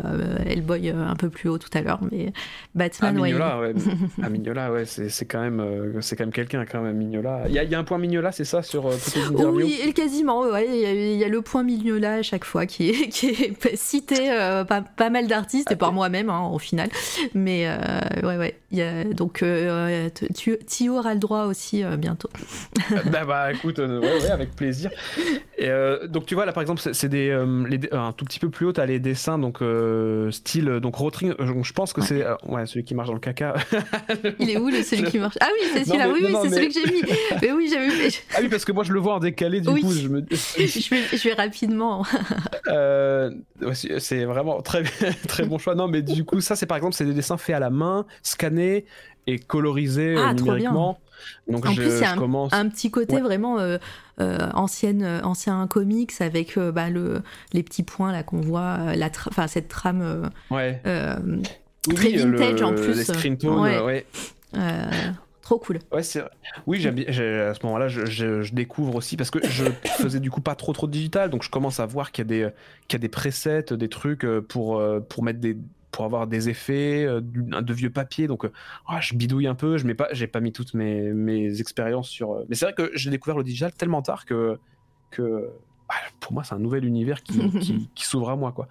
Hellboy 0.45 0.89
un 0.89 1.15
peu 1.15 1.29
plus 1.29 1.49
haut 1.49 1.57
tout 1.57 1.69
à 1.73 1.81
l'heure. 1.81 1.99
Mais 2.11 2.33
Batman, 2.75 3.15
ah, 3.17 3.21
Mignola, 3.21 3.59
ouais. 3.59 3.73
ah, 4.23 4.29
Mignola, 4.29 4.71
ouais, 4.71 4.85
c'est 4.85 5.25
quand 5.25 5.41
même, 5.41 6.01
c'est 6.01 6.15
quand 6.15 6.23
même 6.23 6.33
quelqu'un 6.33 6.65
quand 6.65 6.81
même 6.81 6.97
Mignola. 6.97 7.43
Il 7.47 7.51
y, 7.51 7.55
y, 7.55 7.75
a 7.75 7.79
un 7.79 7.83
point 7.83 7.97
Mignola, 7.97 8.31
c'est 8.31 8.45
ça 8.45 8.61
sur. 8.61 8.89
Oui, 9.53 9.93
quasiment. 9.93 10.41
Ouais, 10.41 10.67
il 10.67 11.17
y, 11.17 11.23
a 11.23 11.27
le 11.27 11.41
point 11.41 11.63
Mignola 11.63 12.15
à 12.15 12.21
chaque 12.21 12.45
fois 12.45 12.65
qui 12.65 12.89
est, 12.89 13.09
qui 13.09 13.27
est 13.27 13.75
cité 13.75 14.29
pas, 14.67 15.09
mal 15.09 15.27
d'artistes 15.27 15.71
et 15.71 15.75
par 15.75 15.91
moi-même 15.91 16.29
hein, 16.29 16.49
au 16.51 16.59
final. 16.59 16.89
Mais, 17.33 17.65
euh, 17.67 18.12
ouais, 18.21 18.37
ouais. 18.37 18.59
Il 18.71 18.77
y 18.77 18.81
a, 18.81 19.03
donc, 19.03 19.43
euh, 19.43 20.09
tu, 20.35 20.57
tu, 20.69 20.89
auras 20.89 21.13
le 21.13 21.19
droit 21.19 21.45
aussi 21.45 21.83
bientôt. 21.97 22.29
bah, 23.11 23.25
bah, 23.25 23.53
écoute, 23.53 23.77
ouais, 23.77 23.99
ouais, 23.99 24.31
avec 24.31 24.55
plaisir. 24.55 24.89
Et, 25.57 25.69
donc, 26.07 26.25
tu 26.25 26.35
vois, 26.35 26.45
là, 26.45 26.53
par 26.53 26.61
exemple, 26.61 26.81
c'est 26.93 27.09
des, 27.09 27.27
les, 27.69 27.79
un 27.91 28.11
tout 28.11 28.25
petit 28.25 28.39
peu 28.39 28.49
plus 28.49 28.67
haut, 28.67 28.73
t'as 28.73 28.85
les 28.85 28.99
dessins, 28.99 29.37
donc 29.37 29.59
style, 30.31 30.79
donc 30.81 30.95
Rotring. 30.95 31.33
Je 31.39 31.73
pense 31.73 31.93
que 31.93 32.01
c'est 32.01 32.25
ouais, 32.47 32.65
celui 32.65 32.83
qui 32.83 32.95
marche 32.95 33.07
dans 33.07 33.13
le 33.13 33.19
caca. 33.19 33.55
Il 34.39 34.49
est 34.49 34.57
où 34.57 34.69
le 34.69 34.83
celui 34.83 35.03
qui 35.03 35.19
marche? 35.19 35.37
Ah 35.39 35.47
oui, 35.53 35.67
c'est 35.73 35.85
celui-là. 35.85 36.09
Oui, 36.09 36.19
oui, 36.25 36.35
c'est 36.43 36.49
celui 36.49 36.67
que 36.69 36.73
j'ai 36.73 36.91
mis. 36.91 37.01
Mais 37.41 37.51
oui, 37.51 37.69
j'avais. 37.71 38.09
Ah 38.35 38.39
oui, 38.41 38.49
parce 38.49 38.65
que 38.65 38.71
moi, 38.71 38.83
je 38.83 38.93
le 38.93 38.99
vois 38.99 39.15
en 39.15 39.19
décalé, 39.19 39.61
du 39.61 39.69
coup, 39.69 39.91
je 39.91 40.07
me. 40.07 40.25
je, 40.29 40.89
vais, 40.89 41.17
je 41.17 41.29
vais 41.29 41.33
rapidement. 41.33 42.03
c'est 43.73 44.25
vraiment 44.25 44.61
très, 44.61 44.83
très 45.27 45.45
bon 45.45 45.57
choix. 45.57 45.75
Non, 45.75 45.87
mais 45.87 46.01
du 46.01 46.23
coup, 46.23 46.41
ça, 46.41 46.55
c'est 46.55 46.65
par 46.65 46.77
exemple, 46.77 46.95
c'est 46.95 47.05
des 47.05 47.13
dessins 47.13 47.37
faits 47.37 47.55
à 47.55 47.59
la 47.59 47.69
main, 47.69 48.02
scannés 48.21 48.85
et 49.27 49.39
colorisés 49.39 50.15
euh, 50.15 50.25
ah, 50.25 50.33
numériquement. 50.33 50.99
Donc, 51.47 51.65
en 51.65 51.71
je, 51.71 51.81
plus, 51.81 52.03
a 52.03 52.11
un, 52.11 52.17
commence... 52.17 52.51
un, 52.51 52.67
petit 52.67 52.91
côté 52.91 53.21
vraiment 53.21 53.57
euh, 53.57 53.77
euh, 54.19 54.49
ancienne, 54.53 55.21
ancien 55.23 55.65
comics 55.67 56.11
avec 56.19 56.59
bah, 56.59 56.89
le, 56.89 57.21
les 57.53 57.63
petits 57.63 57.83
points 57.83 58.11
là 58.11 58.23
qu'on 58.23 58.41
voit, 58.41 58.95
la 58.95 59.09
cette 59.47 59.69
trame 59.69 60.29
ouais. 60.51 60.81
très 60.83 62.11
vintage 62.11 62.61
en 62.61 62.73
plus. 62.73 62.97
Les 62.97 63.03
screen 63.05 63.37
ouais. 63.43 64.05
Trop 65.41 65.59
cool. 65.59 65.79
Ouais, 65.91 66.03
c'est 66.03 66.23
Oui, 66.67 66.85
à 66.87 66.91
ce 66.91 67.65
moment-là, 67.65 67.89
je, 67.89 68.05
je, 68.05 68.53
découvre 68.53 68.95
aussi 68.95 69.17
parce 69.17 69.29
que 69.29 69.39
je 69.45 69.65
faisais 70.01 70.21
du 70.21 70.31
coup 70.31 70.39
pas 70.39 70.55
trop 70.55 70.71
trop 70.71 70.87
de 70.87 70.91
digital, 70.93 71.29
donc 71.29 71.43
je 71.43 71.49
commence 71.49 71.81
à 71.81 71.85
voir 71.85 72.11
qu'il 72.13 72.23
y 72.23 72.27
a 72.27 72.29
des 72.29 72.49
qu'il 72.87 72.97
y 72.97 73.01
a 73.01 73.01
des 73.01 73.09
presets, 73.09 73.65
des 73.71 73.89
trucs 73.89 74.25
pour 74.47 74.81
pour 75.09 75.23
mettre 75.23 75.39
des 75.39 75.57
pour 75.93 76.03
avoir 76.03 76.27
des 76.27 76.49
effets 76.49 77.05
euh, 77.05 77.21
de 77.21 77.73
vieux 77.73 77.91
papier 77.91 78.27
donc 78.27 78.43
oh, 78.43 78.93
je 78.99 79.15
bidouille 79.15 79.47
un 79.47 79.55
peu 79.55 79.77
je 79.77 79.85
mets 79.85 79.93
pas 79.93 80.09
j'ai 80.11 80.27
pas 80.27 80.41
mis 80.41 80.51
toutes 80.51 80.73
mes, 80.73 81.13
mes 81.13 81.61
expériences 81.61 82.09
sur 82.09 82.33
euh, 82.33 82.45
mais 82.49 82.55
c'est 82.55 82.65
vrai 82.65 82.73
que 82.73 82.91
j'ai 82.95 83.09
découvert 83.09 83.37
le 83.37 83.43
digital 83.43 83.71
tellement 83.73 84.01
tard 84.01 84.25
que 84.25 84.57
que 85.11 85.49
bah, 85.87 85.95
pour 86.19 86.33
moi 86.33 86.43
c'est 86.43 86.55
un 86.55 86.59
nouvel 86.59 86.83
univers 86.83 87.23
qui, 87.23 87.49
qui, 87.59 87.89
qui 87.95 88.05
s'ouvre 88.05 88.31
à 88.31 88.35
moi 88.35 88.51
quoi. 88.51 88.67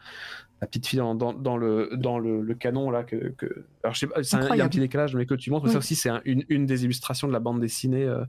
La 0.61 0.69
petite 0.69 0.86
fille 0.86 1.01
dans, 1.01 1.16
dans, 1.16 1.57
le, 1.57 1.90
dans 1.97 2.20
le, 2.20 2.55
canon 2.55 2.90
là 2.90 3.03
que, 3.03 3.16
que... 3.31 3.66
alors 3.82 3.94
je 3.94 3.99
sais 3.99 4.07
pas 4.07 4.20
il 4.20 4.59
y 4.59 4.61
a 4.61 4.65
un 4.65 4.69
petit 4.69 4.78
décalage 4.78 5.16
mais 5.16 5.27
que 5.27 5.35
tu 5.35 5.51
montres 5.51 5.69
ça 5.69 5.78
aussi 5.78 5.97
c'est 5.97 6.11
une, 6.24 6.44
une, 6.49 6.66
des 6.66 6.85
illustrations 6.85 7.27
de 7.27 7.32
la 7.32 7.40
bande 7.40 7.61
dessinée 7.61 8.05
euh, 8.05 8.24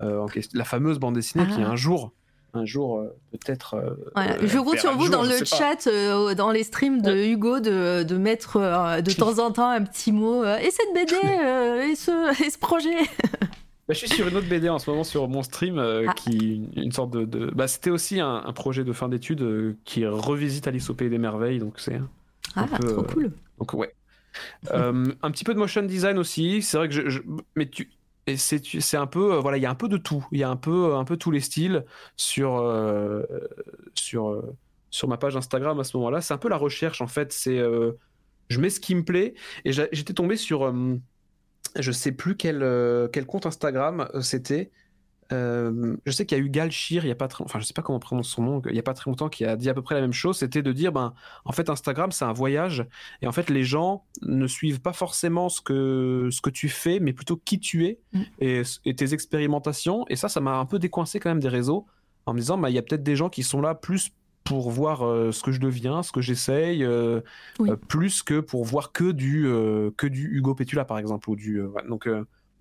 euh, 0.00 0.20
en 0.20 0.26
la 0.54 0.64
fameuse 0.64 0.98
bande 0.98 1.14
dessinée 1.14 1.46
qui 1.46 1.62
ah. 1.62 1.70
un 1.70 1.76
jour 1.76 2.14
un 2.54 2.64
jour 2.64 2.98
euh, 2.98 3.14
peut-être. 3.32 3.96
je 4.42 4.58
compte 4.58 4.78
sur 4.78 4.96
vous 4.96 5.08
dans 5.08 5.22
le 5.22 5.44
chat, 5.44 5.88
dans 6.34 6.50
les 6.50 6.62
streams 6.62 7.02
de 7.02 7.14
Hugo, 7.14 7.60
de, 7.60 8.02
de 8.02 8.16
mettre 8.16 8.58
de 9.02 9.12
temps 9.12 9.38
en 9.44 9.50
temps 9.50 9.68
un 9.68 9.82
petit 9.82 10.12
mot. 10.12 10.44
et 10.44 10.70
cette 10.70 10.94
BD, 10.94 11.14
et, 11.90 11.94
ce, 11.94 12.44
et 12.44 12.50
ce 12.50 12.58
projet 12.58 12.96
Bah, 13.86 13.92
je 13.92 13.98
suis 13.98 14.08
sur 14.08 14.26
une 14.26 14.36
autre 14.36 14.48
BD 14.48 14.70
en 14.70 14.78
ce 14.78 14.88
moment 14.88 15.04
sur 15.04 15.28
mon 15.28 15.42
stream, 15.42 15.78
euh, 15.78 16.06
ah. 16.08 16.14
qui 16.14 16.70
une 16.74 16.92
sorte 16.92 17.10
de. 17.10 17.50
Bah, 17.54 17.68
c'était 17.68 17.90
aussi 17.90 18.18
un, 18.18 18.40
projet 18.54 18.82
de 18.82 18.92
fin 18.92 19.10
d'études 19.10 19.42
euh, 19.42 19.76
qui 19.84 20.06
revisite 20.06 20.66
Alice 20.66 20.88
au 20.88 20.94
pays 20.94 21.10
des 21.10 21.18
merveilles, 21.18 21.58
donc 21.58 21.74
c'est. 21.78 22.00
Ah, 22.56 22.66
trop 22.66 23.00
euh, 23.00 23.02
cool. 23.02 23.32
Donc 23.58 23.74
ouais. 23.74 23.94
un 24.70 25.30
petit 25.30 25.44
peu 25.44 25.52
de 25.52 25.58
motion 25.58 25.82
design 25.82 26.16
aussi. 26.18 26.62
C'est 26.62 26.78
vrai 26.78 26.88
que 26.88 27.10
je, 27.10 27.20
mais 27.56 27.68
tu 27.68 27.90
et 28.26 28.36
c'est 28.36 28.96
un 28.96 29.06
peu 29.06 29.36
voilà 29.36 29.58
il 29.58 29.62
y 29.62 29.66
a 29.66 29.70
un 29.70 29.74
peu 29.74 29.88
de 29.88 29.96
tout. 29.96 30.26
Il 30.32 30.38
y 30.38 30.44
a 30.44 30.50
un 30.50 30.56
peu 30.56 30.94
un 30.94 31.04
peu 31.04 31.16
tous 31.16 31.30
les 31.30 31.40
styles 31.40 31.84
sur 32.16 32.62
sur 34.90 35.08
ma 35.08 35.16
page 35.16 35.36
Instagram 35.36 35.78
à 35.80 35.84
ce 35.84 35.96
moment-là. 35.96 36.20
C'est 36.20 36.34
un 36.34 36.38
peu 36.38 36.48
la 36.48 36.56
recherche 36.56 37.00
en 37.00 37.06
fait. 37.06 37.32
C'est 37.32 37.60
je 38.48 38.60
mets 38.60 38.70
ce 38.70 38.80
qui 38.80 38.94
me 38.94 39.04
plaît 39.04 39.34
et 39.64 39.72
j'étais 39.72 40.14
tombé 40.14 40.36
sur 40.36 40.72
je 41.76 41.92
sais 41.92 42.12
plus 42.12 42.36
quel, 42.36 42.62
euh, 42.62 43.08
quel 43.08 43.26
compte 43.26 43.46
Instagram 43.46 44.08
euh, 44.14 44.20
c'était. 44.20 44.70
Euh, 45.32 45.96
je 46.04 46.12
sais 46.12 46.26
qu'il 46.26 46.36
y 46.36 46.40
a 46.40 46.44
eu 46.44 46.50
Galchir, 46.50 47.04
il 47.04 47.08
y 47.08 47.10
a 47.10 47.14
pas 47.14 47.28
très, 47.28 47.44
enfin 47.44 47.58
je 47.58 47.64
sais 47.64 47.72
pas 47.72 47.82
comment 47.82 47.98
prononce 47.98 48.28
son 48.28 48.42
nom, 48.42 48.62
il 48.68 48.76
y 48.76 48.78
a 48.78 48.82
pas 48.82 48.94
très 48.94 49.10
longtemps 49.10 49.28
qui 49.28 49.44
a 49.44 49.56
dit 49.56 49.70
à 49.70 49.74
peu 49.74 49.82
près 49.82 49.94
la 49.94 50.00
même 50.00 50.12
chose, 50.12 50.38
c'était 50.38 50.62
de 50.62 50.72
dire 50.72 50.92
ben 50.92 51.14
en 51.44 51.52
fait 51.52 51.70
Instagram 51.70 52.12
c'est 52.12 52.24
un 52.24 52.32
voyage 52.32 52.86
et 53.22 53.26
en 53.26 53.32
fait 53.32 53.48
les 53.48 53.64
gens 53.64 54.04
ne 54.22 54.46
suivent 54.46 54.80
pas 54.80 54.92
forcément 54.92 55.48
ce 55.48 55.60
que 55.60 56.28
ce 56.30 56.40
que 56.40 56.50
tu 56.50 56.68
fais 56.68 57.00
mais 57.00 57.12
plutôt 57.12 57.36
qui 57.36 57.58
tu 57.58 57.86
es 57.86 58.00
mm. 58.12 58.22
et, 58.40 58.62
et, 58.84 58.94
tes 58.94 59.14
expérimentations 59.14 60.04
et 60.08 60.16
ça 60.16 60.28
ça 60.28 60.40
m'a 60.40 60.58
un 60.58 60.66
peu 60.66 60.78
décoincé 60.78 61.20
quand 61.20 61.30
même 61.30 61.40
des 61.40 61.48
réseaux 61.48 61.86
en 62.26 62.34
me 62.34 62.38
disant 62.38 62.58
ben 62.58 62.68
il 62.68 62.74
y 62.74 62.78
a 62.78 62.82
peut-être 62.82 63.02
des 63.02 63.16
gens 63.16 63.30
qui 63.30 63.42
sont 63.42 63.60
là 63.60 63.74
plus 63.74 64.10
pour 64.44 64.70
voir 64.70 65.06
euh, 65.06 65.32
ce 65.32 65.42
que 65.42 65.52
je 65.52 65.60
deviens, 65.60 66.02
ce 66.02 66.12
que 66.12 66.20
j'essaye, 66.20 66.84
euh, 66.84 67.22
plus 67.88 68.22
que 68.22 68.40
pour 68.40 68.64
voir 68.64 68.92
que 68.92 69.10
du, 69.10 69.44
que 69.96 70.06
du 70.06 70.36
Hugo 70.36 70.54
Petula, 70.54 70.84
par 70.84 70.98
exemple. 70.98 71.30
Ou 71.30 71.36
du, 71.36 71.62
donc, 71.88 72.06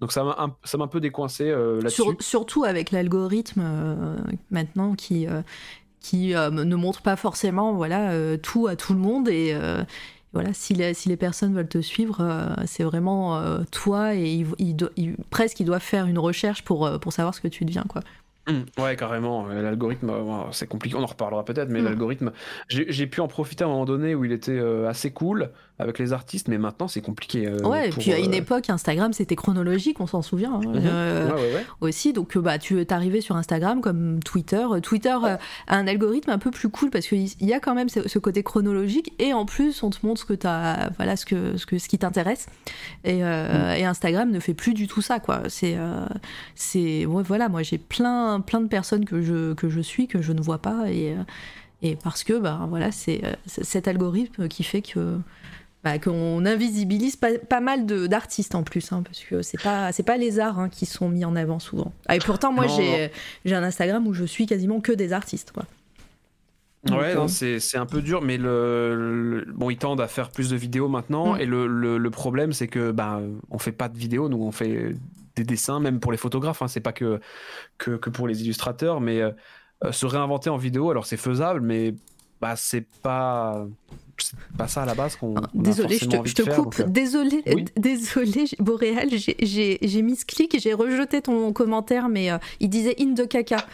donc 0.04 0.12
ça 0.12 0.24
m'a 0.26 0.36
un, 0.38 0.54
ça 0.66 0.78
m'a 0.78 0.84
un 0.84 0.88
peu 0.88 1.00
décoincé 1.00 1.50
là-dessus. 1.50 2.04
surtout 2.20 2.66
avec 2.66 2.92
l'algorithme 2.92 3.64
maintenant 4.52 4.96
qui, 4.96 5.28
qui 6.02 6.34
ne 6.34 6.76
montre 6.76 7.02
pas 7.02 7.16
forcément 7.16 7.74
voilà, 7.74 8.38
tout 8.38 8.68
à 8.68 8.76
tout 8.76 8.94
le 8.94 9.00
monde. 9.00 9.30
Et 9.30 9.56
voilà, 10.34 10.52
si 10.52 10.74
les, 10.74 10.94
si 10.94 11.08
les 11.08 11.16
personnes 11.16 11.56
veulent 11.56 11.70
te 11.70 11.82
suivre, 11.82 12.54
c'est 12.66 12.84
vraiment 12.84 13.42
toi 13.72 14.14
et 14.14 14.46
il, 14.60 15.16
presque 15.30 15.62
ils 15.62 15.66
doivent 15.66 15.82
faire 15.82 16.06
une 16.06 16.20
recherche 16.20 16.64
pour, 16.64 17.00
pour 17.00 17.14
savoir 17.14 17.34
ce 17.34 17.40
que 17.40 17.48
tu 17.48 17.64
deviens. 17.64 17.86
quoi. 17.88 18.02
Mmh, 18.48 18.82
ouais, 18.82 18.96
carrément. 18.98 19.48
L'algorithme, 19.48 20.10
euh, 20.10 20.52
c'est 20.52 20.68
compliqué. 20.68 20.98
On 20.98 21.04
en 21.04 21.08
reparlera 21.08 21.46
peut-être, 21.46 21.70
mais 21.70 21.82
mmh. 21.82 21.86
l'algorithme, 21.86 22.32
j'ai 22.68 23.08
pu 23.08 23.22
en 23.22 23.28
profiter 23.28 23.64
à 23.64 23.68
un 23.68 23.70
moment 23.70 23.86
donné 23.86 24.16
où 24.16 24.26
il 24.26 24.34
était 24.34 24.52
euh, 24.52 24.90
assez 24.90 25.12
cool 25.12 25.52
avec 25.80 26.00
les 26.00 26.14
artistes, 26.14 26.48
mais 26.48 26.58
maintenant 26.58 26.88
c'est 26.88 27.02
compliqué. 27.02 27.48
Euh, 27.48 27.58
ouais, 27.60 27.90
et 27.90 27.92
puis 27.92 28.14
à 28.14 28.20
une 28.20 28.34
époque, 28.34 28.70
Instagram 28.70 29.12
c'était 29.14 29.36
chronologique, 29.36 30.00
on 30.00 30.08
s'en 30.08 30.22
souvient 30.22 30.54
hein, 30.54 30.62
mmh. 30.62 31.64
aussi. 31.82 32.14
Donc 32.14 32.38
bah, 32.38 32.60
tu 32.60 32.80
es 32.80 32.94
arrivé 32.94 33.22
sur 33.22 33.36
Instagram 33.36 33.82
comme 33.82 34.22
Twitter. 34.24 34.66
Twitter 34.82 35.18
a 35.24 35.40
un 35.68 35.88
algorithme 35.88 36.30
un 36.30 36.38
peu 36.38 36.52
plus 36.52 36.70
cool 36.70 36.90
parce 36.90 37.08
qu'il 37.08 37.28
y 37.42 37.54
a 37.54 37.60
quand 37.60 37.76
même 37.76 37.90
ce, 37.90 38.20
côté 38.20 38.44
chronologique 38.44 39.14
et 39.20 39.34
en 39.34 39.46
plus 39.46 39.84
on 39.84 39.90
te 39.90 40.06
montre 40.06 40.22
ce, 40.22 40.26
que 40.26 40.48
as, 40.48 40.92
voilà, 40.98 41.16
ce, 41.16 41.26
que, 41.26 41.58
ce, 41.58 41.66
que, 41.66 41.78
ce 41.80 41.90
qui 41.90 41.98
t'intéresse. 41.98 42.46
Et, 43.04 43.20
et, 43.20 43.86
Instagram 43.86 44.32
ne 44.32 44.40
fait 44.40 44.54
plus 44.54 44.74
du 44.74 44.88
tout 44.88 45.02
ça. 45.02 45.20
quoi. 45.20 45.44
C'est. 45.50 45.76
voilà, 47.06 47.50
moi 47.50 47.64
j'ai 47.64 47.78
plein 47.78 48.24
plein, 48.42 48.62
de 48.62 48.68
personnes 48.68 49.06
que 49.06 49.22
je, 49.22 49.54
que 49.54 49.70
je 49.70 49.80
suis, 49.82 50.08
que 50.08 50.22
je 50.22 50.34
ne 50.34 50.42
vois 50.42 50.60
pas. 50.60 50.90
Et, 50.90 51.14
euh, 51.14 51.24
et 51.82 51.96
parce 51.96 52.24
que 52.24 52.40
bah, 52.40 52.66
voilà, 52.70 52.92
c'est 52.92 53.22
cet 53.46 53.88
algorithme 53.88 54.48
qui 54.48 54.64
fait 54.64 54.82
que. 54.82 55.18
Bah, 55.84 56.00
qu'on 56.00 56.46
invisibilise 56.46 57.18
pas, 57.18 57.38
pas 57.38 57.60
mal 57.60 57.86
d'artistes 57.86 58.56
en 58.56 58.64
plus, 58.64 58.94
hein, 58.94 59.04
parce 59.04 59.20
que 59.20 59.42
c'est 59.42 59.62
pas 59.62 59.92
c'est 59.92 60.04
pas 60.04 60.16
les 60.16 60.40
arts 60.40 60.58
hein, 60.58 60.70
qui 60.70 60.86
sont 60.86 61.10
mis 61.10 61.26
en 61.26 61.36
avant 61.36 61.60
souvent. 61.60 61.92
Ah, 62.08 62.16
et 62.16 62.20
pourtant, 62.20 62.54
moi, 62.54 62.68
j'ai 62.68 63.54
un 63.54 63.64
Instagram 63.64 64.08
où 64.08 64.14
je 64.14 64.24
suis 64.24 64.46
quasiment 64.46 64.80
que 64.80 64.94
des 64.94 65.12
artistes. 65.12 65.52
Quoi. 65.52 65.66
ouais, 66.90 67.18
euh, 67.18 67.28
c'est 67.28 67.78
un 67.78 67.86
peu 67.86 68.02
dur, 68.02 68.22
mais 68.22 68.38
le, 68.38 69.46
bon, 69.54 69.70
ils 69.70 69.78
tendent 69.78 70.00
à 70.00 70.08
faire 70.08 70.30
plus 70.30 70.52
de 70.52 70.56
vidéos 70.56 70.88
maintenant, 70.88 71.34
mm. 71.34 71.42
et 71.42 71.46
le, 71.46 71.68
le, 71.68 72.10
problème, 72.12 72.54
c'est 72.54 72.70
que 72.70 72.92
bah, 72.92 73.20
on 73.52 73.60
fait 73.60 73.74
pas 73.74 73.90
de 73.90 73.98
vidéos, 73.98 74.30
nous, 74.30 74.42
on 74.42 74.54
fait 74.54 74.96
des 75.36 75.44
dessins, 75.44 75.82
même 75.82 76.00
pour 76.00 76.14
les 76.14 76.18
photographes. 76.18 76.62
Hein, 76.62 76.70
c'est 76.70 76.80
pas 76.80 76.94
que, 76.94 77.20
que, 77.78 77.98
que, 77.98 78.10
pour 78.10 78.30
les 78.30 78.42
illustrateurs, 78.42 79.02
mais 79.02 79.22
euh, 79.22 79.32
se 79.92 80.06
réinventer 80.06 80.50
en 80.50 80.58
vidéo, 80.58 80.92
alors 80.92 81.06
c'est 81.06 81.18
faisable, 81.18 81.60
mais 81.60 81.94
bah, 82.40 82.56
c'est 82.56 82.88
pas 83.02 83.68
c'est 84.24 84.58
pas 84.58 84.68
ça 84.68 84.84
à 84.84 84.86
la 84.86 84.96
base 84.96 85.16
qu'on. 85.16 85.36
désolé, 85.54 85.98
je 85.98 86.06
te, 86.06 86.16
je 86.26 86.34
te 86.34 86.42
coupe. 86.44 86.80
Euh, 86.80 86.84
désolé, 86.88 87.44
désolé, 87.76 88.46
Boréal, 88.60 89.10
j'ai 89.12 90.02
mis 90.02 90.16
ce 90.16 90.26
clic 90.26 90.56
et 90.56 90.60
j'ai 90.60 90.74
rejeté 90.74 91.22
ton 91.22 91.52
commentaire, 91.54 92.10
mais 92.10 92.30
il 92.60 92.70
disait 92.70 92.96
in 93.00 93.14
de 93.14 93.26
caca. 93.26 93.66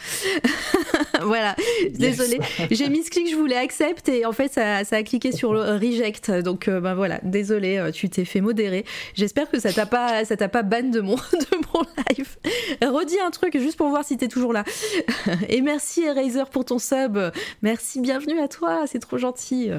voilà, 1.22 1.56
désolé. 1.92 2.40
J'ai 2.72 2.90
mis 2.90 3.04
ce 3.04 3.12
clic, 3.12 3.30
je 3.30 3.36
voulais 3.36 3.58
accept 3.58 4.10
et 4.10 4.26
en 4.26 4.32
fait 4.32 4.52
ça, 4.52 4.84
ça 4.84 4.98
a 4.98 5.04
cliqué 5.04 5.32
sur 5.32 5.54
le 5.54 5.62
reject. 5.62 6.32
Donc 6.32 6.70
ben 6.70 6.96
voilà, 6.96 7.20
désolé, 7.24 7.90
tu 7.94 8.10
t'es 8.10 8.26
fait 8.26 8.42
modérer. 8.42 8.86
J'espère 9.14 9.50
que 9.50 9.60
ça 9.60 9.72
t'a 9.72 9.86
pas 9.86 10.26
ça 10.26 10.38
t'a 10.38 10.50
pas 10.50 10.64
ban 10.64 10.84
de 10.84 11.02
mon 11.02 11.16
de 11.34 11.58
mon 11.74 11.82
live. 12.10 12.38
Redis 12.82 13.20
un 13.20 13.32
truc 13.32 13.58
juste 13.58 13.78
pour 13.78 13.90
voir 13.90 14.04
si 14.04 14.18
t'es 14.18 14.28
toujours 14.28 14.54
là. 14.54 14.64
et 15.50 15.62
merci 15.62 16.04
Eraser 16.04 16.46
pour 16.52 16.66
ton 16.66 16.80
sub. 16.80 17.18
Merci, 17.62 18.02
bienvenue 18.02 18.40
à 18.40 18.48
toi, 18.48 18.86
c'est 18.88 19.00
trop 19.00 19.18
gentil 19.18 19.70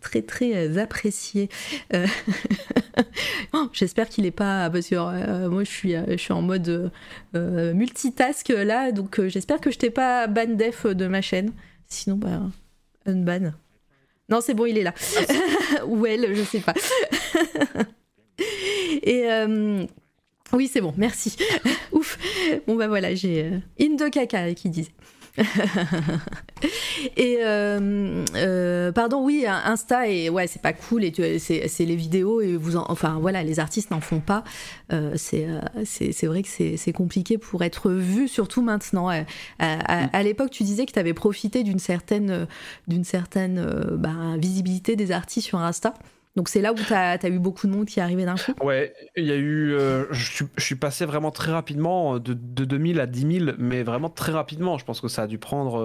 très 0.00 0.19
très 0.22 0.54
euh, 0.54 0.82
apprécié. 0.82 1.48
Euh, 1.94 2.06
oh, 3.52 3.68
j'espère 3.72 4.08
qu'il 4.08 4.26
est 4.26 4.30
pas 4.30 4.70
parce 4.70 4.88
que 4.88 4.94
euh, 4.94 5.48
moi 5.48 5.64
je 5.64 5.70
suis 5.70 5.92
je 5.92 6.16
suis 6.16 6.32
en 6.32 6.42
mode 6.42 6.90
multitask 7.34 8.48
là, 8.48 8.92
donc 8.92 9.20
j'espère 9.26 9.60
que 9.60 9.70
je 9.70 9.78
t'ai 9.78 9.90
pas 9.90 10.26
ban 10.26 10.54
def 10.54 10.86
de 10.86 11.06
ma 11.06 11.22
chaîne. 11.22 11.52
Sinon 11.86 12.16
bah 12.16 12.40
unban. 13.06 13.52
Non 14.28 14.40
c'est 14.40 14.54
bon 14.54 14.66
il 14.66 14.78
est 14.78 14.84
là. 14.84 14.94
Ou 15.86 16.06
elle, 16.06 16.34
je 16.34 16.42
sais 16.42 16.60
pas. 16.60 16.74
Et 19.02 19.26
oui 20.52 20.68
c'est 20.72 20.80
bon, 20.80 20.94
merci. 20.96 21.36
Ouf. 21.92 22.18
Bon 22.66 22.76
bah 22.76 22.88
voilà 22.88 23.14
j'ai 23.14 23.50
in 23.80 23.94
de 23.94 24.08
caca 24.08 24.54
qui 24.54 24.70
disait. 24.70 24.92
et 27.16 27.38
euh, 27.40 28.24
euh, 28.34 28.92
pardon, 28.92 29.24
oui, 29.24 29.44
Insta 29.46 30.08
et 30.08 30.28
ouais, 30.28 30.46
c'est 30.46 30.62
pas 30.62 30.72
cool 30.72 31.04
et 31.04 31.38
c'est 31.38 31.84
les 31.84 31.96
vidéos 31.96 32.40
et 32.40 32.56
vous 32.56 32.76
enfin 32.76 33.18
voilà, 33.20 33.42
les 33.42 33.58
artistes 33.60 33.90
n'en 33.90 34.00
font 34.00 34.20
pas. 34.20 34.44
Euh, 34.92 35.14
c'est 35.16 36.26
vrai 36.26 36.42
que 36.42 36.48
c'est 36.48 36.92
compliqué 36.92 37.38
pour 37.38 37.62
être 37.62 37.90
vu, 37.90 38.28
surtout 38.28 38.62
maintenant. 38.62 39.08
À, 39.08 39.24
à, 39.58 40.22
l'époque, 40.22 40.50
tu 40.50 40.62
disais 40.62 40.86
que 40.86 40.92
tu 40.92 40.98
avais 40.98 41.14
profité 41.14 41.62
d'une 41.62 41.78
certaine 41.78 42.46
d'une 42.88 43.04
certaine 43.04 43.64
bah, 43.92 44.36
visibilité 44.36 44.96
des 44.96 45.12
artistes 45.12 45.46
sur 45.46 45.58
Insta. 45.58 45.94
Donc 46.36 46.48
c'est 46.48 46.60
là 46.60 46.72
où 46.72 46.76
tu 46.76 46.92
as, 46.94 47.28
eu 47.28 47.38
beaucoup 47.40 47.66
de 47.66 47.72
monde 47.72 47.86
qui 47.86 47.98
est 47.98 48.02
arrivé 48.02 48.24
d'un 48.24 48.36
coup? 48.36 48.52
Ouais, 48.62 48.94
il 49.16 49.24
y 49.24 49.32
a 49.32 49.36
eu. 49.36 49.74
Euh, 49.74 50.04
je, 50.12 50.44
suis 50.58 50.74
passé 50.76 51.04
vraiment 51.04 51.32
très 51.32 51.50
rapidement, 51.50 52.18
de, 52.18 52.34
de, 52.34 52.64
2000 52.64 53.00
à 53.00 53.06
10 53.06 53.38
000, 53.40 53.50
mais 53.58 53.82
vraiment 53.82 54.08
très 54.08 54.30
rapidement. 54.30 54.78
Je 54.78 54.84
pense 54.84 55.00
que 55.00 55.08
ça 55.08 55.22
a 55.22 55.26
dû 55.26 55.38
prendre 55.38 55.84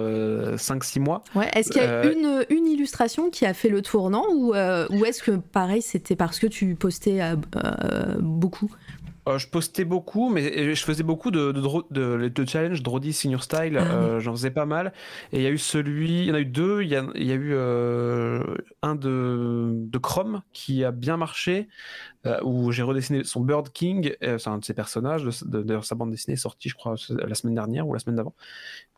5-6 0.56 0.98
euh, 0.98 1.02
mois. 1.02 1.24
Ouais, 1.34 1.50
est-ce 1.54 1.70
qu'il 1.70 1.82
y 1.82 1.84
a 1.84 1.88
euh, 1.88 2.12
une, 2.12 2.56
une, 2.56 2.66
illustration 2.68 3.30
qui 3.30 3.44
a 3.44 3.54
fait 3.54 3.68
le 3.68 3.82
tournant 3.82 4.24
ou, 4.32 4.50
ou 4.50 5.04
est-ce 5.04 5.22
que 5.22 5.32
pareil, 5.32 5.82
c'était 5.82 6.16
parce 6.16 6.38
que 6.38 6.46
tu 6.46 6.76
postais 6.76 7.20
beaucoup? 8.20 8.70
Euh, 9.28 9.38
je 9.38 9.48
postais 9.48 9.84
beaucoup, 9.84 10.28
mais 10.30 10.74
je 10.74 10.84
faisais 10.84 11.02
beaucoup 11.02 11.30
de, 11.30 11.50
de, 11.52 11.60
de, 11.90 12.28
de 12.28 12.48
challenge 12.48 12.82
Drody 12.82 13.12
Senior 13.12 13.42
Style. 13.42 13.76
Ah 13.76 13.82
euh, 13.82 14.20
j'en 14.20 14.32
faisais 14.32 14.50
pas 14.50 14.66
mal. 14.66 14.92
Et 15.32 15.38
il 15.38 15.42
y 15.42 15.46
a 15.46 15.50
eu 15.50 15.58
celui, 15.58 16.20
il 16.20 16.24
y 16.26 16.30
en 16.30 16.34
a 16.34 16.40
eu 16.40 16.44
deux. 16.46 16.82
Il 16.82 16.88
y 16.88 16.96
a, 16.96 17.06
il 17.14 17.24
y 17.24 17.32
a 17.32 17.34
eu 17.34 17.52
euh, 17.54 18.42
un 18.82 18.94
de, 18.94 19.70
de 19.72 19.98
Chrome 19.98 20.42
qui 20.52 20.84
a 20.84 20.92
bien 20.92 21.16
marché. 21.16 21.68
Euh, 22.26 22.40
où 22.42 22.72
j'ai 22.72 22.82
redessiné 22.82 23.24
son 23.24 23.40
Bird 23.40 23.70
King, 23.70 24.14
euh, 24.22 24.38
c'est 24.38 24.50
un 24.50 24.58
de 24.58 24.64
ses 24.64 24.74
personnages, 24.74 25.24
d'ailleurs 25.44 25.84
sa 25.84 25.94
bande 25.94 26.10
dessinée 26.10 26.36
sortie 26.36 26.68
je 26.68 26.74
crois 26.74 26.94
la 27.10 27.34
semaine 27.34 27.54
dernière 27.54 27.86
ou 27.86 27.92
la 27.92 27.98
semaine 27.98 28.16
d'avant, 28.16 28.34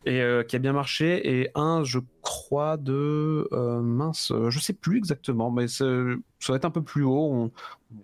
et 0.05 0.21
euh, 0.21 0.43
qui 0.43 0.55
a 0.55 0.59
bien 0.59 0.73
marché, 0.73 1.41
et 1.41 1.49
un 1.55 1.83
je 1.83 1.99
crois 2.21 2.77
de 2.77 3.47
mince, 3.81 4.31
je 4.49 4.59
sais 4.59 4.73
plus 4.73 4.97
exactement, 4.97 5.51
mais 5.51 5.67
ça 5.67 5.85
va 5.85 6.55
être 6.55 6.65
un 6.65 6.71
peu 6.71 6.83
plus 6.83 7.03
haut, 7.03 7.31
on, 7.31 7.51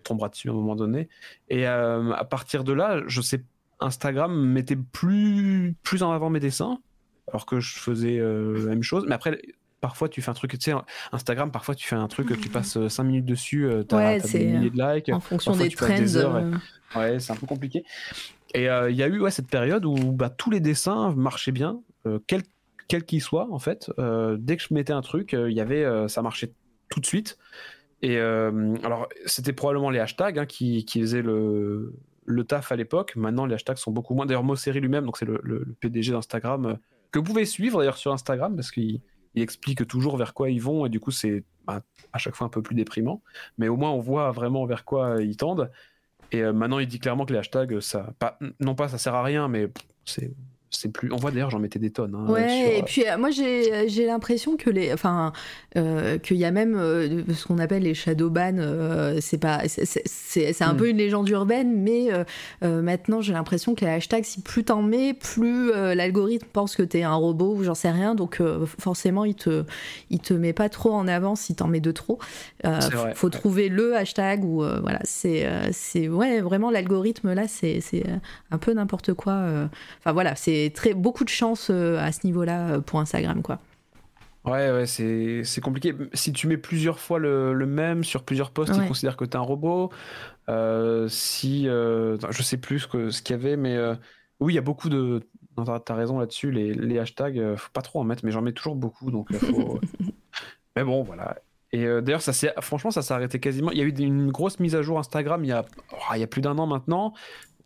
tombera 0.04 0.30
dessus 0.30 0.50
à 0.50 0.52
un 0.52 0.56
moment 0.56 0.76
donné, 0.76 1.10
et 1.50 1.66
à 1.66 2.26
partir 2.30 2.64
de 2.64 2.74
là, 2.74 3.02
je 3.08 3.22
sais, 3.22 3.44
Instagram 3.80 4.34
mettait 4.34 4.78
plus, 4.78 5.76
plus 5.84 6.04
en 6.04 6.12
avant 6.12 6.30
mes 6.30 6.40
dessins, 6.40 6.80
alors 7.28 7.46
que 7.46 7.60
je 7.60 7.80
faisais 7.80 8.20
la 8.20 8.70
même 8.70 8.84
chose, 8.84 9.06
mais 9.08 9.16
après 9.16 9.42
parfois 9.86 10.10
tu 10.10 10.20
fais 10.24 10.32
un 10.32 10.34
truc, 10.34 10.50
tu 10.58 10.72
sais, 10.72 10.74
Instagram, 11.12 11.52
parfois 11.52 11.76
tu 11.76 11.88
fais 11.88 11.96
un 11.96 12.08
truc, 12.08 12.42
tu 12.42 12.50
passes 12.50 12.88
5 12.88 13.04
euh, 13.04 13.06
minutes 13.06 13.26
dessus, 13.26 13.68
euh, 13.68 13.84
tu 13.88 13.94
as, 13.94 14.18
des 14.18 14.46
milliers 14.48 14.72
de 14.72 14.82
likes. 14.82 15.10
En 15.10 15.20
fonction 15.20 15.56
des 15.56 15.70
trends. 15.70 15.90
Euh. 15.92 16.52
Ouais, 16.96 17.20
c'est 17.20 17.32
un 17.32 17.36
peu 17.36 17.46
compliqué. 17.46 17.84
Et 18.56 18.64
il 18.64 18.96
y 18.96 19.04
a 19.04 19.08
eu 19.08 19.20
ouais, 19.20 19.30
cette 19.30 19.48
période 19.48 19.86
où 19.86 19.94
bah, 20.12 20.32
tous 20.32 20.50
les 20.50 20.60
dessins 20.60 21.14
marchaient 21.16 21.52
bien, 21.52 21.82
quel 22.26 23.06
qu'ils 23.06 23.22
soient 23.22 23.48
en 23.52 23.60
fait. 23.60 23.92
dès 24.40 24.58
que 24.58 24.64
je 24.64 24.74
mettais 24.74 24.94
un 24.94 25.02
truc, 25.02 25.34
il 25.34 25.54
y 25.54 25.62
avait, 25.62 25.86
ça 26.08 26.24
marchait 26.24 26.52
tout 26.90 27.00
de 27.00 27.06
suite. 27.06 27.38
Et 28.02 28.18
alors, 28.18 29.08
c'était 29.28 29.54
probablement 29.54 29.92
les 29.92 30.00
hashtags 30.00 30.40
hein, 30.40 30.48
qui, 30.48 30.84
qui, 30.86 31.00
faisaient 31.02 31.22
le, 31.22 31.94
le 32.26 32.44
taf 32.44 32.72
à 32.72 32.76
l'époque. 32.76 33.16
Maintenant, 33.16 33.46
les 33.46 33.54
hashtags 33.54 33.78
sont 33.78 33.92
beaucoup 33.92 34.16
moins. 34.16 34.26
D'ailleurs, 34.26 34.44
Mosseri 34.44 34.80
lui-même, 34.80 35.06
donc 35.06 35.18
c'est 35.18 35.26
le, 35.26 35.40
le, 35.44 35.76
PDG 35.80 36.12
d'Instagram, 36.12 36.80
que 37.12 37.20
vous 37.20 37.26
pouvez 37.26 37.46
suivre 37.46 37.78
d'ailleurs 37.80 37.98
sur 37.98 38.12
Instagram 38.14 38.56
parce 38.56 38.72
qu'il 38.72 39.02
il 39.36 39.42
explique 39.42 39.88
toujours 39.88 40.18
vers 40.18 40.34
quoi 40.34 40.50
ils 40.50 40.62
vont 40.62 40.86
et 40.86 40.90
du 40.90 41.00
coup 41.00 41.12
c'est 41.12 41.44
bah, 41.68 41.82
à 42.14 42.18
chaque 42.18 42.36
fois 42.36 42.48
un 42.48 42.50
peu 42.50 42.62
plus 42.62 42.76
déprimant. 42.76 43.22
Mais 43.58 43.68
au 43.68 43.78
moins 43.78 43.92
on 43.92 44.00
voit 44.00 44.32
vraiment 44.32 44.66
vers 44.66 44.86
quoi 44.86 45.22
ils 45.22 45.38
tendent. 45.38 45.72
Et 46.32 46.42
euh, 46.42 46.54
maintenant 46.54 46.80
il 46.80 46.88
dit 46.88 47.00
clairement 47.00 47.26
que 47.26 47.34
les 47.34 47.40
hashtags 47.40 47.78
non 48.60 48.76
pas 48.76 48.88
ça 48.88 48.98
sert 48.98 49.14
à 49.16 49.24
rien 49.24 49.48
mais 49.48 49.70
c'est 50.06 50.34
c'est 50.78 50.92
plus. 50.92 51.12
On 51.12 51.18
voit 51.18 51.32
d'ailleurs, 51.32 51.50
j'en 51.50 51.60
mettais 51.60 51.80
des 51.80 51.90
tonnes. 51.90 52.16
Hein, 52.16 52.32
ouais, 52.32 52.80
et 52.80 52.84
puis 52.84 53.08
euh, 53.08 53.18
moi 53.18 53.30
j'ai 53.32 54.06
l'impression 54.06 54.58
que 54.58 54.70
les, 54.70 54.94
enfin, 54.94 55.34
euh, 55.78 56.18
qu'il 56.18 56.38
y 56.38 56.46
a 56.46 56.52
même 56.52 56.76
euh, 56.76 57.24
ce 57.34 57.46
qu'on 57.46 57.58
appelle 57.58 57.84
les 57.84 57.94
shadow 57.94 58.30
ban. 58.30 58.56
c'est 59.22 59.38
pas, 59.38 59.62
c'est 59.68 60.62
un 60.62 60.74
hmm. 60.74 60.78
peu 60.78 60.90
une 60.90 60.98
légende 60.98 61.30
urbaine, 61.30 61.82
mais 61.82 62.10
maintenant 62.62 63.22
j'ai 63.22 63.34
l'impression 63.34 63.76
que 63.76 63.86
les 63.86 63.92
hashtags, 63.92 64.24
si 64.24 64.42
plus 64.42 64.64
t'en 64.64 64.82
mets, 64.82 65.14
plus 65.14 65.72
l'algorithme 65.72 66.48
pense 66.52 66.76
que 66.76 66.84
t'es 66.84 67.04
un 67.04 67.14
robot 67.14 67.56
ou 67.56 67.64
j'en 67.64 67.76
sais 67.76 67.92
rien, 67.92 68.16
donc 68.16 68.42
forcément 68.80 69.26
il 69.26 69.36
te, 69.36 69.64
il 70.10 70.20
te 70.20 70.34
met 70.34 70.54
pas 70.54 70.70
trop 70.70 70.94
en 70.94 71.08
avant 71.08 71.36
si 71.36 71.56
t'en 71.56 71.68
mets 71.68 71.80
de 71.80 71.92
trop. 71.92 72.20
Vrai, 72.64 73.14
faut 73.16 73.30
trouver 73.30 73.70
le 73.70 73.96
hashtag 73.96 74.44
ou 74.44 74.64
voilà, 74.82 75.00
c'est, 75.04 75.48
c'est 75.72 76.08
ouais 76.08 76.42
vraiment 76.42 76.72
l'algorithme 76.72 77.34
là, 77.34 77.48
c'est 77.48 77.82
un 78.52 78.58
peu 78.58 78.74
n'importe 78.74 79.14
quoi. 79.14 79.46
Enfin 80.00 80.14
voilà, 80.14 80.36
c'est 80.36 80.65
très 80.72 80.94
beaucoup 80.94 81.24
de 81.24 81.30
chance 81.30 81.70
euh, 81.70 81.98
à 82.00 82.12
ce 82.12 82.26
niveau-là 82.26 82.70
euh, 82.70 82.82
pour 82.82 83.00
Instagram, 83.00 83.42
quoi. 83.42 83.60
Ouais, 84.46 84.72
ouais, 84.72 84.86
c'est, 84.86 85.62
compliqué. 85.62 85.96
Si 86.14 86.32
tu 86.32 86.48
mets 86.48 86.58
plusieurs 86.58 87.00
fois 87.00 87.18
le, 87.18 87.56
même 87.66 88.04
sur 88.04 88.24
plusieurs 88.24 88.52
posts, 88.52 88.76
ils 88.76 88.88
considèrent 88.88 89.18
que 89.18 89.26
tu 89.26 89.32
es 89.32 89.38
un 89.38 89.40
robot. 89.40 89.90
Euh, 90.50 91.08
si. 91.08 91.64
je 91.64 92.42
sais 92.44 92.58
plus 92.58 92.82
ce, 92.82 93.22
qu'il 93.24 93.36
y 93.36 93.40
avait, 93.40 93.58
mais 93.58 93.76
oui, 94.40 94.54
il 94.54 94.56
y 94.56 94.60
a 94.60 94.62
beaucoup 94.62 94.90
de. 94.90 95.22
T'as, 95.66 95.80
as 95.88 95.96
raison 95.96 96.20
là-dessus, 96.20 96.52
les, 96.52 96.76
les 96.76 97.00
hashtags, 97.00 97.56
faut 97.56 97.72
pas 97.74 97.82
trop 97.82 98.02
en 98.02 98.04
mettre, 98.04 98.24
mais 98.24 98.30
j'en 98.30 98.44
mets 98.44 98.52
toujours 98.52 98.76
beaucoup, 98.76 99.10
donc 99.10 99.34
faut. 99.34 99.80
mais 100.76 100.84
bon, 100.84 101.02
voilà. 101.02 101.38
Et 101.72 101.84
d'ailleurs, 102.04 102.22
ça 102.22 102.32
franchement, 102.62 102.92
ça 102.92 103.02
s'est 103.02 103.16
arrêté 103.16 103.40
quasiment. 103.40 103.72
Il 103.72 103.80
y 103.80 103.82
a 103.82 103.86
eu 103.86 103.90
une 103.90 104.32
grosse 104.32 104.60
mise 104.60 104.76
à 104.76 104.84
jour 104.84 105.00
Instagram 105.00 105.44
il 105.44 105.48
y 105.48 105.54
a, 105.54 105.66
oh, 105.92 106.14
il 106.14 106.20
y 106.20 106.24
a 106.24 106.28
plus 106.28 106.42
d'un 106.42 106.60
an 106.60 106.68
maintenant. 106.68 107.16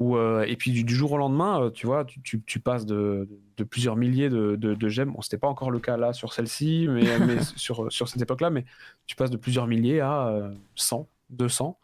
Euh, 0.01 0.45
et 0.47 0.55
puis 0.55 0.71
du, 0.71 0.95
jour 0.95 1.11
au 1.11 1.17
lendemain, 1.17 1.61
euh, 1.61 1.69
tu 1.69 1.85
vois, 1.85 2.05
tu, 2.05 2.59
passes 2.59 2.85
de, 2.85 3.27
plusieurs 3.69 3.95
milliers 3.95 4.29
de, 4.29 4.87
j'aime. 4.87 5.11
Bon, 5.11 5.21
c'était 5.21 5.37
pas 5.37 5.47
encore 5.47 5.71
le 5.71 5.79
cas 5.79 5.97
là 5.97 6.13
sur 6.13 6.33
celle-ci, 6.33 6.87
mais, 6.89 7.03
sur 7.55 7.89
cette 7.91 8.21
époque-là, 8.21 8.49
mais 8.49 8.65
tu 9.07 9.15
passes 9.15 9.31
de 9.31 9.37
plusieurs 9.37 9.67
milliers 9.67 9.99
à 9.99 10.51
100, 10.75 11.01
euh, 11.01 11.03
200. 11.31 11.77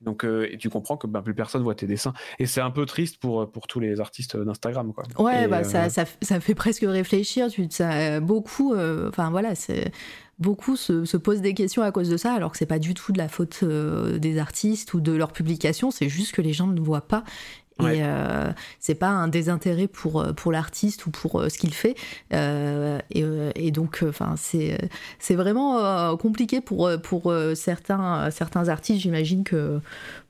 Donc, 0.00 0.24
et 0.24 0.56
tu 0.58 0.70
comprends 0.70 0.96
que 0.96 1.06
ben, 1.06 1.22
plus 1.22 1.34
personne 1.34 1.62
voit 1.62 1.74
tes 1.74 1.86
dessins. 1.86 2.12
Et 2.38 2.46
c'est 2.46 2.60
un 2.60 2.70
peu 2.70 2.86
triste 2.86 3.18
pour, 3.18 3.50
pour 3.50 3.66
tous 3.66 3.80
les 3.80 4.00
artistes 4.00 4.36
d'Instagram. 4.36 4.92
Quoi. 4.92 5.04
Ouais, 5.18 5.48
bah, 5.48 5.64
ça, 5.64 5.88
ça, 5.88 6.04
ça, 6.22 6.40
fait 6.40 6.54
presque 6.54 6.84
réfléchir. 6.86 7.48
Tu, 7.48 7.66
ça, 7.70 8.20
beaucoup, 8.20 8.74
enfin 8.76 9.30
voilà, 9.30 9.54
c'est 9.54 9.90
beaucoup 10.38 10.76
se, 10.76 11.04
se, 11.04 11.16
posent 11.16 11.40
des 11.40 11.54
questions 11.54 11.82
à 11.82 11.90
cause 11.90 12.08
de 12.08 12.16
ça, 12.16 12.32
alors 12.32 12.52
que 12.52 12.58
c'est 12.58 12.66
pas 12.66 12.78
du 12.78 12.94
tout 12.94 13.12
de 13.12 13.18
la 13.18 13.28
faute 13.28 13.60
euh, 13.62 14.18
des 14.18 14.38
artistes 14.38 14.94
ou 14.94 15.00
de 15.00 15.12
leur 15.12 15.32
publication, 15.32 15.90
c'est 15.90 16.08
juste 16.08 16.32
que 16.32 16.42
les 16.42 16.52
gens 16.52 16.66
ne 16.66 16.80
voient 16.80 17.06
pas. 17.06 17.24
Et 17.80 18.02
euh, 18.02 18.50
c'est 18.80 18.94
pas 18.94 19.08
un 19.08 19.28
désintérêt 19.28 19.86
pour, 19.86 20.20
euh, 20.20 20.32
pour 20.32 20.50
l'artiste 20.50 21.06
ou 21.06 21.10
pour 21.10 21.44
ce 21.48 21.58
qu'il 21.58 21.72
fait. 21.72 21.94
Et, 22.32 23.24
et, 23.54 23.70
donc, 23.70 24.04
enfin, 24.06 24.34
c'est 24.36 24.78
c'est 25.18 25.34
vraiment 25.34 26.16
compliqué 26.16 26.60
pour, 26.60 26.90
pour 27.02 27.32
certains, 27.54 28.30
certains 28.30 28.68
artistes, 28.68 29.02
j'imagine 29.02 29.44
que 29.44 29.80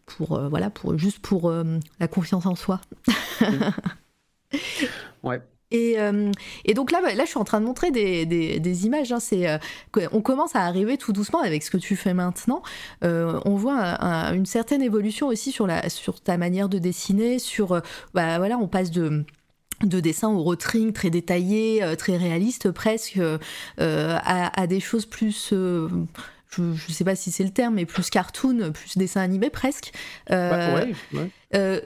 pour, 0.06 0.40
voilà, 0.48 0.70
pour, 0.70 0.98
juste 0.98 1.20
pour 1.20 1.52
la 2.00 2.08
confiance 2.08 2.46
en 2.46 2.54
soi. 2.54 2.80
ouais. 5.22 5.40
Et, 5.70 5.98
euh, 5.98 6.32
et, 6.64 6.74
donc 6.74 6.90
là, 6.90 7.00
là, 7.02 7.24
je 7.24 7.28
suis 7.28 7.38
en 7.38 7.44
train 7.44 7.60
de 7.60 7.66
montrer 7.66 7.90
des, 7.90 8.24
des, 8.26 8.86
images. 8.86 9.12
Hein, 9.12 9.20
c'est, 9.20 9.48
euh, 9.48 9.58
on 10.12 10.22
commence 10.22 10.56
à 10.56 10.62
arriver 10.62 10.96
tout 10.96 11.12
doucement 11.12 11.40
avec 11.42 11.62
ce 11.62 11.70
que 11.70 11.76
tu 11.76 11.96
fais 11.96 12.14
maintenant. 12.14 12.62
Euh, 13.04 13.38
on 13.44 13.54
voit 13.54 13.98
une 14.32 14.46
certaine 14.46 14.82
évolution 14.82 15.28
aussi 15.28 15.52
sur, 15.52 15.66
la, 15.66 15.88
sur 15.90 16.20
ta 16.20 16.38
manière 16.38 16.68
de 16.68 16.78
dessiner. 16.78 17.38
Sur, 17.38 17.82
bah, 18.14 18.38
voilà, 18.38 18.58
on 18.58 18.68
passe 18.68 18.90
de 18.90 19.24
de 19.84 20.00
dessins 20.00 20.28
au 20.28 20.42
rotring 20.42 20.92
très 20.92 21.08
détaillé, 21.08 21.84
très 21.96 22.16
réaliste 22.16 22.72
presque, 22.72 23.20
à, 23.78 24.60
à, 24.60 24.66
des 24.66 24.80
choses 24.80 25.06
plus 25.06 25.50
je 25.50 26.62
ne 26.62 26.76
sais 26.92 27.04
pas 27.04 27.14
si 27.14 27.30
c'est 27.30 27.44
le 27.44 27.50
terme, 27.50 27.74
mais 27.74 27.84
plus 27.84 28.10
cartoon, 28.10 28.72
plus 28.72 28.98
dessin 28.98 29.20
animé 29.20 29.50
presque. 29.50 29.92
ouais, 30.30 30.92
ouais. 31.52 31.82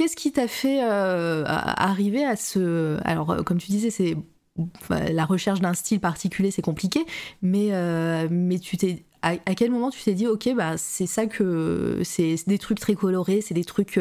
Qu'est-ce 0.00 0.16
qui 0.16 0.32
t'a 0.32 0.48
fait 0.48 0.82
euh, 0.82 1.44
arriver 1.46 2.24
à 2.24 2.34
ce... 2.34 2.96
Alors, 3.04 3.32
euh, 3.32 3.42
comme 3.42 3.58
tu 3.58 3.70
disais, 3.70 3.90
c'est 3.90 4.16
la 4.88 5.26
recherche 5.26 5.60
d'un 5.60 5.74
style 5.74 6.00
particulier, 6.00 6.50
c'est 6.50 6.62
compliqué, 6.62 7.04
mais, 7.42 7.74
euh, 7.74 8.26
mais 8.30 8.58
tu 8.58 8.78
t'es 8.78 9.04
à, 9.20 9.36
quel 9.36 9.70
moment 9.70 9.90
tu 9.90 10.02
t'es 10.02 10.14
dit 10.14 10.26
ok 10.26 10.54
bah 10.56 10.78
c'est 10.78 11.04
ça 11.04 11.26
que 11.26 12.00
c'est 12.04 12.36
des 12.46 12.56
trucs 12.56 12.80
très 12.80 12.94
colorés 12.94 13.42
c'est 13.42 13.52
des 13.52 13.64
trucs 13.64 14.00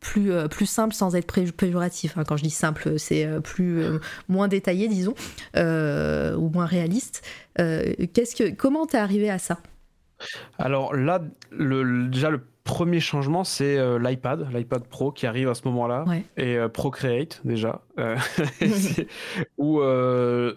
plus 0.00 0.30
plus 0.50 0.66
simples 0.66 0.94
sans 0.94 1.16
être 1.16 1.52
péjoratif 1.52 2.18
hein. 2.18 2.24
quand 2.28 2.36
je 2.36 2.42
dis 2.42 2.50
simple 2.50 2.98
c'est 2.98 3.26
plus 3.40 3.82
moins 4.28 4.46
détaillé 4.46 4.88
disons 4.88 5.14
ou 5.56 6.50
moins 6.50 6.66
réaliste 6.66 7.22
qu'est-ce 7.56 8.36
que 8.36 8.50
comment 8.50 8.84
t'es 8.84 8.98
arrivé 8.98 9.30
à 9.30 9.38
ça? 9.38 9.58
Alors 10.58 10.94
là 10.94 11.22
déjà 11.50 12.28
le 12.28 12.42
premier 12.68 13.00
changement, 13.00 13.42
c'est 13.44 13.78
euh, 13.78 13.98
l'iPad, 13.98 14.46
l'iPad 14.54 14.84
Pro 14.84 15.10
qui 15.10 15.26
arrive 15.26 15.48
à 15.48 15.54
ce 15.54 15.62
moment-là, 15.64 16.04
Ouais. 16.06 16.22
et 16.36 16.56
euh, 16.58 16.68
Procreate 16.68 17.40
déjà, 17.44 17.80
euh, 17.98 18.14
où 19.58 19.80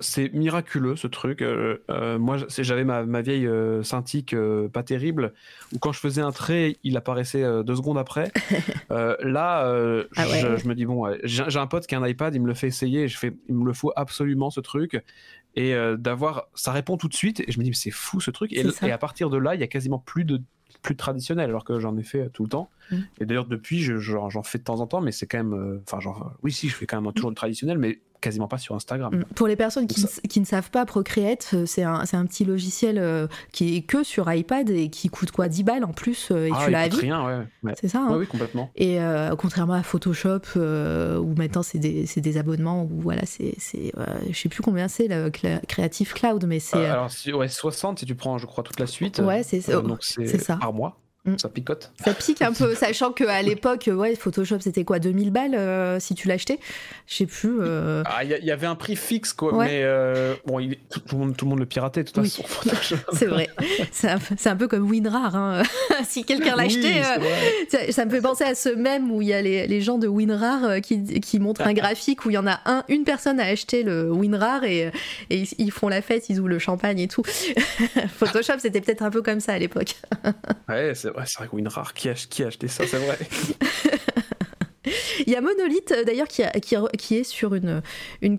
c'est 0.02 0.32
miraculeux 0.34 0.96
ce 0.96 1.08
truc. 1.08 1.44
Moi, 1.90 2.38
j'avais 2.50 2.84
ma, 2.84 3.04
ma 3.04 3.22
vieille 3.22 3.50
Cintiq 3.84 4.34
euh, 4.34 4.68
pas 4.68 4.84
terrible, 4.84 5.34
où 5.74 5.80
quand 5.80 5.92
je 5.92 6.00
faisais 6.00 6.22
un 6.22 6.32
trait, 6.32 6.76
il 6.84 6.98
apparaissait 6.98 7.44
deux 7.64 7.76
secondes 7.76 7.98
après. 7.98 8.32
Là, 8.90 9.62
Ah 10.18 10.28
ouais. 10.28 10.40
je, 10.40 10.58
je 10.58 10.68
me 10.68 10.76
dis 10.76 10.86
bon, 10.86 11.08
j'ai 11.24 11.58
un 11.60 11.68
pote 11.68 11.88
qui 11.88 11.96
a 11.96 12.00
un 12.00 12.06
iPad, 12.08 12.36
il 12.36 12.42
me 12.42 12.48
le 12.48 12.54
fait 12.54 12.68
essayer, 12.68 13.04
et 13.04 13.08
je 13.08 13.18
fais, 13.18 13.34
il 13.48 13.56
me 13.56 13.66
le 13.66 13.74
faut 13.74 13.92
absolument 13.96 14.50
ce 14.50 14.60
truc. 14.60 15.02
Et 15.56 15.74
euh, 15.76 15.98
d'avoir, 15.98 16.48
ça 16.56 16.72
répond 16.72 16.96
tout 16.98 17.08
de 17.10 17.14
suite, 17.14 17.42
et 17.42 17.52
je 17.52 17.58
me 17.60 17.64
dis 17.64 17.72
mais 17.72 17.76
c'est 17.76 17.92
fou 17.92 18.22
ce 18.22 18.32
truc. 18.32 18.54
Et, 18.54 18.64
et 18.84 18.92
à 18.92 18.98
partir 18.98 19.30
de 19.30 19.38
là, 19.38 19.54
il 19.56 19.60
y 19.62 19.64
a 19.64 19.68
quasiment 19.68 20.00
plus 20.00 20.24
de 20.24 20.42
plus 20.82 20.96
traditionnel, 20.96 21.50
alors 21.50 21.64
que 21.64 21.80
j'en 21.80 21.96
ai 21.98 22.04
fait 22.04 22.30
tout 22.30 22.44
le 22.44 22.50
temps. 22.50 22.70
Mm. 22.92 22.96
Et 23.20 23.26
d'ailleurs, 23.26 23.46
depuis, 23.46 23.82
je- 23.82 23.98
j'en 23.98 24.30
j'en 24.30 24.44
fais 24.44 24.58
de 24.58 24.64
temps 24.64 24.80
en 24.80 24.88
temps, 24.88 25.02
mais 25.02 25.12
c'est 25.12 25.28
quand 25.28 25.38
même. 25.38 25.54
euh, 25.54 25.82
Enfin, 25.92 26.00
oui, 26.44 26.52
si, 26.52 26.70
je 26.70 26.76
fais 26.76 26.86
quand 26.88 27.00
même 27.02 27.14
toujours 27.14 27.30
le 27.30 27.36
traditionnel, 27.36 27.78
mais 27.78 28.00
quasiment 28.22 28.48
pas 28.48 28.58
sur 28.58 28.76
Instagram. 28.76 29.14
Mm. 29.16 29.24
Pour 29.36 29.48
les 29.48 29.56
personnes 29.56 29.88
qui, 29.88 30.00
Ça- 30.02 30.08
ne- 30.24 30.28
qui 30.30 30.40
ne 30.40 30.46
savent 30.46 30.70
pas, 30.70 30.86
Procreate, 30.86 31.50
euh, 31.54 31.66
c'est 31.66 31.84
un, 31.84 32.04
un 32.14 32.26
petit 32.26 32.46
logiciel 32.46 32.98
euh, 32.98 33.28
qui 33.52 33.76
est 33.76 33.82
que 33.82 34.04
sur 34.04 34.32
iPad 34.32 34.70
et 34.70 34.90
qui 34.90 35.10
coûte 35.10 35.32
quoi 35.32 35.48
10 35.48 35.64
balles 35.64 35.84
en 35.84 35.92
plus 35.94 36.30
euh, 36.32 36.46
et 36.48 36.52
ah, 36.54 36.62
tu 36.66 36.72
l'as 36.72 36.80
à 36.82 36.84
rien, 36.88 37.26
ouais. 37.26 37.46
ouais. 37.64 37.74
C'est 37.80 37.88
ça 37.88 38.00
hein 38.00 38.12
Ouais, 38.12 38.18
oui, 38.20 38.28
complètement. 38.28 38.70
Et 38.76 39.02
euh, 39.02 39.36
contrairement 39.36 39.74
à 39.74 39.84
Photoshop, 39.84 40.42
où 40.56 41.34
maintenant 41.36 41.64
c'est 41.64 41.80
des, 41.80 42.06
des 42.16 42.38
abonnements, 42.38 42.84
où 42.84 43.02
voilà, 43.02 43.26
c'est. 43.26 43.56
je 44.30 44.38
sais 44.38 44.50
plus 44.50 44.62
combien 44.64 44.88
c'est 44.88 45.08
le 45.08 45.30
Creative 45.68 46.14
Cloud, 46.14 46.46
mais 46.46 46.60
c'est. 46.60 46.86
Alors, 46.86 47.10
ouais, 47.34 47.48
60 47.48 48.00
si 48.00 48.06
tu 48.06 48.16
prends, 48.16 48.38
je 48.38 48.46
crois, 48.46 48.64
toute 48.64 48.80
la 48.80 48.88
suite. 48.88 49.20
Ouais, 49.20 49.44
c'est- 49.44 49.72
donc 49.82 50.00
c'est 50.04 50.28
c'est 50.28 50.38
ça. 50.38 50.58
par 50.58 50.74
mois. 50.74 50.98
Mm. 51.24 51.38
Ça 51.38 51.50
picote. 51.50 51.92
Ça 52.04 52.16
pique 52.16 52.42
un 52.42 52.52
peu, 52.52 52.74
sachant 52.76 53.12
qu'à 53.12 53.44
l'époque, 53.44 53.88
ouais, 53.94 54.16
Photoshop 54.16 54.60
c'était 54.60 54.84
quoi 54.84 54.98
2000 54.98 55.30
balles 55.30 55.54
euh, 55.54 56.00
si 56.00 56.16
tu 56.16 56.28
l'achetais? 56.28 56.58
Je 57.06 57.14
sais 57.16 57.26
plus. 57.28 57.60
euh, 57.62 58.02
Ah, 58.08 58.24
il 58.24 58.32
y, 58.44 58.50
avait 58.50 58.66
un 58.66 58.74
prix 58.74 58.96
fixe, 58.96 59.32
quoi, 59.32 59.54
Ouais. 59.54 59.66
mais 59.68 59.82
euh, 59.84 60.34
bon, 60.48 60.60
il 60.60 60.78
tout, 60.90 61.00
tout 61.02 61.16
le 61.18 61.22
monde, 61.26 61.38
tout 61.38 61.46
le 61.46 61.50
monde 61.50 61.60
le 61.60 61.68
piratait, 61.68 62.04
de 62.04 62.10
toute 62.10 62.24
Oui. 62.24 62.30
façon. 62.30 62.96
C'est 63.14 63.28
vrai. 63.28 63.50
C'est 63.92 64.10
un, 64.10 64.18
un 64.46 64.56
peu 64.56 64.68
comme 64.68 64.90
WinRAR. 64.90 65.36
hein. 65.36 65.62
si 66.06 66.24
quelqu'un 66.24 66.56
l'achetait, 66.56 67.04
ça, 67.70 67.92
ça 67.92 68.06
me 68.06 68.10
fait 68.10 68.22
penser 68.22 68.44
à 68.44 68.56
ce 68.56 68.70
même 68.70 69.12
où 69.12 69.22
il 69.22 69.28
y 69.28 69.34
a 69.34 69.44
les, 69.44 69.68
les 69.68 69.82
gens 69.82 70.00
de 70.00 70.08
WinRAR 70.08 70.82
qui, 70.82 71.04
qui 71.20 71.40
montrent 71.40 71.62
un 71.68 71.74
graphique 71.74 72.26
où 72.26 72.32
il 72.32 72.34
y 72.34 72.38
en 72.40 72.48
a 72.48 72.60
un, 72.66 72.84
une 72.90 73.04
personne 73.04 73.40
a 73.40 73.46
acheté 73.46 73.84
le 73.84 74.12
WinRAR 74.12 74.64
et, 74.64 74.92
ils 75.30 75.72
font 75.72 75.88
la 75.88 76.02
fête, 76.02 76.30
ils 76.30 76.40
ouvrent 76.40 76.50
le 76.50 76.58
champagne 76.60 76.98
et 77.00 77.08
tout. 77.08 77.22
Photoshop, 78.18 78.54
c'était 78.58 78.82
peut-être 78.82 79.04
un 79.04 79.12
peu 79.12 79.22
comme 79.22 79.40
ça 79.40 79.54
à 79.54 79.60
l'époque. 79.60 79.96
Ouais, 80.68 80.94
c'est 80.96 81.11
c'est 81.26 81.40
vrai 81.40 81.50
WinRAR, 81.52 81.94
qui 81.94 82.10
a, 82.10 82.14
qui 82.14 82.44
a 82.44 82.48
acheté 82.48 82.68
ça, 82.68 82.86
c'est 82.88 82.98
vrai. 82.98 83.18
Il 85.28 85.32
y 85.32 85.36
a 85.36 85.42
Monolith 85.42 85.92
euh, 85.92 86.04
d'ailleurs 86.04 86.28
qui, 86.28 86.42
est 86.42 87.24
sur 87.24 87.54
une, 87.54 87.82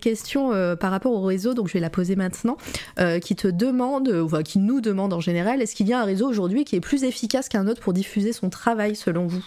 question 0.01 0.53
euh, 0.53 0.77
par 0.77 0.91
rapport 0.91 1.13
au 1.13 1.23
réseau, 1.23 1.55
donc 1.55 1.69
je 1.69 1.75
vais 1.75 1.81
la 1.81 1.91
poser 1.91 2.17
maintenant, 2.17 2.57
euh, 2.99 3.21
qui 3.21 3.37
te 3.37 3.49
demande, 3.49 4.29
qui 4.45 4.59
nous 4.59 4.81
demande 4.81 5.13
en 5.13 5.21
général, 5.21 5.63
est-ce 5.63 5.75
qu'il 5.75 5.89
y 5.89 5.93
a 5.93 6.01
un 6.01 6.05
réseau 6.05 6.29
aujourd'hui 6.29 6.65
qui 6.65 6.77
est 6.77 6.81
plus 6.81 7.05
efficace 7.05 7.49
qu'un 7.49 7.69
autre 7.69 7.81
pour 7.81 7.93
diffuser 7.93 8.33
son 8.33 8.51
travail 8.51 8.97
selon 8.97 9.27
vous? 9.27 9.45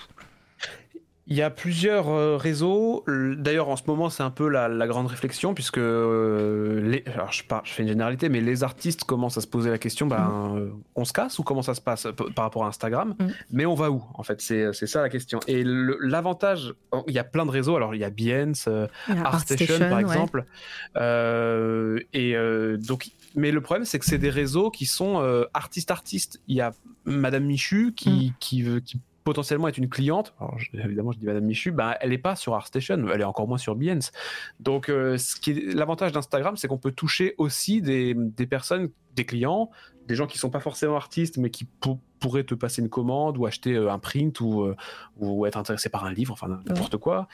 Il 1.28 1.36
y 1.36 1.42
a 1.42 1.50
plusieurs 1.50 2.10
euh, 2.10 2.38
réseaux. 2.38 3.04
D'ailleurs, 3.08 3.70
en 3.70 3.76
ce 3.76 3.82
moment, 3.88 4.12
c'est 4.12 4.22
un 4.22 4.30
peu 4.30 4.48
la, 4.48 4.68
la 4.68 4.86
grande 4.86 5.08
réflexion, 5.08 5.56
puisque 5.56 5.80
euh, 5.80 6.82
les, 6.88 7.04
alors 7.12 7.32
je, 7.32 7.44
par- 7.44 7.66
je 7.66 7.72
fais 7.74 7.82
une 7.82 7.90
généralité, 7.90 8.30
mais 8.30 8.42
les 8.42 8.64
artistes 8.64 9.06
commencent 9.06 9.38
à 9.38 9.42
se 9.42 9.48
poser 9.48 9.72
la 9.72 9.80
question 9.80 10.06
ben, 10.06 10.54
euh, 10.56 10.70
on 10.94 11.04
se 11.04 11.14
casse 11.14 11.40
ou 11.40 11.44
comment 11.44 11.64
ça 11.64 11.74
se 11.74 11.82
passe 11.82 12.04
p- 12.16 12.26
par 12.36 12.46
rapport 12.46 12.64
à 12.66 12.68
Instagram 12.68 13.16
Mhm. 13.20 13.34
Mais 13.52 13.66
on 13.66 13.74
va 13.74 13.90
où 13.90 14.04
En 14.14 14.22
fait, 14.24 14.40
c'est 14.40 14.72
ça 14.74 15.02
la 15.02 15.10
question. 15.10 15.40
Et 15.48 15.64
l'avantage, 15.66 16.74
oh, 16.92 17.04
il 17.08 17.14
y 17.16 17.20
a 17.20 17.24
plein 17.24 17.46
de 17.48 17.52
réseaux. 17.52 17.76
Alors, 17.76 17.96
il 17.96 18.02
y 18.02 18.04
a 18.04 18.12
Behance, 18.12 18.66
euh, 18.68 18.86
ArtStation, 19.08 19.80
par 19.90 20.00
exemple. 20.00 20.46
Euh, 20.98 22.00
et 22.14 22.36
euh, 22.36 22.78
donc, 22.78 23.10
mais 23.36 23.52
le 23.52 23.62
problème, 23.62 23.86
c'est 23.86 24.00
que 24.00 24.06
c'est 24.06 24.18
des 24.18 24.30
réseaux 24.30 24.70
qui 24.70 24.86
sont 24.86 25.20
euh, 25.22 25.46
artistes-artistes. 25.54 26.40
Il 26.48 26.56
y 26.56 26.62
a 26.62 26.72
Madame 27.06 27.46
Michu 27.46 27.94
qui, 27.96 28.34
qui, 28.40 28.62
veut, 28.62 28.80
qui 28.80 29.00
potentiellement 29.26 29.68
est 29.68 29.78
une 29.78 29.90
cliente. 29.90 30.34
Alors, 30.40 30.58
je- 30.58 30.70
évidemment, 30.78 31.12
je 31.12 31.18
dis 31.20 31.26
Madame 31.26 31.44
Michu, 31.44 31.72
ben, 31.72 31.96
elle 32.00 32.12
n'est 32.12 32.18
pas 32.18 32.38
sur 32.38 32.54
ArtStation, 32.56 33.08
elle 33.12 33.20
est 33.20 33.26
encore 33.26 33.48
moins 33.48 33.58
sur 33.58 33.76
Behance. 33.76 34.14
Donc, 34.62 34.88
euh, 34.88 35.18
ce 35.18 35.36
qui 35.36 35.52
est 35.52 35.74
l'avantage 35.74 36.14
d'Instagram, 36.14 36.56
c'est 36.56 36.68
qu'on 36.70 36.78
peut 36.78 36.92
toucher 36.94 37.34
aussi 37.38 37.82
des, 37.82 38.14
des 38.16 38.46
personnes, 38.48 38.90
des 39.16 39.26
clients, 39.26 39.70
des 40.08 40.14
gens 40.16 40.28
qui 40.28 40.38
sont 40.38 40.52
pas 40.52 40.60
forcément 40.60 40.96
artistes, 40.96 41.38
mais 41.38 41.50
qui 41.50 41.66
pour- 41.66 41.98
pourraient 42.20 42.44
te 42.44 42.54
passer 42.54 42.82
une 42.84 42.90
commande 42.90 43.38
ou 43.40 43.48
acheter 43.48 43.74
euh, 43.74 43.92
un 43.92 43.98
print 43.98 44.40
ou, 44.42 44.62
euh, 44.62 44.76
ou 45.18 45.48
être 45.48 45.58
intéressés 45.58 45.90
par 45.90 46.06
un 46.06 46.14
livre, 46.14 46.32
enfin 46.34 46.48
n'importe 46.48 46.98
quoi. 46.98 47.28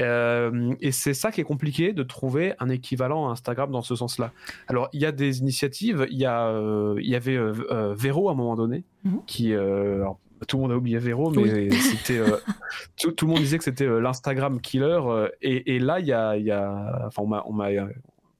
Et 0.00 0.90
c'est 0.92 1.14
ça 1.14 1.30
qui 1.30 1.40
est 1.40 1.44
compliqué 1.44 1.92
de 1.92 2.02
trouver 2.02 2.54
un 2.58 2.68
équivalent 2.68 3.28
à 3.28 3.32
Instagram 3.32 3.70
dans 3.70 3.82
ce 3.82 3.94
sens-là. 3.94 4.32
Alors 4.66 4.88
il 4.92 5.00
y 5.00 5.06
a 5.06 5.12
des 5.12 5.38
initiatives, 5.38 6.06
il 6.10 6.18
y 6.18 6.26
a, 6.26 6.50
il 6.98 7.08
y 7.08 7.14
avait 7.14 7.38
Vero 7.94 8.28
à 8.28 8.32
un 8.32 8.34
moment 8.34 8.56
donné, 8.56 8.82
Mhm. 9.04 9.20
qui 9.26 9.54
alors, 9.54 10.18
tout 10.46 10.56
le 10.56 10.62
monde 10.62 10.72
a 10.72 10.76
oublié 10.76 10.98
Vero, 10.98 11.30
mais 11.30 11.70
c'était 11.70 12.18
euh, 12.18 12.36
tout, 13.00 13.12
tout 13.12 13.26
le 13.26 13.32
monde 13.32 13.40
disait 13.40 13.58
que 13.58 13.64
c'était 13.64 13.86
euh, 13.86 14.00
l'Instagram 14.00 14.60
killer. 14.60 14.84
euh, 15.04 15.28
et, 15.42 15.74
et 15.76 15.78
là 15.78 16.00
il 16.00 16.06
y 16.06 16.12
a, 16.12 16.36
y 16.36 16.50
a, 16.50 17.04
enfin 17.06 17.22
on 17.22 17.26
m'a, 17.26 17.42
on 17.46 17.52
m'a 17.52 17.68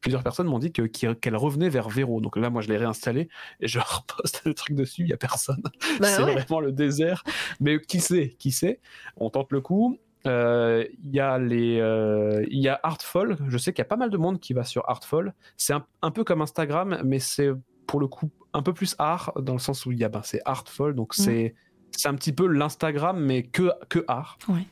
plusieurs 0.00 0.22
personnes 0.22 0.46
m'ont 0.46 0.58
dit 0.60 0.72
que- 0.72 0.82
qu'elle 0.86 1.36
revenait 1.36 1.68
vers 1.68 1.88
Vero. 1.88 2.20
Donc 2.20 2.36
là, 2.36 2.48
moi, 2.48 2.62
je 2.62 2.68
l'ai 2.68 2.76
réinstallé 2.76 3.28
et 3.60 3.66
je 3.66 3.78
reposte 3.84 4.42
le 4.44 4.54
truc 4.54 4.76
dessus. 4.76 5.02
Il 5.02 5.08
y 5.08 5.12
a 5.12 5.16
personne. 5.16 5.62
Bah 5.98 6.06
c'est 6.06 6.22
ouais. 6.22 6.34
vraiment 6.34 6.60
le 6.60 6.70
désert. 6.70 7.24
Mais 7.58 7.80
qui 7.80 7.98
sait 7.98 8.36
Qui 8.38 8.52
sait? 8.52 8.78
On 9.16 9.30
tente 9.30 9.50
le 9.50 9.60
coup. 9.60 9.98
Il 10.24 11.10
y 11.12 11.18
a 11.20 11.38
les, 11.38 12.44
il 12.50 12.58
y 12.60 12.68
a 12.68 12.78
Artful. 12.84 13.36
Je 13.48 13.58
sais 13.58 13.72
qu'il 13.72 13.80
y 13.80 13.86
a 13.86 13.88
pas 13.88 13.96
mal 13.96 14.10
de 14.10 14.16
monde 14.16 14.38
qui 14.38 14.52
va 14.52 14.62
sur 14.64 14.88
Artful. 14.88 15.32
C'est 15.56 15.72
un, 15.72 15.84
un 16.02 16.10
peu 16.12 16.22
comme 16.24 16.40
Instagram, 16.42 17.00
mais 17.04 17.18
c'est 17.18 17.50
pour 17.88 17.98
le 18.00 18.06
coup 18.08 18.30
un 18.52 18.62
peu 18.62 18.72
plus 18.72 18.94
art 18.98 19.32
dans 19.40 19.52
le 19.52 19.58
sens 19.58 19.86
où 19.86 19.92
il 19.92 19.98
y 19.98 20.04
a, 20.04 20.08
ben, 20.08 20.22
c'est 20.24 20.40
Artful, 20.44 20.94
donc 20.94 21.14
Mm. 21.18 21.22
c'est, 21.22 21.54
c'est 21.96 22.08
un 22.08 22.14
petit 22.14 22.32
peu 22.32 22.46
l'Instagram 22.46 23.18
mais 23.18 23.42
que 23.42 23.70
que 23.88 24.04
art. 24.08 24.38
Ouais. 24.48 24.66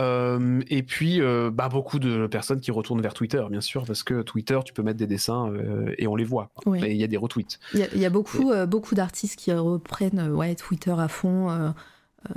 Euh, 0.00 0.60
et 0.68 0.82
puis, 0.82 1.20
euh, 1.20 1.50
bah, 1.52 1.68
beaucoup 1.68 1.98
de 1.98 2.26
personnes 2.26 2.60
qui 2.60 2.70
retournent 2.70 3.00
vers 3.00 3.14
Twitter, 3.14 3.42
bien 3.50 3.60
sûr, 3.60 3.84
parce 3.84 4.02
que 4.02 4.22
Twitter, 4.22 4.58
tu 4.64 4.72
peux 4.72 4.82
mettre 4.82 4.98
des 4.98 5.06
dessins 5.06 5.52
euh, 5.52 5.94
et 5.98 6.06
on 6.06 6.16
les 6.16 6.24
voit. 6.24 6.50
Ouais. 6.66 6.80
Et 6.80 6.92
il 6.92 7.00
y 7.00 7.04
a 7.04 7.06
des 7.06 7.16
retweets. 7.16 7.58
Il 7.74 7.80
y 7.80 7.82
a, 7.84 7.86
il 7.94 8.00
y 8.00 8.04
a 8.04 8.10
beaucoup, 8.10 8.52
beaucoup 8.66 8.94
d'artistes 8.94 9.38
qui 9.38 9.52
reprennent 9.52 10.30
ouais, 10.32 10.54
Twitter 10.54 10.94
à 10.96 11.08
fond. 11.08 11.72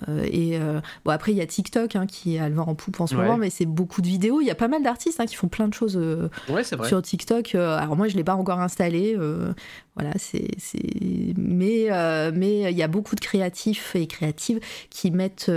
Euh, 0.09 0.23
et 0.31 0.59
euh, 0.59 0.79
bon, 1.05 1.11
après, 1.11 1.31
il 1.31 1.37
y 1.37 1.41
a 1.41 1.45
TikTok 1.45 1.95
hein, 1.95 2.05
qui 2.07 2.37
a 2.37 2.49
le 2.49 2.55
vent 2.55 2.65
en 2.67 2.75
poupe 2.75 2.99
en 2.99 3.07
ce 3.07 3.15
Ouais. 3.15 3.21
moment, 3.23 3.37
mais 3.37 3.49
c'est 3.49 3.65
beaucoup 3.65 4.01
de 4.01 4.07
vidéos. 4.07 4.41
Il 4.41 4.45
y 4.47 4.51
a 4.51 4.55
pas 4.55 4.67
mal 4.67 4.83
d'artistes 4.83 5.19
hein, 5.19 5.25
qui 5.25 5.35
font 5.35 5.47
plein 5.47 5.67
de 5.67 5.73
choses 5.73 5.97
euh, 5.97 6.29
Ouais, 6.49 6.63
sur 6.63 7.01
TikTok. 7.01 7.55
Alors 7.55 7.95
moi, 7.95 8.07
je 8.07 8.15
l'ai 8.15 8.23
pas 8.23 8.35
encore 8.35 8.59
installé. 8.59 9.17
voilà, 9.95 10.11
c'est. 10.17 10.47
Mais 11.37 11.87
mais 12.33 12.71
il 12.71 12.77
y 12.77 12.83
a 12.83 12.87
beaucoup 12.87 13.15
de 13.15 13.21
créatifs 13.21 13.95
et 13.95 14.07
créatives 14.07 14.59
qui 14.89 15.11
mettent 15.11 15.51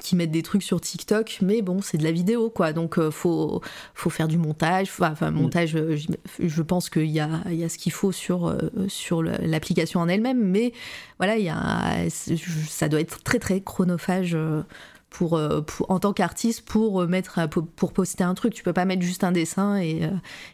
qui 0.00 0.14
mettent 0.16 0.30
des 0.30 0.42
trucs 0.42 0.62
sur 0.62 0.80
TikTok, 0.80 1.38
mais 1.42 1.62
bon, 1.62 1.80
c'est 1.82 1.98
de 1.98 2.04
la 2.04 2.12
vidéo, 2.12 2.48
quoi. 2.50 2.72
Donc, 2.72 2.98
euh, 2.98 3.10
faut, 3.10 3.60
faut 3.94 4.10
faire 4.10 4.28
du 4.28 4.38
montage. 4.38 4.88
Enfin, 4.88 5.10
enfin, 5.12 5.30
montage, 5.30 5.74
euh, 5.74 5.96
je 6.38 6.62
pense 6.62 6.88
qu'il 6.90 7.06
y 7.10 7.18
a, 7.20 7.28
y 7.50 7.64
a 7.64 7.68
ce 7.68 7.76
qu'il 7.78 7.92
faut 7.92 8.12
sur, 8.12 8.46
euh, 8.46 8.58
sur 8.88 9.22
l'application 9.22 10.00
en 10.00 10.08
elle-même, 10.08 10.42
mais 10.42 10.72
voilà, 11.18 11.36
il 11.38 11.44
y 11.44 11.48
a, 11.48 12.08
ça 12.08 12.88
doit 12.88 13.00
être 13.00 13.22
très, 13.22 13.38
très 13.38 13.60
chronophage. 13.60 14.34
euh, 14.34 14.62
Pour, 15.10 15.40
pour- 15.66 15.90
en 15.90 15.98
tant 15.98 16.12
qu'artiste, 16.12 16.64
pour 16.64 17.04
mettre, 17.08 17.48
pour, 17.48 17.92
poster 17.92 18.22
un 18.22 18.34
truc, 18.34 18.54
tu 18.54 18.62
peux 18.62 18.72
pas 18.72 18.84
mettre 18.84 19.02
juste 19.02 19.24
un 19.24 19.32
dessin 19.32 19.76
et, 19.80 20.02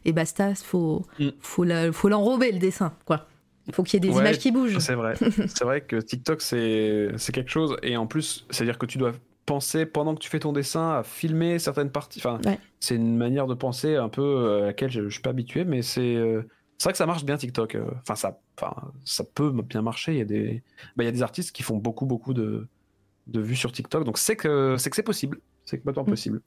et 0.06 0.12
basta. 0.12 0.54
Faut, 0.54 1.04
Mm. 1.18 1.28
faut 1.42 2.08
l'enrober 2.08 2.52
le 2.52 2.58
dessin, 2.58 2.94
quoi. 3.04 3.26
Il 3.68 3.74
faut 3.74 3.82
qu'il 3.82 3.94
y 3.94 3.96
ait 4.06 4.08
des 4.10 4.14
Ouais, 4.14 4.20
images 4.22 4.38
qui 4.38 4.52
bougent. 4.52 4.78
C'est 4.78 4.94
vrai. 4.94 5.14
c'est 5.48 5.64
vrai 5.64 5.80
que 5.80 5.96
TikTok, 5.96 6.40
c'est 6.40 7.10
quelque 7.32 7.50
chose. 7.50 7.76
Et 7.82 7.96
en 7.96 8.06
plus, 8.06 8.46
c'est-à-dire 8.50 8.78
que 8.78 8.86
tu 8.86 8.98
dois 8.98 9.12
penser 9.44 9.86
pendant 9.86 10.14
que 10.14 10.20
tu 10.20 10.28
fais 10.28 10.40
ton 10.40 10.52
dessin 10.52 10.90
à 10.98 11.02
filmer 11.04 11.58
certaines 11.58 11.90
parties. 11.90 12.20
Enfin, 12.20 12.40
Ouais. 12.44 12.58
c'est 12.80 12.96
une 12.96 13.16
manière 13.16 13.46
de 13.46 13.54
penser 13.54 13.94
un 13.96 14.08
peu 14.08 14.22
euh, 14.22 14.62
à 14.62 14.66
laquelle 14.66 14.90
je, 14.90 15.02
je 15.04 15.08
suis 15.08 15.22
pas 15.22 15.30
habitué, 15.30 15.64
mais 15.64 15.82
c'est 15.82 16.16
euh, 16.16 16.42
c'est 16.78 16.84
vrai 16.84 16.92
que 16.92 16.98
ça 16.98 17.06
marche 17.06 17.24
bien 17.24 17.36
TikTok. 17.36 17.74
euh. 17.76 17.84
Enfin, 18.02 18.16
ça, 18.16 18.40
enfin, 18.60 18.74
ça 19.04 19.24
peut 19.24 19.50
bien 19.50 19.82
marcher. 19.82 20.12
Il 20.12 20.18
y 20.18 20.22
a 20.22 20.24
des, 20.24 20.62
bah, 20.96 21.04
il 21.04 21.06
y 21.06 21.08
a 21.08 21.12
des 21.12 21.22
artistes 21.22 21.54
qui 21.54 21.62
font 21.62 21.76
beaucoup, 21.76 22.06
beaucoup 22.06 22.34
de, 22.34 22.66
de 23.28 23.40
vues 23.40 23.56
sur 23.56 23.72
TikTok. 23.72 24.04
Donc 24.04 24.18
c'est 24.18 24.36
que 24.36 24.76
c'est 24.78 24.90
que 24.90 24.96
c'est 24.96 25.02
possible. 25.02 25.38
C'est 25.66 25.76
complètement 25.78 26.04
Mm. 26.04 26.10
possible. 26.10 26.40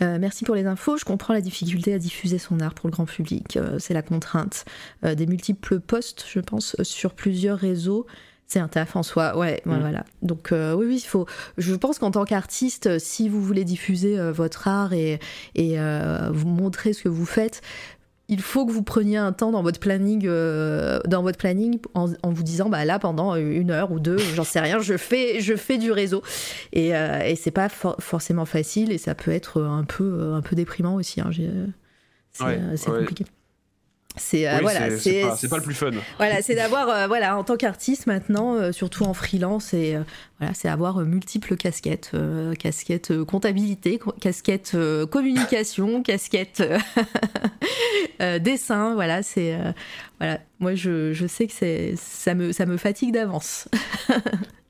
Euh, 0.00 0.18
merci 0.20 0.44
pour 0.44 0.54
les 0.54 0.64
infos. 0.66 0.96
Je 0.96 1.04
comprends 1.04 1.34
la 1.34 1.40
difficulté 1.40 1.92
à 1.92 1.98
diffuser 1.98 2.38
son 2.38 2.60
art 2.60 2.74
pour 2.74 2.86
le 2.88 2.92
grand 2.92 3.04
public. 3.06 3.56
Euh, 3.56 3.80
c'est 3.80 3.94
la 3.94 4.02
contrainte. 4.02 4.64
Euh, 5.04 5.16
des 5.16 5.26
multiples 5.26 5.80
posts, 5.80 6.24
je 6.30 6.38
pense, 6.38 6.76
sur 6.82 7.14
plusieurs 7.14 7.58
réseaux. 7.58 8.06
C'est 8.46 8.60
un 8.60 8.68
taf 8.68 8.94
en 8.96 9.02
soi, 9.02 9.36
ouais, 9.36 9.60
Mm. 9.66 9.78
voilà. 9.80 10.04
Donc 10.22 10.50
oui, 10.52 10.86
oui, 10.86 10.96
il 11.02 11.06
faut. 11.06 11.26
Je 11.58 11.74
pense 11.74 11.98
qu'en 11.98 12.10
tant 12.12 12.24
qu'artiste, 12.24 12.98
si 13.00 13.28
vous 13.28 13.42
voulez 13.42 13.64
diffuser 13.64 14.16
votre 14.30 14.68
art 14.68 14.92
et, 14.94 15.18
et 15.54 15.76
vous 16.30 16.48
montrer 16.48 16.92
ce 16.94 17.02
que 17.02 17.08
vous 17.10 17.26
faites, 17.26 17.60
il 18.28 18.42
faut 18.42 18.66
que 18.66 18.72
vous 18.72 18.82
preniez 18.82 19.16
un 19.16 19.32
temps 19.32 19.50
dans 19.50 19.62
votre 19.62 19.80
planning, 19.80 20.26
euh, 20.26 21.00
dans 21.06 21.22
votre 21.22 21.38
planning 21.38 21.78
en, 21.94 22.06
vous 22.24 22.42
disant 22.42 22.68
bah 22.68 22.84
là 22.84 22.98
pendant 22.98 23.34
une 23.36 23.70
heure 23.70 23.90
ou 23.90 24.00
deux, 24.00 24.18
j'en 24.18 24.44
sais 24.44 24.60
rien, 24.60 24.80
je 24.80 24.96
fais, 24.96 25.40
je 25.40 25.56
fais 25.56 25.78
du 25.78 25.92
réseau 25.92 26.22
et, 26.72 26.94
euh, 26.94 27.20
et 27.20 27.36
c'est 27.36 27.50
pas 27.50 27.68
forcément 27.68 28.44
facile 28.44 28.92
et 28.92 28.98
ça 28.98 29.14
peut 29.14 29.30
être 29.30 29.62
un 29.62 29.84
peu, 29.84 30.32
un 30.34 30.42
peu 30.42 30.56
déprimant 30.56 30.94
aussi. 30.94 31.20
Hein, 31.20 31.30
c'est 32.32 32.90
compliqué. 32.90 33.24
C'est 34.16 34.48
euh, 34.48 34.58
voilà, 34.62 34.98
c'est 34.98 35.48
pas, 35.48 35.56
le 35.56 35.62
plus 35.62 35.74
fun. 35.74 35.90
Voilà, 36.16 36.42
c'est 36.42 36.54
d'avoir 36.54 36.88
euh, 36.88 37.06
voilà 37.06 37.36
en 37.36 37.44
tant 37.44 37.56
qu'artiste 37.56 38.06
maintenant, 38.06 38.54
euh, 38.54 38.72
surtout 38.72 39.04
en 39.04 39.14
freelance, 39.14 39.74
et 39.74 39.96
voilà, 40.38 40.54
c'est 40.54 40.68
avoir 40.68 41.00
multiples 41.00 41.56
casquettes, 41.56 42.12
casquette 42.58 43.24
comptabilité, 43.24 44.00
casquette 44.20 44.76
communication, 45.10 46.02
casquette 46.02 46.62
dessin. 48.40 48.94
Voilà, 48.94 49.22
c'est 49.22 49.56
voilà. 50.18 50.40
Moi, 50.58 50.74
je, 50.74 51.12
je 51.12 51.26
sais 51.26 51.46
que 51.46 51.52
c'est 51.52 51.94
ça 51.96 52.34
me 52.34 52.52
ça 52.52 52.66
me 52.66 52.76
fatigue 52.76 53.12
d'avance. 53.12 53.68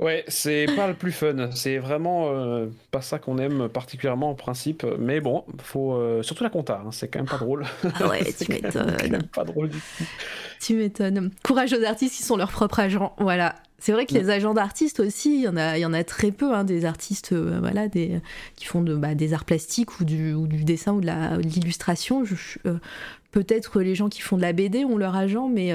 Ouais, 0.00 0.24
c'est 0.28 0.64
pas 0.76 0.88
le 0.88 0.94
plus 0.94 1.12
fun. 1.12 1.50
C'est 1.54 1.76
vraiment 1.76 2.30
euh, 2.30 2.68
pas 2.90 3.02
ça 3.02 3.18
qu'on 3.18 3.36
aime 3.36 3.68
particulièrement 3.68 4.30
en 4.30 4.34
principe. 4.34 4.84
Mais 4.98 5.20
bon, 5.20 5.44
faut 5.62 5.92
euh, 5.92 6.22
surtout 6.22 6.42
la 6.42 6.48
compta. 6.48 6.82
Hein, 6.84 6.88
c'est 6.90 7.08
quand 7.08 7.18
même 7.18 7.28
pas 7.28 7.36
drôle. 7.36 7.66
Ah 7.84 8.08
ouais, 8.08 8.32
tu 8.38 8.50
m'étonnes. 8.50 9.22
Pas 9.34 9.44
drôle 9.44 9.68
du 9.68 9.76
tout. 9.78 10.04
Tu 10.58 10.74
m'étonnes. 10.74 11.30
Courage 11.44 11.74
aux 11.74 11.84
artistes 11.84 12.16
qui 12.16 12.22
sont 12.22 12.36
leurs 12.36 12.50
propres 12.50 12.80
agents. 12.80 13.14
Voilà. 13.18 13.56
C'est 13.78 13.92
vrai 13.92 14.06
que 14.06 14.14
les 14.14 14.30
agents 14.30 14.54
d'artistes 14.54 15.00
aussi, 15.00 15.34
il 15.36 15.42
y 15.42 15.48
en 15.48 15.56
a, 15.56 15.76
il 15.78 15.80
y 15.80 15.86
en 15.86 15.92
a 15.92 16.04
très 16.04 16.32
peu, 16.32 16.54
hein, 16.54 16.64
des 16.64 16.84
artistes, 16.84 17.32
euh, 17.32 17.58
voilà, 17.60 17.88
des, 17.88 18.20
qui 18.56 18.66
font 18.66 18.82
de, 18.82 18.94
bah, 18.94 19.14
des 19.14 19.32
arts 19.32 19.46
plastiques 19.46 20.00
ou 20.00 20.04
du, 20.04 20.34
ou 20.34 20.46
du 20.46 20.64
dessin 20.64 20.92
ou 20.92 21.00
de 21.00 21.40
l'illustration. 21.42 22.24
Peut-être 23.32 23.80
les 23.80 23.94
gens 23.94 24.08
qui 24.08 24.20
font 24.20 24.36
de 24.36 24.42
la 24.42 24.52
BD 24.52 24.84
ont 24.84 24.98
leur 24.98 25.16
agent, 25.16 25.48
mais 25.48 25.72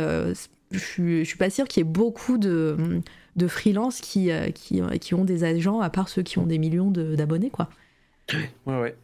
je, 0.71 0.77
je 1.19 1.23
suis 1.23 1.37
pas 1.37 1.49
sûre 1.49 1.67
qu'il 1.67 1.81
y 1.81 1.85
ait 1.87 1.91
beaucoup 1.91 2.37
de 2.37 3.01
de 3.35 3.47
freelance 3.47 4.01
qui, 4.01 4.31
euh, 4.31 4.49
qui, 4.51 4.81
euh, 4.81 4.97
qui, 4.97 5.13
ont 5.13 5.25
des 5.25 5.43
agents, 5.43 5.81
à 5.81 5.89
part 5.89 6.09
ceux 6.09 6.23
qui 6.23 6.39
ont 6.39 6.45
des 6.45 6.57
millions 6.57 6.91
d'abonnés, 6.91 7.49
quoi. 7.49 7.69
Ouais, 8.65 8.79
ouais. 8.79 8.95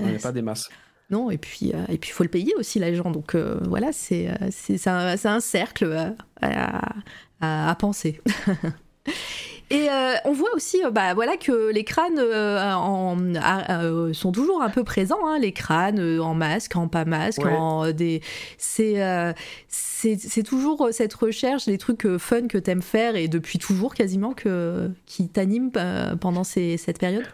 On 0.00 0.06
n'est 0.06 0.18
pas 0.18 0.32
des 0.32 0.42
masses. 0.42 0.68
Non, 1.10 1.30
et 1.30 1.36
puis 1.36 1.72
euh, 1.74 1.84
et 1.90 1.98
puis 1.98 2.10
il 2.10 2.12
faut 2.12 2.22
le 2.22 2.30
payer 2.30 2.54
aussi 2.56 2.78
l'agent, 2.78 3.10
donc 3.10 3.36
voilà, 3.36 3.92
c'est 3.92 4.30
c'est 4.50 4.88
un, 4.88 5.16
un, 5.22 5.40
cercle 5.40 6.14
à, 6.40 6.94
à 7.40 7.74
penser. 7.74 8.22
Et 9.70 9.88
euh, 9.88 10.14
on 10.24 10.32
voit 10.32 10.54
aussi 10.54 10.84
euh, 10.84 10.90
bah, 10.90 11.14
voilà, 11.14 11.36
que 11.36 11.72
les 11.72 11.84
crânes 11.84 12.18
euh, 12.18 14.12
sont 14.12 14.30
toujours 14.30 14.62
un 14.62 14.68
peu 14.68 14.84
présents, 14.84 15.26
hein, 15.26 15.38
les 15.38 15.52
crânes 15.52 16.20
en 16.20 16.34
masque, 16.34 16.76
en 16.76 16.88
pas 16.88 17.04
masque, 17.04 17.44
en 17.44 17.90
des... 17.92 18.20
c'est 18.58 19.34
c'est 19.68 20.42
toujours 20.42 20.88
cette 20.90 21.14
recherche, 21.14 21.66
les 21.66 21.78
trucs 21.78 22.06
fun 22.18 22.46
que 22.46 22.58
t'aimes 22.58 22.82
faire 22.82 23.16
et 23.16 23.26
depuis 23.26 23.58
toujours 23.58 23.94
quasiment 23.94 24.34
que, 24.34 24.90
qui 25.06 25.28
t'animent 25.28 25.70
pendant 26.20 26.44
ces, 26.44 26.76
cette 26.76 26.98
période? 26.98 27.24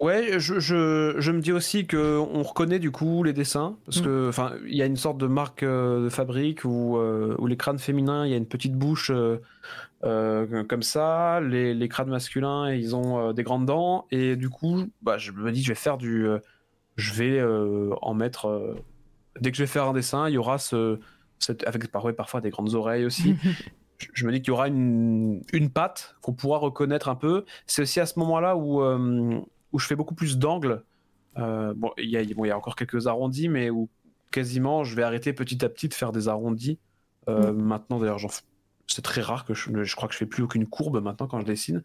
Ouais, 0.00 0.38
je, 0.38 0.58
je, 0.58 1.14
je, 1.16 1.32
me 1.32 1.40
dis 1.40 1.52
aussi 1.52 1.86
que 1.86 2.18
on 2.18 2.42
reconnaît 2.42 2.80
du 2.80 2.90
coup 2.90 3.22
les 3.22 3.32
dessins 3.32 3.76
parce 3.86 4.00
mm. 4.00 4.04
que 4.04 4.28
enfin 4.28 4.52
il 4.66 4.76
y 4.76 4.82
a 4.82 4.86
une 4.86 4.98
sorte 4.98 5.16
de 5.16 5.26
marque 5.26 5.64
de 5.64 6.08
fabrique 6.10 6.64
où, 6.64 6.98
où 6.98 7.46
les 7.46 7.56
crânes 7.56 7.78
féminins 7.78 8.26
il 8.26 8.30
y 8.30 8.34
a 8.34 8.36
une 8.36 8.44
petite 8.44 8.74
bouche 8.74 9.10
euh, 9.10 9.40
comme 10.68 10.82
ça. 10.82 11.40
Les, 11.40 11.74
les, 11.74 11.88
crânes 11.88 12.10
masculins, 12.10 12.72
ils 12.72 12.94
ont 12.94 13.18
euh, 13.18 13.32
des 13.32 13.42
grandes 13.42 13.66
dents. 13.66 14.06
Et 14.10 14.36
du 14.36 14.50
coup, 14.50 14.84
bah, 15.02 15.18
je 15.18 15.32
me 15.32 15.50
dis, 15.52 15.62
je 15.62 15.68
vais 15.68 15.74
faire 15.74 15.98
du. 15.98 16.26
Euh, 16.26 16.38
je 16.96 17.12
vais 17.12 17.42
en 18.02 18.14
mettre. 18.14 18.76
dès 19.40 19.50
que 19.50 19.56
je 19.56 19.64
vais 19.64 19.68
faire 19.68 19.86
un 19.86 19.92
dessin, 19.92 20.28
il 20.28 20.34
y 20.34 20.38
aura 20.38 20.58
ce. 20.58 21.00
Cette, 21.40 21.66
avec 21.66 21.90
parfois 21.90 22.40
des 22.40 22.50
grandes 22.50 22.74
oreilles 22.74 23.04
aussi. 23.04 23.34
je, 24.14 24.24
me 24.24 24.30
dis 24.30 24.40
qu'il 24.40 24.48
y 24.48 24.50
aura 24.52 24.68
une, 24.68 25.42
une 25.52 25.70
patte 25.70 26.14
qu'on 26.22 26.32
pourra 26.32 26.58
reconnaître 26.58 27.08
un 27.08 27.16
peu. 27.16 27.44
C'est 27.66 27.82
aussi 27.82 27.98
à 27.98 28.06
ce 28.06 28.18
moment-là 28.20 28.56
où, 28.56 28.80
où 28.80 29.78
je 29.78 29.86
fais 29.86 29.96
beaucoup 29.96 30.14
plus 30.14 30.38
d'angles. 30.38 30.84
bon, 31.36 31.90
il 31.98 32.08
y, 32.08 32.16
a, 32.16 32.22
bon, 32.34 32.44
y 32.44 32.50
a 32.52 32.56
encore 32.56 32.76
quelques 32.76 33.08
arrondis, 33.08 33.48
mais 33.48 33.70
où 33.70 33.88
quasiment 34.30 34.84
je 34.84 34.94
vais 34.94 35.02
arrêter 35.02 35.32
petit 35.32 35.64
à 35.64 35.68
petit 35.68 35.88
de 35.88 35.94
faire 35.94 36.12
des 36.12 36.28
arrondis. 36.28 36.78
Mm. 37.26 37.50
Maintenant, 37.50 37.98
d'ailleurs, 37.98 38.20
j'en 38.20 38.28
c'est 38.86 39.02
très 39.02 39.20
rare 39.20 39.44
que 39.44 39.54
je, 39.54 39.84
je, 39.84 39.96
crois 39.96 40.08
que 40.08 40.14
je 40.14 40.18
fais 40.18 40.26
plus 40.26 40.42
aucune 40.42 40.66
courbe 40.66 41.02
maintenant 41.02 41.26
quand 41.26 41.40
je 41.40 41.46
dessine. 41.46 41.82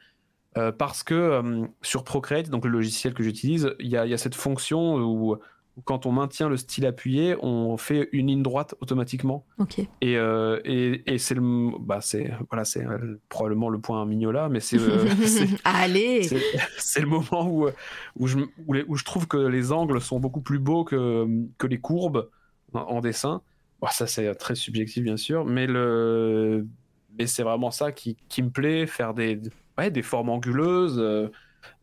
Euh, 0.58 0.72
parce 0.72 1.04
que 1.04 1.14
euh, 1.14 1.68
sur 1.82 2.04
Procreate, 2.04 2.50
donc 2.50 2.66
le 2.66 2.72
logiciel 2.72 3.14
que 3.14 3.22
j'utilise, 3.24 3.76
il 3.80 3.88
y, 3.88 3.92
y 3.92 3.98
a, 3.98 4.18
cette 4.18 4.34
fonction 4.34 4.98
où, 4.98 5.38
quand 5.86 6.08
on 6.08 6.12
maintient 6.12 6.50
le 6.50 6.58
style 6.58 6.88
appuyé, 6.88 7.36
on 7.42 7.78
fait 7.78 8.10
une 8.12 8.28
ligne 8.28 8.42
droite 8.42 8.74
automatiquement. 8.82 9.46
Ok. 9.60 9.80
Et, 10.02 10.18
euh, 10.18 10.60
et, 10.66 11.04
et 11.14 11.18
c'est 11.20 11.36
le, 11.36 11.80
bah 11.80 12.00
c'est 12.02 12.32
voilà, 12.50 12.66
c'est 12.66 12.84
probablement 13.30 13.70
le 13.70 13.80
point 13.80 14.04
mignola, 14.06 14.50
mais 14.50 14.60
c'est, 14.60 14.78
allez, 15.64 16.24
c'est 16.78 17.02
le 17.02 17.08
moment 17.08 17.48
où 17.48 17.70
où 18.18 18.28
je 18.28 18.40
où, 18.68 18.96
je 18.96 19.04
trouve 19.04 19.28
que 19.28 19.38
les 19.38 19.72
angles 19.72 20.02
sont 20.02 20.20
beaucoup 20.20 20.42
plus 20.42 20.60
beaux 20.60 20.84
que 20.84 21.28
que 21.60 21.68
les 21.68 21.80
courbes 21.80 22.30
en, 22.74 23.02
dessin. 23.02 23.42
ça 23.92 24.08
c'est 24.08 24.34
très 24.36 24.56
subjectif 24.56 25.04
bien 25.04 25.18
sûr, 25.18 25.46
mais 25.46 25.68
le 25.68 26.68
mais 27.20 27.28
c'est 27.28 27.44
vraiment 27.44 27.70
ça 27.70 27.92
qui, 27.92 28.16
qui, 28.30 28.42
me 28.42 28.50
plaît, 28.50 28.88
faire 28.88 29.14
des, 29.14 29.42
ouais, 29.78 29.92
des 29.92 30.02
formes 30.02 30.30
anguleuses, 30.30 30.98
euh, 30.98 31.28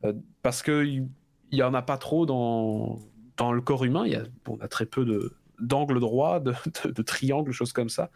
euh, 0.04 0.14
parce 0.42 0.62
qu'il 0.62 1.08
n'y 1.52 1.62
en 1.62 1.74
a 1.74 1.82
pas 1.82 1.98
trop 1.98 2.24
dans, 2.24 2.98
dans 3.36 3.52
le 3.52 3.60
corps 3.60 3.84
humain. 3.84 4.06
Y 4.06 4.16
a, 4.16 4.22
on 4.48 4.58
a 4.60 4.66
très 4.66 4.86
peu 4.86 5.30
d'angles 5.60 6.00
droits, 6.00 6.40
de, 6.40 6.54
de, 6.86 7.02
triangles, 7.02 7.52
choses 7.52 7.74
comme 7.74 7.90
ça. 7.90 8.10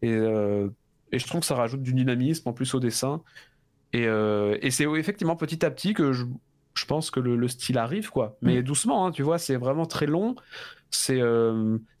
Et, 0.00 0.10
euh, 0.10 0.70
et, 1.12 1.18
je 1.18 1.26
trouve 1.26 1.40
que 1.40 1.46
ça 1.46 1.54
rajoute 1.54 1.82
du 1.82 1.92
dynamisme 1.92 2.48
en 2.48 2.54
plus 2.54 2.74
au 2.74 2.80
dessin. 2.80 3.22
Et, 3.92 4.06
et 4.06 4.70
c'est 4.72 4.86
effectivement 4.96 5.36
petit 5.36 5.64
à 5.64 5.70
petit 5.70 5.94
que 5.94 6.12
je, 6.12 6.24
je 6.74 6.84
pense 6.84 7.12
que 7.12 7.20
le, 7.20 7.46
style 7.46 7.78
arrive, 7.78 8.10
quoi. 8.10 8.36
Mais 8.42 8.60
mm. 8.60 8.64
doucement, 8.64 9.06
hein, 9.06 9.12
tu 9.12 9.22
vois, 9.22 9.38
c'est 9.38 9.54
vraiment 9.54 9.86
très 9.86 10.06
long. 10.06 10.34
C'est 10.90 11.20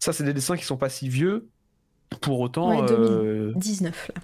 ça, 0.00 0.12
c'est 0.12 0.24
des 0.24 0.32
dessins 0.32 0.56
qui 0.56 0.64
sont 0.64 0.78
pas 0.78 0.88
si 0.88 1.08
vieux. 1.08 1.50
Pour 2.20 2.40
autant. 2.40 2.80
Ouais, 2.80 2.86
2019, 2.86 4.08
là. 4.14 4.22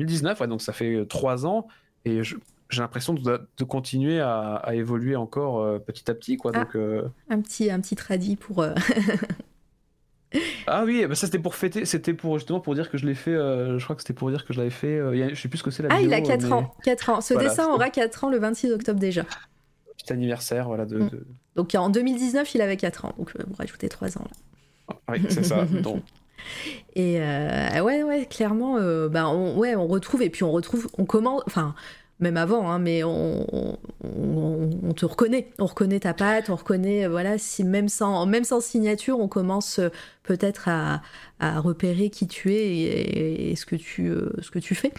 2019, 0.00 0.48
donc 0.48 0.62
ça 0.62 0.72
fait 0.72 0.94
euh, 0.94 1.04
trois 1.04 1.46
ans, 1.46 1.68
et 2.04 2.22
j'ai 2.22 2.36
l'impression 2.78 3.14
de, 3.14 3.64
continuer 3.64 4.20
à, 4.20 4.62
évoluer 4.72 5.16
encore 5.16 5.60
euh, 5.60 5.78
petit 5.78 6.10
à 6.10 6.14
petit, 6.14 6.36
quoi. 6.36 6.52
Ah, 6.54 6.64
donc, 6.64 6.76
euh, 6.76 7.08
un 7.28 7.40
petit, 7.40 7.70
un 7.70 7.80
petit 7.80 7.96
tradit 7.96 8.36
pour. 8.36 8.64
ah 10.66 10.84
oui, 10.84 11.06
bah 11.06 11.14
ça 11.14 11.26
c'était 11.26 11.38
pour 11.38 11.54
fêter, 11.54 11.84
c'était 11.84 12.14
pour 12.14 12.38
justement 12.38 12.60
pour 12.60 12.74
dire 12.74 12.90
que 12.90 12.98
je 12.98 13.06
l'ai 13.06 13.14
fait. 13.14 13.34
je 13.34 13.82
crois 13.82 13.96
que 13.96 14.02
c'était 14.02 14.14
pour 14.14 14.30
dire 14.30 14.44
que 14.44 14.52
je 14.52 14.58
l'avais 14.58 14.70
fait. 14.70 15.00
je 15.34 15.40
sais 15.40 15.48
plus 15.48 15.58
ce 15.58 15.62
que 15.62 15.70
c'est 15.70 15.82
la. 15.82 15.90
Ah, 15.92 16.00
il 16.00 16.12
a 16.14 16.20
4 16.20 16.52
ans, 16.52 16.74
4 16.84 17.10
ans. 17.10 17.20
Ce 17.20 17.34
dessin 17.34 17.68
aura 17.68 17.90
4 17.90 18.24
ans 18.24 18.30
le 18.30 18.38
26 18.38 18.72
octobre 18.72 19.00
déjà. 19.00 19.24
Petit 19.98 20.12
anniversaire, 20.12 20.66
voilà. 20.66 20.86
De, 20.86 20.98
mm. 20.98 21.10
Donc 21.56 21.74
en 21.74 21.90
2019, 21.90 22.54
il 22.54 22.62
avait 22.62 22.76
4 22.76 23.04
ans, 23.04 23.14
donc 23.18 23.32
vous 23.36 23.54
rajoutez 23.54 23.88
3 23.88 24.16
ans 24.16 24.24
là. 24.24 24.30
Oui, 25.08 25.24
c'est 25.28 25.44
ça. 25.44 25.64
Donc, 25.82 26.02
et 26.94 27.20
euh, 27.20 27.80
ouais, 27.82 28.02
ouais, 28.02 28.26
clairement, 28.26 28.76
euh, 28.78 29.08
bah, 29.08 29.28
on, 29.28 29.56
ouais, 29.56 29.76
on 29.76 29.86
retrouve, 29.86 30.22
et 30.22 30.30
puis 30.30 30.42
on 30.42 30.50
retrouve, 30.50 30.88
on 30.98 31.04
commence, 31.04 31.42
enfin, 31.46 31.74
même 32.18 32.36
avant, 32.36 32.70
hein, 32.70 32.78
mais 32.78 33.04
on, 33.04 33.78
on, 34.02 34.92
te 34.94 35.06
reconnaît, 35.06 35.48
on 35.58 35.66
reconnaît 35.66 36.00
ta 36.00 36.14
patte, 36.14 36.50
on 36.50 36.56
reconnaît, 36.56 37.04
euh, 37.04 37.08
voilà, 37.08 37.38
si 37.38 37.64
même 37.64 37.88
sans, 37.88 38.26
même 38.26 38.44
sans 38.44 38.60
signature, 38.60 39.18
on 39.20 39.28
commence 39.28 39.80
peut-être 40.24 40.68
à, 40.68 41.00
à, 41.38 41.60
repérer 41.60 42.10
qui 42.10 42.26
tu 42.26 42.52
es 42.52 43.50
et, 43.50 43.56
ce, 43.56 43.64
que 43.66 43.76
tu, 43.76 44.12
ce 44.40 44.50
que 44.50 44.58
tu 44.58 44.74
fais. 44.74 44.92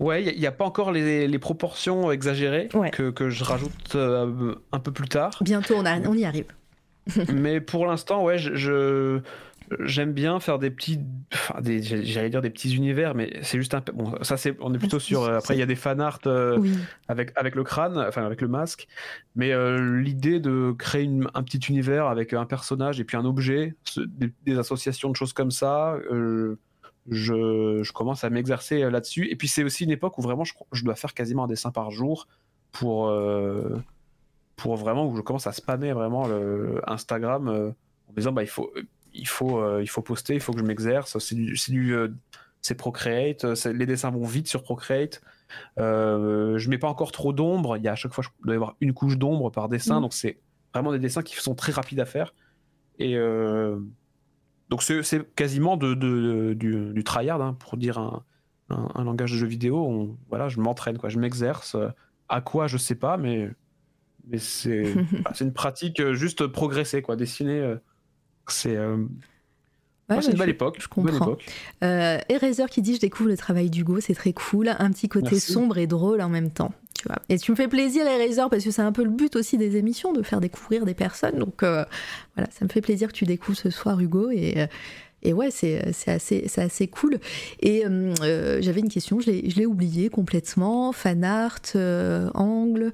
Ouais, 0.00 0.24
il 0.24 0.38
n'y 0.38 0.46
a, 0.46 0.52
pas 0.52 0.64
encore 0.64 0.92
les, 0.92 1.28
les 1.28 1.38
proportions 1.38 2.10
exagérées 2.10 2.68
que, 2.92 3.10
que, 3.10 3.28
je 3.30 3.44
rajoute 3.44 3.94
un 3.94 4.78
peu 4.80 4.92
plus 4.92 5.08
tard. 5.08 5.38
Bientôt, 5.42 5.76
on, 5.76 5.84
on 5.86 6.14
y 6.14 6.24
arrive. 6.24 6.46
mais 7.32 7.60
pour 7.60 7.86
l'instant, 7.86 8.24
ouais, 8.24 8.38
je 8.38 9.20
j'aime 9.80 10.12
bien 10.12 10.40
faire 10.40 10.58
des 10.58 10.70
petits, 10.70 11.00
enfin 11.32 11.60
des, 11.60 11.82
j'allais 11.82 12.30
dire 12.30 12.42
des 12.42 12.50
petits 12.50 12.74
univers, 12.74 13.14
mais 13.14 13.38
c'est 13.42 13.58
juste 13.58 13.74
un 13.74 13.80
peu, 13.80 13.92
bon, 13.92 14.14
ça 14.22 14.36
c'est, 14.36 14.56
on 14.60 14.72
est 14.74 14.78
plutôt 14.78 14.98
sur, 14.98 15.22
euh, 15.22 15.38
après 15.38 15.54
il 15.54 15.58
y 15.58 15.62
a 15.62 15.66
des 15.66 15.76
fan 15.76 16.00
art 16.00 16.20
euh, 16.26 16.58
avec, 17.08 17.32
avec 17.36 17.54
le 17.54 17.64
crâne, 17.64 17.98
enfin 17.98 18.24
avec 18.24 18.40
le 18.40 18.48
masque, 18.48 18.88
mais 19.36 19.52
euh, 19.52 20.00
l'idée 20.00 20.40
de 20.40 20.74
créer 20.78 21.10
un 21.34 21.42
petit 21.42 21.58
univers 21.58 22.06
avec 22.06 22.32
un 22.32 22.46
personnage 22.46 23.00
et 23.00 23.04
puis 23.04 23.16
un 23.16 23.24
objet, 23.24 23.74
des, 24.44 24.58
associations 24.58 25.10
de 25.10 25.16
choses 25.16 25.32
comme 25.32 25.50
ça, 25.50 25.96
je, 26.10 26.56
je, 27.08 27.92
commence 27.92 28.22
à 28.24 28.30
m'exercer 28.30 28.78
là-dessus. 28.90 29.28
Et 29.30 29.36
puis 29.36 29.48
c'est 29.48 29.64
aussi 29.64 29.84
une 29.84 29.90
époque 29.90 30.18
où 30.18 30.22
vraiment 30.22 30.44
je, 30.44 30.52
je, 30.72 30.84
dois 30.84 30.94
faire 30.94 31.14
quasiment 31.14 31.44
un 31.44 31.48
dessin 31.48 31.70
par 31.70 31.90
jour 31.90 32.28
pour, 32.70 33.12
pour 34.56 34.76
vraiment, 34.76 35.06
où 35.06 35.16
je 35.16 35.22
commence 35.22 35.46
à 35.46 35.52
spammer 35.52 35.92
vraiment 35.92 36.26
le 36.26 36.80
Instagram 36.86 37.72
en 38.08 38.12
disant 38.12 38.32
bah 38.32 38.42
il 38.42 38.48
faut 38.48 38.70
il 39.14 39.28
faut, 39.28 39.60
euh, 39.60 39.82
il 39.82 39.88
faut 39.88 40.02
poster, 40.02 40.34
il 40.34 40.40
faut 40.40 40.52
que 40.52 40.58
je 40.58 40.64
m'exerce. 40.64 41.18
C'est 41.18 41.34
du, 41.34 41.56
c'est 41.56 41.72
du, 41.72 41.94
euh, 41.94 42.08
c'est 42.60 42.74
Procreate. 42.74 43.44
les 43.66 43.86
dessins 43.86 44.10
vont 44.10 44.24
vite 44.24 44.48
sur 44.48 44.62
Procreate. 44.62 45.22
Euh, 45.78 46.58
je 46.58 46.70
mets 46.70 46.78
pas 46.78 46.88
encore 46.88 47.12
trop 47.12 47.32
d'ombre. 47.32 47.76
Il 47.76 47.82
y 47.82 47.88
a 47.88 47.92
à 47.92 47.96
chaque 47.96 48.14
fois, 48.14 48.24
je 48.24 48.30
dois 48.44 48.54
y 48.54 48.56
avoir 48.56 48.76
une 48.80 48.94
couche 48.94 49.18
d'ombre 49.18 49.50
par 49.50 49.68
dessin. 49.68 49.98
Mm. 49.98 50.02
Donc 50.02 50.12
c'est 50.14 50.38
vraiment 50.72 50.92
des 50.92 50.98
dessins 50.98 51.22
qui 51.22 51.36
sont 51.36 51.54
très 51.54 51.72
rapides 51.72 52.00
à 52.00 52.06
faire. 52.06 52.34
Et, 52.98 53.16
donc 54.68 54.82
c'est 54.82 55.34
quasiment 55.34 55.76
de, 55.76 55.94
de, 55.94 56.54
du, 56.54 56.92
du 56.94 57.04
tryhard, 57.04 57.42
hein, 57.42 57.56
pour 57.58 57.76
dire 57.76 57.98
un, 57.98 58.24
un, 58.70 59.04
langage 59.04 59.32
de 59.32 59.36
jeu 59.36 59.46
vidéo. 59.46 60.16
voilà, 60.28 60.48
je 60.48 60.60
m'entraîne, 60.60 60.98
quoi, 60.98 61.08
je 61.08 61.18
m'exerce. 61.18 61.76
À 62.28 62.40
quoi, 62.40 62.66
je 62.66 62.78
sais 62.78 62.94
pas, 62.94 63.16
mais, 63.16 63.50
mais 64.26 64.38
c'est 64.38 64.94
une 65.40 65.52
pratique 65.52 66.00
euh, 66.00 66.14
juste 66.14 66.46
progresser, 66.46 67.02
quoi. 67.02 67.16
Dessiner, 67.16 67.76
euh, 68.48 68.52
c'est. 68.52 68.76
Euh, 68.76 68.96
c'est 70.20 70.32
une 70.32 70.38
belle 70.38 70.50
époque. 70.50 70.76
Je 70.78 70.88
comprends. 70.88 71.36
Euh, 71.82 72.18
Eraser 72.28 72.66
qui 72.70 72.82
dit 72.82 72.96
Je 72.96 73.00
découvre 73.00 73.30
le 73.30 73.36
travail 73.36 73.70
d'Hugo, 73.70 74.00
c'est 74.00 74.14
très 74.14 74.32
cool. 74.32 74.68
Un 74.78 74.90
petit 74.90 75.08
côté 75.08 75.38
sombre 75.40 75.78
et 75.78 75.86
drôle 75.86 76.20
en 76.20 76.28
même 76.28 76.50
temps. 76.50 76.72
Tu 76.98 77.08
vois. 77.08 77.18
Et 77.30 77.38
tu 77.38 77.50
me 77.50 77.56
fais 77.56 77.68
plaisir, 77.68 78.06
Eraser, 78.06 78.48
parce 78.50 78.64
que 78.64 78.70
c'est 78.70 78.82
un 78.82 78.92
peu 78.92 79.04
le 79.04 79.10
but 79.10 79.36
aussi 79.36 79.56
des 79.56 79.76
émissions, 79.76 80.12
de 80.12 80.22
faire 80.22 80.40
découvrir 80.40 80.84
des 80.84 80.94
personnes. 80.94 81.38
Donc 81.38 81.62
voilà, 81.62 81.88
ça 82.50 82.64
me 82.64 82.68
fait 82.68 82.82
plaisir 82.82 83.08
que 83.08 83.14
tu 83.14 83.24
découvres 83.24 83.58
ce 83.58 83.70
soir, 83.70 83.98
Hugo. 84.00 84.30
Et, 84.30 84.68
et 85.22 85.32
ouais, 85.32 85.50
c'est 85.50 85.80
assez, 86.06 86.46
assez 86.56 86.88
cool. 86.88 87.18
Et 87.60 87.86
euh, 87.86 88.12
euh, 88.22 88.58
j'avais 88.60 88.80
une 88.80 88.88
question, 88.88 89.20
je 89.20 89.30
l'ai 89.30 89.66
oublié 89.66 90.08
complètement. 90.08 90.92
Fan 90.92 91.22
art, 91.22 91.60
euh, 91.76 92.28
angle. 92.34 92.92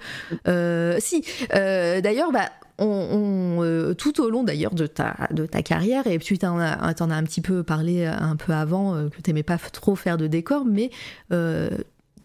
si, 0.98 1.24
d'ailleurs, 1.50 2.32
bah, 2.32 2.50
on, 2.78 3.94
tout 3.96 4.20
au 4.20 4.30
long 4.30 4.44
d'ailleurs 4.44 4.74
de 4.74 4.86
ta, 4.86 5.28
de 5.30 5.46
ta 5.46 5.62
carrière, 5.62 6.06
et 6.06 6.18
tu 6.18 6.38
t'en 6.38 6.58
as, 6.58 6.72
as, 6.72 7.02
un 7.02 7.24
petit 7.24 7.40
peu 7.40 7.62
parlé 7.62 8.06
un 8.06 8.36
peu 8.36 8.52
avant, 8.52 9.08
que 9.08 9.20
tu 9.22 9.30
n'aimais 9.30 9.42
pas 9.42 9.58
trop 9.58 9.96
faire 9.96 10.16
de 10.16 10.26
décor, 10.26 10.64
mais 10.64 10.90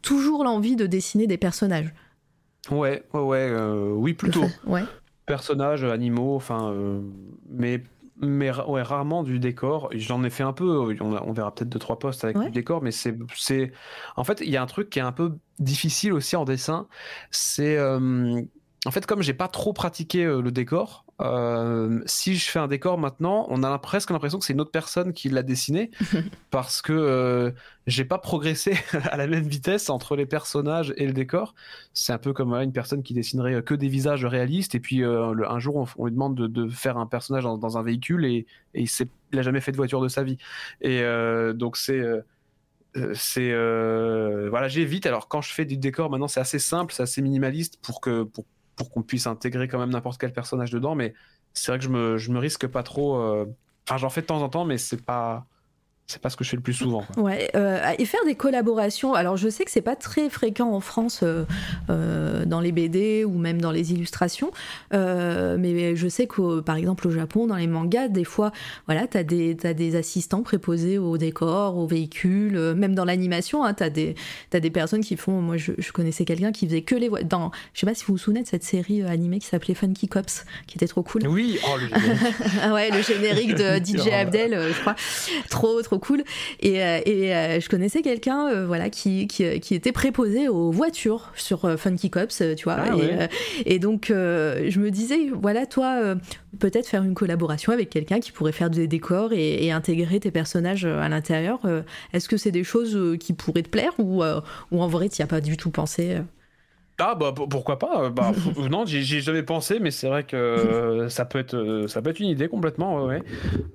toujours 0.02 0.44
l'envie 0.44 0.76
de 0.76 0.86
dessiner 0.86 1.28
des 1.28 1.38
personnages. 1.38 1.94
Ouais, 2.72 3.04
ouais, 3.14 3.22
ouais 3.22 3.52
oui, 3.96 4.14
plutôt. 4.14 4.46
Ouais. 4.66 4.84
Personnages, 5.26 5.84
animaux, 5.84 6.36
enfin, 6.36 6.74
mais 7.50 7.82
mais 8.22 8.52
ouais, 8.68 8.82
rarement 8.82 9.24
du 9.24 9.40
décor. 9.40 9.90
J'en 9.94 10.24
ai 10.24 10.30
fait 10.30 10.44
un 10.44 10.54
peu, 10.54 10.96
on, 11.02 11.32
verra 11.34 11.54
peut-être 11.54 11.70
deux 11.70 11.80
trois 11.80 12.00
postes 12.00 12.24
avec 12.24 12.38
du 12.38 12.52
décor, 12.52 12.82
mais 12.82 12.92
c'est, 12.92 13.18
c'est, 13.36 13.72
en 14.16 14.24
fait, 14.24 14.42
il 14.42 14.50
y 14.50 14.58
a 14.58 14.62
un 14.62 14.68
truc 14.68 14.90
qui 14.90 15.00
est 15.00 15.04
un 15.04 15.12
peu 15.12 15.34
difficile 15.60 16.14
aussi 16.14 16.36
en 16.36 16.46
dessin, 16.46 16.88
c'est 17.32 17.78
euh, 17.78 18.42
en 18.86 18.92
fait, 18.92 19.06
comme 19.06 19.22
j'ai 19.22 19.34
pas 19.34 19.48
trop 19.48 19.72
pratiqué 19.72 20.26
euh, 20.26 20.42
le 20.42 20.52
décor, 20.52 21.06
euh, 21.22 22.02
si 22.06 22.36
je 22.36 22.50
fais 22.50 22.60
un 22.60 22.68
décor 22.68 22.98
maintenant, 22.98 23.46
on 23.50 23.64
a 23.64 23.80
presque 23.80 24.10
l'impression 24.10 24.40
que 24.40 24.46
c'est 24.46 24.52
une 24.52 24.60
autre 24.60 24.72
personne 24.72 25.14
qui 25.14 25.30
l'a 25.30 25.42
dessiné 25.42 25.90
parce 26.52 26.82
que 26.82 26.92
euh, 26.92 27.52
j'ai 27.88 28.04
pas 28.04 28.18
progressé 28.18 28.78
à 29.12 29.16
la 29.16 29.28
même 29.28 29.46
vitesse 29.48 29.90
entre 29.90 30.18
les 30.18 30.26
personnages 30.26 30.94
et 30.98 31.08
le 31.08 31.14
décor. 31.14 31.56
C'est 31.94 32.12
un 32.12 32.18
peu 32.18 32.34
comme 32.34 32.54
une 32.54 32.74
personne 32.74 33.04
qui 33.04 33.14
dessinerait 33.14 33.64
que 33.64 33.74
des 33.74 33.88
visages 33.88 34.26
réalistes 34.26 34.76
et 34.76 34.82
puis 34.82 35.02
un 35.04 35.60
jour 35.60 35.88
on, 35.98 36.06
lui 36.06 36.12
demande 36.12 36.36
de, 36.36 36.68
faire 36.68 36.98
un 36.98 37.06
personnage 37.06 37.44
dans, 37.44 37.78
un 37.78 37.84
véhicule 37.84 38.26
et, 38.26 38.46
et 38.74 38.82
il, 38.82 38.90
il, 39.32 39.40
a 39.40 39.44
jamais 39.44 39.62
fait 39.62 39.72
de 39.72 39.78
voiture 39.78 40.02
de 40.02 40.10
sa 40.10 40.24
vie. 40.24 40.38
Et 40.82 41.04
donc 41.54 41.78
c'est 41.78 42.02
c'est 43.14 43.52
voilà 44.50 44.68
j'évite 44.68 45.06
alors 45.06 45.28
quand 45.28 45.42
je 45.42 45.54
fais 45.54 45.66
du 45.66 45.78
décor 45.78 46.10
maintenant 46.10 46.28
c'est 46.28 46.40
assez 46.40 46.60
simple 46.60 46.94
c'est 46.94 47.04
assez 47.04 47.22
minimaliste 47.22 47.80
pour 47.82 48.02
que 48.02 48.24
pour 48.24 48.46
pour 48.76 48.90
qu'on 48.90 49.04
puisse 49.04 49.28
intégrer 49.28 49.68
quand 49.68 49.80
même 49.80 49.92
n'importe 49.92 50.20
quel 50.20 50.34
personnage 50.34 50.72
dedans. 50.72 50.96
Mais 50.96 51.14
c'est 51.54 51.72
vrai 51.72 51.80
que 51.80 51.86
je 51.86 52.32
me, 52.32 52.40
risque 52.40 52.68
pas 52.68 52.84
trop. 52.84 53.18
Euh, 53.18 53.46
enfin, 53.88 53.98
j'en 53.98 54.10
fais 54.10 54.22
de 54.22 54.28
temps 54.28 54.42
en 54.42 54.50
temps, 54.50 54.66
mais 54.66 54.78
c'est 54.78 55.04
pas 55.04 55.46
c'est 56.06 56.22
pas 56.22 56.30
ce 56.30 56.36
que 56.36 56.44
je 56.44 56.50
fais 56.50 56.58
le 56.58 56.62
plus 56.62 56.74
souvent. 56.74 57.06
Ouais, 57.18 57.50
euh, 57.56 57.80
et 57.98 58.06
faire 58.06 58.24
des 58.26 58.36
collaborations. 58.36 59.14
Alors, 59.14 59.38
je 59.38 59.48
sais 59.48 59.64
que 59.64 59.72
c'est 59.72 59.82
pas 59.82 59.96
très 59.96 60.30
fréquent 60.30 60.70
en 60.72 60.82
France 60.82 61.22
euh, 61.24 61.46
euh, 61.90 62.46
dans 62.46 62.60
les 62.60 62.72
BD 62.72 63.24
ou 63.24 63.38
même 63.38 63.62
dans 63.62 63.72
les 63.72 63.94
illustrations, 63.94 64.52
mais 64.92 65.96
je 65.96 66.08
sais 66.08 66.28
que 66.28 66.60
par 66.60 66.76
exemple 66.76 67.08
au 67.08 67.12
Japon, 67.12 67.48
dans 67.48 67.56
les 67.56 67.68
mangas, 67.68 68.10
des 68.10 68.26
fois, 68.26 68.52
voilà, 68.86 69.08
t'as 69.08 69.24
des 69.24 69.58
as 69.64 69.74
des 69.74 69.96
assistants 69.96 70.44
préposés 70.44 70.98
au 70.98 71.18
décor, 71.18 71.78
aux 71.78 71.88
véhicules, 71.88 72.74
même 72.74 72.96
dans 72.96 73.06
l'animation, 73.06 73.64
hein, 73.64 73.74
t'as 73.74 73.90
des 73.90 74.16
as 74.54 74.60
des 74.60 74.72
personnes 74.72 75.04
qui 75.04 75.16
font. 75.16 75.42
Moi, 75.42 75.58
je, 75.58 75.72
connaissais 75.94 76.26
quelqu'un 76.26 76.52
qui 76.52 76.68
faisait 76.68 76.82
que 76.82 76.96
les 76.96 77.08
voix. 77.08 77.24
Dans, 77.24 77.52
je 77.74 77.80
sais 77.80 77.86
pas 77.86 77.94
si 77.94 78.04
vous 78.06 78.14
vous 78.14 78.18
souvenez 78.18 78.42
de 78.42 78.48
cette 78.48 78.64
série 78.64 79.04
animée 79.04 79.40
qui 79.40 79.48
s'appelait 79.48 79.74
Funky 79.74 80.08
Cops, 80.08 80.46
qui 80.68 80.78
était 80.78 80.88
trop 80.88 81.04
cool. 81.04 81.28
Oui, 81.28 81.60
oh, 81.66 81.78
le 81.78 82.74
ouais, 82.74 82.92
le 82.92 83.02
générique 83.02 83.56
de 83.56 83.78
DJ 83.84 84.08
Abdel, 84.12 84.74
je 84.74 84.82
crois, 84.82 84.96
trop 85.50 85.82
trop 85.82 85.93
cool. 86.00 86.24
Et, 86.60 86.84
euh, 86.84 87.00
euh, 87.08 87.60
je 87.60 87.70
connaissais 87.70 88.02
quelqu'un 88.02 88.48
euh, 88.48 88.66
voilà, 88.66 88.90
qui, 88.90 89.28
qui, 89.28 89.44
était 89.44 89.92
préposé 89.92 90.48
aux 90.48 90.72
voitures 90.72 91.32
sur 91.36 91.80
Funky 91.80 92.10
Cops, 92.10 92.44
tu 92.58 92.64
vois. 92.64 92.78
Ah 92.80 93.28
et, 93.66 93.80
donc, 93.80 94.08
je 94.10 94.80
me 94.80 94.90
disais, 94.90 95.30
voilà, 95.34 95.66
toi, 95.66 96.16
peut-être 96.60 96.88
faire 96.88 97.04
une 97.04 97.16
collaboration 97.16 97.74
avec 97.74 97.90
quelqu'un 97.90 98.20
qui 98.20 98.32
pourrait 98.32 98.52
faire 98.52 98.70
des 98.70 98.88
décors 98.88 99.34
et, 99.34 99.72
intégrer 99.72 100.20
tes 100.20 100.32
personnages 100.32 100.86
à 100.86 101.10
l'intérieur. 101.10 101.62
Est-ce 102.14 102.30
que 102.30 102.38
c'est 102.38 102.52
des 102.52 102.64
choses 102.64 103.18
qui 103.20 103.34
pourraient 103.34 103.64
te 103.64 103.70
plaire 103.70 103.94
ou, 103.98 104.24
ou 104.24 104.82
en 104.82 104.88
vrai, 104.88 105.10
tu 105.10 105.22
n'y 105.22 105.24
as 105.24 105.28
pas 105.28 105.42
du 105.42 105.58
tout 105.58 105.72
pensé 105.72 106.18
ah 107.06 107.16
bah 107.16 107.34
pourquoi 107.34 107.80
pas 107.80 108.10
bah, 108.10 108.32
non 108.70 108.86
j'y 108.86 109.18
ai 109.18 109.22
jamais 109.22 109.44
pensé 109.44 109.80
mais 109.80 109.92
c'est 109.92 110.08
vrai 110.08 110.24
que 110.24 111.08
ça 111.10 111.26
peut 111.26 111.40
être 111.40 111.86
ça 111.88 112.02
peut 112.02 112.10
être 112.10 112.20
une 112.20 112.30
idée 112.30 112.48
complètement 112.48 113.06
ouais, 113.06 113.22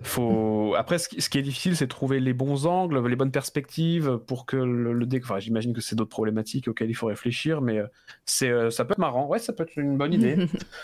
faut 0.03 0.75
après 0.77 0.99
ce 0.99 1.09
qui, 1.09 1.39
est 1.39 1.43
difficile 1.43 1.77
c'est 1.77 1.87
trouver 1.87 2.21
les 2.21 2.33
bons 2.33 2.67
angles 2.67 3.07
les 3.07 3.17
bonnes 3.17 3.31
perspectives 3.31 4.19
pour 4.27 4.47
que 4.47 4.57
le, 4.57 4.93
le 4.93 5.07
enfin, 5.23 5.39
j'imagine 5.39 5.73
que 5.73 5.81
c'est 5.81 5.97
d'autres 5.97 6.11
problématiques 6.11 6.69
auxquelles 6.69 6.91
il 6.91 6.95
faut 6.95 7.07
réfléchir 7.07 7.61
mais 7.61 7.79
euh, 7.79 7.87
c'est 8.25 8.51
euh, 8.51 8.71
ça 8.71 8.85
peut 8.85 8.93
être 8.93 8.99
marrant. 8.99 9.27
Ouais 9.27 9.39
ça 9.39 9.53
peut 9.53 9.65
être 9.65 9.77
une 9.77 9.97
bonne 9.97 10.13
idée. 10.13 10.37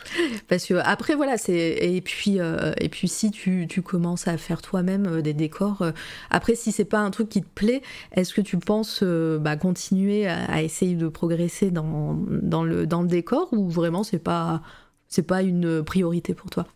Parce 0.49 0.67
que 0.67 0.75
après 0.75 1.15
voilà 1.15 1.37
c'est 1.37 1.77
et 1.81 2.01
puis 2.01 2.41
euh, 2.41 2.73
et 2.79 2.89
puis 2.89 3.09
si 3.09 3.31
tu, 3.31 3.67
tu, 3.69 3.83
commences 3.83 4.29
à 4.29 4.37
faire 4.39 4.63
toi-même 4.63 5.21
des 5.21 5.35
décors 5.35 5.85
après 6.31 6.55
si 6.55 6.73
c'est 6.73 6.85
pas 6.85 6.99
un 6.99 7.11
truc 7.11 7.29
qui 7.29 7.43
te 7.43 7.49
plaît 7.55 7.83
est-ce 8.13 8.33
que 8.33 8.41
tu 8.41 8.57
penses 8.57 9.03
bah, 9.03 9.57
continuer 9.57 10.27
à 10.27 10.63
essayer 10.63 10.95
de 10.95 11.09
progresser 11.09 11.71
dans 11.71 12.19
dans 12.43 12.65
le, 12.65 12.87
dans 12.87 13.03
le 13.03 13.09
décor 13.09 13.49
ou 13.53 13.69
vraiment 13.69 14.03
c'est 14.03 14.19
pas, 14.19 14.63
c'est 15.09 15.27
pas 15.27 15.43
une 15.43 15.83
priorité 15.85 16.35
pour 16.35 16.51
toi? 16.51 16.67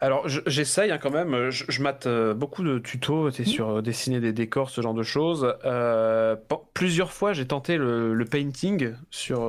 Alors 0.00 0.28
j'essaye 0.28 0.90
hein, 0.92 0.98
quand 0.98 1.10
même, 1.10 1.50
je, 1.50 1.82
mate 1.82 2.06
euh, 2.06 2.34
beaucoup 2.34 2.62
de 2.62 2.78
tutos 2.78 3.28
mmh. 3.28 3.44
sur 3.44 3.68
euh, 3.68 3.82
dessiner 3.82 4.20
des 4.20 4.32
décors, 4.32 4.70
ce 4.70 4.80
genre 4.80 4.94
de 4.94 5.02
choses. 5.02 5.54
Euh, 5.64 6.36
plusieurs 6.72 7.12
fois 7.12 7.32
j'ai 7.32 7.46
tenté 7.46 7.76
le, 7.76 8.24
painting 8.30 8.94
sur, 9.10 9.40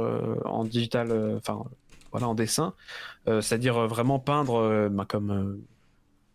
en 0.45 0.63
digital, 0.63 1.35
enfin 1.37 1.63
voilà 2.11 2.27
en 2.27 2.35
dessin, 2.35 2.73
c'est-à-dire 3.25 3.87
vraiment 3.87 4.19
peindre 4.19 4.89
bah, 4.89 5.05
comme, 5.07 5.61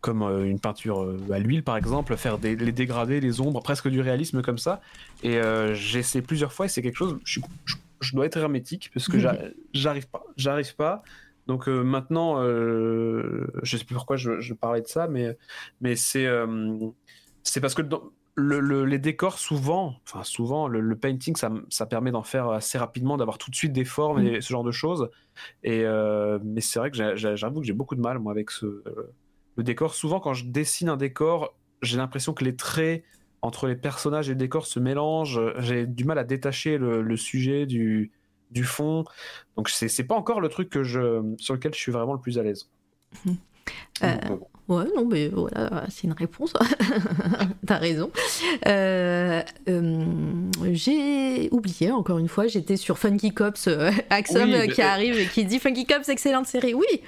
comme 0.01 0.23
une 0.45 0.59
peinture 0.59 1.15
à 1.31 1.39
l'huile 1.39 1.63
par 1.63 1.77
exemple, 1.77 2.15
faire 2.17 2.37
des, 2.37 2.55
les 2.55 2.71
dégradés, 2.71 3.19
les 3.21 3.41
ombres, 3.41 3.61
presque 3.61 3.87
du 3.87 4.01
réalisme 4.01 4.41
comme 4.41 4.57
ça. 4.57 4.81
Et 5.23 5.39
j'ai 5.73 5.99
essayé 5.99 6.21
plusieurs 6.21 6.53
fois 6.53 6.65
et 6.65 6.69
c'est 6.69 6.81
quelque 6.81 6.97
chose, 6.97 7.17
je, 7.23 7.39
je 7.65 7.75
je 8.03 8.15
dois 8.15 8.25
être 8.25 8.37
hermétique 8.37 8.91
parce 8.93 9.07
que 9.07 9.17
j'arrive 9.73 10.07
pas. 10.07 10.23
J'arrive 10.37 10.75
pas. 10.75 11.03
Donc 11.47 11.67
euh, 11.67 11.83
maintenant, 11.83 12.41
euh, 12.41 13.47
je 13.63 13.77
sais 13.77 13.83
plus 13.83 13.95
pourquoi 13.95 14.15
je, 14.15 14.53
parlais 14.53 14.81
de 14.81 14.87
ça, 14.87 15.07
mais, 15.07 15.37
mais 15.81 15.95
c'est 15.95 16.25
euh, 16.25 16.77
c'est 17.43 17.59
parce 17.59 17.75
que 17.75 17.81
le, 18.35 18.85
les 18.85 18.97
décors, 18.97 19.37
souvent, 19.37 19.95
enfin 20.07 20.23
souvent, 20.23 20.67
le, 20.67 20.95
painting, 20.95 21.35
ça, 21.35 21.51
ça 21.69 21.85
permet 21.85 22.11
d'en 22.11 22.23
faire 22.23 22.49
assez 22.49 22.77
rapidement, 22.77 23.17
d'avoir 23.17 23.37
tout 23.37 23.51
de 23.51 23.55
suite 23.55 23.73
des 23.73 23.85
formes 23.85 24.25
et 24.25 24.37
mm. 24.37 24.41
ce 24.41 24.49
genre 24.49 24.63
de 24.63 24.71
choses. 24.71 25.09
Et, 25.63 25.83
mais 26.43 26.61
c'est 26.61 26.79
vrai 26.79 26.89
que 26.89 27.15
j'avoue 27.15 27.59
que 27.59 27.67
j'ai 27.67 27.73
beaucoup 27.73 27.95
de 27.95 28.01
mal, 28.01 28.17
moi, 28.19 28.31
avec 28.31 28.49
ce, 28.49 28.83
le 29.55 29.63
décor. 29.63 29.93
Souvent, 29.93 30.19
quand 30.19 30.33
je 30.33 30.45
dessine 30.45 30.89
un 30.89 30.97
décor, 30.97 31.55
j'ai 31.83 31.97
l'impression 31.97 32.33
que 32.33 32.43
les 32.43 32.55
traits 32.55 33.03
entre 33.43 33.67
les 33.67 33.75
personnages 33.75 34.29
et 34.29 34.33
le 34.33 34.37
décor 34.37 34.65
se 34.65 34.79
mélangent. 34.79 35.39
J'ai 35.59 35.85
du 35.85 36.05
mal 36.05 36.17
à 36.17 36.23
détacher 36.23 36.77
le, 36.77 37.17
sujet 37.17 37.65
du, 37.65 38.11
du 38.51 38.63
fond. 38.63 39.03
Donc 39.57 39.69
c'est 39.69 40.03
pas 40.05 40.15
encore 40.15 40.41
le 40.41 40.49
truc 40.49 40.69
que 40.69 40.83
je, 40.83 41.21
sur 41.37 41.53
lequel 41.53 41.73
je 41.73 41.79
suis 41.79 41.91
vraiment 41.91 42.13
le 42.13 42.19
plus 42.19 42.39
à 42.39 42.43
l'aise. 42.43 42.69
Mmh. 43.25 43.31
Euh, 44.03 44.37
Ouais, 44.77 44.85
non, 44.95 45.05
mais 45.05 45.27
voilà, 45.27 45.85
c'est 45.89 46.03
une 46.03 46.13
réponse. 46.13 46.53
T'as 47.67 47.77
raison. 47.77 48.11
Euh, 48.67 49.41
euh, 49.69 50.05
j'ai 50.71 51.49
oublié, 51.51 51.91
encore 51.91 52.17
une 52.17 52.27
fois, 52.27 52.47
j'étais 52.47 52.77
sur 52.77 52.97
Funky 52.97 53.31
Cops, 53.33 53.67
euh, 53.67 53.91
Axum 54.09 54.51
qui 54.67 54.81
arrive 54.81 55.19
et 55.19 55.25
qui 55.25 55.45
dit 55.45 55.59
Funky 55.59 55.85
Cops, 55.85 56.09
excellente 56.09 56.47
série. 56.47 56.73
Oui 56.73 57.01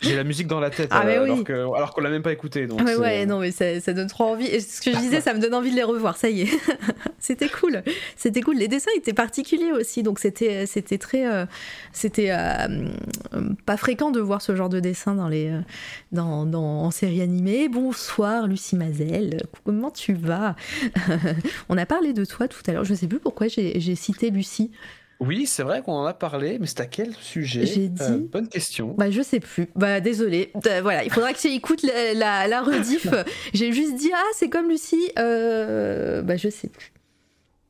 J'ai 0.00 0.16
la 0.16 0.24
musique 0.24 0.46
dans 0.46 0.60
la 0.60 0.70
tête, 0.70 0.88
ah, 0.90 1.00
alors, 1.00 1.44
que, 1.44 1.52
alors 1.52 1.92
qu'on 1.92 2.00
l'a 2.00 2.10
même 2.10 2.22
pas 2.22 2.32
écouté. 2.32 2.66
Donc 2.66 2.80
ah, 2.84 2.98
ouais, 2.98 3.26
non, 3.26 3.38
mais 3.38 3.50
ça, 3.50 3.80
ça, 3.80 3.92
donne 3.92 4.08
trop 4.08 4.24
envie. 4.24 4.46
Et 4.46 4.60
ce 4.60 4.80
que 4.80 4.92
je 4.92 4.98
disais, 4.98 5.20
ça 5.20 5.34
me 5.34 5.40
donne 5.40 5.54
envie 5.54 5.70
de 5.70 5.76
les 5.76 5.84
revoir, 5.84 6.16
ça 6.16 6.28
y 6.28 6.42
est. 6.42 6.58
c'était 7.18 7.48
cool. 7.48 7.82
C'était 8.16 8.40
cool. 8.40 8.56
Les 8.56 8.68
dessins 8.68 8.90
étaient 8.96 9.12
particuliers 9.12 9.72
aussi, 9.72 10.02
donc 10.02 10.18
c'était 10.18 10.66
c'était 10.66 10.98
très. 10.98 11.24
c'était 11.92 12.34
pas 13.66 13.76
fréquent 13.76 14.10
de 14.10 14.20
voir 14.20 14.42
ce 14.42 14.56
genre 14.56 14.68
de 14.68 14.80
dessin 14.80 15.14
dans 15.14 15.28
les. 15.28 15.52
dans, 16.12 16.46
dans 16.46 16.90
série 16.90 17.03
animée. 17.04 17.68
Bonsoir 17.68 18.46
Lucie 18.46 18.76
Mazel, 18.76 19.42
comment 19.64 19.90
tu 19.90 20.14
vas? 20.14 20.56
On 21.68 21.76
a 21.76 21.86
parlé 21.86 22.12
de 22.12 22.24
toi 22.24 22.48
tout 22.48 22.62
à 22.66 22.72
l'heure, 22.72 22.84
je 22.84 22.94
sais 22.94 23.06
plus 23.06 23.18
pourquoi 23.18 23.48
j'ai 23.48 23.94
cité 23.94 24.30
Lucie. 24.30 24.70
Oui, 25.20 25.46
c'est 25.46 25.62
vrai 25.62 25.80
qu'on 25.82 25.92
en 25.92 26.04
a 26.06 26.14
parlé, 26.14 26.58
mais 26.58 26.66
c'est 26.66 26.80
à 26.80 26.86
quel 26.86 27.14
sujet? 27.14 27.64
J'ai 27.66 27.88
dit. 27.88 28.28
bonne 28.32 28.48
question. 28.48 28.94
Bah, 28.98 29.10
je 29.10 29.22
sais 29.22 29.40
plus. 29.40 29.68
Bah, 29.76 30.00
désolé. 30.00 30.52
voilà, 30.82 31.04
il 31.04 31.10
faudra 31.10 31.32
que 31.32 31.38
tu 31.38 31.48
écoutes 31.48 31.82
la, 31.82 32.14
la, 32.14 32.48
la 32.48 32.62
rediff. 32.62 33.06
J'ai 33.54 33.72
juste 33.72 33.94
dit, 33.94 34.10
ah, 34.14 34.22
c'est 34.34 34.48
comme 34.48 34.68
Lucie. 34.68 35.10
bah, 35.16 36.36
je 36.36 36.48
sais 36.50 36.68
plus. 36.68 36.92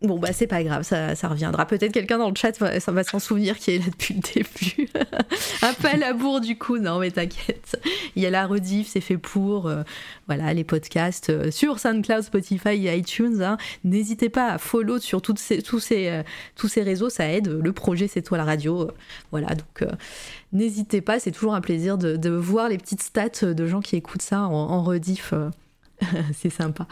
Bon, 0.02 0.18
bah, 0.18 0.34
c'est 0.34 0.46
pas 0.46 0.62
grave, 0.62 0.82
ça, 0.82 1.14
reviendra. 1.28 1.66
Peut-être 1.66 1.92
quelqu'un 1.92 2.18
dans 2.18 2.28
le 2.28 2.34
chat, 2.34 2.52
ça 2.52 2.92
va 2.92 3.04
s'en 3.04 3.18
souvenir 3.18 3.58
qui 3.58 3.70
est 3.70 3.78
là 3.78 3.86
depuis 3.86 4.14
le 4.14 4.20
début. 4.20 4.88
Un 5.62 5.72
peu 5.72 5.88
à 5.88 5.96
la 5.96 6.12
bourre, 6.12 6.40
du 6.40 6.58
coup. 6.58 6.78
Non, 6.78 6.98
mais 6.98 7.10
t'inquiète. 7.10 7.80
Il 8.14 8.22
y 8.22 8.26
a 8.26 8.30
la 8.30 8.46
rediff, 8.46 8.88
c'est 8.88 9.00
fait 9.00 9.16
pour. 9.16 9.66
Euh, 9.66 9.82
voilà, 10.26 10.52
les 10.52 10.64
podcasts 10.64 11.30
euh, 11.30 11.50
sur 11.50 11.78
SoundCloud, 11.78 12.22
Spotify 12.22 12.86
et 12.86 12.96
iTunes. 12.96 13.42
Hein. 13.42 13.56
N'hésitez 13.84 14.28
pas 14.28 14.52
à 14.52 14.58
follow 14.58 14.98
sur 14.98 15.22
toutes 15.22 15.38
ces, 15.38 15.62
tous, 15.62 15.80
ces, 15.80 16.08
euh, 16.08 16.22
tous 16.54 16.68
ces 16.68 16.82
réseaux, 16.82 17.08
ça 17.08 17.26
aide. 17.30 17.48
Le 17.48 17.72
projet, 17.72 18.06
c'est 18.06 18.22
toi 18.22 18.36
la 18.36 18.44
radio. 18.44 18.90
voilà, 19.30 19.54
donc 19.54 19.88
n'hésitez 20.52 21.00
pas, 21.00 21.18
c'est 21.18 21.30
toujours 21.30 21.54
un 21.54 21.60
plaisir 21.62 21.96
de, 21.96 22.16
de, 22.16 22.30
voir 22.30 22.68
les 22.68 22.78
petites 22.78 23.02
stats 23.02 23.54
de 23.54 23.66
gens 23.66 23.80
qui 23.80 23.96
écoutent 23.96 24.22
ça 24.22 24.42
en, 24.42 24.52
en 24.52 24.82
rediff. 24.82 25.32
c'est 26.34 26.50
sympa. 26.50 26.86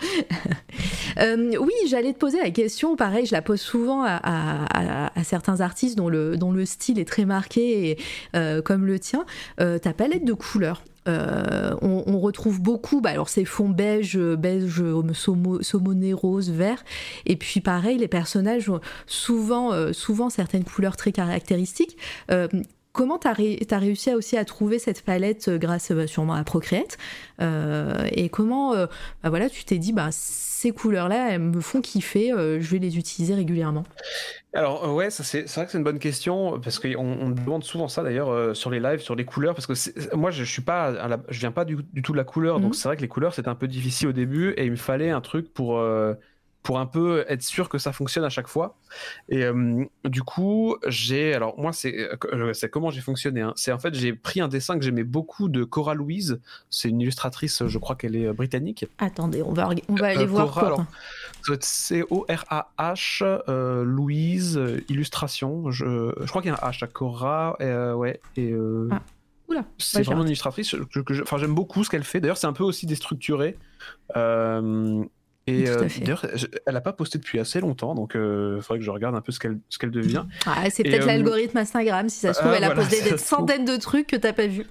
Euh, 1.18 1.52
oui, 1.60 1.72
j'allais 1.88 2.12
te 2.12 2.18
poser 2.18 2.38
la 2.38 2.50
question, 2.50 2.96
pareil, 2.96 3.26
je 3.26 3.32
la 3.32 3.42
pose 3.42 3.60
souvent 3.60 4.02
à, 4.04 5.10
certains 5.24 5.60
artistes 5.60 5.96
dont 5.96 6.08
le, 6.08 6.64
style 6.64 6.98
est 6.98 7.04
très 7.04 7.24
marqué, 7.24 7.98
euh, 8.34 8.62
comme 8.62 8.86
le 8.86 8.98
tien, 8.98 9.24
euh, 9.60 9.78
ta 9.78 9.92
palette 9.92 10.24
de 10.24 10.32
couleurs. 10.32 10.82
on, 11.06 12.18
retrouve 12.18 12.60
beaucoup, 12.60 13.00
bah 13.00 13.10
alors 13.10 13.28
ces 13.28 13.44
fonds 13.44 13.68
beige, 13.68 14.16
beige, 14.16 14.82
saumoné, 15.62 16.12
rose, 16.12 16.50
vert, 16.50 16.82
et 17.26 17.36
puis 17.36 17.60
pareil, 17.60 17.98
les 17.98 18.08
personnages 18.08 18.70
ont 18.70 18.80
souvent, 19.06 19.92
souvent 19.92 20.30
certaines 20.30 20.64
couleurs 20.64 20.96
très 20.96 21.12
caractéristiques. 21.12 21.96
Comment 22.92 23.18
tu 23.18 23.26
as, 23.26 23.78
réussi 23.78 24.12
aussi 24.12 24.36
à 24.36 24.44
trouver 24.44 24.78
cette 24.78 25.02
palette 25.02 25.48
euh, 25.48 25.56
grâce 25.56 25.90
euh, 25.90 26.06
sûrement 26.06 26.34
à 26.34 26.44
Procreate 26.44 26.98
euh, 27.40 28.06
Et 28.10 28.28
comment 28.28 28.74
bah 28.74 29.30
voilà, 29.30 29.48
tu 29.48 29.64
t'es 29.64 29.78
dit, 29.78 29.92
bah, 29.92 30.08
ces 30.10 30.72
couleurs-là, 30.72 31.30
elles 31.30 31.40
me 31.40 31.60
font 31.60 31.80
kiffer, 31.80 32.30
je 32.30 32.70
vais 32.70 32.78
les 32.78 32.98
utiliser 32.98 33.34
régulièrement? 33.34 33.84
Alors 34.54 34.94
ouais, 34.94 35.10
c'est 35.10 35.46
vrai 35.54 35.64
que 35.64 35.72
c'est 35.72 35.78
une 35.78 35.84
bonne 35.84 35.98
question 35.98 36.60
parce 36.60 36.78
qu'on 36.78 36.94
on 36.96 37.30
demande 37.30 37.64
souvent 37.64 37.88
ça 37.88 38.02
d'ailleurs 38.02 38.54
sur 38.54 38.70
les 38.70 38.80
lives, 38.80 39.00
sur 39.00 39.14
les 39.14 39.24
couleurs 39.24 39.54
parce 39.54 39.66
que 39.66 40.14
moi 40.14 40.30
je 40.30 40.44
suis 40.44 40.62
pas, 40.62 41.18
je 41.28 41.40
viens 41.40 41.52
pas 41.52 41.64
du, 41.64 41.78
tout 42.02 42.12
de 42.12 42.16
la 42.16 42.24
couleur 42.24 42.60
donc 42.60 42.72
mmh. 42.72 42.74
c'est 42.74 42.88
vrai 42.88 42.96
que 42.96 43.02
les 43.02 43.08
couleurs 43.08 43.34
c'était 43.34 43.48
un 43.48 43.54
peu 43.54 43.66
difficile 43.66 44.08
au 44.08 44.12
début 44.12 44.50
et 44.50 44.64
il 44.64 44.70
me 44.70 44.76
fallait 44.76 45.10
un 45.10 45.22
truc 45.22 45.52
pour 45.52 45.80
pour 46.62 46.78
un 46.78 46.86
peu 46.86 47.24
être 47.28 47.42
sûr 47.42 47.68
que 47.68 47.78
ça 47.78 47.92
fonctionne 47.92 48.24
à 48.24 48.28
chaque 48.28 48.46
fois. 48.48 48.76
Et 49.28 49.44
euh, 49.44 49.84
du 50.04 50.22
coup, 50.22 50.76
j'ai. 50.86 51.34
Alors, 51.34 51.58
moi, 51.58 51.72
c'est 51.72 51.98
euh, 51.98 52.68
comment 52.70 52.90
j'ai 52.90 53.00
fonctionné. 53.00 53.40
Hein. 53.40 53.52
C'est 53.56 53.72
en 53.72 53.78
fait, 53.78 53.94
j'ai 53.94 54.12
pris 54.12 54.40
un 54.40 54.48
dessin 54.48 54.78
que 54.78 54.84
j'aimais 54.84 55.04
beaucoup 55.04 55.48
de 55.48 55.64
Cora 55.64 55.94
Louise. 55.94 56.40
C'est 56.70 56.88
une 56.88 57.00
illustratrice, 57.00 57.66
je 57.66 57.78
crois 57.78 57.96
qu'elle 57.96 58.16
est 58.16 58.26
euh, 58.26 58.32
britannique. 58.32 58.86
Attendez, 58.98 59.42
on 59.42 59.52
va, 59.52 59.70
on 59.88 59.94
va 59.94 60.06
aller 60.06 60.26
voir. 60.26 60.52
Cora, 60.52 60.86
C-O-R-A-H, 61.60 63.24
Louise, 63.82 64.60
illustration. 64.88 65.70
Je, 65.70 66.12
je 66.20 66.26
crois 66.28 66.42
qu'il 66.42 66.50
y 66.52 66.54
a 66.54 66.58
un 66.62 66.70
H 66.70 66.84
à 66.84 66.86
Cora. 66.86 67.56
ouais. 67.96 68.20
Et. 68.36 68.54
Ah. 68.90 69.00
C'est 69.78 70.02
vraiment 70.02 70.22
une 70.22 70.28
illustratrice. 70.28 70.74
Enfin, 71.22 71.38
j'aime 71.38 71.54
beaucoup 71.54 71.84
ce 71.84 71.90
qu'elle 71.90 72.04
fait. 72.04 72.20
D'ailleurs, 72.20 72.36
c'est 72.36 72.46
un 72.46 72.52
peu 72.52 72.64
aussi 72.64 72.86
déstructuré. 72.86 73.56
Euh, 74.16 75.04
et 75.48 75.68
euh, 75.68 75.88
d'ailleurs, 75.98 76.24
elle 76.66 76.74
n'a 76.74 76.80
pas 76.80 76.92
posté 76.92 77.18
depuis 77.18 77.40
assez 77.40 77.60
longtemps, 77.60 77.94
donc 77.96 78.12
il 78.14 78.20
euh, 78.20 78.60
faudrait 78.60 78.78
que 78.78 78.84
je 78.84 78.90
regarde 78.90 79.16
un 79.16 79.20
peu 79.20 79.32
ce 79.32 79.40
qu'elle 79.40 79.58
ce 79.68 79.78
qu'elle 79.78 79.90
devient. 79.90 80.24
Ah, 80.46 80.70
c'est 80.70 80.84
peut-être 80.84 81.02
euh, 81.02 81.06
l'algorithme 81.06 81.58
Instagram, 81.58 82.08
si 82.08 82.20
ça 82.20 82.32
se 82.32 82.40
trouve, 82.40 82.52
elle 82.52 82.64
a 82.64 82.70
posté 82.70 83.02
des 83.10 83.18
centaines 83.18 83.64
de 83.64 83.76
trucs 83.76 84.06
que 84.06 84.16
t'as 84.16 84.32
pas 84.32 84.46
vu 84.46 84.66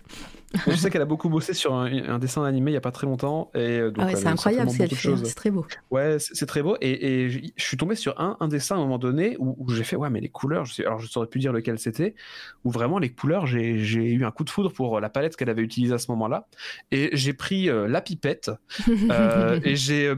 je 0.67 0.75
sais 0.75 0.89
qu'elle 0.89 1.01
a 1.01 1.05
beaucoup 1.05 1.29
bossé 1.29 1.53
sur 1.53 1.73
un, 1.73 2.19
dessin 2.19 2.43
animé 2.43 2.71
il 2.71 2.73
y 2.73 2.77
a 2.77 2.81
pas 2.81 2.91
très 2.91 3.07
longtemps. 3.07 3.51
Et 3.53 3.79
euh, 3.79 3.91
ah 3.97 4.05
ouais, 4.05 4.15
c'est 4.15 4.27
incroyable 4.27 4.71
fait, 4.71 4.87
c'est 4.89 5.35
très 5.35 5.51
beau. 5.51 5.65
Ouais, 5.89 6.17
c'est 6.19 6.45
très 6.45 6.61
beau. 6.61 6.77
Et, 6.81 7.29
je 7.29 7.63
suis 7.63 7.77
tombé 7.77 7.95
sur 7.95 8.19
un, 8.19 8.37
un, 8.39 8.47
dessin 8.47 8.75
à 8.75 8.77
un 8.79 8.81
moment 8.81 8.97
donné 8.97 9.35
où, 9.39 9.69
j'ai 9.71 9.83
fait, 9.83 9.95
ouais, 9.95 10.09
mais 10.09 10.19
les 10.19 10.29
couleurs, 10.29 10.65
je 10.65 10.73
sais, 10.73 10.85
alors 10.85 10.99
je 10.99 11.07
saurais 11.07 11.27
plus 11.27 11.39
dire 11.39 11.53
lequel 11.53 11.79
c'était, 11.79 12.15
où 12.63 12.71
vraiment 12.71 12.99
les 12.99 13.11
couleurs, 13.11 13.45
j'ai 13.45 13.71
eu 13.71 14.25
un 14.25 14.31
coup 14.31 14.43
de 14.43 14.49
foudre 14.49 14.71
pour 14.71 14.99
la 14.99 15.09
palette 15.09 15.35
qu'elle 15.35 15.49
avait 15.49 15.61
utilisée 15.61 15.93
à 15.93 15.99
ce 15.99 16.11
moment-là. 16.11 16.47
Et 16.91 17.09
j'ai 17.13 17.33
pris 17.33 17.69
euh, 17.69 17.87
la 17.87 18.01
pipette 18.01 18.51
euh, 19.09 19.59
et 19.63 19.75
j'ai 19.75 20.15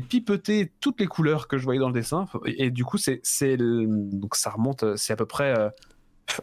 pipeté 0.00 0.72
toutes 0.80 1.00
les 1.00 1.06
couleurs 1.06 1.48
que 1.48 1.58
je 1.58 1.64
voyais 1.64 1.80
dans 1.80 1.88
le 1.88 1.94
dessin. 1.94 2.26
Et, 2.46 2.70
du 2.70 2.84
coup, 2.84 2.98
c'est 2.98 3.20
donc 3.56 4.36
ça 4.36 4.50
remonte, 4.50 4.96
c'est 4.96 5.12
à 5.12 5.16
peu 5.16 5.26
près 5.26 5.54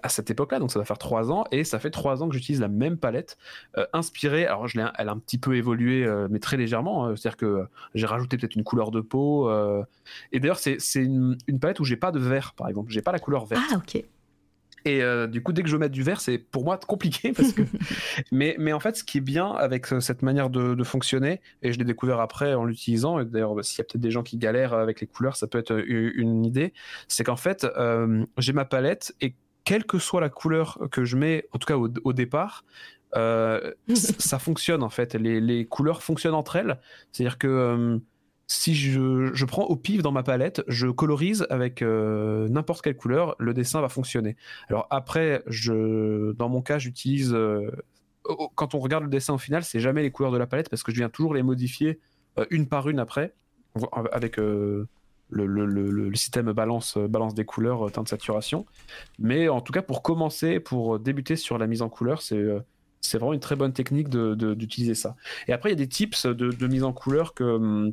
à 0.01 0.09
cette 0.09 0.29
époque-là, 0.29 0.59
donc 0.59 0.71
ça 0.71 0.79
va 0.79 0.85
faire 0.85 0.97
trois 0.97 1.31
ans, 1.31 1.45
et 1.51 1.63
ça 1.63 1.79
fait 1.79 1.91
trois 1.91 2.23
ans 2.23 2.29
que 2.29 2.35
j'utilise 2.35 2.61
la 2.61 2.67
même 2.67 2.97
palette, 2.97 3.37
euh, 3.77 3.85
inspirée, 3.93 4.45
alors 4.45 4.67
je 4.67 4.79
elle 4.79 5.09
a 5.09 5.11
un 5.11 5.19
petit 5.19 5.37
peu 5.37 5.55
évolué, 5.55 6.05
euh, 6.05 6.27
mais 6.29 6.39
très 6.39 6.57
légèrement, 6.57 7.05
hein. 7.05 7.15
c'est-à-dire 7.15 7.37
que 7.37 7.65
j'ai 7.93 8.05
rajouté 8.05 8.37
peut-être 8.37 8.55
une 8.55 8.63
couleur 8.63 8.91
de 8.91 9.01
peau, 9.01 9.49
euh, 9.49 9.83
et 10.31 10.39
d'ailleurs 10.39 10.59
c'est 10.59 10.77
une, 10.95 11.37
une, 11.47 11.59
palette 11.59 11.79
où 11.79 11.83
j'ai 11.83 11.97
pas 11.97 12.11
de 12.11 12.19
vert, 12.19 12.53
par 12.53 12.67
exemple, 12.67 12.91
j'ai 12.91 13.01
pas 13.01 13.11
la 13.11 13.19
couleur 13.19 13.45
verte. 13.45 13.63
Ah 13.71 13.77
ok. 13.77 14.03
Et 14.85 15.01
du 15.29 15.41
coup, 15.41 15.53
dès 15.53 15.63
que 15.63 15.69
je 15.69 15.77
mets 15.77 15.87
du 15.87 16.03
vert, 16.03 16.19
c'est 16.19 16.37
pour 16.37 16.65
moi 16.65 16.77
compliqué 16.77 17.31
parce 17.31 17.53
que. 17.53 17.61
mais, 18.33 18.57
mais 18.59 18.73
en 18.73 18.81
fait, 18.81 18.97
ce 18.97 19.05
qui 19.05 19.19
est 19.19 19.21
bien 19.21 19.49
avec 19.51 19.85
cette 19.85 20.23
manière 20.23 20.49
de, 20.49 20.75
de 20.75 20.83
fonctionner, 20.83 21.39
et 21.61 21.71
je 21.71 21.79
l'ai 21.79 21.85
découvert 21.85 22.19
après 22.19 22.53
en 22.53 22.65
l'utilisant, 22.65 23.17
et 23.17 23.23
d'ailleurs, 23.23 23.55
bah, 23.55 23.63
s'il 23.63 23.77
y 23.77 23.81
a 23.81 23.85
peut-être 23.85 24.01
des 24.01 24.11
gens 24.11 24.23
qui 24.23 24.35
galèrent 24.35 24.73
avec 24.73 24.99
les 24.99 25.07
couleurs, 25.07 25.37
ça 25.37 25.47
peut 25.47 25.57
être 25.57 25.81
une 25.87 26.43
idée, 26.43 26.73
c'est 27.07 27.23
qu'en 27.23 27.37
fait, 27.37 27.65
j'ai 28.37 28.51
ma 28.51 28.65
palette 28.65 29.15
et 29.21 29.35
quelle 29.63 29.85
que 29.85 29.99
soit 29.99 30.21
la 30.21 30.29
couleur 30.29 30.79
que 30.91 31.05
je 31.05 31.17
mets, 31.17 31.47
en 31.51 31.57
tout 31.57 31.65
cas 31.65 31.77
au, 31.77 32.13
départ, 32.13 32.63
euh, 33.15 33.73
ça 33.95 34.39
fonctionne 34.39 34.83
en 34.83 34.89
fait. 34.89 35.15
Les, 35.15 35.65
couleurs 35.65 36.03
fonctionnent 36.03 36.33
entre 36.33 36.55
elles. 36.55 36.79
C'est-à-dire 37.11 37.37
que 37.37 37.47
euh, 37.47 37.97
si 38.47 38.75
je, 38.75 39.45
prends 39.45 39.65
au 39.65 39.75
pif 39.75 40.01
dans 40.01 40.11
ma 40.11 40.23
palette, 40.23 40.63
je 40.67 40.87
colorise 40.87 41.47
avec 41.49 41.81
euh, 41.81 42.47
n'importe 42.49 42.81
quelle 42.83 42.97
couleur, 42.97 43.35
le 43.39 43.53
dessin 43.53 43.81
va 43.81 43.89
fonctionner. 43.89 44.35
Alors 44.69 44.87
après, 44.89 45.43
je, 45.47 46.33
dans 46.33 46.49
mon 46.49 46.61
cas, 46.61 46.77
j'utilise. 46.79 47.35
quand 48.55 48.75
on 48.75 48.79
regarde 48.79 49.03
le 49.03 49.09
dessin 49.09 49.33
au 49.33 49.39
final, 49.39 49.63
c'est 49.63 49.79
jamais 49.79 50.01
les 50.01 50.11
couleurs 50.11 50.31
de 50.31 50.37
la 50.37 50.47
palette 50.47 50.69
parce 50.69 50.83
que 50.83 50.91
je 50.91 50.97
viens 50.97 51.09
toujours 51.09 51.33
les 51.33 51.43
modifier 51.43 51.99
une 52.49 52.67
par 52.67 52.89
une 52.89 52.99
après, 52.99 53.33
avec 54.11 54.37
le, 55.33 56.15
système 56.15 56.51
balance, 56.51 56.97
balance 56.97 57.33
des 57.33 57.45
couleurs, 57.45 57.87
euh, 57.87 57.89
teinte 57.89 58.05
de 58.05 58.09
saturation. 58.09 58.65
Mais 59.19 59.49
en 59.49 59.61
tout 59.61 59.73
cas, 59.73 59.81
pour 59.81 60.01
commencer, 60.01 60.59
pour 60.59 60.99
débuter 60.99 61.35
sur 61.35 61.57
la 61.57 61.67
mise 61.67 61.81
en 61.81 61.89
couleur, 61.89 62.21
c'est 62.21 62.37
euh, 62.37 62.59
c'est 63.01 63.17
vraiment 63.17 63.33
une 63.33 63.41
très 63.41 63.57
bonne 63.57 63.73
technique 63.73 64.07
d'utiliser 64.09 64.95
ça. 64.95 65.17
Et 65.49 65.53
après, 65.53 65.69
il 65.69 65.73
y 65.73 65.75
a 65.75 65.77
des 65.77 65.89
tips 65.89 66.25
de, 66.25 66.67
mise 66.67 66.85
en 66.85 66.93
couleur 66.93 67.33
que, 67.33 67.43
hum, 67.43 67.91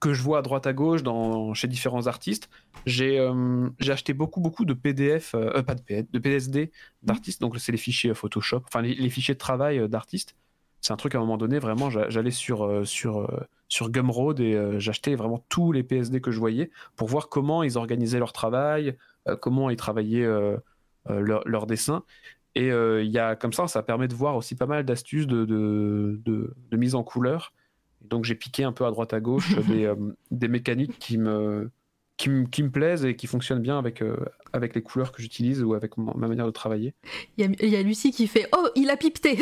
que 0.00 0.12
je 0.12 0.20
vois 0.20 0.38
à 0.38 0.42
droite 0.42 0.66
à 0.66 0.72
gauche 0.72 1.04
dans, 1.04 1.54
chez 1.54 1.68
différents 1.68 2.08
artistes. 2.08 2.50
J'ai 2.84 3.20
hum, 3.20 3.72
acheté 3.88 4.14
beaucoup, 4.14 4.40
beaucoup 4.40 4.64
de 4.64 4.74
PDF, 4.74 5.36
euh, 5.36 5.62
pas 5.62 5.76
de 5.76 5.82
PDF, 5.82 6.10
de 6.10 6.18
PSD 6.18 6.72
d'artistes, 7.04 7.40
donc 7.40 7.56
c'est 7.60 7.70
les 7.70 7.78
fichiers 7.78 8.14
Photoshop, 8.14 8.62
enfin 8.66 8.82
les 8.82 9.10
fichiers 9.10 9.34
de 9.34 9.38
travail 9.38 9.88
d'artistes 9.88 10.34
c'est 10.80 10.92
un 10.92 10.96
truc 10.96 11.14
à 11.14 11.18
un 11.18 11.20
moment 11.22 11.36
donné, 11.36 11.58
vraiment, 11.58 11.90
j'allais 11.90 12.30
sur, 12.30 12.64
euh, 12.64 12.84
sur, 12.84 13.18
euh, 13.18 13.40
sur 13.68 13.90
Gumroad 13.90 14.40
et 14.40 14.54
euh, 14.54 14.78
j'achetais 14.78 15.14
vraiment 15.14 15.44
tous 15.48 15.72
les 15.72 15.82
PSD 15.82 16.20
que 16.20 16.30
je 16.30 16.38
voyais 16.38 16.70
pour 16.96 17.08
voir 17.08 17.28
comment 17.28 17.62
ils 17.62 17.76
organisaient 17.78 18.18
leur 18.18 18.32
travail, 18.32 18.96
comment 19.42 19.68
ils 19.68 19.76
travaillaient 19.76 20.26
leur, 21.06 21.42
leur, 21.46 21.66
dessin. 21.66 22.02
Et 22.54 22.68
il 22.68 23.10
y 23.10 23.18
a 23.18 23.36
comme 23.36 23.52
ça, 23.52 23.68
ça 23.68 23.82
permet 23.82 24.08
de 24.08 24.14
voir 24.14 24.36
aussi 24.36 24.54
pas 24.54 24.64
mal 24.64 24.84
d'astuces 24.84 25.26
de, 25.26 25.44
de, 25.44 26.18
de, 26.24 26.76
mise 26.76 26.94
en 26.94 27.02
couleur. 27.02 27.52
Donc 28.00 28.24
j'ai 28.24 28.34
piqué 28.34 28.64
un 28.64 28.72
peu 28.72 28.86
à 28.86 28.90
droite 28.90 29.12
à 29.12 29.20
gauche 29.20 29.54
des, 29.68 29.92
des 30.30 30.48
mécaniques 30.48 30.98
qui 30.98 31.18
me, 31.18 31.70
qui, 32.18 32.30
me 32.30 32.70
plaisent 32.70 33.04
et 33.04 33.14
qui 33.14 33.28
fonctionnent 33.28 33.62
bien 33.62 33.78
avec, 33.78 34.02
euh, 34.02 34.16
avec 34.52 34.74
les 34.74 34.82
couleurs 34.82 35.12
que 35.12 35.22
j'utilise 35.22 35.62
ou 35.62 35.74
avec 35.74 35.96
ma, 35.96 36.26
manière 36.26 36.46
de 36.46 36.50
travailler. 36.50 36.92
Il 37.36 37.54
y, 37.62 37.76
a 37.76 37.82
Lucie 37.82 38.10
qui 38.10 38.26
fait 38.26 38.48
Oh, 38.56 38.68
il 38.74 38.90
a 38.90 38.96
pipeté 38.96 39.38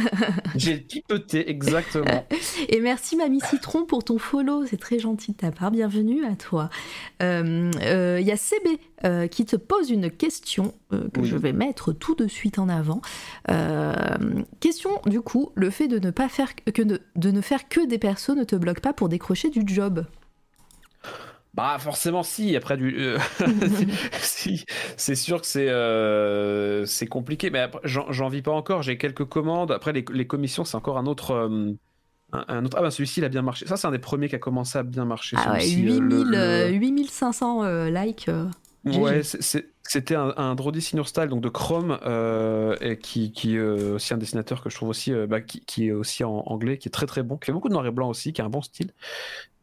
J'ai 0.54 0.76
pipeté, 0.78 1.50
exactement. 1.50 2.24
et 2.68 2.80
merci 2.80 3.16
Mamie 3.16 3.40
Citron 3.40 3.84
pour 3.84 4.04
ton 4.04 4.18
follow, 4.18 4.64
c'est 4.64 4.76
très 4.76 5.00
gentil 5.00 5.32
de 5.32 5.38
ta 5.38 5.50
part, 5.50 5.72
bienvenue 5.72 6.24
à 6.24 6.36
toi. 6.36 6.70
Euh, 7.20 7.70
euh, 7.82 8.18
il 8.20 8.26
y 8.26 8.32
a 8.32 8.36
CB 8.36 8.78
qui 9.30 9.46
te 9.46 9.56
pose 9.56 9.90
une 9.90 10.10
question 10.10 10.74
que 10.90 11.24
je 11.24 11.34
vais 11.34 11.54
mettre 11.54 11.92
tout 11.92 12.14
de 12.14 12.28
suite 12.28 12.58
en 12.58 12.68
avant. 12.68 13.00
question 14.60 14.90
du 15.06 15.22
coup, 15.22 15.52
le 15.54 15.70
fait 15.70 15.88
de 15.88 15.98
ne, 15.98 16.10
pas 16.10 16.28
faire 16.28 16.54
que 16.54 16.82
de 16.82 17.30
ne 17.30 17.40
faire 17.40 17.68
que 17.68 17.84
des 17.86 17.98
persos 17.98 18.36
ne 18.36 18.44
te 18.44 18.56
bloque 18.56 18.80
pas 18.80 18.92
pour 18.92 19.08
décrocher 19.08 19.48
du 19.48 19.62
job? 19.66 20.04
Bah 21.54 21.78
forcément 21.78 22.22
si, 22.22 22.54
après 22.56 22.76
du... 22.76 22.96
Euh, 22.98 23.18
si, 24.20 24.64
c'est 24.96 25.14
sûr 25.14 25.40
que 25.40 25.46
c'est 25.46 25.68
euh, 25.68 26.84
c'est 26.86 27.06
compliqué, 27.06 27.50
mais 27.50 27.68
j'en 27.84 28.28
vis 28.28 28.42
pas 28.42 28.52
encore, 28.52 28.82
j'ai 28.82 28.96
quelques 28.98 29.24
commandes, 29.24 29.72
après 29.72 29.92
les, 29.92 30.04
les 30.12 30.26
commissions 30.26 30.64
c'est 30.64 30.76
encore 30.76 30.98
un 30.98 31.06
autre... 31.06 31.32
Euh, 31.32 31.72
un, 32.32 32.64
autre... 32.64 32.76
Ah 32.78 32.82
bah 32.82 32.92
celui-ci 32.92 33.20
il 33.20 33.24
a 33.24 33.28
bien 33.28 33.42
marché, 33.42 33.66
ça 33.66 33.76
c'est 33.76 33.88
un 33.88 33.90
des 33.90 33.98
premiers 33.98 34.28
qui 34.28 34.36
a 34.36 34.38
commencé 34.38 34.78
à 34.78 34.84
bien 34.84 35.04
marcher. 35.04 35.36
Ah 35.38 35.54
ouais, 35.54 35.68
8000, 35.68 36.68
8500 36.70 37.86
likes. 37.86 38.30
Ouais, 38.84 39.22
c'est 39.22 39.66
c'était 39.90 40.14
un, 40.14 40.32
un 40.36 40.54
Drody 40.54 40.80
Senior 40.80 41.08
Style 41.08 41.26
donc 41.26 41.40
de 41.40 41.48
Chrome, 41.48 41.98
euh, 42.06 42.76
et 42.80 42.96
qui, 42.96 43.32
qui 43.32 43.56
est 43.56 43.60
aussi 43.60 44.14
un 44.14 44.18
dessinateur 44.18 44.62
que 44.62 44.70
je 44.70 44.76
trouve 44.76 44.88
aussi, 44.88 45.12
euh, 45.12 45.26
bah, 45.26 45.40
qui, 45.40 45.64
qui, 45.64 45.88
est 45.88 45.92
aussi 45.92 46.22
en 46.22 46.44
anglais, 46.46 46.78
qui 46.78 46.86
est 46.86 46.92
très 46.92 47.06
très 47.06 47.24
bon, 47.24 47.36
qui 47.36 47.46
fait 47.46 47.52
beaucoup 47.52 47.66
de 47.68 47.72
noir 47.72 47.84
et 47.84 47.90
blanc 47.90 48.08
aussi, 48.08 48.32
qui 48.32 48.40
a 48.40 48.44
un 48.44 48.50
bon 48.50 48.62
style. 48.62 48.92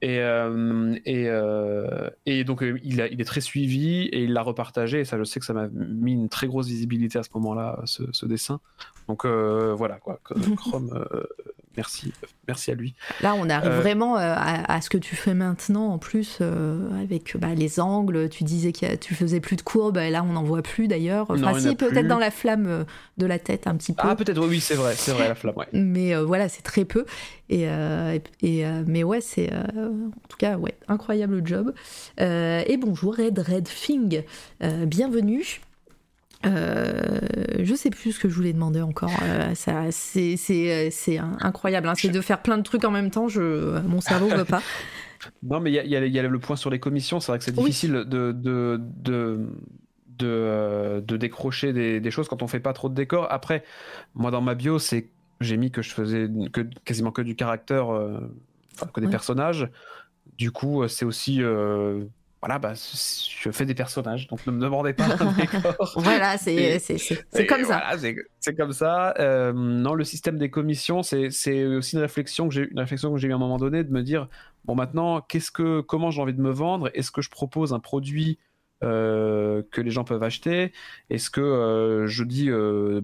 Et, 0.01 0.19
euh, 0.19 0.99
et, 1.05 1.29
euh, 1.29 2.09
et, 2.25 2.43
donc 2.43 2.61
il, 2.83 2.99
a, 2.99 3.07
il, 3.07 3.21
est 3.21 3.25
très 3.25 3.39
suivi 3.39 4.01
et 4.07 4.25
il 4.25 4.33
l'a 4.33 4.41
repartagé. 4.41 4.99
Et 4.99 5.05
ça, 5.05 5.17
je 5.17 5.23
sais 5.23 5.39
que 5.39 5.45
ça 5.45 5.53
m'a 5.53 5.69
mis 5.69 6.11
une 6.11 6.27
très 6.27 6.47
grosse 6.47 6.67
visibilité 6.67 7.17
à 7.19 7.23
ce 7.23 7.29
moment-là, 7.35 7.79
ce, 7.85 8.03
ce, 8.11 8.25
dessin. 8.25 8.59
Donc 9.07 9.23
euh, 9.23 9.73
voilà 9.77 9.95
quoi. 9.95 10.19
Chrome 10.57 11.05
merci, 11.77 12.11
merci 12.47 12.71
à 12.71 12.73
lui. 12.73 12.95
Là, 13.21 13.35
on 13.35 13.49
arrive 13.49 13.71
euh... 13.71 13.79
vraiment 13.79 14.15
à, 14.15 14.71
à, 14.71 14.81
ce 14.81 14.89
que 14.89 14.97
tu 14.97 15.15
fais 15.15 15.33
maintenant, 15.33 15.87
en 15.89 15.97
plus, 15.97 16.39
euh, 16.41 16.89
avec 17.01 17.37
bah, 17.37 17.53
les 17.55 17.79
angles. 17.79 18.29
Tu 18.29 18.43
disais 18.43 18.73
que 18.73 18.95
tu 18.95 19.15
faisais 19.15 19.39
plus 19.39 19.55
de 19.55 19.61
courbes, 19.61 19.97
et 19.97 20.09
là, 20.09 20.23
on 20.23 20.33
n'en 20.33 20.43
voit 20.43 20.63
plus 20.63 20.87
d'ailleurs. 20.87 21.27
Enfin, 21.29 21.57
si, 21.59 21.75
peut-être 21.75 22.07
dans 22.07 22.19
la 22.19 22.31
flamme 22.31 22.85
de 23.17 23.25
la 23.25 23.39
tête, 23.39 23.67
un 23.67 23.75
petit 23.75 23.93
peu. 23.93 24.07
Ah, 24.07 24.15
peut-être, 24.15 24.45
oui, 24.45 24.59
c'est 24.59 24.75
vrai, 24.75 24.95
c'est 24.97 25.11
vrai, 25.11 25.29
la 25.29 25.35
flamme, 25.35 25.55
ouais. 25.55 25.67
Mais 25.71 26.15
euh, 26.15 26.25
voilà, 26.25 26.49
c'est 26.49 26.63
très 26.63 26.85
peu. 26.85 27.05
Et, 27.49 27.69
euh, 27.69 28.19
et 28.41 28.65
mais 28.85 29.03
ouais, 29.03 29.21
c'est 29.21 29.53
en 29.53 30.27
tout 30.27 30.37
cas, 30.37 30.57
ouais, 30.57 30.75
incroyable 30.87 31.41
job. 31.45 31.73
et 32.17 32.77
bonjour, 32.77 33.15
Red 33.15 33.39
Red 33.39 33.67
Fing, 33.67 34.23
bienvenue. 34.61 35.61
Euh, 36.45 37.19
je 37.59 37.75
sais 37.75 37.89
plus 37.89 38.13
ce 38.13 38.19
que 38.19 38.29
je 38.29 38.35
voulais 38.35 38.53
demander 38.53 38.81
encore. 38.81 39.11
Euh, 39.23 39.55
ça, 39.55 39.91
c'est, 39.91 40.37
c'est, 40.37 40.91
c'est 40.91 41.17
incroyable. 41.17 41.87
Hein. 41.87 41.93
C'est 41.95 42.09
de 42.09 42.21
faire 42.21 42.41
plein 42.41 42.57
de 42.57 42.63
trucs 42.63 42.83
en 42.83 42.91
même 42.91 43.09
temps. 43.09 43.27
Je, 43.27 43.79
mon 43.81 44.01
cerveau 44.01 44.27
veut 44.29 44.45
pas. 44.45 44.61
Non, 45.41 45.59
mais 45.59 45.71
il 45.71 45.75
y, 45.75 45.95
y, 45.95 46.09
y, 46.11 46.19
a 46.19 46.21
le 46.21 46.39
point 46.39 46.55
sur 46.55 46.69
les 46.69 46.79
commissions. 46.79 47.19
C'est 47.19 47.31
vrai 47.31 47.39
que 47.39 47.43
c'est 47.43 47.55
difficile 47.55 47.95
oui. 47.97 48.05
de, 48.05 48.31
de, 48.31 48.79
de, 48.79 49.47
de, 50.09 51.03
de, 51.05 51.17
décrocher 51.17 51.73
des, 51.73 51.99
des, 51.99 52.11
choses 52.11 52.27
quand 52.27 52.43
on 52.43 52.47
fait 52.47 52.59
pas 52.59 52.71
trop 52.71 52.87
de 52.87 52.93
décors. 52.93 53.27
Après, 53.31 53.63
moi, 54.13 54.29
dans 54.29 54.41
ma 54.41 54.53
bio, 54.53 54.77
c'est 54.77 55.09
j'ai 55.41 55.57
mis 55.57 55.71
que 55.71 55.81
je 55.81 55.91
faisais 55.91 56.29
que, 56.53 56.61
quasiment 56.85 57.11
que 57.11 57.23
du 57.23 57.35
caractère, 57.35 57.93
euh, 57.93 58.19
que 58.93 58.99
des 58.99 59.07
ouais. 59.07 59.11
personnages. 59.11 59.67
Du 60.37 60.51
coup, 60.51 60.87
c'est 60.87 61.05
aussi 61.05 61.41
euh, 61.41 62.05
voilà, 62.41 62.59
bah, 62.59 62.73
je 62.75 63.49
fais 63.49 63.65
des 63.65 63.73
personnages, 63.73 64.27
donc 64.27 64.45
ne 64.45 64.51
me 64.51 64.61
demandez 64.61 64.93
pas 64.93 65.05
un 65.19 65.31
décor. 65.31 65.93
voilà, 65.95 66.37
c'est 66.37 66.79
comme, 67.47 67.63
voilà, 67.63 67.97
ça. 67.97 68.15
C'est 68.39 68.55
comme 68.55 68.73
ça. 68.73 69.15
Euh, 69.19 69.53
non, 69.53 69.95
le 69.95 70.03
système 70.03 70.37
des 70.37 70.51
commissions, 70.51 71.01
c'est 71.01 71.65
aussi 71.65 71.95
une 71.95 72.01
réflexion 72.01 72.47
que 72.47 72.53
j'ai 72.53 72.69
une 72.69 72.79
réflexion 72.79 73.11
que 73.11 73.17
j'ai 73.19 73.27
eu 73.27 73.31
à 73.31 73.35
un 73.35 73.39
moment 73.39 73.57
donné 73.57 73.83
de 73.83 73.91
me 73.91 74.03
dire 74.03 74.27
bon 74.65 74.75
maintenant 74.75 75.21
qu'est-ce 75.21 75.49
que 75.49 75.81
comment 75.81 76.11
j'ai 76.11 76.21
envie 76.21 76.33
de 76.33 76.41
me 76.41 76.51
vendre? 76.51 76.91
Est-ce 76.93 77.11
que 77.11 77.21
je 77.21 77.31
propose 77.31 77.73
un 77.73 77.79
produit 77.79 78.37
euh, 78.83 79.63
que 79.71 79.81
les 79.81 79.89
gens 79.89 80.03
peuvent 80.03 80.23
acheter? 80.23 80.73
Est-ce 81.09 81.31
que 81.31 81.41
euh, 81.41 82.05
je 82.07 82.23
dis 82.23 82.51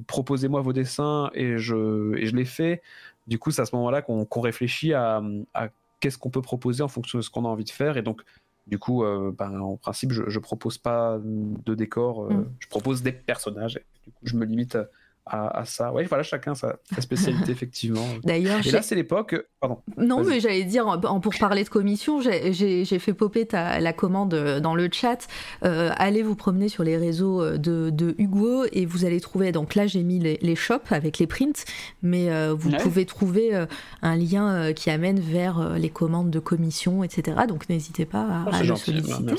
proposez-moi 0.06 0.62
vos 0.62 0.74
dessins 0.74 1.32
et 1.34 1.58
je 1.58 2.16
et 2.18 2.28
je 2.28 2.36
les 2.36 2.46
fais? 2.46 2.84
Du 3.26 3.40
coup, 3.40 3.50
c'est 3.50 3.62
à 3.62 3.66
ce 3.66 3.76
moment-là 3.78 4.04
qu'on 4.04 4.26
qu 4.26 4.40
réfléchit 4.40 4.94
à, 4.94 5.24
à 5.56 5.70
qu'est-ce 6.02 6.18
qu'on 6.18 6.30
peut 6.30 6.42
proposer 6.42 6.84
en 6.84 6.90
fonction 6.90 7.18
de 7.18 7.24
ce 7.24 7.30
qu'on 7.30 7.46
a 7.46 7.48
envie 7.48 7.64
de 7.64 7.70
faire 7.70 7.96
et 7.96 8.02
donc 8.02 8.22
du 8.68 8.80
coup, 8.80 9.04
euh, 9.04 9.34
ben, 9.38 9.60
en 9.60 9.76
principe, 9.76 10.12
je, 10.12 10.24
je 10.28 10.40
propose 10.40 10.78
pas 10.78 11.20
de 11.24 11.76
décor, 11.76 12.26
euh, 12.26 12.34
mm. 12.34 12.54
je 12.60 12.68
propose 12.68 13.04
des 13.04 13.12
personnages. 13.12 13.78
Et 13.78 13.86
du 14.06 14.12
coup, 14.12 14.22
je 14.24 14.36
me 14.36 14.46
limite 14.46 14.78
à, 15.26 15.60
à 15.60 15.66
ça. 15.66 15.94
Oui, 15.94 16.04
voilà, 16.06 16.24
chacun 16.24 16.56
sa, 16.56 16.78
sa 16.94 17.02
spécialité, 17.02 17.52
effectivement. 17.52 18.06
D'ailleurs, 18.24 18.66
et 18.66 18.72
là, 18.72 18.82
c'est 18.82 18.96
l'époque. 18.96 19.36
Pardon. 19.60 19.80
Non, 19.98 20.24
mais 20.24 20.40
j'allais 20.40 20.64
dire, 20.64 21.00
pour 21.22 21.34
parler 21.40 21.64
de 21.64 21.70
commission, 21.70 22.20
j'ai 22.22 23.00
fait 23.00 23.14
popper 23.14 23.46
ta, 23.46 23.80
la 23.80 23.94
commande 23.94 24.34
dans 24.62 24.76
le 24.76 24.90
chat. 24.92 25.28
Euh, 25.64 25.92
allez 25.98 26.24
vous 26.24 26.36
promener 26.36 26.68
sur 26.70 26.84
les 26.84 26.98
réseaux 26.98 27.58
de, 27.58 27.90
de, 27.90 28.16
Hugo 28.18 28.66
et 28.72 28.86
vous 28.86 29.06
allez 29.06 29.22
trouver. 29.22 29.52
Donc 29.52 29.76
là, 29.76 29.88
j'ai 29.88 30.04
mis 30.04 30.20
les, 30.20 30.38
les, 30.42 30.56
shops 30.56 30.92
avec 30.92 31.20
les 31.20 31.28
prints, 31.28 31.66
mais 32.02 32.30
euh, 32.30 32.54
vous 32.54 32.72
ouais. 32.72 32.78
pouvez 32.78 33.06
trouver 33.06 33.56
euh, 33.56 33.66
un 34.02 34.16
lien 34.16 34.74
qui 34.74 34.90
amène 34.90 35.20
vers 35.20 35.78
les 35.78 35.90
commandes 35.90 36.30
de 36.30 36.40
commission, 36.40 37.04
etc. 37.04 37.38
Donc 37.48 37.70
n'hésitez 37.70 38.06
pas 38.06 38.22
à, 38.22 38.46
oh, 38.48 38.54
à 38.54 38.64
le 38.64 38.76
solliciter. 38.76 39.24
Bah, 39.24 39.34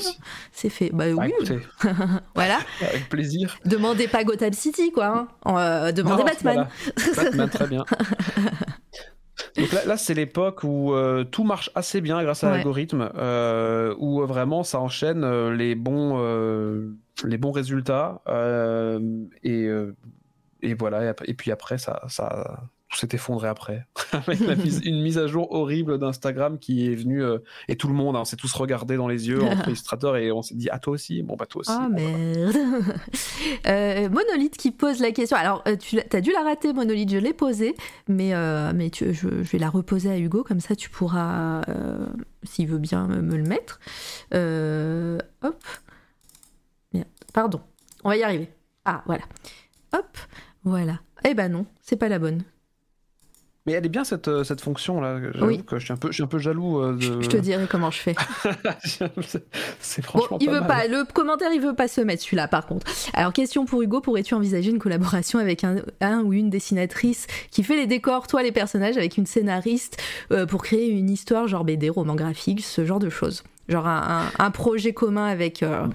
c'est 0.51 0.69
fait. 0.69 0.89
Bah, 0.91 1.05
bah 1.15 1.25
oui. 1.39 1.57
voilà. 2.35 2.59
Avec 2.81 3.09
plaisir. 3.09 3.57
Demandez 3.65 4.07
pas 4.07 4.23
Gotham 4.23 4.53
City, 4.53 4.91
quoi. 4.91 5.27
Hein. 5.45 5.65
Euh, 5.75 5.91
demandez 5.91 6.23
non, 6.23 6.29
Batman. 6.29 6.67
Batman, 7.15 7.49
très 7.49 7.67
bien. 7.67 7.85
Donc 9.57 9.71
là, 9.71 9.85
là 9.85 9.97
c'est 9.97 10.13
l'époque 10.13 10.63
où 10.63 10.93
euh, 10.93 11.23
tout 11.23 11.43
marche 11.43 11.69
assez 11.75 12.01
bien 12.01 12.21
grâce 12.23 12.43
à 12.43 12.47
ouais. 12.47 12.53
l'algorithme, 12.57 13.09
euh, 13.15 13.95
où 13.97 14.25
vraiment 14.25 14.63
ça 14.63 14.79
enchaîne 14.79 15.23
euh, 15.23 15.53
les 15.53 15.75
bons, 15.75 16.17
les 17.23 17.37
bons 17.37 17.51
résultats. 17.51 18.21
et, 19.43 19.69
et 20.61 20.73
voilà, 20.73 21.13
et, 21.25 21.33
puis 21.33 21.51
après, 21.51 21.77
ça, 21.77 22.01
ça, 22.07 22.63
tout 22.95 23.01
s'est 23.01 23.15
effondré 23.15 23.47
après. 23.47 23.85
Avec 24.11 24.39
mise, 24.39 24.81
une 24.85 25.01
mise 25.01 25.17
à 25.17 25.27
jour 25.27 25.51
horrible 25.51 25.97
d'Instagram 25.97 26.57
qui 26.57 26.91
est 26.91 26.95
venue, 26.95 27.23
et 27.67 27.75
tout 27.75 27.87
le 27.87 27.93
monde, 27.93 28.15
hein, 28.15 28.21
on 28.21 28.25
s'est 28.25 28.37
tous 28.37 28.53
regardé 28.53 28.95
dans 28.97 29.07
les 29.07 29.27
yeux 29.27 29.43
entre 29.43 29.67
illustrateurs 29.67 30.15
et 30.17 30.31
on 30.31 30.41
s'est 30.41 30.55
dit, 30.55 30.69
ah 30.71 30.79
toi 30.79 30.93
aussi 30.93 31.21
Bon, 31.23 31.35
bah 31.35 31.45
toi 31.45 31.61
aussi. 31.61 31.71
Ah 31.73 31.87
bon, 31.89 31.95
merde. 31.95 32.55
Monolith 34.11 34.57
qui 34.57 34.71
pose 34.71 34.99
la 34.99 35.11
question. 35.11 35.37
Alors, 35.37 35.63
tu 35.79 35.99
as 35.99 36.21
dû 36.21 36.31
la 36.31 36.43
rater, 36.43 36.73
Monolith, 36.73 37.11
je 37.11 37.17
l'ai 37.17 37.33
posée, 37.33 37.75
mais, 38.07 38.33
euh, 38.33 38.71
mais 38.73 38.89
tu, 38.89 39.13
je, 39.13 39.43
je, 39.43 39.51
vais 39.51 39.59
la 39.59 39.69
reposer 39.69 40.09
à 40.11 40.17
Hugo, 40.17 40.43
comme 40.43 40.59
ça 40.59 40.75
tu 40.75 40.89
pourras, 40.89 41.61
euh, 41.69 42.05
s'il 42.43 42.67
veut 42.67 42.77
bien 42.77 43.07
me, 43.07 43.21
me 43.21 43.35
le 43.37 43.43
mettre. 43.43 43.79
Euh, 44.33 45.19
hop. 45.43 45.63
Merde. 46.93 47.07
Pardon. 47.33 47.61
On 48.03 48.09
va 48.09 48.17
y 48.17 48.23
arriver. 48.23 48.49
Ah, 48.85 49.03
voilà. 49.05 49.23
Hop. 49.93 50.17
Voilà. 50.63 50.99
Eh 51.23 51.33
ben 51.33 51.51
non, 51.51 51.65
c'est 51.81 51.95
pas 51.95 52.09
la 52.09 52.19
bonne. 52.19 52.43
Mais 53.65 53.73
elle 53.73 53.85
est 53.85 53.89
bien 53.89 54.03
cette, 54.03 54.27
euh, 54.27 54.43
cette 54.43 54.61
fonction 54.61 55.01
là. 55.01 55.17
Oui. 55.41 55.63
Que 55.63 55.79
je 55.79 55.85
suis 55.85 55.93
un 55.93 55.97
peu, 55.97 56.09
je 56.09 56.13
suis 56.13 56.23
un 56.23 56.27
peu 56.27 56.37
jaloux. 56.37 56.79
euh, 56.81 56.93
De... 56.93 57.21
Je 57.21 57.27
te 57.27 57.37
dirai 57.37 57.65
comment 57.67 57.89
je 57.89 57.97
fais. 57.99 58.15
c'est 59.79 60.01
franchement 60.03 60.37
bon, 60.37 60.37
il 60.39 60.47
pas 60.47 60.53
veut 60.53 60.59
mal. 60.59 60.67
pas. 60.67 60.87
Le 60.87 61.03
commentaire, 61.11 61.51
il 61.53 61.61
veut 61.61 61.73
pas 61.75 61.87
se 61.87 62.01
mettre 62.01 62.21
celui-là 62.23 62.47
par 62.47 62.65
contre. 62.65 62.85
Alors 63.13 63.33
question 63.33 63.65
pour 63.65 63.81
Hugo, 63.81 64.01
pourrais-tu 64.01 64.33
envisager 64.33 64.69
une 64.69 64.79
collaboration 64.79 65.39
avec 65.39 65.63
un, 65.63 65.77
un, 66.01 66.21
ou 66.21 66.33
une 66.33 66.49
dessinatrice 66.49 67.27
qui 67.51 67.63
fait 67.63 67.75
les 67.75 67.87
décors, 67.87 68.27
toi 68.27 68.43
les 68.43 68.51
personnages, 68.51 68.97
avec 68.97 69.17
une 69.17 69.25
scénariste 69.25 69.97
euh, 70.31 70.45
pour 70.45 70.63
créer 70.63 70.87
une 70.89 71.09
histoire 71.09 71.47
genre 71.47 71.63
BD, 71.63 71.89
roman 71.89 72.15
graphique, 72.15 72.63
ce 72.63 72.85
genre 72.85 72.99
de 72.99 73.09
choses? 73.09 73.43
Genre 73.67 73.87
un, 73.87 74.29
un, 74.37 74.45
un 74.45 74.51
projet 74.51 74.93
commun 74.93 75.25
avec. 75.25 75.63
Euh... 75.63 75.87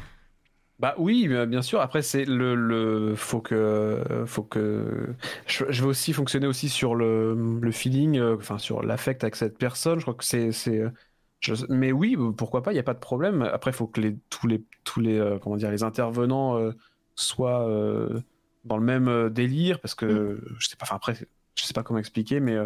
Bah 0.80 0.94
oui, 0.96 1.28
bien 1.28 1.60
sûr. 1.60 1.82
Après, 1.82 2.00
c'est 2.00 2.24
le, 2.24 2.54
le, 2.54 3.14
faut 3.14 3.42
que, 3.42 4.02
faut 4.26 4.42
que, 4.42 5.14
je, 5.46 5.64
je, 5.68 5.82
veux 5.82 5.88
aussi 5.88 6.14
fonctionner 6.14 6.46
aussi 6.46 6.70
sur 6.70 6.94
le, 6.94 7.34
le 7.60 7.70
feeling, 7.70 8.18
euh, 8.18 8.36
enfin 8.36 8.56
sur 8.56 8.82
l'affect 8.82 9.22
avec 9.22 9.36
cette 9.36 9.58
personne. 9.58 9.98
Je 9.98 10.04
crois 10.04 10.14
que 10.14 10.24
c'est, 10.24 10.52
c'est, 10.52 10.82
je, 11.40 11.54
mais 11.68 11.92
oui, 11.92 12.16
pourquoi 12.34 12.62
pas, 12.62 12.72
il 12.72 12.76
y 12.76 12.78
a 12.78 12.82
pas 12.82 12.94
de 12.94 12.98
problème. 12.98 13.42
Après, 13.42 13.72
il 13.72 13.74
faut 13.74 13.86
que 13.88 14.00
les, 14.00 14.16
tous 14.30 14.46
les, 14.46 14.64
tous 14.84 15.00
les, 15.00 15.18
euh, 15.18 15.38
comment 15.38 15.56
dire, 15.56 15.70
les 15.70 15.82
intervenants 15.82 16.56
euh, 16.56 16.72
soient 17.14 17.68
euh, 17.68 18.18
dans 18.64 18.78
le 18.78 18.84
même 18.84 19.28
délire, 19.28 19.80
parce 19.80 19.94
que 19.94 20.06
mm. 20.06 20.40
je 20.58 20.68
sais 20.68 20.76
pas, 20.76 20.84
enfin 20.84 20.96
après, 20.96 21.14
je 21.56 21.64
sais 21.64 21.74
pas 21.74 21.82
comment 21.82 21.98
expliquer, 21.98 22.40
mais 22.40 22.56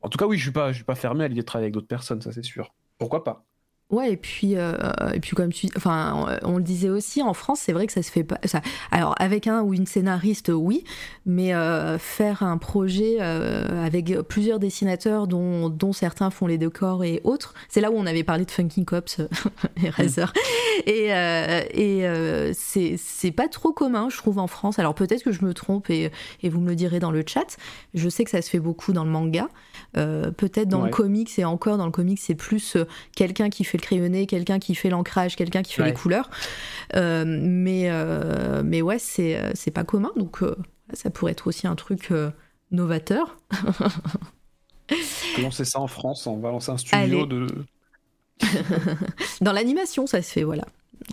en 0.00 0.08
tout 0.08 0.16
cas, 0.16 0.26
oui, 0.26 0.38
je 0.38 0.44
suis 0.44 0.52
pas, 0.52 0.72
je 0.72 0.76
suis 0.76 0.84
pas 0.84 0.94
fermé 0.94 1.24
à 1.24 1.28
l'idée 1.28 1.42
de 1.42 1.46
travailler 1.46 1.66
avec 1.66 1.74
d'autres 1.74 1.88
personnes, 1.88 2.22
ça 2.22 2.32
c'est 2.32 2.42
sûr. 2.42 2.74
Pourquoi 2.96 3.22
pas? 3.22 3.44
Ouais, 3.90 4.12
et 4.12 4.16
puis, 4.16 4.56
euh, 4.56 4.72
et 5.12 5.20
puis 5.20 5.36
comme 5.36 5.52
tu, 5.52 5.68
enfin, 5.76 6.38
on, 6.42 6.54
on, 6.54 6.56
le 6.56 6.62
disait 6.62 6.88
aussi, 6.88 7.22
en 7.22 7.34
France, 7.34 7.60
c'est 7.60 7.72
vrai 7.72 7.86
que 7.86 7.92
ça 7.92 8.02
se 8.02 8.10
fait 8.10 8.24
pas. 8.24 8.38
Ça, 8.44 8.62
alors, 8.90 9.14
avec 9.18 9.46
un 9.46 9.60
ou 9.60 9.74
une 9.74 9.86
scénariste, 9.86 10.50
oui, 10.52 10.84
mais 11.26 11.54
euh, 11.54 11.98
faire 11.98 12.42
un 12.42 12.56
projet 12.56 13.18
euh, 13.20 13.84
avec 13.84 14.10
plusieurs 14.22 14.58
dessinateurs, 14.58 15.26
dont, 15.26 15.68
dont, 15.68 15.92
certains 15.92 16.30
font 16.30 16.46
les 16.46 16.56
décors 16.56 17.04
et 17.04 17.20
autres, 17.24 17.52
c'est 17.68 17.82
là 17.82 17.90
où 17.90 17.94
on 17.94 18.06
avait 18.06 18.24
parlé 18.24 18.46
de 18.46 18.50
Funky 18.50 18.86
Cops 18.86 19.20
et 19.84 19.90
Razer. 19.90 20.32
Mmh. 20.34 20.88
Et, 20.88 21.08
et 21.74 22.52
c'est 22.54 23.32
pas 23.32 23.48
trop 23.48 23.72
commun, 23.72 24.08
je 24.10 24.16
trouve, 24.16 24.38
en 24.38 24.46
France. 24.46 24.78
Alors, 24.78 24.94
peut-être 24.94 25.22
que 25.22 25.30
je 25.30 25.44
me 25.44 25.52
trompe 25.52 25.90
et, 25.90 26.10
et, 26.42 26.48
vous 26.48 26.60
me 26.60 26.70
le 26.70 26.74
direz 26.74 27.00
dans 27.00 27.10
le 27.10 27.22
chat. 27.26 27.58
Je 27.92 28.08
sais 28.08 28.24
que 28.24 28.30
ça 28.30 28.40
se 28.40 28.48
fait 28.48 28.58
beaucoup 28.58 28.92
dans 28.92 29.04
le 29.04 29.10
manga. 29.10 29.48
peut-être 29.92 30.68
dans 30.68 30.80
ouais. 30.80 30.88
le 30.88 30.90
comics, 30.90 31.38
et 31.38 31.44
encore 31.44 31.76
dans 31.76 31.86
le 31.86 31.92
comics, 31.92 32.18
c'est 32.18 32.34
plus 32.34 32.76
quelqu'un 33.14 33.50
qui 33.50 33.62
fait 33.62 33.73
le 33.78 33.82
crayonné, 33.82 34.26
quelqu'un 34.26 34.58
qui 34.58 34.74
fait 34.74 34.90
l'ancrage, 34.90 35.36
quelqu'un 35.36 35.62
qui 35.62 35.74
fait 35.74 35.82
ouais. 35.82 35.88
les 35.88 35.94
couleurs. 35.94 36.30
Euh, 36.96 37.24
mais, 37.26 37.84
euh, 37.90 38.62
mais 38.64 38.82
ouais, 38.82 38.98
c'est, 38.98 39.40
c'est 39.54 39.70
pas 39.70 39.84
commun, 39.84 40.10
donc 40.16 40.42
euh, 40.42 40.54
ça 40.92 41.10
pourrait 41.10 41.32
être 41.32 41.46
aussi 41.46 41.66
un 41.66 41.74
truc 41.74 42.10
euh, 42.10 42.30
novateur. 42.70 43.36
on 45.38 45.42
lancer 45.42 45.64
ça 45.64 45.80
en 45.80 45.86
France, 45.86 46.26
on 46.26 46.38
va 46.38 46.50
lancer 46.50 46.70
un 46.70 46.76
studio 46.76 47.24
Allez. 47.24 47.26
de... 47.26 47.46
Dans 49.40 49.52
l'animation, 49.52 50.06
ça 50.06 50.22
se 50.22 50.30
fait, 50.30 50.42
voilà. 50.42 50.64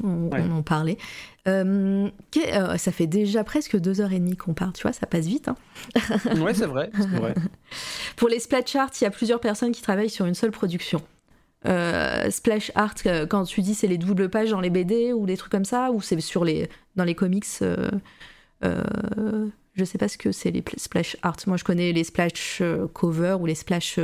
On, 0.04 0.30
ouais. 0.30 0.42
on 0.48 0.58
en 0.58 0.64
parlait. 0.64 0.98
Euh, 1.48 2.10
euh, 2.38 2.78
ça 2.78 2.92
fait 2.92 3.08
déjà 3.08 3.44
presque 3.44 3.78
deux 3.78 4.00
heures 4.00 4.12
et 4.14 4.20
demie 4.20 4.38
qu'on 4.38 4.54
parle, 4.54 4.74
tu 4.74 4.84
vois, 4.84 4.94
ça 4.94 5.08
passe 5.08 5.26
vite. 5.26 5.48
Hein 5.48 5.56
ouais, 6.40 6.54
c'est 6.54 6.66
vrai, 6.66 6.92
vrai. 6.94 7.34
Pour 8.16 8.30
les 8.30 8.40
splat 8.40 8.66
charts, 8.66 8.92
il 9.02 9.06
y 9.06 9.08
a 9.08 9.12
plusieurs 9.12 9.40
personnes 9.40 9.72
qui 9.72 9.82
travaillent 9.82 10.10
sur 10.10 10.26
une 10.26 10.36
seule 10.36 10.52
production. 10.52 11.02
Splash 11.64 12.72
art, 12.76 12.96
quand 13.30 13.44
tu 13.44 13.62
dis 13.62 13.76
c'est 13.76 13.88
les 13.88 13.98
doubles 13.98 14.30
pages 14.30 14.52
dans 14.52 14.62
les 14.62 14.70
BD 14.70 15.14
ou 15.14 15.26
des 15.26 15.38
trucs 15.38 15.52
comme 15.52 15.66
ça, 15.66 15.92
ou 15.92 16.02
c'est 16.02 16.20
sur 16.20 16.44
les 16.44 16.70
dans 16.96 17.04
les 17.04 17.16
comics. 17.16 17.46
je 18.62 19.86
sais 19.86 19.98
pas 19.98 20.08
ce 20.08 20.18
que 20.18 20.32
c'est 20.32 20.52
les 20.52 20.64
splash 20.78 21.18
art. 21.22 21.38
Moi, 21.48 21.58
je 21.58 21.64
connais 21.64 21.92
les 21.92 22.04
splash 22.04 22.62
cover 22.94 23.38
ou 23.40 23.46
les 23.46 23.56
splash 23.56 24.00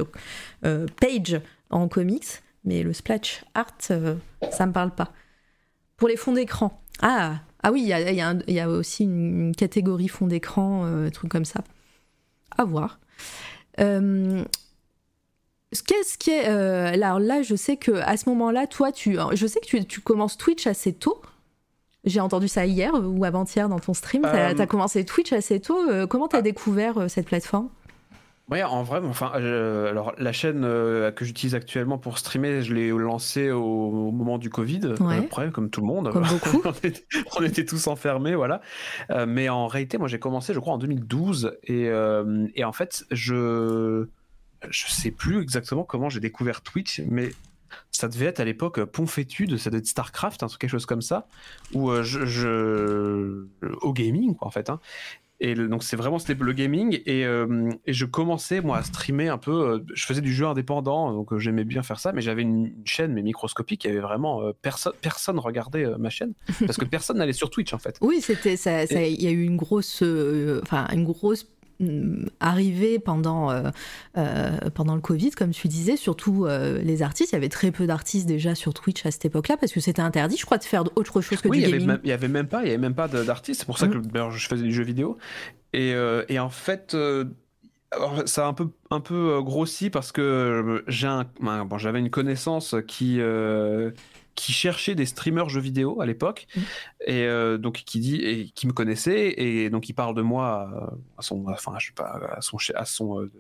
page 0.62 1.42
en 1.70 1.88
comics, 1.88 2.42
mais 2.64 2.84
le 2.84 2.94
splash 2.94 3.44
art, 3.54 3.74
ça 3.80 4.66
me 4.66 4.72
parle 4.72 4.92
pas. 4.92 5.12
Pour 5.98 6.08
les 6.08 6.18
fonds 6.18 6.34
d'écran. 6.34 6.80
Ah, 7.02 7.40
ah 7.64 7.72
oui, 7.72 7.82
il 7.82 8.54
y 8.54 8.60
a, 8.62 8.70
aussi 8.70 9.04
une, 9.04 9.54
catégorie 9.56 10.08
fond 10.08 10.28
d'écran, 10.28 10.86
euh, 10.86 11.10
truc 11.10 11.32
comme 11.32 11.46
ça. 11.46 11.62
À 12.58 12.64
voir. 12.64 13.00
Euh, 15.80 15.84
qu'est-ce 15.86 16.18
qui 16.18 16.32
est. 16.32 16.50
Euh, 16.50 16.94
alors 16.94 17.20
là, 17.20 17.42
je 17.42 17.56
sais 17.56 17.78
que 17.78 17.92
à 17.92 18.18
ce 18.18 18.30
moment-là, 18.30 18.68
toi, 18.68 18.92
tu, 18.92 19.18
je 19.34 19.48
sais 19.48 19.60
que 19.60 19.78
tu, 19.84 20.02
commences 20.02 20.38
Twitch 20.38 20.68
assez 20.68 20.94
tôt. 20.94 21.22
J'ai 22.04 22.20
entendu 22.20 22.48
ça 22.48 22.66
hier 22.66 22.94
ou 22.94 23.26
avant-hier 23.26 23.68
dans 23.68 23.80
ton 23.80 23.94
stream. 23.94 24.22
Tu 24.22 24.30
as, 24.30 24.68
commencé 24.68 25.04
Twitch 25.04 25.34
assez 25.34 25.60
tôt. 25.60 25.78
comment 26.10 26.28
tu 26.28 26.36
as 26.36 26.40
ah. 26.40 26.42
découvert 26.42 27.10
cette 27.10 27.26
plateforme? 27.28 27.70
Ouais, 28.50 28.64
en 28.64 28.82
vrai, 28.82 29.02
enfin, 29.04 29.30
alors 29.34 30.14
la 30.18 30.32
chaîne 30.32 30.64
euh, 30.64 31.12
que 31.12 31.26
j'utilise 31.26 31.54
actuellement 31.54 31.98
pour 31.98 32.18
streamer, 32.18 32.62
je 32.62 32.74
l'ai 32.74 32.90
lancée 32.90 33.52
au, 33.52 34.12
moment 34.12 34.38
du 34.38 34.50
Covid, 34.50 34.94
après, 35.02 35.52
comme 35.52 35.70
tout 35.70 35.82
le 35.82 35.88
monde. 35.88 36.12
Comme 36.14 36.24
beaucoup. 36.24 36.62
on, 37.38 37.44
était, 37.44 37.66
tous 37.66 37.88
enfermés, 37.88 38.36
voilà. 38.36 38.62
Euh, 39.12 39.26
mais 39.28 39.50
en 39.50 39.68
réalité, 39.68 39.98
moi, 39.98 40.08
j'ai 40.08 40.20
commencé, 40.20 40.54
je 40.54 40.60
crois, 40.60 40.74
en 40.74 40.78
2012, 40.78 41.58
et, 41.64 41.90
euh, 41.90 42.48
et 42.56 42.64
en 42.64 42.72
fait, 42.72 43.04
je 43.12 44.08
je 44.70 44.88
sais 44.88 45.12
plus 45.12 45.42
exactement 45.42 45.84
comment 45.84 46.10
j'ai 46.10 46.20
découvert 46.20 46.62
Twitch, 46.62 47.02
mais 47.08 47.32
ça 47.92 48.08
devait 48.08 48.26
être 48.26 48.40
à 48.40 48.46
l'époque 48.46 48.84
Ponfétude, 48.86 49.58
ça 49.58 49.70
devait 49.70 49.80
être 49.80 49.88
Starcraft, 49.88 50.40
truc, 50.40 50.60
quelque 50.60 50.70
chose 50.70 50.86
comme 50.86 51.02
ça, 51.02 51.28
ou 51.74 51.92
je, 52.02 52.26
je, 52.26 53.48
au 53.82 53.94
gaming, 53.94 54.36
quoi, 54.36 54.48
en 54.48 54.52
fait. 54.52 54.70
Hein. 54.70 54.80
Et 55.40 55.54
donc 55.54 55.84
c'est 55.84 55.96
vraiment 55.96 56.18
le 56.40 56.54
gaming 56.54 57.00
et, 57.06 57.24
euh, 57.24 57.70
et, 57.86 57.94
je 57.94 58.06
commençais 58.06 58.60
moi 58.60 58.78
à 58.78 58.84
streamer 58.84 59.28
un 59.28 59.38
peu. 59.38 59.52
Euh, 59.52 59.80
je 59.94 60.06
faisais 60.06 60.22
du 60.22 60.34
jeu 60.34 60.48
indépendant 60.48 61.14
donc 61.14 61.32
euh, 61.32 61.38
j'aimais 61.38 61.64
bien 61.64 61.84
faire 61.84 62.00
ça, 62.00 62.12
mais 62.12 62.22
j'avais 62.22 62.42
une, 62.42 62.74
chaîne 62.86 63.14
mais 63.14 63.22
microscopique. 63.22 63.84
Il 63.84 63.88
y 63.88 63.92
avait 63.92 64.00
vraiment 64.00 64.42
personne 64.62 64.94
personne 65.00 65.38
regardait 65.38 65.86
ma 66.00 66.10
chaîne 66.10 66.34
parce 66.66 66.78
que 66.78 66.86
personne 66.90 67.18
n'allait 67.18 67.34
sur 67.34 67.52
Twitch 67.52 67.72
en 67.74 67.78
fait. 67.78 67.98
Oui 68.02 68.20
c'était 68.22 68.58
ça. 68.58 68.86
Il 68.86 69.22
y 69.22 69.28
a 69.28 69.32
eu 69.32 69.44
une 69.44 69.58
grosse 69.58 70.02
enfin 70.64 70.88
une 70.92 71.04
grosse 71.04 71.48
arrivé 72.40 73.00
pendant, 73.00 73.52
euh, 73.52 73.70
euh, 74.18 74.58
pendant 74.74 74.96
le 74.96 75.02
Covid, 75.02 75.32
comme 75.32 75.52
tu 75.52 75.68
disais, 75.68 75.96
surtout 75.96 76.46
euh, 76.46 76.82
les 76.82 77.02
artistes. 77.02 77.32
Il 77.32 77.36
y 77.36 77.38
avait 77.38 77.50
très 77.50 77.72
peu 77.72 77.86
d'artistes 77.86 78.28
déjà 78.28 78.56
sur 78.56 78.74
Twitch 78.74 79.06
à 79.06 79.12
cette 79.12 79.26
époque-là 79.26 79.58
parce 79.58 79.72
que 79.72 79.80
c'était 79.80 80.02
interdit, 80.02 80.38
je 80.38 80.46
crois, 80.46 80.58
de 80.58 80.64
faire 80.64 80.84
autre 80.96 81.22
chose 81.22 81.42
que 81.42 81.50
du 81.50 81.60
gaming. 81.60 81.88
Oui, 81.88 81.98
il 82.04 82.10
y 82.10 82.14
avait 82.14 82.28
même 82.28 82.48
pas, 82.48 82.64
il 82.64 82.68
y 82.68 82.70
avait 82.70 82.78
même 82.78 82.96
pas 82.96 83.08
d'artistes. 83.08 83.60
C'est 83.60 83.66
pour 83.66 83.78
ça 83.78 83.88
que 83.88 83.98
mm. 83.98 84.32
je 84.32 84.48
faisais 84.48 84.64
du 84.64 84.74
jeu 84.74 84.84
vidéo. 84.84 85.18
Et, 85.74 85.94
et 86.30 86.40
en 86.40 86.50
fait. 86.50 86.96
ça 88.26 88.46
a 88.46 88.48
un 88.48 88.54
peu, 88.54 88.70
un 88.90 89.00
peu 89.00 89.42
grossi 89.42 89.90
parce 89.90 90.12
que 90.12 90.84
j'ai 90.88 91.08
un, 91.08 91.26
bon, 91.40 91.78
j'avais 91.78 92.00
une 92.00 92.10
connaissance 92.10 92.76
qui, 92.88 93.20
qui 94.38 94.54
cherchait 94.54 94.96
des 94.96 95.08
streamers 95.08 95.50
jeux 95.50 95.60
vidéo 95.60 96.00
à 96.00 96.06
l'époque 96.06 96.48
mmh. 96.56 96.60
et 97.08 97.24
euh, 97.26 97.58
donc 97.58 97.84
qui 97.86 98.00
dit 98.00 98.16
et 98.18 98.46
qui 98.46 98.68
me 98.68 98.72
connaissait 98.72 99.34
et 99.36 99.70
donc 99.70 99.90
il 99.90 99.94
parle 99.94 100.16
de 100.16 100.22
moi 100.22 100.96
à 101.18 101.22
son 101.24 101.46
enfin 101.48 101.74
je 101.80 101.88
sais 101.88 101.94
pas 101.94 102.22
à 102.32 102.40
son 102.42 102.58
à 102.76 102.86
son 102.86 103.20
euh, 103.20 103.32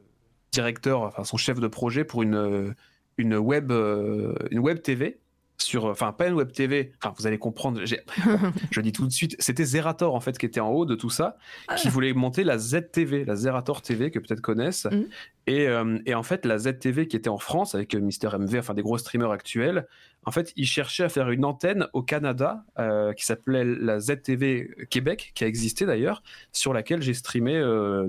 directeur 0.51 1.03
enfin 1.03 1.23
son 1.23 1.37
chef 1.37 1.59
de 1.59 1.67
projet 1.67 2.03
pour 2.03 2.23
une 2.23 2.73
une 3.17 3.35
web 3.35 3.71
euh, 3.71 4.33
une 4.49 4.59
web 4.59 4.81
TV 4.81 5.19
sur, 5.59 5.85
enfin 5.85 6.11
pas 6.11 6.27
une 6.27 6.35
web 6.35 6.51
TV, 6.51 6.93
enfin 7.01 7.13
vous 7.17 7.25
allez 7.25 7.39
comprendre, 7.39 7.81
je 8.71 8.81
dis 8.81 8.91
tout 8.91 9.07
de 9.07 9.11
suite, 9.11 9.35
c'était 9.39 9.65
Zerator 9.65 10.13
en 10.13 10.19
fait 10.19 10.37
qui 10.37 10.45
était 10.45 10.59
en 10.59 10.69
haut 10.69 10.85
de 10.85 10.95
tout 10.95 11.09
ça, 11.09 11.37
qui 11.77 11.87
ah. 11.87 11.91
voulait 11.91 12.13
monter 12.13 12.43
la 12.43 12.57
ZTV, 12.57 13.25
la 13.25 13.35
Zerator 13.35 13.81
TV 13.81 14.11
que 14.11 14.19
peut-être 14.19 14.41
connaissent, 14.41 14.85
mm. 14.85 15.05
et, 15.47 15.67
euh, 15.67 15.97
et, 16.05 16.13
en 16.13 16.23
fait 16.23 16.45
la 16.45 16.59
ZTV 16.59 17.07
qui 17.07 17.15
était 17.15 17.29
en 17.29 17.39
France 17.39 17.73
avec 17.73 17.95
euh, 17.95 17.99
Mister 17.99 18.29
MV, 18.37 18.59
enfin 18.59 18.75
des 18.75 18.83
gros 18.83 18.99
streamers 18.99 19.31
actuels, 19.31 19.87
en 20.25 20.31
fait 20.31 20.53
ils 20.55 20.67
cherchaient 20.67 21.05
à 21.05 21.09
faire 21.09 21.31
une 21.31 21.43
antenne 21.43 21.87
au 21.93 22.03
Canada 22.03 22.63
euh, 22.77 23.13
qui 23.13 23.25
s'appelait 23.25 23.65
la 23.65 23.99
ZTV 23.99 24.87
Québec, 24.91 25.31
qui 25.33 25.43
a 25.43 25.47
existé 25.47 25.87
d'ailleurs, 25.87 26.21
sur 26.51 26.71
laquelle 26.71 27.01
j'ai 27.01 27.15
streamé, 27.15 27.59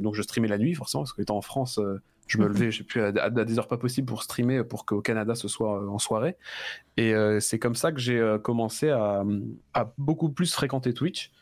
donc 0.00 0.14
je 0.14 0.22
streamais 0.22 0.48
la 0.48 0.58
nuit 0.58 0.74
forcément 0.74 1.04
parce 1.04 1.14
que 1.14 1.22
étant 1.22 1.38
en 1.38 1.42
France 1.42 1.80
je 2.28 2.38
me 2.38 2.46
levais, 2.46 2.70
plus, 2.86 3.00
à, 3.02 3.30
des 3.30 3.58
heures 3.58 3.66
pas 3.66 3.78
possibles 3.78 4.06
pour 4.06 4.22
streamer, 4.22 4.62
pour 4.62 4.84
qu'au 4.84 5.00
Canada 5.00 5.34
ce 5.34 5.48
soit 5.48 5.82
euh, 5.82 5.88
en 5.88 5.98
soirée. 5.98 6.36
Et 6.96 7.14
euh, 7.14 7.40
c'est 7.40 7.58
comme 7.58 7.74
ça 7.74 7.90
que 7.90 7.98
j'ai 7.98 8.18
euh, 8.18 8.38
commencé 8.38 8.90
à, 8.90 9.24
à, 9.74 9.92
beaucoup 9.98 10.28
plus 10.28 10.52
fréquenter 10.52 10.94
Twitch 10.94 11.32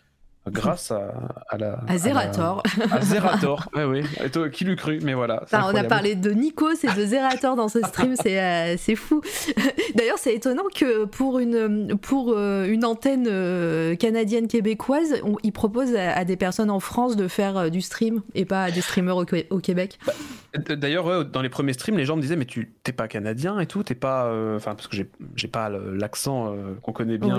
grâce 0.51 0.91
à, 0.91 1.13
à 1.49 1.59
la. 1.59 1.81
À 1.89 1.99
Zerator. 1.99 2.63
À, 2.91 3.01
Zerator, 3.01 3.69
oui, 3.75 3.83
oui. 3.85 4.03
Et 4.25 4.31
toi, 4.31 4.49
qui 4.49 4.65
l'eût 4.65 4.77
cru, 4.77 5.01
mais 5.03 5.15
voilà. 5.15 5.45
on 5.53 5.75
a 5.75 5.85
parlé 5.85 6.15
de 6.15 6.31
Nikos 6.31 6.85
et 6.85 6.93
de 6.95 7.07
Zerator 7.07 7.57
dans 7.57 7.69
ce 7.69 7.81
stream, 7.81 8.15
c'est 8.17 8.41
euh, 8.41 8.77
c'est 8.79 8.97
fou. 8.97 9.23
D'ailleurs, 9.95 10.19
c'est 10.19 10.35
étonnant 10.35 10.65
que 10.75 11.05
pour 11.05 11.39
une, 11.39 11.97
pour, 12.01 12.35
euh, 12.37 12.67
une 12.67 12.85
antenne 12.85 13.27
euh, 13.29 13.97
canadienne-québécoise, 13.97 15.23
ils 15.43 15.53
proposent 15.53 15.95
à, 15.97 16.25
des 16.25 16.37
personnes 16.37 16.71
en 16.71 16.81
France 16.81 17.17
de 17.17 17.29
faire 17.29 17.71
du 17.71 17.81
stream 17.81 18.23
et 18.35 18.45
pas 18.45 18.65
à 18.65 18.71
des 18.71 18.81
streamers 18.81 19.17
au, 19.17 19.59
Québec. 19.61 19.99
Bah, 20.07 20.77
d'ailleurs, 20.77 21.25
dans 21.25 21.43
les 21.43 21.49
premiers 21.49 21.73
streams, 21.73 21.97
les 21.97 22.05
gens 22.05 22.17
me 22.17 22.23
disaient, 22.23 22.37
mais 22.37 22.45
tu 22.45 22.73
t'es 22.83 22.93
pas 22.93 23.09
canadien 23.09 23.59
et 23.59 23.67
tout, 23.67 23.83
t'es 23.83 23.95
pas. 23.95 24.33
Enfin, 24.55 24.75
parce 24.75 24.89
que 24.89 24.97
j'ai 24.97 25.49
pas 25.49 25.69
l'accent 25.69 26.55
qu'on 26.83 26.93
connaît 26.93 27.19
bien 27.19 27.37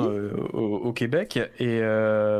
au, 0.53 0.60
au, 0.60 0.94
Québec. 0.94 1.40
Et 1.60 1.82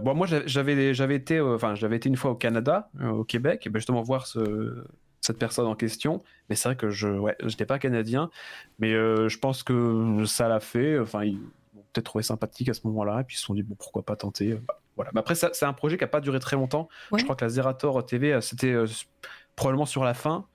bon, 0.04 0.14
moi, 0.14 0.28
j'ai 0.28 0.57
j'avais 0.58 0.94
j'avais 0.94 1.16
été 1.16 1.38
euh, 1.38 1.56
enfin 1.56 1.76
j'avais 1.76 1.98
été 1.98 2.10
une 2.10 2.16
fois 2.16 2.32
au 2.32 2.36
Canada, 2.36 2.90
euh, 3.02 3.10
au 3.10 3.24
Québec, 3.24 3.66
et 3.68 3.70
ben, 3.70 3.80
justement 3.80 4.02
voir 4.02 4.26
ce, 4.26 4.84
cette 5.22 5.38
personne 5.38 5.68
en 5.68 5.76
question. 5.76 6.24
Mais 6.50 6.56
c'est 6.56 6.70
vrai 6.70 6.76
que 6.76 6.90
je 6.90 7.08
ouais, 7.08 7.36
j'étais 7.44 7.66
pas 7.66 7.80
canadien, 7.80 8.30
mais 8.80 8.94
euh, 8.94 9.30
je 9.30 9.38
pense 9.38 9.64
que 9.64 10.24
ça 10.26 10.48
l'a 10.48 10.60
fait. 10.60 11.00
Enfin, 11.00 11.24
ils 11.24 11.38
m'ont 11.38 11.84
peut-être 11.94 12.06
trouvé 12.06 12.24
sympathique 12.24 12.70
à 12.70 12.74
ce 12.74 12.82
moment-là, 12.86 13.22
et 13.22 13.24
puis 13.24 13.36
ils 13.36 13.40
se 13.40 13.46
sont 13.46 13.54
dit 13.54 13.64
bon 13.64 13.76
pourquoi 13.76 14.04
pas 14.04 14.16
tenter. 14.16 14.56
Bah, 14.68 14.80
voilà. 14.96 15.12
Mais 15.14 15.20
après 15.20 15.36
c'est 15.36 15.66
un 15.66 15.74
projet 15.74 15.98
qui 15.98 16.04
a 16.04 16.08
pas 16.08 16.22
duré 16.22 16.40
très 16.40 16.56
longtemps. 16.56 16.90
Je 17.16 17.24
crois 17.24 17.36
que 17.36 17.46
la 17.46 17.50
Zerator 17.50 18.04
TV 18.06 18.40
c'était 18.42 18.76
probablement 19.56 19.86
sur 19.86 20.04
la 20.04 20.14
fin. 20.14 20.46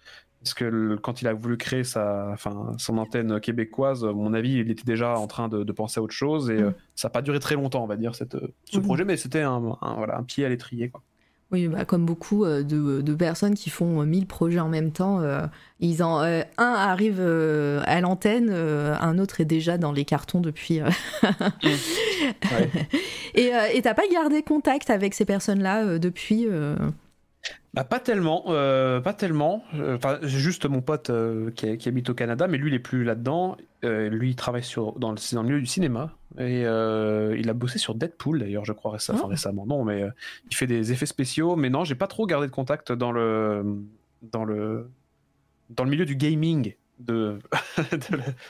Parce 0.43 0.55
que 0.55 0.97
quand 0.97 1.23
il 1.23 1.29
a 1.29 1.35
voulu 1.35 1.57
créer 1.57 1.85
sa, 1.85 2.31
enfin, 2.33 2.73
son 2.77 2.99
antenne 2.99 3.39
québécoise, 3.39 4.05
à 4.05 4.13
mon 4.13 4.35
avis, 4.35 4.55
il 4.55 4.71
était 4.71 4.85
déjà 4.85 5.17
en 5.17 5.29
train 5.29 5.49
de, 5.49 5.71
penser 5.73 6.01
à 6.01 6.03
autre 6.03 6.15
chose 6.15 6.51
et 6.51 6.55
mm. 6.55 6.65
euh, 6.65 6.71
ça 6.97 7.09
n'a 7.09 7.11
pas 7.11 7.23
duré 7.23 7.39
très 7.39 7.55
longtemps, 7.55 7.85
on 7.85 7.87
va 7.87 7.97
dire, 7.97 8.15
cette, 8.15 8.37
ce 8.65 8.79
mm. 8.79 8.83
projet, 8.83 9.05
mais 9.05 9.17
c'était 9.17 9.43
un, 9.43 9.61
voilà, 9.61 10.19
un 10.19 10.25
pied 10.25 10.45
à 10.45 10.49
l'étrier. 10.49 10.89
Quoi. 10.89 11.01
Oui, 11.53 11.69
bah, 11.69 11.85
comme 11.85 12.05
beaucoup 12.05 12.45
euh, 12.45 12.65
de, 12.65 13.03
de, 13.03 13.15
personnes 13.15 13.55
qui 13.55 13.71
font 13.71 14.05
1000 14.05 14.27
projets 14.27 14.59
en 14.59 14.69
même 14.69 14.91
temps, 14.91 15.21
euh, 15.21 15.47
ils 15.79 16.03
en, 16.03 16.21
un 16.23 16.43
arrive 16.59 17.21
à 17.21 18.01
l'antenne, 18.01 18.51
un 18.51 19.19
autre 19.19 19.41
est 19.41 19.45
déjà 19.45 19.79
dans 19.79 19.93
les 19.93 20.05
cartons 20.05 20.41
depuis. 20.41 20.81
Mm. 21.63 22.89
Et 23.35 23.83
t'as 23.83 23.95
pas 23.95 24.07
gardé 24.13 24.43
contact 24.43 24.91
avec 24.91 25.15
ces 25.15 25.25
personnes-là 25.25 25.99
depuis 25.99 26.47
bah, 27.75 27.85
pas 27.85 28.01
tellement, 28.01 28.45
euh, 28.49 29.01
pas 29.01 29.15
tellement. 29.15 29.65
Euh, 29.75 29.97
enfin, 29.97 30.19
j'ai 30.23 30.39
juste 30.39 30.67
mon 30.67 30.81
pote 30.81 31.11
euh, 31.11 31.51
qui, 31.51 31.89
habite 31.89 32.11
au 32.11 32.15
Canada, 32.15 32.47
mais 32.47 32.59
lui, 32.59 32.71
il 32.71 32.75
est 32.75 32.79
plus 32.79 33.05
là-dedans. 33.05 33.57
lui, 33.83 34.31
il 34.31 34.37
travaille 34.37 34.63
sur, 34.63 34.93
dans, 34.99 35.11
le, 35.11 35.35
dans 35.35 35.43
le 35.43 35.49
milieu 35.49 35.61
du 35.61 35.67
cinéma. 35.67 36.13
Et 36.39 36.61
il 36.61 37.51
a 37.51 37.55
bossé 37.55 37.79
sur 37.79 37.95
Deadpool, 37.95 38.41
d'ailleurs, 38.41 38.65
je 38.65 38.73
crois, 38.73 38.93
récemment. 38.93 39.23
Ah. 39.25 39.29
récemment. 39.29 39.67
Non, 39.67 39.85
mais 39.85 40.05
il 40.51 40.57
fait 40.57 40.67
des 40.67 40.93
effets 40.93 41.07
spéciaux. 41.07 41.57
Mais 41.57 41.71
non, 41.71 41.85
j'ai 41.85 41.95
pas 41.95 42.07
trop 42.07 42.27
gardé 42.27 42.47
de 42.47 42.53
contact 42.53 42.93
dans 42.93 43.13
le, 43.13 43.65
dans 44.23 44.45
le, 44.45 44.91
dans 45.71 45.85
le 45.85 45.91
milieu 45.91 46.05
du 46.05 46.17
gaming 46.17 46.75
de, 47.07 47.39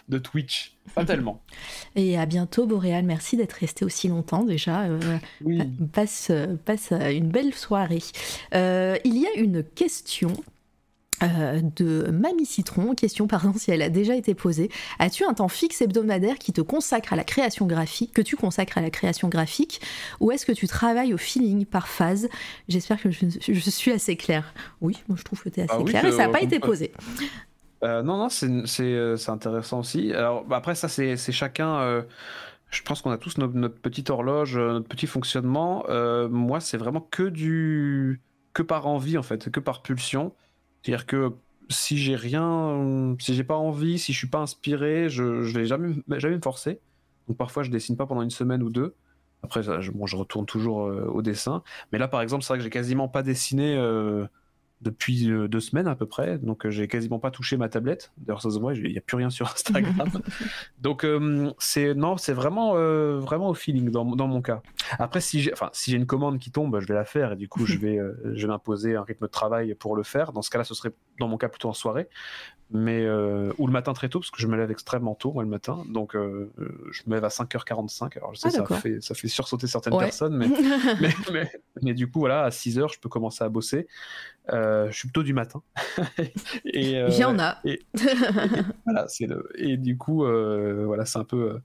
de, 0.09 0.19
Twitch. 0.19 0.77
Pas 0.95 1.05
tellement. 1.05 1.43
Et 1.97 2.19
à 2.19 2.27
bientôt, 2.27 2.67
Boréal. 2.67 3.05
Merci 3.05 3.37
d'être 3.37 3.53
resté 3.53 3.85
aussi 3.85 4.09
longtemps 4.09 4.45
déjà. 4.45 4.83
Euh, 4.83 5.19
passe, 5.93 6.33
passe 6.65 6.93
une 6.93 7.29
belle 7.29 7.55
soirée. 7.55 8.03
Euh, 8.55 8.97
il 9.05 9.19
y 9.19 9.27
a 9.27 9.35
une 9.37 9.63
question. 9.63 10.33
Euh, 11.23 11.61
de 11.77 12.11
Mamie 12.11 12.47
Citron, 12.47 12.95
question 12.95 13.29
pardon 13.29 13.53
si 13.57 13.71
elle 13.71 13.83
a 13.83 13.91
déjà 13.91 14.17
été 14.17 14.35
posée. 14.35 14.71
As-tu 14.99 15.25
un 15.25 15.35
temps 15.35 15.49
fixe 15.49 15.81
hebdomadaire 15.81 16.37
qui 16.39 16.53
te 16.53 16.61
consacre 16.61 17.13
à 17.13 17.17
la 17.17 17.23
création 17.23 17.67
graphique, 17.67 18.13
que 18.13 18.23
tu 18.23 18.35
consacres 18.37 18.79
à 18.79 18.81
la 18.81 18.91
création 18.91 19.29
graphique, 19.29 19.81
ou 20.21 20.33
est-ce 20.33 20.45
que 20.45 20.53
tu 20.53 20.67
travailles 20.67 21.15
au 21.15 21.19
feeling 21.19 21.65
par 21.65 21.87
phase? 21.87 22.29
J'espère 22.69 23.01
que 23.01 23.11
je, 23.11 23.71
suis 23.71 23.93
assez 23.93 24.17
claire. 24.17 24.53
Oui, 24.81 24.99
moi 25.09 25.17
je 25.17 25.23
trouve 25.23 25.43
que 25.43 25.49
tu 25.49 25.61
es 25.61 25.63
assez 25.65 25.75
ah 25.79 25.85
claire 25.85 26.05
et 26.05 26.13
ça 26.13 26.27
n'a 26.27 26.29
pas 26.29 26.43
été 26.43 26.59
posé. 26.59 26.93
Euh, 27.85 28.03
non, 28.03 28.17
non, 28.17 28.29
euh, 28.43 29.17
c'est 29.17 29.31
intéressant 29.31 29.81
aussi. 29.81 30.13
Alors, 30.13 30.45
bah, 30.45 30.57
après, 30.57 30.75
ça, 30.75 30.89
c'est 30.89 31.17
chacun. 31.17 31.81
Euh, 31.81 32.03
je 32.71 32.83
pense 32.83 33.03
qu'on 33.03 33.11
a 33.11 33.19
tous 33.19 33.39
notre, 33.39 33.75
petite 33.81 34.09
horloge, 34.11 34.57
notre 34.57 34.89
petit 34.89 35.07
fonctionnement. 35.07 35.85
moi, 36.31 36.61
c'est 36.61 36.79
vraiment 36.79 37.01
que 37.01 37.25
du. 37.25 38.21
que 38.53 38.63
par 38.63 38.87
envie, 38.87 39.19
en 39.19 39.23
fait, 39.23 39.51
que 39.51 39.61
par 39.61 39.83
pulsion. 39.83 40.35
C'est-à-dire 40.83 41.07
que 41.07 41.33
si 41.69 41.97
j'ai 41.99 42.17
rien, 42.17 43.15
si 43.19 43.35
j'ai 43.35 43.45
pas 43.45 43.57
envie, 43.57 43.99
si 43.99 44.13
je 44.13 44.19
suis 44.19 44.29
pas 44.29 44.41
inspiré, 44.41 45.09
je, 45.09 45.43
je 45.43 45.59
vais 45.59 45.67
jamais, 45.67 45.95
jamais 46.19 46.37
me 46.37 46.43
forcer. 46.43 46.81
Donc 47.29 47.37
parfois 47.37 47.63
je 47.63 47.71
dessine 47.71 47.97
pas 47.97 48.07
pendant 48.07 48.23
une 48.23 48.31
semaine 48.31 48.63
ou 48.63 48.71
deux. 48.71 48.95
Après, 49.45 49.63
je, 49.63 49.91
bon, 49.93 50.07
je 50.07 50.17
retourne 50.17 50.47
toujours 50.47 50.79
au 50.79 51.23
dessin. 51.23 51.63
Mais 51.93 51.99
là, 51.99 52.09
par 52.09 52.21
exemple, 52.21 52.43
c'est 52.43 52.49
vrai 52.49 52.59
que 52.59 52.65
j'ai 52.65 52.71
quasiment 52.71 53.09
pas 53.09 53.23
dessiné 53.23 53.77
depuis 54.83 55.31
euh, 55.31 55.49
deux 55.49 55.61
semaines 55.61 55.87
à 55.87 55.95
peu 55.95 56.07
près, 56.07 56.39
donc 56.39 56.67
euh, 56.67 56.71
j'ai 56.71 56.89
quasiment 56.89 57.19
pas 57.19 57.31
touché 57.31 57.57
ma 57.57 57.69
tablette. 57.69 58.13
D'ailleurs, 58.19 58.43
ça 58.43 58.51
se 58.51 58.59
voit, 58.59 58.75
il 58.75 58.91
n'y 58.91 58.99
a 58.99 59.01
plus 59.01 59.17
rien 59.17 59.31
sur 59.31 59.51
Instagram. 59.51 60.11
donc 60.81 61.05
euh, 61.05 61.53
c'est 61.59 61.95
non, 61.95 62.17
c'est 62.17 62.33
vraiment 62.33 62.75
vraiment 63.19 63.49
au 63.49 63.55
feeling 63.55 63.91
dans, 63.91 64.05
dans 64.05 64.27
mon 64.27 64.43
cas. 64.43 64.63
Après, 64.99 65.21
si 65.21 65.41
j'ai 65.41 65.53
enfin 65.53 65.71
si 65.73 65.93
une 65.93 66.07
commande 66.07 66.39
qui 66.39 66.51
tombe, 66.51 66.79
je 66.81 66.87
vais 66.87 66.95
la 66.95 67.05
faire 67.05 67.33
et 67.33 67.37
du 67.37 67.49
coup 67.49 67.65
je 67.67 67.79
vais 67.83 67.99
je 68.35 68.43
vais 68.43 68.49
m'imposer 68.49 68.97
un 68.97 69.03
rythme 69.03 69.27
de 69.27 69.31
travail 69.31 69.75
pour 69.75 69.97
le 69.97 70.03
faire. 70.03 70.33
Dans 70.33 70.43
ce 70.43 70.51
cas-là, 70.51 70.65
ce 70.65 70.75
serait 70.75 70.93
dans 71.21 71.29
mon 71.29 71.39
cas 71.39 71.49
plutôt 71.49 71.69
en 71.69 71.75
soirée 71.75 72.09
mais 72.73 73.05
euh, 73.05 73.53
ou 73.59 73.67
le 73.67 73.73
matin 73.73 73.93
très 73.93 74.09
tôt 74.09 74.21
parce 74.21 74.31
que 74.31 74.41
je 74.41 74.47
me 74.47 74.57
lève 74.57 74.71
extrêmement 74.71 75.15
tôt 75.15 75.33
moi 75.33 75.43
le 75.43 75.49
matin. 75.49 75.85
Donc 75.89 76.17
euh, 76.17 76.51
je 76.91 77.03
me 77.07 77.15
lève 77.15 77.25
à 77.25 77.29
5h45 77.29 78.17
alors 78.17 78.35
je 78.35 78.41
sais 78.41 78.49
ah, 78.49 78.65
ça 78.67 78.77
fait 78.81 79.01
ça 79.03 79.15
fait 79.15 79.29
sursauter 79.29 79.67
certaines 79.67 79.97
personnes 79.99 80.37
mais 81.33 81.51
mais, 81.83 81.95
du 81.95 82.11
coup 82.11 82.21
voilà 82.21 82.45
à 82.45 82.49
6h 82.49 82.93
je 82.95 82.99
peux 82.99 83.09
commencer 83.09 83.45
à 83.45 83.49
bosser. 83.49 83.87
Euh, 84.53 84.91
je 84.91 84.97
suis 84.97 85.09
plutôt 85.09 85.23
du 85.23 85.35
matin. 85.35 85.63
Et 86.65 86.93
il 86.93 87.15
y 87.15 87.25
en 87.25 87.39
a 87.39 87.59
et, 87.65 87.81
voilà 88.85 89.07
c'est 89.07 89.27
le 89.27 89.49
et 89.55 89.77
du 89.77 89.97
coup 89.97 90.25
voilà 90.25 91.05
c'est 91.05 91.19
un 91.19 91.25
peu 91.25 91.61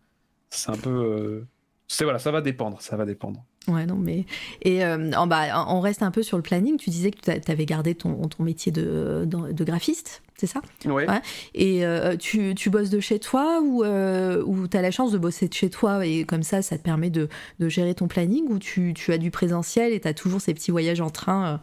c'est 0.49 0.71
un 0.71 0.77
peu 0.77 1.45
c'est 1.87 2.03
voilà 2.03 2.19
ça 2.19 2.31
va 2.31 2.41
dépendre 2.41 2.81
ça 2.81 2.97
va 2.97 3.05
dépendre 3.05 3.43
Ouais, 3.67 3.85
non, 3.85 3.95
mais. 3.95 4.25
Et 4.61 4.85
en, 4.85 5.27
bah, 5.27 5.65
on 5.67 5.81
reste 5.81 6.03
un 6.03 6.11
peu 6.11 6.23
sur 6.23 6.37
le 6.37 6.43
planning. 6.43 6.77
Tu 6.77 6.89
disais 6.89 7.11
que 7.11 7.39
tu 7.39 7.51
avais 7.51 7.65
gardé 7.65 7.95
ton, 7.95 8.27
ton 8.27 8.43
métier 8.43 8.71
de, 8.71 9.25
de 9.25 9.63
graphiste 9.63 10.21
c'est 10.37 10.47
ça? 10.47 10.61
Ouais. 10.85 11.07
Et 11.55 11.83
euh, 11.83 12.15
tu, 12.15 12.53
tu, 12.53 12.69
bosses 12.69 12.91
de 12.91 12.99
chez 12.99 13.17
toi 13.19 13.59
ou, 13.61 13.83
euh, 13.83 14.43
ou 14.45 14.67
tu 14.67 14.77
as 14.77 14.83
la 14.83 14.91
chance 14.91 15.11
de 15.11 15.17
bosser 15.17 15.47
de 15.47 15.53
chez 15.53 15.71
toi 15.71 16.05
et 16.05 16.25
comme 16.25 16.43
ça, 16.43 16.61
ça 16.61 16.77
te 16.77 16.83
permet 16.83 17.09
de, 17.09 17.27
de 17.59 17.69
gérer 17.69 17.95
ton 17.95 18.07
planning 18.07 18.47
ou 18.49 18.59
tu, 18.59 18.93
tu, 18.93 19.11
as 19.11 19.17
du 19.17 19.31
présentiel 19.31 19.93
et 19.93 19.99
tu 19.99 20.07
as 20.07 20.13
toujours 20.13 20.39
ces 20.39 20.53
petits 20.53 20.69
voyages 20.69 21.01
en 21.01 21.09
train 21.09 21.53
euh? 21.53 21.57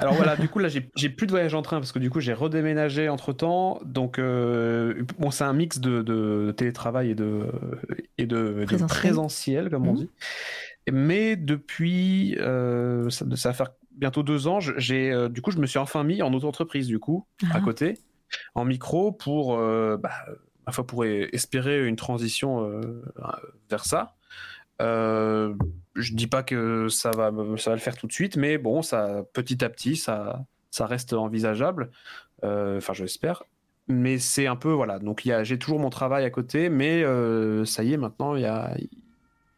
Alors 0.00 0.14
voilà, 0.14 0.34
du 0.34 0.48
coup 0.48 0.58
là 0.58 0.68
j'ai 0.68 1.08
plus 1.08 1.28
de 1.28 1.30
voyages 1.30 1.54
en 1.54 1.62
train 1.62 1.78
parce 1.78 1.92
que 1.92 2.00
du 2.00 2.10
coup 2.10 2.18
j'ai 2.18 2.32
redéménagé 2.32 3.08
entre 3.08 3.32
temps. 3.32 3.78
Donc 3.84 4.18
bon, 4.18 5.30
c'est 5.30 5.44
un 5.44 5.52
mix 5.52 5.78
de, 5.78 6.02
de, 6.02 6.52
télétravail 6.56 7.10
et 7.10 7.14
de, 7.14 7.44
et 8.18 8.26
de, 8.26 8.64
présentiel. 8.88 9.70
comme 9.70 9.86
on 9.86 9.92
mmh. 9.92 9.96
dit. 9.96 10.10
Mais 10.92 11.36
depuis, 11.36 12.36
ça, 12.38 13.24
ça 13.36 13.48
va 13.48 13.52
faire 13.52 13.70
bientôt 13.96 14.22
deux 14.22 14.46
ans, 14.46 14.60
j'ai 14.60 15.10
euh, 15.10 15.28
du 15.28 15.42
coup 15.42 15.50
je 15.50 15.58
me 15.58 15.66
suis 15.66 15.78
enfin 15.78 16.04
mis 16.04 16.22
en 16.22 16.32
auto-entreprise 16.32 16.86
du 16.86 16.98
coup 16.98 17.26
à 17.52 17.60
côté 17.60 17.98
en 18.54 18.64
micro 18.64 19.12
pour 19.12 19.58
euh, 19.58 19.96
bah, 19.96 20.10
pour 20.86 21.04
espérer 21.04 21.86
une 21.86 21.96
transition 21.96 22.68
euh, 22.68 23.02
vers 23.70 23.84
ça. 23.84 24.14
Euh, 24.82 25.54
je 25.94 26.12
dis 26.12 26.26
pas 26.26 26.42
que 26.42 26.88
ça 26.88 27.10
va 27.10 27.32
ça 27.56 27.70
va 27.70 27.76
le 27.76 27.80
faire 27.80 27.96
tout 27.96 28.06
de 28.06 28.12
suite, 28.12 28.36
mais 28.36 28.58
bon 28.58 28.82
ça 28.82 29.22
petit 29.32 29.64
à 29.64 29.68
petit 29.70 29.96
ça 29.96 30.44
ça 30.70 30.86
reste 30.86 31.12
envisageable. 31.12 31.90
Enfin 32.42 32.92
j'espère. 32.92 33.44
Mais 33.88 34.18
c'est 34.18 34.48
un 34.48 34.56
peu 34.56 34.72
voilà 34.72 34.98
donc 34.98 35.22
j'ai 35.42 35.58
toujours 35.58 35.78
mon 35.78 35.90
travail 35.90 36.24
à 36.24 36.30
côté, 36.30 36.68
mais 36.68 37.04
ça 37.64 37.84
y 37.84 37.92
est 37.92 37.96
maintenant 37.96 38.34
il 38.34 38.42
y 38.42 38.46
a 38.46 38.76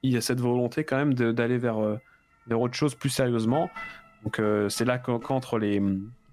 il 0.02 0.12
y 0.12 0.16
a 0.16 0.20
cette 0.20 0.40
volonté 0.40 0.84
quand 0.84 0.96
même 0.96 1.14
d'aller 1.14 1.58
vers 1.58 1.98
vers 2.48 2.60
autre 2.60 2.74
chose 2.74 2.94
plus 2.94 3.10
sérieusement. 3.10 3.70
Donc 4.24 4.40
euh, 4.40 4.68
c'est 4.68 4.84
là 4.84 4.98
qu'entre 4.98 5.58
les 5.58 5.82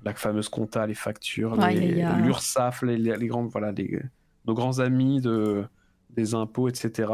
la 0.04 0.14
fameuse 0.14 0.50
compta, 0.50 0.86
les 0.86 0.94
factures, 0.94 1.56
l'URSSAF, 1.56 2.84
les, 2.84 2.98
les, 2.98 3.28
grands, 3.28 3.48
voilà, 3.48 3.74
nos 4.46 4.54
grands 4.54 4.78
amis 4.78 5.20
de, 5.20 5.66
des 6.12 6.36
impôts, 6.36 6.70
etc. 6.70 7.12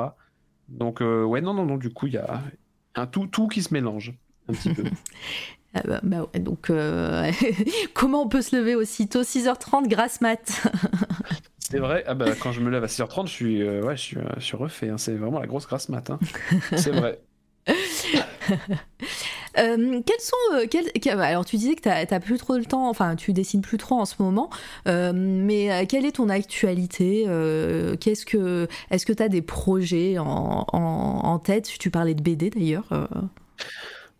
Donc 0.67 1.01
euh, 1.01 1.23
ouais, 1.23 1.39
non, 1.39 1.53
non, 1.53 1.65
non, 1.65 1.77
du 1.77 1.89
coup, 1.89 2.07
il 2.07 2.13
y 2.13 2.17
a 2.17 2.43
un 2.95 3.07
tout, 3.07 3.27
tout 3.27 3.47
qui 3.47 3.63
se 3.63 3.73
mélange 3.73 4.13
un 4.49 4.53
petit 4.53 4.73
peu. 4.73 4.83
Ah 5.73 5.81
bah, 5.87 6.01
bah 6.03 6.29
ouais, 6.33 6.41
donc 6.41 6.69
euh, 6.69 7.31
comment 7.93 8.23
on 8.23 8.27
peut 8.27 8.41
se 8.41 8.57
lever 8.57 8.75
aussitôt? 8.75 9.21
6h30 9.21 9.87
grâce 9.87 10.19
mat 10.19 10.67
C'est 11.71 11.79
vrai, 11.79 12.03
ah 12.05 12.13
bah, 12.13 12.25
quand 12.37 12.51
je 12.51 12.59
me 12.59 12.69
lève 12.69 12.83
à 12.83 12.87
6h30, 12.87 13.27
je 13.27 13.31
suis, 13.31 13.63
ouais, 13.63 13.95
je 13.95 14.01
suis, 14.01 14.17
je 14.37 14.43
suis 14.43 14.57
refait, 14.57 14.89
hein. 14.89 14.97
c'est 14.97 15.13
vraiment 15.13 15.39
la 15.39 15.47
grosse 15.47 15.65
grâce 15.65 15.87
mat. 15.89 16.09
Hein. 16.09 16.19
C'est 16.75 16.91
vrai. 16.91 17.19
Euh, 19.57 20.01
quels 20.05 20.19
sont. 20.21 20.35
Euh, 20.53 21.21
alors, 21.21 21.43
tu 21.43 21.57
disais 21.57 21.75
que 21.75 21.81
tu 21.81 21.89
n'as 21.89 22.19
plus 22.21 22.37
trop 22.37 22.55
le 22.55 22.63
temps, 22.63 22.89
enfin, 22.89 23.17
tu 23.17 23.33
dessines 23.33 23.61
plus 23.61 23.77
trop 23.77 23.95
en 23.95 24.05
ce 24.05 24.15
moment, 24.23 24.49
euh, 24.87 25.11
mais 25.13 25.85
quelle 25.87 26.05
est 26.05 26.13
ton 26.13 26.29
actualité 26.29 27.25
Qu'est-ce 27.99 28.25
que, 28.25 28.69
Est-ce 28.89 29.05
que 29.05 29.11
tu 29.11 29.21
as 29.21 29.27
des 29.27 29.41
projets 29.41 30.17
en, 30.19 30.65
en, 30.71 31.39
tête? 31.39 31.69
Tu 31.79 31.91
parlais 31.91 32.13
de 32.13 32.21
BD 32.21 32.49
d'ailleurs. 32.49 32.87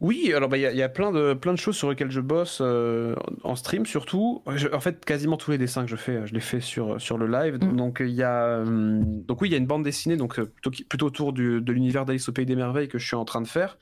Oui, 0.02 0.34
alors 0.36 0.50
bah, 0.50 0.58
il 0.58 0.64
y, 0.64 0.82
a 0.82 0.90
plein 0.90 1.12
de, 1.12 1.34
plein 1.34 1.54
de 1.54 1.58
choses 1.58 1.78
sur 1.78 1.90
lesquelles 1.90 2.12
je 2.12 2.20
bosse 2.20 2.60
en 2.60 3.56
stream 3.56 3.86
surtout. 3.86 4.42
en 4.46 4.80
fait, 4.80 5.06
quasiment 5.06 5.38
tous 5.38 5.52
les 5.52 5.58
dessins 5.58 5.84
que 5.84 5.90
je 5.90 5.96
fais, 5.96 6.26
je 6.26 6.34
les 6.34 6.40
fais 6.40 6.60
sur, 6.60 7.00
sur 7.00 7.18
le 7.18 7.28
live. 7.28 7.56
Mm. 7.56 7.76
Donc, 7.76 7.98
il 8.02 8.10
y 8.10 8.24
a, 8.24 8.64
donc 8.66 9.42
oui, 9.42 9.50
il 9.50 9.52
y 9.52 9.56
a 9.56 9.60
une 9.60 9.68
bande 9.68 9.84
dessinée 9.84 10.18
donc, 10.18 10.42
plutôt, 10.42 10.72
plutôt 10.90 11.06
autour 11.06 11.34
du, 11.34 11.62
de 11.62 11.72
l'univers 11.72 12.06
d'Alice 12.06 12.28
au 12.28 12.32
Pays 12.32 12.48
des 12.48 12.56
Merveilles 12.56 12.88
que 12.88 12.98
je 12.98 13.06
suis 13.06 13.16
en 13.16 13.26
train 13.26 13.42
de 13.42 13.48
faire 13.48 13.78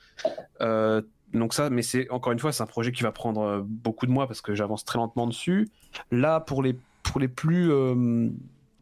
donc 1.32 1.54
ça, 1.54 1.70
mais 1.70 1.82
c'est 1.82 2.10
encore 2.10 2.32
une 2.32 2.38
fois, 2.38 2.52
c'est 2.52 2.62
un 2.62 2.66
projet 2.66 2.92
qui 2.92 3.02
va 3.02 3.12
prendre 3.12 3.42
euh, 3.42 3.60
beaucoup 3.64 4.06
de 4.06 4.10
mois 4.10 4.26
parce 4.26 4.40
que 4.40 4.54
j'avance 4.54 4.84
très 4.84 4.98
lentement 4.98 5.26
dessus. 5.26 5.68
Là, 6.10 6.40
pour 6.40 6.62
les 6.62 6.76
pour 7.02 7.20
les 7.20 7.28
plus, 7.28 7.72
euh, 7.72 8.28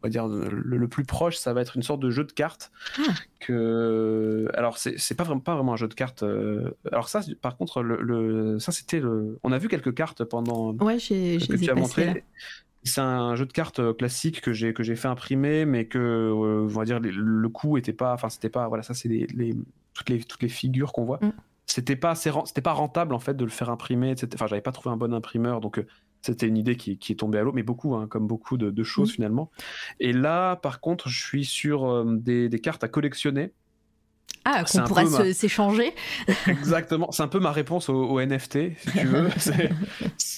on 0.01 0.07
va 0.07 0.09
dire 0.09 0.27
le, 0.27 0.87
plus 0.87 1.03
proche, 1.03 1.37
ça 1.37 1.53
va 1.53 1.61
être 1.61 1.75
une 1.75 1.83
sorte 1.83 1.99
de 1.99 2.09
jeu 2.09 2.23
de 2.23 2.31
cartes. 2.31 2.71
Ah. 2.97 3.13
Que 3.39 4.47
alors 4.53 4.77
c'est 4.77 5.15
pas 5.15 5.23
vraiment 5.23 5.41
pas 5.41 5.55
vraiment 5.55 5.73
un 5.73 5.77
jeu 5.77 5.87
de 5.87 5.93
cartes. 5.93 6.23
Euh, 6.23 6.71
alors 6.91 7.09
ça, 7.09 7.21
par 7.41 7.57
contre, 7.57 7.81
le, 7.81 8.59
ça 8.59 8.71
c'était 8.71 8.99
le. 8.99 9.39
On 9.43 9.51
a 9.51 9.57
vu 9.57 9.67
quelques 9.67 9.93
cartes 9.93 10.23
pendant. 10.23 10.73
Ouais, 10.75 10.99
j'ai 10.99 11.37
que 11.37 11.55
tu 11.55 11.69
as 11.69 11.75
montré. 11.75 12.23
C'est 12.83 13.01
un 13.01 13.35
jeu 13.35 13.45
de 13.45 13.51
cartes 13.51 13.93
classique 13.97 14.41
que 14.41 14.53
j'ai 14.53 14.73
que 14.73 14.83
j'ai 14.83 14.95
fait 14.95 15.09
imprimer, 15.09 15.65
mais 15.65 15.85
que 15.85 16.31
on 16.33 16.67
va 16.67 16.85
dire 16.85 16.99
le 17.01 17.49
coût 17.49 17.77
était 17.77 17.93
pas, 17.93 18.13
enfin 18.13 18.29
c'était 18.29 18.49
pas, 18.49 18.67
voilà 18.67 18.83
ça 18.83 18.93
c'est 18.93 19.09
les, 19.09 19.55
toutes 19.93 20.09
les 20.09 20.19
toutes 20.19 20.41
les 20.41 20.49
figures 20.49 20.93
qu'on 20.93 21.05
voit. 21.05 21.19
Mm 21.21 21.31
c'était 21.69 21.95
pas 21.95 22.15
c'était 22.15 22.61
pas 22.61 22.73
rentable 22.73 23.13
en 23.13 23.19
fait 23.19 23.35
de 23.35 23.43
le 23.43 23.51
faire 23.51 23.69
imprimer 23.69 24.11
etc. 24.11 24.29
enfin 24.33 24.47
j'avais 24.47 24.61
pas 24.61 24.71
trouvé 24.71 24.91
un 24.91 24.97
bon 24.97 25.13
imprimeur 25.13 25.61
donc 25.61 25.77
euh, 25.77 25.85
c'était 26.21 26.47
une 26.47 26.57
idée 26.57 26.75
qui, 26.75 26.91
est 26.91 27.19
tombée 27.19 27.39
à 27.39 27.43
l'eau 27.43 27.51
mais 27.53 27.63
beaucoup 27.63 27.95
hein, 27.95 28.07
comme 28.07 28.27
beaucoup 28.27 28.57
de, 28.57 28.83
choses 28.83 29.09
mmh. 29.09 29.13
finalement 29.13 29.51
et 29.99 30.13
là 30.13 30.55
par 30.55 30.79
contre 30.79 31.09
je 31.09 31.21
suis 31.21 31.45
sur 31.45 31.89
euh, 31.89 32.05
des, 32.17 32.49
cartes 32.61 32.83
à 32.83 32.87
collectionner 32.87 33.51
ah, 34.45 34.63
qu'on 34.63 34.83
pourrait 34.85 35.33
s'échanger. 35.33 35.93
Exactement. 36.47 37.11
C'est 37.11 37.21
un 37.21 37.27
peu 37.27 37.39
ma 37.39 37.51
réponse 37.51 37.89
au, 37.89 38.19
NFT, 38.19 38.77
si 38.77 38.91
tu 38.97 39.05
veux. 39.05 39.29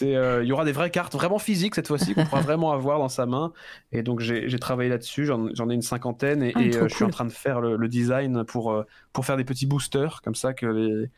Euh, 0.03 0.39
il 0.41 0.49
y 0.49 0.51
aura 0.51 0.65
des 0.65 0.71
vraies 0.71 0.89
cartes 0.89 1.13
vraiment 1.13 1.37
physiques 1.37 1.75
cette 1.75 1.87
fois-ci 1.87 2.15
qu'on 2.15 2.25
pourra 2.25 2.41
vraiment 2.41 2.71
avoir 2.71 2.97
dans 2.97 3.07
sa 3.07 3.27
main. 3.27 3.53
Et 3.91 4.01
donc 4.01 4.19
j'ai 4.19 4.57
travaillé 4.57 4.89
là-dessus. 4.89 5.27
J'en 5.27 5.69
ai 5.69 5.73
une 5.75 5.83
cinquantaine 5.83 6.41
et, 6.41 6.53
ah, 6.55 6.87
je 6.87 6.95
suis 6.95 7.03
en 7.03 7.11
train 7.11 7.25
de 7.25 7.31
faire 7.31 7.61
le, 7.61 7.75
le 7.75 7.87
design 7.87 8.43
pour, 8.43 8.83
pour 9.13 9.27
faire 9.27 9.37
des 9.37 9.43
petits 9.43 9.67
boosters 9.67 10.23
comme 10.23 10.33
ça 10.33 10.55
que 10.55 10.65
les, 10.65 11.09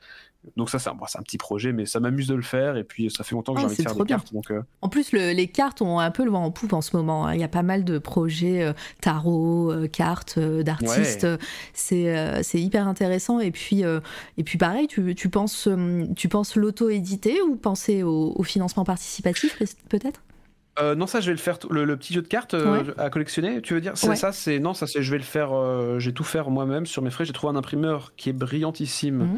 donc 0.58 0.70
ça 0.70 0.80
c'est 0.80 0.90
un, 0.90 0.94
un, 0.94 1.22
petit 1.22 1.38
projet 1.38 1.72
mais 1.72 1.86
ça 1.86 2.00
m'amuse 2.00 2.28
de 2.28 2.36
le 2.36 2.42
faire 2.42 2.76
et 2.78 2.84
puis 2.84 3.10
ça 3.10 3.24
fait 3.24 3.36
longtemps 3.36 3.54
que 3.54 3.60
j'ai 3.60 3.66
ah, 3.66 3.70
envie 3.70 3.78
de 3.78 3.82
faire 3.82 3.96
des 3.96 4.06
cartes 4.06 4.34
donc, 4.34 4.52
euh. 4.52 4.62
en 4.82 4.90
plus 4.90 5.12
les 5.12 5.48
cartes 5.48 5.82
ont 5.82 6.00
un 6.00 6.12
peu 6.12 6.26
le 6.26 6.32
vent 6.32 6.44
en 6.44 6.52
poupe 6.52 6.74
en 6.74 6.82
ce 6.82 6.96
moment 6.96 7.28
hein. 7.28 7.34
il 7.34 7.42
y 7.42 7.44
a 7.44 7.48
pas 7.50 7.64
mal 7.64 7.84
de 7.84 7.98
projets 7.98 8.64
euh, 8.64 8.74
tarot 9.02 9.72
euh, 9.72 9.88
cartes 9.88 10.40
d'artistes 10.40 11.28
c'est 11.74 12.44
c'est 12.44 12.62
hyper 12.62 12.88
intéressant 12.88 13.40
et 13.40 13.52
puis 13.52 13.84
et 13.84 14.44
puis 14.44 14.58
pareil 14.58 14.88
tu, 14.88 15.16
tu 15.16 15.30
penses 15.30 15.70
tu 16.16 16.30
penses 16.30 16.56
l'auto-éditer 16.56 17.42
ou 17.42 17.56
penser 17.56 18.04
au, 18.04 18.34
au 18.36 18.44
financement 18.44 18.84
participatif 18.84 19.62
peut-être? 19.90 20.22
Euh, 20.80 20.96
non, 20.96 21.06
ça, 21.06 21.20
je 21.20 21.28
vais 21.28 21.34
le 21.34 21.38
faire. 21.38 21.60
Le, 21.70 21.96
petit 21.98 22.14
jeu 22.14 22.22
de 22.22 22.28
cartes 22.28 22.56
euh, 22.56 22.84
à 22.98 23.10
collectionner, 23.10 23.62
tu 23.62 23.76
veux 23.76 23.82
dire? 23.82 23.92
C'est 23.96 24.16
ça, 24.16 24.32
c'est 24.32 24.60
non, 24.60 24.74
ça, 24.74 24.88
c'est 24.88 25.04
je 25.04 25.12
vais 25.12 25.18
le 25.18 25.24
faire. 25.24 25.54
Euh, 25.54 26.00
j'ai 26.00 26.14
tout 26.14 26.24
faire 26.24 26.50
moi-même 26.50 26.88
sur 26.88 27.04
mes 27.04 27.12
frais. 27.12 27.26
J'ai 27.26 27.34
trouvé 27.34 27.54
un 27.54 27.56
imprimeur 27.56 28.14
qui 28.16 28.30
est 28.30 28.34
brillantissime, 28.34 29.38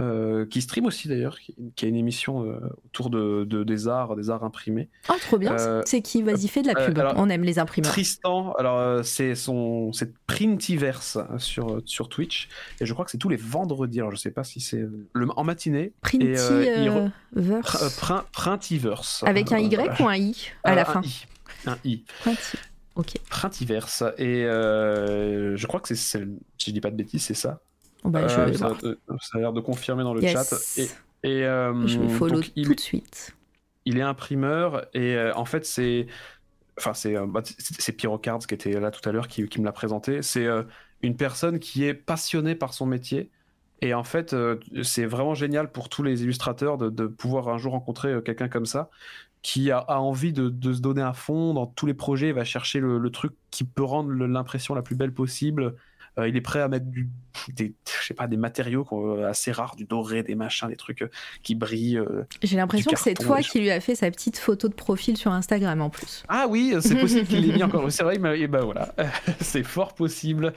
mhm. 0.00 0.48
qui 0.48 0.62
stream 0.62 0.86
aussi 0.86 1.08
d'ailleurs, 1.08 1.38
qui, 1.38 1.84
a 1.84 1.88
une 1.88 1.96
émission 1.96 2.46
autour 2.86 3.10
de, 3.10 3.44
des 3.44 3.88
arts, 3.88 4.16
des 4.16 4.30
arts 4.30 4.44
imprimés. 4.44 4.88
Ah, 5.08 5.14
trop 5.20 5.38
bien. 5.38 5.56
c'est 5.84 6.02
qui? 6.02 6.22
Vas-y, 6.22 6.48
fais 6.48 6.62
de 6.62 6.68
la 6.68 6.74
pub. 6.74 6.98
On 7.16 7.28
aime 7.28 7.44
les 7.44 7.58
imprimeurs. 7.58 7.90
Tristan, 7.90 8.52
alors 8.52 9.04
c'est 9.04 9.34
son, 9.34 9.92
c'est 9.92 10.12
Printiverse 10.26 11.18
sur 11.38 11.82
sur 11.84 12.08
Twitch, 12.08 12.48
et 12.80 12.86
je 12.86 12.92
crois 12.92 13.04
que 13.04 13.10
c'est 13.10 13.18
tous 13.18 13.28
les 13.28 13.36
vendredis. 13.36 14.00
Alors 14.00 14.10
je 14.10 14.16
sais 14.16 14.30
pas 14.30 14.44
si 14.44 14.60
c'est 14.60 14.84
le 15.12 15.28
en 15.36 15.44
matinée. 15.44 15.92
Printiverse. 16.00 16.52
Printiverse. 18.32 19.24
Avec 19.26 19.52
un 19.52 19.58
Y 19.58 20.00
ou 20.00 20.08
un 20.08 20.16
I 20.16 20.50
à 20.64 20.74
la 20.74 20.84
fin. 20.84 21.02
Un 21.66 21.76
I. 21.84 22.04
Ok. 22.94 23.18
Printiverse. 23.28 24.04
Et 24.18 24.44
euh, 24.44 25.56
je 25.56 25.66
crois 25.66 25.80
que 25.80 25.88
c'est, 25.88 25.96
si 25.96 26.18
je 26.66 26.70
dis 26.70 26.80
pas 26.80 26.90
de 26.90 26.96
bêtises, 26.96 27.24
c'est 27.24 27.34
ça. 27.34 27.60
Oh 28.04 28.10
bah, 28.10 28.20
euh, 28.20 28.52
ça, 28.54 28.74
a 29.34 29.38
l'air 29.38 29.52
de 29.52 29.60
confirmer 29.60 30.02
dans 30.02 30.14
le 30.14 30.22
chat. 30.22 30.46
Et, 30.76 30.88
et 31.22 31.44
euh, 31.44 31.86
je 31.86 31.98
vais 31.98 32.08
follow 32.08 32.40
tout 32.40 32.74
de 32.74 32.80
suite. 32.80 33.36
il 33.84 33.98
est 33.98 34.02
imprimeur 34.02 34.86
et 34.94 35.18
en 35.34 35.44
fait 35.44 35.66
c'est 35.66 36.06
enfin 36.78 36.94
c'est 36.94 37.14
bah, 37.26 37.42
qui 37.42 38.54
était 38.54 38.80
là 38.80 38.90
tout 38.90 39.06
à 39.06 39.12
l'heure 39.12 39.28
qui, 39.28 39.46
qui, 39.48 39.60
me 39.60 39.66
l'a 39.66 39.72
présenté. 39.72 40.22
C'est 40.22 40.46
une 41.02 41.16
personne 41.16 41.58
qui 41.58 41.84
est 41.84 41.94
passionnée 41.94 42.54
par 42.54 42.72
son 42.72 42.86
métier. 42.86 43.30
Et 43.82 43.94
en 43.94 44.04
fait, 44.04 44.36
c'est 44.82 45.06
vraiment 45.06 45.34
génial 45.34 45.72
pour 45.72 45.88
tous 45.88 46.02
les 46.02 46.22
illustrateurs 46.22 46.76
de, 46.76 46.90
de 46.90 47.06
pouvoir 47.06 47.48
un 47.48 47.56
jour 47.56 47.72
rencontrer 47.72 48.22
quelqu'un 48.22 48.48
comme 48.48 48.66
ça, 48.66 48.90
qui 49.42 49.70
a, 49.70 50.00
envie 50.00 50.32
de, 50.32 50.72
se 50.72 50.80
donner 50.80 51.02
à 51.02 51.12
fond 51.12 51.54
dans 51.54 51.66
tous 51.66 51.86
les 51.86 51.94
projets, 51.94 52.28
il 52.28 52.34
va 52.34 52.44
chercher 52.44 52.80
le, 52.80 53.10
truc 53.10 53.32
qui 53.50 53.64
peut 53.64 53.82
rendre 53.82 54.12
l'impression 54.12 54.74
la 54.74 54.82
plus 54.82 54.96
belle 54.96 55.14
possible. 55.14 55.76
Euh, 56.20 56.28
il 56.28 56.36
est 56.36 56.40
prêt 56.40 56.60
à 56.60 56.68
mettre 56.68 56.86
du, 56.86 57.08
des, 57.54 57.74
je 58.00 58.06
sais 58.06 58.14
pas, 58.14 58.26
des 58.26 58.36
matériaux 58.36 58.86
assez 59.24 59.52
rares, 59.52 59.76
du 59.76 59.84
doré, 59.84 60.22
des 60.22 60.34
machins, 60.34 60.68
des 60.68 60.76
trucs 60.76 61.02
euh, 61.02 61.10
qui 61.42 61.54
brillent. 61.54 61.98
Euh, 61.98 62.26
J'ai 62.42 62.56
l'impression 62.56 62.90
que 62.90 62.98
c'est 62.98 63.14
toi 63.14 63.40
qui 63.40 63.60
lui 63.60 63.70
as 63.70 63.80
fait 63.80 63.94
sa 63.94 64.10
petite 64.10 64.38
photo 64.38 64.68
de 64.68 64.74
profil 64.74 65.16
sur 65.16 65.32
Instagram 65.32 65.80
en 65.80 65.90
plus. 65.90 66.22
Ah 66.28 66.46
oui, 66.48 66.74
c'est 66.80 66.96
possible 66.96 67.26
qu'il 67.26 67.46
l'ait 67.46 67.54
mis 67.54 67.62
encore. 67.62 67.90
C'est 67.90 68.04
vrai, 68.04 68.18
mais 68.18 68.38
et 68.38 68.46
ben 68.46 68.60
voilà, 68.60 68.94
c'est 69.40 69.64
fort 69.64 69.94
possible. 69.94 70.52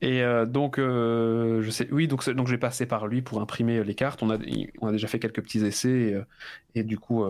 Et 0.00 0.22
donc, 0.46 0.78
je 0.78 1.68
sais, 1.70 1.88
oui, 1.92 2.08
donc, 2.08 2.28
donc 2.30 2.48
j'ai 2.48 2.58
passé 2.58 2.86
par 2.86 3.06
lui 3.06 3.22
pour 3.22 3.40
imprimer 3.40 3.84
les 3.84 3.94
cartes. 3.94 4.22
On 4.22 4.30
a, 4.30 4.38
on 4.80 4.88
a 4.88 4.92
déjà 4.92 5.06
fait 5.06 5.18
quelques 5.18 5.42
petits 5.42 5.64
essais 5.64 5.88
et, 6.74 6.80
et 6.80 6.82
du 6.82 6.98
coup 6.98 7.24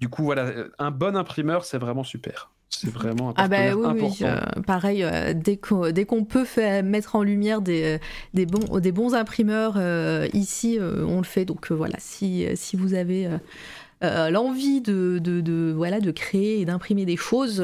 du 0.00 0.08
coup, 0.08 0.24
voilà, 0.24 0.50
un 0.78 0.90
bon 0.90 1.14
imprimeur, 1.14 1.64
c'est 1.64 1.78
vraiment 1.78 2.04
super. 2.04 2.50
C'est 2.70 2.90
vraiment 2.90 3.30
un 3.30 3.34
ah 3.36 3.48
bah 3.48 3.74
oui, 3.74 3.84
important. 3.84 4.06
Oui, 4.06 4.16
euh, 4.22 4.62
pareil, 4.66 5.02
euh, 5.02 5.34
dès 5.34 5.56
qu'on 5.56 6.24
peut 6.24 6.44
faire, 6.44 6.82
mettre 6.84 7.16
en 7.16 7.22
lumière 7.22 7.60
des, 7.60 7.98
des, 8.32 8.46
bons, 8.46 8.78
des 8.78 8.92
bons 8.92 9.14
imprimeurs 9.14 9.74
euh, 9.76 10.28
ici, 10.32 10.78
on 10.80 11.18
le 11.18 11.24
fait. 11.24 11.44
Donc 11.44 11.72
voilà, 11.72 11.96
si, 11.98 12.46
si 12.54 12.76
vous 12.76 12.94
avez 12.94 13.28
l'envie 14.00 14.80
de, 14.80 15.18
de, 15.22 15.40
de, 15.40 15.72
voilà, 15.76 16.00
de 16.00 16.10
créer 16.12 16.60
et 16.60 16.64
d'imprimer 16.64 17.04
des 17.04 17.16
choses, 17.16 17.62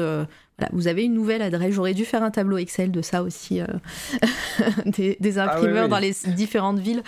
voilà, 0.57 0.71
vous 0.73 0.87
avez 0.87 1.03
une 1.03 1.13
nouvelle 1.13 1.41
adresse. 1.41 1.73
J'aurais 1.73 1.93
dû 1.93 2.05
faire 2.05 2.23
un 2.23 2.31
tableau 2.31 2.57
Excel 2.57 2.91
de 2.91 3.01
ça 3.01 3.23
aussi, 3.23 3.61
des, 4.85 5.17
des, 5.19 5.37
ah 5.37 5.53
imprimeurs 5.53 5.87
dans 5.87 5.99
les 5.99 6.13
différentes 6.35 6.79
villes. 6.79 7.03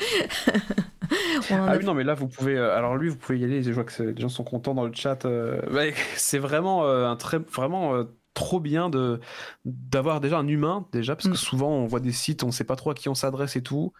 ah 1.51 1.75
oui, 1.77 1.85
non, 1.85 1.93
mais 1.93 2.03
là, 2.03 2.13
vous 2.13 2.27
pouvez. 2.27 2.57
Euh, 2.57 2.75
alors, 2.75 2.97
lui, 2.97 3.09
vous 3.09 3.17
pouvez 3.17 3.39
y 3.39 3.43
aller. 3.43 3.63
Je 3.63 3.71
vois 3.71 3.83
que 3.83 4.03
les 4.03 4.19
gens 4.19 4.29
sont 4.29 4.43
contents 4.43 4.73
dans 4.73 4.85
le 4.85 4.93
chat. 4.93 5.25
Euh, 5.25 5.61
c'est 6.15 6.39
vraiment 6.39 6.85
euh, 6.85 7.07
un 7.07 7.15
très. 7.15 7.37
Vraiment. 7.37 8.05
trop 8.33 8.59
bien 8.59 8.89
de 8.89 9.19
d'avoir 9.65 10.21
déjà 10.21 10.37
un 10.37 10.47
humain 10.47 10.87
déjà 10.93 11.15
parce 11.15 11.27
que 11.27 11.33
mm. 11.33 11.47
souvent 11.49 11.71
on 11.71 11.87
voit 11.87 11.99
des 11.99 12.13
sites 12.13 12.43
on 12.43 12.51
sait 12.51 12.63
pas 12.63 12.77
trop 12.77 12.91
à 12.91 12.93
qui 12.93 13.09
on 13.09 13.15
s'adresse 13.15 13.55
et 13.57 13.63
tout 13.63 13.91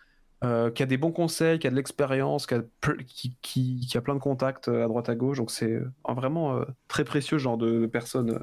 qui 0.42 0.84
a 0.84 0.86
des 0.86 0.98
bons 0.98 1.12
conseils 1.12 1.60
qui 1.60 1.68
a 1.68 1.72
de 1.72 1.76
l'expérience 1.76 2.46
qui 2.46 2.54
a, 2.54 2.62
qui, 3.06 3.36
qui, 3.42 3.98
a 3.98 4.02
plein 4.02 4.14
de 4.14 4.20
contacts 4.20 4.70
à 4.70 4.88
droite 4.88 5.10
à 5.10 5.16
gauche 5.16 5.40
donc 5.40 5.52
c'est 5.52 5.82
vraiment 6.08 6.62
très 6.88 7.04
précieux 7.04 7.38
genre 7.38 7.58
de, 7.58 7.88
personnes 7.88 8.40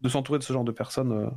de 0.00 0.08
s'entourer 0.08 0.38
de 0.38 0.44
ce 0.44 0.52
genre 0.52 0.64
de 0.64 0.72
personnes 0.72 1.12
en 1.12 1.30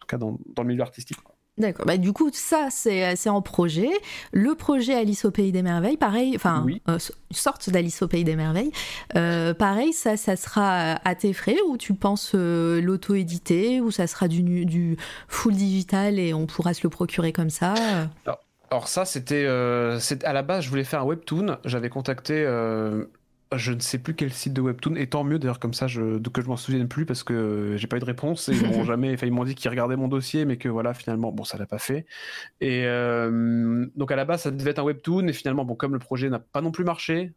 tout 0.00 0.06
cas 0.06 0.18
dans, 0.18 0.38
dans 0.54 0.62
le 0.62 0.68
milieu 0.68 0.82
artistique 0.82 1.18
D'accord. 1.58 1.86
Bah, 1.86 1.96
du 1.96 2.12
coup, 2.12 2.30
ça, 2.34 2.68
c'est 2.70 3.28
en 3.30 3.40
projet. 3.40 3.88
Le 4.32 4.54
projet 4.54 4.94
Alice 4.94 5.24
au 5.24 5.30
Pays 5.30 5.52
des 5.52 5.62
Merveilles, 5.62 5.96
pareil, 5.96 6.32
enfin, 6.36 6.66
une 6.66 6.80
euh, 6.88 6.98
sorte 7.30 7.70
d'Alice 7.70 8.02
au 8.02 8.08
Pays 8.08 8.24
des 8.24 8.36
Merveilles. 8.36 8.72
Euh, 9.16 9.54
pareil, 9.54 9.94
ça, 9.94 10.18
ça 10.18 10.36
sera 10.36 11.00
à 11.02 11.14
tes 11.14 11.32
frais 11.32 11.56
ou 11.66 11.78
tu 11.78 11.94
penses 11.94 12.32
euh, 12.34 12.82
l'auto-éditer 12.82 13.80
ou 13.80 13.90
ça 13.90 14.06
sera 14.06 14.28
du, 14.28 14.66
du 14.66 14.98
full 15.28 15.54
digital 15.54 16.18
et 16.18 16.34
on 16.34 16.46
pourra 16.46 16.74
se 16.74 16.82
le 16.82 16.90
procurer 16.90 17.32
comme 17.32 17.50
ça 17.50 17.74
alors, 18.68 18.88
ça, 18.88 19.04
c'était 19.04 19.46
à 19.46 20.32
la 20.32 20.42
base, 20.42 20.64
je 20.64 20.70
voulais 20.70 20.82
faire 20.82 21.02
un 21.02 21.04
webtoon. 21.04 21.58
J'avais 21.64 21.88
contacté 21.88 22.44
je 23.54 23.72
ne 23.72 23.80
sais 23.80 23.98
plus 23.98 24.14
quel 24.14 24.32
site 24.32 24.52
de 24.52 24.60
webtoon 24.60 24.96
et 24.96 25.06
tant 25.06 25.22
mieux 25.22 25.38
d'ailleurs 25.38 25.60
comme 25.60 25.74
ça 25.74 25.86
je, 25.86 26.18
que 26.18 26.42
je 26.42 26.48
m'en 26.48 26.56
souvienne 26.56 26.88
plus 26.88 27.06
parce 27.06 27.22
que 27.22 27.74
j'ai 27.76 27.86
pas 27.86 27.96
eu 27.96 28.00
de 28.00 28.04
réponse 28.04 28.48
et 28.48 28.52
ils 28.52 28.66
m'ont 28.66 28.84
jamais 28.84 29.14
enfin, 29.14 29.26
ils 29.26 29.32
m'ont 29.32 29.44
dit 29.44 29.54
qu'ils 29.54 29.70
regardaient 29.70 29.96
mon 29.96 30.08
dossier 30.08 30.44
mais 30.44 30.56
que 30.56 30.68
voilà 30.68 30.94
finalement 30.94 31.30
bon 31.30 31.44
ça 31.44 31.56
l'a 31.56 31.66
pas 31.66 31.78
fait 31.78 32.06
et 32.60 32.82
euh, 32.86 33.86
donc 33.94 34.10
à 34.10 34.16
la 34.16 34.24
base 34.24 34.42
ça 34.42 34.50
devait 34.50 34.70
être 34.70 34.80
un 34.80 34.84
webtoon 34.84 35.28
et 35.28 35.32
finalement 35.32 35.64
bon 35.64 35.76
comme 35.76 35.92
le 35.92 36.00
projet 36.00 36.28
n'a 36.28 36.40
pas 36.40 36.60
non 36.60 36.72
plus 36.72 36.82
marché 36.82 37.32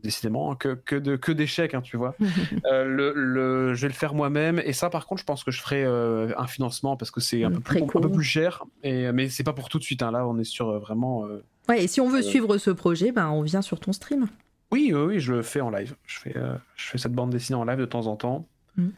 décidément 0.00 0.52
hein, 0.52 0.56
que, 0.56 0.74
que 0.74 0.94
de 0.94 1.16
que 1.16 1.32
d'échecs 1.32 1.74
hein, 1.74 1.82
tu 1.82 1.96
vois 1.96 2.14
euh, 2.66 2.84
le, 2.84 3.74
je 3.74 3.82
vais 3.82 3.88
le 3.88 3.94
faire 3.94 4.14
moi-même 4.14 4.62
et 4.64 4.72
ça 4.72 4.90
par 4.90 5.06
contre 5.06 5.22
je 5.22 5.26
pense 5.26 5.42
que 5.42 5.50
je 5.50 5.60
ferai 5.60 5.84
euh, 5.84 6.32
un 6.38 6.46
financement 6.46 6.96
parce 6.96 7.10
que 7.10 7.20
c'est 7.20 7.42
un, 7.42 7.50
peu 7.50 7.60
plus, 7.60 7.82
un 7.82 7.86
peu 7.86 8.10
plus 8.10 8.22
cher 8.22 8.62
et 8.84 9.10
mais 9.10 9.28
c'est 9.28 9.44
pas 9.44 9.52
pour 9.52 9.68
tout 9.68 9.80
de 9.80 9.84
suite 9.84 10.04
hein. 10.04 10.12
là 10.12 10.24
on 10.24 10.38
est 10.38 10.44
sur 10.44 10.78
vraiment 10.78 11.26
ouais 11.68 11.82
et 11.82 11.88
si 11.88 12.00
on 12.00 12.08
veut 12.08 12.22
suivre 12.22 12.58
ce 12.58 12.70
projet 12.70 13.10
ben 13.10 13.28
on 13.28 13.42
vient 13.42 13.60
sur 13.60 13.80
ton 13.80 13.92
stream 13.92 14.28
oui, 14.72 14.92
oui, 14.94 15.20
je 15.20 15.34
le 15.34 15.42
fais 15.42 15.60
en 15.60 15.70
live. 15.70 15.94
Je 16.06 16.18
fais, 16.18 16.36
euh, 16.36 16.56
je 16.76 16.86
fais 16.86 16.98
cette 16.98 17.12
bande 17.12 17.30
dessinée 17.30 17.56
en 17.56 17.64
live 17.64 17.78
de 17.78 17.84
temps 17.84 18.06
en 18.06 18.16
temps. 18.16 18.46
Mm. 18.76 18.88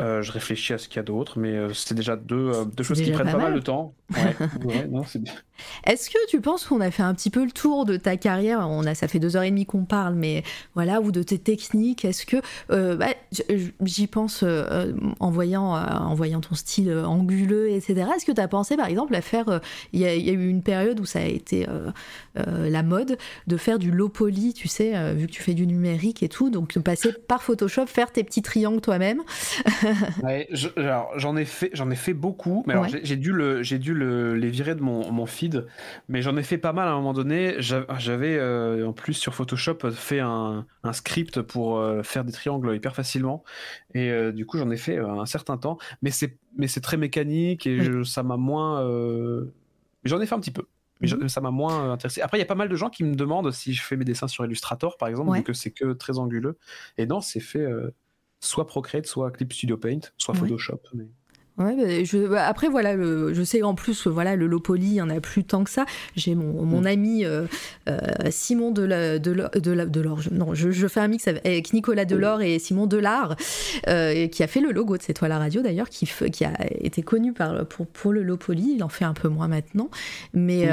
Euh, 0.00 0.22
je 0.22 0.30
réfléchis 0.30 0.72
à 0.72 0.78
ce 0.78 0.86
qu'il 0.86 0.98
y 0.98 1.00
a 1.00 1.02
d'autre, 1.02 1.40
mais 1.40 1.56
euh, 1.56 1.74
c'est 1.74 1.94
déjà 1.94 2.14
deux, 2.14 2.52
deux 2.76 2.84
choses 2.84 3.02
qui 3.02 3.10
prennent 3.10 3.32
pas 3.32 3.36
mal. 3.36 3.54
de 3.54 3.58
temps. 3.58 3.94
Est-ce 5.84 6.08
que 6.08 6.18
tu 6.28 6.40
penses 6.40 6.64
qu'on 6.66 6.80
a 6.80 6.92
fait 6.92 7.02
un 7.02 7.12
petit 7.14 7.30
peu 7.30 7.44
le 7.44 7.50
tour 7.50 7.84
de 7.84 7.96
ta 7.96 8.16
carrière? 8.16 8.60
On 8.60 8.86
a, 8.86 8.94
ça 8.94 9.08
fait 9.08 9.18
deux 9.18 9.36
heures 9.36 9.42
et 9.42 9.50
demie 9.50 9.66
qu'on 9.66 9.84
parle, 9.84 10.14
mais 10.14 10.44
voilà, 10.76 11.00
ou 11.00 11.10
de 11.10 11.24
tes 11.24 11.38
techniques. 11.38 12.04
Est-ce 12.04 12.26
que 12.26 12.36
bah, 12.94 13.08
j'y 13.82 14.06
pense 14.06 14.44
en 14.44 15.30
voyant, 15.32 15.72
en 15.72 16.14
voyant 16.14 16.40
ton 16.40 16.54
style 16.54 16.92
anguleux, 16.92 17.68
etc. 17.70 18.06
Est-ce 18.16 18.24
que 18.24 18.30
tu 18.30 18.40
as 18.40 18.46
pensé, 18.46 18.76
par 18.76 18.86
exemple, 18.86 19.16
à 19.16 19.20
faire 19.20 19.60
Il 19.92 20.00
y, 20.00 20.06
a 20.06 20.14
eu 20.14 20.48
une 20.48 20.62
période 20.62 21.00
où 21.00 21.06
ça 21.06 21.18
a 21.18 21.26
été 21.26 21.66
la 22.36 22.82
mode 22.84 23.18
de 23.48 23.56
faire 23.56 23.80
du 23.80 23.90
low 23.90 24.08
poly, 24.08 24.54
tu 24.54 24.68
sais, 24.68 25.12
vu 25.14 25.26
que 25.26 25.32
tu 25.32 25.42
fais 25.42 25.54
du 25.54 25.66
numérique 25.66 26.22
et 26.22 26.28
tout, 26.28 26.50
donc 26.50 26.74
de 26.74 26.80
passer 26.80 27.12
par 27.12 27.42
Photoshop, 27.42 27.86
faire 27.86 28.12
tes 28.12 28.22
petits 28.22 28.42
triangles 28.42 28.80
toi-même? 28.80 29.22
j'en 31.16 31.36
ai 31.36 31.44
fait, 31.44 31.70
j'en 31.72 31.90
ai 31.90 31.96
fait 31.96 32.14
beaucoup, 32.14 32.64
mais 32.66 32.74
alors 32.74 32.86
j'ai 32.88 33.16
dû 33.16 33.32
le, 33.32 33.62
j'ai 33.62 33.78
dû 33.78 33.94
le, 33.94 34.34
les 34.34 34.50
virer 34.50 34.74
de 34.74 34.82
mon, 34.82 35.10
mon 35.12 35.26
feed, 35.26 35.66
mais 36.08 36.22
j'en 36.22 36.36
ai 36.36 36.42
fait 36.42 36.58
pas 36.58 36.72
mal 36.72 36.88
à 36.88 36.92
un 36.92 36.96
moment 36.96 37.12
donné. 37.12 37.56
J'avais 37.58 38.36
euh, 38.36 38.86
en 38.86 38.92
plus 38.92 39.14
sur 39.14 39.34
Photoshop 39.34 39.90
fait 39.92 40.20
un, 40.20 40.66
un 40.82 40.92
script 40.92 41.42
pour 41.42 41.78
euh, 41.78 42.02
faire 42.02 42.24
des 42.24 42.32
triangles 42.32 42.74
hyper 42.74 42.94
facilement, 42.94 43.44
et 43.94 44.10
euh, 44.10 44.32
du 44.32 44.46
coup 44.46 44.58
j'en 44.58 44.70
ai 44.70 44.76
fait 44.76 44.98
un 44.98 45.26
certain 45.26 45.56
temps, 45.56 45.78
mais 46.02 46.10
c'est, 46.10 46.38
mais 46.56 46.68
c'est 46.68 46.80
très 46.80 46.96
mécanique 46.96 47.66
et 47.66 48.04
ça 48.04 48.22
m'a 48.22 48.36
moins, 48.36 48.82
j'en 50.04 50.20
ai 50.20 50.26
fait 50.26 50.34
un 50.34 50.40
petit 50.40 50.50
peu. 50.50 50.66
Mais 51.00 51.08
mhm. 51.08 51.28
ça 51.28 51.40
m'a 51.40 51.52
moins 51.52 51.92
intéressé. 51.92 52.22
Après, 52.22 52.38
il 52.38 52.40
y 52.40 52.42
a 52.42 52.46
pas 52.46 52.56
mal 52.56 52.68
de 52.68 52.74
gens 52.74 52.90
qui 52.90 53.04
me 53.04 53.14
demandent 53.14 53.52
si 53.52 53.72
je 53.72 53.84
fais 53.84 53.96
mes 53.96 54.04
dessins 54.04 54.26
sur 54.26 54.44
Illustrator, 54.44 54.96
par 54.96 55.08
exemple, 55.08 55.32
vu 55.32 55.44
que 55.44 55.52
c'est 55.52 55.70
que 55.70 55.92
très 55.92 56.18
anguleux. 56.18 56.58
Et 56.96 57.06
non, 57.06 57.20
c'est 57.20 57.38
fait 57.38 57.64
soit 58.40 58.66
Procreate, 58.66 59.06
soit 59.06 59.30
Clip 59.30 59.52
Studio 59.52 59.76
Paint, 59.76 60.00
soit 60.16 60.34
Photoshop. 60.34 60.80
Mais... 60.94 61.08
Ouais, 61.58 61.74
bah, 61.74 62.04
je, 62.04 62.26
bah, 62.28 62.46
après 62.46 62.68
voilà, 62.68 62.94
le, 62.94 63.34
je 63.34 63.42
sais 63.42 63.62
en 63.62 63.74
plus 63.74 64.06
voilà 64.06 64.36
le 64.36 64.46
low 64.46 64.60
poly, 64.60 64.86
il 64.86 64.94
y 64.94 65.02
en 65.02 65.10
a 65.10 65.20
plus 65.20 65.42
tant 65.42 65.64
que 65.64 65.70
ça. 65.70 65.86
J'ai 66.14 66.36
mon, 66.36 66.64
mon 66.64 66.82
mm. 66.82 66.86
ami 66.86 67.24
euh, 67.24 67.46
euh, 67.88 67.98
Simon 68.30 68.70
de 68.70 68.82
la, 68.82 69.18
de, 69.18 69.32
la, 69.32 69.48
de, 69.48 69.72
la, 69.72 69.86
de 69.86 70.00
l'or, 70.00 70.20
non, 70.30 70.54
je, 70.54 70.70
je, 70.70 70.86
fais 70.86 71.00
un 71.00 71.08
mix 71.08 71.26
avec 71.26 71.72
Nicolas 71.72 72.04
Delors 72.04 72.42
et 72.42 72.60
Simon 72.60 72.86
Delard, 72.86 73.34
euh, 73.88 74.28
qui 74.28 74.42
a 74.44 74.46
fait 74.46 74.60
le 74.60 74.70
logo 74.70 74.96
de 74.96 75.02
C'est 75.02 75.14
toi 75.14 75.26
la 75.26 75.38
radio 75.38 75.60
d'ailleurs, 75.60 75.88
qui, 75.88 76.08
qui 76.30 76.44
a 76.44 76.52
été 76.80 77.02
connu 77.02 77.32
par, 77.32 77.66
pour, 77.66 77.86
pour 77.86 78.12
le 78.12 78.22
low 78.22 78.36
poly. 78.36 78.74
Il 78.76 78.84
en 78.84 78.88
fait 78.88 79.04
un 79.04 79.14
peu 79.14 79.28
moins 79.28 79.48
maintenant, 79.48 79.90
mais 80.34 80.68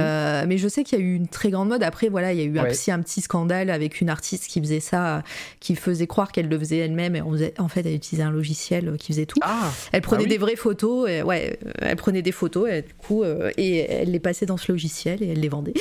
mais 0.45 0.57
je 0.59 0.67
sais 0.67 0.83
qu'il 0.83 0.99
y 0.99 1.01
a 1.01 1.05
eu 1.05 1.15
une 1.15 1.27
très 1.27 1.49
grande 1.49 1.69
mode. 1.69 1.81
Après 1.81 2.09
voilà, 2.09 2.31
il 2.31 2.39
y 2.39 2.41
a 2.41 2.45
eu 2.45 2.69
aussi 2.69 2.91
un 2.91 3.01
petit 3.01 3.22
scandale 3.22 3.72
avec 3.72 4.01
une 4.01 4.09
artiste 4.09 4.45
qui 4.47 4.59
faisait 4.61 4.80
ça, 4.80 5.23
qui 5.59 5.75
faisait 5.75 6.07
croire 6.07 6.31
qu'elle 6.31 6.47
le 6.47 6.59
faisait 6.59 6.77
elle-même 6.77 7.15
et 7.15 7.22
on 7.23 7.31
faisait, 7.31 7.53
en 7.57 7.69
fait 7.69 7.85
elle 7.85 7.95
utilisait 7.95 8.23
un 8.23 8.31
logiciel 8.31 8.97
qui 8.99 9.14
faisait 9.14 9.25
tout. 9.25 9.39
Ah, 9.41 9.72
elle 9.91 10.01
prenait 10.01 10.25
ah 10.25 10.30
des 10.30 10.38
vraies 10.38 10.55
photos 10.55 10.75
et, 10.84 11.24
ouais, 11.24 11.60
elle 11.82 11.95
prenait 11.95 12.22
des 12.22 12.32
photos 12.32 12.70
et 12.70 12.82
du 12.82 12.94
coup, 12.94 13.24
euh, 13.24 13.52
et 13.58 13.80
elle 13.80 14.12
les 14.12 14.20
passait 14.20 14.45
dans 14.45 14.58
ce 14.58 14.72
logiciel 14.72 15.22
et 15.24 15.32
elle 15.32 15.40
les 15.40 15.50
vendait. 15.50 15.74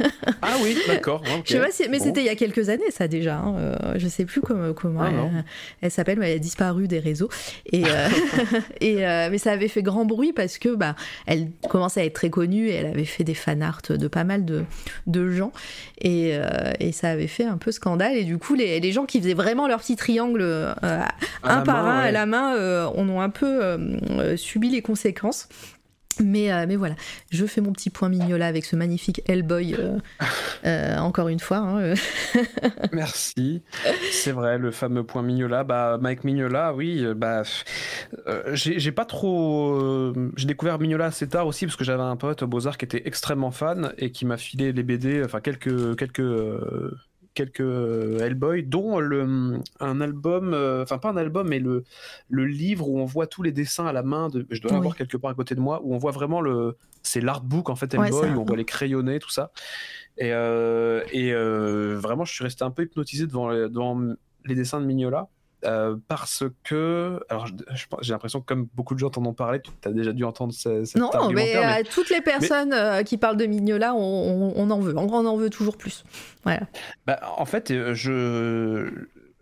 ah 0.42 0.54
oui, 0.62 0.76
d'accord. 0.86 1.22
Je 1.44 1.52
sais 1.52 1.58
pas 1.58 1.90
mais 1.90 1.98
c'était 1.98 2.20
il 2.20 2.26
y 2.26 2.30
a 2.30 2.34
quelques 2.34 2.68
années 2.68 2.90
ça 2.90 3.08
déjà. 3.08 3.38
Hein. 3.38 3.56
Euh, 3.58 3.76
je 3.96 4.08
sais 4.08 4.24
plus 4.24 4.40
comment, 4.40 4.72
comment 4.72 5.02
ah, 5.02 5.42
elle, 5.80 5.90
s'appelle, 5.90 6.18
mais 6.18 6.30
elle 6.30 6.36
a 6.36 6.40
disparu 6.40 6.88
des 6.88 6.98
réseaux. 6.98 7.28
Et, 7.66 7.84
euh, 7.86 8.08
et 8.80 8.96
mais 9.30 9.38
ça 9.38 9.52
avait 9.52 9.68
fait 9.68 9.82
grand 9.82 10.04
bruit 10.04 10.32
parce 10.32 10.58
que 10.58 10.74
bah, 10.74 10.94
elle 11.26 11.50
commençait 11.68 12.00
à 12.00 12.04
être 12.04 12.14
très 12.14 12.30
connue 12.30 12.68
et 12.68 12.74
elle 12.74 12.86
avait 12.86 13.04
fait 13.04 13.24
des 13.24 13.34
fan 13.34 13.62
art 13.62 13.82
de 13.88 14.08
pas 14.08 14.24
mal 14.24 14.44
de, 14.44 14.64
de 15.06 15.30
gens 15.30 15.52
et, 16.00 16.36
et, 16.80 16.92
ça 16.92 17.10
avait 17.10 17.26
fait 17.26 17.44
un 17.44 17.58
peu 17.58 17.72
scandale. 17.72 18.16
Et 18.16 18.24
du 18.24 18.38
coup, 18.38 18.54
les, 18.54 18.80
les 18.80 18.92
gens 18.92 19.06
qui 19.06 19.20
faisaient 19.20 19.34
vraiment 19.34 19.68
leur 19.68 19.80
petit 19.80 19.96
triangle 19.96 20.42
un 21.42 21.60
par 21.62 21.86
un 21.86 21.98
à 21.98 22.10
la 22.10 22.26
main, 22.26 22.54
on 22.94 23.08
ont 23.08 23.20
un 23.20 23.30
peu 23.30 23.58
euh, 24.18 24.27
subi 24.36 24.70
les 24.70 24.82
conséquences. 24.82 25.48
Mais, 26.20 26.52
euh, 26.52 26.66
mais 26.66 26.76
voilà, 26.76 26.94
je 27.30 27.46
fais 27.46 27.60
mon 27.60 27.72
petit 27.72 27.90
point 27.90 28.08
Mignola 28.08 28.46
avec 28.46 28.64
ce 28.64 28.76
magnifique 28.76 29.22
Hellboy, 29.26 29.76
euh, 30.64 30.96
encore 30.98 31.28
une 31.28 31.38
fois. 31.38 31.58
Hein, 31.58 31.94
Merci. 32.92 33.62
C'est 34.10 34.32
vrai, 34.32 34.58
le 34.58 34.70
fameux 34.70 35.04
point 35.04 35.22
Mignola. 35.22 35.64
Bah, 35.64 35.98
Mike 36.00 36.24
Mignola, 36.24 36.74
oui, 36.74 37.04
bah, 37.14 37.42
j'ai 38.52 38.92
pas 38.92 39.04
trop. 39.04 40.12
j'ai 40.36 40.46
découvert 40.46 40.78
Mignola 40.78 41.06
assez 41.06 41.28
tard 41.28 41.46
aussi 41.46 41.66
parce 41.66 41.76
que 41.76 41.84
j'avais 41.84 42.02
un 42.02 42.16
pote 42.16 42.42
au 42.42 42.46
Beaux-Arts 42.46 42.78
qui 42.78 42.84
était 42.84 43.02
extrêmement 43.06 43.50
fan 43.50 43.92
et 43.98 44.10
qui 44.10 44.26
m'a 44.26 44.36
filé 44.36 44.72
les 44.72 44.82
BD, 44.82 45.22
enfin 45.24 45.40
quelques, 45.40 45.96
quelques 45.96 46.22
quelques 47.38 48.20
Hellboy, 48.20 48.64
dont 48.64 48.98
le, 48.98 49.60
un 49.80 50.00
album, 50.00 50.54
enfin 50.82 50.98
pas 50.98 51.10
un 51.10 51.16
album, 51.16 51.48
mais 51.48 51.60
le, 51.60 51.84
le 52.28 52.46
livre 52.46 52.88
où 52.88 52.98
on 52.98 53.04
voit 53.04 53.26
tous 53.26 53.42
les 53.42 53.52
dessins 53.52 53.86
à 53.86 53.92
la 53.92 54.02
main. 54.02 54.28
De, 54.28 54.46
je 54.50 54.60
dois 54.60 54.72
l'avoir 54.72 54.96
quelque 54.96 55.16
part 55.16 55.30
à 55.30 55.34
côté 55.34 55.54
de 55.54 55.60
moi, 55.60 55.80
où 55.84 55.94
on 55.94 55.98
voit 55.98 56.12
vraiment 56.12 56.40
le, 56.40 56.76
c'est 57.02 57.20
l'artbook 57.20 57.70
en 57.70 57.76
fait 57.76 57.94
Hellboy, 57.94 58.30
où 58.30 58.40
on 58.40 58.44
voit 58.44 58.56
les 58.56 58.64
crayonnés, 58.64 59.18
tout 59.20 59.30
ça. 59.30 59.52
Et, 60.16 60.28
et 60.28 61.32
vraiment, 61.94 62.24
je 62.24 62.32
suis 62.32 62.44
resté 62.44 62.64
un 62.64 62.70
peu 62.70 62.82
hypnotisé 62.82 63.26
devant, 63.26 63.52
devant 63.52 64.00
les 64.44 64.54
dessins 64.54 64.80
de 64.80 64.86
Mignola. 64.86 65.28
Euh, 65.64 65.96
parce 66.06 66.44
que, 66.62 67.18
alors 67.28 67.48
j'ai 68.00 68.12
l'impression 68.12 68.40
que 68.40 68.46
comme 68.46 68.68
beaucoup 68.74 68.94
de 68.94 69.00
gens 69.00 69.10
t'en 69.10 69.24
ont 69.24 69.34
parlé, 69.34 69.60
tu 69.60 69.70
as 69.88 69.92
déjà 69.92 70.12
dû 70.12 70.22
entendre 70.22 70.52
cette 70.52 70.94
Non, 70.94 71.10
mais, 71.32 71.56
euh, 71.56 71.82
toutes 71.90 72.10
les 72.10 72.20
personnes 72.20 72.72
euh, 72.72 73.02
qui 73.02 73.16
parlent 73.16 73.36
de 73.36 73.46
Mignola, 73.46 73.92
on, 73.92 74.52
on, 74.54 74.70
en 74.70 74.78
veut, 74.78 74.96
on, 74.96 75.08
en 75.12 75.36
veut 75.36 75.50
toujours 75.50 75.76
plus. 75.76 76.04
Voilà. 76.44 76.60
Bah, 77.06 77.18
en 77.36 77.44
fait, 77.44 77.72
je 77.94 78.88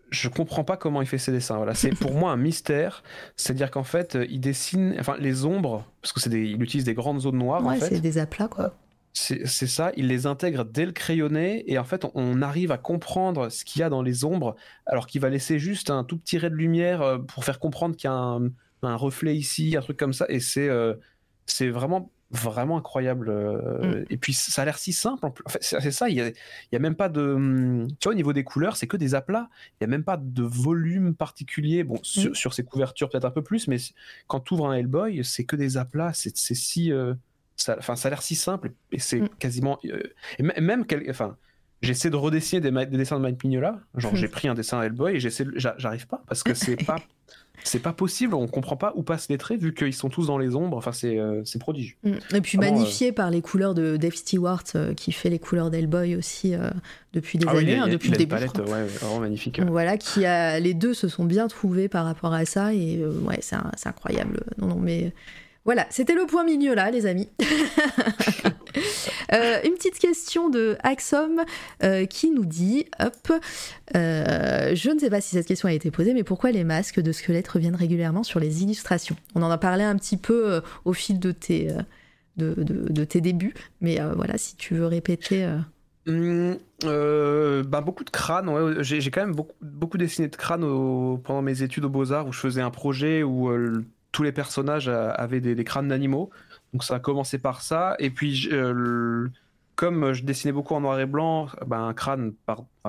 je 0.09 0.29
comprends 0.29 0.63
pas 0.63 0.77
comment 0.77 1.01
il 1.01 1.07
fait 1.07 1.17
ses 1.17 1.31
dessins. 1.31 1.57
Voilà, 1.57 1.75
c'est 1.75 1.89
pour 1.89 2.13
moi 2.13 2.31
un 2.31 2.37
mystère. 2.37 3.03
C'est-à-dire 3.35 3.69
qu'en 3.69 3.83
fait, 3.83 4.17
il 4.29 4.39
dessine, 4.39 4.95
enfin 4.99 5.17
les 5.19 5.45
ombres, 5.45 5.85
parce 6.01 6.13
que 6.13 6.19
c'est 6.19 6.31
il 6.31 6.61
utilise 6.63 6.85
des 6.85 6.95
grandes 6.95 7.21
zones 7.21 7.37
noires. 7.37 7.63
Ouais, 7.63 7.75
en 7.75 7.79
fait. 7.79 7.89
c'est 7.89 7.99
des 7.99 8.17
aplats 8.17 8.47
quoi. 8.47 8.73
C'est 9.19 9.67
ça, 9.67 9.91
il 9.97 10.07
les 10.07 10.27
intègre 10.27 10.63
dès 10.63 10.85
le 10.85 10.91
crayonné 10.91 11.63
et 11.71 11.79
en 11.79 11.83
fait 11.83 12.05
on 12.13 12.41
arrive 12.43 12.71
à 12.71 12.77
comprendre 12.77 13.49
ce 13.49 13.65
qu'il 13.65 13.79
y 13.79 13.83
a 13.83 13.89
dans 13.89 14.03
les 14.03 14.25
ombres 14.25 14.55
alors 14.85 15.07
qu'il 15.07 15.21
va 15.21 15.29
laisser 15.29 15.57
juste 15.57 15.89
un 15.89 16.03
tout 16.03 16.17
petit 16.17 16.37
ray 16.37 16.51
de 16.51 16.55
lumière 16.55 17.01
euh, 17.01 17.17
pour 17.17 17.43
faire 17.43 17.57
comprendre 17.57 17.95
qu'il 17.95 18.09
y 18.09 18.13
a 18.13 18.13
un, 18.13 18.95
reflet 18.95 19.35
ici, 19.35 19.75
un 19.75 19.81
truc 19.81 19.97
comme 19.97 20.13
ça 20.13 20.27
et 20.29 20.39
c'est 20.39 20.69
euh, 20.69 20.93
c'est 21.47 21.69
vraiment 21.69 22.11
vraiment 22.29 22.77
incroyable 22.77 23.29
euh, 23.29 24.01
mm. 24.01 24.05
et 24.11 24.17
puis 24.17 24.33
ça 24.33 24.61
a 24.61 24.65
l'air 24.65 24.77
si 24.77 24.93
simple 24.93 25.25
en 25.25 25.33
fait, 25.49 25.59
c'est 25.61 25.91
ça 25.91 26.09
il 26.09 26.15
y, 26.15 26.75
a, 26.75 26.79
même 26.79 26.95
pas 26.95 27.09
de 27.09 27.21
hum, 27.21 27.87
tu 27.99 28.05
vois 28.05 28.11
au 28.11 28.15
niveau 28.15 28.33
des 28.33 28.43
couleurs 28.43 28.77
c'est 28.77 28.87
que 28.87 28.97
des 28.97 29.15
aplats 29.15 29.49
il 29.79 29.83
y 29.83 29.85
a 29.85 29.87
même 29.87 30.03
pas 30.03 30.17
de 30.17 30.43
volume 30.43 31.15
particulier 31.15 31.83
bon 31.83 31.97
sur, 32.03 32.31
mm. 32.31 32.35
sur, 32.35 32.53
ces 32.53 32.63
couvertures 32.63 33.09
peut-être 33.09 33.25
un 33.25 33.31
peu 33.31 33.43
plus 33.43 33.67
mais 33.67 33.77
quand 34.27 34.41
tu 34.41 34.53
ouvres 34.53 34.69
un 34.69 34.73
Hellboy 34.73 35.23
c'est 35.23 35.43
que 35.45 35.55
des 35.55 35.77
aplats 35.77 36.11
c'est 36.13 36.35
si 36.35 36.91
ça, 37.57 37.77
ça 37.81 38.07
a 38.07 38.09
l'air 38.09 38.21
si 38.21 38.35
simple 38.35 38.71
et 38.91 38.99
c'est 38.99 39.21
mm. 39.21 39.29
quasiment. 39.39 39.79
Euh, 39.85 40.01
et 40.37 40.61
même, 40.61 40.85
enfin, 41.09 41.35
j'essaie 41.81 42.09
de 42.09 42.15
redessiner 42.15 42.61
des, 42.61 42.71
des, 42.71 42.97
dessins 42.97 43.17
de 43.17 43.21
Mike 43.21 43.43
Mignola. 43.43 43.79
Genre, 43.95 44.15
j'ai 44.15 44.27
pris 44.27 44.47
un 44.47 44.53
dessin 44.53 44.81
Hellboy 44.81 45.15
et 45.15 45.19
j'essaie, 45.19 45.45
j'arrive 45.55 46.07
pas 46.07 46.23
parce 46.27 46.43
que 46.43 46.53
c'est 46.53 46.77
pas. 46.77 46.97
C'est 47.63 47.79
pas 47.79 47.91
possible, 47.91 48.35
on 48.35 48.47
comprend 48.47 48.77
pas 48.77 48.93
où 48.95 49.01
passent 49.01 49.29
les 49.29 49.39
traits 49.39 49.59
vu 49.59 49.73
qu'ils 49.73 49.93
sont 49.93 50.09
tous 50.09 50.27
dans 50.27 50.37
les 50.37 50.55
ombres. 50.55 50.77
Enfin, 50.77 50.91
c'est 50.91 51.17
euh, 51.17 51.41
prodigieux. 51.59 51.95
Mm. 52.03 52.35
Et 52.35 52.41
puis 52.41 52.57
magnifié 52.59 53.09
euh, 53.09 53.13
par 53.13 53.31
les 53.31 53.41
couleurs 53.41 53.73
de 53.73 53.97
Dave 53.97 54.13
Stewart 54.13 54.63
qui 54.95 55.11
fait 55.11 55.29
les 55.29 55.39
couleurs 55.39 55.71
d'Hellboy 55.71 56.15
aussi 56.15 56.53
depuis 57.13 57.39
des 57.39 57.47
ah 57.49 57.57
années, 57.57 57.77
hein, 57.77 57.87
depuis 57.87 58.11
le 58.11 58.17
début. 58.17 58.29
Palette, 58.29 58.59
ouais, 58.59 58.83
vraiment 58.83 59.19
magnifique. 59.19 59.59
Voilà, 59.59 59.97
qui 59.97 60.23
a 60.23 60.59
les 60.59 60.75
deux 60.75 60.93
se 60.93 61.07
sont 61.07 61.25
bien 61.25 61.47
trouvés 61.47 61.89
par 61.89 62.05
rapport 62.05 62.31
à 62.31 62.45
ça 62.45 62.75
et 62.75 63.03
ouais, 63.03 63.39
c'est 63.41 63.57
incroyable. 63.85 64.45
Non, 64.59 64.67
non, 64.67 64.79
mais 64.79 65.11
voilà, 65.67 65.85
c'était 65.89 66.15
le 66.15 66.25
point 66.25 66.45
milieu 66.45 66.73
là, 66.73 66.89
les 66.89 67.05
amis. 67.05 67.29
Euh, 69.33 69.59
une 69.65 69.73
petite 69.73 69.99
question 69.99 70.49
de 70.49 70.77
Axom 70.83 71.43
euh, 71.83 72.05
qui 72.05 72.29
nous 72.29 72.45
dit, 72.45 72.85
hop, 72.99 73.41
euh, 73.95 74.73
je 74.73 74.89
ne 74.89 74.99
sais 74.99 75.09
pas 75.09 75.19
si 75.19 75.31
cette 75.31 75.47
question 75.47 75.67
a 75.67 75.73
été 75.73 75.91
posée, 75.91 76.13
mais 76.13 76.23
pourquoi 76.23 76.51
les 76.51 76.63
masques 76.63 77.01
de 77.01 77.11
squelettes 77.11 77.47
reviennent 77.49 77.75
régulièrement 77.75 78.23
sur 78.23 78.39
les 78.39 78.63
illustrations? 78.63 79.17
On 79.35 79.41
en 79.41 79.51
a 79.51 79.57
parlé 79.57 79.83
un 79.83 79.97
petit 79.97 80.15
peu 80.15 80.61
au 80.85 80.93
fil 80.93 81.19
de 81.19 81.31
tes, 81.33 81.69
de, 82.37 83.03
tes 83.03 83.19
débuts, 83.19 83.53
mais 83.81 83.99
voilà, 84.15 84.37
si 84.37 84.55
tu 84.55 84.75
veux 84.75 84.85
répéter. 84.85 85.45
Mmh, 86.05 86.53
bah, 86.83 87.81
beaucoup 87.81 88.05
de 88.05 88.11
crânes, 88.11 88.81
j'ai 88.81 89.11
quand 89.11 89.25
même 89.25 89.35
beaucoup, 89.35 89.55
beaucoup 89.61 89.97
dessiné 89.97 90.29
de 90.29 90.35
crânes 90.37 90.61
pendant 90.61 91.41
mes 91.41 91.63
études 91.63 91.83
aux 91.83 91.89
Beaux-Arts 91.89 92.27
où 92.27 92.31
je 92.31 92.39
faisais 92.39 92.61
un 92.61 92.71
projet 92.71 93.23
où 93.23 93.49
tous 94.17 94.23
les 94.23 94.31
personnages 94.31 94.87
avaient 94.89 95.41
des, 95.41 95.63
crânes 95.63 95.89
d'animaux. 95.89 96.31
Donc 96.73 96.83
ça 96.83 96.95
a 96.95 96.99
commencé 96.99 97.37
par 97.37 97.61
ça. 97.61 97.95
Et 97.99 98.09
puis, 98.09 98.49
euh, 98.51 99.27
comme 99.75 100.11
je 100.11 100.23
dessinais 100.23 100.51
beaucoup 100.51 100.73
en 100.73 100.81
noir 100.81 100.99
et 100.99 101.05
blanc, 101.05 101.49
ben, 101.67 101.83
un 101.83 101.93
crâne, 101.93 102.33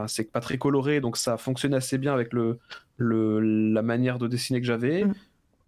c'est 0.06 0.32
pas 0.32 0.40
très 0.40 0.56
coloré, 0.56 1.02
donc 1.02 1.18
ça 1.18 1.36
fonctionnait 1.36 1.76
assez 1.76 1.98
bien 1.98 2.14
avec 2.14 2.32
le, 2.32 2.58
la 2.98 3.82
manière 3.82 4.18
de 4.18 4.26
dessiner 4.26 4.58
que 4.58 4.66
j'avais. 4.66 5.04
Mm. 5.04 5.14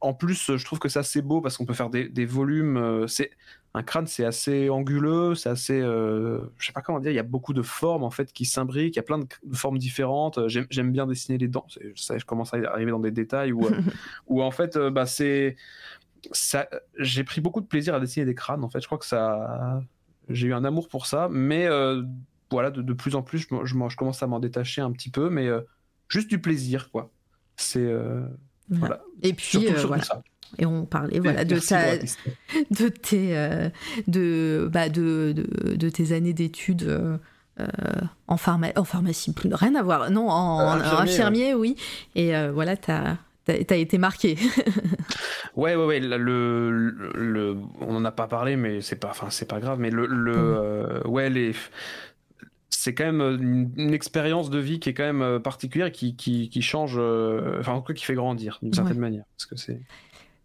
En 0.00 0.14
plus, 0.14 0.56
je 0.56 0.64
trouve 0.64 0.78
que 0.78 0.88
c'est 0.88 0.98
assez 0.98 1.20
beau 1.20 1.42
parce 1.42 1.58
qu'on 1.58 1.66
peut 1.66 1.74
faire 1.74 1.90
des, 1.90 2.24
volumes. 2.24 2.78
Euh, 2.78 3.06
c'est 3.06 3.30
un 3.74 3.82
crâne, 3.82 4.06
c'est 4.06 4.24
assez 4.24 4.68
anguleux, 4.68 5.34
c'est 5.34 5.48
assez, 5.48 5.80
euh, 5.80 6.40
je 6.58 6.66
sais 6.66 6.72
pas 6.72 6.82
comment 6.82 6.98
dire. 6.98 7.12
Il 7.12 7.14
y 7.14 7.20
a 7.20 7.24
beaucoup 7.24 7.52
de 7.52 7.62
formes 7.62 8.02
en 8.02 8.10
fait 8.10 8.32
qui 8.32 8.44
s'imbriquent. 8.44 8.96
Il 8.96 8.98
y 8.98 9.00
a 9.00 9.04
plein 9.04 9.18
de, 9.18 9.26
formes 9.52 9.78
différentes. 9.78 10.40
J'aime 10.48 10.92
bien 10.92 11.06
dessiner 11.06 11.38
les 11.38 11.48
dents. 11.48 11.66
Ça, 11.94 12.18
je 12.18 12.24
commence 12.24 12.52
à 12.52 12.58
arriver 12.72 12.90
dans 12.90 12.98
des 12.98 13.12
détails 13.12 13.52
où, 13.52 13.62
où 14.26 14.42
en 14.42 14.50
fait, 14.50 14.76
euh, 14.76 14.90
bah 14.90 15.06
c'est 15.06 15.56
ça. 16.32 16.68
J'ai 16.98 17.22
pris 17.22 17.40
beaucoup 17.40 17.60
de 17.60 17.66
plaisir 17.66 17.94
à 17.94 18.00
dessiner 18.00 18.26
des 18.26 18.34
crânes. 18.34 18.64
En 18.64 18.70
fait, 18.70 18.80
je 18.80 18.86
crois 18.86 18.98
que 18.98 19.06
ça, 19.06 19.82
j'ai 20.28 20.48
eu 20.48 20.54
un 20.54 20.64
amour 20.64 20.88
pour 20.88 21.06
ça. 21.06 21.28
Mais 21.30 21.68
voilà, 22.50 22.72
de, 22.72 22.92
plus 22.92 23.14
en 23.14 23.22
plus, 23.22 23.38
je, 23.38 23.46
je, 23.64 23.96
commence 23.96 24.22
à 24.22 24.26
m'en 24.26 24.40
détacher 24.40 24.80
un 24.80 24.90
petit 24.90 25.10
peu, 25.10 25.30
mais 25.30 25.48
juste 26.08 26.28
du 26.28 26.40
plaisir, 26.40 26.90
quoi. 26.90 27.10
C'est 27.56 27.88
voilà. 28.70 29.02
Et 29.22 29.32
puis, 29.32 29.66
euh, 29.68 29.84
voilà. 29.86 30.22
Et 30.58 30.66
on 30.66 30.84
parlait 30.84 31.20
voilà 31.20 31.44
de 31.44 31.58
ta, 31.58 31.96
de 32.70 32.88
tes 32.88 33.36
euh, 33.36 33.68
de, 34.06 34.68
bah, 34.72 34.88
de, 34.88 35.32
de, 35.32 35.76
de 35.76 35.88
tes 35.88 36.12
années 36.12 36.32
d'études 36.32 36.82
euh, 36.84 37.16
en, 38.26 38.36
pharma 38.36 38.68
en 38.76 38.84
pharmacie, 38.84 39.32
plus 39.32 39.52
rien 39.52 39.74
à 39.74 39.82
voir. 39.82 40.10
Non, 40.10 40.28
en, 40.28 40.80
infirmier, 40.80 41.54
oui. 41.54 41.76
Et 42.14 42.32
voilà, 42.52 42.76
t'as 42.76 43.16
as 43.48 43.76
été 43.76 43.98
marqué. 43.98 44.36
ouais, 45.56 45.74
ouais, 45.74 45.84
ouais. 45.84 46.00
Le, 46.00 46.70
le, 47.14 47.56
on 47.80 47.96
en 47.96 48.04
a 48.04 48.12
pas 48.12 48.28
parlé, 48.28 48.56
mais 48.56 48.80
c'est 48.80 48.96
pas, 48.96 49.10
enfin, 49.10 49.28
c'est 49.30 49.48
pas 49.48 49.60
grave. 49.60 49.78
Mais 49.80 49.90
le, 49.90 50.06
le 50.06 51.06
ouais, 51.06 51.28
les, 51.28 51.52
c'est 52.80 52.94
quand 52.94 53.04
même 53.04 53.20
euh, 53.20 53.36
une, 53.36 53.92
expérience 53.92 54.48
de 54.48 54.58
vie 54.58 54.80
qui 54.80 54.88
est 54.88 54.94
quand 54.94 55.04
même 55.04 55.20
euh, 55.20 55.38
particulière, 55.38 55.92
qui, 55.92 56.16
qui, 56.16 56.48
qui 56.48 56.62
change, 56.62 56.94
euh, 56.96 57.58
enfin 57.60 57.72
en 57.72 57.80
tout 57.80 57.92
cas 57.92 57.94
qui 57.94 58.04
fait 58.04 58.14
grandir 58.14 58.58
d'une 58.62 58.72
certaine 58.72 58.98
manière. 58.98 59.24
Parce 59.36 59.46
que 59.46 59.56
c'est. 59.56 59.80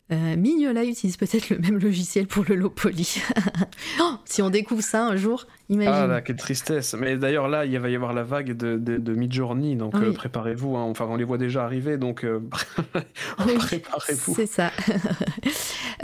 Mignola 0.09 0.83
utilise 0.83 1.17
peut-être 1.17 1.49
le 1.49 1.57
même 1.57 1.79
logiciel 1.79 2.27
pour 2.27 2.45
le 2.47 2.55
low 2.55 2.69
poly. 2.69 3.21
Si 4.25 4.41
on 4.41 4.49
découvre 4.49 4.83
ça 4.83 5.05
un 5.05 5.15
jour, 5.15 5.47
imagine. 5.69 5.93
Ah 5.93 6.07
là, 6.07 6.21
quelle 6.21 6.35
tristesse. 6.35 6.95
Mais 6.99 7.17
d'ailleurs 7.17 7.47
là, 7.47 7.65
il 7.65 7.77
va 7.79 7.89
y 7.89 7.95
avoir 7.95 8.13
la 8.13 8.23
vague 8.23 8.55
de, 8.55 8.77
de, 8.77 8.97
de 8.97 9.13
Midjourney, 9.13 9.75
donc 9.75 9.93
préparez-vous. 10.13 10.75
Hein. 10.75 10.83
Enfin, 10.83 11.05
on 11.09 11.15
les 11.15 11.23
voit 11.23 11.37
déjà 11.37 11.63
arriver, 11.63 11.97
donc 11.97 12.25
préparez-vous. 13.37 14.35
C'est 14.35 14.45
ça. 14.45 14.71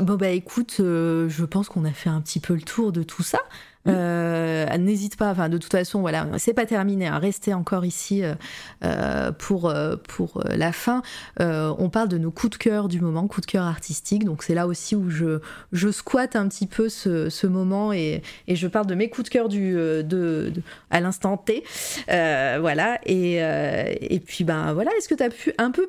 bon 0.00 0.14
bah 0.14 0.30
écoute, 0.30 0.76
je 0.78 1.44
pense 1.44 1.68
qu'on 1.68 1.84
a 1.84 1.92
fait 1.92 2.10
un 2.10 2.20
petit 2.20 2.40
peu 2.40 2.54
le 2.54 2.62
tour 2.62 2.92
de 2.92 3.02
tout 3.02 3.22
ça. 3.22 3.40
Euh, 3.86 4.76
n'hésite 4.78 5.16
pas, 5.16 5.30
enfin 5.30 5.48
de 5.48 5.58
toute 5.58 5.72
façon, 5.72 6.00
voilà, 6.00 6.26
c'est 6.38 6.54
pas 6.54 6.64
terminé, 6.64 7.06
hein, 7.06 7.18
restez 7.18 7.52
encore 7.52 7.84
ici 7.84 8.22
euh, 8.22 8.34
euh, 8.82 9.30
pour, 9.32 9.72
pour 10.08 10.42
la 10.44 10.72
fin. 10.72 11.02
on 11.38 11.90
parle 11.90 12.08
de 12.08 12.18
nos 12.18 12.30
coups 12.30 12.58
de 12.58 12.62
cœur 12.62 12.88
du 12.88 13.00
moment, 13.00 13.26
coups 13.26 13.46
de 13.46 13.52
cœur 13.52 13.64
artistiques, 13.64 14.24
donc 14.24 14.42
c'est 14.42 14.54
là 14.54 14.66
aussi 14.66 14.96
où 14.96 15.10
je, 15.10 15.40
je 15.72 15.90
squatte 15.90 16.36
un 16.36 16.48
petit 16.48 16.66
peu 16.66 16.88
ce, 16.88 17.28
ce 17.28 17.46
moment 17.46 17.92
et, 17.92 18.22
et, 18.48 18.56
je 18.56 18.66
parle 18.74 18.86
de 18.86 18.94
mes 18.94 19.08
coups 19.08 19.28
de 19.28 19.32
cœur 19.32 19.48
du, 19.48 19.72
de, 19.72 20.52
à 20.90 21.00
l'instant 21.00 21.36
T. 21.38 21.64
voilà, 22.06 22.98
et, 23.06 23.36
et 23.36 24.20
puis 24.20 24.44
ben 24.44 24.72
voilà, 24.74 24.90
est-ce 24.98 25.08
que 25.08 25.14
tu 25.14 25.22
as 25.22 25.30
pu 25.30 25.52
un 25.58 25.70
peu. 25.70 25.88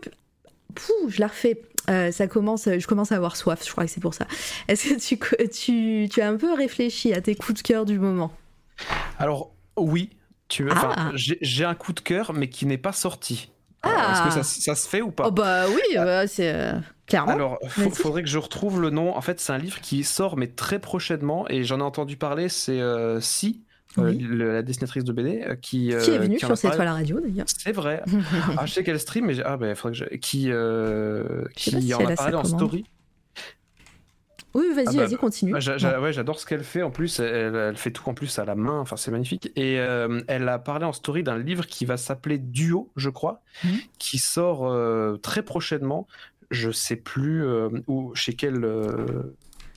Pouh, 0.73 1.09
je 1.09 1.21
la 1.21 1.27
refais 1.27 1.61
euh, 1.89 2.11
ça 2.11 2.27
commence, 2.27 2.65
je 2.65 2.87
commence 2.87 3.11
à 3.11 3.15
avoir 3.15 3.35
soif, 3.35 3.63
je 3.65 3.71
crois 3.71 3.85
que 3.85 3.91
c'est 3.91 4.01
pour 4.01 4.13
ça. 4.13 4.27
Est-ce 4.67 4.89
que 4.89 4.99
tu, 4.99 5.49
tu, 5.49 6.09
tu, 6.09 6.21
as 6.21 6.27
un 6.27 6.37
peu 6.37 6.53
réfléchi 6.53 7.13
à 7.13 7.21
tes 7.21 7.35
coups 7.35 7.61
de 7.61 7.67
cœur 7.67 7.85
du 7.85 7.99
moment? 7.99 8.31
Alors, 9.19 9.51
oui. 9.77 10.09
Tu 10.47 10.67
ah. 10.69 11.11
J'ai 11.15 11.65
un 11.65 11.73
coup 11.73 11.91
de 11.91 11.99
cœur, 11.99 12.33
mais 12.33 12.49
qui 12.49 12.67
n'est 12.67 12.77
pas 12.77 12.91
sorti. 12.91 13.49
Ah. 13.85 14.11
Est-ce 14.11 14.37
que 14.37 14.43
ça, 14.43 14.43
ça, 14.43 14.75
se 14.75 14.87
fait 14.87 15.01
ou 15.01 15.11
pas 15.11 15.27
oh 15.27 15.31
Bah 15.31 15.65
oui, 15.67 15.97
euh, 15.97 16.25
c'est 16.27 16.53
euh, 16.53 16.73
clairement. 17.07 17.33
Alors, 17.33 17.59
il 17.77 17.91
faudrait 17.91 18.23
que 18.23 18.29
je 18.29 18.37
retrouve 18.37 18.81
le 18.81 18.89
nom. 18.89 19.15
En 19.15 19.21
fait, 19.21 19.39
c'est 19.39 19.53
un 19.53 19.57
livre 19.57 19.79
qui 19.79 20.03
sort, 20.03 20.37
mais 20.37 20.47
très 20.47 20.79
prochainement, 20.79 21.47
et 21.49 21.63
j'en 21.63 21.79
ai 21.79 21.83
entendu 21.83 22.17
parler. 22.17 22.49
C'est 22.49 22.81
Si 23.21 23.61
euh, 23.97 24.53
la 24.53 24.61
dessinatrice 24.61 25.03
de 25.03 25.13
BD, 25.13 25.41
euh, 25.41 25.55
qui, 25.55 25.87
qui 25.87 25.91
est 25.91 26.17
euh, 26.17 26.19
venue 26.19 26.39
sur 26.39 26.57
cette 26.57 26.75
fois 26.75 26.85
la 26.85 26.93
radio 26.93 27.19
d'ailleurs. 27.19 27.45
C'est 27.47 27.71
vrai. 27.71 28.03
ah, 28.57 28.65
je 28.65 28.73
sais 28.73 28.83
qu'elle 28.83 28.99
stream, 28.99 29.25
mais 29.25 29.41
ah, 29.43 29.57
bah, 29.57 29.73
faudrait 29.75 29.97
que 29.97 30.05
je... 30.05 30.15
qui, 30.17 30.51
qui 31.55 31.93
en 31.93 32.05
a 32.05 32.15
parlé 32.15 32.35
en 32.35 32.43
story. 32.43 32.85
Oui, 34.55 34.67
vas-y, 34.73 34.85
ah, 34.87 34.91
bah, 34.93 35.05
vas-y, 35.05 35.15
continue. 35.17 35.51
Bah, 35.51 35.99
ouais, 35.99 36.13
j'adore 36.13 36.39
ce 36.39 36.45
qu'elle 36.45 36.63
fait. 36.63 36.81
En 36.81 36.89
plus, 36.89 37.19
elle, 37.19 37.75
fait 37.75 37.91
tout 37.91 38.07
en 38.09 38.13
plus 38.13 38.39
à 38.39 38.45
la 38.45 38.55
main. 38.55 38.79
Enfin, 38.79 38.95
c'est 38.95 39.11
magnifique. 39.11 39.51
Et 39.57 39.73
elle 39.73 40.47
a 40.47 40.59
parlé 40.59 40.85
en 40.85 40.93
story 40.93 41.23
d'un 41.23 41.37
livre 41.37 41.67
qui 41.67 41.85
va 41.85 41.97
s'appeler 41.97 42.37
Duo, 42.37 42.89
je 42.95 43.09
crois, 43.09 43.41
mhm. 43.65 43.79
qui 43.99 44.17
sort 44.17 44.73
très 45.21 45.43
prochainement. 45.43 46.07
Je 46.51 46.71
sais 46.71 46.95
plus 46.95 47.45
où, 47.87 48.15
chez 48.15 48.33
quel 48.33 48.65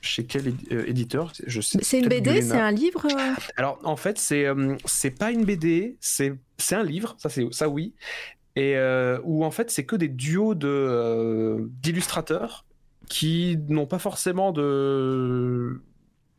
chez 0.01 0.23
quel 0.23 0.53
éditeur 0.71 1.33
Je 1.45 1.59
sais. 1.59 1.79
C'est 1.81 1.99
une 1.99 2.07
BD, 2.07 2.41
c'est 2.41 2.53
un 2.53 2.71
livre. 2.71 3.05
Alors 3.57 3.79
en 3.83 3.97
fait, 3.97 4.17
c'est 4.17 4.47
c'est 4.85 5.11
pas 5.11 5.31
une 5.31 5.43
BD, 5.43 5.97
c'est 5.99 6.35
c'est 6.57 6.75
un 6.75 6.83
livre, 6.83 7.15
ça 7.17 7.27
c'est 7.27 7.45
ça 7.51 7.67
oui, 7.67 7.93
et 8.55 8.77
où 9.25 9.43
en 9.43 9.51
fait 9.51 9.71
c'est 9.71 9.85
que 9.85 9.97
des 9.97 10.07
duos 10.07 10.55
de 10.55 11.69
d'illustrateurs 11.81 12.65
qui 13.09 13.57
n'ont 13.67 13.87
pas 13.87 13.99
forcément 13.99 14.51
de 14.51 15.81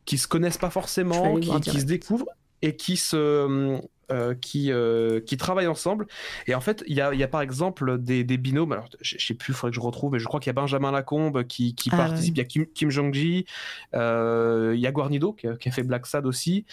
qui 0.05 0.17
se 0.17 0.27
connaissent 0.27 0.57
pas 0.57 0.71
forcément, 0.71 1.39
qui, 1.39 1.51
qui 1.61 1.79
se 1.79 1.85
découvrent 1.85 2.29
et 2.63 2.75
qui 2.75 2.97
se 2.97 3.79
euh, 4.11 4.35
qui, 4.35 4.71
euh, 4.71 5.21
qui 5.21 5.37
travaillent 5.37 5.67
ensemble. 5.67 6.05
Et 6.45 6.53
en 6.53 6.59
fait, 6.59 6.83
il 6.85 6.95
y 6.95 7.01
a, 7.01 7.13
y 7.13 7.23
a, 7.23 7.27
par 7.29 7.41
exemple 7.41 7.97
des, 7.97 8.25
des 8.25 8.37
binômes. 8.37 8.73
Alors, 8.73 8.89
je 8.99 9.25
sais 9.25 9.33
plus, 9.33 9.53
il 9.53 9.55
faudrait 9.55 9.71
que 9.71 9.75
je 9.75 9.81
retrouve, 9.81 10.11
mais 10.11 10.19
je 10.19 10.25
crois 10.25 10.41
qu'il 10.41 10.49
y 10.49 10.51
a 10.51 10.53
Benjamin 10.53 10.91
Lacombe 10.91 11.45
qui, 11.45 11.75
qui 11.75 11.89
ah 11.93 11.97
participe. 11.97 12.35
Il 12.35 12.39
y 12.39 12.41
a 12.41 12.45
Kim, 12.45 12.65
Kim 12.65 12.89
Jong-ji. 12.89 13.45
Euh, 13.93 14.73
il 14.75 14.81
y 14.81 14.87
a 14.87 14.91
Guarnido 14.91 15.31
qui 15.31 15.47
a, 15.47 15.55
qui 15.55 15.69
a, 15.69 15.71
fait 15.71 15.83
Black 15.83 16.05
Sad 16.07 16.25
aussi. 16.25 16.65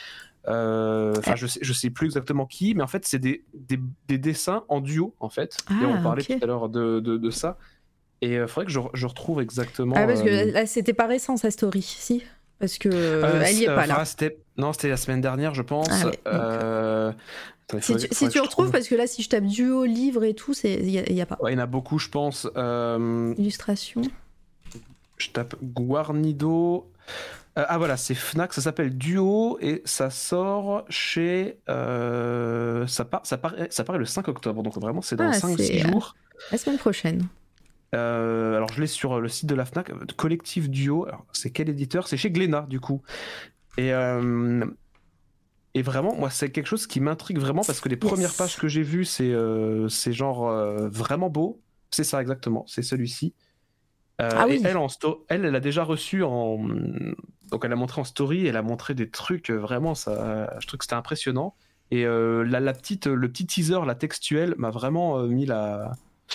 Enfin, 0.46 1.36
je 1.36 1.46
sais, 1.46 1.60
je 1.62 1.72
sais 1.72 1.90
plus 1.90 2.06
exactement 2.06 2.46
qui, 2.46 2.74
mais 2.74 2.82
en 2.82 2.88
fait, 2.88 3.04
c'est 3.04 3.20
des, 3.20 3.44
des, 3.54 3.78
des, 4.08 4.18
dessins 4.18 4.64
en 4.68 4.80
duo, 4.80 5.14
en 5.20 5.28
fait. 5.28 5.58
et 5.70 5.84
on 5.84 5.94
ah, 5.94 6.02
parlait 6.02 6.24
tout 6.24 6.38
à 6.40 6.46
l'heure 6.46 6.68
de, 6.68 6.98
de, 6.98 7.18
de, 7.18 7.30
ça. 7.30 7.58
Et 8.20 8.34
il 8.34 8.48
faudrait 8.48 8.66
que 8.66 8.72
je, 8.72 8.80
je, 8.94 9.06
retrouve 9.06 9.40
exactement. 9.40 9.94
Ah, 9.96 10.06
parce 10.06 10.22
que 10.22 10.52
là, 10.52 10.66
c'était 10.66 10.92
pas 10.92 11.06
récent, 11.06 11.36
sa 11.36 11.50
story, 11.50 11.82
si? 11.82 12.24
Parce 12.58 12.78
que 12.78 12.88
elle 12.88 13.54
y 13.54 13.64
est 13.64 13.66
pas 13.66 13.86
là. 13.86 14.04
Non, 14.56 14.72
c'était 14.72 14.88
la 14.88 14.96
semaine 14.96 15.20
dernière, 15.20 15.54
je 15.54 15.62
pense. 15.62 15.88
Ah 16.24 16.32
euh, 16.34 17.12
si, 17.80 18.28
tu, 18.28 18.40
retrouves, 18.40 18.70
parce 18.70 18.88
que 18.88 18.94
là, 18.94 19.06
si 19.06 19.22
je 19.22 19.28
tape 19.28 19.44
duo, 19.44 19.84
livre 19.84 20.24
et 20.24 20.34
tout, 20.34 20.52
il 20.64 20.84
n'y 20.84 21.20
a, 21.20 21.26
pas. 21.26 21.38
il 21.46 21.52
y 21.52 21.54
en 21.54 21.58
a 21.58 21.66
beaucoup, 21.66 21.98
je 21.98 22.08
pense. 22.08 22.48
Euh, 22.56 23.34
Illustration. 23.38 24.02
Je 25.18 25.30
tape 25.30 25.54
Guarnido. 25.62 26.90
Euh, 27.56 27.64
ah 27.68 27.78
voilà, 27.78 27.96
c'est 27.96 28.14
Fnac, 28.14 28.52
ça 28.52 28.62
s'appelle 28.62 28.96
Duo 28.96 29.58
et 29.60 29.82
ça 29.84 30.10
sort 30.10 30.84
chez. 30.88 31.58
ça, 31.66 33.04
part, 33.04 33.20
ça, 33.24 33.38
paraît, 33.38 33.68
ça 33.70 33.84
paraît 33.84 33.98
le 33.98 34.06
5 34.06 34.26
octobre, 34.28 34.62
donc 34.62 34.74
vraiment 34.74 35.02
c'est 35.02 35.16
dans 35.16 35.30
5-6 35.30 35.82
ah, 35.84 35.88
jours. 35.88 36.16
La 36.50 36.58
semaine 36.58 36.78
prochaine. 36.78 37.26
Alors 37.92 38.72
je 38.72 38.80
l'ai 38.80 38.86
sur 38.86 39.20
le 39.20 39.28
site 39.28 39.48
de 39.48 39.54
la 39.54 39.64
Fnac, 39.64 39.92
collectif 40.16 40.68
Duo. 40.68 41.06
C'est 41.32 41.50
quel 41.50 41.68
éditeur? 41.68 42.08
C'est 42.08 42.16
chez 42.16 42.30
Glénat 42.30 42.66
du 42.68 42.80
coup. 42.80 43.02
Et, 43.78 43.94
euh, 43.94 44.66
et 45.72 45.82
vraiment, 45.82 46.14
moi, 46.16 46.30
c'est 46.30 46.50
quelque 46.50 46.66
chose 46.66 46.86
qui 46.88 47.00
m'intrigue 47.00 47.38
vraiment 47.38 47.62
parce 47.62 47.80
que 47.80 47.88
les 47.88 47.96
premières 47.96 48.34
pages 48.34 48.56
que 48.56 48.66
j'ai 48.66 48.82
vues, 48.82 49.04
c'est 49.04 49.32
euh, 49.32 49.88
genre 49.88 50.48
euh, 50.48 50.88
vraiment 50.88 51.30
beau. 51.30 51.62
C'est 51.90 52.04
ça 52.04 52.20
exactement, 52.20 52.64
c'est 52.66 52.82
celui-ci. 52.82 53.34
Ah 54.20 54.46
et 54.48 54.60
elle, 54.64 54.76
en 54.76 54.88
elle, 55.28 55.44
elle 55.44 55.54
a 55.54 55.60
déjà 55.60 55.84
reçu 55.84 56.24
en. 56.24 56.58
Donc, 57.50 57.64
elle 57.64 57.72
a 57.72 57.76
montré 57.76 58.00
en 58.00 58.04
story, 58.04 58.46
elle 58.46 58.56
a 58.56 58.62
montré 58.62 58.94
des 58.94 59.08
trucs 59.08 59.50
vraiment, 59.50 59.94
ça, 59.94 60.52
je 60.60 60.66
trouve 60.66 60.78
que 60.78 60.84
c'était 60.84 60.96
impressionnant. 60.96 61.54
Et 61.92 62.04
la, 62.04 62.58
la, 62.58 62.72
petite, 62.72 63.06
le 63.06 63.28
petit 63.30 63.46
teaser, 63.46 63.78
la 63.86 63.94
textuelle, 63.94 64.56
m'a 64.58 64.70
vraiment 64.70 65.22
mis 65.22 65.46
la. 65.46 65.92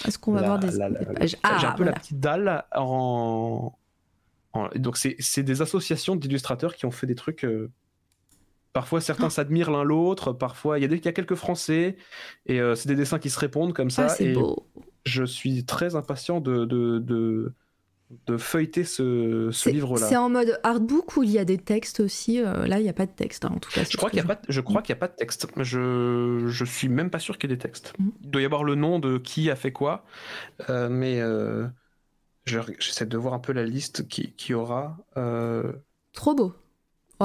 Est-ce 0.08 0.18
qu'on 0.18 0.32
va 0.32 0.42
voir 0.42 0.60
des, 0.60 0.68
pages 1.14 1.38
ah, 1.44 1.58
J'ai 1.60 1.68
un 1.68 1.74
peu 1.74 1.84
la 1.84 1.94
petite 1.94 2.20
dalle 2.20 2.64
en, 2.76 3.74
donc 4.76 4.98
c'est 4.98 5.44
des 5.44 5.62
associations 5.62 6.16
d'illustrateurs 6.16 6.76
qui 6.76 6.86
ont 6.86 6.92
fait 6.92 7.08
des 7.08 7.16
trucs. 7.16 7.44
Euh, 7.44 7.72
parfois 8.72 9.02
certains 9.02 9.28
ah. 9.28 9.32
s'admirent 9.32 9.72
l'un 9.72 9.84
l'autre, 9.84 10.34
parfois 10.34 10.80
il 10.80 10.82
y, 10.84 10.94
a 10.94 10.96
y 10.96 11.08
a 11.08 11.12
quelques 11.12 11.36
Français 11.36 11.96
et 12.46 12.60
euh, 12.60 12.76
c'est 12.76 12.88
des 12.88 12.96
dessins 12.96 13.20
qui 13.20 13.30
se 13.30 13.40
répondent 13.40 13.74
comme 13.74 13.90
ça. 13.90 14.08
Ah, 14.10 14.22
et 14.22 14.34
beau. 14.34 14.68
Je 15.06 15.24
suis 15.24 15.66
très 15.66 15.96
impatient 15.96 16.40
de, 16.40 16.66
de, 16.66 17.00
de, 17.00 17.54
feuilleter 18.38 18.83
ce, 18.83 19.50
ce 19.51 19.69
livre-là. 19.69 20.08
C'est 20.08 20.17
en 20.17 20.30
mode 20.30 20.59
artbook 20.64 21.17
ou 21.17 21.24
il 21.24 21.32
y 21.32 21.40
a 21.40 21.45
des 21.45 21.58
textes 21.58 22.00
aussi 22.00 22.42
euh, 22.42 22.66
Là, 22.67 22.80
il 22.80 22.83
n'y 22.83 22.90
a 22.90 22.93
pas 22.93 23.06
de 23.06 23.11
texte, 23.11 23.45
hein, 23.45 23.51
en 23.56 23.59
tout 23.59 23.72
cas. 23.72 23.83
Je 23.90 23.98
crois 23.98 24.09
qu'il 24.09 24.17
n'y 24.22 24.30
a, 24.30 24.35
pas, 24.35 24.42
je 24.48 24.61
crois 24.61 24.82
qu'il 24.82 24.93
a 24.93 24.98
pas 24.98 25.08
de 25.08 25.16
texte. 25.16 25.48
Je, 25.58 26.45
je 26.48 26.66
suis 26.66 26.90
même 26.90 27.09
pas 27.09 27.19
sûr 27.19 27.38
qu'il 27.38 27.50
y 27.50 27.53
ait 27.53 27.58
des 27.58 27.61
textes. 27.61 27.93
Mmh. 28.00 28.09
Il 28.24 28.30
doit 28.32 28.42
y 28.42 28.45
avoir 28.45 28.64
le 28.64 28.75
nom 28.75 29.00
de 29.00 29.17
qui 29.17 29.50
a 29.50 29.56
fait 29.56 29.72
quoi, 29.72 30.06
mais 30.69 31.22
J'essaie 32.45 33.06
de 33.06 33.17
voir 33.17 33.33
un 33.33 33.40
peu 33.40 33.53
la 33.53 33.64
liste 33.64 34.08
qui, 34.08 34.33
qui 34.33 34.53
aura. 34.53 34.98
Euh, 35.17 35.74
Trop 36.11 36.35
beau. 36.35 36.53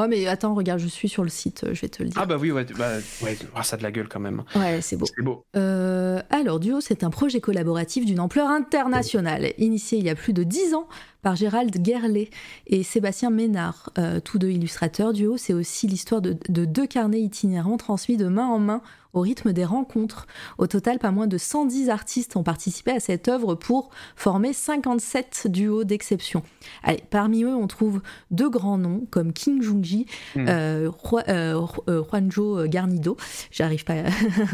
Oh, 0.00 0.06
mais 0.08 0.28
attends, 0.28 0.54
regarde, 0.54 0.78
je 0.78 0.86
suis 0.86 1.08
sur 1.08 1.24
le 1.24 1.28
site, 1.28 1.66
je 1.72 1.80
vais 1.80 1.88
te 1.88 2.04
le 2.04 2.08
dire. 2.10 2.20
Ah, 2.22 2.26
bah 2.26 2.36
oui, 2.38 2.52
ouais, 2.52 2.64
bah, 2.76 2.98
ouais 3.22 3.36
ah, 3.56 3.64
ça 3.64 3.74
a 3.74 3.78
de 3.78 3.82
la 3.82 3.90
gueule 3.90 4.08
quand 4.08 4.20
même. 4.20 4.44
Ouais, 4.54 4.80
c'est 4.80 4.96
beau. 4.96 5.06
C'est 5.06 5.22
beau. 5.22 5.44
Euh, 5.56 6.22
alors, 6.30 6.60
Duo, 6.60 6.80
c'est 6.80 7.02
un 7.02 7.10
projet 7.10 7.40
collaboratif 7.40 8.04
d'une 8.04 8.20
ampleur 8.20 8.48
internationale, 8.48 9.52
initié 9.58 9.98
il 9.98 10.04
y 10.04 10.10
a 10.10 10.14
plus 10.14 10.32
de 10.32 10.44
10 10.44 10.74
ans 10.74 10.86
par 11.22 11.36
Gérald 11.36 11.74
Gerlet 11.84 12.30
et 12.66 12.82
Sébastien 12.82 13.30
Ménard, 13.30 13.90
euh, 13.98 14.20
tous 14.20 14.38
deux 14.38 14.50
illustrateurs. 14.50 15.12
Duo, 15.12 15.36
c'est 15.36 15.54
aussi 15.54 15.86
l'histoire 15.86 16.20
de, 16.20 16.36
de, 16.48 16.64
deux 16.64 16.86
carnets 16.86 17.20
itinérants 17.20 17.76
transmis 17.76 18.16
de 18.16 18.26
main 18.26 18.46
en 18.46 18.58
main 18.58 18.82
au 19.14 19.20
rythme 19.20 19.52
des 19.52 19.64
rencontres. 19.64 20.26
Au 20.58 20.66
total, 20.66 20.98
pas 20.98 21.10
moins 21.10 21.26
de 21.26 21.38
110 21.38 21.90
artistes 21.90 22.36
ont 22.36 22.42
participé 22.42 22.92
à 22.92 23.00
cette 23.00 23.28
œuvre 23.28 23.54
pour 23.54 23.90
former 24.16 24.52
57 24.52 25.46
duos 25.48 25.84
d'exception. 25.84 26.42
Allez, 26.82 27.02
parmi 27.10 27.44
eux, 27.44 27.54
on 27.54 27.66
trouve 27.66 28.00
deux 28.30 28.50
grands 28.50 28.78
noms 28.78 29.06
comme 29.10 29.32
King 29.32 29.62
Jungji, 29.62 30.06
mm. 30.36 30.46
euh, 30.48 30.90
euh, 31.28 31.66
euh, 31.88 32.02
Juanjo 32.04 32.66
Garnido, 32.66 33.16
j'arrive 33.50 33.84
pas, 33.84 33.94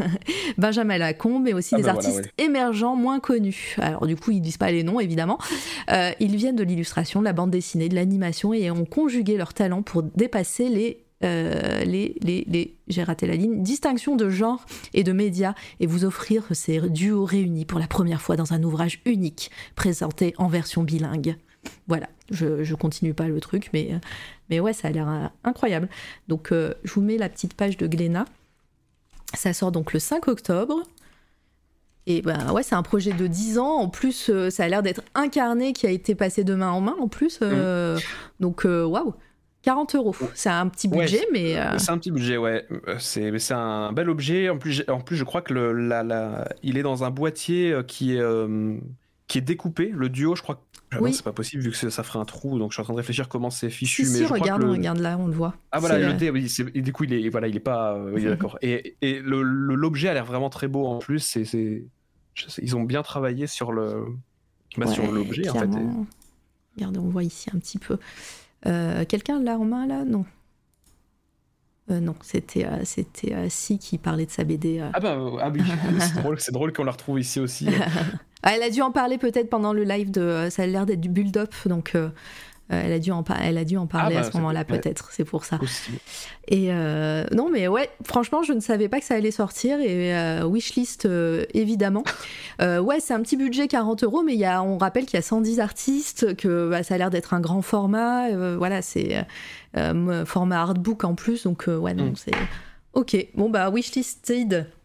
Benjamin 0.58 0.98
Lacombe, 0.98 1.42
mais 1.42 1.52
aussi 1.52 1.74
ah 1.74 1.78
des 1.78 1.84
bah 1.84 1.90
artistes 1.90 2.32
émergents 2.38 2.96
moins 2.96 3.20
connus. 3.20 3.76
Alors 3.78 4.06
du 4.06 4.16
coup, 4.16 4.30
ils 4.30 4.40
disent 4.40 4.58
pas 4.58 4.70
les 4.70 4.82
noms 4.82 5.00
évidemment. 5.00 5.38
ils 6.20 6.36
viennent 6.36 6.53
de 6.54 6.62
l'illustration, 6.62 7.20
de 7.20 7.24
la 7.24 7.32
bande 7.32 7.50
dessinée, 7.50 7.88
de 7.88 7.94
l'animation 7.94 8.52
et 8.52 8.70
ont 8.70 8.84
conjugué 8.84 9.36
leur 9.36 9.54
talent 9.54 9.82
pour 9.82 10.02
dépasser 10.02 10.68
les 10.68 11.04
euh, 11.22 11.84
les, 11.84 12.16
les, 12.20 12.44
les 12.48 12.76
j'ai 12.88 13.02
raté 13.02 13.26
la 13.26 13.36
ligne, 13.36 13.62
distinction 13.62 14.14
de 14.14 14.28
genre 14.28 14.66
et 14.92 15.04
de 15.04 15.12
médias 15.12 15.54
et 15.80 15.86
vous 15.86 16.04
offrir 16.04 16.44
ces 16.52 16.80
duos 16.90 17.24
réunis 17.24 17.64
pour 17.64 17.78
la 17.78 17.86
première 17.86 18.20
fois 18.20 18.36
dans 18.36 18.52
un 18.52 18.62
ouvrage 18.62 19.00
unique 19.06 19.50
présenté 19.74 20.34
en 20.36 20.48
version 20.48 20.82
bilingue. 20.82 21.36
Voilà, 21.86 22.08
je, 22.30 22.62
je 22.62 22.74
continue 22.74 23.14
pas 23.14 23.28
le 23.28 23.40
truc, 23.40 23.70
mais, 23.72 23.92
mais 24.50 24.60
ouais, 24.60 24.72
ça 24.72 24.88
a 24.88 24.90
l'air 24.90 25.08
euh, 25.08 25.26
incroyable. 25.44 25.88
Donc, 26.28 26.52
euh, 26.52 26.74
je 26.84 26.92
vous 26.92 27.00
mets 27.00 27.16
la 27.16 27.28
petite 27.28 27.54
page 27.54 27.76
de 27.76 27.86
Glénat. 27.86 28.26
Ça 29.34 29.52
sort 29.52 29.72
donc 29.72 29.92
le 29.92 30.00
5 30.00 30.28
octobre. 30.28 30.82
Et 32.06 32.20
ben 32.20 32.52
ouais, 32.52 32.62
c'est 32.62 32.74
un 32.74 32.82
projet 32.82 33.12
de 33.12 33.26
10 33.26 33.58
ans. 33.58 33.76
En 33.76 33.88
plus, 33.88 34.30
ça 34.50 34.64
a 34.64 34.68
l'air 34.68 34.82
d'être 34.82 35.02
incarné, 35.14 35.72
qui 35.72 35.86
a 35.86 35.90
été 35.90 36.14
passé 36.14 36.44
de 36.44 36.54
main 36.54 36.70
en 36.70 36.80
main 36.80 36.94
en 37.00 37.08
plus. 37.08 37.40
Mm. 37.40 37.96
Donc, 38.40 38.64
waouh! 38.64 39.14
40 39.64 39.94
euros. 39.94 40.14
C'est 40.34 40.50
un 40.50 40.68
petit 40.68 40.88
budget, 40.88 41.26
mais. 41.32 41.58
Euh, 41.58 41.78
c'est 41.78 41.90
un 41.90 41.98
petit 41.98 42.10
budget, 42.10 42.36
ouais. 42.36 42.66
Euh, 42.86 42.96
c'est 42.98 43.54
un 43.54 43.92
bel 43.92 44.10
objet. 44.10 44.50
En 44.50 44.58
plus, 44.58 44.84
en 44.88 45.00
plus 45.00 45.16
je 45.16 45.24
crois 45.24 45.40
que 45.40 45.54
le, 45.54 45.72
la, 45.72 46.02
la... 46.02 46.46
il 46.62 46.76
est 46.76 46.82
dans 46.82 47.02
un 47.02 47.10
boîtier 47.10 47.72
euh, 47.72 47.82
qui 47.82 48.16
est, 48.16 48.22
qui 49.26 49.38
est 49.38 49.42
découpé. 49.42 49.90
Le 49.92 50.08
duo, 50.08 50.36
je 50.36 50.42
crois. 50.42 50.62
Ah 50.94 51.02
oui. 51.02 51.12
c'est 51.12 51.22
pas 51.24 51.32
possible 51.32 51.62
vu 51.62 51.70
que 51.70 51.76
ça 51.76 52.02
ferait 52.02 52.18
un 52.18 52.24
trou. 52.24 52.58
Donc 52.58 52.70
je 52.70 52.76
suis 52.76 52.80
en 52.80 52.84
train 52.84 52.94
de 52.94 52.98
réfléchir 52.98 53.28
comment 53.28 53.50
c'est 53.50 53.70
fichu. 53.70 54.04
Si, 54.04 54.12
mais 54.12 54.18
si, 54.18 54.26
regarde, 54.26 54.64
regarde 54.64 54.98
là, 54.98 55.16
on 55.18 55.26
le 55.26 55.32
voit. 55.32 55.54
Ah 55.72 55.80
voilà, 55.80 55.98
le 55.98 56.14
dé, 56.14 56.30
oui, 56.30 56.52
du 56.74 56.92
coup, 56.92 57.04
il 57.04 57.12
est, 57.12 57.28
voilà, 57.28 57.48
il 57.48 57.56
est 57.56 57.60
pas. 57.60 57.98
Oui, 57.98 58.24
d'accord. 58.24 58.58
Et, 58.62 58.96
et 59.02 59.20
l'objet 59.20 60.08
a 60.08 60.14
l'air 60.14 60.24
vraiment 60.24 60.50
très 60.50 60.68
beau 60.68 60.86
en 60.86 60.98
plus. 60.98 61.20
C'est, 61.20 61.84
ils 62.60 62.76
ont 62.76 62.82
bien 62.82 63.02
travaillé 63.02 63.46
sur 63.46 63.72
le, 63.72 64.04
bah, 64.76 64.86
sur 64.86 65.10
l'objet 65.10 65.48
en 65.48 65.54
fait. 65.54 65.70
Regardez, 66.76 66.98
on 66.98 67.08
voit 67.08 67.24
ici 67.24 67.50
un 67.54 67.58
petit 67.58 67.78
peu. 67.78 67.98
Euh, 68.66 69.04
quelqu'un 69.04 69.40
l'a 69.40 69.58
en 69.58 69.64
main 69.64 69.86
là? 69.86 70.04
Non. 70.04 70.24
Euh, 71.90 72.00
non, 72.00 72.14
c'était 72.22 72.64
euh, 72.64 72.80
c'était 72.84 73.48
Si 73.50 73.78
qui 73.78 73.98
parlait 73.98 74.24
de 74.26 74.30
sa 74.30 74.44
BD. 74.44 74.82
Ah 74.92 75.00
bah 75.00 75.18
ah 75.40 75.50
oui, 75.52 75.60
c'est 76.38 76.52
drôle, 76.52 76.72
qu'on 76.72 76.84
la 76.84 76.92
retrouve 76.92 77.20
ici 77.20 77.40
aussi. 77.40 77.68
Ah, 78.46 78.52
elle 78.54 78.62
a 78.62 78.68
dû 78.68 78.82
en 78.82 78.90
parler 78.90 79.16
peut-être 79.16 79.48
pendant 79.48 79.72
le 79.72 79.84
live 79.84 80.10
de. 80.10 80.48
Ça 80.50 80.64
a 80.64 80.66
l'air 80.66 80.84
d'être 80.84 81.00
du 81.00 81.08
build-up, 81.08 81.54
donc 81.64 81.96
euh, 82.72 82.80
elle, 82.82 82.92
a 82.92 82.98
dû 82.98 83.10
en 83.10 83.22
elle 83.42 83.58
a 83.58 83.64
dû 83.64 83.76
en 83.76 83.86
parler 83.86 84.16
ah 84.16 84.20
à 84.20 84.22
bah, 84.22 84.30
ce 84.30 84.36
moment-là, 84.38 84.64
peut-être, 84.64 85.10
c'est 85.12 85.24
pour 85.24 85.44
ça. 85.44 85.60
Et 86.48 86.68
euh, 86.70 87.26
non, 87.30 87.50
mais 87.50 87.68
ouais, 87.68 87.90
franchement, 88.06 88.42
je 88.42 88.54
ne 88.54 88.60
savais 88.60 88.88
pas 88.88 89.00
que 89.00 89.04
ça 89.04 89.16
allait 89.16 89.30
sortir. 89.30 89.80
Et 89.80 90.16
euh, 90.16 90.46
wishlist, 90.46 91.06
évidemment. 91.52 92.04
ouais, 92.60 93.00
c'est 93.00 93.12
un 93.12 93.20
petit 93.20 93.36
budget, 93.36 93.68
40 93.68 94.04
euros, 94.04 94.22
mais 94.22 94.34
y 94.34 94.46
a, 94.46 94.62
on 94.62 94.78
rappelle 94.78 95.04
qu'il 95.04 95.14
y 95.14 95.18
a 95.18 95.22
110 95.22 95.60
artistes, 95.60 96.34
que 96.36 96.70
bah, 96.70 96.82
ça 96.82 96.94
a 96.94 96.98
l'air 96.98 97.10
d'être 97.10 97.34
un 97.34 97.40
grand 97.40 97.60
format. 97.60 98.30
voilà, 98.56 98.80
c'est 98.80 99.26
format 100.24 100.62
artbook 100.62 101.04
en 101.04 101.14
plus. 101.14 101.42
Donc, 101.44 101.64
ouais, 101.66 101.92
non, 101.92 102.12
mm. 102.12 102.16
c'est. 102.16 102.32
Ok, 102.94 103.16
bon 103.34 103.50
bah 103.50 103.70
wishlisted. 103.70 104.68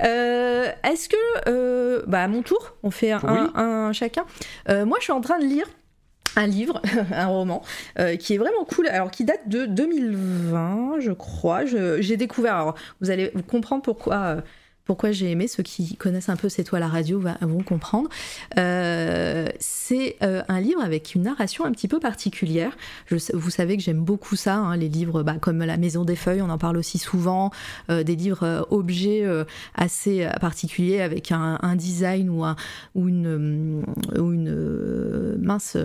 Est-ce 0.00 1.08
que, 1.08 2.06
bah 2.06 2.22
à 2.22 2.28
mon 2.28 2.42
tour, 2.42 2.76
on 2.84 2.90
fait 2.92 3.10
un, 3.10 3.50
un 3.56 3.92
chacun. 3.92 4.24
moi, 4.68 4.96
je 5.00 5.04
suis 5.04 5.12
en 5.12 5.20
train 5.20 5.38
de 5.40 5.44
lire 5.44 5.66
un 6.36 6.46
livre, 6.46 6.80
un 7.12 7.26
roman, 7.26 7.62
euh, 7.98 8.16
qui 8.16 8.34
est 8.34 8.38
vraiment 8.38 8.64
cool, 8.64 8.88
alors 8.88 9.10
qui 9.10 9.24
date 9.24 9.48
de 9.48 9.66
2020, 9.66 11.00
je 11.00 11.12
crois. 11.12 11.64
J'ai 11.64 12.16
découvert, 12.16 12.54
alors 12.56 12.74
vous 13.00 13.10
allez 13.10 13.32
comprendre 13.48 13.82
pourquoi, 13.82 14.16
euh, 14.16 14.40
pourquoi 14.84 15.12
j'ai 15.12 15.30
aimé. 15.30 15.48
Ceux 15.48 15.62
qui 15.62 15.96
connaissent 15.96 16.28
un 16.28 16.36
peu 16.36 16.48
C'est 16.48 16.64
toi 16.64 16.80
la 16.80 16.88
radio 16.88 17.22
vont 17.40 17.62
comprendre. 17.62 18.08
Euh, 18.58 19.46
c'est 19.58 20.16
euh, 20.22 20.42
un 20.48 20.60
livre 20.60 20.82
avec 20.82 21.14
une 21.14 21.22
narration 21.22 21.64
un 21.64 21.72
petit 21.72 21.88
peu 21.88 22.00
particulière. 22.00 22.76
vous 23.32 23.50
savez 23.50 23.76
que 23.76 23.82
j'aime 23.82 24.02
beaucoup 24.02 24.36
ça, 24.36 24.56
hein, 24.56 24.76
les 24.76 24.88
livres 24.88 25.22
bah, 25.22 25.36
comme 25.40 25.58
La 25.58 25.76
Maison 25.76 26.04
des 26.04 26.16
Feuilles, 26.16 26.42
on 26.42 26.50
en 26.50 26.58
parle 26.58 26.76
aussi 26.76 26.98
souvent, 26.98 27.50
euh, 27.90 28.02
des 28.02 28.16
livres 28.16 28.66
objets 28.70 29.24
assez 29.74 30.28
particuliers 30.40 31.00
avec 31.00 31.32
un, 31.32 31.76
design 31.76 32.28
ou, 32.30 32.44
une, 33.08 33.84
ou 34.18 34.32
une 34.32 35.36
mince 35.40 35.76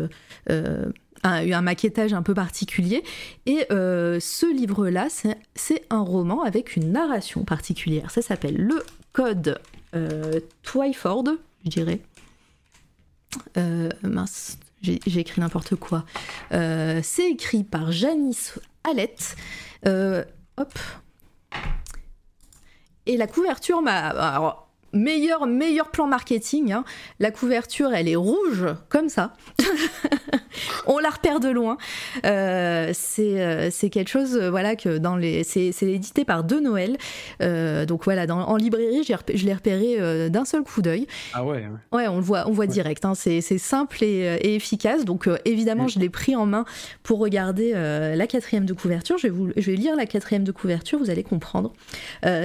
un, 1.23 1.51
un, 1.51 1.61
maquettage 1.61 2.13
un 2.13 2.21
peu 2.21 2.33
particulier. 2.33 3.03
Et 3.45 3.65
euh, 3.71 4.19
ce 4.19 4.45
livre-là, 4.45 5.07
c'est 5.55 5.85
un 5.89 6.01
roman 6.01 6.43
avec 6.43 6.75
une 6.75 6.91
narration 6.91 7.43
particulière. 7.43 8.11
Ça 8.11 8.21
s'appelle 8.21 8.55
Le 8.55 8.83
Code 9.13 9.59
euh, 9.95 10.39
Twyford, 10.63 11.25
je 11.65 11.69
dirais. 11.69 11.99
Euh, 13.57 13.89
mince, 14.03 14.57
j'ai 14.81 15.19
écrit 15.19 15.41
n'importe 15.41 15.75
quoi. 15.75 16.05
c'est 16.51 17.29
écrit 17.29 17.63
par 17.63 17.91
Janice 17.91 18.59
Hallett. 18.83 19.35
hop. 19.85 20.79
Et 23.05 23.15
la 23.15 23.27
couverture 23.27 23.81
m'a 23.81 24.67
meilleur, 24.93 25.47
meilleur 25.47 25.89
plan 25.91 26.07
marketing. 26.07 26.73
Hein. 26.73 26.83
La 27.19 27.31
couverture, 27.31 27.93
elle 27.93 28.07
est 28.07 28.15
rouge, 28.15 28.65
comme 28.89 29.09
ça. 29.09 29.33
On 30.87 30.99
la 30.99 31.09
repère 31.09 31.39
de 31.39 31.49
loin. 31.49 31.77
Euh, 32.25 32.93
euh, 33.19 33.69
c'est 33.71 33.89
quelque 33.89 34.09
chose, 34.09 34.37
euh, 34.37 34.49
voilà, 34.49 34.75
que 34.75 34.97
dans 34.97 35.15
les. 35.15 35.43
C'est 35.43 35.71
édité 35.81 36.25
par 36.25 36.43
De 36.43 36.59
Noël. 36.59 36.97
donc 37.39 38.03
voilà, 38.03 38.27
dans, 38.27 38.39
en 38.39 38.55
librairie, 38.55 39.03
je 39.03 39.45
l'ai 39.45 39.53
repéré 39.53 40.29
d'un 40.29 40.45
seul 40.45 40.63
coup 40.63 40.81
d'œil. 40.81 41.07
Ah 41.33 41.43
ouais, 41.43 41.67
ouais. 41.91 42.07
on 42.07 42.17
le 42.17 42.21
voit, 42.21 42.47
on 42.47 42.51
voit 42.51 42.67
direct. 42.67 43.05
Hein. 43.05 43.13
C'est 43.15 43.41
simple 43.57 44.03
et, 44.03 44.55
efficace. 44.55 45.05
Donc 45.05 45.29
évidemment, 45.45 45.85
mm. 45.85 45.89
je 45.89 45.99
l'ai 45.99 46.09
pris 46.09 46.35
en 46.35 46.45
main 46.45 46.65
pour 47.03 47.19
regarder 47.19 47.73
la 47.73 48.27
quatrième 48.27 48.65
de 48.65 48.73
couverture. 48.73 49.17
Je 49.17 49.23
vais, 49.23 49.29
vous, 49.29 49.49
je 49.55 49.71
vais 49.71 49.77
lire 49.77 49.95
la 49.95 50.05
quatrième 50.05 50.43
de 50.43 50.51
couverture, 50.51 50.99
vous 50.99 51.09
allez 51.09 51.23
comprendre. 51.23 51.73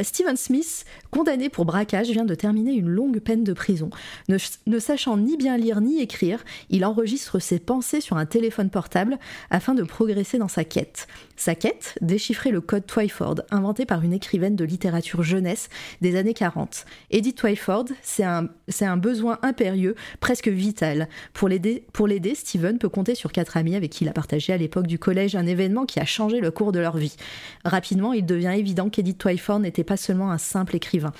Steven 0.02 0.36
Smith, 0.36 0.84
condamné 1.10 1.48
pour 1.48 1.64
braquage, 1.64 2.10
vient 2.10 2.24
de 2.24 2.34
terminer 2.34 2.72
une 2.72 2.88
longue 2.88 3.20
peine 3.20 3.44
de 3.44 3.52
prison. 3.52 3.90
Ne, 4.28 4.78
sachant 4.78 5.16
ni 5.16 5.36
bien 5.36 5.56
lire 5.56 5.80
ni 5.80 6.00
écrire, 6.00 6.44
il 6.70 6.84
enregistre 6.84 7.38
ses 7.38 7.58
pensées 7.58 8.00
sur 8.02 8.16
un 8.16 8.26
téléphone 8.26 8.70
portable 8.70 9.18
afin 9.50 9.74
de 9.74 9.82
progresser 9.82 10.38
dans 10.38 10.48
sa 10.48 10.64
quête. 10.64 11.06
Sa 11.36 11.54
quête, 11.54 11.98
déchiffrer 12.00 12.50
le 12.50 12.60
code 12.60 12.86
Twyford, 12.86 13.42
inventé 13.50 13.86
par 13.86 14.02
une 14.02 14.12
écrivaine 14.12 14.56
de 14.56 14.64
littérature 14.64 15.22
jeunesse 15.22 15.68
des 16.00 16.16
années 16.16 16.34
40. 16.34 16.84
Edith 17.10 17.36
Twyford, 17.36 17.86
c'est 18.02 18.24
un, 18.24 18.48
un, 18.80 18.96
besoin 18.96 19.38
impérieux, 19.42 19.94
presque 20.20 20.48
vital. 20.48 21.08
Pour 21.32 21.48
l'aider, 21.48 21.84
pour 21.92 22.06
l'aider, 22.06 22.34
Steven 22.34 22.78
peut 22.78 22.88
compter 22.88 23.14
sur 23.14 23.32
quatre 23.32 23.56
amis 23.56 23.74
avec 23.74 23.90
qui 23.90 24.04
il 24.04 24.08
a 24.08 24.12
partagé 24.12 24.52
à 24.52 24.56
l'époque 24.56 24.86
du 24.86 24.98
collège 24.98 25.34
un 25.34 25.46
événement 25.46 25.86
qui 25.86 26.00
a 26.00 26.04
changé 26.04 26.40
le 26.40 26.50
cours 26.50 26.72
de 26.72 26.80
leur 26.80 26.96
vie. 26.96 27.16
Rapidement, 27.64 28.12
il 28.12 28.26
devient 28.26 28.54
évident 28.56 28.90
qu'Edith 28.90 29.18
Twyford 29.18 29.60
n'était 29.60 29.84
pas 29.84 29.96
seulement 29.96 30.30
un 30.30 30.38
simple 30.38 30.76
écrivain. 30.76 31.12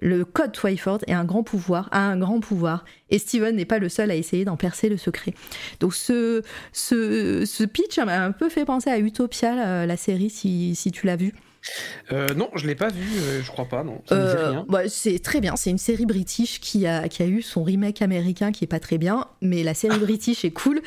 Le 0.00 0.24
code 0.24 0.52
Twyford 0.52 1.00
est 1.06 1.12
un 1.12 1.24
grand 1.24 1.42
pouvoir, 1.42 1.88
a 1.92 2.00
un 2.00 2.18
grand 2.18 2.40
pouvoir, 2.40 2.84
et 3.10 3.18
Steven 3.18 3.54
n'est 3.54 3.66
pas 3.66 3.78
le 3.78 3.88
seul 3.88 4.10
à 4.10 4.14
essayer 4.14 4.44
d'en 4.44 4.56
percer 4.56 4.88
le 4.88 4.96
secret. 4.96 5.34
Donc 5.78 5.94
ce, 5.94 6.42
ce, 6.72 7.44
ce 7.44 7.64
pitch 7.64 7.98
m'a 7.98 8.24
un 8.24 8.32
peu 8.32 8.48
fait 8.48 8.64
penser 8.64 8.90
à 8.90 8.98
Utopia, 8.98 9.86
la, 9.86 9.96
série, 9.96 10.30
si, 10.30 10.74
si 10.74 10.90
tu 10.90 11.06
l'as 11.06 11.16
vu. 11.16 11.34
Euh, 12.12 12.34
non, 12.34 12.48
je 12.54 12.66
l'ai 12.66 12.74
pas 12.74 12.88
vu, 12.88 13.06
euh, 13.18 13.42
je 13.42 13.50
crois 13.50 13.66
pas, 13.66 13.84
non. 13.84 14.02
Euh, 14.12 14.62
bah, 14.68 14.88
c'est 14.88 15.18
très 15.20 15.40
bien, 15.40 15.56
c'est 15.56 15.70
une 15.70 15.78
série 15.78 16.06
british 16.06 16.60
qui 16.60 16.86
a, 16.86 17.08
qui 17.08 17.22
a 17.22 17.26
eu 17.26 17.42
son 17.42 17.62
remake 17.62 18.02
américain 18.02 18.50
qui 18.50 18.64
est 18.64 18.68
pas 18.68 18.80
très 18.80 18.98
bien, 18.98 19.26
mais 19.42 19.62
la 19.62 19.74
série 19.74 19.98
british 20.00 20.44
est 20.44 20.50
cool. 20.50 20.80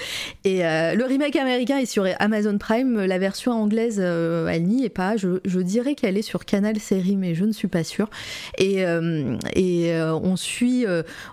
Et 0.44 0.60
le 0.60 1.04
remake 1.06 1.36
américain 1.36 1.78
est 1.78 1.86
sur 1.86 2.06
Amazon 2.20 2.58
Prime, 2.58 3.06
la 3.06 3.18
version 3.20 3.52
anglaise, 3.52 4.00
elle 4.00 4.64
n'y 4.64 4.86
est 4.86 4.90
pas. 4.90 5.16
Je, 5.18 5.40
je 5.46 5.60
dirais 5.60 5.96
qu'elle 5.96 6.18
est 6.18 6.24
sur 6.24 6.46
Canal 6.46 6.80
Série, 6.80 7.16
mais 7.16 7.36
je 7.36 7.46
ne 7.46 7.52
suis 7.52 7.68
pas 7.68 7.84
sûre. 7.84 8.10
Et, 8.58 8.84
et 9.56 10.02
on, 10.02 10.36
suit, 10.36 10.86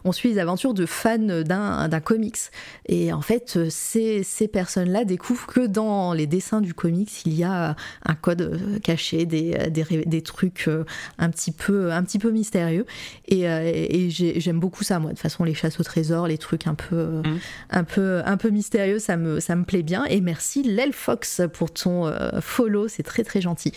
on 0.05 0.13
suit 0.13 0.31
les 0.31 0.39
aventures 0.39 0.75
de 0.75 0.87
fans 0.87 1.19
d'un 1.19 2.01
comics. 2.01 2.39
Et 2.87 3.13
en 3.13 3.23
fait, 3.23 3.59
ces, 3.69 4.23
ces 4.23 4.49
personnes-là 4.49 5.05
découvrent 5.05 5.47
que 5.47 5.67
dans 5.67 6.13
les 6.13 6.27
dessins 6.27 6.61
du 6.61 6.75
comics, 6.75 7.27
il 7.27 7.35
y 7.35 7.45
a 7.45 7.77
un 8.05 8.15
code 8.15 8.81
caché 8.83 9.27
des, 9.31 9.71
des, 10.07 10.23
trucs 10.23 10.69
euh, 10.69 10.85
un 11.19 11.31
petit 11.31 11.53
peu, 11.53 11.93
un 11.93 12.03
petit 12.03 12.19
peu 12.19 12.31
mystérieux. 12.31 12.85
Et, 13.29 13.49
euh, 13.49 14.09
j'aime 14.11 14.61
beaucoup 14.61 14.85
ça, 14.85 14.99
moi. 14.99 15.11
De 15.11 15.15
toute 15.15 15.23
façon, 15.23 15.45
les 15.45 15.55
chasses 15.55 15.81
au 15.81 15.83
trésor, 15.83 16.27
les 16.27 16.39
trucs 16.39 16.67
un 16.67 16.75
peu, 16.75 16.97
euh, 16.97 17.23
mmh. 17.23 17.39
un 17.71 17.85
peu, 17.85 18.23
un 18.25 18.37
peu 18.37 18.51
mystérieux, 18.51 18.99
ça 18.99 19.17
me, 19.17 19.41
ça 19.41 19.57
me 19.57 19.65
plaît 19.65 19.83
bien. 19.83 20.05
Et 20.05 20.21
merci 20.21 20.63
Lel 20.63 20.93
Fox 20.93 21.41
pour 21.53 21.73
ton 21.73 22.13
follow, 22.41 22.89
c'est 22.89 23.03
très 23.03 23.25
très 23.25 23.41
gentil. 23.41 23.73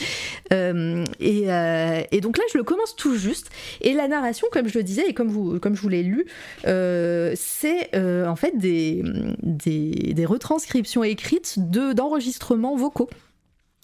et, 0.52 1.48
et, 2.12 2.22
donc 2.22 2.38
là, 2.38 2.44
je 2.52 2.58
le 2.58 2.64
commence 2.64 2.96
tout 2.96 3.16
juste. 3.16 3.50
Et 3.82 3.94
la 3.94 4.08
narration, 4.08 4.48
comme 4.52 4.68
je 4.68 4.78
le 4.78 4.84
disais 4.84 5.08
et 5.08 5.14
comme, 5.14 5.30
vous, 5.30 5.60
comme 5.60 5.76
je 5.76 5.82
vous 5.82 5.90
l'ai 5.90 6.04
lu, 6.04 6.26
c'est 6.64 7.96
en 7.96 8.36
fait 8.36 8.58
des, 8.58 9.04
des, 9.42 10.14
des 10.14 10.26
retranscriptions 10.26 11.04
écrites 11.04 11.60
d'enregistrements 11.60 12.76
vocaux. 12.76 13.10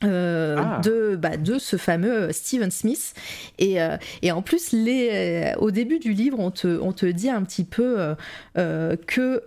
Euh, 0.05 0.55
ah. 0.57 0.79
de, 0.81 1.17
bah, 1.17 1.35
de 1.35 1.59
ce 1.59 1.75
fameux 1.75 2.31
Steven 2.31 2.71
Smith. 2.71 3.13
Et, 3.57 3.81
euh, 3.81 3.97
et 4.21 4.31
en 4.31 4.41
plus, 4.41 4.71
les, 4.71 5.09
euh, 5.11 5.59
au 5.59 5.71
début 5.71 5.99
du 5.99 6.13
livre, 6.13 6.39
on 6.39 6.51
te, 6.51 6.79
on 6.79 6.93
te 6.93 7.05
dit 7.05 7.29
un 7.29 7.43
petit 7.43 7.65
peu 7.65 8.15
que, 8.55 9.43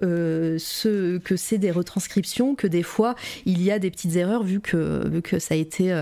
ce, 0.59 1.19
que 1.19 1.37
c'est 1.37 1.59
des 1.59 1.71
retranscriptions, 1.71 2.55
que 2.55 2.67
des 2.67 2.83
fois, 2.83 3.15
il 3.47 3.63
y 3.63 3.71
a 3.71 3.79
des 3.79 3.91
petites 3.91 4.17
erreurs 4.17 4.43
vu 4.43 4.61
que, 4.61 5.09
vu 5.09 5.23
que 5.23 5.39
ça 5.39 5.55
a 5.55 5.57
été 5.57 5.95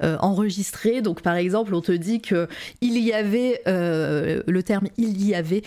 enregistré. 0.00 1.00
Donc, 1.00 1.22
par 1.22 1.36
exemple, 1.36 1.74
on 1.74 1.80
te 1.80 1.92
dit 1.92 2.20
que 2.20 2.48
il 2.80 2.98
y 2.98 3.12
avait, 3.12 3.62
le 3.66 4.60
terme 4.62 4.88
il 4.98 5.26
y 5.26 5.34
avait, 5.34 5.62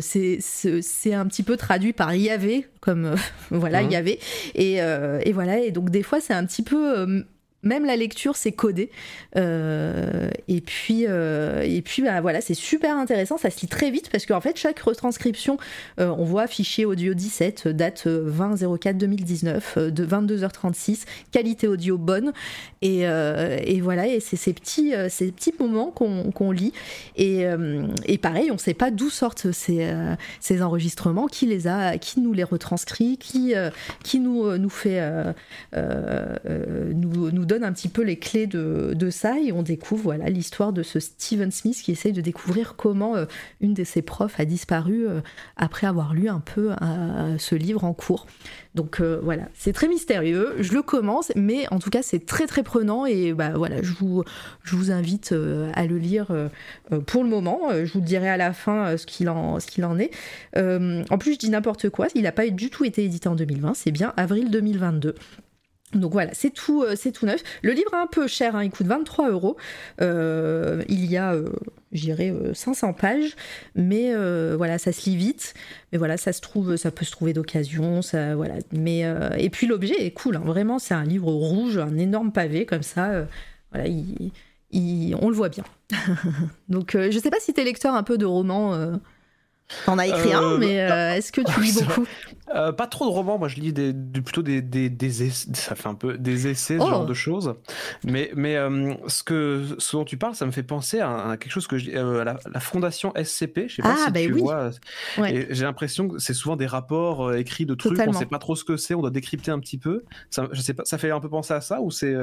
c'est 0.00 1.14
un 1.14 1.26
petit 1.26 1.42
peu 1.42 1.56
traduit 1.56 1.92
par 1.92 2.14
y 2.14 2.30
avait, 2.30 2.68
comme 2.80 3.14
voilà, 3.50 3.82
il 3.82 3.90
y 3.90 3.96
avait. 3.96 4.18
Et, 4.54 4.76
et 4.76 5.32
voilà, 5.32 5.60
et 5.60 5.70
donc 5.70 5.90
des 5.90 6.02
fois, 6.02 6.20
c'est 6.20 6.34
un 6.34 6.44
petit 6.44 6.62
peu 6.62 7.24
même 7.62 7.84
la 7.84 7.96
lecture 7.96 8.36
c'est 8.36 8.52
codé. 8.52 8.90
Euh, 9.36 10.30
et 10.46 10.60
puis 10.60 11.06
euh, 11.08 11.62
et 11.62 11.82
puis 11.82 12.02
bah, 12.02 12.20
voilà 12.20 12.40
c'est 12.40 12.54
super 12.54 12.96
intéressant. 12.96 13.36
Ça 13.36 13.50
se 13.50 13.60
lit 13.60 13.66
très 13.66 13.90
vite 13.90 14.10
parce 14.10 14.26
qu'en 14.26 14.40
fait 14.40 14.56
chaque 14.56 14.78
retranscription 14.78 15.58
euh, 16.00 16.14
on 16.16 16.24
voit 16.24 16.46
fichier 16.46 16.84
audio 16.84 17.14
17 17.14 17.68
date 17.68 18.06
20 18.06 18.78
04 18.78 18.96
2019 18.96 19.78
de 19.78 20.06
22h36 20.06 21.04
qualité 21.32 21.66
audio 21.66 21.98
bonne. 21.98 22.32
Et, 22.80 23.00
et 23.00 23.80
voilà 23.80 24.06
et 24.06 24.20
c'est 24.20 24.36
ces 24.36 24.52
petits 24.52 24.92
ces 25.08 25.32
petits 25.32 25.52
moments 25.58 25.90
qu'on 25.90 26.50
lit. 26.52 26.72
Et, 27.16 27.44
et, 28.06 28.18
pareil 28.18 28.50
on 28.52 28.58
sait 28.58 28.74
pas 28.74 28.90
d'où 28.90 29.10
sortent 29.10 29.50
ces, 29.50 29.90
ces 30.40 30.62
enregistrements 30.62 31.26
qui 31.26 31.46
les 31.46 31.66
a 31.66 31.98
qui 31.98 32.20
nous 32.20 32.32
les 32.32 32.44
retranscrit 32.44 33.18
qui 33.18 33.54
qui 34.04 34.20
nous 34.20 34.56
nous 34.56 34.70
fait 34.70 35.02
nous 35.74 37.47
donne 37.48 37.64
un 37.64 37.72
petit 37.72 37.88
peu 37.88 38.02
les 38.02 38.18
clés 38.18 38.46
de, 38.46 39.10
ça 39.10 39.38
et 39.40 39.52
on 39.52 39.62
découvre 39.62 40.02
voilà 40.04 40.28
l'histoire 40.28 40.72
de 40.72 40.82
ce 40.82 41.00
Steven 41.00 41.50
Smith 41.50 41.80
qui 41.82 41.90
essaye 41.90 42.12
de 42.12 42.20
découvrir 42.20 42.74
comment 42.76 43.16
euh, 43.16 43.24
une 43.60 43.72
de 43.72 43.84
ses 43.84 44.02
profs 44.02 44.38
a 44.38 44.44
disparu 44.44 45.08
euh, 45.08 45.20
après 45.56 45.86
avoir 45.86 46.12
lu 46.12 46.28
un 46.28 46.40
peu 46.40 46.72
euh, 46.82 47.38
ce 47.38 47.54
livre 47.54 47.84
en 47.84 47.94
cours. 47.94 48.26
Donc 48.74 49.00
voilà, 49.00 49.48
c'est 49.54 49.72
très 49.72 49.88
mystérieux. 49.88 50.54
Je 50.60 50.72
le 50.72 50.82
commence, 50.82 51.32
mais 51.34 51.66
en 51.72 51.80
tout 51.80 51.90
cas 51.90 52.02
c'est 52.02 52.24
très 52.24 52.46
très 52.46 52.62
prenant 52.62 53.06
et 53.06 53.32
bah 53.32 53.50
voilà, 53.56 53.82
je 53.82 53.92
vous 54.76 54.92
invite 54.92 55.34
à 55.74 55.86
le 55.86 55.98
lire 55.98 56.28
pour 57.06 57.24
le 57.24 57.28
moment. 57.28 57.70
Je 57.72 57.92
vous 57.92 58.00
dirai 58.00 58.28
à 58.28 58.36
la 58.36 58.52
fin 58.52 58.96
ce 58.96 59.04
qu'il 59.04 59.30
en 59.30 59.58
qu'il 59.58 59.84
en 59.84 59.98
est. 59.98 60.10
en 60.54 61.18
plus, 61.18 61.32
je 61.32 61.38
dis 61.38 61.50
n'importe 61.50 61.88
quoi. 61.88 62.06
Il 62.14 62.22
n'a 62.22 62.30
pas 62.30 62.48
du 62.48 62.70
tout 62.70 62.84
été 62.84 63.02
édité 63.02 63.28
en 63.28 63.34
2020. 63.34 63.74
C'est 63.74 63.90
bien 63.90 64.12
avril 64.16 64.48
2022. 64.48 65.16
Donc 65.94 66.12
voilà, 66.12 66.34
c'est 66.34 66.50
tout, 66.50 66.82
euh, 66.82 66.94
c'est 66.96 67.12
tout 67.12 67.24
neuf. 67.24 67.42
Le 67.62 67.72
livre 67.72 67.92
est 67.94 67.96
un 68.02 68.06
peu 68.06 68.26
cher, 68.26 68.54
hein, 68.54 68.64
il 68.64 68.70
coûte 68.70 68.86
23 68.86 69.30
euros. 69.30 69.56
Euh, 70.02 70.82
il 70.88 71.06
y 71.06 71.16
a, 71.16 71.32
euh, 71.32 71.50
j'irai, 71.92 72.34
500 72.52 72.92
pages, 72.92 73.36
mais 73.74 74.14
voilà, 74.54 74.78
ça 74.78 74.92
se 74.92 75.08
lit 75.08 75.16
vite. 75.16 75.54
Mais 75.92 75.98
voilà, 75.98 76.16
ça 76.16 76.32
se 76.32 76.40
trouve, 76.40 76.76
ça 76.76 76.90
peut 76.90 77.04
se 77.04 77.10
trouver 77.10 77.32
d'occasion, 77.32 78.02
ça, 78.02 78.34
voilà. 78.34 78.56
Mais 78.72 79.04
et 79.38 79.48
puis 79.50 79.66
l'objet 79.66 80.04
est 80.04 80.10
cool, 80.10 80.36
hein. 80.36 80.42
vraiment, 80.44 80.78
c'est 80.78 80.94
un 80.94 81.04
livre 81.04 81.30
rouge, 81.30 81.78
un 81.78 81.96
énorme 81.96 82.32
pavé 82.32 82.66
comme 82.66 82.82
ça. 82.82 83.26
voilà, 83.72 83.88
on 83.90 85.28
le 85.28 85.34
voit 85.34 85.48
bien. 85.48 85.64
Donc, 86.68 86.96
je 86.96 87.18
sais 87.18 87.30
pas 87.30 87.40
si 87.40 87.54
t'es 87.54 87.64
lecteur 87.64 87.94
un 87.94 88.02
peu 88.02 88.18
de 88.18 88.26
romans. 88.26 88.98
T'en 89.84 89.98
as 89.98 90.06
écrit 90.06 90.32
un, 90.32 90.58
mais 90.58 90.74
est-ce 91.16 91.32
que 91.32 91.40
tu 91.40 91.60
lis 91.60 91.82
beaucoup? 91.86 92.06
Euh, 92.54 92.72
pas 92.72 92.86
trop 92.86 93.04
de 93.06 93.10
romans, 93.10 93.38
moi 93.38 93.48
je 93.48 93.56
lis 93.56 93.72
des, 93.72 93.92
plutôt 94.22 94.42
des, 94.42 94.62
des, 94.62 94.88
des 94.88 95.22
essais, 95.24 95.48
ça 95.54 95.74
fait 95.74 95.88
un 95.88 95.94
peu 95.94 96.16
des 96.18 96.46
essais, 96.48 96.78
ce 96.78 96.84
genre 96.86 97.02
Oh. 97.02 97.06
de 97.06 97.14
choses. 97.14 97.54
Mais, 98.04 98.30
mais 98.34 98.56
euh, 98.56 98.94
ce, 99.06 99.22
que, 99.22 99.64
ce 99.78 99.96
dont 99.96 100.04
tu 100.04 100.16
parles, 100.16 100.34
ça 100.34 100.46
me 100.46 100.50
fait 100.50 100.62
penser 100.62 101.00
à, 101.00 101.30
à 101.30 101.36
quelque 101.36 101.52
chose 101.52 101.66
que 101.66 101.78
je 101.78 101.90
euh, 101.90 102.24
la, 102.24 102.36
la 102.52 102.60
fondation 102.60 103.12
SCP, 103.22 103.68
je 103.68 103.76
sais 103.76 103.82
pas 103.82 103.94
Ah, 103.98 104.04
si 104.06 104.12
bah 104.12 104.20
tu 104.20 104.32
oui. 104.32 104.40
vois. 104.40 104.70
Ouais. 105.18 105.46
J'ai 105.50 105.64
l'impression 105.64 106.08
que 106.08 106.18
c'est 106.18 106.34
souvent 106.34 106.56
des 106.56 106.66
rapports 106.66 107.28
euh, 107.28 107.36
écrits 107.38 107.66
de 107.66 107.74
trucs, 107.74 107.92
Totalement. 107.92 108.14
on 108.16 108.18
sait 108.18 108.26
pas 108.26 108.38
trop 108.38 108.56
ce 108.56 108.64
que 108.64 108.76
c'est, 108.76 108.94
on 108.94 109.00
doit 109.02 109.10
décrypter 109.10 109.50
un 109.50 109.58
petit 109.60 109.78
peu. 109.78 110.04
Ça, 110.30 110.48
je 110.52 110.60
sais 110.60 110.74
pas, 110.74 110.84
ça 110.84 110.98
fait 110.98 111.10
un 111.10 111.20
peu 111.20 111.28
penser 111.28 111.54
à 111.54 111.60
ça 111.60 111.80
ou 111.80 111.90
c'est 111.90 112.14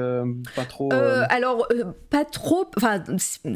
pas 0.54 0.64
trop. 0.64 0.92
Alors 0.92 1.66
pas 2.10 2.24
trop 2.24 2.64
enfin 2.76 3.02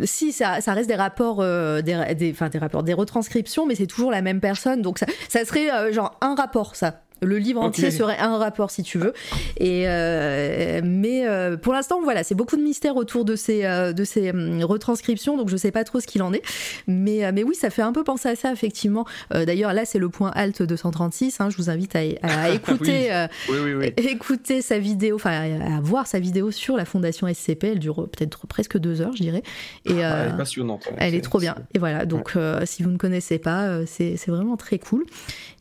si 0.04 0.32
ça, 0.32 0.60
ça 0.60 0.72
reste 0.74 0.88
des 0.88 0.94
rapports 0.96 1.38
des, 1.82 2.14
des, 2.14 2.32
des 2.32 2.58
rapports 2.58 2.82
des 2.82 2.94
retranscriptions 2.94 3.66
mais 3.66 3.74
c'est 3.74 3.86
toujours 3.86 4.10
la 4.10 4.22
même 4.22 4.40
personne 4.40 4.82
donc 4.82 4.98
ça, 4.98 5.06
ça 5.28 5.44
serait 5.44 5.92
genre 5.92 6.16
un 6.20 6.34
rapport 6.34 6.59
ça 6.64 7.02
le 7.22 7.38
livre 7.38 7.60
entier 7.60 7.90
serait 7.90 8.18
un 8.18 8.36
rapport 8.38 8.70
si 8.70 8.82
tu 8.82 8.98
veux 8.98 9.12
et 9.58 9.84
euh, 9.86 10.80
mais 10.84 11.26
euh, 11.28 11.56
pour 11.56 11.72
l'instant 11.72 12.00
voilà 12.02 12.22
c'est 12.24 12.34
beaucoup 12.34 12.56
de 12.56 12.62
mystères 12.62 12.96
autour 12.96 13.24
de 13.24 13.36
ces 13.36 13.64
euh, 13.64 13.92
de 13.92 14.04
ces 14.04 14.30
hum, 14.30 14.62
retranscriptions 14.62 15.36
donc 15.36 15.48
je 15.48 15.56
sais 15.56 15.70
pas 15.70 15.84
trop 15.84 16.00
ce 16.00 16.06
qu'il 16.06 16.22
en 16.22 16.32
est 16.32 16.42
mais 16.86 17.30
mais 17.32 17.42
oui 17.42 17.54
ça 17.54 17.70
fait 17.70 17.82
un 17.82 17.92
peu 17.92 18.04
penser 18.04 18.28
à 18.28 18.36
ça 18.36 18.52
effectivement 18.52 19.04
d'ailleurs 19.30 19.72
là 19.72 19.84
c'est 19.84 19.98
le 19.98 20.08
point 20.08 20.30
alt 20.34 20.62
236 20.62 21.40
hein, 21.40 21.50
je 21.50 21.56
vous 21.56 21.70
invite 21.70 21.94
à, 21.96 22.00
à 22.22 22.50
écouter 22.54 23.10
Oui. 23.48 23.54
Oui, 23.54 23.58
oui, 23.62 23.74
oui. 23.74 23.92
écouter 24.10 24.62
sa 24.62 24.78
vidéo, 24.78 25.16
enfin 25.16 25.30
à 25.60 25.80
voir 25.80 26.06
sa 26.06 26.18
vidéo 26.18 26.50
sur 26.50 26.76
la 26.76 26.84
fondation 26.84 27.26
SCP, 27.32 27.64
elle 27.64 27.78
dure 27.78 28.08
peut-être 28.08 28.46
presque 28.46 28.78
deux 28.78 29.00
heures, 29.00 29.14
je 29.16 29.22
dirais. 29.22 29.42
Et 29.84 30.02
Ah, 30.02 30.24
elle 30.26 30.34
est 30.34 30.36
passionnante. 30.36 30.86
ouais. 30.86 30.96
elle 30.98 31.14
est 31.14 31.20
trop 31.20 31.38
bien. 31.38 31.56
Et 31.74 31.78
voilà, 31.78 32.06
donc 32.06 32.36
si 32.64 32.82
vous 32.82 32.90
ne 32.90 32.96
connaissez 32.96 33.38
pas, 33.38 33.84
c'est 33.86 34.16
c'est 34.16 34.30
vraiment 34.30 34.56
très 34.56 34.78
cool. 34.78 35.04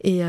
Et 0.03 0.21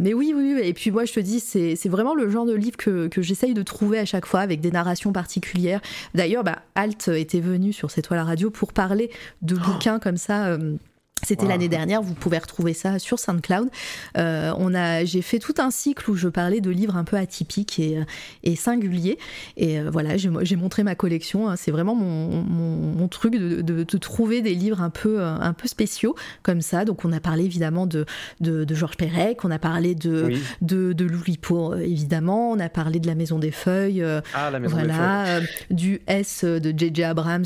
mais 0.00 0.14
oui, 0.14 0.32
oui, 0.36 0.54
oui. 0.56 0.67
Et 0.68 0.74
puis 0.74 0.90
moi, 0.90 1.04
je 1.04 1.12
te 1.14 1.20
dis, 1.20 1.40
c'est 1.40 1.76
c'est 1.76 1.88
vraiment 1.88 2.14
le 2.14 2.28
genre 2.28 2.44
de 2.44 2.54
livre 2.54 2.76
que, 2.76 3.08
que 3.08 3.22
j'essaye 3.22 3.54
de 3.54 3.62
trouver 3.62 3.98
à 3.98 4.04
chaque 4.04 4.26
fois 4.26 4.40
avec 4.40 4.60
des 4.60 4.70
narrations 4.70 5.12
particulières. 5.12 5.80
D'ailleurs, 6.14 6.44
bah, 6.44 6.62
Alt 6.74 7.08
était 7.08 7.40
venu 7.40 7.72
sur 7.72 7.90
cette 7.90 8.04
toile 8.04 8.20
radio 8.20 8.50
pour 8.50 8.72
parler 8.72 9.10
de 9.42 9.54
bouquins 9.56 9.98
comme 9.98 10.16
ça. 10.18 10.46
euh, 10.48 10.76
c'était 11.24 11.42
Wow. 11.44 11.48
l'année 11.50 11.68
dernière, 11.68 12.02
vous 12.02 12.14
pouvez 12.14 12.38
retrouver 12.38 12.72
ça 12.74 12.98
sur 12.98 13.18
SoundCloud. 13.18 13.68
Euh, 14.16 14.52
on 14.58 14.74
a, 14.74 15.04
j'ai 15.04 15.22
fait 15.22 15.38
tout 15.38 15.54
un 15.58 15.70
cycle 15.70 16.10
où 16.10 16.14
je 16.16 16.28
parlais 16.28 16.60
de 16.60 16.70
livres 16.70 16.96
un 16.96 17.04
peu 17.04 17.16
atypiques 17.16 17.78
et, 17.78 17.98
euh, 17.98 18.04
et 18.44 18.56
singuliers. 18.56 19.18
Et 19.56 19.78
euh, 19.80 19.90
voilà, 19.90 20.16
j'ai 20.16 20.56
montré 20.56 20.82
ma 20.82 20.94
collection. 20.94 21.48
hein. 21.48 21.56
C'est 21.56 21.70
vraiment 21.70 21.94
mon, 21.94 22.42
mon- 22.42 22.92
mon 22.94 23.08
truc 23.08 23.34
de, 23.34 23.60
de- 23.62 23.84
de 23.84 23.98
trouver 23.98 24.42
des 24.42 24.54
livres 24.54 24.80
un 24.82 24.90
peu, 24.90 25.22
un 25.22 25.52
peu 25.52 25.68
spéciaux 25.68 26.14
comme 26.42 26.60
ça. 26.60 26.84
Donc 26.84 27.04
on 27.04 27.12
a 27.12 27.20
parlé 27.20 27.44
évidemment 27.44 27.86
de, 27.86 28.04
de, 28.40 28.64
de 28.64 28.74
Georges 28.74 28.96
Perec, 28.96 29.44
on 29.44 29.50
a 29.50 29.58
parlé 29.58 29.94
de, 29.94 30.24
Oui. 30.26 30.42
de, 30.62 30.92
de 30.92 31.04
Loulipo 31.04 31.74
évidemment, 31.76 32.50
on 32.50 32.58
a 32.60 32.68
parlé 32.68 33.00
de 33.00 33.06
la 33.06 33.14
Maison 33.14 33.38
des 33.38 33.50
Feuilles. 33.50 34.04
Ah, 34.34 34.50
la 34.50 34.58
maison 34.58 34.76
des 34.76 34.82
feuilles. 34.82 34.92
voilà, 34.94 35.40
du 35.70 36.00
S 36.06 36.44
de 36.44 36.72
J.J. 36.76 37.04
Abrams 37.04 37.44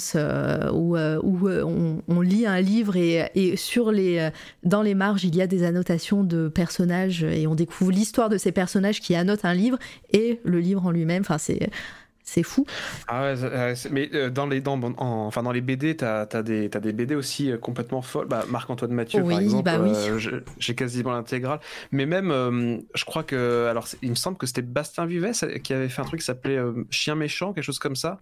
où, 0.73 0.97
où, 0.97 1.49
on, 1.49 2.02
on 2.09 2.20
lit 2.20 2.47
un 2.47 2.60
livre 2.60 2.97
et, 2.97 3.31
et 3.34 3.57
sur 3.62 3.92
les, 3.92 4.18
euh, 4.18 4.31
dans 4.65 4.82
les 4.82 4.94
marges 4.94 5.24
il 5.24 5.34
y 5.34 5.42
a 5.42 5.47
des 5.47 5.62
annotations 5.65 6.24
de 6.24 6.49
personnages 6.49 7.24
et 7.24 7.47
on 7.47 7.55
découvre 7.55 7.92
l'histoire 7.92 8.28
de 8.28 8.39
ces 8.39 8.52
personnages 8.52 9.00
qui 9.00 9.15
annotent 9.15 9.44
un 9.44 9.55
livre 9.55 9.78
et 10.12 10.41
le 10.44 10.60
livre 10.60 10.86
en 10.86 10.91
lui-même. 10.91 11.23
Enfin, 11.23 11.39
c'est 11.39 11.70
c'est 12.33 12.43
fou. 12.43 12.65
Ah 13.09 13.23
ouais, 13.23 13.35
euh, 13.43 13.75
mais 13.91 14.09
euh, 14.15 14.31
dans 14.31 14.47
les 14.47 14.61
dans, 14.61 14.81
en- 14.83 15.27
enfin 15.27 15.43
dans 15.43 15.52
les 15.52 15.61
BD, 15.61 15.97
t'as 15.97 16.27
as 16.33 16.43
des 16.43 16.70
t'as 16.70 16.81
des 16.81 16.93
BD 16.93 17.15
aussi 17.15 17.51
euh, 17.51 17.59
complètement 17.59 18.02
folles. 18.02 18.27
Bah, 18.27 18.44
Marc-Antoine 18.49 18.93
Mathieu 18.93 19.20
Oui, 19.23 19.35
par 19.35 19.41
exemple, 19.43 19.65
bah 19.65 19.78
oui. 19.81 19.91
euh, 19.94 20.41
j'ai 20.59 20.75
quasiment 20.75 21.12
l'intégrale. 21.12 21.61
Mais 21.91 22.07
même, 22.07 22.31
euh, 22.31 22.78
je 22.94 23.05
crois 23.05 23.23
que 23.23 23.67
alors 23.70 23.86
il 24.02 24.11
me 24.11 24.15
semble 24.15 24.39
que 24.39 24.47
c'était 24.47 24.62
Bastien 24.62 25.07
Vives 25.07 25.31
qui 25.62 25.73
avait 25.75 25.89
fait 25.89 26.01
un 26.01 26.05
truc 26.05 26.20
qui 26.20 26.27
s'appelait 26.27 26.57
euh, 26.57 26.73
Chien 26.91 27.15
méchant, 27.15 27.52
quelque 27.52 27.65
chose 27.65 27.78
comme 27.78 27.97
ça, 27.97 28.19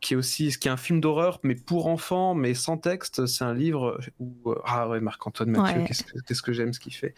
qui 0.00 0.14
est 0.14 0.16
aussi 0.16 0.48
qui 0.58 0.68
est 0.68 0.70
un 0.72 0.76
film 0.76 1.00
d'horreur 1.00 1.38
mais 1.42 1.54
pour 1.54 1.86
enfants, 1.86 2.34
mais 2.34 2.54
sans 2.54 2.76
texte. 2.76 3.26
C'est 3.26 3.44
un 3.44 3.54
livre 3.54 3.98
où 4.18 4.52
ah 4.64 4.88
ouais 4.88 5.00
Marc-Antoine 5.00 5.50
Mathieu, 5.50 5.80
Ouais. 5.82 5.86
qu'est-ce 6.26 6.42
que 6.42 6.52
j'aime 6.52 6.72
ce 6.72 6.80
qu'il 6.80 6.94
fait. 6.94 7.14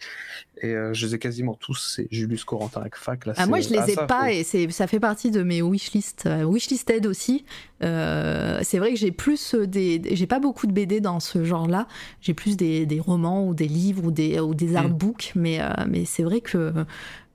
Et 0.61 0.73
je 0.93 1.05
les 1.05 1.15
ai 1.15 1.19
quasiment 1.19 1.53
tous. 1.55 1.93
C'est 1.95 2.07
Julius 2.11 2.43
Corentin 2.43 2.81
avec 2.81 2.95
fac 2.95 3.25
là. 3.25 3.33
Ah, 3.37 3.45
moi, 3.47 3.59
je 3.59 3.69
les 3.69 3.77
ah, 3.79 3.87
ai 3.87 3.93
ça, 3.93 4.05
pas 4.05 4.21
faut- 4.23 4.27
et 4.57 4.69
ça 4.71 4.87
fait 4.87 4.99
partie 4.99 5.31
de 5.31 5.43
mes 5.43 5.61
wishlist, 5.61 6.26
wishlisted 6.45 7.05
aussi. 7.05 7.45
Euh, 7.83 8.59
c'est 8.63 8.79
vrai 8.79 8.91
que 8.93 8.97
j'ai 8.99 9.11
plus 9.11 9.53
des, 9.55 9.99
des- 9.99 10.15
j'ai 10.15 10.27
pas 10.27 10.39
beaucoup 10.39 10.67
de 10.67 10.71
BD 10.71 10.99
dans 11.01 11.19
ce 11.19 11.43
genre-là. 11.43 11.87
J'ai 12.21 12.33
plus 12.33 12.57
des, 12.57 12.85
des 12.85 12.99
romans 12.99 13.47
ou 13.47 13.53
des 13.53 13.67
livres 13.67 14.05
ou 14.05 14.11
des 14.11 14.39
ou 14.39 14.53
des 14.53 14.75
artbooks, 14.75 15.31
mais 15.35 15.61
euh, 15.61 15.69
mais 15.89 16.05
c'est 16.05 16.23
vrai 16.23 16.41
que 16.41 16.73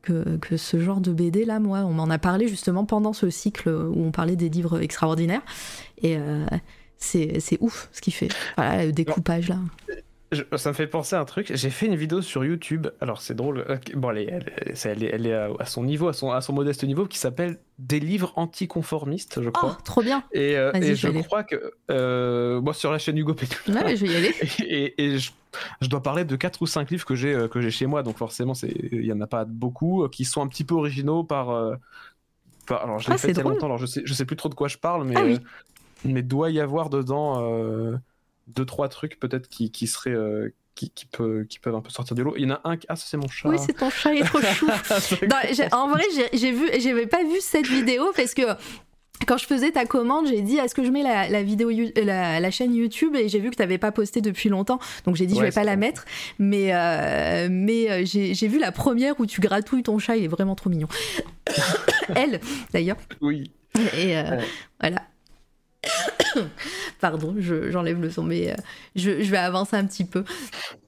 que, 0.03 0.37
que 0.39 0.57
ce 0.57 0.81
genre 0.81 1.01
de 1.01 1.13
BD 1.13 1.45
là, 1.45 1.61
moi, 1.61 1.81
on 1.81 1.93
m'en 1.93 2.11
a 2.11 2.19
parlé 2.19 2.49
justement 2.49 2.85
pendant 2.85 3.13
ce 3.13 3.31
cycle 3.31 3.69
où 3.69 4.05
on 4.05 4.11
parlait 4.11 4.35
des 4.37 4.49
livres 4.49 4.81
extraordinaires 4.83 5.43
et 6.03 6.17
euh, 6.17 6.45
c'est 6.99 7.39
c'est 7.41 7.57
ouf 7.61 7.89
ce 7.93 8.01
qu'il 8.01 8.13
fait. 8.13 8.29
Voilà, 8.57 8.85
le 8.87 8.93
découpage 8.93 9.49
là. 9.49 9.59
Je- 10.33 10.57
ça 10.57 10.71
me 10.71 10.75
fait 10.75 10.87
penser 10.87 11.15
à 11.15 11.21
un 11.21 11.25
truc. 11.27 11.53
J'ai 11.55 11.69
fait 11.71 11.87
une 11.87 11.95
vidéo 11.95 12.23
sur 12.23 12.45
YouTube. 12.45 12.87
Alors 13.01 13.21
c'est 13.21 13.35
drôle. 13.35 13.65
Bon, 13.95 14.11
elle 14.11 14.19
est, 14.19 14.27
elle, 14.31 14.53
est- 14.71 14.75
c'est- 14.75 14.89
elle 14.91 15.05
est, 15.05 15.11
elle 15.13 15.27
est 15.27 15.35
à, 15.35 15.51
à 15.59 15.67
son 15.67 15.85
niveau, 15.85 16.09
à 16.09 16.13
son, 16.15 16.31
à 16.31 16.41
son 16.41 16.53
modeste 16.55 16.85
niveau, 16.85 17.07
qui 17.07 17.19
s'appelle 17.19 17.59
Des 17.79 18.01
livres 18.01 18.33
anticonformistes, 18.37 19.43
je 19.43 19.49
Oh, 19.49 19.53
crois. 19.53 19.79
trop 19.85 20.03
bien. 20.03 20.25
et 20.33 20.57
euh, 20.57 20.73
et 20.75 20.95
je 20.95 21.09
aller. 21.09 21.23
crois 21.23 21.45
que 21.45 21.73
euh, 21.91 22.61
moi 22.63 22.73
sur 22.75 22.91
la 22.91 22.99
chaîne 22.99 23.19
Hugo 23.19 23.35
Pétou. 23.35 23.57
Ouais, 23.73 23.95
je 23.97 24.07
vais 24.07 24.13
y 24.13 24.17
aller. 24.17 24.35
Et, 24.67 25.05
et 25.05 25.19
je, 25.19 25.31
je 25.83 25.89
dois 25.89 26.03
parler 26.03 26.25
de 26.25 26.37
quatre 26.37 26.63
ou 26.63 26.67
cinq 26.67 26.91
livres 26.91 27.05
que 27.05 27.15
j'ai 27.15 27.35
euh, 27.35 27.49
que 27.49 27.61
j'ai 27.61 27.71
chez 27.71 27.87
moi, 27.87 28.03
donc 28.03 28.17
forcément 28.17 28.55
il 28.63 29.05
y 29.05 29.13
en 29.13 29.21
a 29.21 29.27
pas 29.27 29.45
beaucoup 29.45 30.09
qui 30.09 30.25
sont 30.25 30.41
un 30.43 30.47
petit 30.49 30.65
peu 30.65 30.75
originaux 30.75 31.25
par. 31.25 31.51
euh, 31.51 31.75
par- 32.67 32.85
alors 32.85 32.99
je 33.01 33.09
l'ai 33.09 33.15
Ah, 33.15 33.19
fait 33.19 33.29
il 33.29 33.37
y 33.37 33.41
a 33.41 33.43
drôle. 33.43 33.55
longtemps, 33.55 33.67
alors 33.67 33.79
je 33.79 33.87
sais 33.87 34.03
je 34.05 34.15
sais 34.15 34.25
plus 34.25 34.37
trop 34.37 34.49
de 34.49 34.55
quoi 34.55 34.69
je 34.69 34.79
parle, 34.79 35.05
mais 35.05 35.15
Ah 35.17 35.25
oui. 35.25 35.41
mais 36.05 36.23
doit 36.23 36.51
y 36.51 36.61
avoir 36.61 36.89
dedans 36.91 37.43
deux 38.49 38.65
trois 38.65 38.89
trucs 38.89 39.19
peut-être 39.21 39.49
qui 39.49 39.71
qui 39.71 39.87
seraient 39.87 40.11
euh, 40.11 40.53
qui, 40.75 40.89
qui, 40.91 41.05
peut, 41.05 41.45
qui 41.49 41.59
peuvent 41.59 41.75
un 41.75 41.83
peu 41.83 41.91
sortir 41.91 42.17
du 42.17 42.23
lot. 42.25 42.35
Il 42.39 42.45
y 42.45 42.47
en 42.51 42.55
a 42.55 42.61
un 42.65 42.79
qui... 42.79 42.87
Ah, 42.89 42.97
c'est 42.97 43.19
mon 43.19 43.29
chat. 43.29 43.47
Oui, 43.51 43.59
c'est 43.59 43.75
ton 43.75 43.91
chat, 43.91 44.15
il 44.15 44.23
est 44.23 44.25
trop 44.25 44.41
chou. 44.55 44.67
Non, 44.67 45.37
en 45.73 45.89
vrai, 45.91 46.03
j'ai- 46.33 46.51
vu, 46.51 46.67
j'avais 46.81 47.07
pas 47.07 47.23
vu 47.25 47.41
cette 47.41 47.67
vidéo 47.67 48.05
parce 48.17 48.33
que 48.33 48.43
quand 49.27 49.37
je 49.37 49.45
faisais 49.45 49.71
ta 49.71 49.85
commande, 49.85 50.27
j'ai 50.29 50.41
dit 50.41 50.57
est-ce 50.57 50.75
que 50.75 50.83
je 50.83 50.91
mets 50.91 51.03
la, 51.03 51.29
la 51.29 51.43
vidéo, 51.43 51.69
You- 51.71 51.93
la, 52.03 52.41
la 52.41 52.51
chaîne 52.51 52.75
YouTube? 52.75 53.15
Et 53.17 53.29
j'ai 53.29 53.39
vu 53.39 53.51
que 53.51 53.57
t'avais 53.57 53.77
pas 53.77 53.93
posté 53.93 54.23
depuis 54.23 54.49
longtemps, 54.49 54.79
donc 55.05 55.15
j'ai 55.15 55.27
dit 55.27 55.35
je 55.35 55.41
Ouais, 55.41 55.47
vais 55.51 55.53
pas 55.55 55.63
la 55.63 55.77
mettre. 55.77 56.07
Mais 56.39 56.75
euh, 56.75 57.49
mais 57.51 57.91
euh, 57.91 58.03
j'ai 58.07 58.33
j'ai 58.33 58.49
vu 58.49 58.59
la 58.59 58.73
première 58.73 59.21
où 59.21 59.27
tu 59.27 59.43
gratouilles 59.43 59.83
ton 59.83 59.99
chat, 59.99 60.17
il 60.17 60.25
est 60.25 60.29
vraiment 60.29 60.55
trop 60.55 60.71
mignon. 60.71 60.89
Elle, 62.17 62.41
d'ailleurs. 62.73 62.97
Oui. 63.21 63.51
Et 63.97 64.17
euh, 64.19 64.23
Ouais. 64.39 64.45
voilà. 64.81 65.03
Pardon, 67.01 67.35
je- 67.39 67.71
j'enlève 67.71 68.01
le 68.01 68.11
son, 68.11 68.23
mais 68.23 68.53
euh, 68.53 68.57
je, 68.95 69.23
je 69.23 69.31
vais 69.31 69.37
avancer 69.39 69.77
un 69.77 69.85
petit 69.87 70.05
peu. 70.05 70.25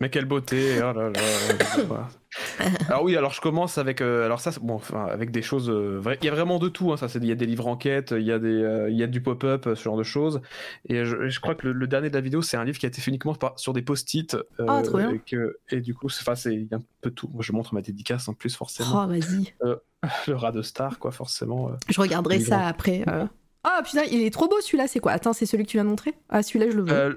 Mais 0.00 0.10
quelle 0.10 0.24
beauté 0.26 0.76
oh 0.78 0.92
là 0.92 1.10
là. 1.10 2.08
Alors 2.88 3.04
oui, 3.04 3.16
alors 3.16 3.32
je 3.32 3.40
commence 3.40 3.78
avec 3.78 4.00
euh, 4.00 4.24
alors 4.24 4.40
ça 4.40 4.50
bon 4.60 4.74
enfin, 4.74 5.04
avec 5.06 5.30
des 5.30 5.40
choses 5.40 5.70
euh, 5.70 6.00
vra- 6.02 6.16
il 6.20 6.24
y 6.24 6.28
a 6.28 6.32
vraiment 6.32 6.58
de 6.58 6.68
tout 6.68 6.92
hein, 6.92 6.96
ça 6.96 7.06
il 7.14 7.24
y 7.26 7.30
a 7.30 7.36
des 7.36 7.46
livres 7.46 7.68
enquêtes, 7.68 8.12
il 8.16 8.24
y 8.24 8.32
a 8.32 8.40
des 8.40 8.86
il 8.90 8.96
y 8.96 9.04
a 9.04 9.06
du 9.06 9.20
pop-up 9.20 9.68
ce 9.76 9.80
genre 9.80 9.96
de 9.96 10.02
choses 10.02 10.40
et 10.88 11.04
je, 11.04 11.28
je 11.28 11.40
crois 11.40 11.54
que 11.54 11.68
le, 11.68 11.72
le 11.72 11.86
dernier 11.86 12.10
de 12.10 12.14
la 12.16 12.20
vidéo 12.20 12.42
c'est 12.42 12.56
un 12.56 12.64
livre 12.64 12.76
qui 12.78 12.86
a 12.86 12.88
été 12.88 13.00
fait 13.00 13.10
uniquement 13.12 13.36
par- 13.36 13.56
sur 13.56 13.72
des 13.72 13.82
post-it 13.82 14.36
trop 14.56 14.98
bien. 14.98 15.10
et 15.10 15.20
que 15.20 15.58
et 15.70 15.80
du 15.80 15.94
coup 15.94 16.08
c'est 16.08 16.22
enfin, 16.22 16.34
c'est 16.34 16.54
il 16.54 16.64
y 16.68 16.74
a 16.74 16.78
un 16.78 16.82
peu 17.02 17.10
tout. 17.12 17.28
Moi, 17.32 17.44
je 17.44 17.52
montre 17.52 17.72
ma 17.72 17.82
dédicace 17.82 18.26
en 18.28 18.34
plus 18.34 18.56
forcément 18.56 19.04
Oh, 19.04 19.08
vas-y. 19.08 19.54
le 20.26 20.34
rat 20.34 20.50
de 20.50 20.62
star 20.62 20.98
quoi 20.98 21.12
forcément. 21.12 21.70
Je 21.88 22.00
regarderai 22.00 22.40
ça 22.40 22.66
après. 22.66 23.04
Ah 23.64 23.80
putain, 23.84 24.02
il 24.10 24.22
est 24.22 24.30
trop 24.32 24.48
beau 24.48 24.60
celui-là, 24.60 24.86
c'est 24.86 25.00
quoi? 25.00 25.12
Attends, 25.12 25.32
c'est 25.32 25.46
celui 25.46 25.64
que 25.64 25.70
tu 25.70 25.76
viens 25.78 25.84
de 25.84 25.88
montrer? 25.90 26.14
Ah, 26.28 26.42
celui-là, 26.42 26.66
je 26.70 26.76
le 26.76 26.82
veux. 26.82 26.92
Euh, 26.92 27.14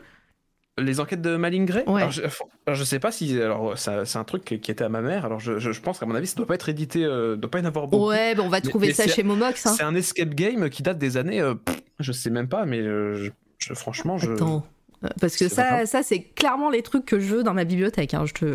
les 0.79 0.99
enquêtes 0.99 1.21
de 1.21 1.35
Malingray 1.37 1.83
Ouais. 1.87 2.01
alors, 2.01 2.11
je, 2.11 2.21
alors, 2.21 2.77
je 2.77 2.83
sais 2.83 2.99
pas 2.99 3.11
si 3.11 3.41
alors 3.41 3.75
c'est 3.79 4.17
un 4.17 4.23
truc 4.23 4.43
qui 4.45 4.53
était 4.71 4.83
à 4.83 4.89
ma 4.89 5.01
mère 5.01 5.25
alors 5.25 5.39
je, 5.39 5.57
je- 5.57 5.71
je 5.71 5.81
pense 5.81 5.97
qu'à 5.97 6.05
mon 6.05 6.13
avis 6.13 6.27
ça 6.27 6.35
doit 6.35 6.45
pas 6.45 6.53
être 6.53 6.69
édité 6.69 7.03
euh, 7.03 7.35
doit 7.35 7.49
pas 7.49 7.57
y 7.57 7.61
en 7.63 7.65
avoir 7.65 7.87
beaucoup. 7.87 8.09
ouais, 8.09 8.35
bah, 8.35 8.43
on 8.45 8.49
va 8.49 8.61
trouver 8.61 8.89
mais 8.89 8.93
ça 8.93 9.07
chez 9.07 9.23
Momox. 9.23 9.65
Hein. 9.65 9.73
C'est 9.75 9.81
un 9.83 9.95
escape 9.95 10.35
game 10.35 10.69
qui 10.69 10.83
date 10.83 10.99
des 10.99 11.17
années. 11.17 11.41
euh, 11.41 11.55
je 11.99 12.11
sais 12.11 12.29
même 12.29 12.47
pas, 12.47 12.65
mais 12.65 12.79
euh, 12.79 13.29
franchement, 13.73 14.19
je. 14.19 14.31
Attends. 14.33 14.67
Euh, 15.03 15.07
Parce 15.19 15.35
que 15.35 15.47
ça, 15.49 15.87
ça 15.87 16.03
c'est 16.03 16.21
clairement 16.21 16.69
les 16.69 16.83
trucs 16.83 17.05
que 17.05 17.19
je 17.19 17.35
veux 17.37 17.43
dans 17.43 17.55
ma 17.55 17.63
bibliothèque. 17.63 18.13
hein, 18.13 18.25
Je, 18.27 18.33
te... 18.33 18.45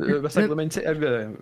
Euh, 0.00 0.20
bah, 0.20 0.28
ça, 0.30 0.42
Le- 0.46 1.34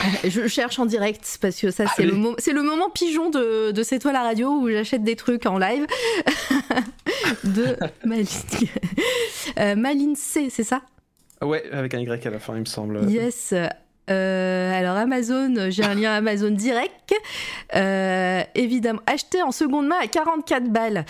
je 0.24 0.46
cherche 0.46 0.78
en 0.78 0.86
direct 0.86 1.38
parce 1.40 1.60
que 1.60 1.70
ça, 1.70 1.84
c'est 1.96 2.04
le, 2.04 2.12
mo- 2.12 2.34
c'est 2.38 2.52
le 2.52 2.62
moment 2.62 2.90
pigeon 2.90 3.30
de, 3.30 3.70
de 3.70 3.82
C'est 3.82 3.98
toi 3.98 4.12
la 4.12 4.22
radio 4.22 4.50
où 4.50 4.68
j'achète 4.68 5.02
des 5.02 5.16
trucs 5.16 5.46
en 5.46 5.58
live 5.58 5.86
de 7.44 7.76
Maline. 8.04 8.26
Euh, 9.58 9.76
Maline 9.76 10.16
C, 10.16 10.48
c'est 10.50 10.64
ça? 10.64 10.82
Ouais, 11.42 11.64
avec 11.72 11.94
un 11.94 12.00
Y 12.00 12.26
à 12.26 12.30
la 12.30 12.38
fin, 12.38 12.54
il 12.54 12.60
me 12.60 12.64
semble. 12.64 13.08
Yes. 13.10 13.54
Alors 14.08 14.96
Amazon, 14.96 15.70
j'ai 15.70 15.84
un 15.84 15.94
lien 15.94 16.12
Amazon 16.12 16.50
direct. 16.50 17.14
évidemment, 18.54 19.00
acheté 19.06 19.42
en 19.42 19.52
seconde 19.52 19.88
main 19.88 19.96
à 20.02 20.06
44 20.06 20.70
balles. 20.70 21.04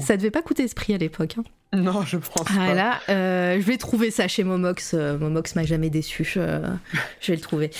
ça 0.00 0.16
devait 0.16 0.30
pas 0.30 0.42
coûter 0.42 0.66
ce 0.68 0.74
prix 0.74 0.94
à 0.94 0.98
l'époque. 0.98 1.36
Hein. 1.38 1.44
Non, 1.72 2.02
je 2.02 2.16
pense 2.16 2.50
voilà, 2.52 3.00
je 3.08 3.60
vais 3.60 3.76
trouver 3.76 4.10
ça 4.10 4.28
chez 4.28 4.44
Momox. 4.44 4.94
Momox 4.94 5.56
m'a 5.56 5.64
jamais 5.64 5.90
déçu. 5.90 6.24
je 6.24 7.30
vais 7.32 7.36
le 7.36 7.40
trouver. 7.40 7.70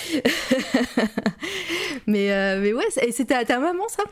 mais, 2.07 2.59
mais 2.61 2.73
ouais, 2.73 3.11
c'était 3.11 3.35
à 3.35 3.45
ta 3.45 3.59
maman 3.59 3.85
ça? 3.89 4.03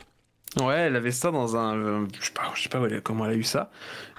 Ouais, 0.61 0.75
elle 0.75 0.95
avait 0.95 1.11
ça 1.11 1.31
dans 1.31 1.57
un. 1.57 1.77
Euh, 1.77 2.05
je 2.19 2.27
sais 2.27 2.31
pas, 2.31 2.43
je 2.53 2.63
sais 2.63 2.69
pas 2.69 2.79
comment 3.03 3.25
elle 3.25 3.33
a 3.33 3.35
eu 3.35 3.43
ça. 3.43 3.71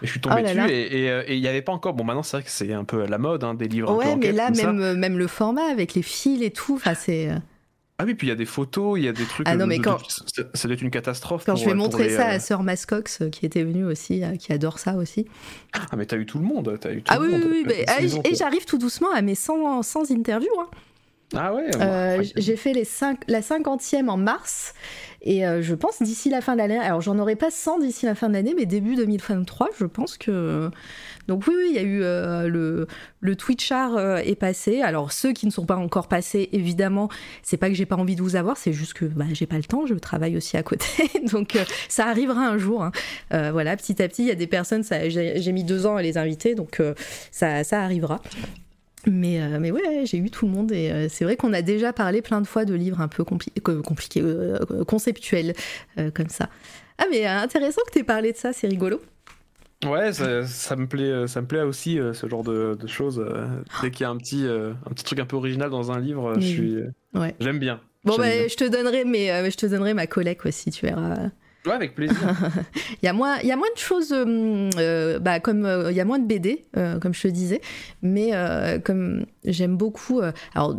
Et 0.02 0.06
je 0.06 0.10
suis 0.10 0.20
tombé 0.20 0.36
oh 0.38 0.42
dessus 0.42 0.58
euh, 0.58 1.22
et 1.26 1.34
il 1.34 1.40
n'y 1.40 1.48
avait 1.48 1.62
pas 1.62 1.72
encore. 1.72 1.94
Bon, 1.94 2.04
maintenant 2.04 2.22
c'est 2.22 2.36
vrai 2.36 2.44
que 2.44 2.50
c'est 2.50 2.72
un 2.72 2.84
peu 2.84 3.06
la 3.06 3.18
mode, 3.18 3.42
hein, 3.44 3.54
des 3.54 3.68
livres. 3.68 3.94
Ouais, 3.96 4.12
un 4.12 4.18
peu 4.18 4.26
mais 4.26 4.32
là, 4.32 4.50
même, 4.50 4.80
euh, 4.80 4.94
même 4.94 5.18
le 5.18 5.26
format 5.28 5.70
avec 5.70 5.94
les 5.94 6.02
fils 6.02 6.42
et 6.42 6.50
tout, 6.50 6.80
c'est. 6.94 7.30
Ah 7.98 8.04
oui, 8.04 8.14
puis 8.14 8.26
il 8.26 8.30
y 8.30 8.32
a 8.32 8.36
des 8.36 8.44
photos, 8.44 8.98
il 8.98 9.04
y 9.04 9.08
a 9.08 9.12
des 9.12 9.24
trucs. 9.24 9.48
Ah 9.48 9.56
non, 9.56 9.66
mais 9.66 9.78
quand. 9.78 9.98
Ça 10.52 10.68
doit 10.68 10.74
être 10.74 10.82
une 10.82 10.90
catastrophe. 10.90 11.44
Quand 11.46 11.56
je 11.56 11.64
vais 11.64 11.74
montrer 11.74 12.10
ça 12.10 12.26
à 12.26 12.38
Sœur 12.38 12.62
Mascox, 12.62 13.22
qui 13.32 13.46
était 13.46 13.64
venue 13.64 13.84
aussi, 13.84 14.22
qui 14.38 14.52
adore 14.52 14.78
ça 14.78 14.96
aussi. 14.96 15.26
Ah, 15.72 15.96
mais 15.96 16.04
t'as 16.04 16.18
eu 16.18 16.26
tout 16.26 16.38
le 16.38 16.44
monde. 16.44 16.68
As 16.68 16.92
eu 16.92 17.02
tout 17.02 17.04
ah 17.08 17.18
le 17.18 17.24
oui, 17.24 17.32
monde. 17.32 17.42
oui, 17.50 17.64
oui. 17.66 17.84
Ah, 17.88 18.02
et 18.02 18.34
j'arrive 18.34 18.66
tout 18.66 18.78
doucement 18.78 19.10
à 19.14 19.22
mes 19.22 19.34
100, 19.34 19.82
100 19.82 20.10
interviews. 20.10 20.60
Hein. 20.60 20.68
Ah 21.34 21.52
ouais, 21.52 22.22
J'ai 22.36 22.56
fait 22.56 22.72
les 22.72 22.84
5, 22.84 23.22
la 23.26 23.42
cinquantième 23.42 24.08
en 24.08 24.16
mars. 24.16 24.74
Et 25.26 25.44
euh, 25.44 25.60
je 25.60 25.74
pense 25.74 26.00
d'ici 26.00 26.30
la 26.30 26.40
fin 26.40 26.52
de 26.52 26.58
l'année, 26.58 26.78
alors 26.78 27.00
j'en 27.00 27.18
aurai 27.18 27.34
pas 27.34 27.50
100 27.50 27.80
d'ici 27.80 28.06
la 28.06 28.14
fin 28.14 28.28
de 28.28 28.34
l'année, 28.34 28.54
mais 28.56 28.64
début 28.64 28.94
2023, 28.94 29.70
je 29.76 29.84
pense 29.84 30.16
que. 30.16 30.70
Donc 31.26 31.48
oui, 31.48 31.54
oui, 31.56 31.66
il 31.70 31.74
y 31.74 31.78
a 31.80 31.82
eu 31.82 32.02
euh, 32.04 32.46
le, 32.46 32.86
le 33.18 33.34
Twitchar 33.34 33.96
euh, 33.96 34.18
est 34.18 34.36
passé. 34.36 34.82
Alors 34.82 35.10
ceux 35.10 35.32
qui 35.32 35.46
ne 35.46 35.50
sont 35.50 35.66
pas 35.66 35.74
encore 35.74 36.06
passés, 36.06 36.48
évidemment, 36.52 37.08
c'est 37.42 37.56
pas 37.56 37.68
que 37.68 37.74
j'ai 37.74 37.86
pas 37.86 37.96
envie 37.96 38.14
de 38.14 38.22
vous 38.22 38.36
avoir, 38.36 38.56
c'est 38.56 38.72
juste 38.72 38.94
que 38.94 39.04
bah, 39.04 39.24
j'ai 39.32 39.46
pas 39.46 39.56
le 39.56 39.64
temps, 39.64 39.84
je 39.84 39.94
travaille 39.94 40.36
aussi 40.36 40.56
à 40.56 40.62
côté. 40.62 40.86
donc 41.32 41.58
ça 41.88 42.06
arrivera 42.06 42.46
un 42.46 42.56
jour. 42.56 42.84
Hein. 42.84 42.92
voilà, 43.50 43.76
petit 43.76 44.00
à 44.00 44.06
petit, 44.06 44.22
il 44.22 44.28
y 44.28 44.30
a 44.30 44.36
des 44.36 44.46
personnes, 44.46 44.84
j'ai 45.08 45.52
mis 45.52 45.64
deux 45.64 45.86
ans 45.86 45.96
à 45.96 46.02
les 46.02 46.18
inviter, 46.18 46.54
donc 46.54 46.80
ça, 47.32 47.64
ça 47.64 47.82
arrivera. 47.82 48.20
Mais, 49.06 49.40
euh, 49.40 49.58
mais 49.60 49.70
ouais, 49.70 50.04
j'ai 50.04 50.18
eu 50.18 50.30
tout 50.30 50.46
le 50.46 50.52
monde 50.52 50.72
et 50.72 50.90
euh, 50.90 51.06
c'est 51.08 51.24
vrai 51.24 51.36
qu'on 51.36 51.52
a 51.52 51.62
déjà 51.62 51.92
parlé 51.92 52.22
plein 52.22 52.40
de 52.40 52.46
fois 52.46 52.64
de 52.64 52.74
livres 52.74 53.00
un 53.00 53.08
peu 53.08 53.24
compliqués, 53.24 54.20
euh, 54.22 54.84
conceptuels, 54.84 55.54
comme 56.14 56.28
ça. 56.28 56.48
Ah, 56.98 57.04
mais 57.10 57.24
intéressant 57.26 57.82
que 57.86 57.92
tu 57.92 57.98
aies 58.00 58.04
parlé 58.04 58.32
de 58.32 58.36
ça, 58.36 58.52
c'est 58.52 58.66
rigolo. 58.66 59.00
Ouais, 59.84 60.12
ça, 60.12 60.76
me 60.76 60.86
plaît, 60.86 61.26
ça 61.28 61.42
me 61.42 61.46
plaît 61.46 61.60
aussi 61.60 61.98
ce 62.12 62.28
genre 62.28 62.42
de, 62.42 62.76
choses. 62.86 63.24
dès 63.82 63.90
qu'il 63.90 64.02
y 64.02 64.04
a 64.04 64.10
un 64.10 64.16
petit, 64.16 64.44
un 64.46 64.90
petit 64.90 65.04
truc 65.04 65.20
un 65.20 65.26
peu 65.26 65.36
original 65.36 65.70
dans 65.70 65.92
un 65.92 66.00
livre, 66.00 66.34
je 66.36 66.46
suis, 66.46 66.76
ouais. 67.14 67.34
j'aime 67.38 67.58
bien. 67.58 67.80
Bon, 68.04 68.16
bah, 68.16 68.48
je 68.48 68.56
te 68.56 68.64
donnerai, 68.64 69.04
mais 69.04 69.50
je 69.50 69.56
te 69.56 69.66
donnerai 69.66 69.94
ma 69.94 70.06
collègue 70.06 70.38
aussi, 70.44 70.70
tu 70.70 70.86
verras. 70.86 71.30
Ouais, 71.66 71.72
avec 71.72 71.94
plaisir. 71.94 72.16
il, 73.02 73.06
y 73.06 73.08
a 73.08 73.12
moins, 73.12 73.38
il 73.42 73.48
y 73.48 73.52
a 73.52 73.56
moins 73.56 73.70
de 73.74 73.78
choses, 73.78 74.12
euh, 74.12 74.70
euh, 74.78 75.18
bah, 75.18 75.40
comme 75.40 75.64
euh, 75.64 75.90
il 75.90 75.96
y 75.96 76.00
a 76.00 76.04
moins 76.04 76.20
de 76.20 76.26
BD, 76.26 76.64
comme 77.00 77.12
je 77.12 77.22
te 77.22 77.28
disais, 77.28 77.60
mais 78.02 78.30
comme 78.84 79.26
j'aime 79.44 79.76
beaucoup. 79.76 80.20
alors, 80.54 80.76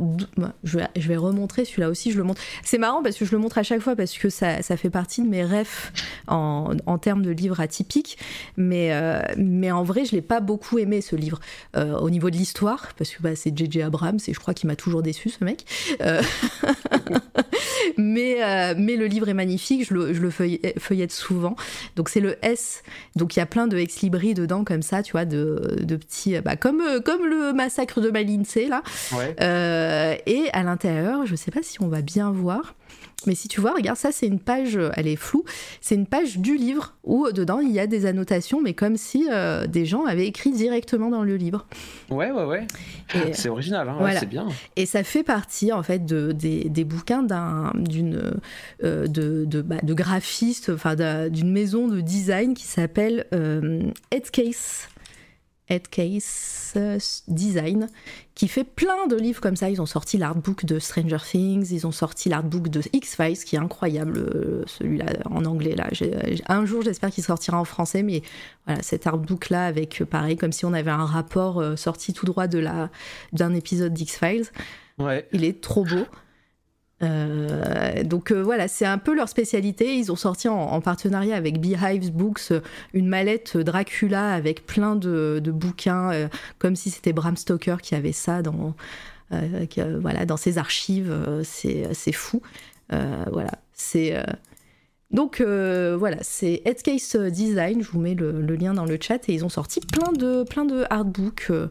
je 0.64 0.78
vais, 0.78 0.88
je 0.96 1.08
vais 1.08 1.18
remontrer 1.18 1.66
celui-là 1.66 1.90
aussi, 1.90 2.12
je 2.12 2.18
le 2.18 2.24
montre. 2.24 2.42
C'est 2.64 2.78
marrant 2.78 3.04
parce 3.04 3.18
que 3.18 3.26
je 3.26 3.32
le 3.32 3.38
montre 3.40 3.58
à 3.58 3.64
chaque 3.64 3.82
fois 3.82 3.96
parce 3.96 4.18
que 4.18 4.30
ça, 4.30 4.62
ça 4.62 4.78
fait 4.78 4.90
partie 4.90 5.22
de 5.22 5.28
mes 5.28 5.44
rêves 5.44 5.92
en, 6.28 6.98
termes 7.00 7.24
de 7.24 7.32
livres 7.32 7.60
atypiques, 7.60 8.18
mais, 8.56 8.92
mais 9.38 9.72
en 9.72 9.84
vrai, 9.84 10.06
je 10.06 10.14
l'ai 10.14 10.22
pas 10.22 10.40
beaucoup 10.40 10.78
aimé 10.80 11.02
ce 11.02 11.16
livre 11.16 11.40
au 11.76 12.10
niveau 12.10 12.30
de 12.30 12.38
l'histoire 12.38 12.94
parce 12.98 13.12
que 13.12 13.22
bah, 13.22 13.36
c'est 13.36 13.58
J.J. 13.58 13.82
Abrams 13.82 14.20
et 14.28 14.34
je 14.34 14.40
crois 14.40 14.54
qu'il 14.54 14.68
m'a 14.68 14.76
toujours 14.76 15.02
déçu 15.02 15.30
ce 15.30 15.44
mec. 15.44 15.66
mais, 17.98 18.38
mais 18.76 18.96
le 18.96 19.06
livre 19.06 19.28
est 19.30 19.34
magnifique, 19.34 19.86
je 19.88 19.94
le, 19.94 20.14
je 20.14 20.22
le 20.22 20.30
feuillette 20.80 21.12
souvent. 21.12 21.56
Donc 21.96 22.10
c'est 22.10 22.20
le 22.20 22.38
S. 22.42 22.84
Donc 23.16 23.36
il 23.36 23.40
y 23.40 23.42
a 23.42 23.46
plein 23.46 23.68
de 23.68 23.78
ex 23.78 24.02
libris 24.02 24.34
dedans 24.34 24.64
comme 24.64 24.82
ça, 24.82 25.04
tu 25.04 25.14
vois, 25.14 25.26
de, 25.26 25.78
de 25.82 25.96
petits, 25.96 26.40
bah, 26.40 26.56
comme, 26.56 26.84
comme 27.04 27.26
le 27.26 27.54
massacre 27.54 28.02
de 28.02 28.10
Malince 28.10 28.56
là. 28.56 28.84
Euh, 29.42 30.16
et 30.26 30.50
à 30.54 30.64
l'intérieur, 30.64 31.26
je 31.26 31.36
sais 31.36 31.52
pas 31.52 31.64
si 31.64 31.82
on 31.82 31.88
va 31.88 32.02
bien 32.02 32.32
voir. 32.32 32.76
Mais 33.26 33.34
si 33.34 33.48
tu 33.48 33.60
vois, 33.62 33.74
regarde, 33.74 33.98
ça 33.98 34.12
c'est 34.12 34.28
une 34.28 34.40
page, 34.40 34.78
elle 34.94 35.08
est 35.08 35.16
floue, 35.16 35.44
c'est 35.82 35.96
une 35.96 36.06
page 36.06 36.38
du 36.38 36.56
livre 36.56 36.94
où 37.04 37.32
dedans 37.32 37.60
il 37.60 37.72
y 37.72 37.80
a 37.80 37.88
des 37.88 38.06
annotations, 38.06 38.62
mais 38.62 38.74
comme 38.74 38.96
si 38.96 39.28
euh, 39.32 39.66
des 39.66 39.86
gens 39.86 40.06
avaient 40.06 40.28
écrit 40.28 40.52
directement 40.52 41.10
dans 41.10 41.24
le 41.24 41.36
livre. 41.36 41.66
Ouais, 42.12 42.32
ouais, 42.32 42.46
ouais. 42.46 42.68
C'est 43.34 43.50
original, 43.50 43.90
hein, 43.90 43.98
c'est 44.20 44.30
bien. 44.30 44.48
Et 44.76 44.86
ça 44.86 45.04
fait 45.04 45.24
partie 45.24 45.72
en 45.72 45.82
fait 45.82 46.06
de, 46.06 46.32
des, 46.32 46.66
des 46.66 46.84
bouquins 46.84 47.24
d'un, 47.24 47.72
d'une, 47.76 48.40
euh, 48.84 49.08
de, 49.08 49.46
de, 49.46 49.62
bah, 49.62 49.78
de 49.82 49.94
graphistes, 49.94 50.70
enfin 50.70 50.96
d'une 51.30 51.52
maison 51.52 51.88
de 51.88 52.02
design 52.02 52.54
qui 52.54 52.66
s'appelle 52.66 53.26
euh, 53.34 53.82
Headcase. 54.12 54.90
Headcase 55.70 56.74
Design, 57.28 57.90
qui 58.36 58.48
fait 58.48 58.64
plein 58.64 59.08
de 59.08 59.16
livres 59.16 59.42
comme 59.42 59.56
ça. 59.56 59.70
Ils 59.70 59.82
ont 59.82 59.86
sorti 59.88 60.18
l'artbook 60.18 60.66
de 60.66 60.80
Stranger 60.80 61.18
Things, 61.30 61.68
ils 61.72 61.88
ont 61.88 61.92
sorti 61.92 62.30
l'artbook 62.30 62.70
de 62.70 62.82
X-Files, 62.94 63.44
qui 63.44 63.56
est 63.56 63.60
incroyable, 63.60 64.18
euh, 64.18 64.64
celui-là 64.68 65.06
en 65.30 65.46
anglais. 65.46 65.76
Là. 65.76 65.90
Un 66.48 66.66
jour, 66.66 66.82
j'espère 66.84 67.10
qu'il 67.10 67.24
sortira 67.24 67.60
en 67.60 67.66
français, 67.66 68.04
mais 68.04 68.22
voilà, 68.66 68.82
cet 68.84 69.08
artbook-là, 69.08 69.66
avec 69.66 70.02
euh, 70.02 70.06
pareil, 70.06 70.38
comme 70.38 70.52
si 70.52 70.66
on 70.66 70.74
avait 70.74 70.92
un 70.92 71.06
rapport 71.06 71.60
euh, 71.60 71.76
sorti 71.76 72.14
tout 72.14 72.26
droit 72.26 72.48
de 72.48 72.60
la, 72.60 72.90
d'un 73.34 73.54
épisode 73.54 73.94
d'X-Files. 73.94 74.46
Ouais. 75.00 75.28
Il 75.32 75.44
est 75.44 75.62
trop 75.62 75.84
beau. 75.84 76.06
Euh, 77.03 78.03
donc 78.03 78.32
euh, 78.32 78.42
voilà, 78.42 78.67
c'est 78.67 78.85
un 78.85 78.98
peu 78.98 79.16
leur 79.16 79.30
spécialité. 79.30 79.95
Ils 79.95 80.11
ont 80.11 80.16
sorti 80.16 80.48
en, 80.48 80.82
partenariat 80.82 81.35
avec 81.35 81.59
Beehives 81.59 82.11
Books 82.11 82.53
une 82.93 83.08
mallette 83.08 83.58
Dracula 83.58 84.34
avec 84.34 84.66
plein 84.66 84.95
de, 84.95 85.42
bouquins, 85.45 86.11
euh, 86.11 86.27
comme 86.59 86.76
si 86.76 86.90
c'était 86.90 87.14
Bram 87.14 87.38
Stoker 87.38 87.77
qui 87.82 87.95
avait 87.95 88.11
ça 88.11 88.42
dans, 88.42 88.74
voilà, 89.30 90.26
dans 90.26 90.38
ses 90.38 90.58
archives. 90.58 91.14
c'est 91.43 92.11
fou. 92.11 92.42
voilà, 92.90 93.51
c'est 93.74 94.16
donc 95.10 95.40
euh, 95.40 95.95
voilà, 95.98 96.18
c'est 96.22 96.61
Headcase 96.66 97.16
Design, 97.32 97.82
je 97.82 97.90
vous 97.90 98.00
mets 98.00 98.14
le, 98.14 98.42
lien 98.42 98.74
dans 98.74 98.86
le 98.86 98.98
chat, 99.00 99.30
et 99.30 99.34
ils 99.34 99.45
ont 99.45 99.50
sorti 99.50 99.80
plein 99.80 100.11
de, 100.11 100.44
plein 100.44 100.66
de 100.66 100.84
artbooks. 100.90 101.48
Euh, 101.50 101.69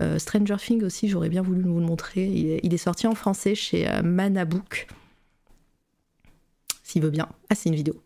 euh, 0.00 0.18
Stranger 0.18 0.56
Things 0.58 0.84
aussi, 0.84 1.08
j'aurais 1.08 1.28
bien 1.28 1.42
voulu 1.42 1.62
vous 1.62 1.80
le 1.80 1.86
montrer. 1.86 2.26
Il 2.26 2.72
est, 2.72 2.76
sorti 2.76 3.06
en 3.08 3.14
français 3.14 3.54
chez 3.54 3.88
Manabook. 4.04 4.86
S'il 6.84 7.02
veut 7.02 7.10
bien. 7.10 7.28
Ah, 7.50 7.56
c'est 7.56 7.68
une 7.68 7.74
vidéo. 7.74 8.00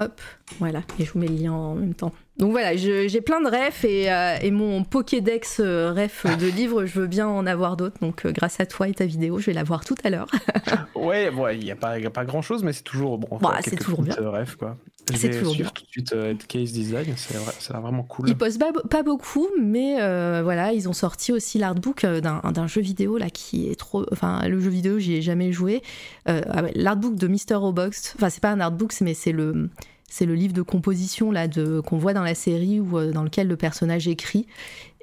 Hop, 0.00 0.20
voilà, 0.58 0.82
et 0.98 1.04
je 1.04 1.12
vous 1.12 1.18
mets 1.20 1.28
le 1.28 1.36
lien 1.36 1.52
en 1.52 1.74
même 1.74 1.94
temps. 1.94 2.12
Donc 2.36 2.52
voilà, 2.52 2.74
j'ai 2.74 3.20
plein 3.20 3.42
de 3.42 3.48
refs 3.48 3.84
et, 3.84 4.10
euh, 4.10 4.36
et 4.40 4.50
mon 4.50 4.82
Pokédex 4.82 5.60
euh, 5.60 5.92
ref 5.92 6.24
de 6.38 6.46
livres, 6.56 6.86
je 6.86 7.00
veux 7.00 7.06
bien 7.06 7.28
en 7.28 7.46
avoir 7.46 7.76
d'autres. 7.76 7.98
Donc 8.00 8.24
euh, 8.24 8.32
grâce 8.32 8.60
à 8.60 8.66
toi 8.66 8.88
et 8.88 8.94
ta 8.94 9.04
vidéo, 9.04 9.38
je 9.38 9.46
vais 9.46 9.52
la 9.52 9.62
voir 9.62 9.84
tout 9.84 9.96
à 10.04 10.10
l'heure. 10.10 10.28
ouais, 10.94 11.30
il 11.54 11.64
n'y 11.64 11.70
a, 11.70 11.76
pas, 11.76 11.98
pas 12.10 12.24
grand 12.24 12.40
chose, 12.40 12.62
mais 12.62 12.72
c'est 12.72 12.82
toujours 12.82 13.18
bon. 13.18 13.38
Bah, 13.42 13.58
c'est 13.62 13.76
toujours 13.76 14.02
bien. 14.02 14.14
Ref, 14.18 14.56
quoi. 14.56 14.78
C'est 15.14 15.38
toujours 15.38 15.54
bien. 15.54 15.66
tout 15.66 15.82
de 15.82 15.88
suite 15.90 16.46
Case 16.46 16.72
Design, 16.72 17.14
c'est 17.16 17.72
vraiment 17.72 18.04
cool. 18.04 18.28
Ils 18.28 18.36
postent 18.36 18.62
pas, 18.88 19.02
beaucoup, 19.02 19.48
mais 19.60 19.96
voilà, 20.42 20.72
ils 20.72 20.88
ont 20.88 20.94
sorti 20.94 21.32
aussi 21.32 21.58
l'artbook 21.58 22.06
d'un 22.06 22.66
jeu 22.66 22.80
vidéo 22.80 23.18
là 23.18 23.28
qui 23.28 23.68
est 23.68 23.74
trop. 23.74 24.06
Enfin, 24.12 24.46
le 24.48 24.60
jeu 24.60 24.70
vidéo, 24.70 24.98
j'y 24.98 25.16
ai 25.16 25.22
jamais 25.22 25.52
joué. 25.52 25.82
Ah 26.26 26.62
l'artbook 26.74 27.16
de 27.16 27.28
Mr. 27.28 27.56
Roblox, 27.56 28.14
enfin, 28.16 28.30
c'est 28.30 28.40
pas 28.40 28.50
un 28.50 28.60
artbook, 28.60 28.92
mais 29.00 29.14
c'est 29.14 29.32
le 29.32 29.68
c'est 30.10 30.26
le 30.26 30.34
livre 30.34 30.52
de 30.52 30.60
composition 30.60 31.30
là 31.30 31.48
de 31.48 31.80
qu'on 31.80 31.96
voit 31.96 32.12
dans 32.12 32.24
la 32.24 32.34
série 32.34 32.80
ou 32.80 32.98
euh, 32.98 33.12
dans 33.12 33.22
lequel 33.22 33.46
le 33.46 33.56
personnage 33.56 34.08
écrit. 34.08 34.46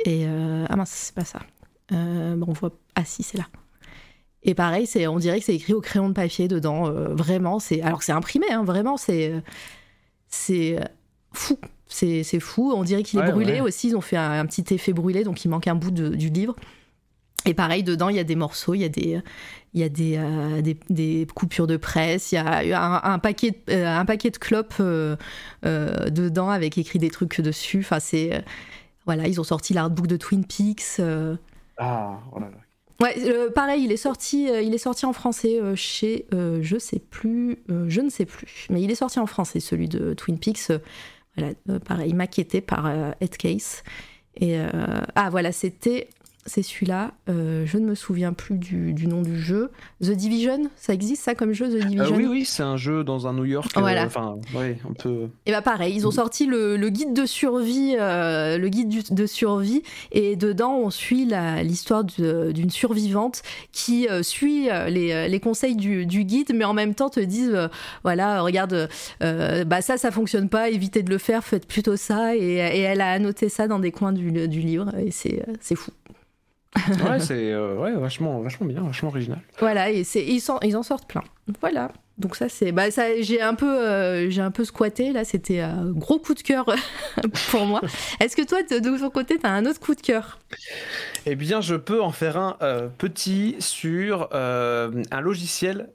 Et 0.05 0.25
euh, 0.27 0.65
ah 0.69 0.75
mince, 0.75 0.91
c'est 0.91 1.15
pas 1.15 1.25
ça. 1.25 1.39
Euh, 1.93 2.35
bon, 2.35 2.47
on 2.49 2.53
voit 2.53 2.73
ah 2.93 3.05
si, 3.05 3.23
c'est 3.23 3.37
là. 3.37 3.47
Et 4.43 4.53
pareil, 4.53 4.85
c'est 4.85 5.07
on 5.07 5.17
dirait 5.17 5.39
que 5.39 5.45
c'est 5.45 5.55
écrit 5.55 5.73
au 5.73 5.81
crayon 5.81 6.09
de 6.09 6.13
papier 6.13 6.47
dedans. 6.47 6.91
vraiment, 7.15 7.59
c'est 7.59 7.81
alors 7.81 8.03
c'est 8.03 8.11
imprimé, 8.11 8.45
hein, 8.51 8.63
vraiment, 8.63 8.97
c'est 8.97 9.33
c'est 10.27 10.77
fou. 11.33 11.57
C'est 11.87 12.39
fou. 12.39 12.73
On 12.75 12.83
dirait 12.83 13.03
qu'il 13.03 13.19
est 13.19 13.31
brûlé 13.31 13.61
aussi. 13.61 13.87
Ils 13.87 13.95
ont 13.95 14.01
fait 14.01 14.17
un, 14.17 14.45
petit 14.45 14.73
effet 14.73 14.91
brûlé, 14.91 15.23
donc 15.23 15.43
il 15.45 15.47
manque 15.47 15.67
un 15.67 15.75
bout 15.75 15.91
du 15.91 16.29
livre. 16.29 16.55
Et 17.45 17.53
pareil, 17.53 17.83
dedans, 17.83 18.09
il 18.09 18.17
y 18.17 18.19
a 18.19 18.25
des 18.25 18.35
morceaux, 18.35 18.73
il 18.73 18.81
y 18.81 18.85
a 18.85 18.89
des, 18.89 19.21
il 19.73 19.81
y 19.81 19.83
a 19.83 19.89
des, 19.89 20.17
euh, 20.17 20.61
des, 20.89 21.27
coupures 21.35 21.67
de 21.67 21.77
presse, 21.77 22.31
il 22.31 22.35
y 22.35 22.37
a 22.39 23.03
un, 23.03 23.19
paquet, 23.19 23.53
de, 23.67 23.85
un 23.85 24.05
paquet 24.05 24.31
de 24.31 24.37
clopes 24.37 24.73
euh, 24.79 25.15
euh, 25.65 26.09
dedans 26.09 26.49
avec 26.49 26.77
écrit 26.77 26.99
des 26.99 27.09
trucs 27.09 27.39
dessus. 27.41 27.79
Enfin, 27.79 27.99
c'est. 27.99 28.43
voilà, 29.05 29.27
ils 29.27 29.39
ont 29.39 29.43
sorti 29.43 29.73
l'artbook 29.73 30.07
de 30.07 30.17
Twin 30.17 30.45
Peaks. 30.45 30.99
Ah, 31.77 32.19
oh 32.33 32.39
là 32.39 32.49
là. 32.49 32.57
Ouais, 32.99 33.15
pareil, 33.51 33.83
il 33.83 33.91
est 33.91 33.97
sorti, 33.97 34.45
il 34.45 34.73
est 34.73 34.79
sorti 34.79 35.05
en 35.05 35.13
français 35.13 35.59
chez, 35.75 36.25
je 36.31 36.77
sais 36.79 36.97
plus, 36.97 37.59
je 37.87 38.01
ne 38.01 38.09
sais 38.09 38.25
plus, 38.25 38.65
mais 38.71 38.81
il 38.81 38.89
est 38.89 38.95
sorti 38.95 39.19
en 39.19 39.27
français 39.27 39.59
celui 39.59 39.87
de 39.87 40.15
Twin 40.15 40.39
Peaks. 40.39 40.71
voilà, 41.37 41.53
pareil, 41.85 42.15
maquetté 42.15 42.59
par 42.59 42.91
Headcase. 43.21 43.83
Et 44.37 44.57
ah 45.15 45.29
voilà, 45.29 45.51
c'était 45.51 46.09
c'est 46.47 46.63
celui-là. 46.63 47.11
Euh, 47.29 47.65
je 47.65 47.77
ne 47.77 47.85
me 47.85 47.93
souviens 47.93 48.33
plus 48.33 48.57
du, 48.57 49.07
nom 49.07 49.21
du 49.21 49.39
jeu. 49.39 49.69
The 50.01 50.11
Division, 50.11 50.69
ça 50.77 50.93
existe 50.93 51.23
ça 51.23 51.35
comme 51.35 51.53
jeu, 51.53 51.67
The 51.67 51.83
euh, 51.83 51.87
Division 51.87 52.15
Oui, 52.15 52.25
oui, 52.25 52.45
c'est 52.45 52.63
un 52.63 52.77
jeu 52.77 53.03
dans 53.03 53.27
un 53.27 53.33
New 53.33 53.45
York. 53.45 53.71
Euh, 53.75 53.81
voilà. 53.81 54.05
Enfin, 54.05 54.37
ouais, 54.55 54.77
un 54.89 54.93
peu. 54.93 55.27
Et 55.45 55.51
bah 55.51 55.61
pareil, 55.61 55.93
ils 55.93 56.07
ont 56.07 56.11
sorti 56.11 56.45
le, 56.45 56.77
guide 56.89 57.13
de 57.13 57.25
survie, 57.25 57.95
le 57.97 58.67
guide 58.69 59.13
de 59.13 59.25
survie, 59.25 59.83
et 60.11 60.35
dedans 60.35 60.77
on 60.77 60.89
suit 60.89 61.29
l'histoire 61.63 62.05
d'une 62.05 62.69
survivante 62.69 63.41
qui 63.73 64.07
suit 64.21 64.69
les, 64.87 65.39
conseils 65.43 65.75
du, 65.75 66.05
guide, 66.05 66.51
mais 66.55 66.65
en 66.65 66.73
même 66.73 66.95
temps 66.95 67.09
te 67.09 67.19
disent, 67.19 67.69
voilà, 68.03 68.41
regarde, 68.41 68.89
bah 69.19 69.81
ça, 69.81 69.97
ça 69.97 70.11
fonctionne 70.11 70.47
pas, 70.47 70.69
évitez 70.69 71.03
de 71.03 71.09
le 71.09 71.17
faire, 71.17 71.43
faites 71.43 71.67
plutôt 71.67 71.97
ça, 71.97 72.35
et, 72.35 72.55
elle 72.55 73.01
a 73.01 73.11
annoté 73.11 73.49
ça 73.49 73.67
dans 73.67 73.79
des 73.79 73.91
coins 73.91 74.13
du, 74.13 74.47
du 74.47 74.61
livre, 74.61 74.95
et 74.97 75.11
c'est 75.11 75.75
fou 75.75 75.91
ouais, 77.09 77.19
c'est 77.19 77.51
euh, 77.51 77.97
vachement, 77.97 78.41
bien, 78.61 78.81
vachement 78.81 79.09
original. 79.09 79.39
Voilà, 79.59 79.91
et 79.91 80.01
ils, 80.15 80.41
ils 80.63 80.77
en 80.77 80.83
sortent 80.83 81.07
plein. 81.07 81.23
Voilà. 81.61 81.91
Donc 82.17 82.35
ça 82.35 82.49
c'est 82.49 82.71
bah 82.71 82.89
ça 82.89 83.21
j'ai 83.21 83.41
un 83.41 83.53
peu 83.53 83.67
euh, 83.67 84.27
j'ai 84.31 84.41
un 84.41 84.49
peu 84.49 84.65
squatté 84.65 85.11
là 85.11 85.23
c'était 85.23 85.59
un 85.59 85.91
gros 85.91 86.17
coup 86.17 86.33
de 86.33 86.41
cœur 86.41 86.65
pour 87.51 87.65
moi. 87.65 87.79
Est-ce 88.19 88.35
que 88.35 88.43
toi 88.43 88.63
de 88.63 88.79
ton 88.97 89.09
côté 89.11 89.37
tu 89.37 89.45
as 89.45 89.51
un 89.51 89.65
autre 89.67 89.79
coup 89.79 89.93
de 89.93 90.01
cœur? 90.01 90.39
Eh 91.29 91.35
bien 91.35 91.59
je 91.59 91.75
peux 91.75 92.01
en 92.01 92.13
faire 92.13 92.37
un 92.37 92.55
euh, 92.61 92.87
petit 92.87 93.57
sur 93.59 94.29
euh, 94.33 95.03
un 95.11 95.19
logiciel. 95.19 95.89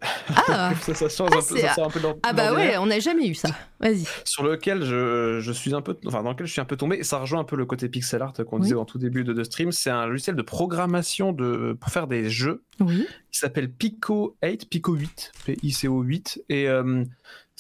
Ah 0.47 0.75
ça, 0.83 0.95
ça, 0.95 1.09
change 1.09 1.31
un 1.33 1.37
peu, 1.37 1.59
ça 1.59 1.75
un 1.83 1.89
peu 1.89 2.01
Ah 2.23 2.35
bah 2.35 2.53
ouais, 2.53 2.77
on 2.77 2.85
n'a 2.85 3.01
jamais 3.01 3.27
eu 3.29 3.35
ça. 3.35 3.49
Vas-y. 3.81 4.05
Sur 4.27 4.43
lequel 4.43 4.85
je, 4.85 5.41
je, 5.41 5.53
suis 5.53 5.75
un 5.75 5.81
peu 5.81 5.97
enfin 6.05 6.23
dans 6.23 6.33
lequel 6.33 6.47
je 6.47 6.53
suis 6.53 6.61
un 6.61 6.67
peu 6.67 6.77
tombé, 6.77 7.03
ça 7.03 7.19
rejoint 7.19 7.41
un 7.41 7.45
peu 7.45 7.57
le 7.57 7.65
côté 7.65 7.89
pixel 7.89 8.21
art 8.21 8.35
qu'on 8.47 8.59
disait 8.59 8.75
en 8.75 8.85
tout 8.85 8.99
début 8.99 9.25
de, 9.25 9.33
de 9.33 9.43
stream, 9.43 9.73
c'est 9.73 9.89
un 9.89 10.05
logiciel 10.07 10.37
de 10.37 10.43
programmation 10.43 11.33
de 11.33 11.79
pour 11.81 11.89
faire 11.89 12.09
des 12.09 12.29
jeux 12.29 12.63
oui. 12.81 13.07
qui 13.31 13.39
s'appelle 13.39 13.71
Pico 13.71 14.37
8, 14.43 14.69
Pico 14.69 14.93
8, 14.93 15.33
P-I-C-O 15.47 16.03
8. 16.03 16.45
Et 16.51 16.69
euh, 16.69 17.05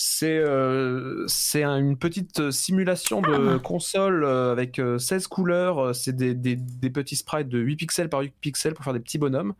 c'est 0.05 0.37
euh, 0.39 1.27
une 1.55 1.97
petite 1.97 2.51
simulation 2.51 3.21
de 3.21 3.57
ah. 3.57 3.59
console 3.61 4.25
euh, 4.25 4.51
avec 4.51 4.81
16 4.99 5.29
couleurs. 5.29 5.95
C'est 5.95 6.17
des, 6.17 6.35
des, 6.35 6.57
des, 6.57 6.91
petits 6.91 7.17
sprites 7.17 7.49
de 7.49 7.59
8 7.59 7.77
pixels 7.77 8.09
par 8.09 8.21
8 8.21 8.35
pixels 8.41 8.75
pour 8.75 8.85
faire 8.85 8.95
des 8.95 9.01
petits 9.01 9.19
bonhommes. 9.19 9.55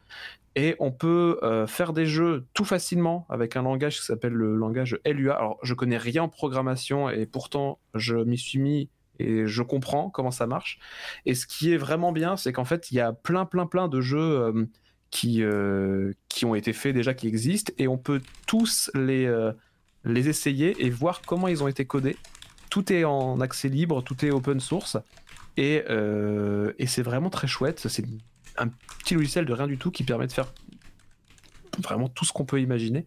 Et 0.55 0.77
on 0.81 0.91
peut 0.91 1.39
faire 1.67 1.95
des 1.95 2.05
jeux 2.05 2.45
tout 2.53 2.67
facilement 2.67 3.27
avec 3.31 3.57
un 3.57 3.63
langage 3.63 3.99
qui 3.99 4.05
s'appelle 4.05 4.35
le 4.35 4.55
langage 4.55 4.99
LUA. 5.07 5.33
Alors, 5.35 5.59
je 5.63 5.73
connais 5.73 5.97
rien 5.97 6.25
en 6.25 6.29
programmation 6.29 7.09
et 7.09 7.25
pourtant, 7.25 7.79
je 7.95 8.17
m'y 8.17 8.37
suis 8.37 8.59
mis 8.59 8.91
et 9.19 9.47
je 9.47 9.63
comprends 9.63 10.11
comment 10.11 10.31
ça 10.31 10.47
marche. 10.47 10.79
Et 11.25 11.35
ce 11.35 11.47
qui 11.47 11.73
est 11.73 11.79
vraiment 11.79 12.13
bien, 12.13 12.37
c'est 12.37 12.53
qu'en 12.53 12.67
fait, 12.67 12.91
il 12.91 12.97
y 12.97 13.01
a 13.01 13.15
plein, 13.15 13.47
plein, 13.47 13.65
plein 13.65 13.89
de 13.89 14.03
jeux 14.03 14.69
qui, 15.13 15.45
euh, 15.45 16.13
qui 16.29 16.45
ont 16.45 16.57
été 16.57 16.73
faits 16.73 16.95
déjà, 16.95 17.15
qui 17.15 17.29
existent, 17.29 17.73
et 17.79 17.87
on 17.87 17.99
peut 17.99 18.21
tous 18.47 18.91
les, 18.95 19.27
euh, 19.27 19.53
les 20.05 20.29
essayer 20.29 20.85
et 20.85 20.91
voir 20.91 21.23
comment 21.23 21.49
ils 21.49 21.63
ont 21.63 21.69
été 21.69 21.85
codés. 21.85 22.17
Tout 22.71 22.93
est 22.93 23.05
en 23.05 23.41
accès 23.41 23.69
libre, 23.69 24.03
tout 24.03 24.25
est 24.25 24.31
open 24.31 24.61
source, 24.61 24.97
et, 25.57 25.85
euh, 25.91 26.73
et 26.79 26.87
c'est 26.87 27.03
vraiment 27.03 27.31
très 27.31 27.47
chouette. 27.47 27.87
C'est 27.87 28.05
un 28.57 28.69
petit 28.99 29.15
logiciel 29.15 29.45
de 29.45 29.53
rien 29.53 29.67
du 29.67 29.79
tout 29.79 29.91
qui 29.91 30.05
permet 30.05 30.27
de 30.27 30.33
faire 30.33 30.53
vraiment 31.83 32.09
tout 32.09 32.25
ce 32.25 32.33
qu'on 32.33 32.45
peut 32.45 32.61
imaginer. 32.61 33.07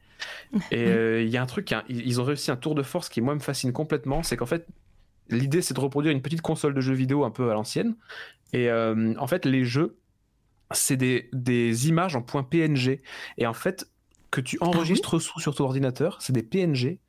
Et 0.72 0.84
il 1.24 1.30
y 1.30 1.38
a 1.38 1.42
un 1.42 1.48
truc, 1.48 1.74
ils 1.90 2.22
ont 2.22 2.24
réussi 2.24 2.52
un 2.52 2.56
tour 2.56 2.76
de 2.76 2.84
force 2.84 3.10
qui 3.10 3.22
moi 3.22 3.34
me 3.34 3.40
fascine 3.40 3.74
complètement, 3.74 4.24
c'est 4.24 4.38
qu'en 4.38 4.46
fait 4.46 4.68
l'idée 5.30 5.64
c'est 5.64 5.74
de 5.74 5.80
reproduire 5.80 6.14
une 6.14 6.22
petite 6.22 6.42
console 6.42 6.76
de 6.76 6.82
jeux 6.82 6.94
vidéo 6.94 7.26
un 7.26 7.32
peu 7.32 7.50
à 7.50 7.54
l'ancienne. 7.54 7.96
Et 8.54 8.72
en 8.72 9.28
fait 9.28 9.46
les 9.46 9.66
jeux 9.66 9.98
c'est 10.72 10.98
des, 10.98 11.30
des, 11.34 11.88
images 11.88 12.16
en 12.16 12.22
point 12.22 12.44
PNG. 12.44 13.02
Et 13.38 13.46
en 13.46 13.54
fait, 13.54 13.88
que 14.36 14.42
tu 14.42 14.58
ah 14.60 14.66
enregistres 14.66 15.22
sous 15.22 15.40
sur 15.40 15.56
ton 15.56 15.64
ordinateur, 15.64 16.18
c'est 16.20 16.34
des 16.34 16.44
PNG. 16.44 17.00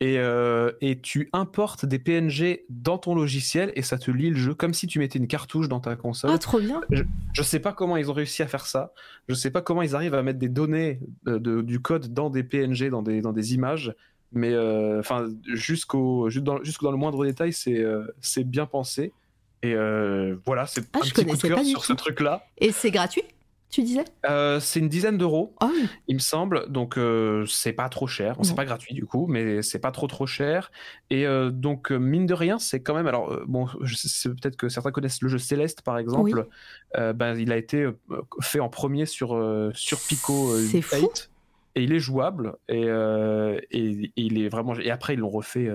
Et, 0.00 0.18
euh, 0.18 0.72
et, 0.80 0.98
tu 0.98 1.28
importes 1.32 1.86
des 1.86 2.00
PNG 2.00 2.64
dans 2.68 2.98
ton 2.98 3.14
logiciel 3.14 3.72
et 3.76 3.82
ça 3.82 3.98
te 3.98 4.10
lit 4.10 4.30
le 4.30 4.36
jeu 4.36 4.52
comme 4.52 4.74
si 4.74 4.88
tu 4.88 4.98
mettais 4.98 5.20
une 5.20 5.28
cartouche 5.28 5.68
dans 5.68 5.78
ta 5.78 5.94
console. 5.94 6.32
Ah, 6.34 6.38
trop 6.38 6.58
bien. 6.58 6.80
Je, 6.90 7.04
je 7.32 7.42
sais 7.44 7.60
pas 7.60 7.72
comment 7.72 7.96
ils 7.96 8.10
ont 8.10 8.12
réussi 8.12 8.42
à 8.42 8.48
faire 8.48 8.66
ça. 8.66 8.92
Je 9.28 9.34
sais 9.34 9.52
pas 9.52 9.62
comment 9.62 9.80
ils 9.80 9.94
arrivent 9.94 10.14
à 10.14 10.24
mettre 10.24 10.40
des 10.40 10.48
données 10.48 10.98
euh, 11.28 11.38
de, 11.38 11.62
du 11.62 11.78
code 11.78 12.12
dans 12.12 12.30
des 12.30 12.42
PNG, 12.42 12.90
dans 12.90 13.02
des, 13.02 13.20
dans 13.20 13.32
des 13.32 13.54
images. 13.54 13.94
Mais 14.32 14.52
euh, 14.52 14.98
enfin, 14.98 15.28
jusqu'au 15.54 16.28
dans, 16.30 16.58
dans, 16.58 16.90
le 16.90 16.96
moindre 16.96 17.24
détail, 17.24 17.52
c'est 17.52 18.44
bien 18.44 18.66
pensé. 18.66 19.12
Et 19.62 19.76
voilà, 20.44 20.66
c'est 20.66 20.84
ah, 20.94 20.98
un 20.98 21.00
petit 21.00 21.12
coup 21.12 21.36
de 21.36 21.40
cœur 21.40 21.64
sur 21.64 21.84
ce 21.84 21.92
truc-là. 21.92 22.44
Et 22.58 22.72
c'est 22.72 22.90
gratuit? 22.90 23.22
Tu 23.72 23.82
disais 23.82 24.04
euh, 24.26 24.60
C'est 24.60 24.78
une 24.80 24.88
dizaine 24.88 25.18
d'euros, 25.18 25.54
ah 25.60 25.70
il 26.06 26.14
me 26.14 26.20
semble. 26.20 26.70
Donc 26.70 26.98
euh, 26.98 27.44
c'est 27.46 27.72
pas 27.72 27.88
trop 27.88 28.06
cher. 28.06 28.36
C'est 28.42 28.54
pas 28.54 28.64
gratuit 28.64 28.94
du 28.94 29.06
coup, 29.06 29.26
mais 29.26 29.62
c'est 29.62 29.78
pas 29.78 29.90
trop 29.90 30.06
trop 30.06 30.26
cher. 30.26 30.70
Et 31.10 31.26
donc 31.50 31.90
mine 31.90 32.26
de 32.26 32.34
rien, 32.34 32.58
c'est 32.58 32.82
quand 32.82 32.94
même. 32.94 33.06
Alors 33.06 33.40
bon, 33.46 33.66
c'est 33.86 34.28
peut-être 34.28 34.56
que 34.56 34.68
certains 34.68 34.92
connaissent 34.92 35.22
le 35.22 35.28
jeu 35.28 35.38
Céleste 35.38 35.82
par 35.82 35.98
exemple. 35.98 36.46
ben, 36.94 37.34
il 37.38 37.50
a 37.50 37.56
été 37.56 37.88
fait 38.40 38.60
en 38.60 38.68
premier 38.68 39.06
sur 39.06 39.30
sur 39.74 39.98
Pico 40.00 40.54
8 40.56 41.31
et 41.74 41.82
il 41.84 41.92
est 41.92 41.98
jouable 41.98 42.54
et, 42.68 42.86
et, 42.86 44.12
il 44.16 44.42
est 44.42 44.48
vraiment 44.48 44.74
et 44.74 44.90
après 44.90 45.14
ils 45.14 45.20
l'ont 45.20 45.30
refait 45.30 45.70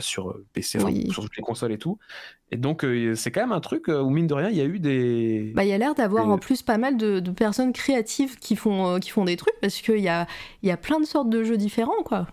sur 0.00 0.36
PC 0.52 0.78
sur 1.10 1.22
toutes 1.22 1.36
les 1.36 1.42
consoles 1.42 1.72
et 1.72 1.78
tout 1.78 1.98
et 2.50 2.56
donc, 2.56 2.84
euh, 2.84 3.14
c'est 3.14 3.30
quand 3.30 3.42
même 3.42 3.52
un 3.52 3.60
truc 3.60 3.88
où, 3.88 4.08
mine 4.08 4.26
de 4.26 4.34
rien, 4.34 4.48
il 4.48 4.56
y 4.56 4.60
a 4.60 4.64
eu 4.64 4.78
des. 4.78 5.52
Bah, 5.54 5.64
il 5.64 5.68
y 5.68 5.72
a 5.72 5.78
l'air 5.78 5.94
d'avoir 5.94 6.28
en 6.28 6.38
plus 6.38 6.62
pas 6.62 6.78
mal 6.78 6.96
de, 6.96 7.20
personnes 7.30 7.72
créatives 7.72 8.38
qui 8.38 8.56
font, 8.56 8.94
euh, 8.94 8.98
qui 8.98 9.10
font 9.10 9.24
des 9.24 9.36
trucs 9.36 9.58
parce 9.60 9.80
qu'il 9.80 10.00
y 10.00 10.08
a, 10.08 10.26
y 10.62 10.70
a 10.70 10.76
plein 10.76 10.98
de 10.98 11.04
sortes 11.04 11.28
de 11.28 11.44
jeux 11.44 11.58
différents, 11.58 12.02
quoi. 12.04 12.26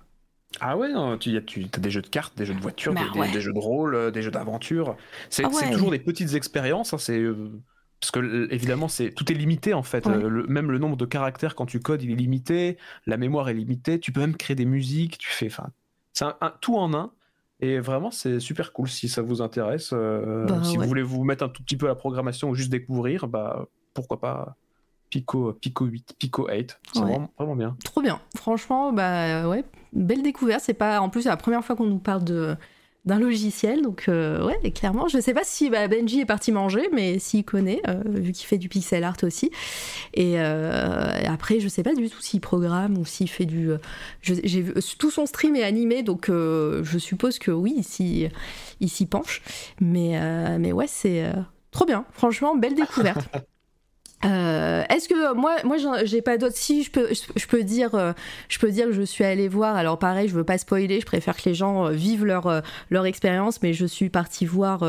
Ah 0.61 0.77
ouais, 0.77 0.89
non, 0.89 1.17
tu, 1.17 1.43
tu 1.43 1.65
as 1.73 1.79
des 1.79 1.91
jeux 1.91 2.01
de 2.01 2.07
cartes, 2.07 2.37
des 2.37 2.45
jeux 2.45 2.53
de 2.53 2.61
voiture, 2.61 2.93
bah 2.93 3.01
des, 3.33 3.41
jeux 3.41 3.51
de 3.51 3.59
rôle, 3.59 3.93
euh, 3.93 4.09
des 4.09 4.21
jeux 4.21 4.31
d'aventure. 4.31 4.95
C'est 5.29 5.43
ah 5.43 5.71
toujours 5.71 5.91
des 5.91 5.99
petites 5.99 6.33
expériences. 6.33 6.93
Hein, 6.93 6.97
c'est 6.97 7.21
parce 8.11 8.23
que 8.23 8.53
évidemment, 8.53 8.87
c'est 8.87 9.11
tout 9.11 9.31
est 9.31 9.35
limité 9.35 9.73
en 9.73 9.81
fait. 9.81 10.05
même 10.05 10.69
le 10.69 10.77
nombre 10.77 10.95
de 10.95 11.05
caractères 11.05 11.55
quand 11.55 11.65
tu 11.65 11.79
codes, 11.79 12.03
il 12.03 12.11
est 12.11 12.15
limité. 12.15 12.77
La 13.07 13.17
mémoire 13.17 13.49
est 13.49 13.53
limitée. 13.53 13.99
Tu 13.99 14.11
peux 14.11 14.19
même 14.19 14.35
créer 14.35 14.55
des 14.55 14.65
musiques. 14.65 15.17
Tu 15.17 15.29
fais, 15.29 15.47
enfin, 15.47 15.69
c'est 16.13 16.25
un, 16.25 16.53
tout 16.61 16.75
en 16.75 16.93
un. 16.93 17.11
Et 17.61 17.79
vraiment, 17.79 18.11
c'est 18.11 18.39
super 18.39 18.73
cool 18.73 18.89
si 18.89 19.09
ça 19.09 19.21
vous 19.21 19.41
intéresse. 19.41 19.91
Euh, 19.93 20.45
bah 20.45 20.59
si 20.63 20.77
vous 20.77 20.83
voulez 20.83 21.01
vous 21.01 21.23
mettre 21.23 21.43
un 21.43 21.49
tout 21.49 21.63
petit 21.63 21.77
peu 21.77 21.87
à 21.87 21.89
la 21.89 21.95
programmation 21.95 22.49
ou 22.49 22.55
juste 22.55 22.69
découvrir, 22.69 23.27
bah 23.27 23.67
pourquoi 23.93 24.19
pas 24.19 24.55
Pico, 25.09 25.53
Pico 25.53 25.85
8, 25.85 26.15
Pico 26.19 26.47
8. 26.47 26.79
C'est 26.93 26.99
vraiment, 26.99 27.31
vraiment, 27.39 27.55
bien. 27.55 27.75
Trop 27.85 28.01
bien. 28.01 28.19
Franchement, 28.35 28.93
bah 28.93 29.47
ouais, 29.47 29.63
belle 29.93 30.21
découverte. 30.21 30.61
C'est 30.61 30.73
pas 30.75 30.99
en 30.99 31.09
plus 31.09 31.23
c'est 31.23 31.29
la 31.29 31.37
première 31.37 31.63
fois 31.63 31.75
qu'on 31.75 31.87
nous 31.87 31.99
parle 31.99 32.23
de 32.23 32.55
d'un 33.05 33.19
logiciel. 33.19 33.81
Donc, 33.81 34.05
euh, 34.07 34.45
ouais, 34.45 34.71
clairement, 34.71 35.07
je 35.07 35.19
sais 35.19 35.33
pas 35.33 35.43
si 35.43 35.69
bah, 35.69 35.87
Benji 35.87 36.21
est 36.21 36.25
parti 36.25 36.51
manger, 36.51 36.89
mais 36.91 37.19
s'il 37.19 37.43
connaît, 37.43 37.81
euh, 37.87 38.01
vu 38.05 38.31
qu'il 38.31 38.47
fait 38.47 38.57
du 38.57 38.69
pixel 38.69 39.03
art 39.03 39.17
aussi. 39.23 39.51
Et, 40.13 40.39
euh, 40.39 41.21
après, 41.27 41.59
je 41.59 41.67
sais 41.67 41.83
pas 41.83 41.93
du 41.93 42.09
tout 42.09 42.21
s'il 42.21 42.41
programme 42.41 42.97
ou 42.97 43.05
s'il 43.05 43.29
fait 43.29 43.45
du. 43.45 43.69
J'ai 44.21 44.61
vu 44.61 44.73
tout 44.97 45.11
son 45.11 45.25
stream 45.25 45.55
est 45.55 45.63
animé, 45.63 46.03
donc 46.03 46.27
je 46.29 46.97
suppose 46.97 47.39
que 47.39 47.51
oui, 47.51 47.83
il 48.79 48.89
s'y 48.89 49.05
penche. 49.05 49.41
Mais, 49.79 50.57
mais 50.59 50.71
ouais, 50.71 50.87
c'est 50.87 51.25
trop 51.71 51.85
bien. 51.85 52.05
Franchement, 52.11 52.55
belle 52.55 52.75
découverte. 52.75 53.27
Euh, 54.23 54.83
est-ce 54.89 55.07
que 55.09 55.33
moi, 55.33 55.57
moi, 55.63 55.77
j'ai 56.03 56.21
pas 56.21 56.37
d'autres. 56.37 56.55
Si 56.55 56.83
je 56.83 56.91
peux, 56.91 57.09
je, 57.13 57.47
peux 57.47 57.63
dire, 57.63 57.93
euh, 57.95 58.13
je 58.47 58.59
peux 58.59 58.71
dire 58.71 58.87
que 58.87 58.93
je 58.93 59.01
suis 59.01 59.23
allée 59.23 59.47
voir. 59.47 59.75
Alors 59.75 59.99
pareil, 59.99 60.29
je 60.29 60.33
veux 60.33 60.43
pas 60.43 60.57
spoiler. 60.57 60.99
Je 60.99 61.05
préfère 61.05 61.35
que 61.35 61.47
les 61.47 61.55
gens 61.55 61.87
euh, 61.87 61.91
vivent 61.91 62.25
leur 62.25 62.63
leur 62.89 63.05
expérience. 63.05 63.61
Mais 63.61 63.73
je 63.73 63.85
suis 63.85 64.09
partie 64.09 64.45
voir 64.45 64.83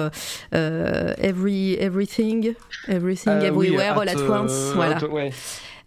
Every 0.53 1.75
Everything, 1.75 2.55
Everything 2.89 3.43
Everywhere 3.43 3.99
All 3.99 4.09
at 4.09 4.23
Once. 4.29 4.73
Voilà. 4.75 4.99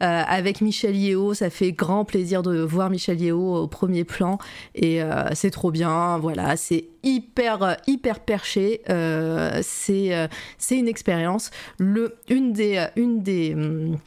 Euh, 0.01 0.23
avec 0.25 0.61
Michel 0.61 0.95
Yeo, 0.95 1.33
ça 1.33 1.49
fait 1.49 1.73
grand 1.73 2.05
plaisir 2.05 2.41
de 2.41 2.61
voir 2.61 2.89
Michel 2.89 3.19
Yeo 3.19 3.55
au 3.55 3.67
premier 3.67 4.05
plan 4.05 4.37
et 4.73 5.03
euh, 5.03 5.29
c'est 5.33 5.51
trop 5.51 5.71
bien. 5.71 6.17
Voilà, 6.19 6.55
c'est 6.55 6.85
hyper 7.03 7.77
hyper 7.85 8.21
perché. 8.21 8.81
Euh, 8.89 9.59
c'est 9.61 10.29
c'est 10.57 10.77
une 10.77 10.87
expérience. 10.87 11.51
Le 11.77 12.15
une 12.29 12.53
des 12.53 12.87
une 12.95 13.21
des 13.21 13.53
hum, 13.53 13.97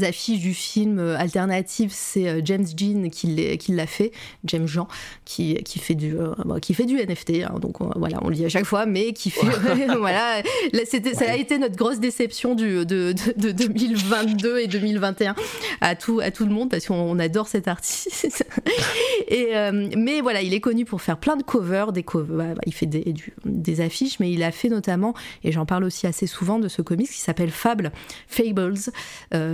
affiches 0.00 0.40
du 0.40 0.54
film 0.54 0.98
euh, 0.98 1.18
alternatif, 1.18 1.92
c'est 1.92 2.28
euh, 2.28 2.40
James 2.44 2.66
Jean 2.76 3.10
qui 3.10 3.58
l'a 3.68 3.86
fait, 3.86 4.12
James 4.44 4.66
Jean, 4.66 4.88
qui, 5.24 5.54
qui, 5.64 5.78
fait, 5.78 5.94
du, 5.94 6.16
euh, 6.16 6.34
qui 6.60 6.74
fait 6.74 6.84
du 6.84 6.96
NFT, 6.96 7.44
hein, 7.44 7.58
donc 7.60 7.76
voilà, 7.96 8.18
on 8.22 8.28
le 8.28 8.34
dit 8.34 8.44
à 8.44 8.48
chaque 8.48 8.64
fois, 8.64 8.86
mais 8.86 9.12
qui 9.12 9.30
fait. 9.30 9.46
voilà, 9.98 10.42
ça 10.84 11.30
a 11.30 11.36
été 11.36 11.58
notre 11.58 11.76
grosse 11.76 12.00
déception 12.00 12.54
du, 12.54 12.86
de, 12.86 13.14
de, 13.36 13.52
2022 13.52 14.58
et 14.58 14.66
2021 14.66 15.34
à 15.80 15.94
tout, 15.94 16.20
à 16.20 16.30
tout 16.30 16.44
le 16.44 16.52
monde, 16.52 16.70
parce 16.70 16.86
qu'on 16.86 17.18
adore 17.18 17.48
cet 17.48 17.68
artiste. 17.68 18.46
et, 19.28 19.52
mais 19.96 20.20
voilà, 20.20 20.42
il 20.42 20.54
est 20.54 20.60
connu 20.60 20.84
pour 20.84 21.02
faire 21.02 21.18
plein 21.18 21.36
de 21.36 21.42
covers, 21.42 21.92
des 21.92 22.02
covers 22.02 22.36
bah, 22.36 22.54
bah, 22.54 22.62
il 22.66 22.72
fait 22.72 22.86
des, 22.86 23.14
des 23.44 23.80
affiches, 23.80 24.18
mais 24.20 24.32
il 24.32 24.42
a 24.42 24.52
fait 24.52 24.68
notamment, 24.68 25.14
et 25.44 25.52
j'en 25.52 25.66
parle 25.66 25.84
aussi 25.84 26.06
assez 26.06 26.26
souvent 26.26 26.58
de 26.58 26.68
ce 26.68 26.82
comics 26.82 27.10
qui 27.10 27.20
s'appelle 27.20 27.50
Fable, 27.50 27.92
Fables, 28.26 28.78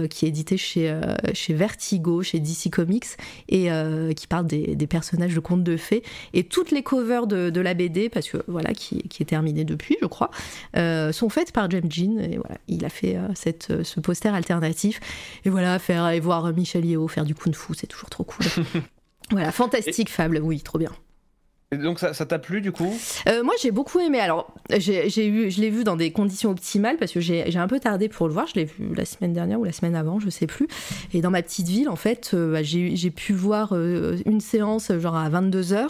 qui 0.09 0.27
est 0.27 0.28
édité 0.29 0.57
chez, 0.57 0.91
euh, 0.91 1.17
chez 1.35 1.55
Vertigo, 1.55 2.23
chez 2.23 2.39
DC 2.39 2.71
Comics, 2.71 3.07
et 3.49 3.71
euh, 3.71 4.13
qui 4.13 4.27
parle 4.27 4.47
des, 4.47 4.77
des, 4.77 4.87
personnages 4.87 5.35
de 5.35 5.41
contes 5.41 5.65
de 5.65 5.77
fées. 5.77 6.03
Et 6.35 6.45
toutes 6.45 6.71
les 6.71 6.83
covers 6.83 7.27
de, 7.27 7.51
de 7.51 7.61
la 7.61 7.75
BD, 7.75 8.09
parce 8.09 8.29
que 8.29 8.39
voilà, 8.47 8.73
qui, 8.73 9.03
qui, 9.09 9.23
est 9.23 9.27
terminée 9.27 9.65
depuis, 9.65 9.97
je 10.01 10.07
crois, 10.07 10.31
euh, 10.77 11.13
sont 11.13 11.29
faites 11.29 11.53
par 11.53 11.71
James 11.71 11.91
Jean. 11.91 12.19
Et 12.19 12.37
voilà, 12.37 12.59
il 12.69 12.85
a 12.85 12.91
fait 12.91 13.17
cette, 13.35 13.83
ce 13.83 14.01
poster 14.01 14.35
alternatif. 14.35 15.01
Et 15.45 15.51
voilà, 15.51 15.79
faire 15.79 16.09
et 16.09 16.21
voir 16.21 16.53
Michel 16.53 16.85
Yeo 16.85 17.09
faire 17.09 17.25
du 17.25 17.35
kung 17.35 17.55
fu, 17.55 17.75
c'est 17.75 17.87
toujours 17.87 18.11
trop 18.11 18.25
cool. 18.25 18.47
voilà, 19.31 19.53
fantastique 19.53 20.11
fable, 20.11 20.41
oui, 20.43 20.61
trop 20.61 20.79
bien. 20.79 20.93
Et 21.71 21.77
donc 21.77 21.99
ça 21.99 22.15
t'a 22.15 22.39
plu 22.39 22.63
du 22.63 22.73
coup? 22.73 22.91
Euh, 23.29 23.43
Moi 23.45 23.53
j'ai 23.61 23.73
beaucoup 23.73 24.01
aimé. 24.01 24.21
Alors 24.21 24.55
j'ai 24.71 25.27
eu, 25.27 25.51
je 25.51 25.61
l'ai 25.61 25.69
vu 25.69 25.85
dans 25.85 25.97
des 25.97 26.13
conditions 26.13 26.51
optimales 26.51 26.97
parce 26.97 27.13
que 27.13 27.21
j'ai 27.21 27.57
un 27.57 27.69
peu 27.69 27.79
tardé 27.79 28.09
pour 28.09 28.27
le 28.27 28.33
voir. 28.33 28.47
Je 28.47 28.55
l'ai 28.55 28.65
vu 28.65 28.95
la 28.97 29.05
semaine 29.05 29.35
dernière 29.35 29.61
ou 29.61 29.65
la 29.65 29.73
semaine 29.73 29.95
avant, 29.95 30.19
je 30.19 30.31
sais 30.31 30.47
plus. 30.47 30.67
Et 31.13 31.21
dans 31.21 31.31
ma 31.31 31.43
petite 31.43 31.69
ville 31.69 31.91
en 31.91 31.97
fait, 31.97 32.31
euh, 32.33 32.53
bah, 32.53 32.63
j'ai 32.63 33.11
pu 33.11 33.35
voir 33.35 33.75
euh, 33.75 34.17
une 34.25 34.41
séance 34.41 34.91
genre 34.99 35.17
à 35.17 35.29
22 35.29 35.61
h 35.75 35.89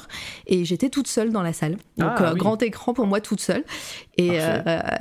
et 0.49 0.65
j'étais 0.65 0.89
toute 0.89 1.07
seule 1.07 1.31
dans 1.31 1.43
la 1.43 1.53
salle. 1.53 1.77
Donc 1.97 2.11
ah, 2.17 2.35
grand 2.35 2.61
écran 2.61 2.93
pour 2.93 3.07
moi 3.07 3.21
toute 3.21 3.41
seule. 3.41 3.63
Et, 4.17 4.37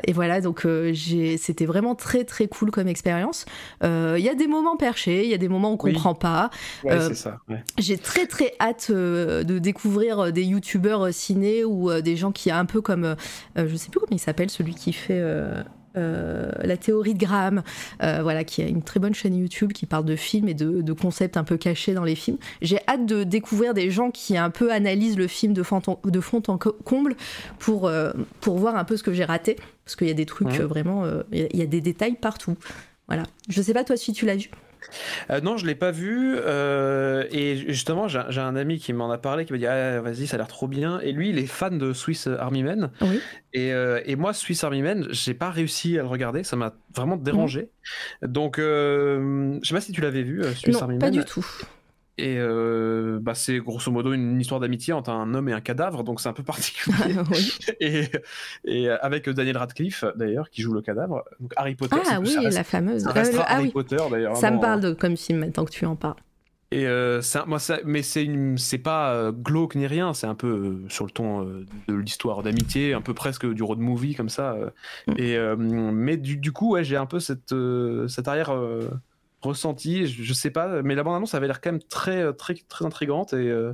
et 0.04 0.14
voilà 0.14 0.42
donc 0.42 0.68
c'était 0.96 1.66
vraiment 1.66 1.96
très 1.96 2.24
très 2.24 2.48
cool 2.48 2.70
comme 2.70 2.88
expérience. 2.88 3.46
Il 3.82 4.20
y 4.20 4.30
a 4.30 4.36
des 4.36 4.46
moments 4.46 4.78
perchés, 4.78 5.24
il 5.24 5.32
y 5.32 5.34
a 5.34 5.40
des 5.40 5.50
moments 5.50 5.72
où 5.72 5.74
on 5.74 5.78
comprend 5.78 6.14
pas. 6.14 6.52
Ouais, 6.84 7.00
c'est 7.00 7.16
ça. 7.16 7.40
J'ai 7.80 7.98
très 7.98 8.28
très 8.28 8.54
hâte 8.60 8.92
de 8.92 9.58
découvrir 9.58 10.32
des 10.32 10.44
YouTube 10.44 10.67
youtubeurs 10.68 11.06
euh, 11.06 11.12
ciné 11.12 11.64
ou 11.64 11.90
euh, 11.90 12.02
des 12.02 12.16
gens 12.16 12.32
qui 12.32 12.50
a 12.52 12.58
un 12.58 12.66
peu 12.66 12.82
comme, 12.82 13.06
euh, 13.06 13.16
je 13.56 13.76
sais 13.76 13.90
plus 13.90 14.00
comment 14.00 14.16
il 14.16 14.20
s'appelle, 14.20 14.50
celui 14.50 14.76
qui 14.76 14.94
fait 14.94 15.24
la 15.96 16.78
théorie 16.78 17.16
de 17.16 17.20
Graham, 17.20 17.64
voilà, 18.00 18.44
qui 18.44 18.62
a 18.62 18.68
une 18.68 18.84
très 18.84 19.00
bonne 19.00 19.16
chaîne 19.16 19.36
YouTube 19.36 19.74
qui 19.74 19.88
parle 19.88 20.06
de 20.06 20.16
films 20.16 20.48
et 20.48 20.54
de, 20.54 20.94
concepts 20.94 21.38
un 21.38 21.44
peu 21.44 21.58
cachés 21.58 21.96
dans 21.96 22.04
les 22.04 22.14
films. 22.14 22.38
J'ai 22.62 22.80
hâte 22.88 23.08
de 23.08 23.24
découvrir 23.24 23.74
des 23.74 23.90
gens 23.90 24.12
qui 24.12 24.38
un 24.38 24.52
peu 24.52 24.72
analysent 24.72 25.18
le 25.18 25.26
film 25.26 25.54
de 25.54 25.64
fond 25.64 25.82
en, 25.88 26.00
de 26.08 26.20
fond 26.20 26.44
en 26.50 26.60
comble 26.60 27.16
pour, 27.58 27.90
pour 28.42 28.58
voir 28.60 28.76
un 28.76 28.84
peu 28.84 28.96
ce 28.96 29.02
que 29.02 29.12
j'ai 29.12 29.26
raté, 29.26 29.56
parce 29.86 29.96
qu'il 29.96 30.08
y 30.08 30.12
a 30.12 30.14
des 30.14 30.28
trucs 30.28 30.50
vraiment, 30.50 31.04
il 31.32 31.56
y, 31.56 31.64
a 31.64 31.66
des 31.66 31.82
détails 31.82 32.16
partout. 32.16 32.56
Voilà. 33.08 33.24
Je 33.50 33.60
sais 33.60 33.74
pas 33.74 33.84
toi 33.84 33.98
si 33.98 34.14
tu 34.14 34.28
l'as 34.28 34.36
vu. 34.36 34.52
Euh, 35.30 35.42
non, 35.42 35.58
je 35.58 35.66
l'ai 35.66 35.76
pas 35.76 35.92
vu. 35.92 36.36
Euh, 36.38 37.26
et 37.32 37.58
justement, 37.68 38.08
j'ai 38.08 38.42
un 38.42 38.56
ami 38.56 38.80
qui 38.80 38.94
m'en 38.94 39.12
a 39.12 39.18
parlé, 39.18 39.46
qui 39.46 39.54
m'a 39.54 39.60
dit 39.60 39.68
ah, 39.68 40.02
vas-y, 40.02 40.28
ça 40.28 40.36
a 40.36 40.38
l'air 40.38 40.48
trop 40.48 40.68
bien. 40.68 41.00
Et 41.02 41.12
lui, 41.12 41.30
il 41.30 41.40
est 41.40 41.48
fan 41.48 41.78
de 41.78 41.94
Swiss 41.94 42.28
Army 42.28 42.64
Men. 42.64 42.92
Et, 43.54 43.74
euh, 43.74 44.02
et, 44.06 44.16
moi, 44.16 44.34
Swiss 44.34 44.64
Army 44.64 44.82
Men, 44.82 45.08
j'ai 45.10 45.34
pas 45.34 45.50
réussi 45.50 45.98
à 45.98 46.02
le 46.02 46.08
regarder. 46.08 46.44
Ça 46.44 46.56
m'a 46.56 46.74
vraiment 46.96 47.18
dérangé. 47.18 47.70
Donc, 48.22 48.58
je 48.58 49.60
sais 49.64 49.74
pas 49.74 49.82
si 49.82 49.92
tu 49.92 50.02
l'avais 50.02 50.24
vu, 50.24 50.44
Swiss 50.56 50.76
non, 50.76 50.82
Army 50.82 50.96
Men. 50.96 51.00
Pas 51.00 51.12
du 51.12 51.24
tout. 51.24 51.46
Et 52.20 52.38
euh, 52.40 53.20
bah, 53.22 53.36
c'est 53.36 53.60
grosso 53.60 53.92
modo 53.92 54.12
une, 54.12 54.42
histoire 54.42 54.60
d'amitié 54.60 54.94
entre 54.94 55.12
un 55.12 55.34
homme 55.36 55.50
et 55.50 55.54
un 55.54 55.62
cadavre, 55.62 56.04
donc 56.04 56.20
c'est 56.20 56.30
un 56.30 56.34
peu 56.34 56.44
particulier. 56.44 57.16
et, 57.80 58.10
et, 58.66 58.90
avec 58.90 59.30
Daniel 59.30 59.58
Radcliffe, 59.58 60.04
d'ailleurs, 60.16 60.50
qui 60.50 60.64
joue 60.64 60.74
le 60.74 60.82
cadavre. 60.82 61.24
Donc 61.40 61.54
Harry 61.56 61.76
Potter. 61.76 61.96
Ah 62.10 62.20
oui, 62.20 62.36
la 62.42 62.64
fameuse. 62.64 63.04
Ça 63.04 63.14
ah, 63.14 63.56
Harry 63.56 63.70
Potter, 63.70 63.98
d'ailleurs. 64.10 64.36
Ça 64.36 64.50
me 64.50 64.60
parle 64.60 64.82
de, 64.82 64.94
comme 64.94 65.16
film 65.16 65.40
maintenant 65.40 65.66
que 65.66 65.72
tu 65.72 65.86
en 65.86 65.96
parles. 65.96 66.16
Et 66.72 66.86
euh, 66.86 67.22
moi, 67.46 67.60
ça, 67.60 67.80
mais 67.86 68.02
c'est 68.02 68.78
pas 68.78 69.14
euh, 69.14 69.32
glauque 69.32 69.76
ni 69.76 69.88
rien, 69.88 70.14
c'est 70.14 70.28
un 70.28 70.36
peu 70.36 70.48
euh, 70.48 70.90
sur 70.90 71.06
le 71.06 71.12
ton 71.12 71.44
de 71.46 71.94
l'histoire 71.96 72.44
d'amitié, 72.44 72.94
un 72.94 73.00
peu 73.00 73.14
presque 73.14 73.50
du 73.50 73.64
road 73.64 73.80
movie 73.80 74.16
comme 74.16 74.28
ça. 74.28 74.58
Mm. 75.08 75.14
Et 75.18 75.38
mais 75.58 76.18
du, 76.18 76.36
du 76.36 76.52
coup, 76.52 76.74
ouais, 76.74 76.84
j'ai 76.84 76.98
un 76.98 77.06
peu 77.06 77.22
cette 77.22 77.56
cette 78.08 78.28
arrière 78.28 78.54
ressenti, 79.48 80.08
je, 80.08 80.34
sais 80.34 80.51
pas, 80.51 80.82
mais 80.84 80.95
la 80.95 81.03
bande-annonce 81.03 81.34
avait 81.35 81.48
l'air 81.48 81.61
quand 81.61 81.72
même 81.72 81.84
très, 81.84 82.34
très, 82.34 82.56
très 82.67 82.85
intrigante 82.85 83.34
et 83.34 83.50
euh, 83.50 83.74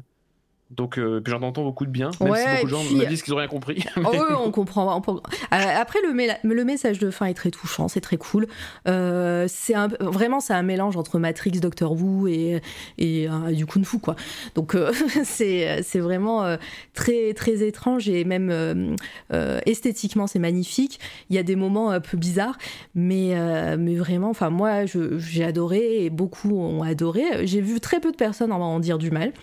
donc, 0.75 0.97
euh, 0.97 1.21
puis 1.21 1.31
j'en 1.31 1.41
entends 1.41 1.63
beaucoup 1.63 1.85
de 1.85 1.91
bien, 1.91 2.09
même 2.19 2.35
si 2.35 2.45
beaucoup 2.45 2.65
de 2.65 2.69
gens 2.69 2.83
me 2.83 3.05
disent 3.05 3.21
qu'ils 3.21 3.33
n'ont 3.33 3.39
rien 3.39 3.47
compris. 3.47 3.83
Oh, 4.05 4.09
oui, 4.11 4.35
on 4.37 4.51
comprend. 4.51 5.01
Euh, 5.01 5.21
après, 5.51 5.99
le, 6.01 6.13
le, 6.43 6.65
message 6.65 6.99
de 6.99 7.09
fin 7.09 7.27
est 7.27 7.33
très 7.33 7.51
touchant, 7.51 7.87
c'est 7.87 8.01
très 8.01 8.17
cool. 8.17 8.47
Euh, 8.87 9.45
c'est 9.47 9.75
vraiment, 9.99 10.39
c'est 10.39 10.53
un 10.53 10.63
mélange 10.63 10.97
entre 10.97 11.19
Matrix, 11.19 11.51
Doctor 11.51 11.93
Who 11.93 12.27
et, 12.27 12.61
et 12.97 13.27
du 13.51 13.65
Kung 13.65 13.85
Fu, 13.85 13.99
quoi. 13.99 14.15
Donc, 14.55 14.75
c'est 15.23 15.99
vraiment 15.99 16.57
très, 16.93 17.33
très 17.33 17.65
étrange 17.65 18.09
et 18.09 18.23
même 18.25 18.95
esthétiquement, 19.65 20.27
c'est 20.27 20.39
magnifique. 20.39 20.99
Il 21.29 21.35
y 21.35 21.39
a 21.39 21.43
des 21.43 21.55
moments 21.55 21.91
un 21.91 22.01
peu 22.01 22.17
bizarres, 22.17 22.57
mais, 22.95 23.35
mais 23.77 23.95
vraiment, 23.95 24.29
enfin, 24.29 24.49
moi, 24.49 24.85
j'ai 24.85 25.43
adoré 25.43 26.05
et 26.05 26.09
beaucoup 26.09 26.57
ont 26.57 26.83
adoré. 26.83 27.45
J'ai 27.45 27.61
vu 27.61 27.79
très 27.79 27.99
peu 27.99 28.11
de 28.11 28.17
personnes 28.17 28.51
en, 28.51 28.59
en 28.59 28.79
dire 28.79 28.97
du 28.97 29.11
mal. 29.11 29.33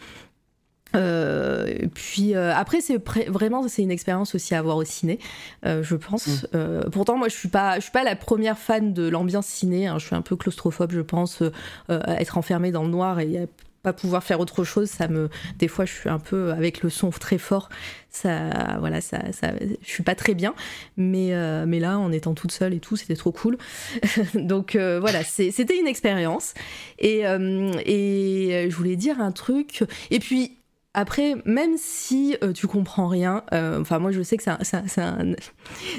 Euh, 0.96 1.86
puis 1.94 2.34
euh, 2.34 2.52
après 2.54 2.80
c'est 2.80 2.98
vraiment 3.28 3.66
c'est 3.68 3.82
une 3.82 3.92
expérience 3.92 4.34
aussi 4.34 4.54
à 4.54 4.62
voir 4.62 4.76
au 4.76 4.84
ciné 4.84 5.20
euh, 5.64 5.82
je 5.82 5.94
pense. 5.94 6.26
Mm. 6.26 6.46
euh, 6.54 6.82
pourtant 6.90 7.16
moi 7.16 7.28
je 7.28 7.36
suis 7.36 7.48
pas 7.48 7.76
je 7.76 7.82
suis 7.82 7.92
pas 7.92 8.02
la 8.02 8.16
première 8.16 8.58
fan 8.58 8.92
de 8.92 9.08
l'ambiance 9.08 9.46
ciné 9.46 9.86
hein. 9.86 9.98
je 9.98 10.06
suis 10.06 10.16
un 10.16 10.22
peu 10.22 10.34
claustrophobe 10.36 10.92
je 10.92 11.00
pense 11.00 11.42
être 11.88 12.38
enfermée 12.38 12.72
dans 12.72 12.82
le 12.82 12.90
noir 12.90 13.20
et 13.20 13.48
pas 13.82 13.92
pouvoir 13.94 14.22
faire 14.22 14.40
autre 14.40 14.62
chose 14.62 14.90
ça 14.90 15.08
me 15.08 15.30
des 15.58 15.68
fois 15.68 15.86
je 15.86 15.92
suis 15.92 16.10
un 16.10 16.18
peu 16.18 16.52
avec 16.52 16.82
le 16.82 16.90
son 16.90 17.10
très 17.10 17.38
fort. 17.38 17.68
Ça 18.10 18.76
voilà 18.80 19.00
ça, 19.00 19.32
ça 19.32 19.52
je 19.82 19.88
suis 19.88 20.02
pas 20.02 20.14
très 20.14 20.34
bien. 20.34 20.54
Mais 20.98 21.32
mais 21.66 21.80
là 21.80 21.98
en 21.98 22.12
étant 22.12 22.34
toute 22.34 22.52
seule 22.52 22.74
et 22.74 22.80
tout 22.80 22.96
c'était 22.96 23.16
trop 23.16 23.32
cool. 23.32 23.56
Donc 24.34 24.76
voilà 24.76 25.24
c'était 25.24 25.78
une 25.78 25.86
expérience. 25.86 26.52
Et 26.98 27.20
et 27.20 28.68
je 28.68 28.76
voulais 28.76 28.96
dire 28.96 29.18
un 29.20 29.32
truc. 29.32 29.84
Et 30.10 30.18
puis 30.18 30.59
après, 30.92 31.36
même 31.44 31.76
si 31.76 32.36
euh, 32.42 32.52
tu 32.52 32.66
comprends 32.66 33.06
rien, 33.06 33.44
euh, 33.52 33.80
enfin 33.80 34.00
moi 34.00 34.10
je 34.10 34.22
sais 34.22 34.36
que 34.36 34.42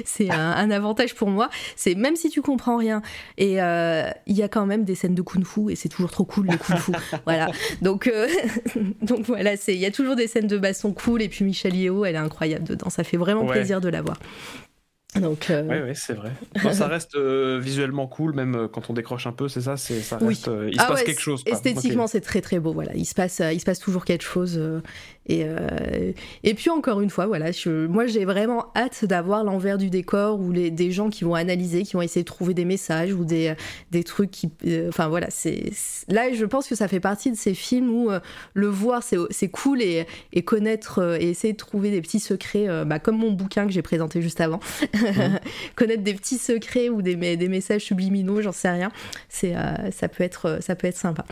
c'est 0.04 0.30
un, 0.30 0.70
avantage 0.70 1.14
pour 1.14 1.30
moi, 1.30 1.48
c'est 1.76 1.94
même 1.94 2.14
si 2.14 2.28
tu 2.28 2.42
comprends 2.42 2.76
rien, 2.76 3.00
et 3.38 3.62
euh, 3.62 4.10
il 4.26 4.36
y 4.36 4.42
a 4.42 4.48
quand 4.48 4.66
même 4.66 4.84
des 4.84 4.94
scènes 4.94 5.14
de 5.14 5.22
kung-fu 5.22 5.72
et 5.72 5.76
c'est 5.76 5.88
toujours 5.88 6.10
trop 6.10 6.24
cool 6.24 6.48
le 6.48 6.58
kung-fu, 6.58 6.92
voilà. 7.24 7.50
Donc 7.80 8.12
donc 9.02 9.20
voilà, 9.20 9.54
il 9.68 9.76
y 9.76 9.86
a 9.86 9.90
toujours 9.90 10.14
des 10.14 10.26
scènes 10.26 10.46
de 10.46 10.58
baston 10.58 10.92
cool 10.92 11.22
et 11.22 11.28
puis 11.30 11.44
Michelle 11.44 11.74
Yeo, 11.74 12.04
elle 12.04 12.16
est 12.16 12.18
incroyable 12.18 12.64
dedans, 12.64 12.90
ça 12.90 13.02
fait 13.02 13.16
vraiment 13.16 13.46
plaisir 13.46 13.80
de 13.80 13.88
la 13.88 14.02
voir. 14.02 14.18
Donc, 15.20 15.50
euh, 15.50 15.86
Oui, 15.86 15.94
c'est 15.94 16.14
vrai. 16.14 16.32
ça 16.72 16.86
reste 16.88 17.16
euh, 17.16 17.60
visuellement 17.62 18.06
cool, 18.06 18.34
même 18.34 18.54
euh, 18.54 18.68
quand 18.68 18.88
on 18.88 18.94
décroche 18.94 19.26
un 19.26 19.32
peu, 19.32 19.46
c'est 19.48 19.60
ça, 19.60 19.76
c'est 19.76 20.00
ça 20.00 20.16
reste. 20.16 20.30
il 20.30 20.36
se 20.36 20.50
ah 20.78 20.86
passe 20.86 21.02
quelque 21.02 21.20
chose. 21.20 21.42
Esthétiquement, 21.44 22.06
c'est 22.06 22.22
très 22.22 22.40
très 22.40 22.58
beau. 22.58 22.72
Voilà, 22.72 22.94
il 22.94 23.04
se 23.04 23.14
passe, 23.14 23.42
il 23.52 23.60
se 23.60 23.64
passe 23.64 23.78
toujours 23.78 24.06
quelque 24.06 24.24
chose. 24.24 24.60
Et 25.26 25.46
et 26.42 26.54
puis 26.54 26.70
encore 26.70 27.00
une 27.00 27.10
fois, 27.10 27.26
voilà, 27.26 27.50
moi 27.88 28.06
j'ai 28.06 28.24
vraiment 28.24 28.66
hâte 28.76 29.04
d'avoir 29.04 29.44
l'envers 29.44 29.78
du 29.78 29.90
décor 29.90 30.40
ou 30.40 30.52
les 30.52 30.70
des 30.70 30.90
gens 30.90 31.10
qui 31.10 31.24
vont 31.24 31.34
analyser, 31.34 31.82
qui 31.82 31.94
vont 31.94 32.02
essayer 32.02 32.22
de 32.22 32.26
trouver 32.26 32.54
des 32.54 32.64
messages 32.64 33.12
ou 33.12 33.24
des 33.24 33.54
des 33.90 34.04
trucs 34.04 34.30
qui, 34.30 34.50
enfin 34.88 35.08
voilà, 35.08 35.28
c'est 35.30 35.70
là 36.08 36.32
je 36.32 36.44
pense 36.44 36.66
que 36.66 36.74
ça 36.74 36.88
fait 36.88 37.00
partie 37.00 37.30
de 37.30 37.36
ces 37.36 37.54
films 37.54 37.90
où 37.90 38.10
le 38.54 38.66
voir 38.66 39.02
c'est 39.02 39.48
cool 39.48 39.82
et, 39.82 40.06
et 40.32 40.42
connaître 40.42 41.16
et 41.20 41.30
essayer 41.30 41.52
de 41.52 41.58
trouver 41.58 41.90
des 41.90 42.00
petits 42.00 42.20
secrets, 42.20 42.66
bah, 42.84 42.98
comme 42.98 43.18
mon 43.18 43.30
bouquin 43.30 43.66
que 43.66 43.72
j'ai 43.72 43.82
présenté 43.82 44.22
juste 44.22 44.40
avant. 44.40 44.60
connaître 45.76 46.02
des 46.02 46.14
petits 46.14 46.38
secrets 46.38 46.88
ou 46.88 47.02
des, 47.02 47.36
des 47.36 47.48
messages 47.48 47.82
subliminaux, 47.82 48.40
j'en 48.40 48.52
sais 48.52 48.70
rien. 48.70 48.90
C'est, 49.28 49.56
euh, 49.56 49.90
ça, 49.90 50.08
peut 50.08 50.24
être, 50.24 50.58
ça 50.60 50.74
peut 50.74 50.86
être 50.86 50.96
sympa. 50.96 51.24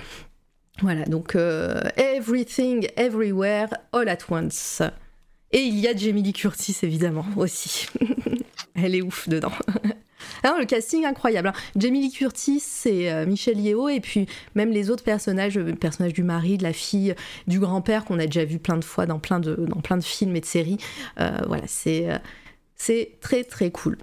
Voilà, 0.80 1.04
donc 1.04 1.36
euh, 1.36 1.82
Everything, 1.96 2.88
Everywhere, 2.96 3.68
All 3.92 4.08
at 4.08 4.18
Once. 4.30 4.82
Et 5.52 5.62
il 5.62 5.78
y 5.78 5.88
a 5.88 5.94
Jamie 5.94 6.22
Lee 6.22 6.32
Curtis, 6.32 6.76
évidemment, 6.82 7.26
aussi. 7.36 7.88
Elle 8.74 8.94
est 8.94 9.02
ouf 9.02 9.28
dedans. 9.28 9.52
Ah 10.42 10.56
le 10.58 10.64
casting 10.64 11.04
incroyable. 11.04 11.48
Hein. 11.48 11.52
Jamie 11.76 12.00
Lee 12.00 12.10
Curtis, 12.10 12.60
c'est 12.60 13.12
euh, 13.12 13.26
Michel 13.26 13.60
Yeo, 13.60 13.90
et 13.90 14.00
puis 14.00 14.26
même 14.54 14.70
les 14.70 14.88
autres 14.88 15.04
personnages, 15.04 15.58
le 15.58 15.74
personnage 15.74 16.14
du 16.14 16.22
mari, 16.22 16.56
de 16.56 16.62
la 16.62 16.72
fille, 16.72 17.14
du 17.46 17.60
grand-père, 17.60 18.06
qu'on 18.06 18.18
a 18.18 18.24
déjà 18.24 18.46
vu 18.46 18.58
plein 18.58 18.78
de 18.78 18.84
fois 18.84 19.04
dans 19.04 19.18
plein 19.18 19.38
de, 19.38 19.54
dans 19.54 19.80
plein 19.80 19.98
de 19.98 20.04
films 20.04 20.34
et 20.36 20.40
de 20.40 20.46
séries. 20.46 20.78
voilà, 21.16 21.64
c'est 21.66 22.08
c'est 22.80 23.18
très 23.20 23.44
très 23.44 23.70
cool. 23.70 23.98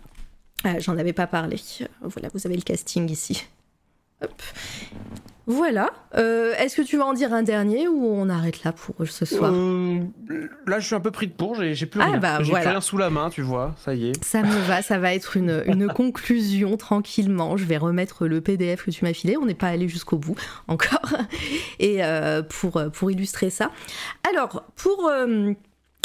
Ah, 0.64 0.78
j'en 0.80 0.98
avais 0.98 1.14
pas 1.14 1.26
parlé. 1.26 1.58
Voilà, 2.02 2.30
vous 2.34 2.46
avez 2.46 2.56
le 2.56 2.62
casting 2.62 3.10
ici. 3.10 3.44
Hop. 4.22 4.42
Voilà. 5.50 5.90
Euh, 6.18 6.54
Est-ce 6.58 6.76
que 6.76 6.82
tu 6.82 6.98
vas 6.98 7.06
en 7.06 7.14
dire 7.14 7.34
un 7.34 7.42
dernier 7.42 7.88
ou 7.88 8.06
on 8.06 8.28
arrête 8.30 8.64
là 8.66 8.74
pour 8.74 8.96
ce 9.08 9.24
soir? 9.24 9.50
Euh, 9.54 10.02
là, 10.66 10.80
je 10.80 10.86
suis 10.86 10.94
un 10.96 11.00
peu 11.00 11.10
pris 11.10 11.28
de 11.28 11.32
pour, 11.32 11.56
j'ai 11.56 11.86
plus 11.86 12.02
Ah, 12.02 12.08
rien. 12.08 12.18
bah, 12.18 12.38
j'ai 12.42 12.50
voilà. 12.50 12.66
plus 12.66 12.72
rien 12.72 12.82
sous 12.82 12.98
la 12.98 13.10
main, 13.10 13.30
tu 13.30 13.42
vois, 13.42 13.74
ça 13.78 13.94
y 13.96 14.10
est. 14.10 14.24
Ça 14.26 14.42
me 14.44 14.60
va, 14.68 14.82
ça 14.82 14.98
va 15.00 15.14
être 15.14 15.38
une, 15.38 15.64
une 15.68 15.88
conclusion 15.88 16.76
tranquillement. 16.76 17.56
Je 17.56 17.64
vais 17.64 17.78
remettre 17.78 18.28
le 18.28 18.42
PDF 18.42 18.84
que 18.84 18.92
tu 18.92 19.06
m'as 19.06 19.14
filé. 19.14 19.38
On 19.38 19.46
n'est 19.46 19.54
pas 19.54 19.68
allé 19.68 19.88
jusqu'au 19.88 20.18
bout 20.18 20.36
encore. 20.68 21.14
Et 21.80 22.04
euh, 22.04 22.42
pour, 22.44 22.82
pour 22.94 23.10
illustrer 23.10 23.50
ça. 23.50 23.72
Alors, 24.30 24.66
pour. 24.76 25.10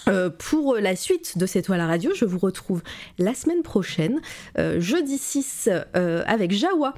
Euh, 0.09 0.31
pour 0.31 0.77
la 0.77 0.97
suite 0.97 1.39
de 1.39 1.47
cette 1.47 1.67
toile 1.67 1.81
à 1.81 1.87
radio, 1.87 2.13
je 2.15 2.25
vous 2.25 2.39
retrouve 2.39 2.83
la 3.19 3.35
semaine 3.35 3.63
prochaine, 3.63 4.21
euh, 4.59 4.81
jeudi 4.81 5.19
6, 5.19 5.69
euh, 5.97 6.23
avec 6.27 6.53
Jawa, 6.53 6.95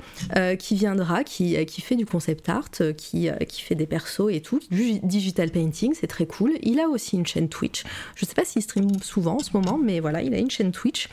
qui 0.59 0.75
viendra, 0.75 1.25
qui, 1.25 1.55
fait 1.81 1.97
du 1.97 2.07
concept 2.07 2.49
art, 2.49 2.71
qui, 2.97 3.31
fait 3.65 3.75
des 3.75 3.87
persos 3.87 4.31
et 4.31 4.41
tout, 4.41 4.61
du 4.71 5.01
digital 5.01 5.51
painting, 5.51 5.95
c'est 5.99 6.07
très 6.07 6.27
cool. 6.27 6.53
Il 6.63 6.81
a 6.81 6.89
aussi 6.89 7.17
une 7.17 7.27
chaîne 7.27 7.49
Twitch. 7.49 7.85
Je 8.15 8.25
sais 8.25 8.35
pas 8.35 8.45
s'il 8.45 8.63
stream 8.63 8.89
souvent 9.03 9.37
en 9.37 9.41
ce 9.41 9.51
moment, 9.55 9.79
mais 9.83 10.01
voilà, 10.01 10.23
il 10.23 10.35
a 10.35 10.39
une 10.39 10.51
chaîne 10.51 10.73
Twitch. 10.73 11.09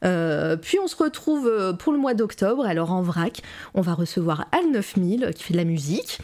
Puis 0.00 0.78
on 0.82 0.86
se 0.86 0.96
retrouve 0.96 1.76
pour 1.78 1.92
le 1.92 1.98
mois 1.98 2.14
d'octobre. 2.14 2.64
Alors 2.64 2.92
en 2.92 3.02
vrac, 3.02 3.42
on 3.74 3.80
va 3.80 3.94
recevoir 3.94 4.46
Al 4.52 4.70
9000 4.70 5.32
qui 5.34 5.44
fait 5.44 5.52
de 5.52 5.58
la 5.58 5.64
musique. 5.64 6.18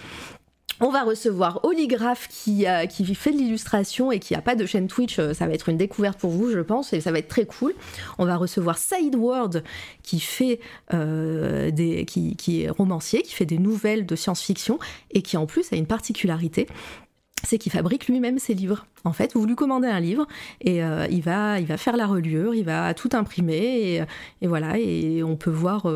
On 0.81 0.91
va 0.91 1.05
recevoir 1.05 1.61
Oligraphe 1.63 2.29
qui, 2.29 2.67
euh, 2.67 2.87
qui 2.87 3.15
fait 3.15 3.31
de 3.31 3.37
l'illustration 3.37 4.11
et 4.11 4.19
qui 4.19 4.35
a 4.35 4.43
pas 4.43 4.57
de 4.57 4.67
chaîne 4.67 4.89
Twitch. 4.89 5.19
Euh, 5.19 5.33
Ça 5.33 5.47
va 5.47 5.53
être 5.53 5.69
une 5.69 5.77
découverte 5.77 6.19
pour 6.19 6.31
vous, 6.31 6.51
je 6.51 6.59
pense, 6.61 6.93
et 6.93 7.01
ça 7.01 7.13
va 7.13 7.19
être 7.19 7.29
très 7.29 7.47
cool. 7.47 7.75
On 8.19 8.25
va 8.25 8.37
recevoir 8.37 8.77
Sideward 8.79 9.63
qui 10.03 10.19
fait 10.19 10.59
euh, 10.93 11.71
des, 11.71 12.05
qui, 12.05 12.63
est 12.63 12.69
romancier, 12.71 13.23
qui 13.23 13.35
fait 13.35 13.47
des 13.47 13.59
nouvelles 13.59 14.05
de 14.05 14.17
science-fiction 14.17 14.79
et 15.13 15.23
qui 15.23 15.37
en 15.37 15.47
plus 15.47 15.73
a 15.73 15.77
une 15.77 15.87
particularité 15.87 16.67
c'est 17.47 17.59
qu'il 17.59 17.73
fabrique 17.73 18.09
lui-même 18.09 18.39
ses 18.39 18.55
livres. 18.55 18.87
En 19.05 19.13
fait, 19.13 19.35
vous 19.35 19.45
lui 19.45 19.55
commandez 19.55 19.89
un 19.89 20.01
livre 20.01 20.27
et 20.63 20.79
il, 20.79 21.21
va, 21.21 21.59
faire 21.77 21.95
la 21.95 22.07
reliure, 22.07 22.55
il 22.55 22.65
va 22.65 22.95
tout 22.95 23.11
imprimer 23.13 24.03
et, 24.41 24.47
voilà, 24.47 24.79
et 24.79 25.23
on 25.23 25.37
peut 25.37 25.51
voir 25.51 25.87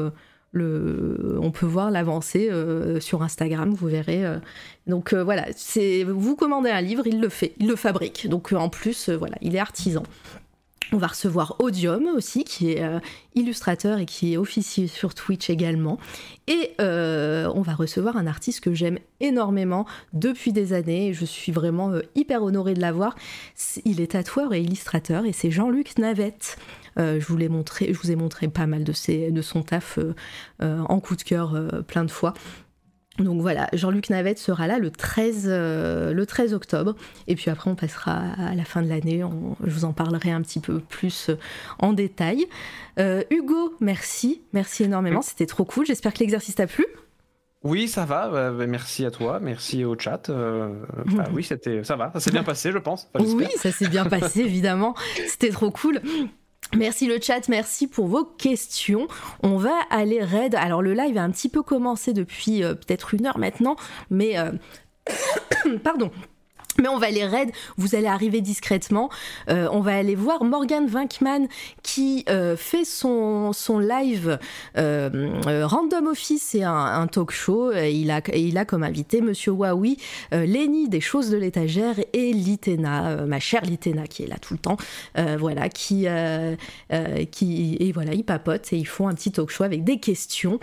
on 0.55 1.51
peut 1.51 1.67
voir 1.67 1.91
l'avancée 1.91 2.49
euh, 2.51 3.01
sur 3.01 3.23
Instagram, 3.23 3.75
vous 3.75 3.89
verrez. 3.89 4.25
euh. 4.25 4.39
Donc 4.87 5.13
euh, 5.13 5.23
voilà, 5.23 5.47
vous 6.07 6.37
commandez 6.37 6.71
un 6.71 6.81
livre, 6.81 7.07
il 7.07 7.21
le 7.21 7.29
fait, 7.29 7.53
il 7.59 7.69
le 7.69 7.77
fabrique. 7.77 8.29
Donc 8.29 8.53
en 8.53 8.69
plus, 8.69 9.11
voilà, 9.11 9.37
il 9.43 9.55
est 9.55 9.61
artisan. 9.61 10.03
On 10.91 10.97
va 10.97 11.09
recevoir 11.09 11.57
Odium 11.59 12.07
aussi, 12.17 12.45
qui 12.45 12.71
est 12.71 12.83
illustrateur 13.35 13.99
et 13.99 14.07
qui 14.07 14.33
est 14.33 14.37
officier 14.39 14.87
sur 14.87 15.13
Twitch 15.13 15.51
également. 15.51 15.99
Et 16.47 16.71
on 16.79 17.61
va 17.61 17.75
recevoir 17.75 18.17
un 18.17 18.27
artiste 18.27 18.61
que 18.61 18.73
j'aime 18.73 18.99
énormément 19.21 19.85
depuis 20.15 20.51
des 20.55 20.73
années. 20.73 21.13
Je 21.13 21.27
suis 21.27 21.53
vraiment 21.53 21.93
hyper 22.15 22.43
honorée 22.43 22.73
de 22.73 22.81
l'avoir. 22.81 23.17
Il 23.85 24.01
est 24.01 24.13
tatoueur 24.13 24.55
et 24.55 24.63
illustrateur 24.63 25.27
et 25.27 25.35
c'est 25.35 25.51
Jean-Luc 25.51 25.99
Navette. 25.99 26.57
Euh, 26.99 27.21
je, 27.21 27.27
vous 27.27 27.37
l'ai 27.37 27.49
montré, 27.49 27.93
je 27.93 27.99
vous 27.99 28.11
ai 28.11 28.17
montré 28.17 28.49
pas 28.49 28.67
mal 28.67 28.85
de, 28.85 28.93
ses, 28.93 29.31
de 29.31 29.43
son 29.43 29.63
taf 29.63 29.99
euh, 29.99 30.15
euh, 30.63 30.81
en 30.89 31.01
coup 31.01 31.17
de 31.17 31.23
cœur 31.23 31.57
plein 31.87 32.05
de 32.05 32.11
fois. 32.11 32.35
Donc 33.19 33.41
voilà, 33.41 33.69
Jean-Luc 33.73 34.11
Navette 34.11 34.39
sera 34.39 34.67
là 34.67 34.79
le 34.79 34.91
13, 34.91 35.47
euh, 35.49 36.13
le 36.13 36.27
13 36.27 36.55
octobre. 36.55 36.95
Et 37.27 37.35
puis 37.35 37.51
après, 37.51 37.71
on 37.71 37.75
passera 37.75 38.13
à 38.13 38.55
la 38.55 38.65
fin 38.65 38.83
de 38.83 38.89
l'année. 38.89 39.25
Je 39.65 39.71
vous 39.71 39.85
en 39.85 39.93
parlerai 39.93 40.31
un 40.31 40.43
petit 40.43 40.61
peu 40.61 40.79
plus 40.79 41.31
en 41.79 41.93
détail. 41.93 42.47
Euh, 42.99 43.23
Hugo, 43.31 43.75
merci. 43.81 44.43
Merci 44.53 44.85
énormément. 44.85 45.23
C'était 45.23 45.47
trop 45.47 45.65
cool. 45.65 45.87
J'espère 45.87 46.13
que 46.15 46.21
l'exercice 46.21 46.55
t'a 46.55 46.67
plu. 46.67 46.87
Oui, 47.65 47.89
ça 47.89 48.05
va. 48.05 48.29
bah, 48.29 48.53
bah, 48.53 48.67
merci 48.69 49.05
à 49.05 49.11
toi, 49.11 49.41
merci 49.43 49.85
au 49.85 49.99
chat. 49.99 50.31
euh, 50.31 50.81
bah, 51.07 51.25
oui, 51.33 51.43
c'était, 51.43 51.83
ça 51.83 51.97
va, 51.97 52.13
ça 52.13 52.21
s'est 52.21 52.31
bien 52.31 52.43
passé, 52.45 52.71
je 52.71 52.79
pense. 52.79 53.09
Enfin, 53.13 53.25
Oui, 53.35 53.49
ça 53.57 53.73
s'est 53.73 53.89
bien 53.89 54.05
passé, 54.05 54.41
évidemment. 54.43 54.95
C'était 55.27 55.51
trop 55.51 55.73
cool. 55.73 56.01
Merci 56.77 57.07
le 57.07 57.19
chat, 57.21 57.49
merci 57.49 57.87
pour 57.87 58.09
vos 58.09 58.25
questions. 58.25 59.09
On 59.43 59.57
va 59.57 59.75
aller 59.91 60.23
raid. 60.23 60.55
Alors 60.55 60.83
le 60.83 60.93
live 60.93 61.17
a 61.17 61.23
un 61.23 61.31
petit 61.31 61.49
peu 61.49 61.63
commencé 61.63 62.13
depuis 62.13 62.63
euh, 62.63 62.75
peut-être 62.75 63.15
une 63.15 63.27
heure 63.27 63.39
maintenant, 63.39 63.77
mais 64.11 64.39
euh, 64.39 64.53
pardon. 65.83 66.11
Mais 66.83 66.89
on 66.89 66.99
va 66.99 67.09
aller 67.09 67.25
raid, 67.25 67.51
vous 67.77 67.97
allez 67.97 68.07
arriver 68.07 68.41
discrètement. 68.41 69.11
Euh, 69.51 69.69
on 69.73 69.81
va 69.81 69.97
aller 69.97 70.15
voir 70.15 70.45
Morgan 70.45 70.89
Winkman 70.89 71.49
qui 71.83 72.25
euh, 72.29 72.57
fait 72.57 72.85
son, 72.85 73.53
live 73.81 74.39
euh, 74.77 75.65
Random 75.65 76.07
Office, 76.07 76.43
c'est 76.43 76.63
un, 76.63 77.07
talk 77.09 77.33
show. 77.33 77.73
Il, 77.73 78.11
a, 78.11 78.65
comme 78.65 78.85
invité 78.85 79.21
Monsieur 79.21 79.53
euh, 79.53 80.47
Lenny 80.47 80.89
des 80.89 81.01
choses 81.01 81.31
de 81.31 81.37
l'étagère 81.37 81.97
et 82.13 82.33
Litena, 82.33 83.27
ma 83.27 83.41
chère 83.41 83.63
Litena 83.63 84.07
qui 84.07 84.23
est 84.23 84.29
là 84.29 84.37
tout 84.41 84.55
le 84.55 84.61
temps. 84.61 84.77
Voilà, 85.39 85.69
qui, 85.69 86.07
qui. 87.33 87.77
Et 87.81 87.93
voilà, 87.93 88.15
ils 88.15 88.25
papotent 88.25 88.73
et 88.73 88.77
ils 88.77 88.87
font 88.87 89.09
un 89.09 89.15
petit 89.15 89.33
talk 89.33 89.51
show 89.51 89.65
avec 89.65 89.85
des 89.85 89.99
questions 89.99 90.61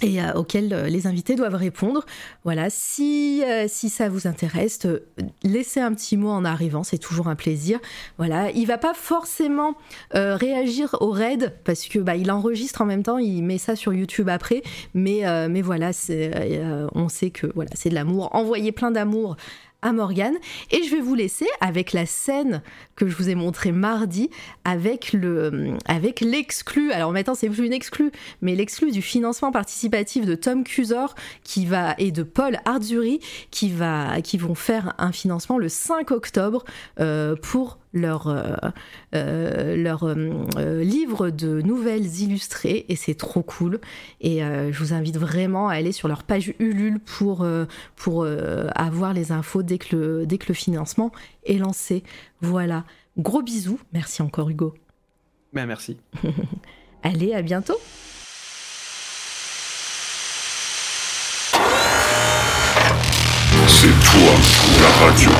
et 0.00 0.22
euh, 0.22 0.32
auxquelles 0.34 0.72
euh, 0.72 0.88
les 0.88 1.06
invités 1.06 1.34
doivent 1.34 1.54
répondre. 1.54 2.04
Voilà, 2.44 2.70
si, 2.70 3.42
euh, 3.44 3.66
si 3.68 3.88
ça 3.88 4.08
vous 4.08 4.26
intéresse, 4.26 4.80
euh, 4.84 5.06
laissez 5.42 5.80
un 5.80 5.92
petit 5.94 6.16
mot 6.16 6.30
en 6.30 6.44
arrivant, 6.44 6.82
c'est 6.82 6.98
toujours 6.98 7.28
un 7.28 7.36
plaisir. 7.36 7.78
Voilà, 8.18 8.50
il 8.50 8.66
va 8.66 8.78
pas 8.78 8.94
forcément 8.94 9.74
réagir 10.12 10.96
au 11.00 11.10
raid 11.10 11.54
parce 11.64 11.86
que 11.86 11.98
bah, 11.98 12.16
il 12.16 12.30
enregistre 12.30 12.82
en 12.82 12.86
même 12.86 13.02
temps, 13.02 13.18
il 13.18 13.42
met 13.42 13.58
ça 13.58 13.76
sur 13.76 13.92
YouTube 13.92 14.28
après, 14.28 14.62
mais, 14.94 15.22
mais 15.48 15.62
voilà, 15.62 15.90
on 16.94 17.08
sait 17.08 17.30
que 17.30 17.46
voilà, 17.54 17.70
c'est 17.74 17.88
de 17.90 17.94
l'amour. 17.94 18.30
Envoyez 18.34 18.72
plein 18.72 18.90
d'amour 18.90 19.36
à 19.82 19.92
Morgane. 19.92 20.36
Et 20.70 20.82
je 20.84 20.90
vais 20.90 21.00
vous 21.00 21.14
laisser 21.14 21.46
avec 21.60 21.92
la 21.92 22.06
scène 22.06 22.62
que 22.96 23.08
je 23.08 23.16
vous 23.16 23.28
ai 23.28 23.34
montrée 23.34 23.72
mardi 23.72 24.30
avec 24.64 25.12
le 25.12 25.74
avec 25.86 26.20
l'exclu 26.20 26.92
alors 26.92 27.12
maintenant 27.12 27.34
c'est 27.34 27.48
plus 27.48 27.66
une 27.66 27.72
exclu 27.72 28.12
mais 28.40 28.54
l'exclu 28.54 28.90
du 28.90 29.02
financement 29.02 29.50
participatif 29.50 30.26
de 30.26 30.34
Tom 30.34 30.64
Cusor 30.64 31.14
qui 31.42 31.66
va 31.66 31.94
et 31.98 32.12
de 32.12 32.22
Paul 32.22 32.58
Arzuri 32.64 33.20
qui 33.50 33.70
va 33.70 34.20
qui 34.22 34.38
vont 34.38 34.54
faire 34.54 34.94
un 34.98 35.12
financement 35.12 35.58
le 35.58 35.68
5 35.68 36.10
octobre 36.10 36.64
euh, 37.00 37.34
pour 37.36 37.78
leur, 37.92 38.28
euh, 38.28 38.54
euh, 39.14 39.76
leur 39.76 40.04
euh, 40.04 40.44
euh, 40.56 40.82
livre 40.82 41.30
de 41.30 41.60
nouvelles 41.60 42.20
illustrées 42.20 42.86
et 42.88 42.96
c'est 42.96 43.14
trop 43.14 43.42
cool 43.42 43.80
et 44.20 44.42
euh, 44.42 44.72
je 44.72 44.78
vous 44.78 44.92
invite 44.94 45.18
vraiment 45.18 45.68
à 45.68 45.74
aller 45.74 45.92
sur 45.92 46.08
leur 46.08 46.22
page 46.22 46.54
Ulule 46.58 47.00
pour, 47.00 47.42
euh, 47.42 47.66
pour 47.96 48.24
euh, 48.24 48.68
avoir 48.74 49.12
les 49.12 49.32
infos 49.32 49.62
dès 49.62 49.78
que, 49.78 49.96
le, 49.96 50.26
dès 50.26 50.38
que 50.38 50.46
le 50.48 50.54
financement 50.54 51.12
est 51.44 51.58
lancé. 51.58 52.02
Voilà, 52.40 52.84
gros 53.18 53.42
bisous, 53.42 53.78
merci 53.92 54.22
encore 54.22 54.48
Hugo. 54.48 54.74
Ben, 55.52 55.66
merci. 55.66 55.98
Allez, 57.02 57.34
à 57.34 57.42
bientôt 57.42 57.78
C'est 63.68 63.88
toi, 63.88 64.32
la 64.80 64.90
radio. 65.04 65.30